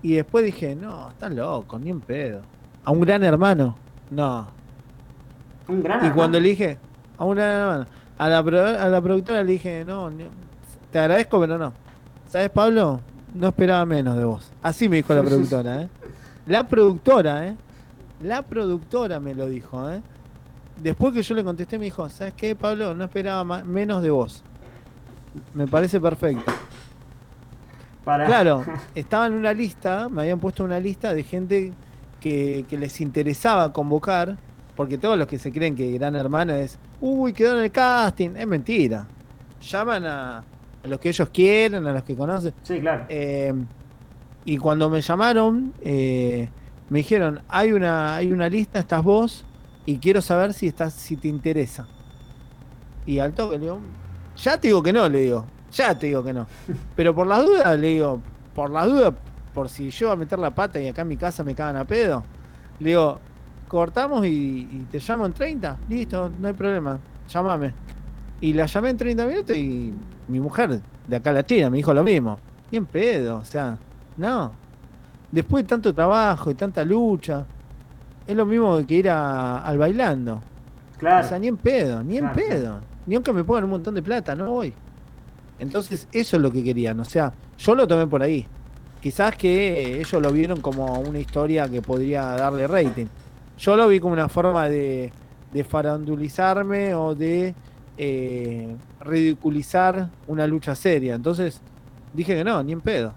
Y 0.02 0.14
después 0.14 0.44
dije, 0.44 0.74
no, 0.74 1.10
estás 1.10 1.30
loco, 1.32 1.78
ni 1.78 1.90
en 1.90 2.00
pedo. 2.00 2.40
A 2.84 2.90
un 2.90 3.02
gran 3.02 3.22
hermano, 3.22 3.76
no. 4.10 4.48
Un 5.68 5.80
gran 5.80 5.98
Y 5.98 6.06
hermano. 6.06 6.14
cuando 6.16 6.40
le 6.40 6.48
dije, 6.48 6.76
a 7.16 7.24
un 7.24 7.36
gran 7.36 7.50
hermano, 7.52 7.86
a 8.18 8.28
la, 8.28 8.38
a 8.38 8.88
la 8.88 9.00
productora 9.00 9.44
le 9.44 9.52
dije, 9.52 9.84
no, 9.86 10.10
ni- 10.10 10.26
te 10.90 10.98
agradezco, 10.98 11.38
pero 11.38 11.56
no. 11.56 11.72
¿Sabes, 12.28 12.50
Pablo? 12.50 12.98
No 13.32 13.46
esperaba 13.46 13.86
menos 13.86 14.16
de 14.16 14.24
vos. 14.24 14.50
Así 14.60 14.88
me 14.88 14.96
dijo 14.96 15.14
la 15.14 15.22
productora, 15.22 15.82
¿eh? 15.82 15.88
La 16.48 16.64
productora, 16.66 17.46
¿eh? 17.46 17.56
La 18.24 18.42
productora 18.42 19.20
me 19.20 19.36
lo 19.36 19.46
dijo, 19.46 19.88
¿eh? 19.88 20.02
Después 20.76 21.14
que 21.14 21.22
yo 21.22 21.34
le 21.34 21.42
contesté, 21.44 21.78
me 21.78 21.86
dijo, 21.86 22.08
¿sabes 22.08 22.34
qué, 22.36 22.54
Pablo? 22.54 22.94
No 22.94 23.04
esperaba 23.04 23.44
menos 23.64 24.02
de 24.02 24.10
vos. 24.10 24.42
Me 25.54 25.66
parece 25.66 26.00
perfecto. 26.00 26.52
Para- 28.04 28.26
Claro, 28.26 28.64
estaba 28.94 29.26
en 29.26 29.34
una 29.34 29.52
lista, 29.52 30.08
me 30.08 30.22
habían 30.22 30.38
puesto 30.38 30.64
una 30.64 30.78
lista 30.78 31.12
de 31.14 31.22
gente 31.22 31.72
que, 32.20 32.64
que 32.68 32.78
les 32.78 33.00
interesaba 33.00 33.72
convocar, 33.72 34.36
porque 34.76 34.98
todos 34.98 35.18
los 35.18 35.26
que 35.26 35.38
se 35.38 35.50
creen 35.52 35.74
que 35.74 35.90
Gran 35.92 36.14
Hermano 36.14 36.52
es, 36.54 36.78
uy, 37.00 37.32
quedó 37.32 37.56
en 37.58 37.64
el 37.64 37.70
casting, 37.70 38.30
es 38.36 38.46
mentira. 38.46 39.06
Llaman 39.62 40.04
a, 40.04 40.38
a 40.38 40.88
los 40.88 41.00
que 41.00 41.08
ellos 41.08 41.28
quieren, 41.30 41.86
a 41.86 41.92
los 41.92 42.02
que 42.04 42.14
conocen. 42.14 42.52
Sí, 42.62 42.78
claro. 42.80 43.06
Eh, 43.08 43.52
y 44.44 44.58
cuando 44.58 44.88
me 44.90 45.00
llamaron, 45.00 45.72
eh, 45.80 46.48
me 46.90 46.98
dijeron, 46.98 47.40
hay 47.48 47.72
una, 47.72 48.14
hay 48.16 48.30
una 48.30 48.48
lista, 48.48 48.78
estás 48.78 49.02
vos, 49.02 49.44
y 49.86 49.98
quiero 49.98 50.20
saber 50.20 50.52
si 50.52 50.66
estás, 50.66 50.92
si 50.92 51.16
te 51.16 51.28
interesa. 51.28 51.86
Y 53.06 53.20
al 53.20 53.32
toque 53.32 53.56
le 53.56 53.66
digo, 53.66 53.80
ya 54.36 54.60
te 54.60 54.68
digo 54.68 54.82
que 54.82 54.92
no, 54.92 55.08
le 55.08 55.20
digo, 55.20 55.46
ya 55.72 55.96
te 55.96 56.08
digo 56.08 56.24
que 56.24 56.32
no. 56.32 56.46
Pero 56.96 57.14
por 57.14 57.26
las 57.26 57.44
dudas, 57.44 57.78
le 57.78 57.86
digo, 57.88 58.20
por 58.54 58.70
las 58.70 58.86
dudas, 58.86 59.14
por 59.54 59.68
si 59.68 59.90
yo 59.90 60.08
voy 60.08 60.14
a 60.14 60.18
meter 60.18 60.38
la 60.38 60.50
pata 60.50 60.80
y 60.80 60.88
acá 60.88 61.02
en 61.02 61.08
mi 61.08 61.16
casa 61.16 61.44
me 61.44 61.54
cagan 61.54 61.76
a 61.76 61.84
pedo, 61.84 62.24
le 62.80 62.90
digo, 62.90 63.20
cortamos 63.68 64.26
y, 64.26 64.68
y 64.70 64.86
te 64.90 64.98
llamo 64.98 65.24
en 65.24 65.32
30, 65.32 65.78
listo, 65.88 66.30
no 66.38 66.48
hay 66.48 66.54
problema, 66.54 66.98
llámame. 67.28 67.72
Y 68.40 68.52
la 68.52 68.66
llamé 68.66 68.90
en 68.90 68.96
30 68.96 69.26
minutos 69.26 69.56
y 69.56 69.94
mi 70.28 70.40
mujer 70.40 70.80
de 71.06 71.16
acá 71.16 71.30
a 71.30 71.32
la 71.32 71.46
China 71.46 71.70
me 71.70 71.78
dijo 71.78 71.94
lo 71.94 72.02
mismo. 72.02 72.38
Bien 72.70 72.84
pedo, 72.84 73.38
o 73.38 73.44
sea, 73.44 73.78
no. 74.16 74.52
Después 75.30 75.64
de 75.64 75.68
tanto 75.68 75.94
trabajo 75.94 76.50
y 76.50 76.54
tanta 76.54 76.84
lucha, 76.84 77.46
es 78.26 78.36
lo 78.36 78.46
mismo 78.46 78.84
que 78.86 78.94
ir 78.94 79.10
a- 79.10 79.58
al 79.58 79.78
bailando. 79.78 80.42
Claro. 80.98 81.24
O 81.26 81.28
sea, 81.28 81.38
ni 81.38 81.48
en 81.48 81.56
pedo, 81.56 82.02
ni 82.02 82.18
en 82.18 82.28
Claro. 82.28 82.36
pedo. 82.36 82.80
Ni 83.06 83.14
aunque 83.14 83.32
me 83.32 83.44
pongan 83.44 83.64
un 83.64 83.70
montón 83.70 83.94
de 83.94 84.02
plata, 84.02 84.34
no 84.34 84.50
voy. 84.50 84.72
Entonces, 85.58 86.08
eso 86.12 86.36
es 86.36 86.42
lo 86.42 86.50
que 86.50 86.62
querían. 86.64 86.98
O 87.00 87.04
sea, 87.04 87.32
yo 87.58 87.74
lo 87.74 87.86
tomé 87.86 88.06
por 88.06 88.22
ahí. 88.22 88.46
Quizás 89.00 89.36
que 89.36 90.00
ellos 90.00 90.20
lo 90.20 90.32
vieron 90.32 90.60
como 90.60 90.98
una 91.00 91.18
historia 91.18 91.68
que 91.68 91.80
podría 91.82 92.22
darle 92.36 92.66
rating. 92.66 93.06
Yo 93.58 93.76
lo 93.76 93.86
vi 93.88 94.00
como 94.00 94.12
una 94.14 94.28
forma 94.28 94.68
de, 94.68 95.12
de 95.52 95.64
farandulizarme 95.64 96.94
o 96.94 97.14
de 97.14 97.54
eh, 97.98 98.76
ridiculizar 99.00 100.08
una 100.26 100.46
lucha 100.46 100.74
seria. 100.74 101.14
Entonces, 101.14 101.60
dije 102.12 102.34
que 102.36 102.44
no, 102.44 102.62
ni 102.62 102.72
en 102.72 102.80
pedo. 102.80 103.14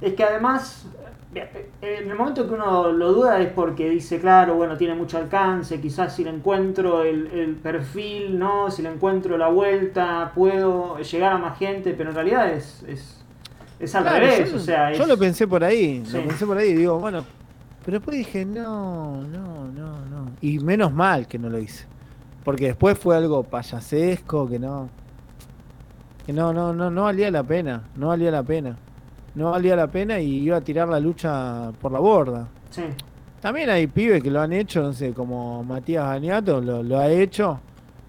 Es 0.00 0.14
que 0.14 0.24
además, 0.24 0.86
en 1.34 2.10
el 2.10 2.14
momento 2.16 2.46
que 2.46 2.54
uno 2.54 2.92
lo 2.92 3.12
duda 3.12 3.40
es 3.40 3.48
porque 3.52 3.88
dice, 3.88 4.20
claro, 4.20 4.54
bueno, 4.54 4.76
tiene 4.76 4.94
mucho 4.94 5.16
alcance, 5.18 5.80
quizás 5.80 6.14
si 6.14 6.24
le 6.24 6.30
encuentro 6.30 7.02
el, 7.04 7.26
el 7.28 7.54
perfil, 7.56 8.38
¿no? 8.38 8.70
Si 8.70 8.82
le 8.82 8.90
encuentro 8.90 9.38
la 9.38 9.48
vuelta, 9.48 10.32
puedo 10.34 10.98
llegar 10.98 11.32
a 11.32 11.38
más 11.38 11.58
gente, 11.58 11.94
pero 11.94 12.10
en 12.10 12.16
realidad 12.16 12.50
es, 12.52 12.82
es, 12.86 13.24
es 13.80 13.94
al 13.94 14.02
Claro, 14.02 14.18
revés, 14.18 14.50
yo, 14.50 14.56
o 14.56 14.60
sea, 14.60 14.92
yo 14.92 15.06
lo 15.06 15.16
pensé 15.16 15.48
por 15.48 15.64
ahí, 15.64 16.02
Sí. 16.04 16.16
lo 16.18 16.24
pensé 16.24 16.44
por 16.46 16.58
ahí, 16.58 16.74
digo, 16.74 16.98
bueno, 16.98 17.24
pero 17.84 17.96
después 17.98 18.16
dije, 18.16 18.44
no, 18.44 19.22
no, 19.22 19.66
no, 19.68 20.04
no. 20.06 20.30
Y 20.40 20.58
menos 20.60 20.92
mal 20.92 21.26
que 21.26 21.38
no 21.38 21.48
lo 21.48 21.58
hice. 21.58 21.86
Porque 22.44 22.66
después 22.66 22.98
fue 22.98 23.16
algo 23.16 23.42
payasesco 23.42 24.48
que 24.48 24.58
no. 24.58 24.88
Que 26.26 26.32
no, 26.32 26.52
no, 26.52 26.72
no, 26.72 26.90
no 26.90 27.02
valía 27.04 27.30
la 27.30 27.42
pena. 27.42 27.82
No 27.96 28.08
valía 28.08 28.30
la 28.30 28.42
pena. 28.44 28.76
No 29.34 29.50
valía 29.50 29.76
la 29.76 29.86
pena 29.86 30.20
y 30.20 30.40
iba 30.42 30.58
a 30.58 30.60
tirar 30.60 30.88
la 30.88 31.00
lucha 31.00 31.72
por 31.80 31.92
la 31.92 31.98
borda. 31.98 32.48
Sí. 32.70 32.82
También 33.40 33.70
hay 33.70 33.86
pibes 33.86 34.22
que 34.22 34.30
lo 34.30 34.40
han 34.40 34.52
hecho, 34.52 34.82
no 34.82 34.92
sé, 34.92 35.12
como 35.12 35.64
Matías 35.64 36.20
lo, 36.22 36.82
lo 36.82 36.98
ha 36.98 37.08
hecho. 37.10 37.60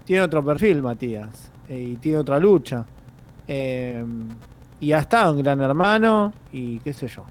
Tiene 0.04 0.22
otro 0.22 0.44
perfil, 0.44 0.82
Matías. 0.82 1.50
eh, 1.68 1.80
y 1.92 1.96
tiene 1.96 2.18
otra 2.18 2.38
lucha. 2.38 2.84
Eh, 3.48 4.04
y 4.80 4.92
ha 4.92 4.98
estado 4.98 5.32
en 5.34 5.42
Gran 5.42 5.60
Hermano 5.60 6.32
y 6.52 6.78
qué 6.80 6.92
sé 6.92 7.08
yo. 7.08 7.24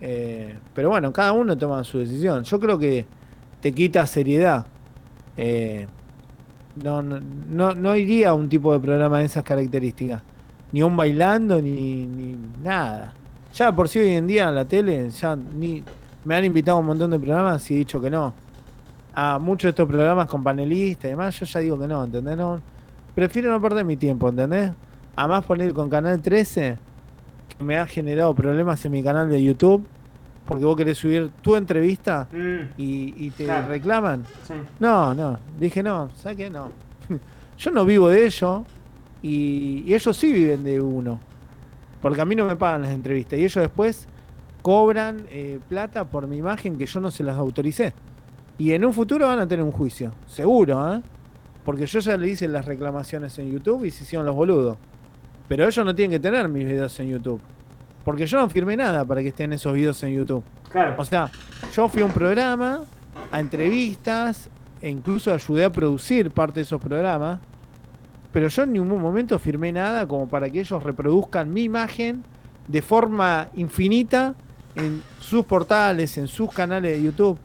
Eh, 0.00 0.56
pero 0.74 0.90
bueno, 0.90 1.12
cada 1.12 1.32
uno 1.32 1.56
toma 1.56 1.84
su 1.84 1.98
decisión. 1.98 2.42
Yo 2.44 2.58
creo 2.58 2.78
que 2.78 3.04
te 3.60 3.72
quita 3.72 4.06
seriedad. 4.06 4.66
Eh, 5.36 5.86
no, 6.82 7.02
no, 7.02 7.20
no, 7.20 7.74
no 7.74 7.96
iría 7.96 8.30
a 8.30 8.34
un 8.34 8.48
tipo 8.48 8.72
de 8.72 8.80
programa 8.80 9.18
de 9.18 9.26
esas 9.26 9.44
características. 9.44 10.22
Ni 10.72 10.82
un 10.82 10.96
bailando, 10.96 11.60
ni, 11.62 12.06
ni 12.06 12.36
nada. 12.62 13.12
Ya 13.54 13.72
por 13.74 13.88
si 13.88 13.98
hoy 14.00 14.10
en 14.10 14.26
día 14.26 14.48
en 14.48 14.54
la 14.54 14.64
tele, 14.64 15.08
ya 15.10 15.34
ni 15.36 15.82
me 16.24 16.36
han 16.36 16.44
invitado 16.44 16.76
a 16.76 16.80
un 16.80 16.86
montón 16.86 17.10
de 17.10 17.18
programas 17.18 17.70
y 17.70 17.74
he 17.74 17.78
dicho 17.78 18.00
que 18.00 18.10
no. 18.10 18.34
A 19.14 19.38
muchos 19.38 19.62
de 19.64 19.70
estos 19.70 19.88
programas 19.88 20.28
con 20.28 20.42
panelistas 20.44 21.06
y 21.06 21.08
demás, 21.08 21.38
yo 21.40 21.46
ya 21.46 21.60
digo 21.60 21.78
que 21.78 21.88
no, 21.88 22.04
¿entendés? 22.04 22.36
No, 22.36 22.60
prefiero 23.14 23.50
no 23.50 23.60
perder 23.60 23.84
mi 23.84 23.96
tiempo, 23.96 24.28
¿entendés? 24.28 24.72
Además 25.16 25.44
poner 25.44 25.72
con 25.72 25.88
Canal 25.90 26.20
13, 26.20 26.76
que 27.56 27.64
me 27.64 27.78
ha 27.78 27.86
generado 27.86 28.34
problemas 28.34 28.84
en 28.84 28.92
mi 28.92 29.02
canal 29.02 29.28
de 29.28 29.42
YouTube, 29.42 29.84
porque 30.46 30.64
vos 30.64 30.76
querés 30.76 30.98
subir 30.98 31.30
tu 31.42 31.56
entrevista 31.56 32.28
Mm, 32.32 32.58
y, 32.76 33.26
y 33.26 33.30
te 33.30 33.44
Claro. 33.46 33.68
reclaman. 33.68 34.24
sí. 34.46 34.54
No, 34.78 35.14
no, 35.14 35.38
dije 35.58 35.82
no, 35.82 36.10
¿sabes 36.16 36.36
qué? 36.36 36.50
No. 36.50 36.70
Yo 37.58 37.70
no 37.72 37.84
vivo 37.84 38.08
de 38.10 38.26
ello 38.26 38.64
y, 39.22 39.84
y 39.86 39.94
ellos 39.94 40.16
sí 40.16 40.32
viven 40.32 40.64
de 40.64 40.80
uno. 40.80 41.20
Porque 42.00 42.20
a 42.20 42.24
mí 42.24 42.36
no 42.36 42.44
me 42.44 42.56
pagan 42.56 42.82
las 42.82 42.92
entrevistas 42.92 43.38
y 43.38 43.44
ellos 43.44 43.62
después 43.62 44.06
cobran 44.62 45.26
eh, 45.30 45.60
plata 45.68 46.04
por 46.04 46.26
mi 46.26 46.36
imagen 46.36 46.78
que 46.78 46.86
yo 46.86 47.00
no 47.00 47.10
se 47.10 47.24
las 47.24 47.36
autoricé. 47.36 47.92
Y 48.58 48.72
en 48.72 48.84
un 48.84 48.92
futuro 48.92 49.26
van 49.26 49.38
a 49.38 49.46
tener 49.46 49.64
un 49.64 49.72
juicio, 49.72 50.12
seguro, 50.26 50.94
¿eh? 50.94 51.02
Porque 51.64 51.86
yo 51.86 52.00
ya 52.00 52.16
le 52.16 52.28
hice 52.28 52.48
las 52.48 52.64
reclamaciones 52.64 53.38
en 53.38 53.52
YouTube 53.52 53.84
y 53.84 53.90
se 53.90 54.04
hicieron 54.04 54.26
los 54.26 54.34
boludos. 54.34 54.78
Pero 55.48 55.66
ellos 55.66 55.84
no 55.84 55.94
tienen 55.94 56.12
que 56.12 56.20
tener 56.20 56.48
mis 56.48 56.64
videos 56.64 56.98
en 57.00 57.10
YouTube. 57.10 57.40
Porque 58.04 58.26
yo 58.26 58.38
no 58.38 58.48
firmé 58.48 58.76
nada 58.76 59.04
para 59.04 59.22
que 59.22 59.28
estén 59.28 59.52
esos 59.52 59.74
videos 59.74 60.02
en 60.02 60.14
YouTube. 60.14 60.42
Claro. 60.70 60.94
O 60.98 61.04
sea, 61.04 61.30
yo 61.74 61.88
fui 61.88 62.02
a 62.02 62.06
un 62.06 62.12
programa, 62.12 62.82
a 63.30 63.40
entrevistas, 63.40 64.48
e 64.80 64.88
incluso 64.88 65.32
ayudé 65.32 65.64
a 65.64 65.72
producir 65.72 66.30
parte 66.30 66.60
de 66.60 66.62
esos 66.62 66.80
programas, 66.80 67.40
pero 68.38 68.46
yo 68.46 68.62
en 68.62 68.72
ningún 68.72 69.02
momento 69.02 69.36
firmé 69.40 69.72
nada 69.72 70.06
como 70.06 70.28
para 70.28 70.48
que 70.48 70.60
ellos 70.60 70.80
reproduzcan 70.80 71.52
mi 71.52 71.64
imagen 71.64 72.22
de 72.68 72.82
forma 72.82 73.48
infinita 73.56 74.36
en 74.76 75.02
sus 75.18 75.44
portales, 75.44 76.16
en 76.18 76.28
sus 76.28 76.52
canales 76.52 76.96
de 76.96 77.02
YouTube. 77.02 77.36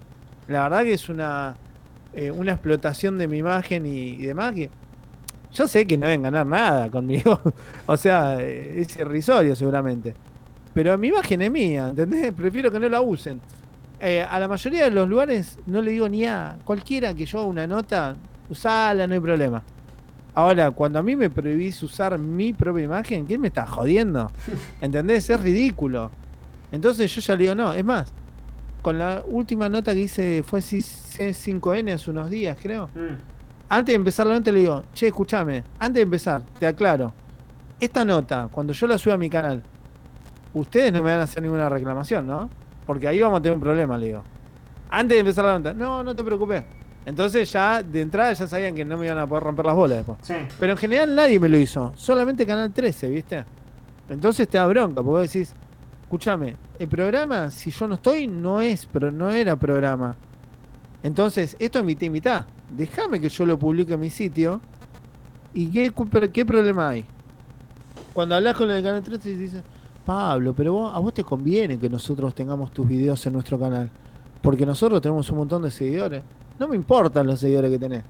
La 0.47 0.61
verdad 0.61 0.83
que 0.83 0.93
es 0.93 1.09
una, 1.09 1.55
eh, 2.13 2.29
una 2.29 2.51
explotación 2.51 3.17
de 3.17 3.27
mi 3.27 3.39
imagen 3.39 3.87
y, 3.87 4.17
demás 4.17 4.53
que 4.53 4.69
yo 5.51 5.67
sé 5.67 5.87
que 5.87 5.97
no 5.97 6.05
deben 6.05 6.21
ganar 6.21 6.45
nada 6.45 6.91
conmigo. 6.91 7.41
o 7.87 7.97
sea, 7.97 8.39
eh, 8.39 8.81
es 8.81 8.95
irrisorio 8.95 9.55
seguramente. 9.55 10.13
Pero 10.75 10.95
mi 10.99 11.07
imagen 11.07 11.41
es 11.41 11.49
mía, 11.49 11.87
¿entendés? 11.89 12.31
Prefiero 12.33 12.71
que 12.71 12.79
no 12.79 12.87
la 12.87 13.01
usen. 13.01 13.41
Eh, 13.99 14.21
a 14.21 14.39
la 14.39 14.47
mayoría 14.47 14.83
de 14.83 14.91
los 14.91 15.09
lugares 15.09 15.57
no 15.65 15.81
le 15.81 15.89
digo 15.89 16.07
ni 16.07 16.27
a 16.27 16.55
cualquiera 16.63 17.15
que 17.15 17.25
yo 17.25 17.39
haga 17.39 17.47
una 17.47 17.65
nota, 17.65 18.15
usala, 18.47 19.07
no 19.07 19.15
hay 19.15 19.19
problema. 19.19 19.63
Ahora, 20.35 20.71
cuando 20.71 20.99
a 20.99 21.03
mí 21.03 21.15
me 21.15 21.29
prohibís 21.29 21.81
usar 21.83 22.17
mi 22.17 22.53
propia 22.53 22.83
imagen, 22.83 23.25
¿quién 23.25 23.39
me 23.41 23.49
está 23.49 23.67
jodiendo? 23.67 24.31
¿Entendés? 24.81 25.29
Es 25.29 25.39
ridículo. 25.39 26.09
Entonces 26.71 27.13
yo 27.13 27.21
ya 27.21 27.35
le 27.35 27.43
digo, 27.43 27.55
no, 27.55 27.73
es 27.73 27.85
más, 27.85 28.11
con 28.81 28.97
la 28.97 29.23
última 29.27 29.69
nota 29.69 29.93
que 29.93 30.01
hice 30.01 30.43
fue 30.43 30.59
C5N 30.59 31.93
hace 31.93 32.09
unos 32.09 32.29
días, 32.29 32.57
creo. 32.61 32.87
Mm. 32.95 33.15
Antes 33.69 33.93
de 33.93 33.95
empezar 33.95 34.27
la 34.27 34.33
nota 34.33 34.51
le 34.51 34.59
digo, 34.59 34.83
che, 34.93 35.07
escúchame, 35.07 35.63
antes 35.79 35.95
de 35.95 36.01
empezar, 36.01 36.41
te 36.59 36.65
aclaro, 36.65 37.13
esta 37.79 38.03
nota, 38.03 38.49
cuando 38.51 38.73
yo 38.73 38.87
la 38.87 38.97
suba 38.97 39.15
a 39.15 39.17
mi 39.17 39.29
canal, 39.29 39.63
ustedes 40.53 40.91
no 40.91 41.03
me 41.03 41.11
van 41.11 41.19
a 41.19 41.23
hacer 41.23 41.43
ninguna 41.43 41.69
reclamación, 41.69 42.25
¿no? 42.27 42.49
Porque 42.85 43.07
ahí 43.07 43.19
vamos 43.19 43.39
a 43.39 43.41
tener 43.41 43.55
un 43.55 43.61
problema, 43.61 43.97
le 43.97 44.07
digo. 44.07 44.23
Antes 44.89 45.15
de 45.15 45.19
empezar 45.19 45.45
la 45.45 45.57
nota, 45.59 45.73
no, 45.73 46.03
no 46.03 46.15
te 46.15 46.23
preocupes. 46.23 46.63
Entonces 47.05 47.51
ya 47.51 47.83
de 47.83 48.01
entrada 48.01 48.31
ya 48.33 48.47
sabían 48.47 48.73
que 48.75 48.85
no 48.85 48.97
me 48.97 49.05
iban 49.07 49.17
a 49.17 49.27
poder 49.27 49.43
romper 49.43 49.65
las 49.65 49.75
bolas 49.75 49.97
después. 49.97 50.17
Sí. 50.21 50.33
Pero 50.59 50.71
en 50.73 50.77
general 50.77 51.13
nadie 51.15 51.39
me 51.39 51.49
lo 51.49 51.57
hizo, 51.57 51.91
solamente 51.95 52.45
Canal 52.45 52.71
13, 52.71 53.09
¿viste? 53.09 53.43
Entonces 54.09 54.47
te 54.47 54.57
da 54.57 54.65
bronca, 54.67 54.95
porque 54.95 55.09
vos 55.09 55.21
decís, 55.33 55.53
escúchame, 56.03 56.55
el 56.79 56.87
programa, 56.87 57.49
si 57.51 57.71
yo 57.71 57.87
no 57.87 57.95
estoy, 57.95 58.27
no 58.27 58.61
es, 58.61 58.85
pero 58.85 59.11
no 59.11 59.29
era 59.31 59.55
programa. 59.55 60.15
Entonces, 61.01 61.55
esto 61.59 61.79
es 61.79 61.85
mitad 61.85 62.05
y 62.05 62.09
mitad. 62.09 62.45
Déjame 62.69 63.19
que 63.19 63.27
yo 63.29 63.45
lo 63.45 63.59
publique 63.59 63.93
en 63.93 63.99
mi 63.99 64.09
sitio. 64.09 64.61
¿Y 65.53 65.67
qué, 65.67 65.91
qué 66.31 66.45
problema 66.45 66.89
hay? 66.89 67.05
Cuando 68.13 68.35
hablas 68.35 68.55
con 68.55 68.69
el 68.69 68.77
de 68.77 68.83
Canal 68.83 69.03
13 69.03 69.29
y 69.31 69.35
dices, 69.35 69.63
Pablo, 70.05 70.53
pero 70.55 70.73
vos- 70.73 70.95
a 70.95 70.99
vos 70.99 71.13
te 71.13 71.23
conviene 71.23 71.77
que 71.77 71.89
nosotros 71.89 72.33
tengamos 72.33 72.71
tus 72.71 72.87
videos 72.87 73.25
en 73.25 73.33
nuestro 73.33 73.59
canal. 73.59 73.89
Porque 74.41 74.65
nosotros 74.65 75.01
tenemos 75.01 75.29
un 75.29 75.37
montón 75.37 75.61
de 75.63 75.71
seguidores. 75.71 76.21
No 76.59 76.67
me 76.67 76.75
importan 76.75 77.27
los 77.27 77.39
seguidores 77.39 77.71
que 77.71 77.79
tenés. 77.79 78.03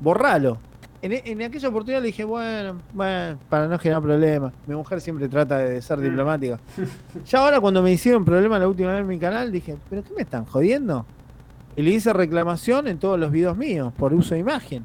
Borralo. 0.00 0.58
En, 1.02 1.12
en 1.12 1.42
aquella 1.42 1.68
oportunidad 1.68 2.00
le 2.02 2.08
dije, 2.08 2.24
bueno, 2.24 2.76
bueno, 2.92 3.38
para 3.48 3.66
no 3.68 3.78
generar 3.78 4.02
problemas. 4.02 4.52
Mi 4.66 4.74
mujer 4.74 5.00
siempre 5.00 5.28
trata 5.28 5.58
de 5.58 5.80
ser 5.80 5.98
diplomática. 6.00 6.58
Ya 7.26 7.38
ahora 7.38 7.58
cuando 7.60 7.82
me 7.82 7.90
hicieron 7.92 8.24
problema 8.24 8.58
la 8.58 8.68
última 8.68 8.92
vez 8.92 9.00
en 9.00 9.06
mi 9.06 9.18
canal, 9.18 9.50
dije, 9.50 9.76
¿pero 9.88 10.02
qué 10.02 10.12
me 10.14 10.22
están 10.22 10.44
jodiendo? 10.44 11.06
Y 11.76 11.82
le 11.82 11.90
hice 11.90 12.12
reclamación 12.12 12.88
en 12.88 12.98
todos 12.98 13.18
los 13.18 13.30
videos 13.30 13.56
míos 13.56 13.92
por 13.96 14.12
uso 14.12 14.34
de 14.34 14.40
imagen. 14.40 14.84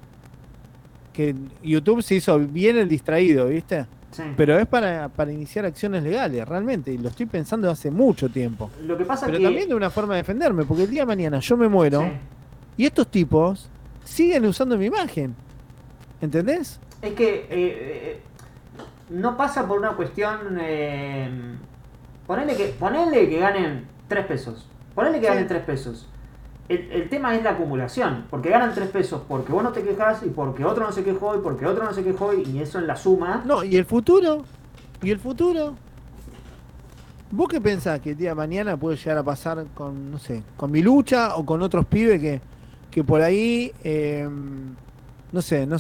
Que 1.12 1.36
YouTube 1.64 2.02
se 2.02 2.16
hizo 2.16 2.38
bien 2.40 2.78
el 2.78 2.88
distraído, 2.88 3.48
¿viste? 3.48 3.86
Sí. 4.12 4.24
Pero 4.38 4.58
es 4.58 4.66
para, 4.68 5.10
para 5.10 5.32
iniciar 5.32 5.66
acciones 5.66 6.04
legales, 6.04 6.48
realmente. 6.48 6.92
Y 6.94 6.98
lo 6.98 7.10
estoy 7.10 7.26
pensando 7.26 7.70
hace 7.70 7.92
mucho 7.92 8.30
tiempo. 8.30 8.70
Lo 8.86 8.98
que 8.98 9.04
pasa 9.04 9.26
Pero 9.26 9.40
que. 9.40 9.44
también 9.44 9.68
de 9.68 9.76
una 9.76 9.90
forma 9.90 10.14
de 10.14 10.22
defenderme, 10.22 10.64
porque 10.64 10.84
el 10.84 10.90
día 10.90 11.02
de 11.02 11.08
mañana 11.08 11.40
yo 11.40 11.58
me 11.58 11.68
muero 11.68 12.02
Sí. 12.02 12.08
Y 12.78 12.86
estos 12.86 13.08
tipos 13.10 13.70
siguen 14.04 14.46
usando 14.46 14.78
mi 14.78 14.86
imagen. 14.86 15.36
¿Entendés? 16.22 16.80
Es 17.02 17.14
que 17.14 17.36
eh, 17.36 17.48
eh, 17.50 18.22
no 19.10 19.38
pasa 19.38 19.68
por 19.68 19.78
una 19.80 19.92
cuestión. 19.92 20.58
Eh, 20.60 21.30
ponele, 22.26 22.56
que, 22.56 22.66
ponele 22.80 23.30
que 23.30 23.40
ganen 23.40 23.86
3 24.08 24.26
pesos. 24.26 24.68
Ponele 24.94 25.20
que 25.20 25.26
Sí. 25.28 25.32
ganen 25.34 25.48
3 25.48 25.64
pesos. 25.64 26.08
El, 26.68 26.92
el 26.92 27.10
tema 27.10 27.36
es 27.36 27.44
la 27.44 27.52
acumulación. 27.52 28.26
Porque 28.30 28.50
ganan 28.50 28.74
3 28.74 28.90
pesos 28.90 29.22
porque 29.28 29.52
vos 29.52 29.62
no 29.64 29.72
te 29.72 29.84
quejas 29.84 30.24
y 30.24 30.30
porque 30.30 30.66
otro 30.66 30.86
no 30.86 30.92
se 30.92 31.04
quejó 31.04 31.36
y 31.36 31.40
porque 31.40 31.66
otro 31.66 31.84
no 31.84 31.94
se 31.94 32.04
quejó 32.04 32.34
y 32.34 32.60
eso 32.60 32.80
en 32.80 32.88
la 32.88 32.96
suma. 32.96 33.44
No, 33.46 33.64
y 33.64 33.76
el 33.76 33.86
futuro. 33.86 34.44
¿Y 35.04 35.12
el 35.12 35.20
futuro? 35.20 35.76
¿Vos 37.32 37.50
qué 37.50 37.60
pensás 37.60 38.00
que 38.00 38.12
el 38.12 38.18
día 38.18 38.30
de 38.30 38.36
mañana 38.36 38.78
puede 38.78 38.96
llegar 38.98 39.18
a 39.18 39.24
pasar 39.24 39.66
con, 39.74 40.10
no 40.12 40.18
sé, 40.20 40.42
con 40.56 40.72
mi 40.72 40.82
lucha 40.82 41.36
o 41.36 41.46
con 41.46 41.62
otros 41.62 41.86
pibes 41.86 42.22
que, 42.22 42.40
que 42.96 43.04
por 43.04 43.22
ahí, 43.22 43.74
eh, 43.84 44.26
no 45.34 45.42
sé, 45.42 45.68
no, 45.68 45.78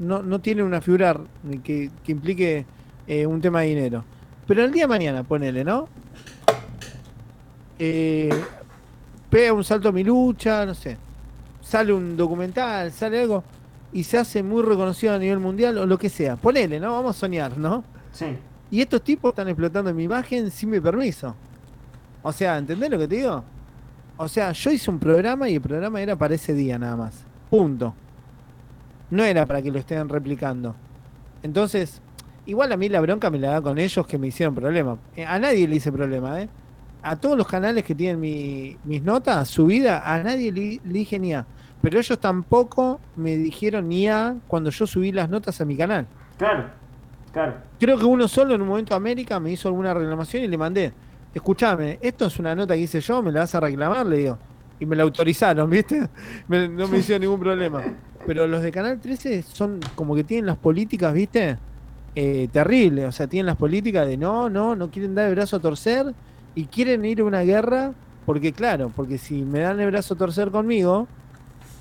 no, 0.00 0.20
no, 0.24 0.40
tienen 0.40 0.64
una 0.64 0.80
figura 0.80 1.16
que 1.62 1.92
implique 2.08 2.66
eh, 3.06 3.24
un 3.24 3.40
tema 3.40 3.60
de 3.60 3.68
dinero? 3.68 4.04
Pero 4.48 4.64
el 4.64 4.72
día 4.72 4.82
de 4.82 4.88
mañana, 4.88 5.22
ponele, 5.22 5.62
¿no? 5.62 5.88
Eh, 7.78 8.30
pega 9.30 9.52
un 9.52 9.62
salto 9.62 9.90
a 9.90 9.92
mi 9.92 10.02
lucha, 10.02 10.66
no 10.66 10.74
sé. 10.74 10.96
Sale 11.60 11.92
un 11.92 12.16
documental, 12.16 12.90
sale 12.90 13.20
algo 13.20 13.44
y 13.92 14.02
se 14.02 14.18
hace 14.18 14.42
muy 14.42 14.64
reconocido 14.64 15.14
a 15.14 15.20
nivel 15.20 15.38
mundial 15.38 15.78
o 15.78 15.86
lo 15.86 15.96
que 15.96 16.08
sea. 16.08 16.34
Ponele, 16.34 16.80
¿no? 16.80 16.94
Vamos 16.94 17.16
a 17.16 17.20
soñar, 17.20 17.56
¿no? 17.56 17.84
Sí. 18.10 18.26
Y 18.72 18.80
estos 18.80 19.02
tipos 19.02 19.28
están 19.28 19.46
explotando 19.46 19.94
mi 19.94 20.02
imagen 20.02 20.50
sin 20.50 20.70
mi 20.70 20.80
permiso. 20.80 21.36
O 22.24 22.32
sea, 22.32 22.58
¿entendés 22.58 22.90
lo 22.90 22.98
que 22.98 23.06
te 23.06 23.14
digo? 23.18 23.44
O 24.16 24.28
sea, 24.28 24.52
yo 24.52 24.70
hice 24.70 24.90
un 24.90 24.98
programa 24.98 25.48
y 25.48 25.54
el 25.56 25.60
programa 25.60 26.00
era 26.00 26.16
para 26.16 26.34
ese 26.34 26.54
día 26.54 26.78
nada 26.78 26.96
más. 26.96 27.24
Punto. 27.50 27.94
No 29.10 29.22
era 29.24 29.46
para 29.46 29.62
que 29.62 29.70
lo 29.70 29.78
estén 29.78 30.08
replicando. 30.08 30.74
Entonces, 31.42 32.00
igual 32.46 32.72
a 32.72 32.76
mí 32.76 32.88
la 32.88 33.00
bronca 33.00 33.30
me 33.30 33.38
la 33.38 33.50
da 33.52 33.60
con 33.62 33.78
ellos 33.78 34.06
que 34.06 34.18
me 34.18 34.28
hicieron 34.28 34.54
problema. 34.54 34.96
Eh, 35.16 35.24
A 35.24 35.38
nadie 35.38 35.68
le 35.68 35.76
hice 35.76 35.92
problema, 35.92 36.40
¿eh? 36.40 36.48
A 37.02 37.14
todos 37.16 37.36
los 37.36 37.46
canales 37.46 37.84
que 37.84 37.94
tienen 37.94 38.18
mi- 38.20 38.76
mis 38.84 39.02
notas 39.02 39.48
subidas, 39.48 40.02
a 40.04 40.22
nadie 40.22 40.50
le, 40.50 40.80
le 40.84 40.92
dije 40.92 41.18
ni 41.18 41.34
a. 41.34 41.46
Pero 41.82 42.00
ellos 42.00 42.18
tampoco 42.18 42.98
me 43.14 43.36
dijeron 43.36 43.88
ni 43.88 44.08
a 44.08 44.34
cuando 44.48 44.70
yo 44.70 44.86
subí 44.86 45.12
las 45.12 45.28
notas 45.28 45.60
a 45.60 45.64
mi 45.64 45.76
canal. 45.76 46.06
Claro. 46.38 46.64
Claro. 47.32 47.54
Creo 47.78 47.98
que 47.98 48.04
uno 48.06 48.26
solo 48.28 48.54
en 48.54 48.62
un 48.62 48.68
momento 48.68 48.94
América 48.94 49.38
me 49.38 49.52
hizo 49.52 49.68
alguna 49.68 49.92
reclamación 49.94 50.42
y 50.42 50.48
le 50.48 50.56
mandé. 50.58 50.92
Escuchame, 51.36 51.98
esto 52.00 52.24
es 52.26 52.38
una 52.38 52.54
nota 52.54 52.72
que 52.74 52.80
hice 52.80 52.98
yo, 53.02 53.22
me 53.22 53.30
la 53.30 53.40
vas 53.40 53.54
a 53.54 53.60
reclamar, 53.60 54.06
le 54.06 54.16
digo. 54.16 54.38
Y 54.80 54.86
me 54.86 54.96
la 54.96 55.02
autorizaron, 55.02 55.68
¿viste? 55.70 56.08
Me- 56.48 56.66
no 56.66 56.88
me 56.88 56.96
hicieron 56.98 57.20
ningún 57.20 57.38
problema. 57.40 57.82
Pero 58.26 58.46
los 58.46 58.62
de 58.62 58.72
Canal 58.72 58.98
13 58.98 59.42
son 59.42 59.80
como 59.94 60.14
que 60.16 60.24
tienen 60.24 60.46
las 60.46 60.56
políticas, 60.56 61.12
¿viste? 61.12 61.58
Eh, 62.14 62.48
terribles. 62.50 63.04
O 63.06 63.12
sea, 63.12 63.26
tienen 63.26 63.44
las 63.46 63.56
políticas 63.56 64.06
de 64.06 64.16
no, 64.16 64.48
no, 64.48 64.74
no 64.74 64.90
quieren 64.90 65.14
dar 65.14 65.28
el 65.28 65.34
brazo 65.34 65.56
a 65.56 65.60
torcer 65.60 66.14
y 66.54 66.64
quieren 66.64 67.04
ir 67.04 67.20
a 67.20 67.24
una 67.24 67.42
guerra 67.42 67.92
porque, 68.24 68.54
claro, 68.54 68.90
porque 68.96 69.18
si 69.18 69.42
me 69.42 69.60
dan 69.60 69.78
el 69.78 69.90
brazo 69.90 70.14
a 70.14 70.16
torcer 70.16 70.50
conmigo, 70.50 71.06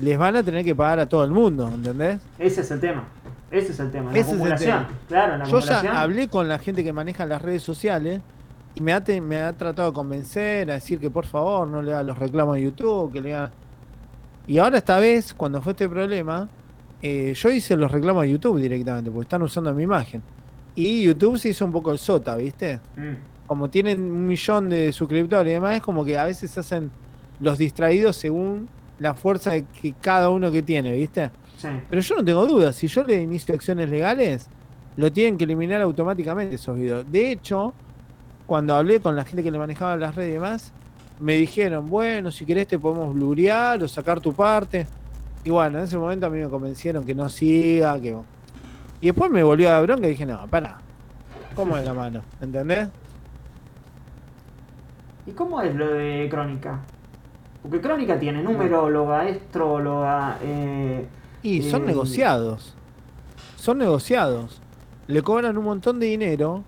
les 0.02 0.18
van 0.18 0.36
a 0.36 0.44
tener 0.44 0.66
que 0.66 0.76
pagar 0.76 1.00
a 1.00 1.06
todo 1.08 1.24
el 1.24 1.32
mundo, 1.32 1.72
¿entendés? 1.74 2.20
Ese 2.38 2.60
es 2.60 2.72
el 2.72 2.82
tema. 2.82 3.06
Ese 3.50 3.72
es 3.72 3.80
el 3.80 3.90
tema. 3.90 4.12
La 4.12 4.20
Ese 4.20 4.36
es 4.36 4.42
el 4.42 4.56
tema. 4.56 4.90
Claro, 5.08 5.38
la 5.38 5.46
Yo 5.46 5.58
acumulación. 5.60 5.94
ya 5.94 6.02
hablé 6.02 6.28
con 6.28 6.50
la 6.50 6.60
gente 6.60 6.84
que 6.84 6.92
maneja 6.92 7.26
las 7.26 7.42
redes 7.42 7.64
sociales 7.64 8.20
y 8.76 8.82
me 8.82 8.94
ha, 8.94 9.04
te- 9.04 9.22
me 9.22 9.38
ha 9.42 9.54
tratado 9.54 9.90
de 9.90 9.96
convencer, 9.96 10.70
a 10.70 10.76
decir 10.76 11.00
que 11.00 11.10
por 11.10 11.26
favor 11.26 11.68
no 11.68 11.82
le 11.82 11.94
haga 11.94 12.04
los 12.04 12.20
reclamos 12.20 12.58
a 12.58 12.60
YouTube, 12.60 13.12
que 13.14 13.22
le 13.22 13.34
haga... 13.34 13.52
Y 14.48 14.58
ahora 14.60 14.78
esta 14.78 15.00
vez, 15.00 15.34
cuando 15.34 15.62
fue 15.62 15.72
este 15.72 15.90
problema, 15.90 16.48
eh, 17.02 17.34
yo 17.36 17.50
hice 17.50 17.76
los 17.76 17.92
reclamos 17.92 18.24
a 18.24 18.26
YouTube 18.28 18.60
directamente, 18.60 19.10
porque 19.10 19.24
están 19.26 19.42
usando 19.42 19.74
mi 19.74 19.84
imagen. 19.84 20.22
Y 20.76 21.04
YouTube 21.04 21.38
se 21.40 21.50
hizo 21.50 21.66
un 21.66 21.72
poco 21.72 21.92
el 21.92 21.98
sota, 21.98 22.36
¿viste? 22.36 22.80
Mm. 22.96 23.48
Como 23.48 23.70
tienen 23.70 24.02
un 24.02 24.28
millón 24.28 24.70
de 24.70 24.92
suscriptores 24.92 25.50
y 25.52 25.54
demás, 25.54 25.76
es 25.78 25.82
como 25.82 26.04
que 26.04 26.18
a 26.18 26.26
veces 26.26 26.56
hacen 26.58 26.92
los 27.40 27.58
distraídos 27.58 28.18
según 28.18 28.68
la 29.00 29.14
fuerza 29.14 29.52
de 29.52 29.66
que 29.82 29.94
cada 29.94 30.30
uno 30.30 30.52
que 30.52 30.62
tiene, 30.62 30.92
¿viste? 30.94 31.32
Sí. 31.58 31.68
Pero 31.90 32.02
yo 32.02 32.16
no 32.18 32.26
tengo 32.26 32.46
dudas, 32.46 32.76
si 32.76 32.88
yo 32.88 33.04
le 33.04 33.22
inicio 33.22 33.56
acciones 33.56 33.90
legales, 33.90 34.48
lo 34.98 35.12
tienen 35.12 35.38
que 35.38 35.44
eliminar 35.46 35.82
automáticamente 35.82 36.56
esos 36.56 36.76
videos. 36.78 37.06
De 37.12 37.32
hecho, 37.32 37.74
cuando 38.46 38.76
hablé 38.76 39.00
con 39.00 39.16
la 39.16 39.26
gente 39.26 39.44
que 39.44 39.52
le 39.52 39.58
manejaba 39.58 39.96
las 39.98 40.16
redes 40.16 40.30
y 40.30 40.34
demás, 40.34 40.72
me 41.20 41.36
dijeron, 41.36 41.90
bueno, 41.90 42.32
si 42.32 42.46
querés 42.46 42.68
te 42.68 42.78
podemos 42.78 43.14
blurear 43.14 43.82
o 43.82 43.88
sacar 43.88 44.20
tu 44.20 44.34
parte. 44.34 44.88
Y 45.44 45.50
bueno, 45.50 45.78
en 45.78 45.86
ese 45.86 45.98
momento 45.98 46.26
a 46.26 46.30
mí 46.30 46.40
me 46.40 46.50
convencieron 46.50 47.06
que 47.06 47.16
no 47.16 47.30
siga, 47.30 48.00
que... 48.00 48.18
Y 49.02 49.08
después 49.08 49.30
me 49.30 49.44
volvió 49.44 49.70
a 49.70 49.74
dar 49.74 49.84
bronca 49.84 50.08
y 50.08 50.12
dije, 50.12 50.26
no, 50.26 50.48
para, 50.48 50.78
¿cómo 51.56 51.78
es 51.78 51.86
la 51.86 51.94
mano? 51.94 52.22
¿Entendés? 52.42 52.90
¿Y 55.28 55.32
cómo 55.32 55.62
es 55.62 55.74
lo 55.76 55.88
de 55.88 56.28
Crónica? 56.30 56.80
Porque 57.62 57.82
Crónica 57.82 58.20
tiene 58.20 58.44
numeróloga, 58.44 59.22
astróloga. 59.22 60.38
Eh, 60.42 61.08
Y 61.42 61.64
son 61.64 61.84
eh, 61.84 61.88
negociados. 61.88 62.76
Son 63.56 63.78
negociados. 63.78 64.62
Le 65.08 65.22
cobran 65.24 65.58
un 65.58 65.66
montón 65.66 66.00
de 66.00 66.08
dinero 66.08 66.64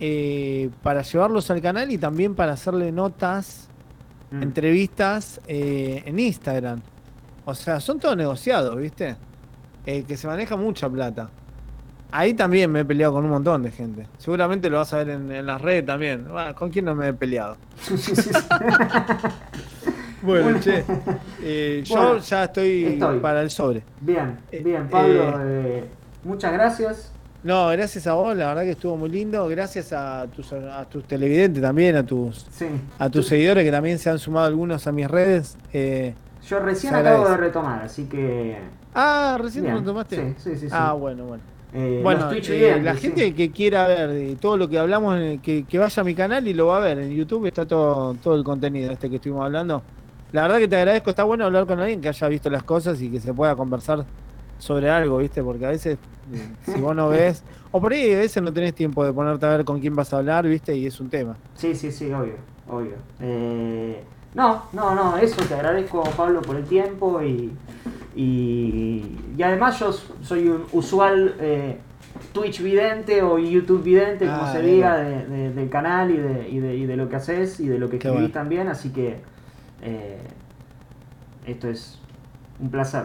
eh, 0.00 0.70
para 0.82 1.02
llevarlos 1.02 1.50
al 1.50 1.60
canal 1.60 1.90
y 1.90 1.98
también 1.98 2.34
para 2.34 2.52
hacerle 2.52 2.92
notas, 2.92 3.68
mm. 4.30 4.42
entrevistas 4.42 5.40
eh, 5.46 6.02
en 6.06 6.18
Instagram. 6.18 6.80
O 7.44 7.54
sea, 7.54 7.80
son 7.80 7.98
todos 7.98 8.16
negociados, 8.16 8.76
¿viste? 8.76 9.16
Eh, 9.86 10.04
que 10.06 10.16
se 10.16 10.26
maneja 10.26 10.56
mucha 10.56 10.88
plata. 10.88 11.30
Ahí 12.10 12.32
también 12.34 12.70
me 12.72 12.80
he 12.80 12.84
peleado 12.84 13.14
con 13.14 13.24
un 13.24 13.30
montón 13.30 13.62
de 13.62 13.70
gente. 13.70 14.06
Seguramente 14.18 14.70
lo 14.70 14.78
vas 14.78 14.92
a 14.94 14.98
ver 14.98 15.10
en, 15.10 15.30
en 15.30 15.46
las 15.46 15.60
redes 15.60 15.84
también. 15.86 16.26
Bueno, 16.28 16.54
¿Con 16.54 16.70
quién 16.70 16.86
no 16.86 16.94
me 16.94 17.08
he 17.08 17.12
peleado? 17.14 17.56
Bueno, 20.20 20.58
che. 20.60 20.84
eh, 21.42 21.82
yo 21.84 22.18
ya 22.18 22.44
estoy, 22.44 22.84
estoy. 22.86 23.20
para 23.20 23.40
el 23.42 23.50
sobre. 23.50 23.84
Bien, 24.00 24.36
bien, 24.50 24.88
Pablo. 24.88 25.22
eh, 25.22 25.32
eh, 25.44 25.84
muchas 26.24 26.52
gracias. 26.52 27.12
No, 27.48 27.68
gracias 27.68 28.06
a 28.06 28.12
vos, 28.12 28.36
la 28.36 28.48
verdad 28.48 28.62
que 28.64 28.72
estuvo 28.72 28.94
muy 28.98 29.08
lindo. 29.08 29.48
Gracias 29.48 29.94
a 29.94 30.26
tus, 30.36 30.52
a 30.52 30.84
tus 30.84 31.04
televidentes 31.04 31.62
también, 31.62 31.96
a 31.96 32.04
tus, 32.04 32.44
Sí. 32.50 32.66
a 32.98 33.08
tus 33.08 33.26
seguidores 33.26 33.64
que 33.64 33.70
también 33.70 33.98
se 33.98 34.10
han 34.10 34.18
sumado 34.18 34.46
algunos 34.46 34.86
a 34.86 34.92
mis 34.92 35.08
redes. 35.10 35.56
Eh, 35.72 36.12
Yo 36.46 36.58
recién 36.60 36.94
acabo 36.94 37.26
de 37.26 37.38
retomar, 37.38 37.82
así 37.84 38.04
que. 38.04 38.58
ah, 38.94 39.38
recién 39.40 39.64
Bien, 39.64 39.76
lo 39.76 39.82
tomaste. 39.82 40.16
sí, 40.16 40.34
sí, 40.36 40.50
sí, 40.56 40.60
sí. 40.68 40.74
Ah, 40.78 40.92
bueno, 40.92 41.24
bueno. 41.24 41.42
eh, 41.72 42.00
Bueno, 42.02 42.30
eh, 42.30 42.80
la 42.82 42.94
sí. 42.96 43.00
gente 43.00 43.34
que 43.34 43.50
quiera 43.50 43.86
ver 43.86 44.36
todo 44.38 44.58
lo 44.58 44.68
que 44.68 44.78
hablamos, 44.78 45.18
que, 45.42 45.64
que 45.64 45.78
vaya 45.78 46.02
a 46.02 46.04
mi 46.04 46.14
canal 46.14 46.46
y 46.46 46.52
lo 46.52 46.66
va 46.66 46.76
a 46.76 46.80
ver. 46.80 46.98
En 46.98 47.12
YouTube 47.16 47.46
está 47.46 47.64
todo, 47.64 48.12
todo 48.22 48.34
el 48.34 48.44
contenido 48.44 48.92
este 48.92 49.08
que 49.08 49.16
estuvimos 49.16 49.46
hablando. 49.46 49.82
La 50.32 50.42
verdad 50.42 50.58
que 50.58 50.68
te 50.68 50.76
agradezco, 50.76 51.08
está 51.08 51.24
bueno 51.24 51.46
hablar 51.46 51.64
con 51.64 51.80
alguien 51.80 52.02
que 52.02 52.10
haya 52.10 52.28
visto 52.28 52.50
las 52.50 52.62
cosas 52.62 53.00
y 53.00 53.08
que 53.10 53.20
se 53.20 53.32
pueda 53.32 53.56
conversar 53.56 54.04
sobre 54.58 54.90
algo, 54.90 55.18
¿viste? 55.18 55.42
Porque 55.42 55.66
a 55.66 55.70
veces, 55.70 55.98
eh, 56.32 56.46
si 56.64 56.80
vos 56.80 56.94
no 56.94 57.08
ves, 57.08 57.42
o 57.70 57.80
por 57.80 57.92
ahí 57.92 58.12
a 58.12 58.18
veces 58.18 58.42
no 58.42 58.52
tenés 58.52 58.74
tiempo 58.74 59.04
de 59.04 59.12
ponerte 59.12 59.46
a 59.46 59.50
ver 59.50 59.64
con 59.64 59.80
quién 59.80 59.94
vas 59.94 60.12
a 60.12 60.18
hablar, 60.18 60.46
¿viste? 60.46 60.74
Y 60.76 60.86
es 60.86 60.98
un 61.00 61.08
tema. 61.08 61.36
Sí, 61.54 61.74
sí, 61.74 61.90
sí, 61.92 62.12
obvio, 62.12 62.34
obvio. 62.68 62.94
Eh, 63.20 64.02
no, 64.34 64.64
no, 64.72 64.94
no, 64.94 65.16
eso 65.18 65.40
te 65.42 65.54
agradezco 65.54 66.02
Pablo 66.16 66.40
por 66.42 66.56
el 66.56 66.64
tiempo 66.64 67.22
y, 67.22 67.50
y, 68.14 69.16
y 69.36 69.42
además 69.42 69.78
yo 69.78 69.92
soy 69.92 70.48
un 70.48 70.64
usual 70.72 71.34
eh, 71.40 71.78
Twitch 72.32 72.60
vidente 72.62 73.22
o 73.22 73.38
YouTube 73.38 73.82
vidente, 73.82 74.26
como 74.26 74.42
Ah, 74.44 74.52
se 74.52 74.62
diga, 74.62 74.96
de- 74.98 75.26
de- 75.26 75.50
del 75.52 75.70
canal 75.70 76.10
y 76.10 76.16
de, 76.16 76.48
y, 76.48 76.58
de, 76.58 76.76
y 76.76 76.86
de 76.86 76.96
lo 76.96 77.08
que 77.08 77.16
haces 77.16 77.60
y 77.60 77.68
de 77.68 77.78
lo 77.78 77.88
que 77.88 77.96
escribís 77.96 78.18
bueno. 78.20 78.32
también, 78.34 78.68
así 78.68 78.90
que 78.90 79.16
eh, 79.82 80.18
esto 81.46 81.68
es 81.68 81.98
un 82.60 82.70
placer. 82.70 83.04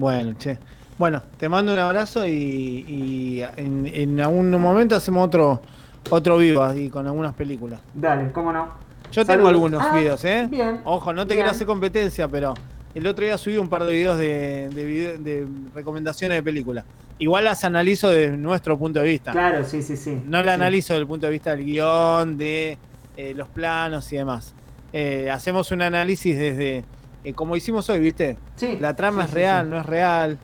Bueno, 0.00 0.32
che. 0.38 0.56
Bueno, 0.98 1.22
te 1.38 1.46
mando 1.48 1.72
un 1.74 1.78
abrazo 1.78 2.26
y, 2.26 2.30
y 2.32 3.42
en, 3.56 3.86
en 3.86 4.18
algún 4.20 4.50
momento 4.50 4.96
hacemos 4.96 5.26
otro 5.26 5.60
otro 6.08 6.38
vivo 6.38 6.64
ahí 6.64 6.88
con 6.88 7.06
algunas 7.06 7.34
películas. 7.34 7.78
Dale, 7.94 8.32
cómo 8.32 8.50
no. 8.52 8.68
Yo 9.12 9.24
tengo 9.26 9.48
algunos 9.48 9.82
Ah, 9.84 9.94
videos, 9.94 10.24
¿eh? 10.24 10.46
Bien. 10.50 10.80
Ojo, 10.84 11.12
no 11.12 11.22
te 11.26 11.34
bien. 11.34 11.38
quiero 11.38 11.50
hacer 11.50 11.66
competencia, 11.66 12.26
pero 12.28 12.54
el 12.94 13.06
otro 13.06 13.24
día 13.26 13.36
subí 13.36 13.58
un 13.58 13.68
par 13.68 13.84
de 13.84 13.92
videos 13.92 14.18
de, 14.18 14.70
de, 14.70 14.84
vide- 14.86 15.18
de 15.18 15.46
recomendaciones 15.74 16.38
de 16.38 16.42
películas. 16.42 16.84
Igual 17.18 17.44
las 17.44 17.62
analizo 17.64 18.08
desde 18.08 18.34
nuestro 18.38 18.78
punto 18.78 19.00
de 19.00 19.06
vista. 19.08 19.32
Claro, 19.32 19.62
sí, 19.64 19.82
sí, 19.82 19.96
sí. 19.98 20.18
No 20.26 20.38
la 20.42 20.52
Sí. 20.54 20.60
analizo 20.60 20.94
desde 20.94 21.02
el 21.02 21.06
punto 21.08 21.26
de 21.26 21.32
vista 21.32 21.50
del 21.54 21.66
guion, 21.66 22.38
de 22.38 22.78
eh, 23.18 23.34
los 23.36 23.48
planos 23.48 24.10
y 24.12 24.16
demás. 24.16 24.54
Eh, 24.94 25.28
hacemos 25.30 25.70
un 25.70 25.82
análisis 25.82 26.38
desde, 26.38 26.84
eh, 27.24 27.32
como 27.34 27.56
hicimos 27.56 27.88
hoy, 27.90 28.00
¿viste? 28.00 28.38
Sí, 28.56 28.76
La 28.80 28.94
trama 28.96 29.22
sí, 29.22 29.28
es 29.28 29.34
real, 29.34 29.64
sí. 29.66 29.70
no 29.70 29.78
es 29.80 29.86
real, 29.86 30.38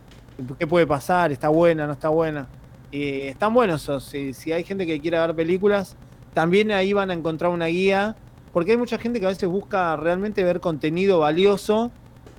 qué 0.58 0.66
puede 0.66 0.86
pasar, 0.86 1.32
está 1.32 1.48
buena, 1.48 1.86
no 1.86 1.92
está 1.94 2.08
buena. 2.08 2.48
Y 2.90 3.22
están 3.22 3.52
buenos 3.54 3.82
esos. 3.82 4.04
Si, 4.04 4.32
si 4.32 4.52
hay 4.52 4.64
gente 4.64 4.86
que 4.86 5.00
quiera 5.00 5.26
ver 5.26 5.34
películas, 5.36 5.96
también 6.34 6.70
ahí 6.72 6.92
van 6.92 7.10
a 7.10 7.14
encontrar 7.14 7.50
una 7.50 7.66
guía, 7.66 8.16
porque 8.52 8.72
hay 8.72 8.76
mucha 8.76 8.98
gente 8.98 9.20
que 9.20 9.26
a 9.26 9.30
veces 9.30 9.48
busca 9.48 9.96
realmente 9.96 10.44
ver 10.44 10.60
contenido 10.60 11.18
valioso 11.20 11.90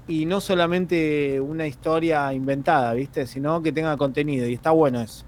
y 0.08 0.26
no 0.26 0.40
solamente 0.40 1.42
una 1.42 1.68
historia 1.68 2.32
inventada, 2.34 2.94
¿viste? 2.94 3.28
Sino 3.28 3.62
que 3.62 3.72
tenga 3.72 3.98
contenido 3.98 4.48
y 4.48 4.54
está 4.54 4.72
bueno 4.72 5.02
eso. 5.02 5.26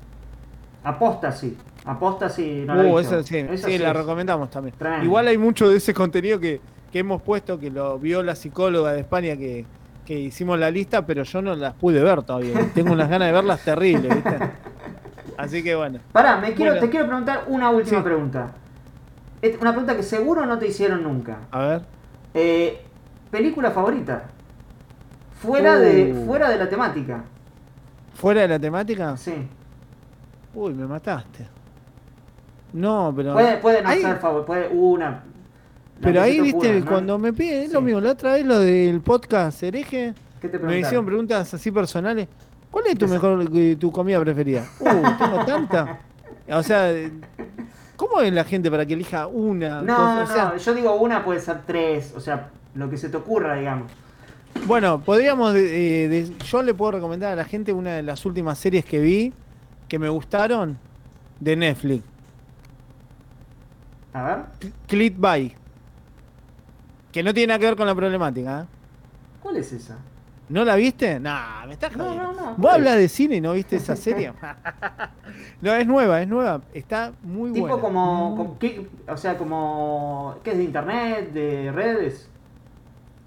Aposta 0.84 1.32
sí. 1.32 1.58
Aposta 1.86 2.30
sí. 2.30 2.64
No 2.66 2.76
la 2.76 2.84
Uh, 2.84 2.98
visto. 2.98 3.20
eso 3.20 3.24
sí, 3.28 3.46
sí, 3.58 3.78
la 3.78 3.90
es. 3.92 3.96
recomendamos 3.98 4.50
también. 4.50 4.76
Tremendo. 4.78 5.06
Igual 5.06 5.28
hay 5.28 5.38
mucho 5.38 5.70
de 5.70 5.78
ese 5.78 5.94
contenido 5.94 6.40
que, 6.40 6.62
que 6.92 7.00
hemos 7.00 7.22
puesto, 7.22 7.60
que 7.60 7.70
lo 7.70 8.00
vio 8.00 8.24
la 8.24 8.36
psicóloga 8.36 8.94
de 8.94 9.02
España 9.02 9.36
que, 9.38 9.66
que 10.06 10.20
hicimos 10.20 10.58
la 10.60 10.72
lista, 10.72 11.06
pero 11.06 11.24
yo 11.24 11.42
no 11.42 11.56
las 11.56 11.74
pude 11.76 12.04
ver 12.04 12.24
todavía. 12.24 12.54
Tengo 12.74 12.94
unas 12.94 13.10
ganas 13.10 13.28
de 13.28 13.32
verlas 13.34 13.64
terribles, 13.64 14.14
¿viste? 14.16 14.38
Así 15.38 15.64
que 15.64 15.76
bueno. 15.76 16.00
Pará, 16.12 16.38
me 16.38 16.54
quiero, 16.54 16.72
Bueno. 16.74 16.86
te 16.86 16.90
quiero 16.90 17.06
preguntar 17.06 17.44
una 17.48 17.70
última 17.70 18.00
Sí. 18.00 18.04
pregunta. 18.04 18.52
Una 19.62 19.72
pregunta 19.72 19.96
que 19.96 20.04
seguro 20.04 20.46
no 20.46 20.58
te 20.60 20.68
hicieron 20.68 21.04
nunca. 21.04 21.38
A 21.52 21.60
ver. 21.60 21.82
Eh, 22.34 22.82
¿Película 23.32 23.72
favorita? 23.72 24.24
Fuera, 25.42 25.78
de, 25.78 26.12
Uh. 26.14 26.26
fuera 26.26 26.50
de 26.50 26.58
la 26.58 26.68
temática. 26.68 27.24
¿Fuera 28.16 28.42
de 28.42 28.48
la 28.50 28.60
temática? 28.60 29.16
Sí. 29.16 29.48
Uy, 30.54 30.74
me 30.74 30.86
mataste. 30.88 31.48
No, 32.74 33.14
pero. 33.16 33.34
Puede, 33.34 33.58
puede 33.58 33.82
no 33.82 33.90
Ahí- 33.90 34.02
ser 34.02 34.18
favorita, 34.18 34.46
puede 34.48 34.68
una. 34.70 35.24
Pero 36.02 36.22
ahí, 36.22 36.40
viste, 36.40 36.82
cuando 36.86 37.18
me 37.20 37.34
piden, 37.34 37.64
es 37.64 37.74
lo 37.74 37.82
mismo. 37.82 38.00
La 38.00 38.12
otra 38.12 38.34
vez 38.34 38.46
lo 38.46 38.60
del 38.60 39.02
podcast 39.02 39.62
hereje, 39.64 40.14
¿Qué 40.42 40.48
te 40.48 40.58
me 40.60 40.80
hicieron 40.80 41.06
preguntas 41.06 41.54
así 41.54 41.72
personales. 41.72 42.28
¿Cuál 42.72 42.86
es 42.88 42.98
tu 42.98 43.08
mejor 43.08 43.48
eh, 43.54 43.76
tu 43.78 43.92
comida 43.92 44.20
preferida? 44.22 44.66
Uh, 44.80 45.18
tengo 45.18 45.46
tanta. 45.46 46.00
O 46.52 46.64
sea, 46.64 46.92
¿cómo 47.96 48.22
es 48.22 48.32
la 48.32 48.44
gente 48.44 48.72
para 48.72 48.86
que 48.86 48.94
elija 48.94 49.28
una? 49.28 49.82
No, 49.82 49.96
cosa? 49.96 50.24
O 50.24 50.28
sea, 50.28 50.46
no, 50.46 50.58
yo 50.58 50.74
digo 50.74 50.96
una 50.96 51.24
puede 51.24 51.40
ser 51.42 51.62
tres, 51.66 52.14
o 52.16 52.20
sea, 52.20 52.50
lo 52.76 52.90
que 52.90 52.98
se 52.98 53.10
te 53.10 53.18
ocurra, 53.18 53.56
digamos. 53.56 53.92
Bueno, 54.66 55.02
podríamos. 55.02 55.54
eh, 55.56 56.08
de- 56.10 56.34
yo 56.46 56.64
le 56.64 56.74
puedo 56.74 56.94
recomendar 56.94 57.34
a 57.34 57.36
la 57.36 57.46
gente 57.46 57.74
una 57.74 57.92
de 57.96 58.04
las 58.04 58.26
últimas 58.26 58.58
series 58.58 58.86
que 58.86 59.00
vi 59.00 59.34
que 59.88 60.00
me 60.00 60.10
gustaron 60.10 60.78
de 61.40 61.56
Netflix. 61.56 62.04
A 64.14 64.24
ver, 64.24 64.38
Clit 64.88 65.16
By. 65.18 65.56
Que 67.12 67.24
no 67.24 67.34
tiene 67.34 67.48
nada 67.48 67.60
que 67.60 67.66
ver 67.66 67.76
con 67.76 67.88
la 67.88 67.96
problemática. 67.96 68.62
¿eh? 68.62 68.66
¿cuál 69.42 69.58
es 69.58 69.72
esa? 69.72 69.98
¿No 70.50 70.66
la 70.66 70.76
viste? 70.76 71.20
Nah, 71.20 71.66
me 71.68 71.74
estás 71.74 71.96
No, 71.96 72.06
jodiendo. 72.06 72.34
no, 72.34 72.42
no. 72.52 72.56
¿Vos 72.58 72.74
hablas 72.74 72.96
de 72.98 73.08
cine 73.08 73.36
y 73.38 73.42
no 73.42 73.54
viste 73.54 73.76
esa 73.78 73.96
serie? 73.96 74.34
no, 75.62 75.74
es 75.74 75.86
nueva, 75.88 76.22
es 76.22 76.28
nueva. 76.28 76.62
Está 76.74 77.14
muy 77.24 77.52
Tipo 77.52 77.68
buena. 77.68 77.82
como, 77.82 78.30
Muy- 78.30 78.38
como- 78.38 78.60
¿qué? 78.60 78.88
o 79.08 79.18
sea, 79.18 79.38
como, 79.38 80.36
¿qué 80.44 80.52
es 80.52 80.58
de 80.58 80.64
internet, 80.64 81.32
de 81.34 81.72
redes? 81.72 82.28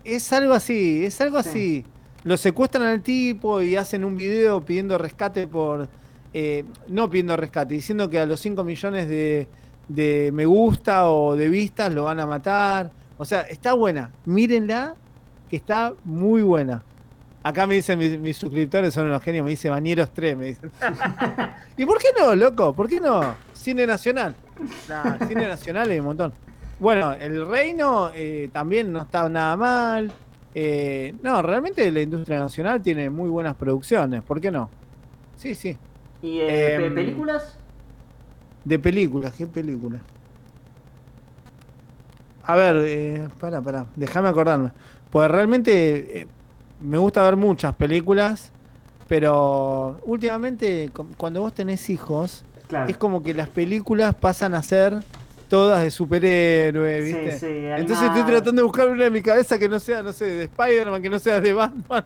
Es 0.05 0.33
algo 0.33 0.53
así, 0.55 1.05
es 1.05 1.21
algo 1.21 1.41
Sí. 1.43 1.49
así. 1.49 1.85
Lo 2.25 2.37
secuestran 2.37 2.87
al 2.89 3.03
tipo 3.03 3.63
y 3.63 3.77
hacen 3.77 4.05
un 4.05 4.17
video 4.17 4.61
pidiendo 4.65 4.99
rescate 4.99 5.47
por. 5.47 5.89
eh, 6.35 6.65
no 6.89 7.09
pidiendo 7.11 7.37
rescate, 7.37 7.75
diciendo 7.75 8.09
que 8.11 8.19
a 8.19 8.25
los 8.27 8.41
5 8.41 8.65
millones 8.65 9.07
de, 9.09 9.47
de 9.89 10.31
me 10.33 10.47
gusta 10.47 11.09
o 11.11 11.37
de 11.37 11.49
vistas 11.49 11.93
lo 11.93 12.05
van 12.05 12.19
a 12.21 12.27
matar. 12.27 12.91
O 13.19 13.25
sea, 13.25 13.43
está 13.43 13.75
buena. 13.75 14.11
Mírenla, 14.25 14.95
que 15.51 15.57
está 15.57 15.93
muy 16.05 16.43
buena. 16.43 16.83
Acá 17.45 17.67
me 17.67 17.75
dicen 17.75 17.99
mis, 17.99 18.19
mis 18.19 18.37
suscriptores, 18.37 18.95
son 18.95 19.07
unos 19.07 19.21
genios, 19.23 19.45
me 19.45 19.51
dice 19.51 19.69
Bañeros 19.69 20.11
3, 20.13 20.37
me 20.37 20.45
dicen. 20.47 20.71
¿Y 21.77 21.85
por 21.85 21.99
qué 21.99 22.09
no, 22.19 22.35
loco? 22.37 22.73
¿Por 22.73 22.89
qué 22.89 23.01
no? 23.01 23.35
Cine 23.53 23.87
nacional. 23.87 24.35
Nah, 24.89 25.19
cine 25.27 25.49
nacional 25.49 25.91
hay 25.91 25.99
un 25.99 26.07
montón. 26.07 26.33
Bueno, 26.79 27.13
El 27.13 27.47
Reino 27.49 28.11
eh, 28.15 28.49
también 28.53 28.93
no 28.93 29.03
está 29.03 29.29
nada 29.29 29.57
mal. 29.57 30.13
Eh, 30.55 31.15
no, 31.23 31.43
realmente 31.43 31.91
la 31.91 32.01
industria 32.03 32.39
nacional 32.39 32.81
tiene 32.83 33.09
muy 33.11 33.29
buenas 33.29 33.57
producciones. 33.57 34.23
¿Por 34.23 34.41
qué 34.41 34.51
no? 34.51 34.69
Sí, 35.37 35.55
sí. 35.55 35.77
¿Y 36.23 36.39
eh, 36.41 36.47
pe- 36.79 36.87
Em, 36.87 36.95
películas? 36.95 37.59
De 38.65 38.79
películas, 38.79 39.33
¿qué 39.37 39.47
película? 39.49 39.99
A 42.45 42.57
ver, 42.57 42.77
eh, 42.87 43.29
para, 43.39 43.61
para, 43.61 43.87
déjame 43.97 44.29
acordarme. 44.29 44.71
Pues 45.11 45.31
realmente 45.31 46.21
eh, 46.23 46.27
me 46.81 46.99
gusta 46.99 47.23
ver 47.23 47.37
muchas 47.37 47.75
películas, 47.75 48.51
pero 49.09 50.01
últimamente 50.05 50.91
cu- 50.95 51.07
cuando 51.17 51.41
vos 51.41 51.53
tenés 51.55 51.89
hijos, 51.91 52.45
Claro. 52.69 52.89
es 52.91 52.97
como 52.97 53.23
que 53.23 53.35
las 53.35 53.49
películas 53.49 54.15
pasan 54.15 54.55
a 54.55 54.63
ser 54.63 55.03
todas 55.49 55.83
de 55.83 55.91
superhéroes, 55.91 57.05
Sí, 57.05 57.13
¿viste? 57.13 57.39
sí, 57.39 57.47
Entonces 57.77 58.07
estoy 58.09 58.25
tratando 58.25 58.63
de 58.63 58.67
buscar 58.67 58.89
una 58.89 59.05
en 59.07 59.13
mi 59.13 59.21
cabeza 59.21 59.59
que 59.59 59.69
no 59.69 59.79
sea, 59.79 60.03
no 60.03 60.13
sé, 60.13 60.25
de 60.25 60.45
Spider-Man, 60.45 61.03
que 61.03 61.11
no 61.11 61.19
sea 61.19 61.41
de 61.41 61.53
Batman. 61.53 62.05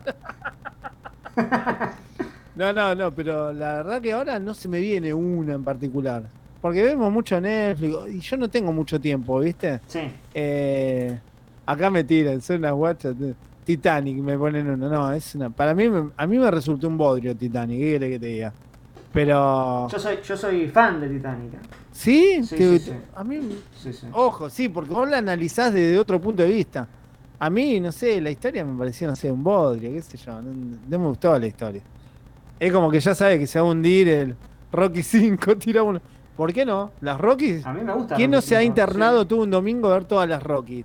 no, 2.56 2.72
no, 2.72 2.94
no, 2.94 3.12
pero 3.14 3.52
la 3.52 3.74
verdad 3.74 4.00
que 4.02 4.12
ahora 4.12 4.38
no 4.40 4.52
se 4.54 4.68
me 4.68 4.80
viene 4.80 5.14
una 5.14 5.54
en 5.54 5.62
particular. 5.64 6.24
Porque 6.66 6.82
vemos 6.82 7.12
mucho 7.12 7.40
Netflix 7.40 7.94
y 8.12 8.18
yo 8.18 8.36
no 8.36 8.48
tengo 8.50 8.72
mucho 8.72 9.00
tiempo, 9.00 9.38
¿viste? 9.38 9.80
Sí. 9.86 10.00
Eh, 10.34 11.16
acá 11.64 11.90
me 11.90 12.02
tiran, 12.02 12.40
son 12.40 12.56
unas 12.56 12.72
guachas. 12.72 13.14
Titanic 13.64 14.16
me 14.18 14.36
ponen 14.36 14.68
uno. 14.68 14.88
No, 14.88 15.12
es 15.12 15.36
una. 15.36 15.48
Para 15.48 15.74
mí, 15.74 15.84
a 16.16 16.26
mí 16.26 16.38
me 16.38 16.50
resultó 16.50 16.88
un 16.88 16.98
bodrio 16.98 17.36
Titanic, 17.36 17.78
¿qué 17.78 17.92
querés 17.92 18.10
que 18.10 18.18
te 18.18 18.26
diga? 18.26 18.52
Pero. 19.12 19.86
Yo 19.88 19.98
soy, 20.00 20.16
yo 20.26 20.36
soy 20.36 20.66
fan 20.66 21.00
de 21.00 21.08
Titanic. 21.08 21.52
¿Sí? 21.92 22.42
Sí, 22.42 22.56
Te- 22.56 22.78
sí, 22.80 22.84
sí. 22.86 22.92
A 23.14 23.22
mí. 23.22 23.38
Sí, 23.80 23.92
sí. 23.92 24.08
Ojo, 24.12 24.50
sí, 24.50 24.68
porque 24.68 24.92
vos 24.92 25.08
la 25.08 25.18
analizás 25.18 25.72
desde 25.72 25.96
otro 26.00 26.20
punto 26.20 26.42
de 26.42 26.48
vista. 26.48 26.88
A 27.38 27.48
mí, 27.48 27.78
no 27.78 27.92
sé, 27.92 28.20
la 28.20 28.30
historia 28.32 28.64
me 28.64 28.76
pareció, 28.76 29.06
no 29.06 29.14
sé, 29.14 29.30
un 29.30 29.44
bodrio, 29.44 29.92
qué 29.92 30.02
sé 30.02 30.16
yo. 30.16 30.42
No, 30.42 30.50
no 30.88 30.98
me 30.98 31.06
gustó 31.06 31.38
la 31.38 31.46
historia. 31.46 31.82
Es 32.58 32.72
como 32.72 32.90
que 32.90 32.98
ya 32.98 33.14
sabe 33.14 33.38
que 33.38 33.46
se 33.46 33.60
va 33.60 33.68
a 33.68 33.70
hundir 33.70 34.08
el 34.08 34.34
Rocky 34.72 35.02
5, 35.02 35.56
tira 35.58 35.82
uno. 35.82 36.00
¿Por 36.36 36.52
qué 36.52 36.64
no? 36.66 36.92
Las 37.00 37.18
Rockies. 37.20 37.64
A 37.66 37.72
mí 37.72 37.82
me 37.82 37.92
gusta. 37.94 38.16
¿Quién 38.16 38.30
no 38.30 38.40
se 38.40 38.56
ha 38.56 38.62
internado 38.62 39.22
sí. 39.22 39.28
todo 39.28 39.42
un 39.42 39.50
domingo 39.50 39.90
a 39.90 39.94
ver 39.94 40.04
todas 40.04 40.28
las 40.28 40.42
Rocky? 40.42 40.84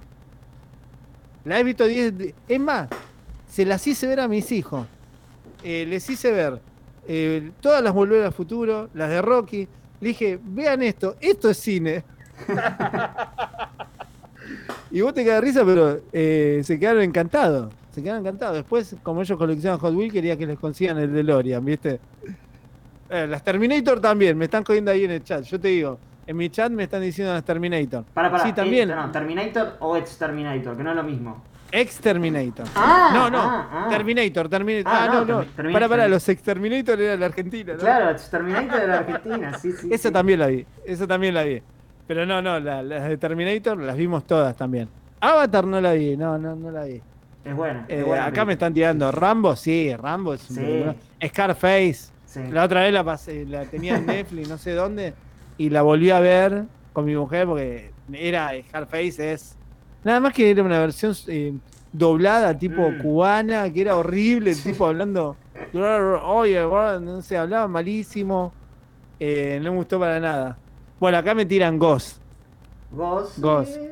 La 1.45 1.59
he 1.59 1.63
visto 1.63 1.85
10. 1.85 2.17
de- 2.17 2.35
Es 2.47 2.59
más, 2.59 2.87
se 3.49 3.65
las 3.65 3.85
hice 3.85 4.07
ver 4.07 4.21
a 4.21 4.27
mis 4.27 4.51
hijos. 4.51 4.87
Eh, 5.63 5.85
les 5.87 6.09
hice 6.09 6.31
ver 6.31 6.59
eh, 7.07 7.51
todas 7.59 7.83
las 7.83 7.93
Volver 7.93 8.23
al 8.23 8.33
Futuro, 8.33 8.89
las 8.93 9.09
de 9.09 9.21
Rocky. 9.21 9.67
Le 9.99 10.07
dije, 10.09 10.39
vean 10.41 10.81
esto, 10.83 11.15
esto 11.19 11.49
es 11.49 11.57
cine. 11.57 12.03
y 14.91 15.01
vos 15.01 15.13
te 15.13 15.23
quedas 15.23 15.41
de 15.41 15.47
risa, 15.47 15.63
pero 15.65 15.99
eh, 16.11 16.61
se 16.63 16.79
quedaron 16.79 17.03
encantados. 17.03 17.71
Se 17.93 18.01
quedaron 18.01 18.21
encantados. 18.21 18.55
Después, 18.55 18.95
como 19.03 19.21
ellos 19.21 19.37
coleccionan 19.37 19.77
Hot 19.79 19.93
Wheels, 19.93 20.13
quería 20.13 20.37
que 20.37 20.47
les 20.47 20.57
consigan 20.57 20.97
el 20.97 21.11
DeLorean, 21.13 21.63
¿viste? 21.63 21.99
Eh, 23.11 23.27
las 23.27 23.43
Terminator 23.43 23.99
también, 23.99 24.37
me 24.37 24.45
están 24.45 24.63
jodiendo 24.63 24.89
ahí 24.91 25.03
en 25.03 25.11
el 25.11 25.23
chat. 25.23 25.43
Yo 25.43 25.59
te 25.59 25.67
digo, 25.67 25.99
en 26.25 26.37
mi 26.37 26.49
chat 26.49 26.71
me 26.71 26.83
están 26.83 27.01
diciendo 27.01 27.33
las 27.33 27.43
Terminator. 27.43 28.05
Para, 28.13 28.31
para. 28.31 28.43
Sí, 28.45 28.53
también. 28.53 28.89
eh, 28.89 28.95
no, 28.95 29.11
Terminator 29.11 29.75
o 29.81 29.97
Exterminator, 29.97 30.77
que 30.77 30.83
no 30.83 30.91
es 30.91 30.95
lo 30.95 31.03
mismo. 31.03 31.43
Exterminator. 31.73 32.65
Ah, 32.75 33.11
no, 33.13 33.29
no. 33.29 33.37
ah, 33.39 33.69
ah. 33.71 33.87
Terminator, 33.89 34.49
Terminator. 34.49 34.91
Ah, 34.93 35.03
Ah, 35.03 35.07
no, 35.07 35.25
no, 35.25 35.39
Terminator. 35.43 35.73
Para, 35.73 35.89
para, 35.89 36.07
los 36.07 36.27
Exterminator 36.29 36.99
era 36.99 37.15
la 37.17 37.25
Argentina, 37.27 37.73
¿no? 37.73 37.79
Claro, 37.79 38.09
Exterminator 38.11 38.81
de 38.81 38.87
la 38.87 38.97
Argentina, 38.99 39.57
sí, 39.57 39.71
sí. 39.73 39.89
Esa 39.91 40.09
sí. 40.09 40.13
también 40.13 40.39
la 40.39 40.47
vi, 40.47 40.65
esa 40.85 41.07
también 41.07 41.33
la 41.33 41.43
vi. 41.43 41.61
Pero 42.07 42.25
no, 42.25 42.41
no, 42.41 42.59
la- 42.59 42.83
las 42.83 43.07
de 43.07 43.17
Terminator 43.17 43.77
las 43.77 43.95
vimos 43.95 44.25
todas 44.25 44.55
también. 44.55 44.89
Avatar 45.21 45.65
no 45.65 45.79
la 45.79 45.93
vi, 45.93 46.17
no, 46.17 46.37
no, 46.37 46.55
no 46.55 46.71
la 46.71 46.83
vi. 46.85 47.01
Es 47.45 47.55
buena. 47.55 47.85
Eh, 47.87 47.99
es 47.99 48.05
buena 48.05 48.25
acá 48.25 48.43
me 48.45 48.53
están 48.53 48.73
tirando. 48.73 49.11
Rambo, 49.11 49.55
sí, 49.55 49.93
Rambo 49.95 50.33
es 50.33 50.41
Sí. 50.41 50.83
Scarface. 51.25 52.11
Sí. 52.31 52.39
La 52.49 52.63
otra 52.63 52.81
vez 52.83 52.93
la 52.93 53.03
pasé, 53.03 53.45
la 53.45 53.65
tenía 53.65 53.97
en 53.97 54.05
Netflix, 54.05 54.47
no 54.47 54.57
sé 54.57 54.71
dónde, 54.71 55.17
y 55.57 55.69
la 55.69 55.81
volví 55.81 56.11
a 56.11 56.19
ver 56.21 56.65
con 56.93 57.03
mi 57.05 57.15
mujer 57.15 57.45
porque 57.45 57.91
era 58.13 58.51
Scarface 58.67 59.33
es 59.33 59.59
nada 60.03 60.19
más 60.21 60.33
que 60.33 60.49
era 60.49 60.63
una 60.63 60.79
versión 60.79 61.13
eh, 61.27 61.53
doblada 61.91 62.57
tipo 62.57 62.89
Mm. 62.89 62.97
cubana, 62.99 63.71
que 63.71 63.81
era 63.81 63.97
horrible, 63.97 64.51
el 64.51 64.63
tipo 64.63 64.85
hablando, 64.85 65.39
oye, 66.23 66.61
no 66.61 67.21
sé, 67.21 67.37
hablaba 67.37 67.67
malísimo, 67.67 68.55
eh, 69.19 69.59
no 69.61 69.71
me 69.71 69.77
gustó 69.77 69.99
para 69.99 70.19
nada. 70.19 70.61
Bueno, 70.99 71.17
acá 71.17 71.35
me 71.35 71.45
tiran 71.45 71.77
Ghost. 71.77 72.20
Ghost. 72.91 73.39
Ghost. 73.39 73.77
eh, 73.77 73.91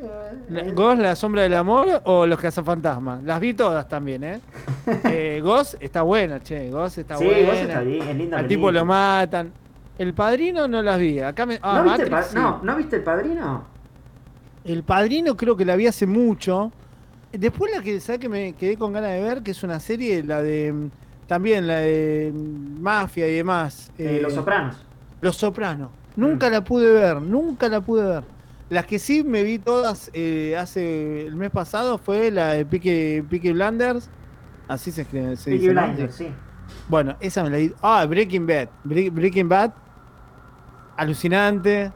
La- 0.49 0.59
eh, 0.61 0.71
Ghost, 0.73 1.01
la 1.01 1.15
sombra 1.15 1.43
del 1.43 1.53
amor 1.53 2.01
o 2.05 2.25
los 2.25 2.39
cazafantasmas. 2.39 3.23
Las 3.23 3.39
vi 3.39 3.53
todas 3.53 3.87
también, 3.87 4.23
¿eh? 4.23 4.41
eh 5.05 5.39
Ghost 5.43 5.75
está 5.79 6.01
buena, 6.01 6.41
che. 6.41 6.69
Ghost 6.69 6.97
está 6.99 7.17
sí, 7.17 7.25
buena. 7.25 7.47
Ghost 7.47 7.61
está 7.61 7.79
bien, 7.81 8.07
es 8.07 8.15
linda 8.15 8.37
Al 8.39 8.47
tipo 8.47 8.71
lo 8.71 8.83
matan. 8.85 9.51
El 9.97 10.13
padrino 10.13 10.67
no 10.67 10.81
las 10.81 10.99
vi. 10.99 11.19
Acá 11.19 11.45
me. 11.45 11.59
Ah, 11.61 11.77
¿No, 11.77 11.83
viste 11.85 12.03
el 12.03 12.11
Matrix, 12.11 12.27
pa- 12.27 12.31
sí. 12.31 12.35
no, 12.35 12.59
¿No 12.63 12.75
viste 12.75 12.95
el 12.97 13.03
padrino? 13.03 13.63
El 14.65 14.83
padrino 14.83 15.35
creo 15.37 15.55
que 15.55 15.65
la 15.65 15.75
vi 15.75 15.87
hace 15.87 16.05
mucho. 16.05 16.71
Después 17.31 17.71
la 17.75 17.81
que, 17.83 17.99
¿sabes 17.99 18.19
que 18.19 18.27
me 18.29 18.53
quedé 18.53 18.75
con 18.77 18.91
ganas 18.91 19.11
de 19.11 19.21
ver? 19.21 19.43
Que 19.43 19.51
es 19.51 19.63
una 19.63 19.79
serie, 19.79 20.23
la 20.23 20.41
de. 20.41 20.71
mm, 20.73 20.89
También 21.27 21.67
la 21.67 21.77
de 21.77 22.31
mm, 22.33 22.81
Mafia 22.81 23.27
y 23.27 23.35
demás. 23.35 23.91
Eh, 23.97 24.17
eh, 24.17 24.19
Los 24.21 24.33
Sopranos. 24.33 24.75
Los 25.21 25.35
Sopranos. 25.37 25.89
Nunca 26.15 26.49
la 26.49 26.63
pude 26.63 26.91
ver, 26.91 27.21
nunca 27.21 27.69
la 27.69 27.79
pude 27.81 28.03
ver. 28.05 28.23
Las 28.69 28.85
que 28.85 28.99
sí 28.99 29.23
me 29.23 29.43
vi 29.43 29.57
todas 29.59 30.11
eh, 30.13 30.55
hace 30.57 31.25
el 31.25 31.35
mes 31.35 31.49
pasado 31.49 31.97
fue 31.97 32.29
la 32.31 32.53
de 32.53 32.65
Peaky 32.65 33.51
Blinders. 33.51 34.09
Así 34.67 34.91
se 34.91 35.01
escribe. 35.01 35.35
Se 35.37 35.49
Peaky 35.51 35.59
dice, 35.69 35.73
¿no? 35.73 35.81
Blinders, 35.87 36.15
sí. 36.15 36.27
Bueno, 36.87 37.15
esa 37.19 37.43
me 37.43 37.49
la 37.49 37.57
vi. 37.57 37.73
Ah, 37.81 38.05
Breaking 38.07 38.45
Bad. 38.45 38.69
Bre- 38.85 39.11
Breaking 39.11 39.49
Bad. 39.49 39.71
Alucinante. 40.97 41.91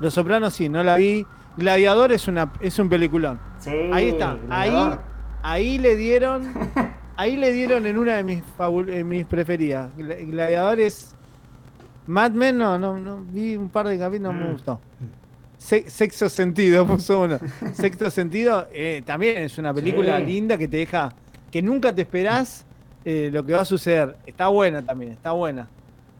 Los 0.00 0.14
Sopranos 0.14 0.54
sí, 0.54 0.68
no 0.68 0.82
la 0.82 0.96
vi. 0.96 1.26
Gladiador 1.56 2.10
es 2.12 2.26
una 2.26 2.52
es 2.60 2.78
un 2.78 2.88
peliculón. 2.88 3.38
Sí, 3.58 3.70
Ahí 3.92 4.08
está. 4.08 4.32
Ahí, 4.48 4.70
Gladiador. 4.70 5.00
ahí 5.42 5.78
le 5.78 5.96
dieron. 5.96 6.52
Ahí 7.16 7.36
le 7.36 7.52
dieron 7.52 7.86
en 7.86 7.96
una 7.96 8.14
de 8.16 8.24
mis 8.24 8.42
en 8.88 9.06
mis 9.08 9.24
preferidas. 9.24 9.88
Gla- 9.96 10.26
Gladiador 10.30 10.80
es. 10.80 11.14
Mad 12.08 12.32
Men, 12.32 12.58
no, 12.58 12.76
no, 12.76 12.98
no. 12.98 13.20
Vi 13.30 13.54
un 13.56 13.68
par 13.68 13.86
de 13.86 13.96
capítulos, 13.98 14.34
no 14.34 14.40
me 14.40 14.48
Mm. 14.48 14.52
gustó. 14.52 14.80
Se- 15.64 15.88
sexto 15.88 16.28
sentido, 16.28 16.86
puso 16.86 17.22
uno. 17.22 17.38
Sexto 17.72 18.10
sentido, 18.10 18.68
eh, 18.72 19.02
también 19.06 19.38
es 19.38 19.56
una 19.56 19.72
película 19.72 20.18
Sí. 20.18 20.26
linda 20.26 20.58
que 20.58 20.68
te 20.68 20.76
deja. 20.78 21.12
que 21.50 21.62
nunca 21.62 21.94
te 21.94 22.02
esperás 22.02 22.66
eh, 23.04 23.30
lo 23.32 23.46
que 23.46 23.52
va 23.52 23.60
a 23.60 23.64
suceder. 23.64 24.16
Está 24.26 24.48
buena 24.48 24.82
también, 24.82 25.12
está 25.12 25.30
buena. 25.32 25.68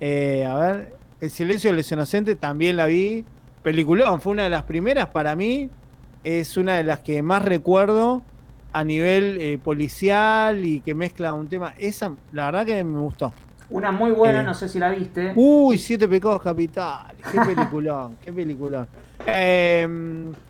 Eh, 0.00 0.46
a 0.46 0.54
ver, 0.54 0.94
El 1.20 1.30
silencio 1.30 1.70
de 1.70 1.76
los 1.78 1.90
inocentes 1.92 2.38
también 2.38 2.76
la 2.76 2.86
vi. 2.86 3.24
Peliculón, 3.62 4.20
fue 4.20 4.32
una 4.32 4.44
de 4.44 4.50
las 4.50 4.62
primeras 4.62 5.08
para 5.08 5.34
mí. 5.34 5.68
Es 6.22 6.56
una 6.56 6.76
de 6.76 6.84
las 6.84 7.00
que 7.00 7.20
más 7.22 7.44
recuerdo 7.44 8.22
a 8.72 8.84
nivel 8.84 9.58
policial 9.62 10.64
y 10.64 10.80
que 10.80 10.94
mezcla 10.94 11.32
un 11.34 11.48
tema. 11.48 11.74
Esa, 11.78 12.14
la 12.32 12.46
verdad 12.46 12.64
que 12.66 12.84
me 12.84 12.98
gustó. 13.00 13.32
Una 13.70 13.90
muy 13.90 14.10
buena, 14.12 14.42
no 14.42 14.54
sé 14.54 14.68
si 14.68 14.78
la 14.78 14.90
viste. 14.90 15.32
Uy, 15.34 15.78
Siete 15.78 16.06
Pecados 16.06 16.42
Capitales. 16.42 17.16
Qué 17.32 17.40
peliculón, 17.40 18.16
qué 18.24 18.32
peliculón. 18.32 18.86
Eh, 19.26 19.82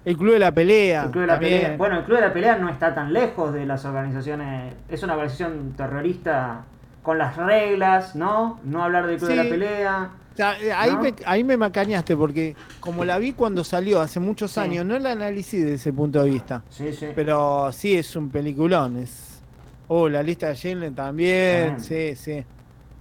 el 0.04 0.16
Club 0.16 0.32
de 0.34 0.38
la 0.38 0.52
Pelea. 0.52 1.04
El 1.04 1.10
Club 1.10 1.20
de 1.22 1.26
la. 1.26 1.38
Pelea. 1.38 1.76
Bueno, 1.76 1.98
el 1.98 2.04
Club 2.04 2.16
de 2.18 2.22
la 2.26 2.32
Pelea 2.32 2.56
no 2.56 2.68
está 2.68 2.94
tan 2.94 3.12
lejos 3.12 3.52
de 3.54 3.66
las 3.66 3.84
organizaciones. 3.84 4.74
Es 4.88 5.02
una 5.02 5.14
organización 5.14 5.74
terrorista 5.76 6.62
con 7.02 7.18
las 7.18 7.36
reglas, 7.36 8.14
¿no? 8.16 8.60
No 8.64 8.82
hablar 8.82 9.06
del 9.06 9.18
Club 9.18 9.30
de 9.30 9.36
la 9.36 9.42
Pelea. 9.44 10.10
O 10.32 10.36
sea, 10.36 10.58
eh, 10.60 10.72
ahí, 10.72 10.90
¿No? 10.92 11.00
me, 11.02 11.14
ahí 11.26 11.44
me 11.44 11.56
macañaste 11.56 12.16
porque 12.16 12.56
como 12.80 13.04
la 13.04 13.18
vi 13.18 13.32
cuando 13.34 13.62
salió 13.62 14.00
hace 14.00 14.18
muchos 14.18 14.50
Sí. 14.50 14.60
años, 14.60 14.84
no 14.84 14.98
la 14.98 15.12
analicé 15.12 15.58
desde 15.58 15.74
ese 15.74 15.92
punto 15.92 16.22
de 16.24 16.30
vista. 16.30 16.62
Sí, 16.70 16.92
sí. 16.92 17.06
Pero 17.14 17.70
sí 17.70 17.94
es 17.96 18.16
un 18.16 18.30
peliculón. 18.30 18.96
Es... 18.96 19.40
Oh, 19.86 20.08
la 20.08 20.22
lista 20.24 20.48
de 20.48 20.56
Jalen 20.56 20.94
también. 20.94 21.78
Sí, 21.78 22.16
sí. 22.16 22.42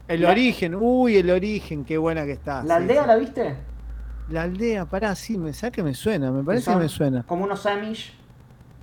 El 0.07 0.21
La- 0.21 0.29
origen, 0.31 0.75
uy, 0.75 1.15
el 1.17 1.29
origen, 1.31 1.83
qué 1.85 1.97
buena 1.97 2.23
que 2.25 2.33
está. 2.33 2.61
¿La 2.63 2.75
aldea 2.75 3.07
la 3.07 3.15
viste? 3.15 3.55
La 4.29 4.43
aldea, 4.43 4.85
pará, 4.85 5.15
sí, 5.15 5.37
me 5.37 5.51
que 5.71 5.83
me 5.83 5.93
suena, 5.93 6.31
me 6.31 6.43
parece 6.43 6.71
que 6.71 6.77
me 6.77 6.89
suena. 6.89 7.23
Como 7.23 7.43
unos 7.43 7.65
Amish. 7.65 8.13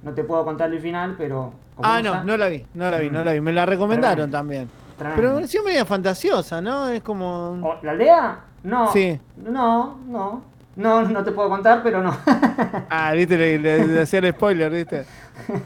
No 0.03 0.13
te 0.13 0.25
puedo 0.25 0.45
contar 0.45 0.73
el 0.73 0.81
final, 0.81 1.15
pero. 1.19 1.53
como 1.77 1.89
Ah, 1.89 2.01
no, 2.03 2.25
no 2.25 2.37
la 2.37 2.49
vi, 2.49 2.65
no 2.75 2.91
la 2.91 2.99
vi, 2.99 3.11
no 3.11 3.23
la 3.25 3.33
vi. 3.33 3.41
Me 3.41 3.53
la 3.53 3.67
recomendaron 3.67 4.31
Tremendo. 4.31 4.39
también. 4.39 4.69
Tremendo. 4.97 5.17
Pero 5.21 5.29
me 5.31 5.35
pareció 5.37 5.63
media 5.63 5.85
fantasiosa, 5.85 6.61
¿no? 6.61 6.89
Es 6.89 7.03
como. 7.03 7.51
¿O 7.63 7.79
¿La 7.83 7.93
aldea? 7.93 8.41
No. 8.63 8.93
Sí. 8.93 9.19
No, 9.37 9.99
no. 10.07 10.43
No, 10.77 11.03
no 11.03 11.23
te 11.25 11.33
puedo 11.33 11.49
contar, 11.51 11.83
pero 11.83 12.03
no. 12.03 12.17
Ah, 12.91 13.13
viste, 13.13 13.37
le, 13.37 13.59
le- 13.59 13.87
le 13.87 14.01
hacía 14.03 14.21
el 14.21 14.33
spoiler, 14.33 14.71
viste. 14.73 15.05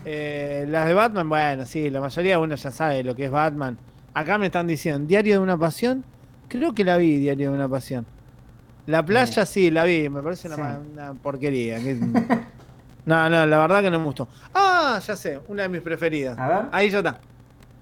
Eh, 0.04 0.66
las 0.68 0.86
de 0.86 0.94
Batman, 0.94 1.28
bueno, 1.28 1.66
sí, 1.66 1.90
la 1.90 2.00
mayoría 2.00 2.38
uno 2.38 2.54
ya 2.54 2.70
sabe 2.70 3.04
lo 3.04 3.14
que 3.14 3.26
es 3.26 3.30
Batman. 3.30 3.76
Acá 4.14 4.38
me 4.38 4.46
están 4.46 4.66
diciendo, 4.66 5.06
Diario 5.06 5.34
de 5.34 5.40
una 5.40 5.56
Pasión. 5.58 6.04
Creo 6.48 6.72
que 6.74 6.84
la 6.84 6.96
vi, 6.96 7.18
Diario 7.18 7.50
de 7.50 7.56
una 7.56 7.68
Pasión. 7.68 8.06
La 8.86 9.04
playa 9.04 9.46
sí, 9.46 9.70
la 9.70 9.84
vi, 9.84 10.08
me 10.08 10.22
parece 10.22 10.48
una, 10.48 10.56
Sí. 10.56 10.62
ma- 10.62 10.80
una 10.92 11.14
porquería. 11.14 11.78
que- 11.78 11.94
No, 13.06 13.28
no, 13.28 13.44
la 13.46 13.58
verdad 13.58 13.82
que 13.82 13.90
no 13.90 13.98
me 13.98 14.04
gustó. 14.06 14.28
Ah, 14.54 14.98
ya 15.06 15.14
sé, 15.16 15.38
una 15.48 15.62
de 15.64 15.68
mis 15.68 15.82
preferidas. 15.82 16.38
A 16.38 16.48
ver. 16.48 16.58
Ahí 16.72 16.88
ya 16.90 16.98
está. 16.98 17.20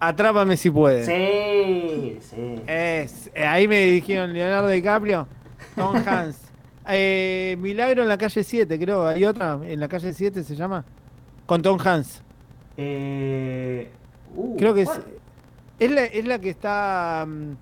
Atrápame 0.01 0.57
si 0.57 0.69
puedes. 0.71 1.07
Sí, 1.07 2.19
sí. 2.21 2.57
Es, 2.67 3.31
eh, 3.35 3.47
ahí 3.47 3.69
me 3.69 3.81
dijeron 3.87 4.33
Leonardo 4.33 4.67
DiCaprio, 4.69 5.29
Tom 5.77 5.95
Hanks. 6.07 6.41
Eh, 6.89 7.57
Milagro 7.61 8.03
en 8.03 8.09
la 8.09 8.19
calle 8.19 8.43
7, 8.43 8.77
creo. 8.81 9.07
Hay 9.07 9.25
otra 9.25 9.61
en 9.63 9.79
la 9.79 9.87
calle 9.87 10.13
7 10.13 10.43
se 10.43 10.57
llama. 10.57 10.85
Con 11.47 11.63
Tom 11.63 11.79
Hanks. 11.81 12.21
Eh, 12.77 13.89
uh, 14.35 14.57
Creo 14.57 14.75
que 14.75 14.83
es, 14.83 14.89
¿cuál? 14.89 15.05
es, 15.79 15.91
la, 15.93 16.05
es 16.05 16.25
la 16.27 16.39
que 16.41 16.51
está. 16.51 17.25
mm, 17.29 17.53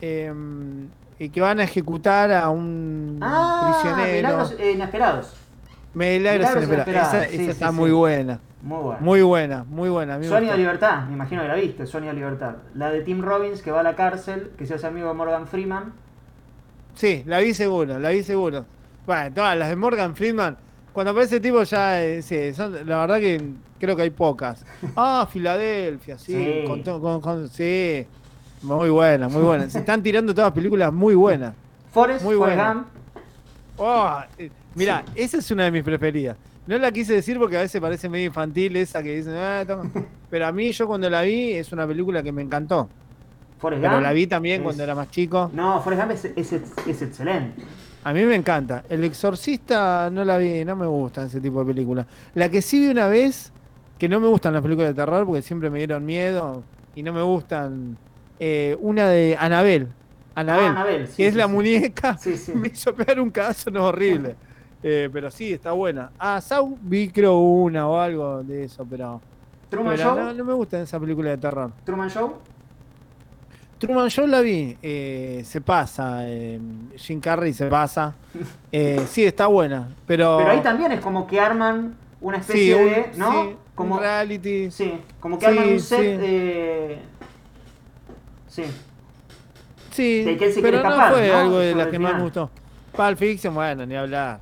em, 0.00 0.88
eh, 1.18 1.28
que 1.30 1.40
van 1.40 1.60
a 1.60 1.64
ejecutar 1.64 2.32
a 2.32 2.48
un 2.50 3.18
Ah, 3.22 3.80
prisionero. 3.82 4.16
Milagros 4.28 4.54
eh, 4.58 4.72
inesperados. 4.72 5.34
Milagros 5.94 6.22
Milagros 6.22 6.64
inesperados. 6.64 6.86
inesperados, 6.88 7.14
Esa, 7.14 7.24
sí, 7.30 7.34
esa 7.36 7.44
sí, 7.44 7.50
está 7.50 7.68
sí. 7.70 7.74
muy 7.74 7.90
buena. 7.90 8.40
Muy 8.60 8.78
bueno. 8.82 8.98
Muy 9.00 9.22
buena, 9.22 9.64
muy 9.64 9.88
buena. 9.88 10.22
Sueño 10.22 10.50
de 10.52 10.58
libertad, 10.58 11.04
me 11.06 11.14
imagino 11.14 11.42
que 11.42 11.48
la 11.48 11.54
viste, 11.54 11.86
Sueño 11.86 12.08
de 12.08 12.14
libertad. 12.14 12.56
La 12.74 12.90
de 12.90 13.02
Tim 13.02 13.22
Robbins 13.22 13.62
que 13.62 13.70
va 13.70 13.80
a 13.80 13.82
la 13.84 13.94
cárcel, 13.94 14.50
que 14.58 14.66
se 14.66 14.74
hace 14.74 14.86
amigo 14.86 15.08
de 15.08 15.14
Morgan 15.14 15.46
Freeman. 15.46 15.92
Sí, 16.94 17.22
la 17.26 17.38
vi 17.38 17.54
seguro, 17.54 17.98
la 17.98 18.10
vi 18.10 18.22
seguro. 18.24 18.64
Bueno, 19.06 19.32
todas 19.34 19.56
las 19.56 19.68
de 19.68 19.76
Morgan 19.76 20.16
Friedman, 20.16 20.56
cuando 20.92 21.12
aparece 21.12 21.36
el 21.36 21.42
tipo 21.42 21.62
ya, 21.62 22.02
eh, 22.02 22.20
sí, 22.22 22.52
son- 22.52 22.74
la 22.86 22.98
verdad 22.98 23.20
que 23.20 23.40
creo 23.78 23.94
que 23.94 24.02
hay 24.02 24.10
pocas. 24.10 24.64
Ah, 24.96 25.26
Filadelfia, 25.30 26.18
sí, 26.18 26.64
con 26.66 26.82
con- 26.82 27.20
con- 27.20 27.48
sí, 27.48 28.04
muy 28.62 28.90
buena, 28.90 29.28
muy 29.28 29.42
buena. 29.42 29.68
Se 29.70 29.78
están 29.78 30.02
tirando 30.02 30.34
todas 30.34 30.52
películas 30.52 30.92
muy 30.92 31.14
buenas. 31.14 31.54
Forrest, 31.92 32.24
Muy 32.24 32.36
buena. 32.36 32.74
Gump. 32.74 32.86
Oh, 33.78 34.18
eh, 34.36 34.50
mirá, 34.74 35.04
esa 35.14 35.38
es 35.38 35.50
una 35.50 35.64
de 35.64 35.70
mis 35.70 35.82
preferidas. 35.82 36.36
No 36.66 36.76
la 36.78 36.92
quise 36.92 37.14
decir 37.14 37.38
porque 37.38 37.56
a 37.56 37.60
veces 37.62 37.80
parece 37.80 38.08
medio 38.08 38.26
infantil 38.26 38.76
esa 38.76 39.02
que 39.02 39.16
dicen, 39.16 39.34
ah, 39.36 39.64
toma. 39.66 39.90
pero 40.28 40.46
a 40.46 40.52
mí 40.52 40.70
yo 40.72 40.86
cuando 40.86 41.08
la 41.08 41.22
vi 41.22 41.52
es 41.52 41.72
una 41.72 41.86
película 41.86 42.22
que 42.22 42.30
me 42.32 42.42
encantó. 42.42 42.88
Forrest 43.58 43.80
Pero 43.80 43.94
Gump 43.94 44.02
la 44.04 44.12
vi 44.12 44.26
también 44.26 44.60
es- 44.60 44.64
cuando 44.64 44.82
era 44.82 44.94
más 44.94 45.10
chico. 45.10 45.50
No, 45.54 45.80
Forrest 45.82 46.02
Gump 46.02 46.12
es, 46.12 46.24
es, 46.52 46.52
es 46.86 47.02
excelente. 47.02 47.62
A 48.04 48.12
mí 48.12 48.22
me 48.24 48.34
encanta. 48.36 48.84
El 48.88 49.02
Exorcista 49.04 50.08
no 50.10 50.24
la 50.24 50.38
vi, 50.38 50.64
no 50.64 50.76
me 50.76 50.86
gustan 50.86 51.26
ese 51.26 51.40
tipo 51.40 51.60
de 51.64 51.72
películas. 51.72 52.06
La 52.34 52.48
que 52.48 52.62
sí 52.62 52.80
vi 52.80 52.88
una 52.88 53.08
vez, 53.08 53.52
que 53.98 54.08
no 54.08 54.20
me 54.20 54.28
gustan 54.28 54.52
las 54.52 54.62
películas 54.62 54.90
de 54.90 54.94
terror 54.94 55.26
porque 55.26 55.42
siempre 55.42 55.70
me 55.70 55.78
dieron 55.78 56.04
miedo 56.04 56.62
y 56.94 57.02
no 57.02 57.12
me 57.12 57.22
gustan. 57.22 57.96
Eh, 58.40 58.76
una 58.80 59.08
de 59.08 59.36
Anabel. 59.38 59.88
Anabel, 60.34 60.64
Ah, 60.66 60.70
Annabelle, 60.70 61.06
sí, 61.08 61.16
que 61.16 61.26
es 61.26 61.32
sí, 61.34 61.38
la 61.38 61.46
sí. 61.46 61.52
muñeca. 61.52 62.18
Sí, 62.18 62.36
sí. 62.36 62.52
Me 62.54 62.68
hizo 62.68 62.94
pegar 62.94 63.20
un 63.20 63.30
caso, 63.30 63.70
no 63.70 63.86
horrible. 63.86 64.34
Eh, 64.80 65.10
pero 65.12 65.28
sí, 65.28 65.52
está 65.54 65.72
buena. 65.72 66.12
Ah, 66.20 66.40
Saw 66.40 66.78
vi 66.82 67.08
creo 67.10 67.36
una 67.36 67.88
o 67.88 67.98
algo 67.98 68.44
de 68.44 68.62
eso, 68.62 68.86
pero. 68.88 69.20
Truman 69.68 69.96
pero 69.96 70.10
Show. 70.10 70.16
no, 70.20 70.32
no 70.34 70.44
me 70.44 70.52
gusta 70.52 70.80
esa 70.80 71.00
película 71.00 71.30
de 71.30 71.36
terror. 71.38 71.72
Truman 71.84 72.08
Show. 72.08 72.34
Truman 73.78 74.08
Show 74.08 74.26
la 74.28 74.40
vi, 74.40 74.76
eh, 74.80 75.42
se 75.44 75.60
pasa, 75.60 76.20
eh, 76.28 76.60
Jim 76.96 77.20
Carrey 77.20 77.52
se 77.52 77.66
pasa. 77.66 78.14
Sí, 79.08 79.24
está 79.24 79.46
buena, 79.48 79.88
pero... 80.06 80.36
Pero 80.38 80.50
ahí 80.50 80.60
también 80.62 80.92
es 80.92 81.00
como 81.00 81.26
que 81.26 81.40
arman 81.40 81.96
una 82.20 82.40
Sí, 82.42 82.70
especie 82.70 82.74
un- 82.76 82.88
de. 82.90 83.10
¿No? 83.16 83.32
sí, 83.44 83.56
como, 83.74 83.94
un 83.96 84.00
reality. 84.00 84.70
sí, 84.70 85.00
como 85.18 85.38
que 85.40 85.46
Sí, 85.46 85.50
arman 85.58 85.72
un 85.72 85.80
set 85.80 85.98
sí. 86.00 86.16
de. 86.18 86.98
Sí. 88.48 88.64
Sí, 89.90 90.22
de 90.24 90.36
que 90.36 90.46
él 90.46 90.52
se 90.52 90.60
pero 90.62 90.82
no 90.82 90.90
fue 91.10 91.28
¿no? 91.28 91.38
algo 91.38 91.58
de 91.58 91.74
las 91.74 91.88
que 91.88 91.98
más 91.98 92.14
me 92.14 92.22
gustó. 92.22 92.50
Pulp 92.96 93.16
Fiction, 93.18 93.54
bueno, 93.54 93.84
ni 93.86 93.94
hablar. 93.96 94.40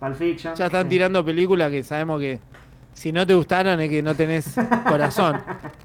Pulp 0.00 0.14
Fiction. 0.16 0.54
Ya 0.54 0.66
están 0.66 0.84
sí. 0.84 0.88
tirando 0.90 1.24
películas 1.24 1.70
que 1.70 1.82
sabemos 1.82 2.20
que 2.20 2.38
si 2.94 3.12
no 3.12 3.26
te 3.26 3.34
gustaron 3.34 3.80
es 3.80 3.88
que 3.90 4.02
no 4.02 4.14
tenés 4.14 4.54
corazón. 4.88 5.40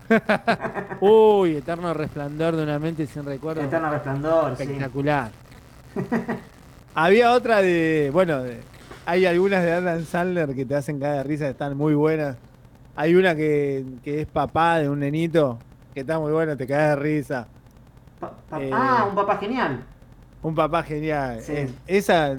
Uy, 1.02 1.58
Eterno 1.58 1.94
Resplandor 1.94 2.56
de 2.56 2.64
una 2.64 2.80
mente 2.80 3.06
sin 3.08 3.26
recuerdo. 3.26 3.62
Eterno 3.62 3.90
Resplandor, 3.92 4.56
sí. 4.58 4.64
Espectacular. 4.64 5.32
Había 6.96 7.32
otra 7.34 7.62
de. 7.62 8.10
Bueno, 8.14 8.44
de- 8.44 8.62
hay 9.06 9.26
algunas 9.26 9.64
de 9.64 9.74
Adam 9.74 10.06
Sandler 10.06 10.56
que 10.56 10.66
te 10.66 10.76
hacen 10.76 10.98
caer 11.00 11.18
de 11.18 11.24
risa, 11.24 11.50
están 11.50 11.76
muy 11.76 11.94
buenas. 11.94 12.38
Hay 12.96 13.16
una 13.16 13.36
que, 13.36 13.84
que 14.04 14.22
es 14.22 14.28
papá 14.28 14.80
de 14.80 14.88
un 14.88 15.00
nenito, 15.00 15.60
que 15.94 16.02
está 16.02 16.20
muy 16.20 16.32
buena, 16.32 16.56
te 16.56 16.66
caes 16.68 16.90
de 16.90 16.96
risa. 16.96 17.48
Pa- 18.20 18.34
pa- 18.50 18.62
Eh, 18.62 18.70
ah, 18.74 19.06
un 19.10 19.16
papá 19.16 19.38
genial. 19.38 19.84
Un 20.42 20.56
papá 20.56 20.84
genial. 20.84 21.42
Sí. 21.42 21.54
Es- 21.54 21.74
esa. 21.88 22.38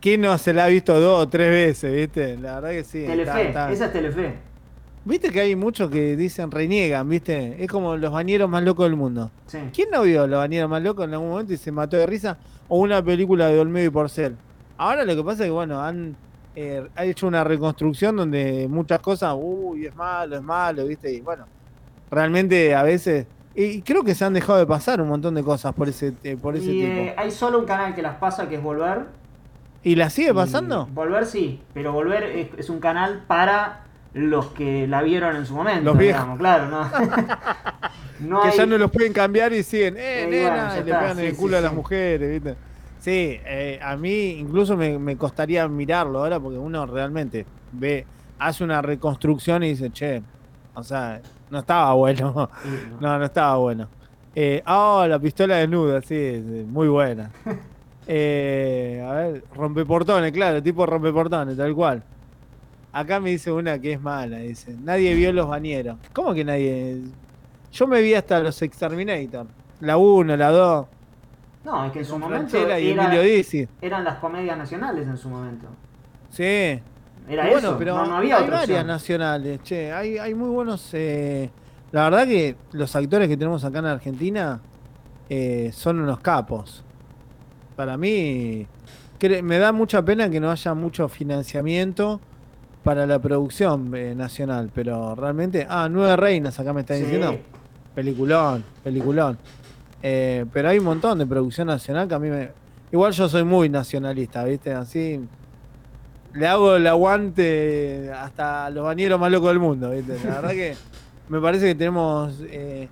¿Quién 0.00 0.22
no 0.22 0.36
se 0.38 0.52
la 0.54 0.64
ha 0.64 0.68
visto 0.68 0.98
dos 0.98 1.22
o 1.24 1.28
tres 1.28 1.50
veces, 1.50 1.94
viste? 1.94 2.36
La 2.38 2.54
verdad 2.56 2.70
que 2.70 2.84
sí. 2.84 3.04
Telefe, 3.04 3.20
está- 3.30 3.42
está- 3.42 3.72
esa 3.72 3.84
es 3.86 3.92
Telefe. 3.92 4.34
Viste 5.04 5.30
que 5.30 5.40
hay 5.40 5.56
muchos 5.56 5.90
que 5.90 6.16
dicen 6.16 6.50
reniegan, 6.50 7.08
viste? 7.08 7.62
Es 7.62 7.70
como 7.70 7.96
los 7.96 8.12
bañeros 8.12 8.48
más 8.50 8.62
locos 8.62 8.86
del 8.86 8.96
mundo. 8.96 9.30
Sí. 9.46 9.58
¿Quién 9.74 9.90
no 9.90 10.02
vio 10.02 10.26
los 10.26 10.38
bañeros 10.38 10.68
más 10.70 10.82
locos 10.82 11.06
en 11.06 11.14
algún 11.14 11.30
momento 11.30 11.52
y 11.52 11.56
se 11.56 11.72
mató 11.72 11.96
de 11.96 12.06
risa? 12.06 12.36
O 12.68 12.78
una 12.80 13.02
película 13.02 13.48
de 13.48 13.58
Olmedo 13.58 13.86
y 13.86 13.90
Porcel. 13.90 14.36
Ahora 14.76 15.04
lo 15.04 15.14
que 15.16 15.22
pasa 15.22 15.42
es 15.42 15.48
que, 15.48 15.52
bueno, 15.52 15.80
han, 15.82 16.16
eh, 16.54 16.86
ha 16.94 17.04
hecho 17.04 17.26
una 17.26 17.44
reconstrucción 17.44 18.16
donde 18.16 18.66
muchas 18.68 19.00
cosas, 19.00 19.34
uy, 19.38 19.86
es 19.86 19.94
malo, 19.94 20.36
es 20.36 20.42
malo, 20.42 20.86
¿viste? 20.86 21.12
Y 21.12 21.20
bueno, 21.20 21.44
realmente 22.10 22.74
a 22.74 22.82
veces. 22.82 23.26
Y 23.54 23.82
creo 23.82 24.04
que 24.04 24.14
se 24.14 24.24
han 24.24 24.32
dejado 24.32 24.58
de 24.58 24.66
pasar 24.66 25.00
un 25.00 25.08
montón 25.08 25.34
de 25.34 25.42
cosas 25.42 25.74
por 25.74 25.88
ese, 25.88 26.12
eh, 26.22 26.36
por 26.40 26.56
ese 26.56 26.72
Y 26.72 26.80
tipo. 26.80 27.00
eh, 27.00 27.14
hay 27.16 27.30
solo 27.30 27.58
un 27.58 27.64
canal 27.66 27.94
que 27.94 28.02
las 28.02 28.16
pasa 28.16 28.48
que 28.48 28.56
es 28.56 28.62
Volver. 28.62 29.06
¿Y 29.82 29.96
la 29.96 30.10
sigue 30.10 30.30
Y 30.30 30.34
pasando? 30.34 30.86
Volver 30.86 31.26
sí, 31.26 31.60
pero 31.74 31.92
Volver 31.92 32.22
es, 32.24 32.48
es 32.58 32.70
un 32.70 32.80
canal 32.80 33.24
para 33.26 33.80
los 34.12 34.46
que 34.48 34.86
la 34.86 35.02
vieron 35.02 35.36
en 35.36 35.46
su 35.46 35.54
momento. 35.54 35.84
Los 35.84 35.98
viejos. 35.98 36.20
digamos, 36.22 36.38
claro, 36.38 36.68
no. 36.68 36.90
No 38.20 38.42
que 38.42 38.48
hay- 38.48 38.56
ya 38.58 38.66
no 38.66 38.76
los 38.76 38.90
pueden 38.90 39.12
cambiar 39.14 39.52
y 39.52 39.62
siguen, 39.62 39.96
eh, 39.96 40.24
Eh, 40.24 40.26
nena, 40.26 40.66
bueno, 40.66 40.80
y 40.80 40.84
le 40.84 40.94
pegan 40.94 41.18
en 41.18 41.24
sí, 41.24 41.26
el 41.26 41.36
culo 41.36 41.52
sí, 41.52 41.58
a 41.58 41.60
las 41.62 41.70
sí. 41.70 41.76
mujeres, 41.76 42.30
¿viste? 42.30 42.58
Sí, 42.98 43.40
eh, 43.46 43.80
a 43.82 43.96
mí 43.96 44.32
incluso 44.32 44.76
me, 44.76 44.98
me 44.98 45.16
costaría 45.16 45.66
mirarlo 45.68 46.18
ahora 46.18 46.38
porque 46.38 46.58
uno 46.58 46.84
realmente 46.84 47.46
ve, 47.72 48.06
hace 48.38 48.62
una 48.62 48.82
reconstrucción 48.82 49.62
y 49.62 49.70
dice, 49.70 49.90
che, 49.90 50.22
o 50.74 50.82
sea, 50.82 51.22
no 51.50 51.58
estaba 51.60 51.92
bueno. 51.94 52.48
No. 53.00 53.18
No, 53.18 53.24
estaba 53.24 53.56
bueno. 53.56 53.88
Eh, 54.34 54.62
oh, 54.66 55.04
la 55.08 55.18
pistola 55.18 55.56
desnuda, 55.56 56.00
sí, 56.02 56.42
sí, 56.46 56.66
muy 56.68 56.88
buena. 56.88 57.30
Eh, 58.12 59.06
a 59.08 59.12
ver, 59.12 59.44
rompeportones, 59.54 60.32
claro, 60.32 60.60
tipo 60.60 60.84
rompeportones, 60.84 61.56
tal 61.56 61.72
cual. 61.76 62.02
Acá 62.92 63.20
me 63.20 63.30
dice 63.30 63.52
una 63.52 63.78
que 63.78 63.92
es 63.92 64.00
mala, 64.00 64.38
dice, 64.38 64.74
nadie 64.82 65.14
vio 65.14 65.32
los 65.32 65.46
bañeros. 65.46 65.96
¿Cómo 66.12 66.34
que 66.34 66.44
nadie? 66.44 67.02
Yo 67.70 67.86
me 67.86 68.00
vi 68.02 68.14
hasta 68.14 68.40
los 68.40 68.60
Exterminator. 68.62 69.46
La 69.80 69.96
1, 69.96 70.36
la 70.36 70.50
2, 70.50 70.86
No, 71.64 71.84
es 71.86 71.92
que 71.92 72.00
en 72.00 72.04
su 72.04 72.18
momento 72.18 72.56
era- 72.56 72.78
eran 73.80 74.02
las 74.02 74.18
comedias 74.18 74.58
nacionales 74.58 75.06
en 75.06 75.16
su 75.16 75.28
momento. 75.28 75.68
Sí. 76.30 76.80
Era 77.30 77.44
bueno, 77.48 77.68
eso, 77.68 77.78
pero 77.78 77.96
no, 77.96 78.06
no 78.06 78.16
había 78.16 78.36
hay 78.38 78.42
otra 78.44 78.56
varias 78.58 78.78
opción. 78.80 78.86
nacionales, 78.86 79.62
che, 79.62 79.92
hay, 79.92 80.18
hay 80.18 80.34
muy 80.34 80.48
buenos. 80.50 80.88
eh, 80.94 81.48
la 81.92 82.04
verdad 82.04 82.26
que 82.26 82.56
los 82.72 82.94
actores 82.96 83.28
que 83.28 83.36
tenemos 83.36 83.64
acá 83.64 83.78
en 83.80 83.86
Argentina 83.86 84.60
eh, 85.28 85.70
son 85.72 86.00
unos 86.00 86.20
capos. 86.20 86.82
Para 87.76 87.96
mí, 87.96 88.66
me 89.42 89.58
da 89.58 89.72
mucha 89.72 90.02
pena 90.04 90.28
que 90.28 90.40
no 90.40 90.50
haya 90.50 90.74
mucho 90.74 91.08
financiamiento 91.08 92.20
para 92.84 93.06
la 93.06 93.18
producción 93.18 93.92
eh, 93.94 94.14
nacional, 94.16 94.70
pero 94.74 95.14
realmente. 95.14 95.66
Ah, 95.68 95.88
Nueve 95.90 96.16
Reinas, 96.16 96.58
acá 96.60 96.72
me 96.72 96.80
está 96.80 96.94
Sí. 96.94 97.02
diciendo. 97.02 97.38
Peliculón, 97.94 98.64
peliculón. 98.82 99.38
Eh, 100.02 100.46
pero 100.52 100.68
hay 100.70 100.78
un 100.78 100.84
montón 100.84 101.18
de 101.18 101.26
producción 101.26 101.66
nacional 101.66 102.08
que 102.08 102.14
a 102.14 102.18
mí 102.18 102.28
me. 102.30 102.50
Igual 102.92 103.12
yo 103.12 103.28
soy 103.28 103.44
muy 103.44 103.68
nacionalista, 103.68 104.44
¿viste? 104.44 104.72
Así. 104.72 105.20
Le 106.34 106.46
hago 106.46 106.76
el 106.76 106.86
aguante 106.86 108.10
hasta 108.12 108.70
los 108.70 108.84
bañeros 108.84 109.18
más 109.18 109.32
locos 109.32 109.48
del 109.48 109.58
mundo, 109.58 109.90
¿viste? 109.90 110.16
La 110.24 110.36
verdad 110.36 110.50
que 110.50 110.76
me 111.28 111.40
parece 111.40 111.66
que 111.66 111.74
tenemos. 111.74 112.34
eh, 112.48 112.88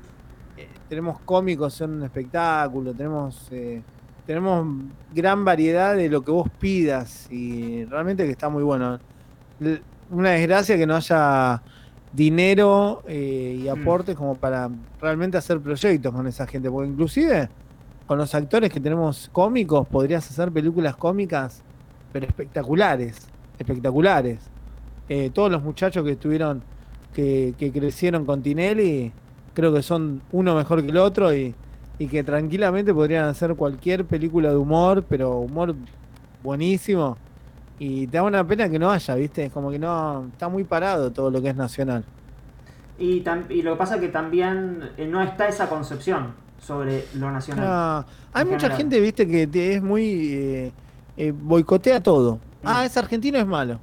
tenemos 0.89 1.21
cómicos, 1.21 1.75
son 1.75 1.95
un 1.95 2.03
espectáculo, 2.03 2.93
tenemos. 2.93 3.47
eh, 3.51 3.83
tenemos 4.27 4.67
gran 5.15 5.43
variedad 5.43 5.97
de 5.97 6.11
lo 6.11 6.21
que 6.21 6.31
vos 6.31 6.49
pidas 6.59 7.27
y 7.31 7.85
realmente 7.87 8.27
que 8.27 8.33
está 8.33 8.51
muy 8.51 8.63
bueno. 8.63 8.99
Una 10.11 10.31
desgracia 10.31 10.77
que 10.77 10.87
no 10.87 10.97
haya 10.97 11.63
dinero 12.13 13.03
eh, 13.07 13.59
y 13.63 13.69
aportes 13.69 14.17
como 14.17 14.35
para 14.35 14.69
realmente 15.01 15.39
hacer 15.39 15.61
proyectos 15.61 16.13
con 16.13 16.27
esa 16.27 16.47
gente, 16.47 16.71
porque 16.71 16.91
inclusive 16.91 17.49
con 18.07 18.19
los 18.19 18.35
actores 18.35 18.71
que 18.71 18.81
tenemos 18.81 19.31
cómicos 19.33 19.87
podrías 19.89 20.31
hacer 20.31 20.51
películas 20.53 20.95
cómicas, 20.97 21.63
pero 22.13 22.27
espectaculares, 22.27 23.29
espectaculares. 23.59 24.39
Eh, 25.09 25.31
todos 25.31 25.51
los 25.51 25.63
muchachos 25.63 26.05
que 26.05 26.13
estuvieron, 26.13 26.63
que, 27.15 27.55
que 27.59 27.73
crecieron 27.73 28.25
con 28.27 28.43
Tinelli, 28.43 29.13
creo 29.55 29.73
que 29.75 29.83
son 29.83 30.23
uno 30.33 30.55
mejor 30.55 30.83
que 30.83 30.91
el 30.91 30.97
otro 30.99 31.35
y, 31.35 31.55
y 31.99 32.09
que 32.09 32.23
tranquilamente 32.25 32.93
podrían 32.95 33.25
hacer 33.27 33.55
cualquier 33.57 34.05
película 34.07 34.51
de 34.51 34.57
humor, 34.57 35.05
pero 35.09 35.39
humor 35.39 35.75
buenísimo. 36.43 37.17
Y 37.79 38.07
te 38.09 38.17
da 38.19 38.25
una 38.25 38.47
pena 38.47 38.69
que 38.69 38.79
no 38.79 38.91
haya, 38.91 39.15
¿viste? 39.15 39.45
Es 39.47 39.53
como 39.53 39.71
que 39.71 39.79
no, 39.79 40.27
está 40.33 40.49
muy 40.49 40.65
parado 40.65 41.13
todo 41.13 41.31
lo 41.31 41.41
que 41.43 41.51
es 41.51 41.57
nacional. 41.57 42.05
Y, 42.99 43.23
tam- 43.23 43.47
y 43.51 43.63
lo 43.63 43.73
que 43.73 43.79
pasa 43.79 43.95
es 43.97 44.01
que 44.01 44.09
también 44.09 44.91
eh, 44.97 45.07
no 45.07 45.23
está 45.23 45.47
esa 45.49 45.69
concepción 45.69 46.35
sobre 46.59 47.05
lo 47.15 47.31
nacional. 47.31 47.65
No, 47.65 48.07
hay 48.33 48.45
mucha 48.45 48.71
general. 48.71 48.77
gente, 48.77 49.01
viste, 49.01 49.27
que 49.29 49.75
es 49.75 49.83
muy. 49.83 50.33
eh, 50.33 50.73
eh, 51.19 51.33
boicotea 51.33 52.03
todo. 52.03 52.39
Ah, 52.65 52.85
es 52.87 52.97
argentino, 52.97 53.39
es 53.39 53.47
malo. 53.47 53.79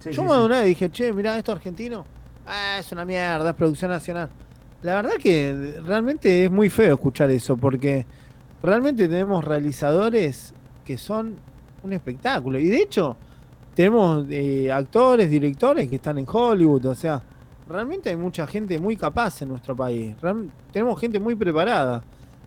Sí, 0.00 0.10
Yo 0.10 0.22
sí, 0.22 0.28
me 0.28 0.34
sí. 0.34 0.40
una 0.42 0.58
vez 0.58 0.66
dije, 0.66 0.90
che, 0.90 1.12
mirá, 1.12 1.38
esto 1.38 1.52
argentino. 1.52 2.04
Ah, 2.46 2.76
es 2.80 2.90
una 2.92 3.04
mierda, 3.04 3.50
es 3.50 3.56
producción 3.56 3.90
nacional. 3.90 4.28
La 4.82 4.96
verdad 4.96 5.12
que 5.22 5.80
realmente 5.84 6.44
es 6.44 6.50
muy 6.50 6.68
feo 6.68 6.94
escuchar 6.94 7.30
eso, 7.30 7.56
porque 7.56 8.04
realmente 8.62 9.08
tenemos 9.08 9.44
realizadores 9.44 10.52
que 10.84 10.98
son 10.98 11.36
un 11.84 11.92
espectáculo. 11.92 12.58
Y 12.58 12.66
de 12.68 12.78
hecho, 12.82 13.16
tenemos 13.74 14.26
eh, 14.28 14.70
actores, 14.72 15.30
directores 15.30 15.88
que 15.88 15.96
están 15.96 16.18
en 16.18 16.26
Hollywood, 16.28 16.84
o 16.86 16.94
sea, 16.96 17.22
realmente 17.68 18.10
hay 18.10 18.16
mucha 18.16 18.46
gente 18.46 18.78
muy 18.80 18.96
capaz 18.96 19.40
en 19.42 19.48
nuestro 19.50 19.76
país. 19.76 20.14
Real- 20.20 20.50
tenemos 20.72 20.98
gente 21.00 21.20
muy 21.20 21.36
preparada. 21.36 22.02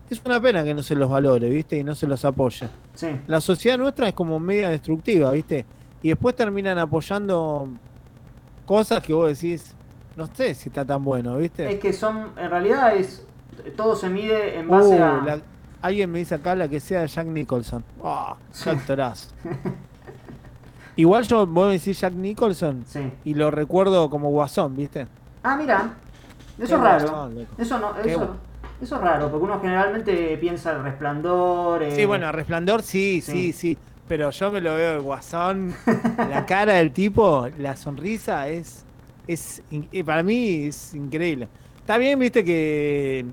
Es 0.08 0.22
una 0.24 0.40
pena 0.40 0.62
que 0.62 0.72
no 0.74 0.82
se 0.82 0.94
los 0.94 1.10
valore, 1.10 1.48
¿viste? 1.50 1.76
Y 1.78 1.84
no 1.84 1.94
se 1.94 2.06
los 2.06 2.24
apoye. 2.24 2.68
Sí. 2.94 3.08
La 3.26 3.40
sociedad 3.40 3.76
nuestra 3.78 4.08
es 4.08 4.14
como 4.14 4.38
media 4.38 4.68
destructiva, 4.70 5.30
¿viste? 5.32 5.64
Y 6.02 6.08
después 6.10 6.36
terminan 6.36 6.78
apoyando 6.78 7.68
cosas 8.64 9.02
que 9.02 9.12
vos 9.12 9.28
decís, 9.28 9.74
no 10.14 10.26
sé 10.32 10.54
si 10.54 10.68
está 10.68 10.84
tan 10.84 11.02
bueno, 11.04 11.36
¿viste? 11.38 11.68
Es 11.70 11.80
que 11.80 11.92
son, 11.92 12.30
en 12.36 12.50
realidad 12.50 12.94
es, 12.94 13.26
todo 13.76 13.96
se 13.96 14.08
mide 14.08 14.58
en 14.58 14.68
base 14.68 14.94
Uh, 15.00 15.02
a... 15.04 15.22
la- 15.24 15.40
alguien 15.82 16.10
me 16.10 16.20
dice 16.20 16.34
acá 16.36 16.54
la 16.54 16.68
que 16.68 16.78
sea 16.80 17.04
Jack 17.06 17.26
Nicholson. 17.26 17.82
¡Ah! 18.04 18.36
qué 18.62 18.70
actorazo. 18.70 19.28
Igual 20.96 21.24
yo, 21.24 21.46
vos 21.46 21.70
decís 21.72 22.00
Jack 22.00 22.14
Nicholson 22.14 22.84
Sí. 22.86 23.12
y 23.24 23.34
lo 23.34 23.50
recuerdo 23.50 24.08
como 24.08 24.30
guasón, 24.30 24.74
¿viste? 24.76 25.06
Ah, 25.42 25.56
mira, 25.56 25.94
eso 26.58 26.58
Qué 26.58 26.64
es 26.64 26.70
raro. 26.80 27.08
guasón. 27.08 27.46
Eso 27.58 27.78
no, 27.78 27.96
eso, 27.98 28.36
Eso 28.80 28.96
es 28.96 29.00
raro, 29.00 29.30
porque 29.30 29.44
uno 29.44 29.60
generalmente 29.60 30.36
piensa 30.38 30.72
el 30.72 30.82
resplandor. 30.82 31.82
eh, 31.82 31.92
Sí, 31.96 32.04
bueno, 32.04 32.30
Resplandor 32.32 32.82
sí, 32.82 33.20
Sí. 33.22 33.32
sí, 33.32 33.52
sí. 33.52 33.78
Pero 34.08 34.30
yo 34.30 34.52
me 34.52 34.60
lo 34.60 34.74
veo 34.76 34.94
el 34.96 35.00
guasón, 35.00 35.74
la 36.30 36.46
cara 36.46 36.74
del 36.74 36.92
tipo, 36.92 37.48
la 37.58 37.74
sonrisa 37.76 38.48
es. 38.48 38.84
es 39.26 39.62
eh, 39.70 40.04
para 40.04 40.22
mí 40.22 40.66
es 40.66 40.94
increíble. 40.94 41.48
Está 41.78 41.98
bien, 41.98 42.18
viste 42.18 42.44
que 42.44 43.24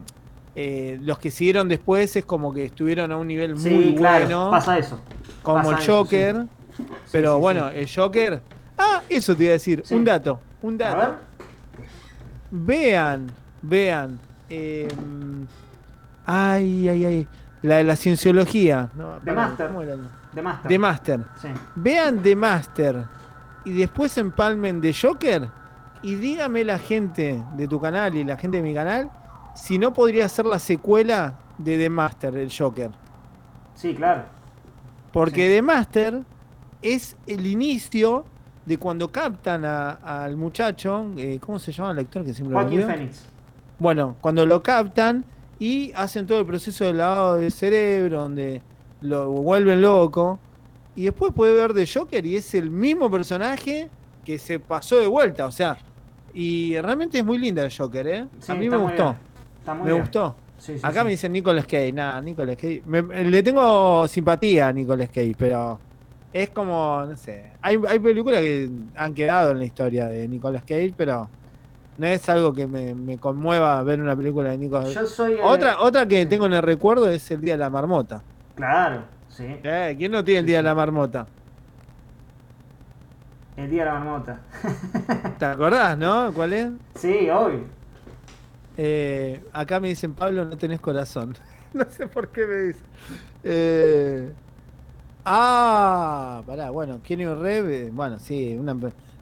eh, 0.55 0.97
los 1.01 1.19
que 1.19 1.29
siguieron 1.29 1.67
después 1.67 2.15
es 2.15 2.25
como 2.25 2.53
que 2.53 2.65
estuvieron 2.65 3.11
a 3.11 3.17
un 3.17 3.27
nivel 3.27 3.59
Sí, 3.59 3.69
muy 3.69 3.95
claro, 3.95 4.25
bueno. 4.25 4.51
pasa 4.51 4.77
eso. 4.79 4.99
como 5.43 5.57
pasa 5.57 5.71
el 5.77 5.77
eso, 5.83 5.97
Joker. 5.97 6.45
sí. 6.77 6.85
Pero 7.11 7.37
bueno, 7.39 7.69
el 7.69 7.87
Joker. 7.93 8.41
Ah, 8.77 9.01
eso 9.09 9.35
te 9.35 9.43
iba 9.43 9.49
a 9.51 9.53
decir. 9.53 9.83
Un 9.91 10.03
dato. 10.05 10.39
Un 10.63 10.81
A 10.81 10.85
dato. 10.85 10.97
ver. 11.77 11.83
Vean, 12.51 13.31
vean. 13.61 14.19
Eh, 14.49 14.87
ay, 16.25 16.89
ay, 16.89 17.05
ay. 17.05 17.27
La 17.61 17.77
de 17.77 17.83
la 17.85 17.95
cienciología. 17.95 18.89
No, 18.93 19.19
The 19.23 19.31
Master. 19.31 19.71
The 20.33 20.41
Master. 20.41 20.67
The 20.67 20.79
Master. 20.79 21.19
Sí. 21.41 21.47
Vean 21.75 22.21
The 22.21 22.35
Master. 22.35 23.05
Y 23.65 23.71
después 23.71 24.17
empalmen 24.17 24.81
The 24.81 24.93
Joker. 24.93 25.49
Y 26.01 26.15
dígame 26.15 26.65
la 26.65 26.77
gente 26.77 27.41
de 27.55 27.67
tu 27.67 27.79
canal 27.79 28.13
y 28.15 28.25
la 28.25 28.35
gente 28.35 28.57
de 28.57 28.63
mi 28.63 28.73
canal 28.73 29.09
si 29.55 29.77
no 29.77 29.93
podría 29.93 30.27
ser 30.29 30.45
la 30.45 30.59
secuela 30.59 31.35
de 31.57 31.77
The 31.77 31.89
Master, 31.89 32.35
el 32.35 32.51
Joker. 32.51 32.91
Sí, 33.75 33.95
claro. 33.95 34.23
Porque 35.11 35.47
Sí. 35.47 35.55
The 35.55 35.61
Master 35.61 36.21
es 36.81 37.15
el 37.27 37.45
inicio 37.45 38.25
de 38.65 38.77
cuando 38.77 39.11
captan 39.11 39.65
al 39.65 40.35
muchacho, 40.37 41.11
eh, 41.17 41.39
¿cómo 41.39 41.59
se 41.59 41.71
llama 41.71 41.91
el 41.91 41.99
actor 41.99 42.23
que 42.23 42.33
siempre 42.33 42.53
lo 42.53 42.61
Joaquín? 42.61 42.83
Phoenix. 42.83 43.25
Bueno, 43.79 44.17
cuando 44.21 44.45
lo 44.45 44.61
captan 44.63 45.25
y 45.59 45.91
hacen 45.93 46.25
todo 46.25 46.39
el 46.39 46.45
proceso 46.45 46.85
de 46.85 46.93
lavado 46.93 47.35
de 47.37 47.51
cerebro, 47.51 48.21
donde 48.21 48.61
lo 49.01 49.29
vuelven 49.29 49.81
loco, 49.81 50.39
y 50.95 51.03
después 51.05 51.33
puede 51.35 51.53
ver 51.55 51.73
de 51.73 51.87
Joker 51.87 52.25
y 52.25 52.35
es 52.37 52.53
el 52.53 52.69
mismo 52.69 53.09
personaje 53.09 53.89
que 54.23 54.37
se 54.37 54.59
pasó 54.59 54.99
de 54.99 55.07
vuelta, 55.07 55.45
o 55.47 55.51
sea, 55.51 55.77
y 56.33 56.79
realmente 56.79 57.17
es 57.19 57.25
muy 57.25 57.37
linda 57.37 57.63
el 57.65 57.73
Joker, 57.75 58.07
¿eh? 58.07 58.25
Sí, 58.39 58.51
a 58.51 58.55
mí 58.55 58.69
me 58.69 58.77
gustó, 58.77 59.15
me 59.65 59.83
bien. 59.91 59.99
gustó. 59.99 60.35
Sí, 60.57 60.77
sí, 60.77 60.85
Acá 60.85 61.03
me 61.03 61.09
dicen 61.11 61.31
Nicolas 61.33 61.65
Cage, 61.65 61.91
nada, 61.91 62.21
Nicolas 62.21 62.55
Cage. 62.55 62.83
Me- 62.85 63.01
le 63.25 63.43
tengo 63.43 64.07
simpatía 64.07 64.69
a 64.69 64.73
Nicolas 64.73 65.09
Cage, 65.09 65.33
pero 65.37 65.79
es 66.31 66.49
como, 66.51 67.05
no 67.05 67.17
sé. 67.17 67.51
Hay, 67.61 67.77
hay 67.87 67.99
películas 67.99 68.39
que 68.41 68.69
han 68.95 69.13
quedado 69.13 69.51
en 69.51 69.59
la 69.59 69.65
historia 69.65 70.07
de 70.07 70.27
Nicolas 70.27 70.63
Cage, 70.63 70.93
pero 70.95 71.29
no 71.97 72.07
es 72.07 72.27
algo 72.29 72.53
que 72.53 72.67
me, 72.67 72.93
me 72.95 73.17
conmueva 73.17 73.81
ver 73.83 74.01
una 74.01 74.15
película 74.15 74.49
de 74.51 74.57
Nicolas 74.57 74.93
Yo 74.93 75.05
soy. 75.05 75.33
eh, 75.33 75.39
Otra, 75.43 75.79
otra 75.81 76.05
que 76.07 76.25
tengo 76.25 76.45
en 76.47 76.53
el 76.53 76.61
recuerdo 76.61 77.09
es 77.09 77.29
el 77.31 77.41
Día 77.41 77.53
de 77.53 77.59
la 77.59 77.69
Marmota. 77.69 78.23
Claro, 78.55 79.03
sí. 79.29 79.45
Eh, 79.63 79.95
¿Quién 79.97 80.11
no 80.11 80.23
tiene 80.23 80.39
el 80.41 80.45
Día 80.45 80.57
de 80.57 80.63
la 80.63 80.75
Marmota? 80.75 81.27
El 83.55 83.69
día 83.69 83.83
de 83.85 83.91
la 83.91 83.99
marmota. 83.99 84.39
¿Te 85.37 85.45
acordás, 85.45 85.95
no? 85.97 86.33
¿Cuál 86.33 86.53
es? 86.53 86.71
Sí, 86.95 87.29
obvio. 87.29 87.65
Eh, 88.77 89.43
acá 89.53 89.79
me 89.79 89.89
dicen, 89.89 90.15
Pablo, 90.15 90.43
no 90.45 90.57
tenés 90.57 90.79
corazón. 90.79 91.37
no 91.73 91.85
sé 91.89 92.07
por 92.07 92.29
qué 92.29 92.47
me 92.47 92.55
dicen. 92.55 92.83
Eh, 93.43 94.33
ah, 95.23 96.41
pará, 96.47 96.71
bueno, 96.71 96.99
Kenny 97.03 97.25
Rev, 97.25 97.91
bueno, 97.91 98.17
sí, 98.17 98.55
una, 98.59 98.75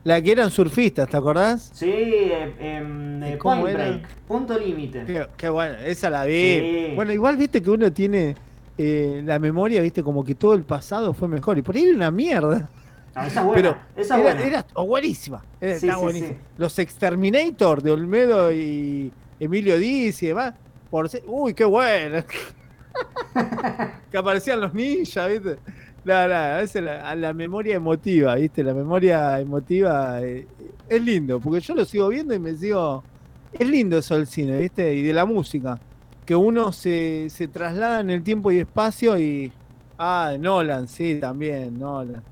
la 0.03 0.21
que 0.21 0.31
eran 0.31 0.49
surfistas, 0.49 1.07
¿te 1.09 1.17
acordás? 1.17 1.71
Sí, 1.73 1.89
eh, 1.89 2.55
em, 2.59 3.21
eh, 3.23 3.33
¿Y 3.33 3.37
cómo 3.37 3.61
Point 3.61 3.75
era? 3.75 3.87
Break. 3.89 4.07
Punto 4.27 4.57
límite. 4.57 5.03
Qué, 5.05 5.27
qué 5.37 5.49
bueno, 5.49 5.75
esa 5.85 6.09
la 6.09 6.25
vi. 6.25 6.59
Sí. 6.59 6.91
Bueno, 6.95 7.11
igual 7.13 7.37
viste 7.37 7.61
que 7.61 7.69
uno 7.69 7.91
tiene 7.93 8.35
eh, 8.77 9.21
la 9.23 9.37
memoria, 9.39 9.81
viste, 9.81 10.01
como 10.03 10.23
que 10.23 10.33
todo 10.35 10.53
el 10.55 10.63
pasado 10.63 11.13
fue 11.13 11.27
mejor. 11.27 11.57
Y 11.57 11.61
por 11.61 11.75
ahí 11.75 11.83
era 11.83 11.95
una 11.95 12.11
mierda. 12.11 12.67
Ah, 13.13 13.27
esa 13.27 13.41
es 13.41 13.45
buena. 13.45 13.61
Pero 13.61 13.77
esa 14.01 14.15
es 14.15 14.21
era, 14.23 14.33
buena. 14.33 14.47
era 14.47 14.65
oh, 14.73 14.85
buenísima. 14.87 15.43
Era, 15.59 15.79
Sí, 15.79 15.87
sí, 15.89 15.95
buenísima. 16.01 16.37
Los 16.57 16.79
Exterminator 16.79 17.81
de 17.83 17.91
Olmedo 17.91 18.51
y 18.51 19.11
Emilio 19.39 19.77
Diz 19.77 20.23
y 20.23 20.27
demás. 20.27 20.53
Por 20.89 21.09
ser- 21.09 21.23
Uy, 21.27 21.53
qué 21.53 21.65
bueno. 21.65 22.23
que 24.11 24.17
aparecían 24.17 24.61
los 24.61 24.73
ninjas, 24.73 25.29
¿viste? 25.29 25.57
No, 26.03 26.27
no, 26.27 26.59
esa 26.59 26.79
es 26.79 26.85
la, 26.85 27.09
a 27.09 27.15
la 27.15 27.31
memoria 27.33 27.75
emotiva, 27.75 28.35
¿viste? 28.35 28.63
La 28.63 28.73
memoria 28.73 29.39
emotiva 29.39 30.19
eh, 30.21 30.47
es 30.89 31.01
lindo, 31.03 31.39
porque 31.39 31.59
yo 31.59 31.75
lo 31.75 31.85
sigo 31.85 32.07
viendo 32.07 32.33
y 32.33 32.39
me 32.39 32.55
sigo. 32.55 33.03
Es 33.51 33.67
lindo 33.67 33.97
eso 33.97 34.15
del 34.15 34.25
cine, 34.27 34.57
¿viste? 34.59 34.95
Y 34.95 35.03
de 35.03 35.13
la 35.13 35.25
música. 35.25 35.79
Que 36.25 36.35
uno 36.35 36.71
se, 36.71 37.27
se 37.29 37.47
traslada 37.47 37.99
en 37.99 38.09
el 38.09 38.23
tiempo 38.23 38.51
y 38.51 38.59
espacio 38.59 39.19
y. 39.19 39.51
Ah, 39.97 40.33
Nolan, 40.39 40.87
sí, 40.87 41.19
también, 41.19 41.77
Nolan. 41.77 42.23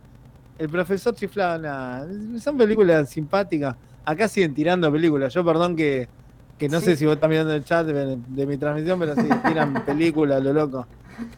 El 0.58 0.70
profesor 0.70 1.14
chiflado, 1.14 1.60
nada. 1.62 2.08
Son 2.40 2.58
películas 2.58 3.10
simpáticas. 3.10 3.76
Acá 4.04 4.28
siguen 4.28 4.54
tirando 4.56 4.92
películas. 4.92 5.32
Yo, 5.34 5.46
perdón 5.46 5.76
que, 5.76 6.08
que 6.58 6.68
no 6.70 6.80
Sí. 6.80 6.88
sé 6.88 6.96
si 6.96 7.06
vos 7.06 7.16
estás 7.16 7.30
mirando 7.30 7.54
el 7.54 7.64
chat 7.64 7.86
de, 7.86 8.18
de 8.28 8.46
mi 8.48 8.58
transmisión, 8.58 8.98
pero 9.00 9.14
sí, 9.16 9.28
tiran 9.46 9.74
películas, 9.86 10.42
lo 10.44 10.54
loco. 10.54 10.88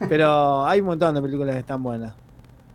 Pero 0.09 0.65
hay 0.65 0.79
un 0.81 0.87
montón 0.87 1.15
de 1.15 1.21
películas 1.21 1.53
que 1.55 1.59
están 1.59 1.81
buenas. 1.83 2.13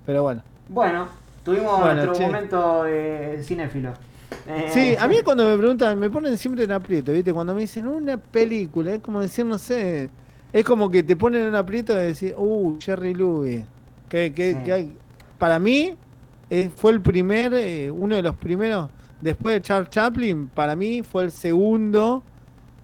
Pero 0.05 0.23
bueno. 0.23 0.43
Bueno, 0.69 1.07
tuvimos 1.45 1.79
Bueno, 1.81 1.95
nuestro 1.95 2.15
che. 2.15 2.27
momento 2.27 2.83
de 2.85 3.41
cinéfilo. 3.43 3.93
Eh, 4.47 4.71
Sí, 4.73 4.97
a 4.99 5.07
mí 5.09 5.17
cuando 5.25 5.45
me 5.49 5.57
preguntan, 5.57 5.99
me 5.99 6.11
ponen 6.11 6.37
siempre 6.39 6.65
en 6.65 6.73
aprieto, 6.73 7.13
¿viste? 7.13 7.33
Cuando 7.33 7.55
me 7.55 7.63
dicen 7.63 7.87
una 7.87 8.17
película, 8.17 8.95
es 8.95 9.01
como 9.01 9.21
decir, 9.21 9.45
no 9.45 9.59
sé, 9.59 10.11
es 10.53 10.65
como 10.65 10.91
que 10.91 11.03
te 11.03 11.17
ponen 11.17 11.47
en 11.47 11.55
aprieto 11.55 11.95
de 11.95 12.07
decir, 12.09 12.35
uh, 12.37 12.77
Jerry 12.81 13.15
Louis. 13.15 13.65
Que, 14.09 14.33
que, 14.33 14.53
Sí. 14.53 14.59
que 14.65 14.73
hay- 14.73 14.97
para 15.39 15.59
mí 15.59 15.95
eh, 16.49 16.71
fue 16.75 16.93
el 16.93 17.01
primer, 17.01 17.53
eh, 17.55 17.91
uno 17.91 18.15
de 18.15 18.23
los 18.23 18.37
primeros, 18.37 18.89
después 19.21 19.57
de 19.57 19.63
Charles 19.63 19.91
Chaplin, 19.91 20.47
para 20.49 20.77
mí 20.77 21.03
fue 21.03 21.25
el 21.25 21.33
segundo 21.33 22.23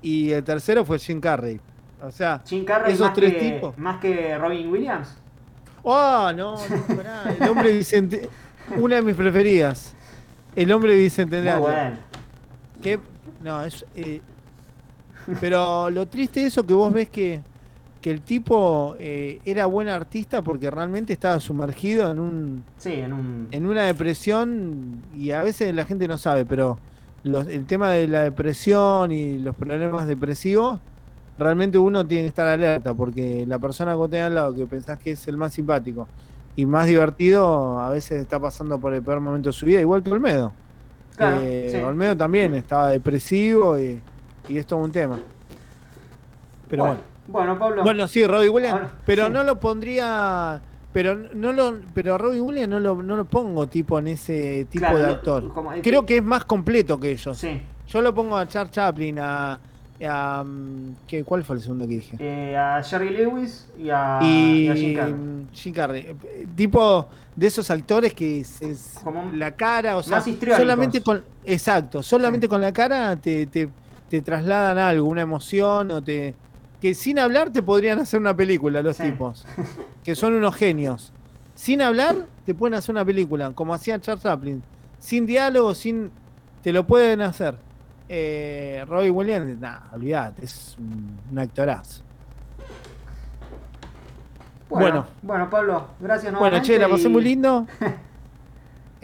y 0.03 0.33
el 0.33 0.43
tercero 0.43 0.85
fue 0.85 0.99
Jim 0.99 1.21
Carrey. 1.21 1.61
O 2.03 2.11
sea, 2.11 2.43
Jim 2.45 2.65
Carrey 2.65 2.93
esos 2.95 3.07
más, 3.07 3.15
tres 3.15 3.33
que, 3.35 3.41
tipos. 3.53 3.79
más 3.79 4.01
que 4.01 4.37
Robin 4.39 4.69
Williams. 4.71 5.17
Oh, 5.85 6.31
no, 6.37 6.55
no, 6.57 6.97
pará, 6.97 7.25
el 7.41 7.49
hombre 7.49 7.73
Vicente, 7.77 8.29
una 8.77 8.97
de 8.97 9.03
mis 9.03 9.15
preferidas. 9.17 9.95
El 10.55 10.71
hombre 10.73 10.95
bicentenario. 10.97 11.61
bueno. 11.61 11.97
Que, 12.83 12.99
no, 13.43 13.63
es. 13.65 13.85
eh, 13.97 14.21
pero 15.41 15.89
lo 15.91 16.07
triste 16.07 16.41
de 16.41 16.47
eso 16.47 16.67
que 16.67 16.75
vos 16.75 16.93
ves 16.93 17.09
que, 17.09 17.41
que 18.01 18.11
el 18.11 18.21
tipo 18.23 18.97
eh, 18.99 19.41
era 19.45 19.67
buen 19.67 19.89
artista 19.89 20.43
porque 20.43 20.71
realmente 20.71 21.13
estaba 21.13 21.39
sumergido 21.41 22.11
en 22.11 22.19
un 22.19 22.65
Sí, 22.77 22.93
en 22.95 23.13
un. 23.13 23.49
en 23.51 23.67
una 23.67 23.83
depresión 23.85 25.03
y 25.17 25.31
a 25.31 25.43
veces 25.43 25.75
la 25.75 25.85
gente 25.85 26.09
no 26.09 26.19
sabe, 26.19 26.45
pero 26.45 26.79
los- 27.23 27.47
el 27.47 27.65
tema 27.67 27.91
de 27.91 28.09
la 28.09 28.23
depresión 28.25 29.13
y 29.13 29.39
los 29.39 29.55
problemas 29.55 30.07
depresivos, 30.09 30.81
realmente 31.43 31.79
uno 31.79 32.07
tiene 32.07 32.23
que 32.25 32.29
estar 32.29 32.47
alerta 32.47 32.95
porque 32.95 33.45
la 33.47 33.59
persona 33.59 33.95
que 33.97 34.09
tenés 34.09 34.27
al 34.27 34.35
lado 34.35 34.55
que 34.55 34.67
pensás 34.67 34.99
que 34.99 35.13
es 35.13 35.29
el 35.29 35.37
más 35.37 35.53
simpático 35.55 36.07
y 36.57 36.67
más 36.67 36.87
divertido, 36.87 37.81
a 37.81 37.91
veces 37.91 38.21
está 38.21 38.39
pasando 38.39 38.79
por 38.79 38.93
el 38.95 39.03
peor 39.03 39.21
momento 39.21 39.49
de 39.49 39.53
su 39.55 39.65
vida, 39.67 39.81
igual 39.81 40.03
que 40.03 40.11
Olmedo. 40.13 40.53
Claro, 41.17 41.41
Eh, 41.43 41.69
sí. 41.73 41.77
Olmedo 41.79 42.17
también 42.17 42.55
estaba 42.55 42.89
depresivo 42.89 43.79
y, 43.79 44.01
y 44.49 44.59
es 44.59 44.67
todo 44.67 44.81
un 44.81 44.93
tema. 44.93 45.19
Pero 46.69 46.85
bueno. 46.87 47.01
Bueno, 47.29 47.59
Pablo. 47.59 47.83
Bueno, 47.85 48.09
sí, 48.09 48.27
Robbie 48.27 48.49
Williams, 48.49 48.75
Ahora, 48.75 48.91
pero 49.07 49.27
sí. 49.27 49.33
no 49.33 49.45
lo 49.45 49.61
pondría, 49.61 50.61
pero 50.93 51.15
no 51.35 51.53
lo, 51.53 51.77
pero 51.95 52.17
a 52.17 52.19
Robbie 52.19 52.41
Williams 52.41 52.69
no 52.69 52.81
lo, 52.81 53.03
no 53.03 53.17
lo 53.17 53.25
pongo 53.25 53.67
tipo 53.69 53.99
en 53.99 54.09
ese 54.09 54.67
tipo 54.69 54.81
Claro, 54.85 54.99
de 54.99 55.07
lo- 55.07 55.13
actor. 55.13 55.53
como- 55.55 55.71
Creo 55.83 56.05
que 56.05 56.17
es 56.17 56.23
más 56.23 56.45
completo 56.45 56.99
que 56.99 57.13
ellos. 57.13 57.39
Sí. 57.39 57.63
Yo 57.89 58.03
lo 58.03 58.13
pongo 58.15 58.37
a 58.37 58.47
Charles 58.49 58.73
Chaplin, 58.73 59.19
a, 59.21 59.59
mm, 60.09 60.95
¿qué, 61.07 61.25
¿cuál 61.25 61.45
fue 61.45 61.57
el 61.57 61.63
segundo 61.63 61.87
que 61.87 61.95
dije? 61.95 62.17
Eh, 62.19 62.57
a 62.57 62.83
Jerry 62.83 63.11
Lewis 63.11 63.67
y 63.79 63.91
a, 63.91 64.19
y 64.23 64.65
y 64.65 64.69
a 64.69 64.75
Jim 64.75 64.95
Carrey. 64.97 65.13
mm, 65.15 65.49
Jim 65.53 65.73
Carrey. 65.75 66.01
Eh, 66.25 66.47
tipo 66.57 67.09
de 67.37 67.47
esos 67.47 67.71
actores 67.71 68.13
que 68.15 68.41
es, 68.41 68.61
la 69.35 69.53
cara, 69.53 69.97
o 69.97 70.03
sea, 70.03 70.21
solamente 70.57 71.01
con, 71.03 71.25
exacto, 71.45 72.03
solamente 72.03 72.49
con 72.49 72.61
la 72.61 72.73
cara 72.73 73.17
te, 73.17 73.47
te, 73.47 73.69
te 74.09 74.21
trasladan 74.21 74.77
algo, 74.79 75.09
una 75.09 75.23
emoción 75.23 75.91
o 75.91 76.03
te 76.03 76.35
que 76.81 76.95
sin 76.95 77.19
hablar 77.21 77.51
te 77.53 77.63
podrían 77.63 78.01
hacer 78.01 78.19
una 78.21 78.35
película 78.37 78.83
los 78.83 78.97
Sí. 78.97 79.05
tipos, 79.05 79.47
que 80.05 80.15
son 80.17 80.35
unos 80.35 80.57
genios. 80.57 81.13
Sin 81.55 81.81
hablar 81.81 82.17
te 82.45 82.55
pueden 82.55 82.75
hacer 82.75 82.93
una 82.95 83.05
película, 83.05 83.53
como 83.53 83.73
hacía 83.73 84.01
Charles 84.01 84.25
Chaplin, 84.25 84.63
sin 84.99 85.25
diálogo, 85.25 85.75
sin 85.75 86.11
te 86.61 86.73
lo 86.73 86.85
pueden 86.87 87.21
hacer. 87.21 87.55
Eh, 88.15 88.85
Robbie 88.87 89.09
Williams, 89.09 89.59
nada, 89.59 89.85
olvidate, 89.95 90.45
es 90.45 90.77
un, 90.79 91.39
actorazo. 91.39 92.03
Bueno, 94.69 94.87
bueno. 94.87 95.07
bueno, 95.23 95.49
Pablo, 95.51 95.87
gracias 95.99 96.35
Bueno, 96.39 96.61
che, 96.61 96.79
la 96.79 96.91
pasé 96.91 97.09
y- 97.09 97.11
muy 97.11 97.23
lindo. 97.25 97.67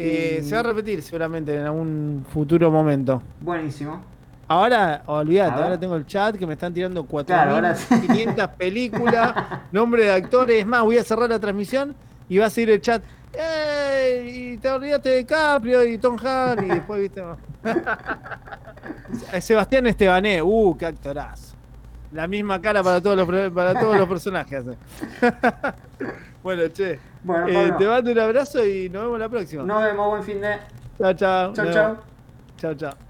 Eh, 0.00 0.38
Y- 0.40 0.44
Se 0.44 0.54
va 0.54 0.60
a 0.60 0.62
repetir 0.62 1.02
seguramente 1.02 1.56
en 1.56 1.64
algún 1.64 2.24
futuro 2.32 2.70
momento. 2.70 3.20
Buenísimo. 3.40 4.00
Ahora, 4.46 5.02
olvídate, 5.06 5.60
ahora 5.60 5.80
tengo 5.80 5.96
el 5.96 6.06
chat 6.06 6.36
que 6.36 6.46
me 6.46 6.52
están 6.52 6.72
tirando 6.72 7.04
Claro, 7.04 7.56
ahora 7.56 7.74
sí. 7.74 7.92
4.500 7.94 8.48
películas, 8.56 9.34
nombre 9.72 10.04
de 10.04 10.12
actores. 10.12 10.60
Es 10.60 10.66
más, 10.66 10.82
voy 10.84 10.98
a 10.98 11.02
cerrar 11.02 11.28
la 11.30 11.40
transmisión 11.40 11.96
y 12.28 12.38
va 12.38 12.46
a 12.46 12.50
seguir 12.50 12.70
el 12.70 12.80
chat. 12.80 13.02
¡Ey! 13.32 14.52
Y 14.52 14.58
te 14.58 14.70
olvidaste 14.70 15.08
de 15.08 15.26
Caprio 15.26 15.82
y 15.84 15.98
Tom 15.98 16.16
Hanks. 16.22 16.62
Y 16.62 16.66
después, 16.68 17.00
viste. 17.00 17.22
Sebastián 19.40 19.86
Estebané, 19.86 20.42
uh, 20.42 20.76
qué 20.76 20.86
actorazo. 20.86 21.56
La 22.12 22.26
misma 22.26 22.60
cara 22.60 22.82
para 22.82 23.00
todos 23.00 23.16
los, 23.16 23.52
para 23.52 23.78
todos 23.78 23.96
los 23.96 24.08
personajes. 24.08 24.64
bueno, 26.42 26.62
che. 26.72 26.98
Bueno, 27.22 27.48
eh, 27.48 27.72
te 27.76 27.86
mando 27.86 28.12
un 28.12 28.18
abrazo 28.18 28.64
y 28.64 28.88
nos 28.88 29.02
vemos 29.02 29.18
la 29.18 29.28
próxima. 29.28 29.62
Nos 29.64 29.82
vemos, 29.82 30.08
buen 30.08 30.22
fin 30.22 30.40
de. 30.40 30.56
Chao, 30.98 31.12
chao. 31.12 31.52
Chau. 31.52 31.64
vemos. 31.66 31.98
Chao, 32.56 32.74
chao. 32.74 33.07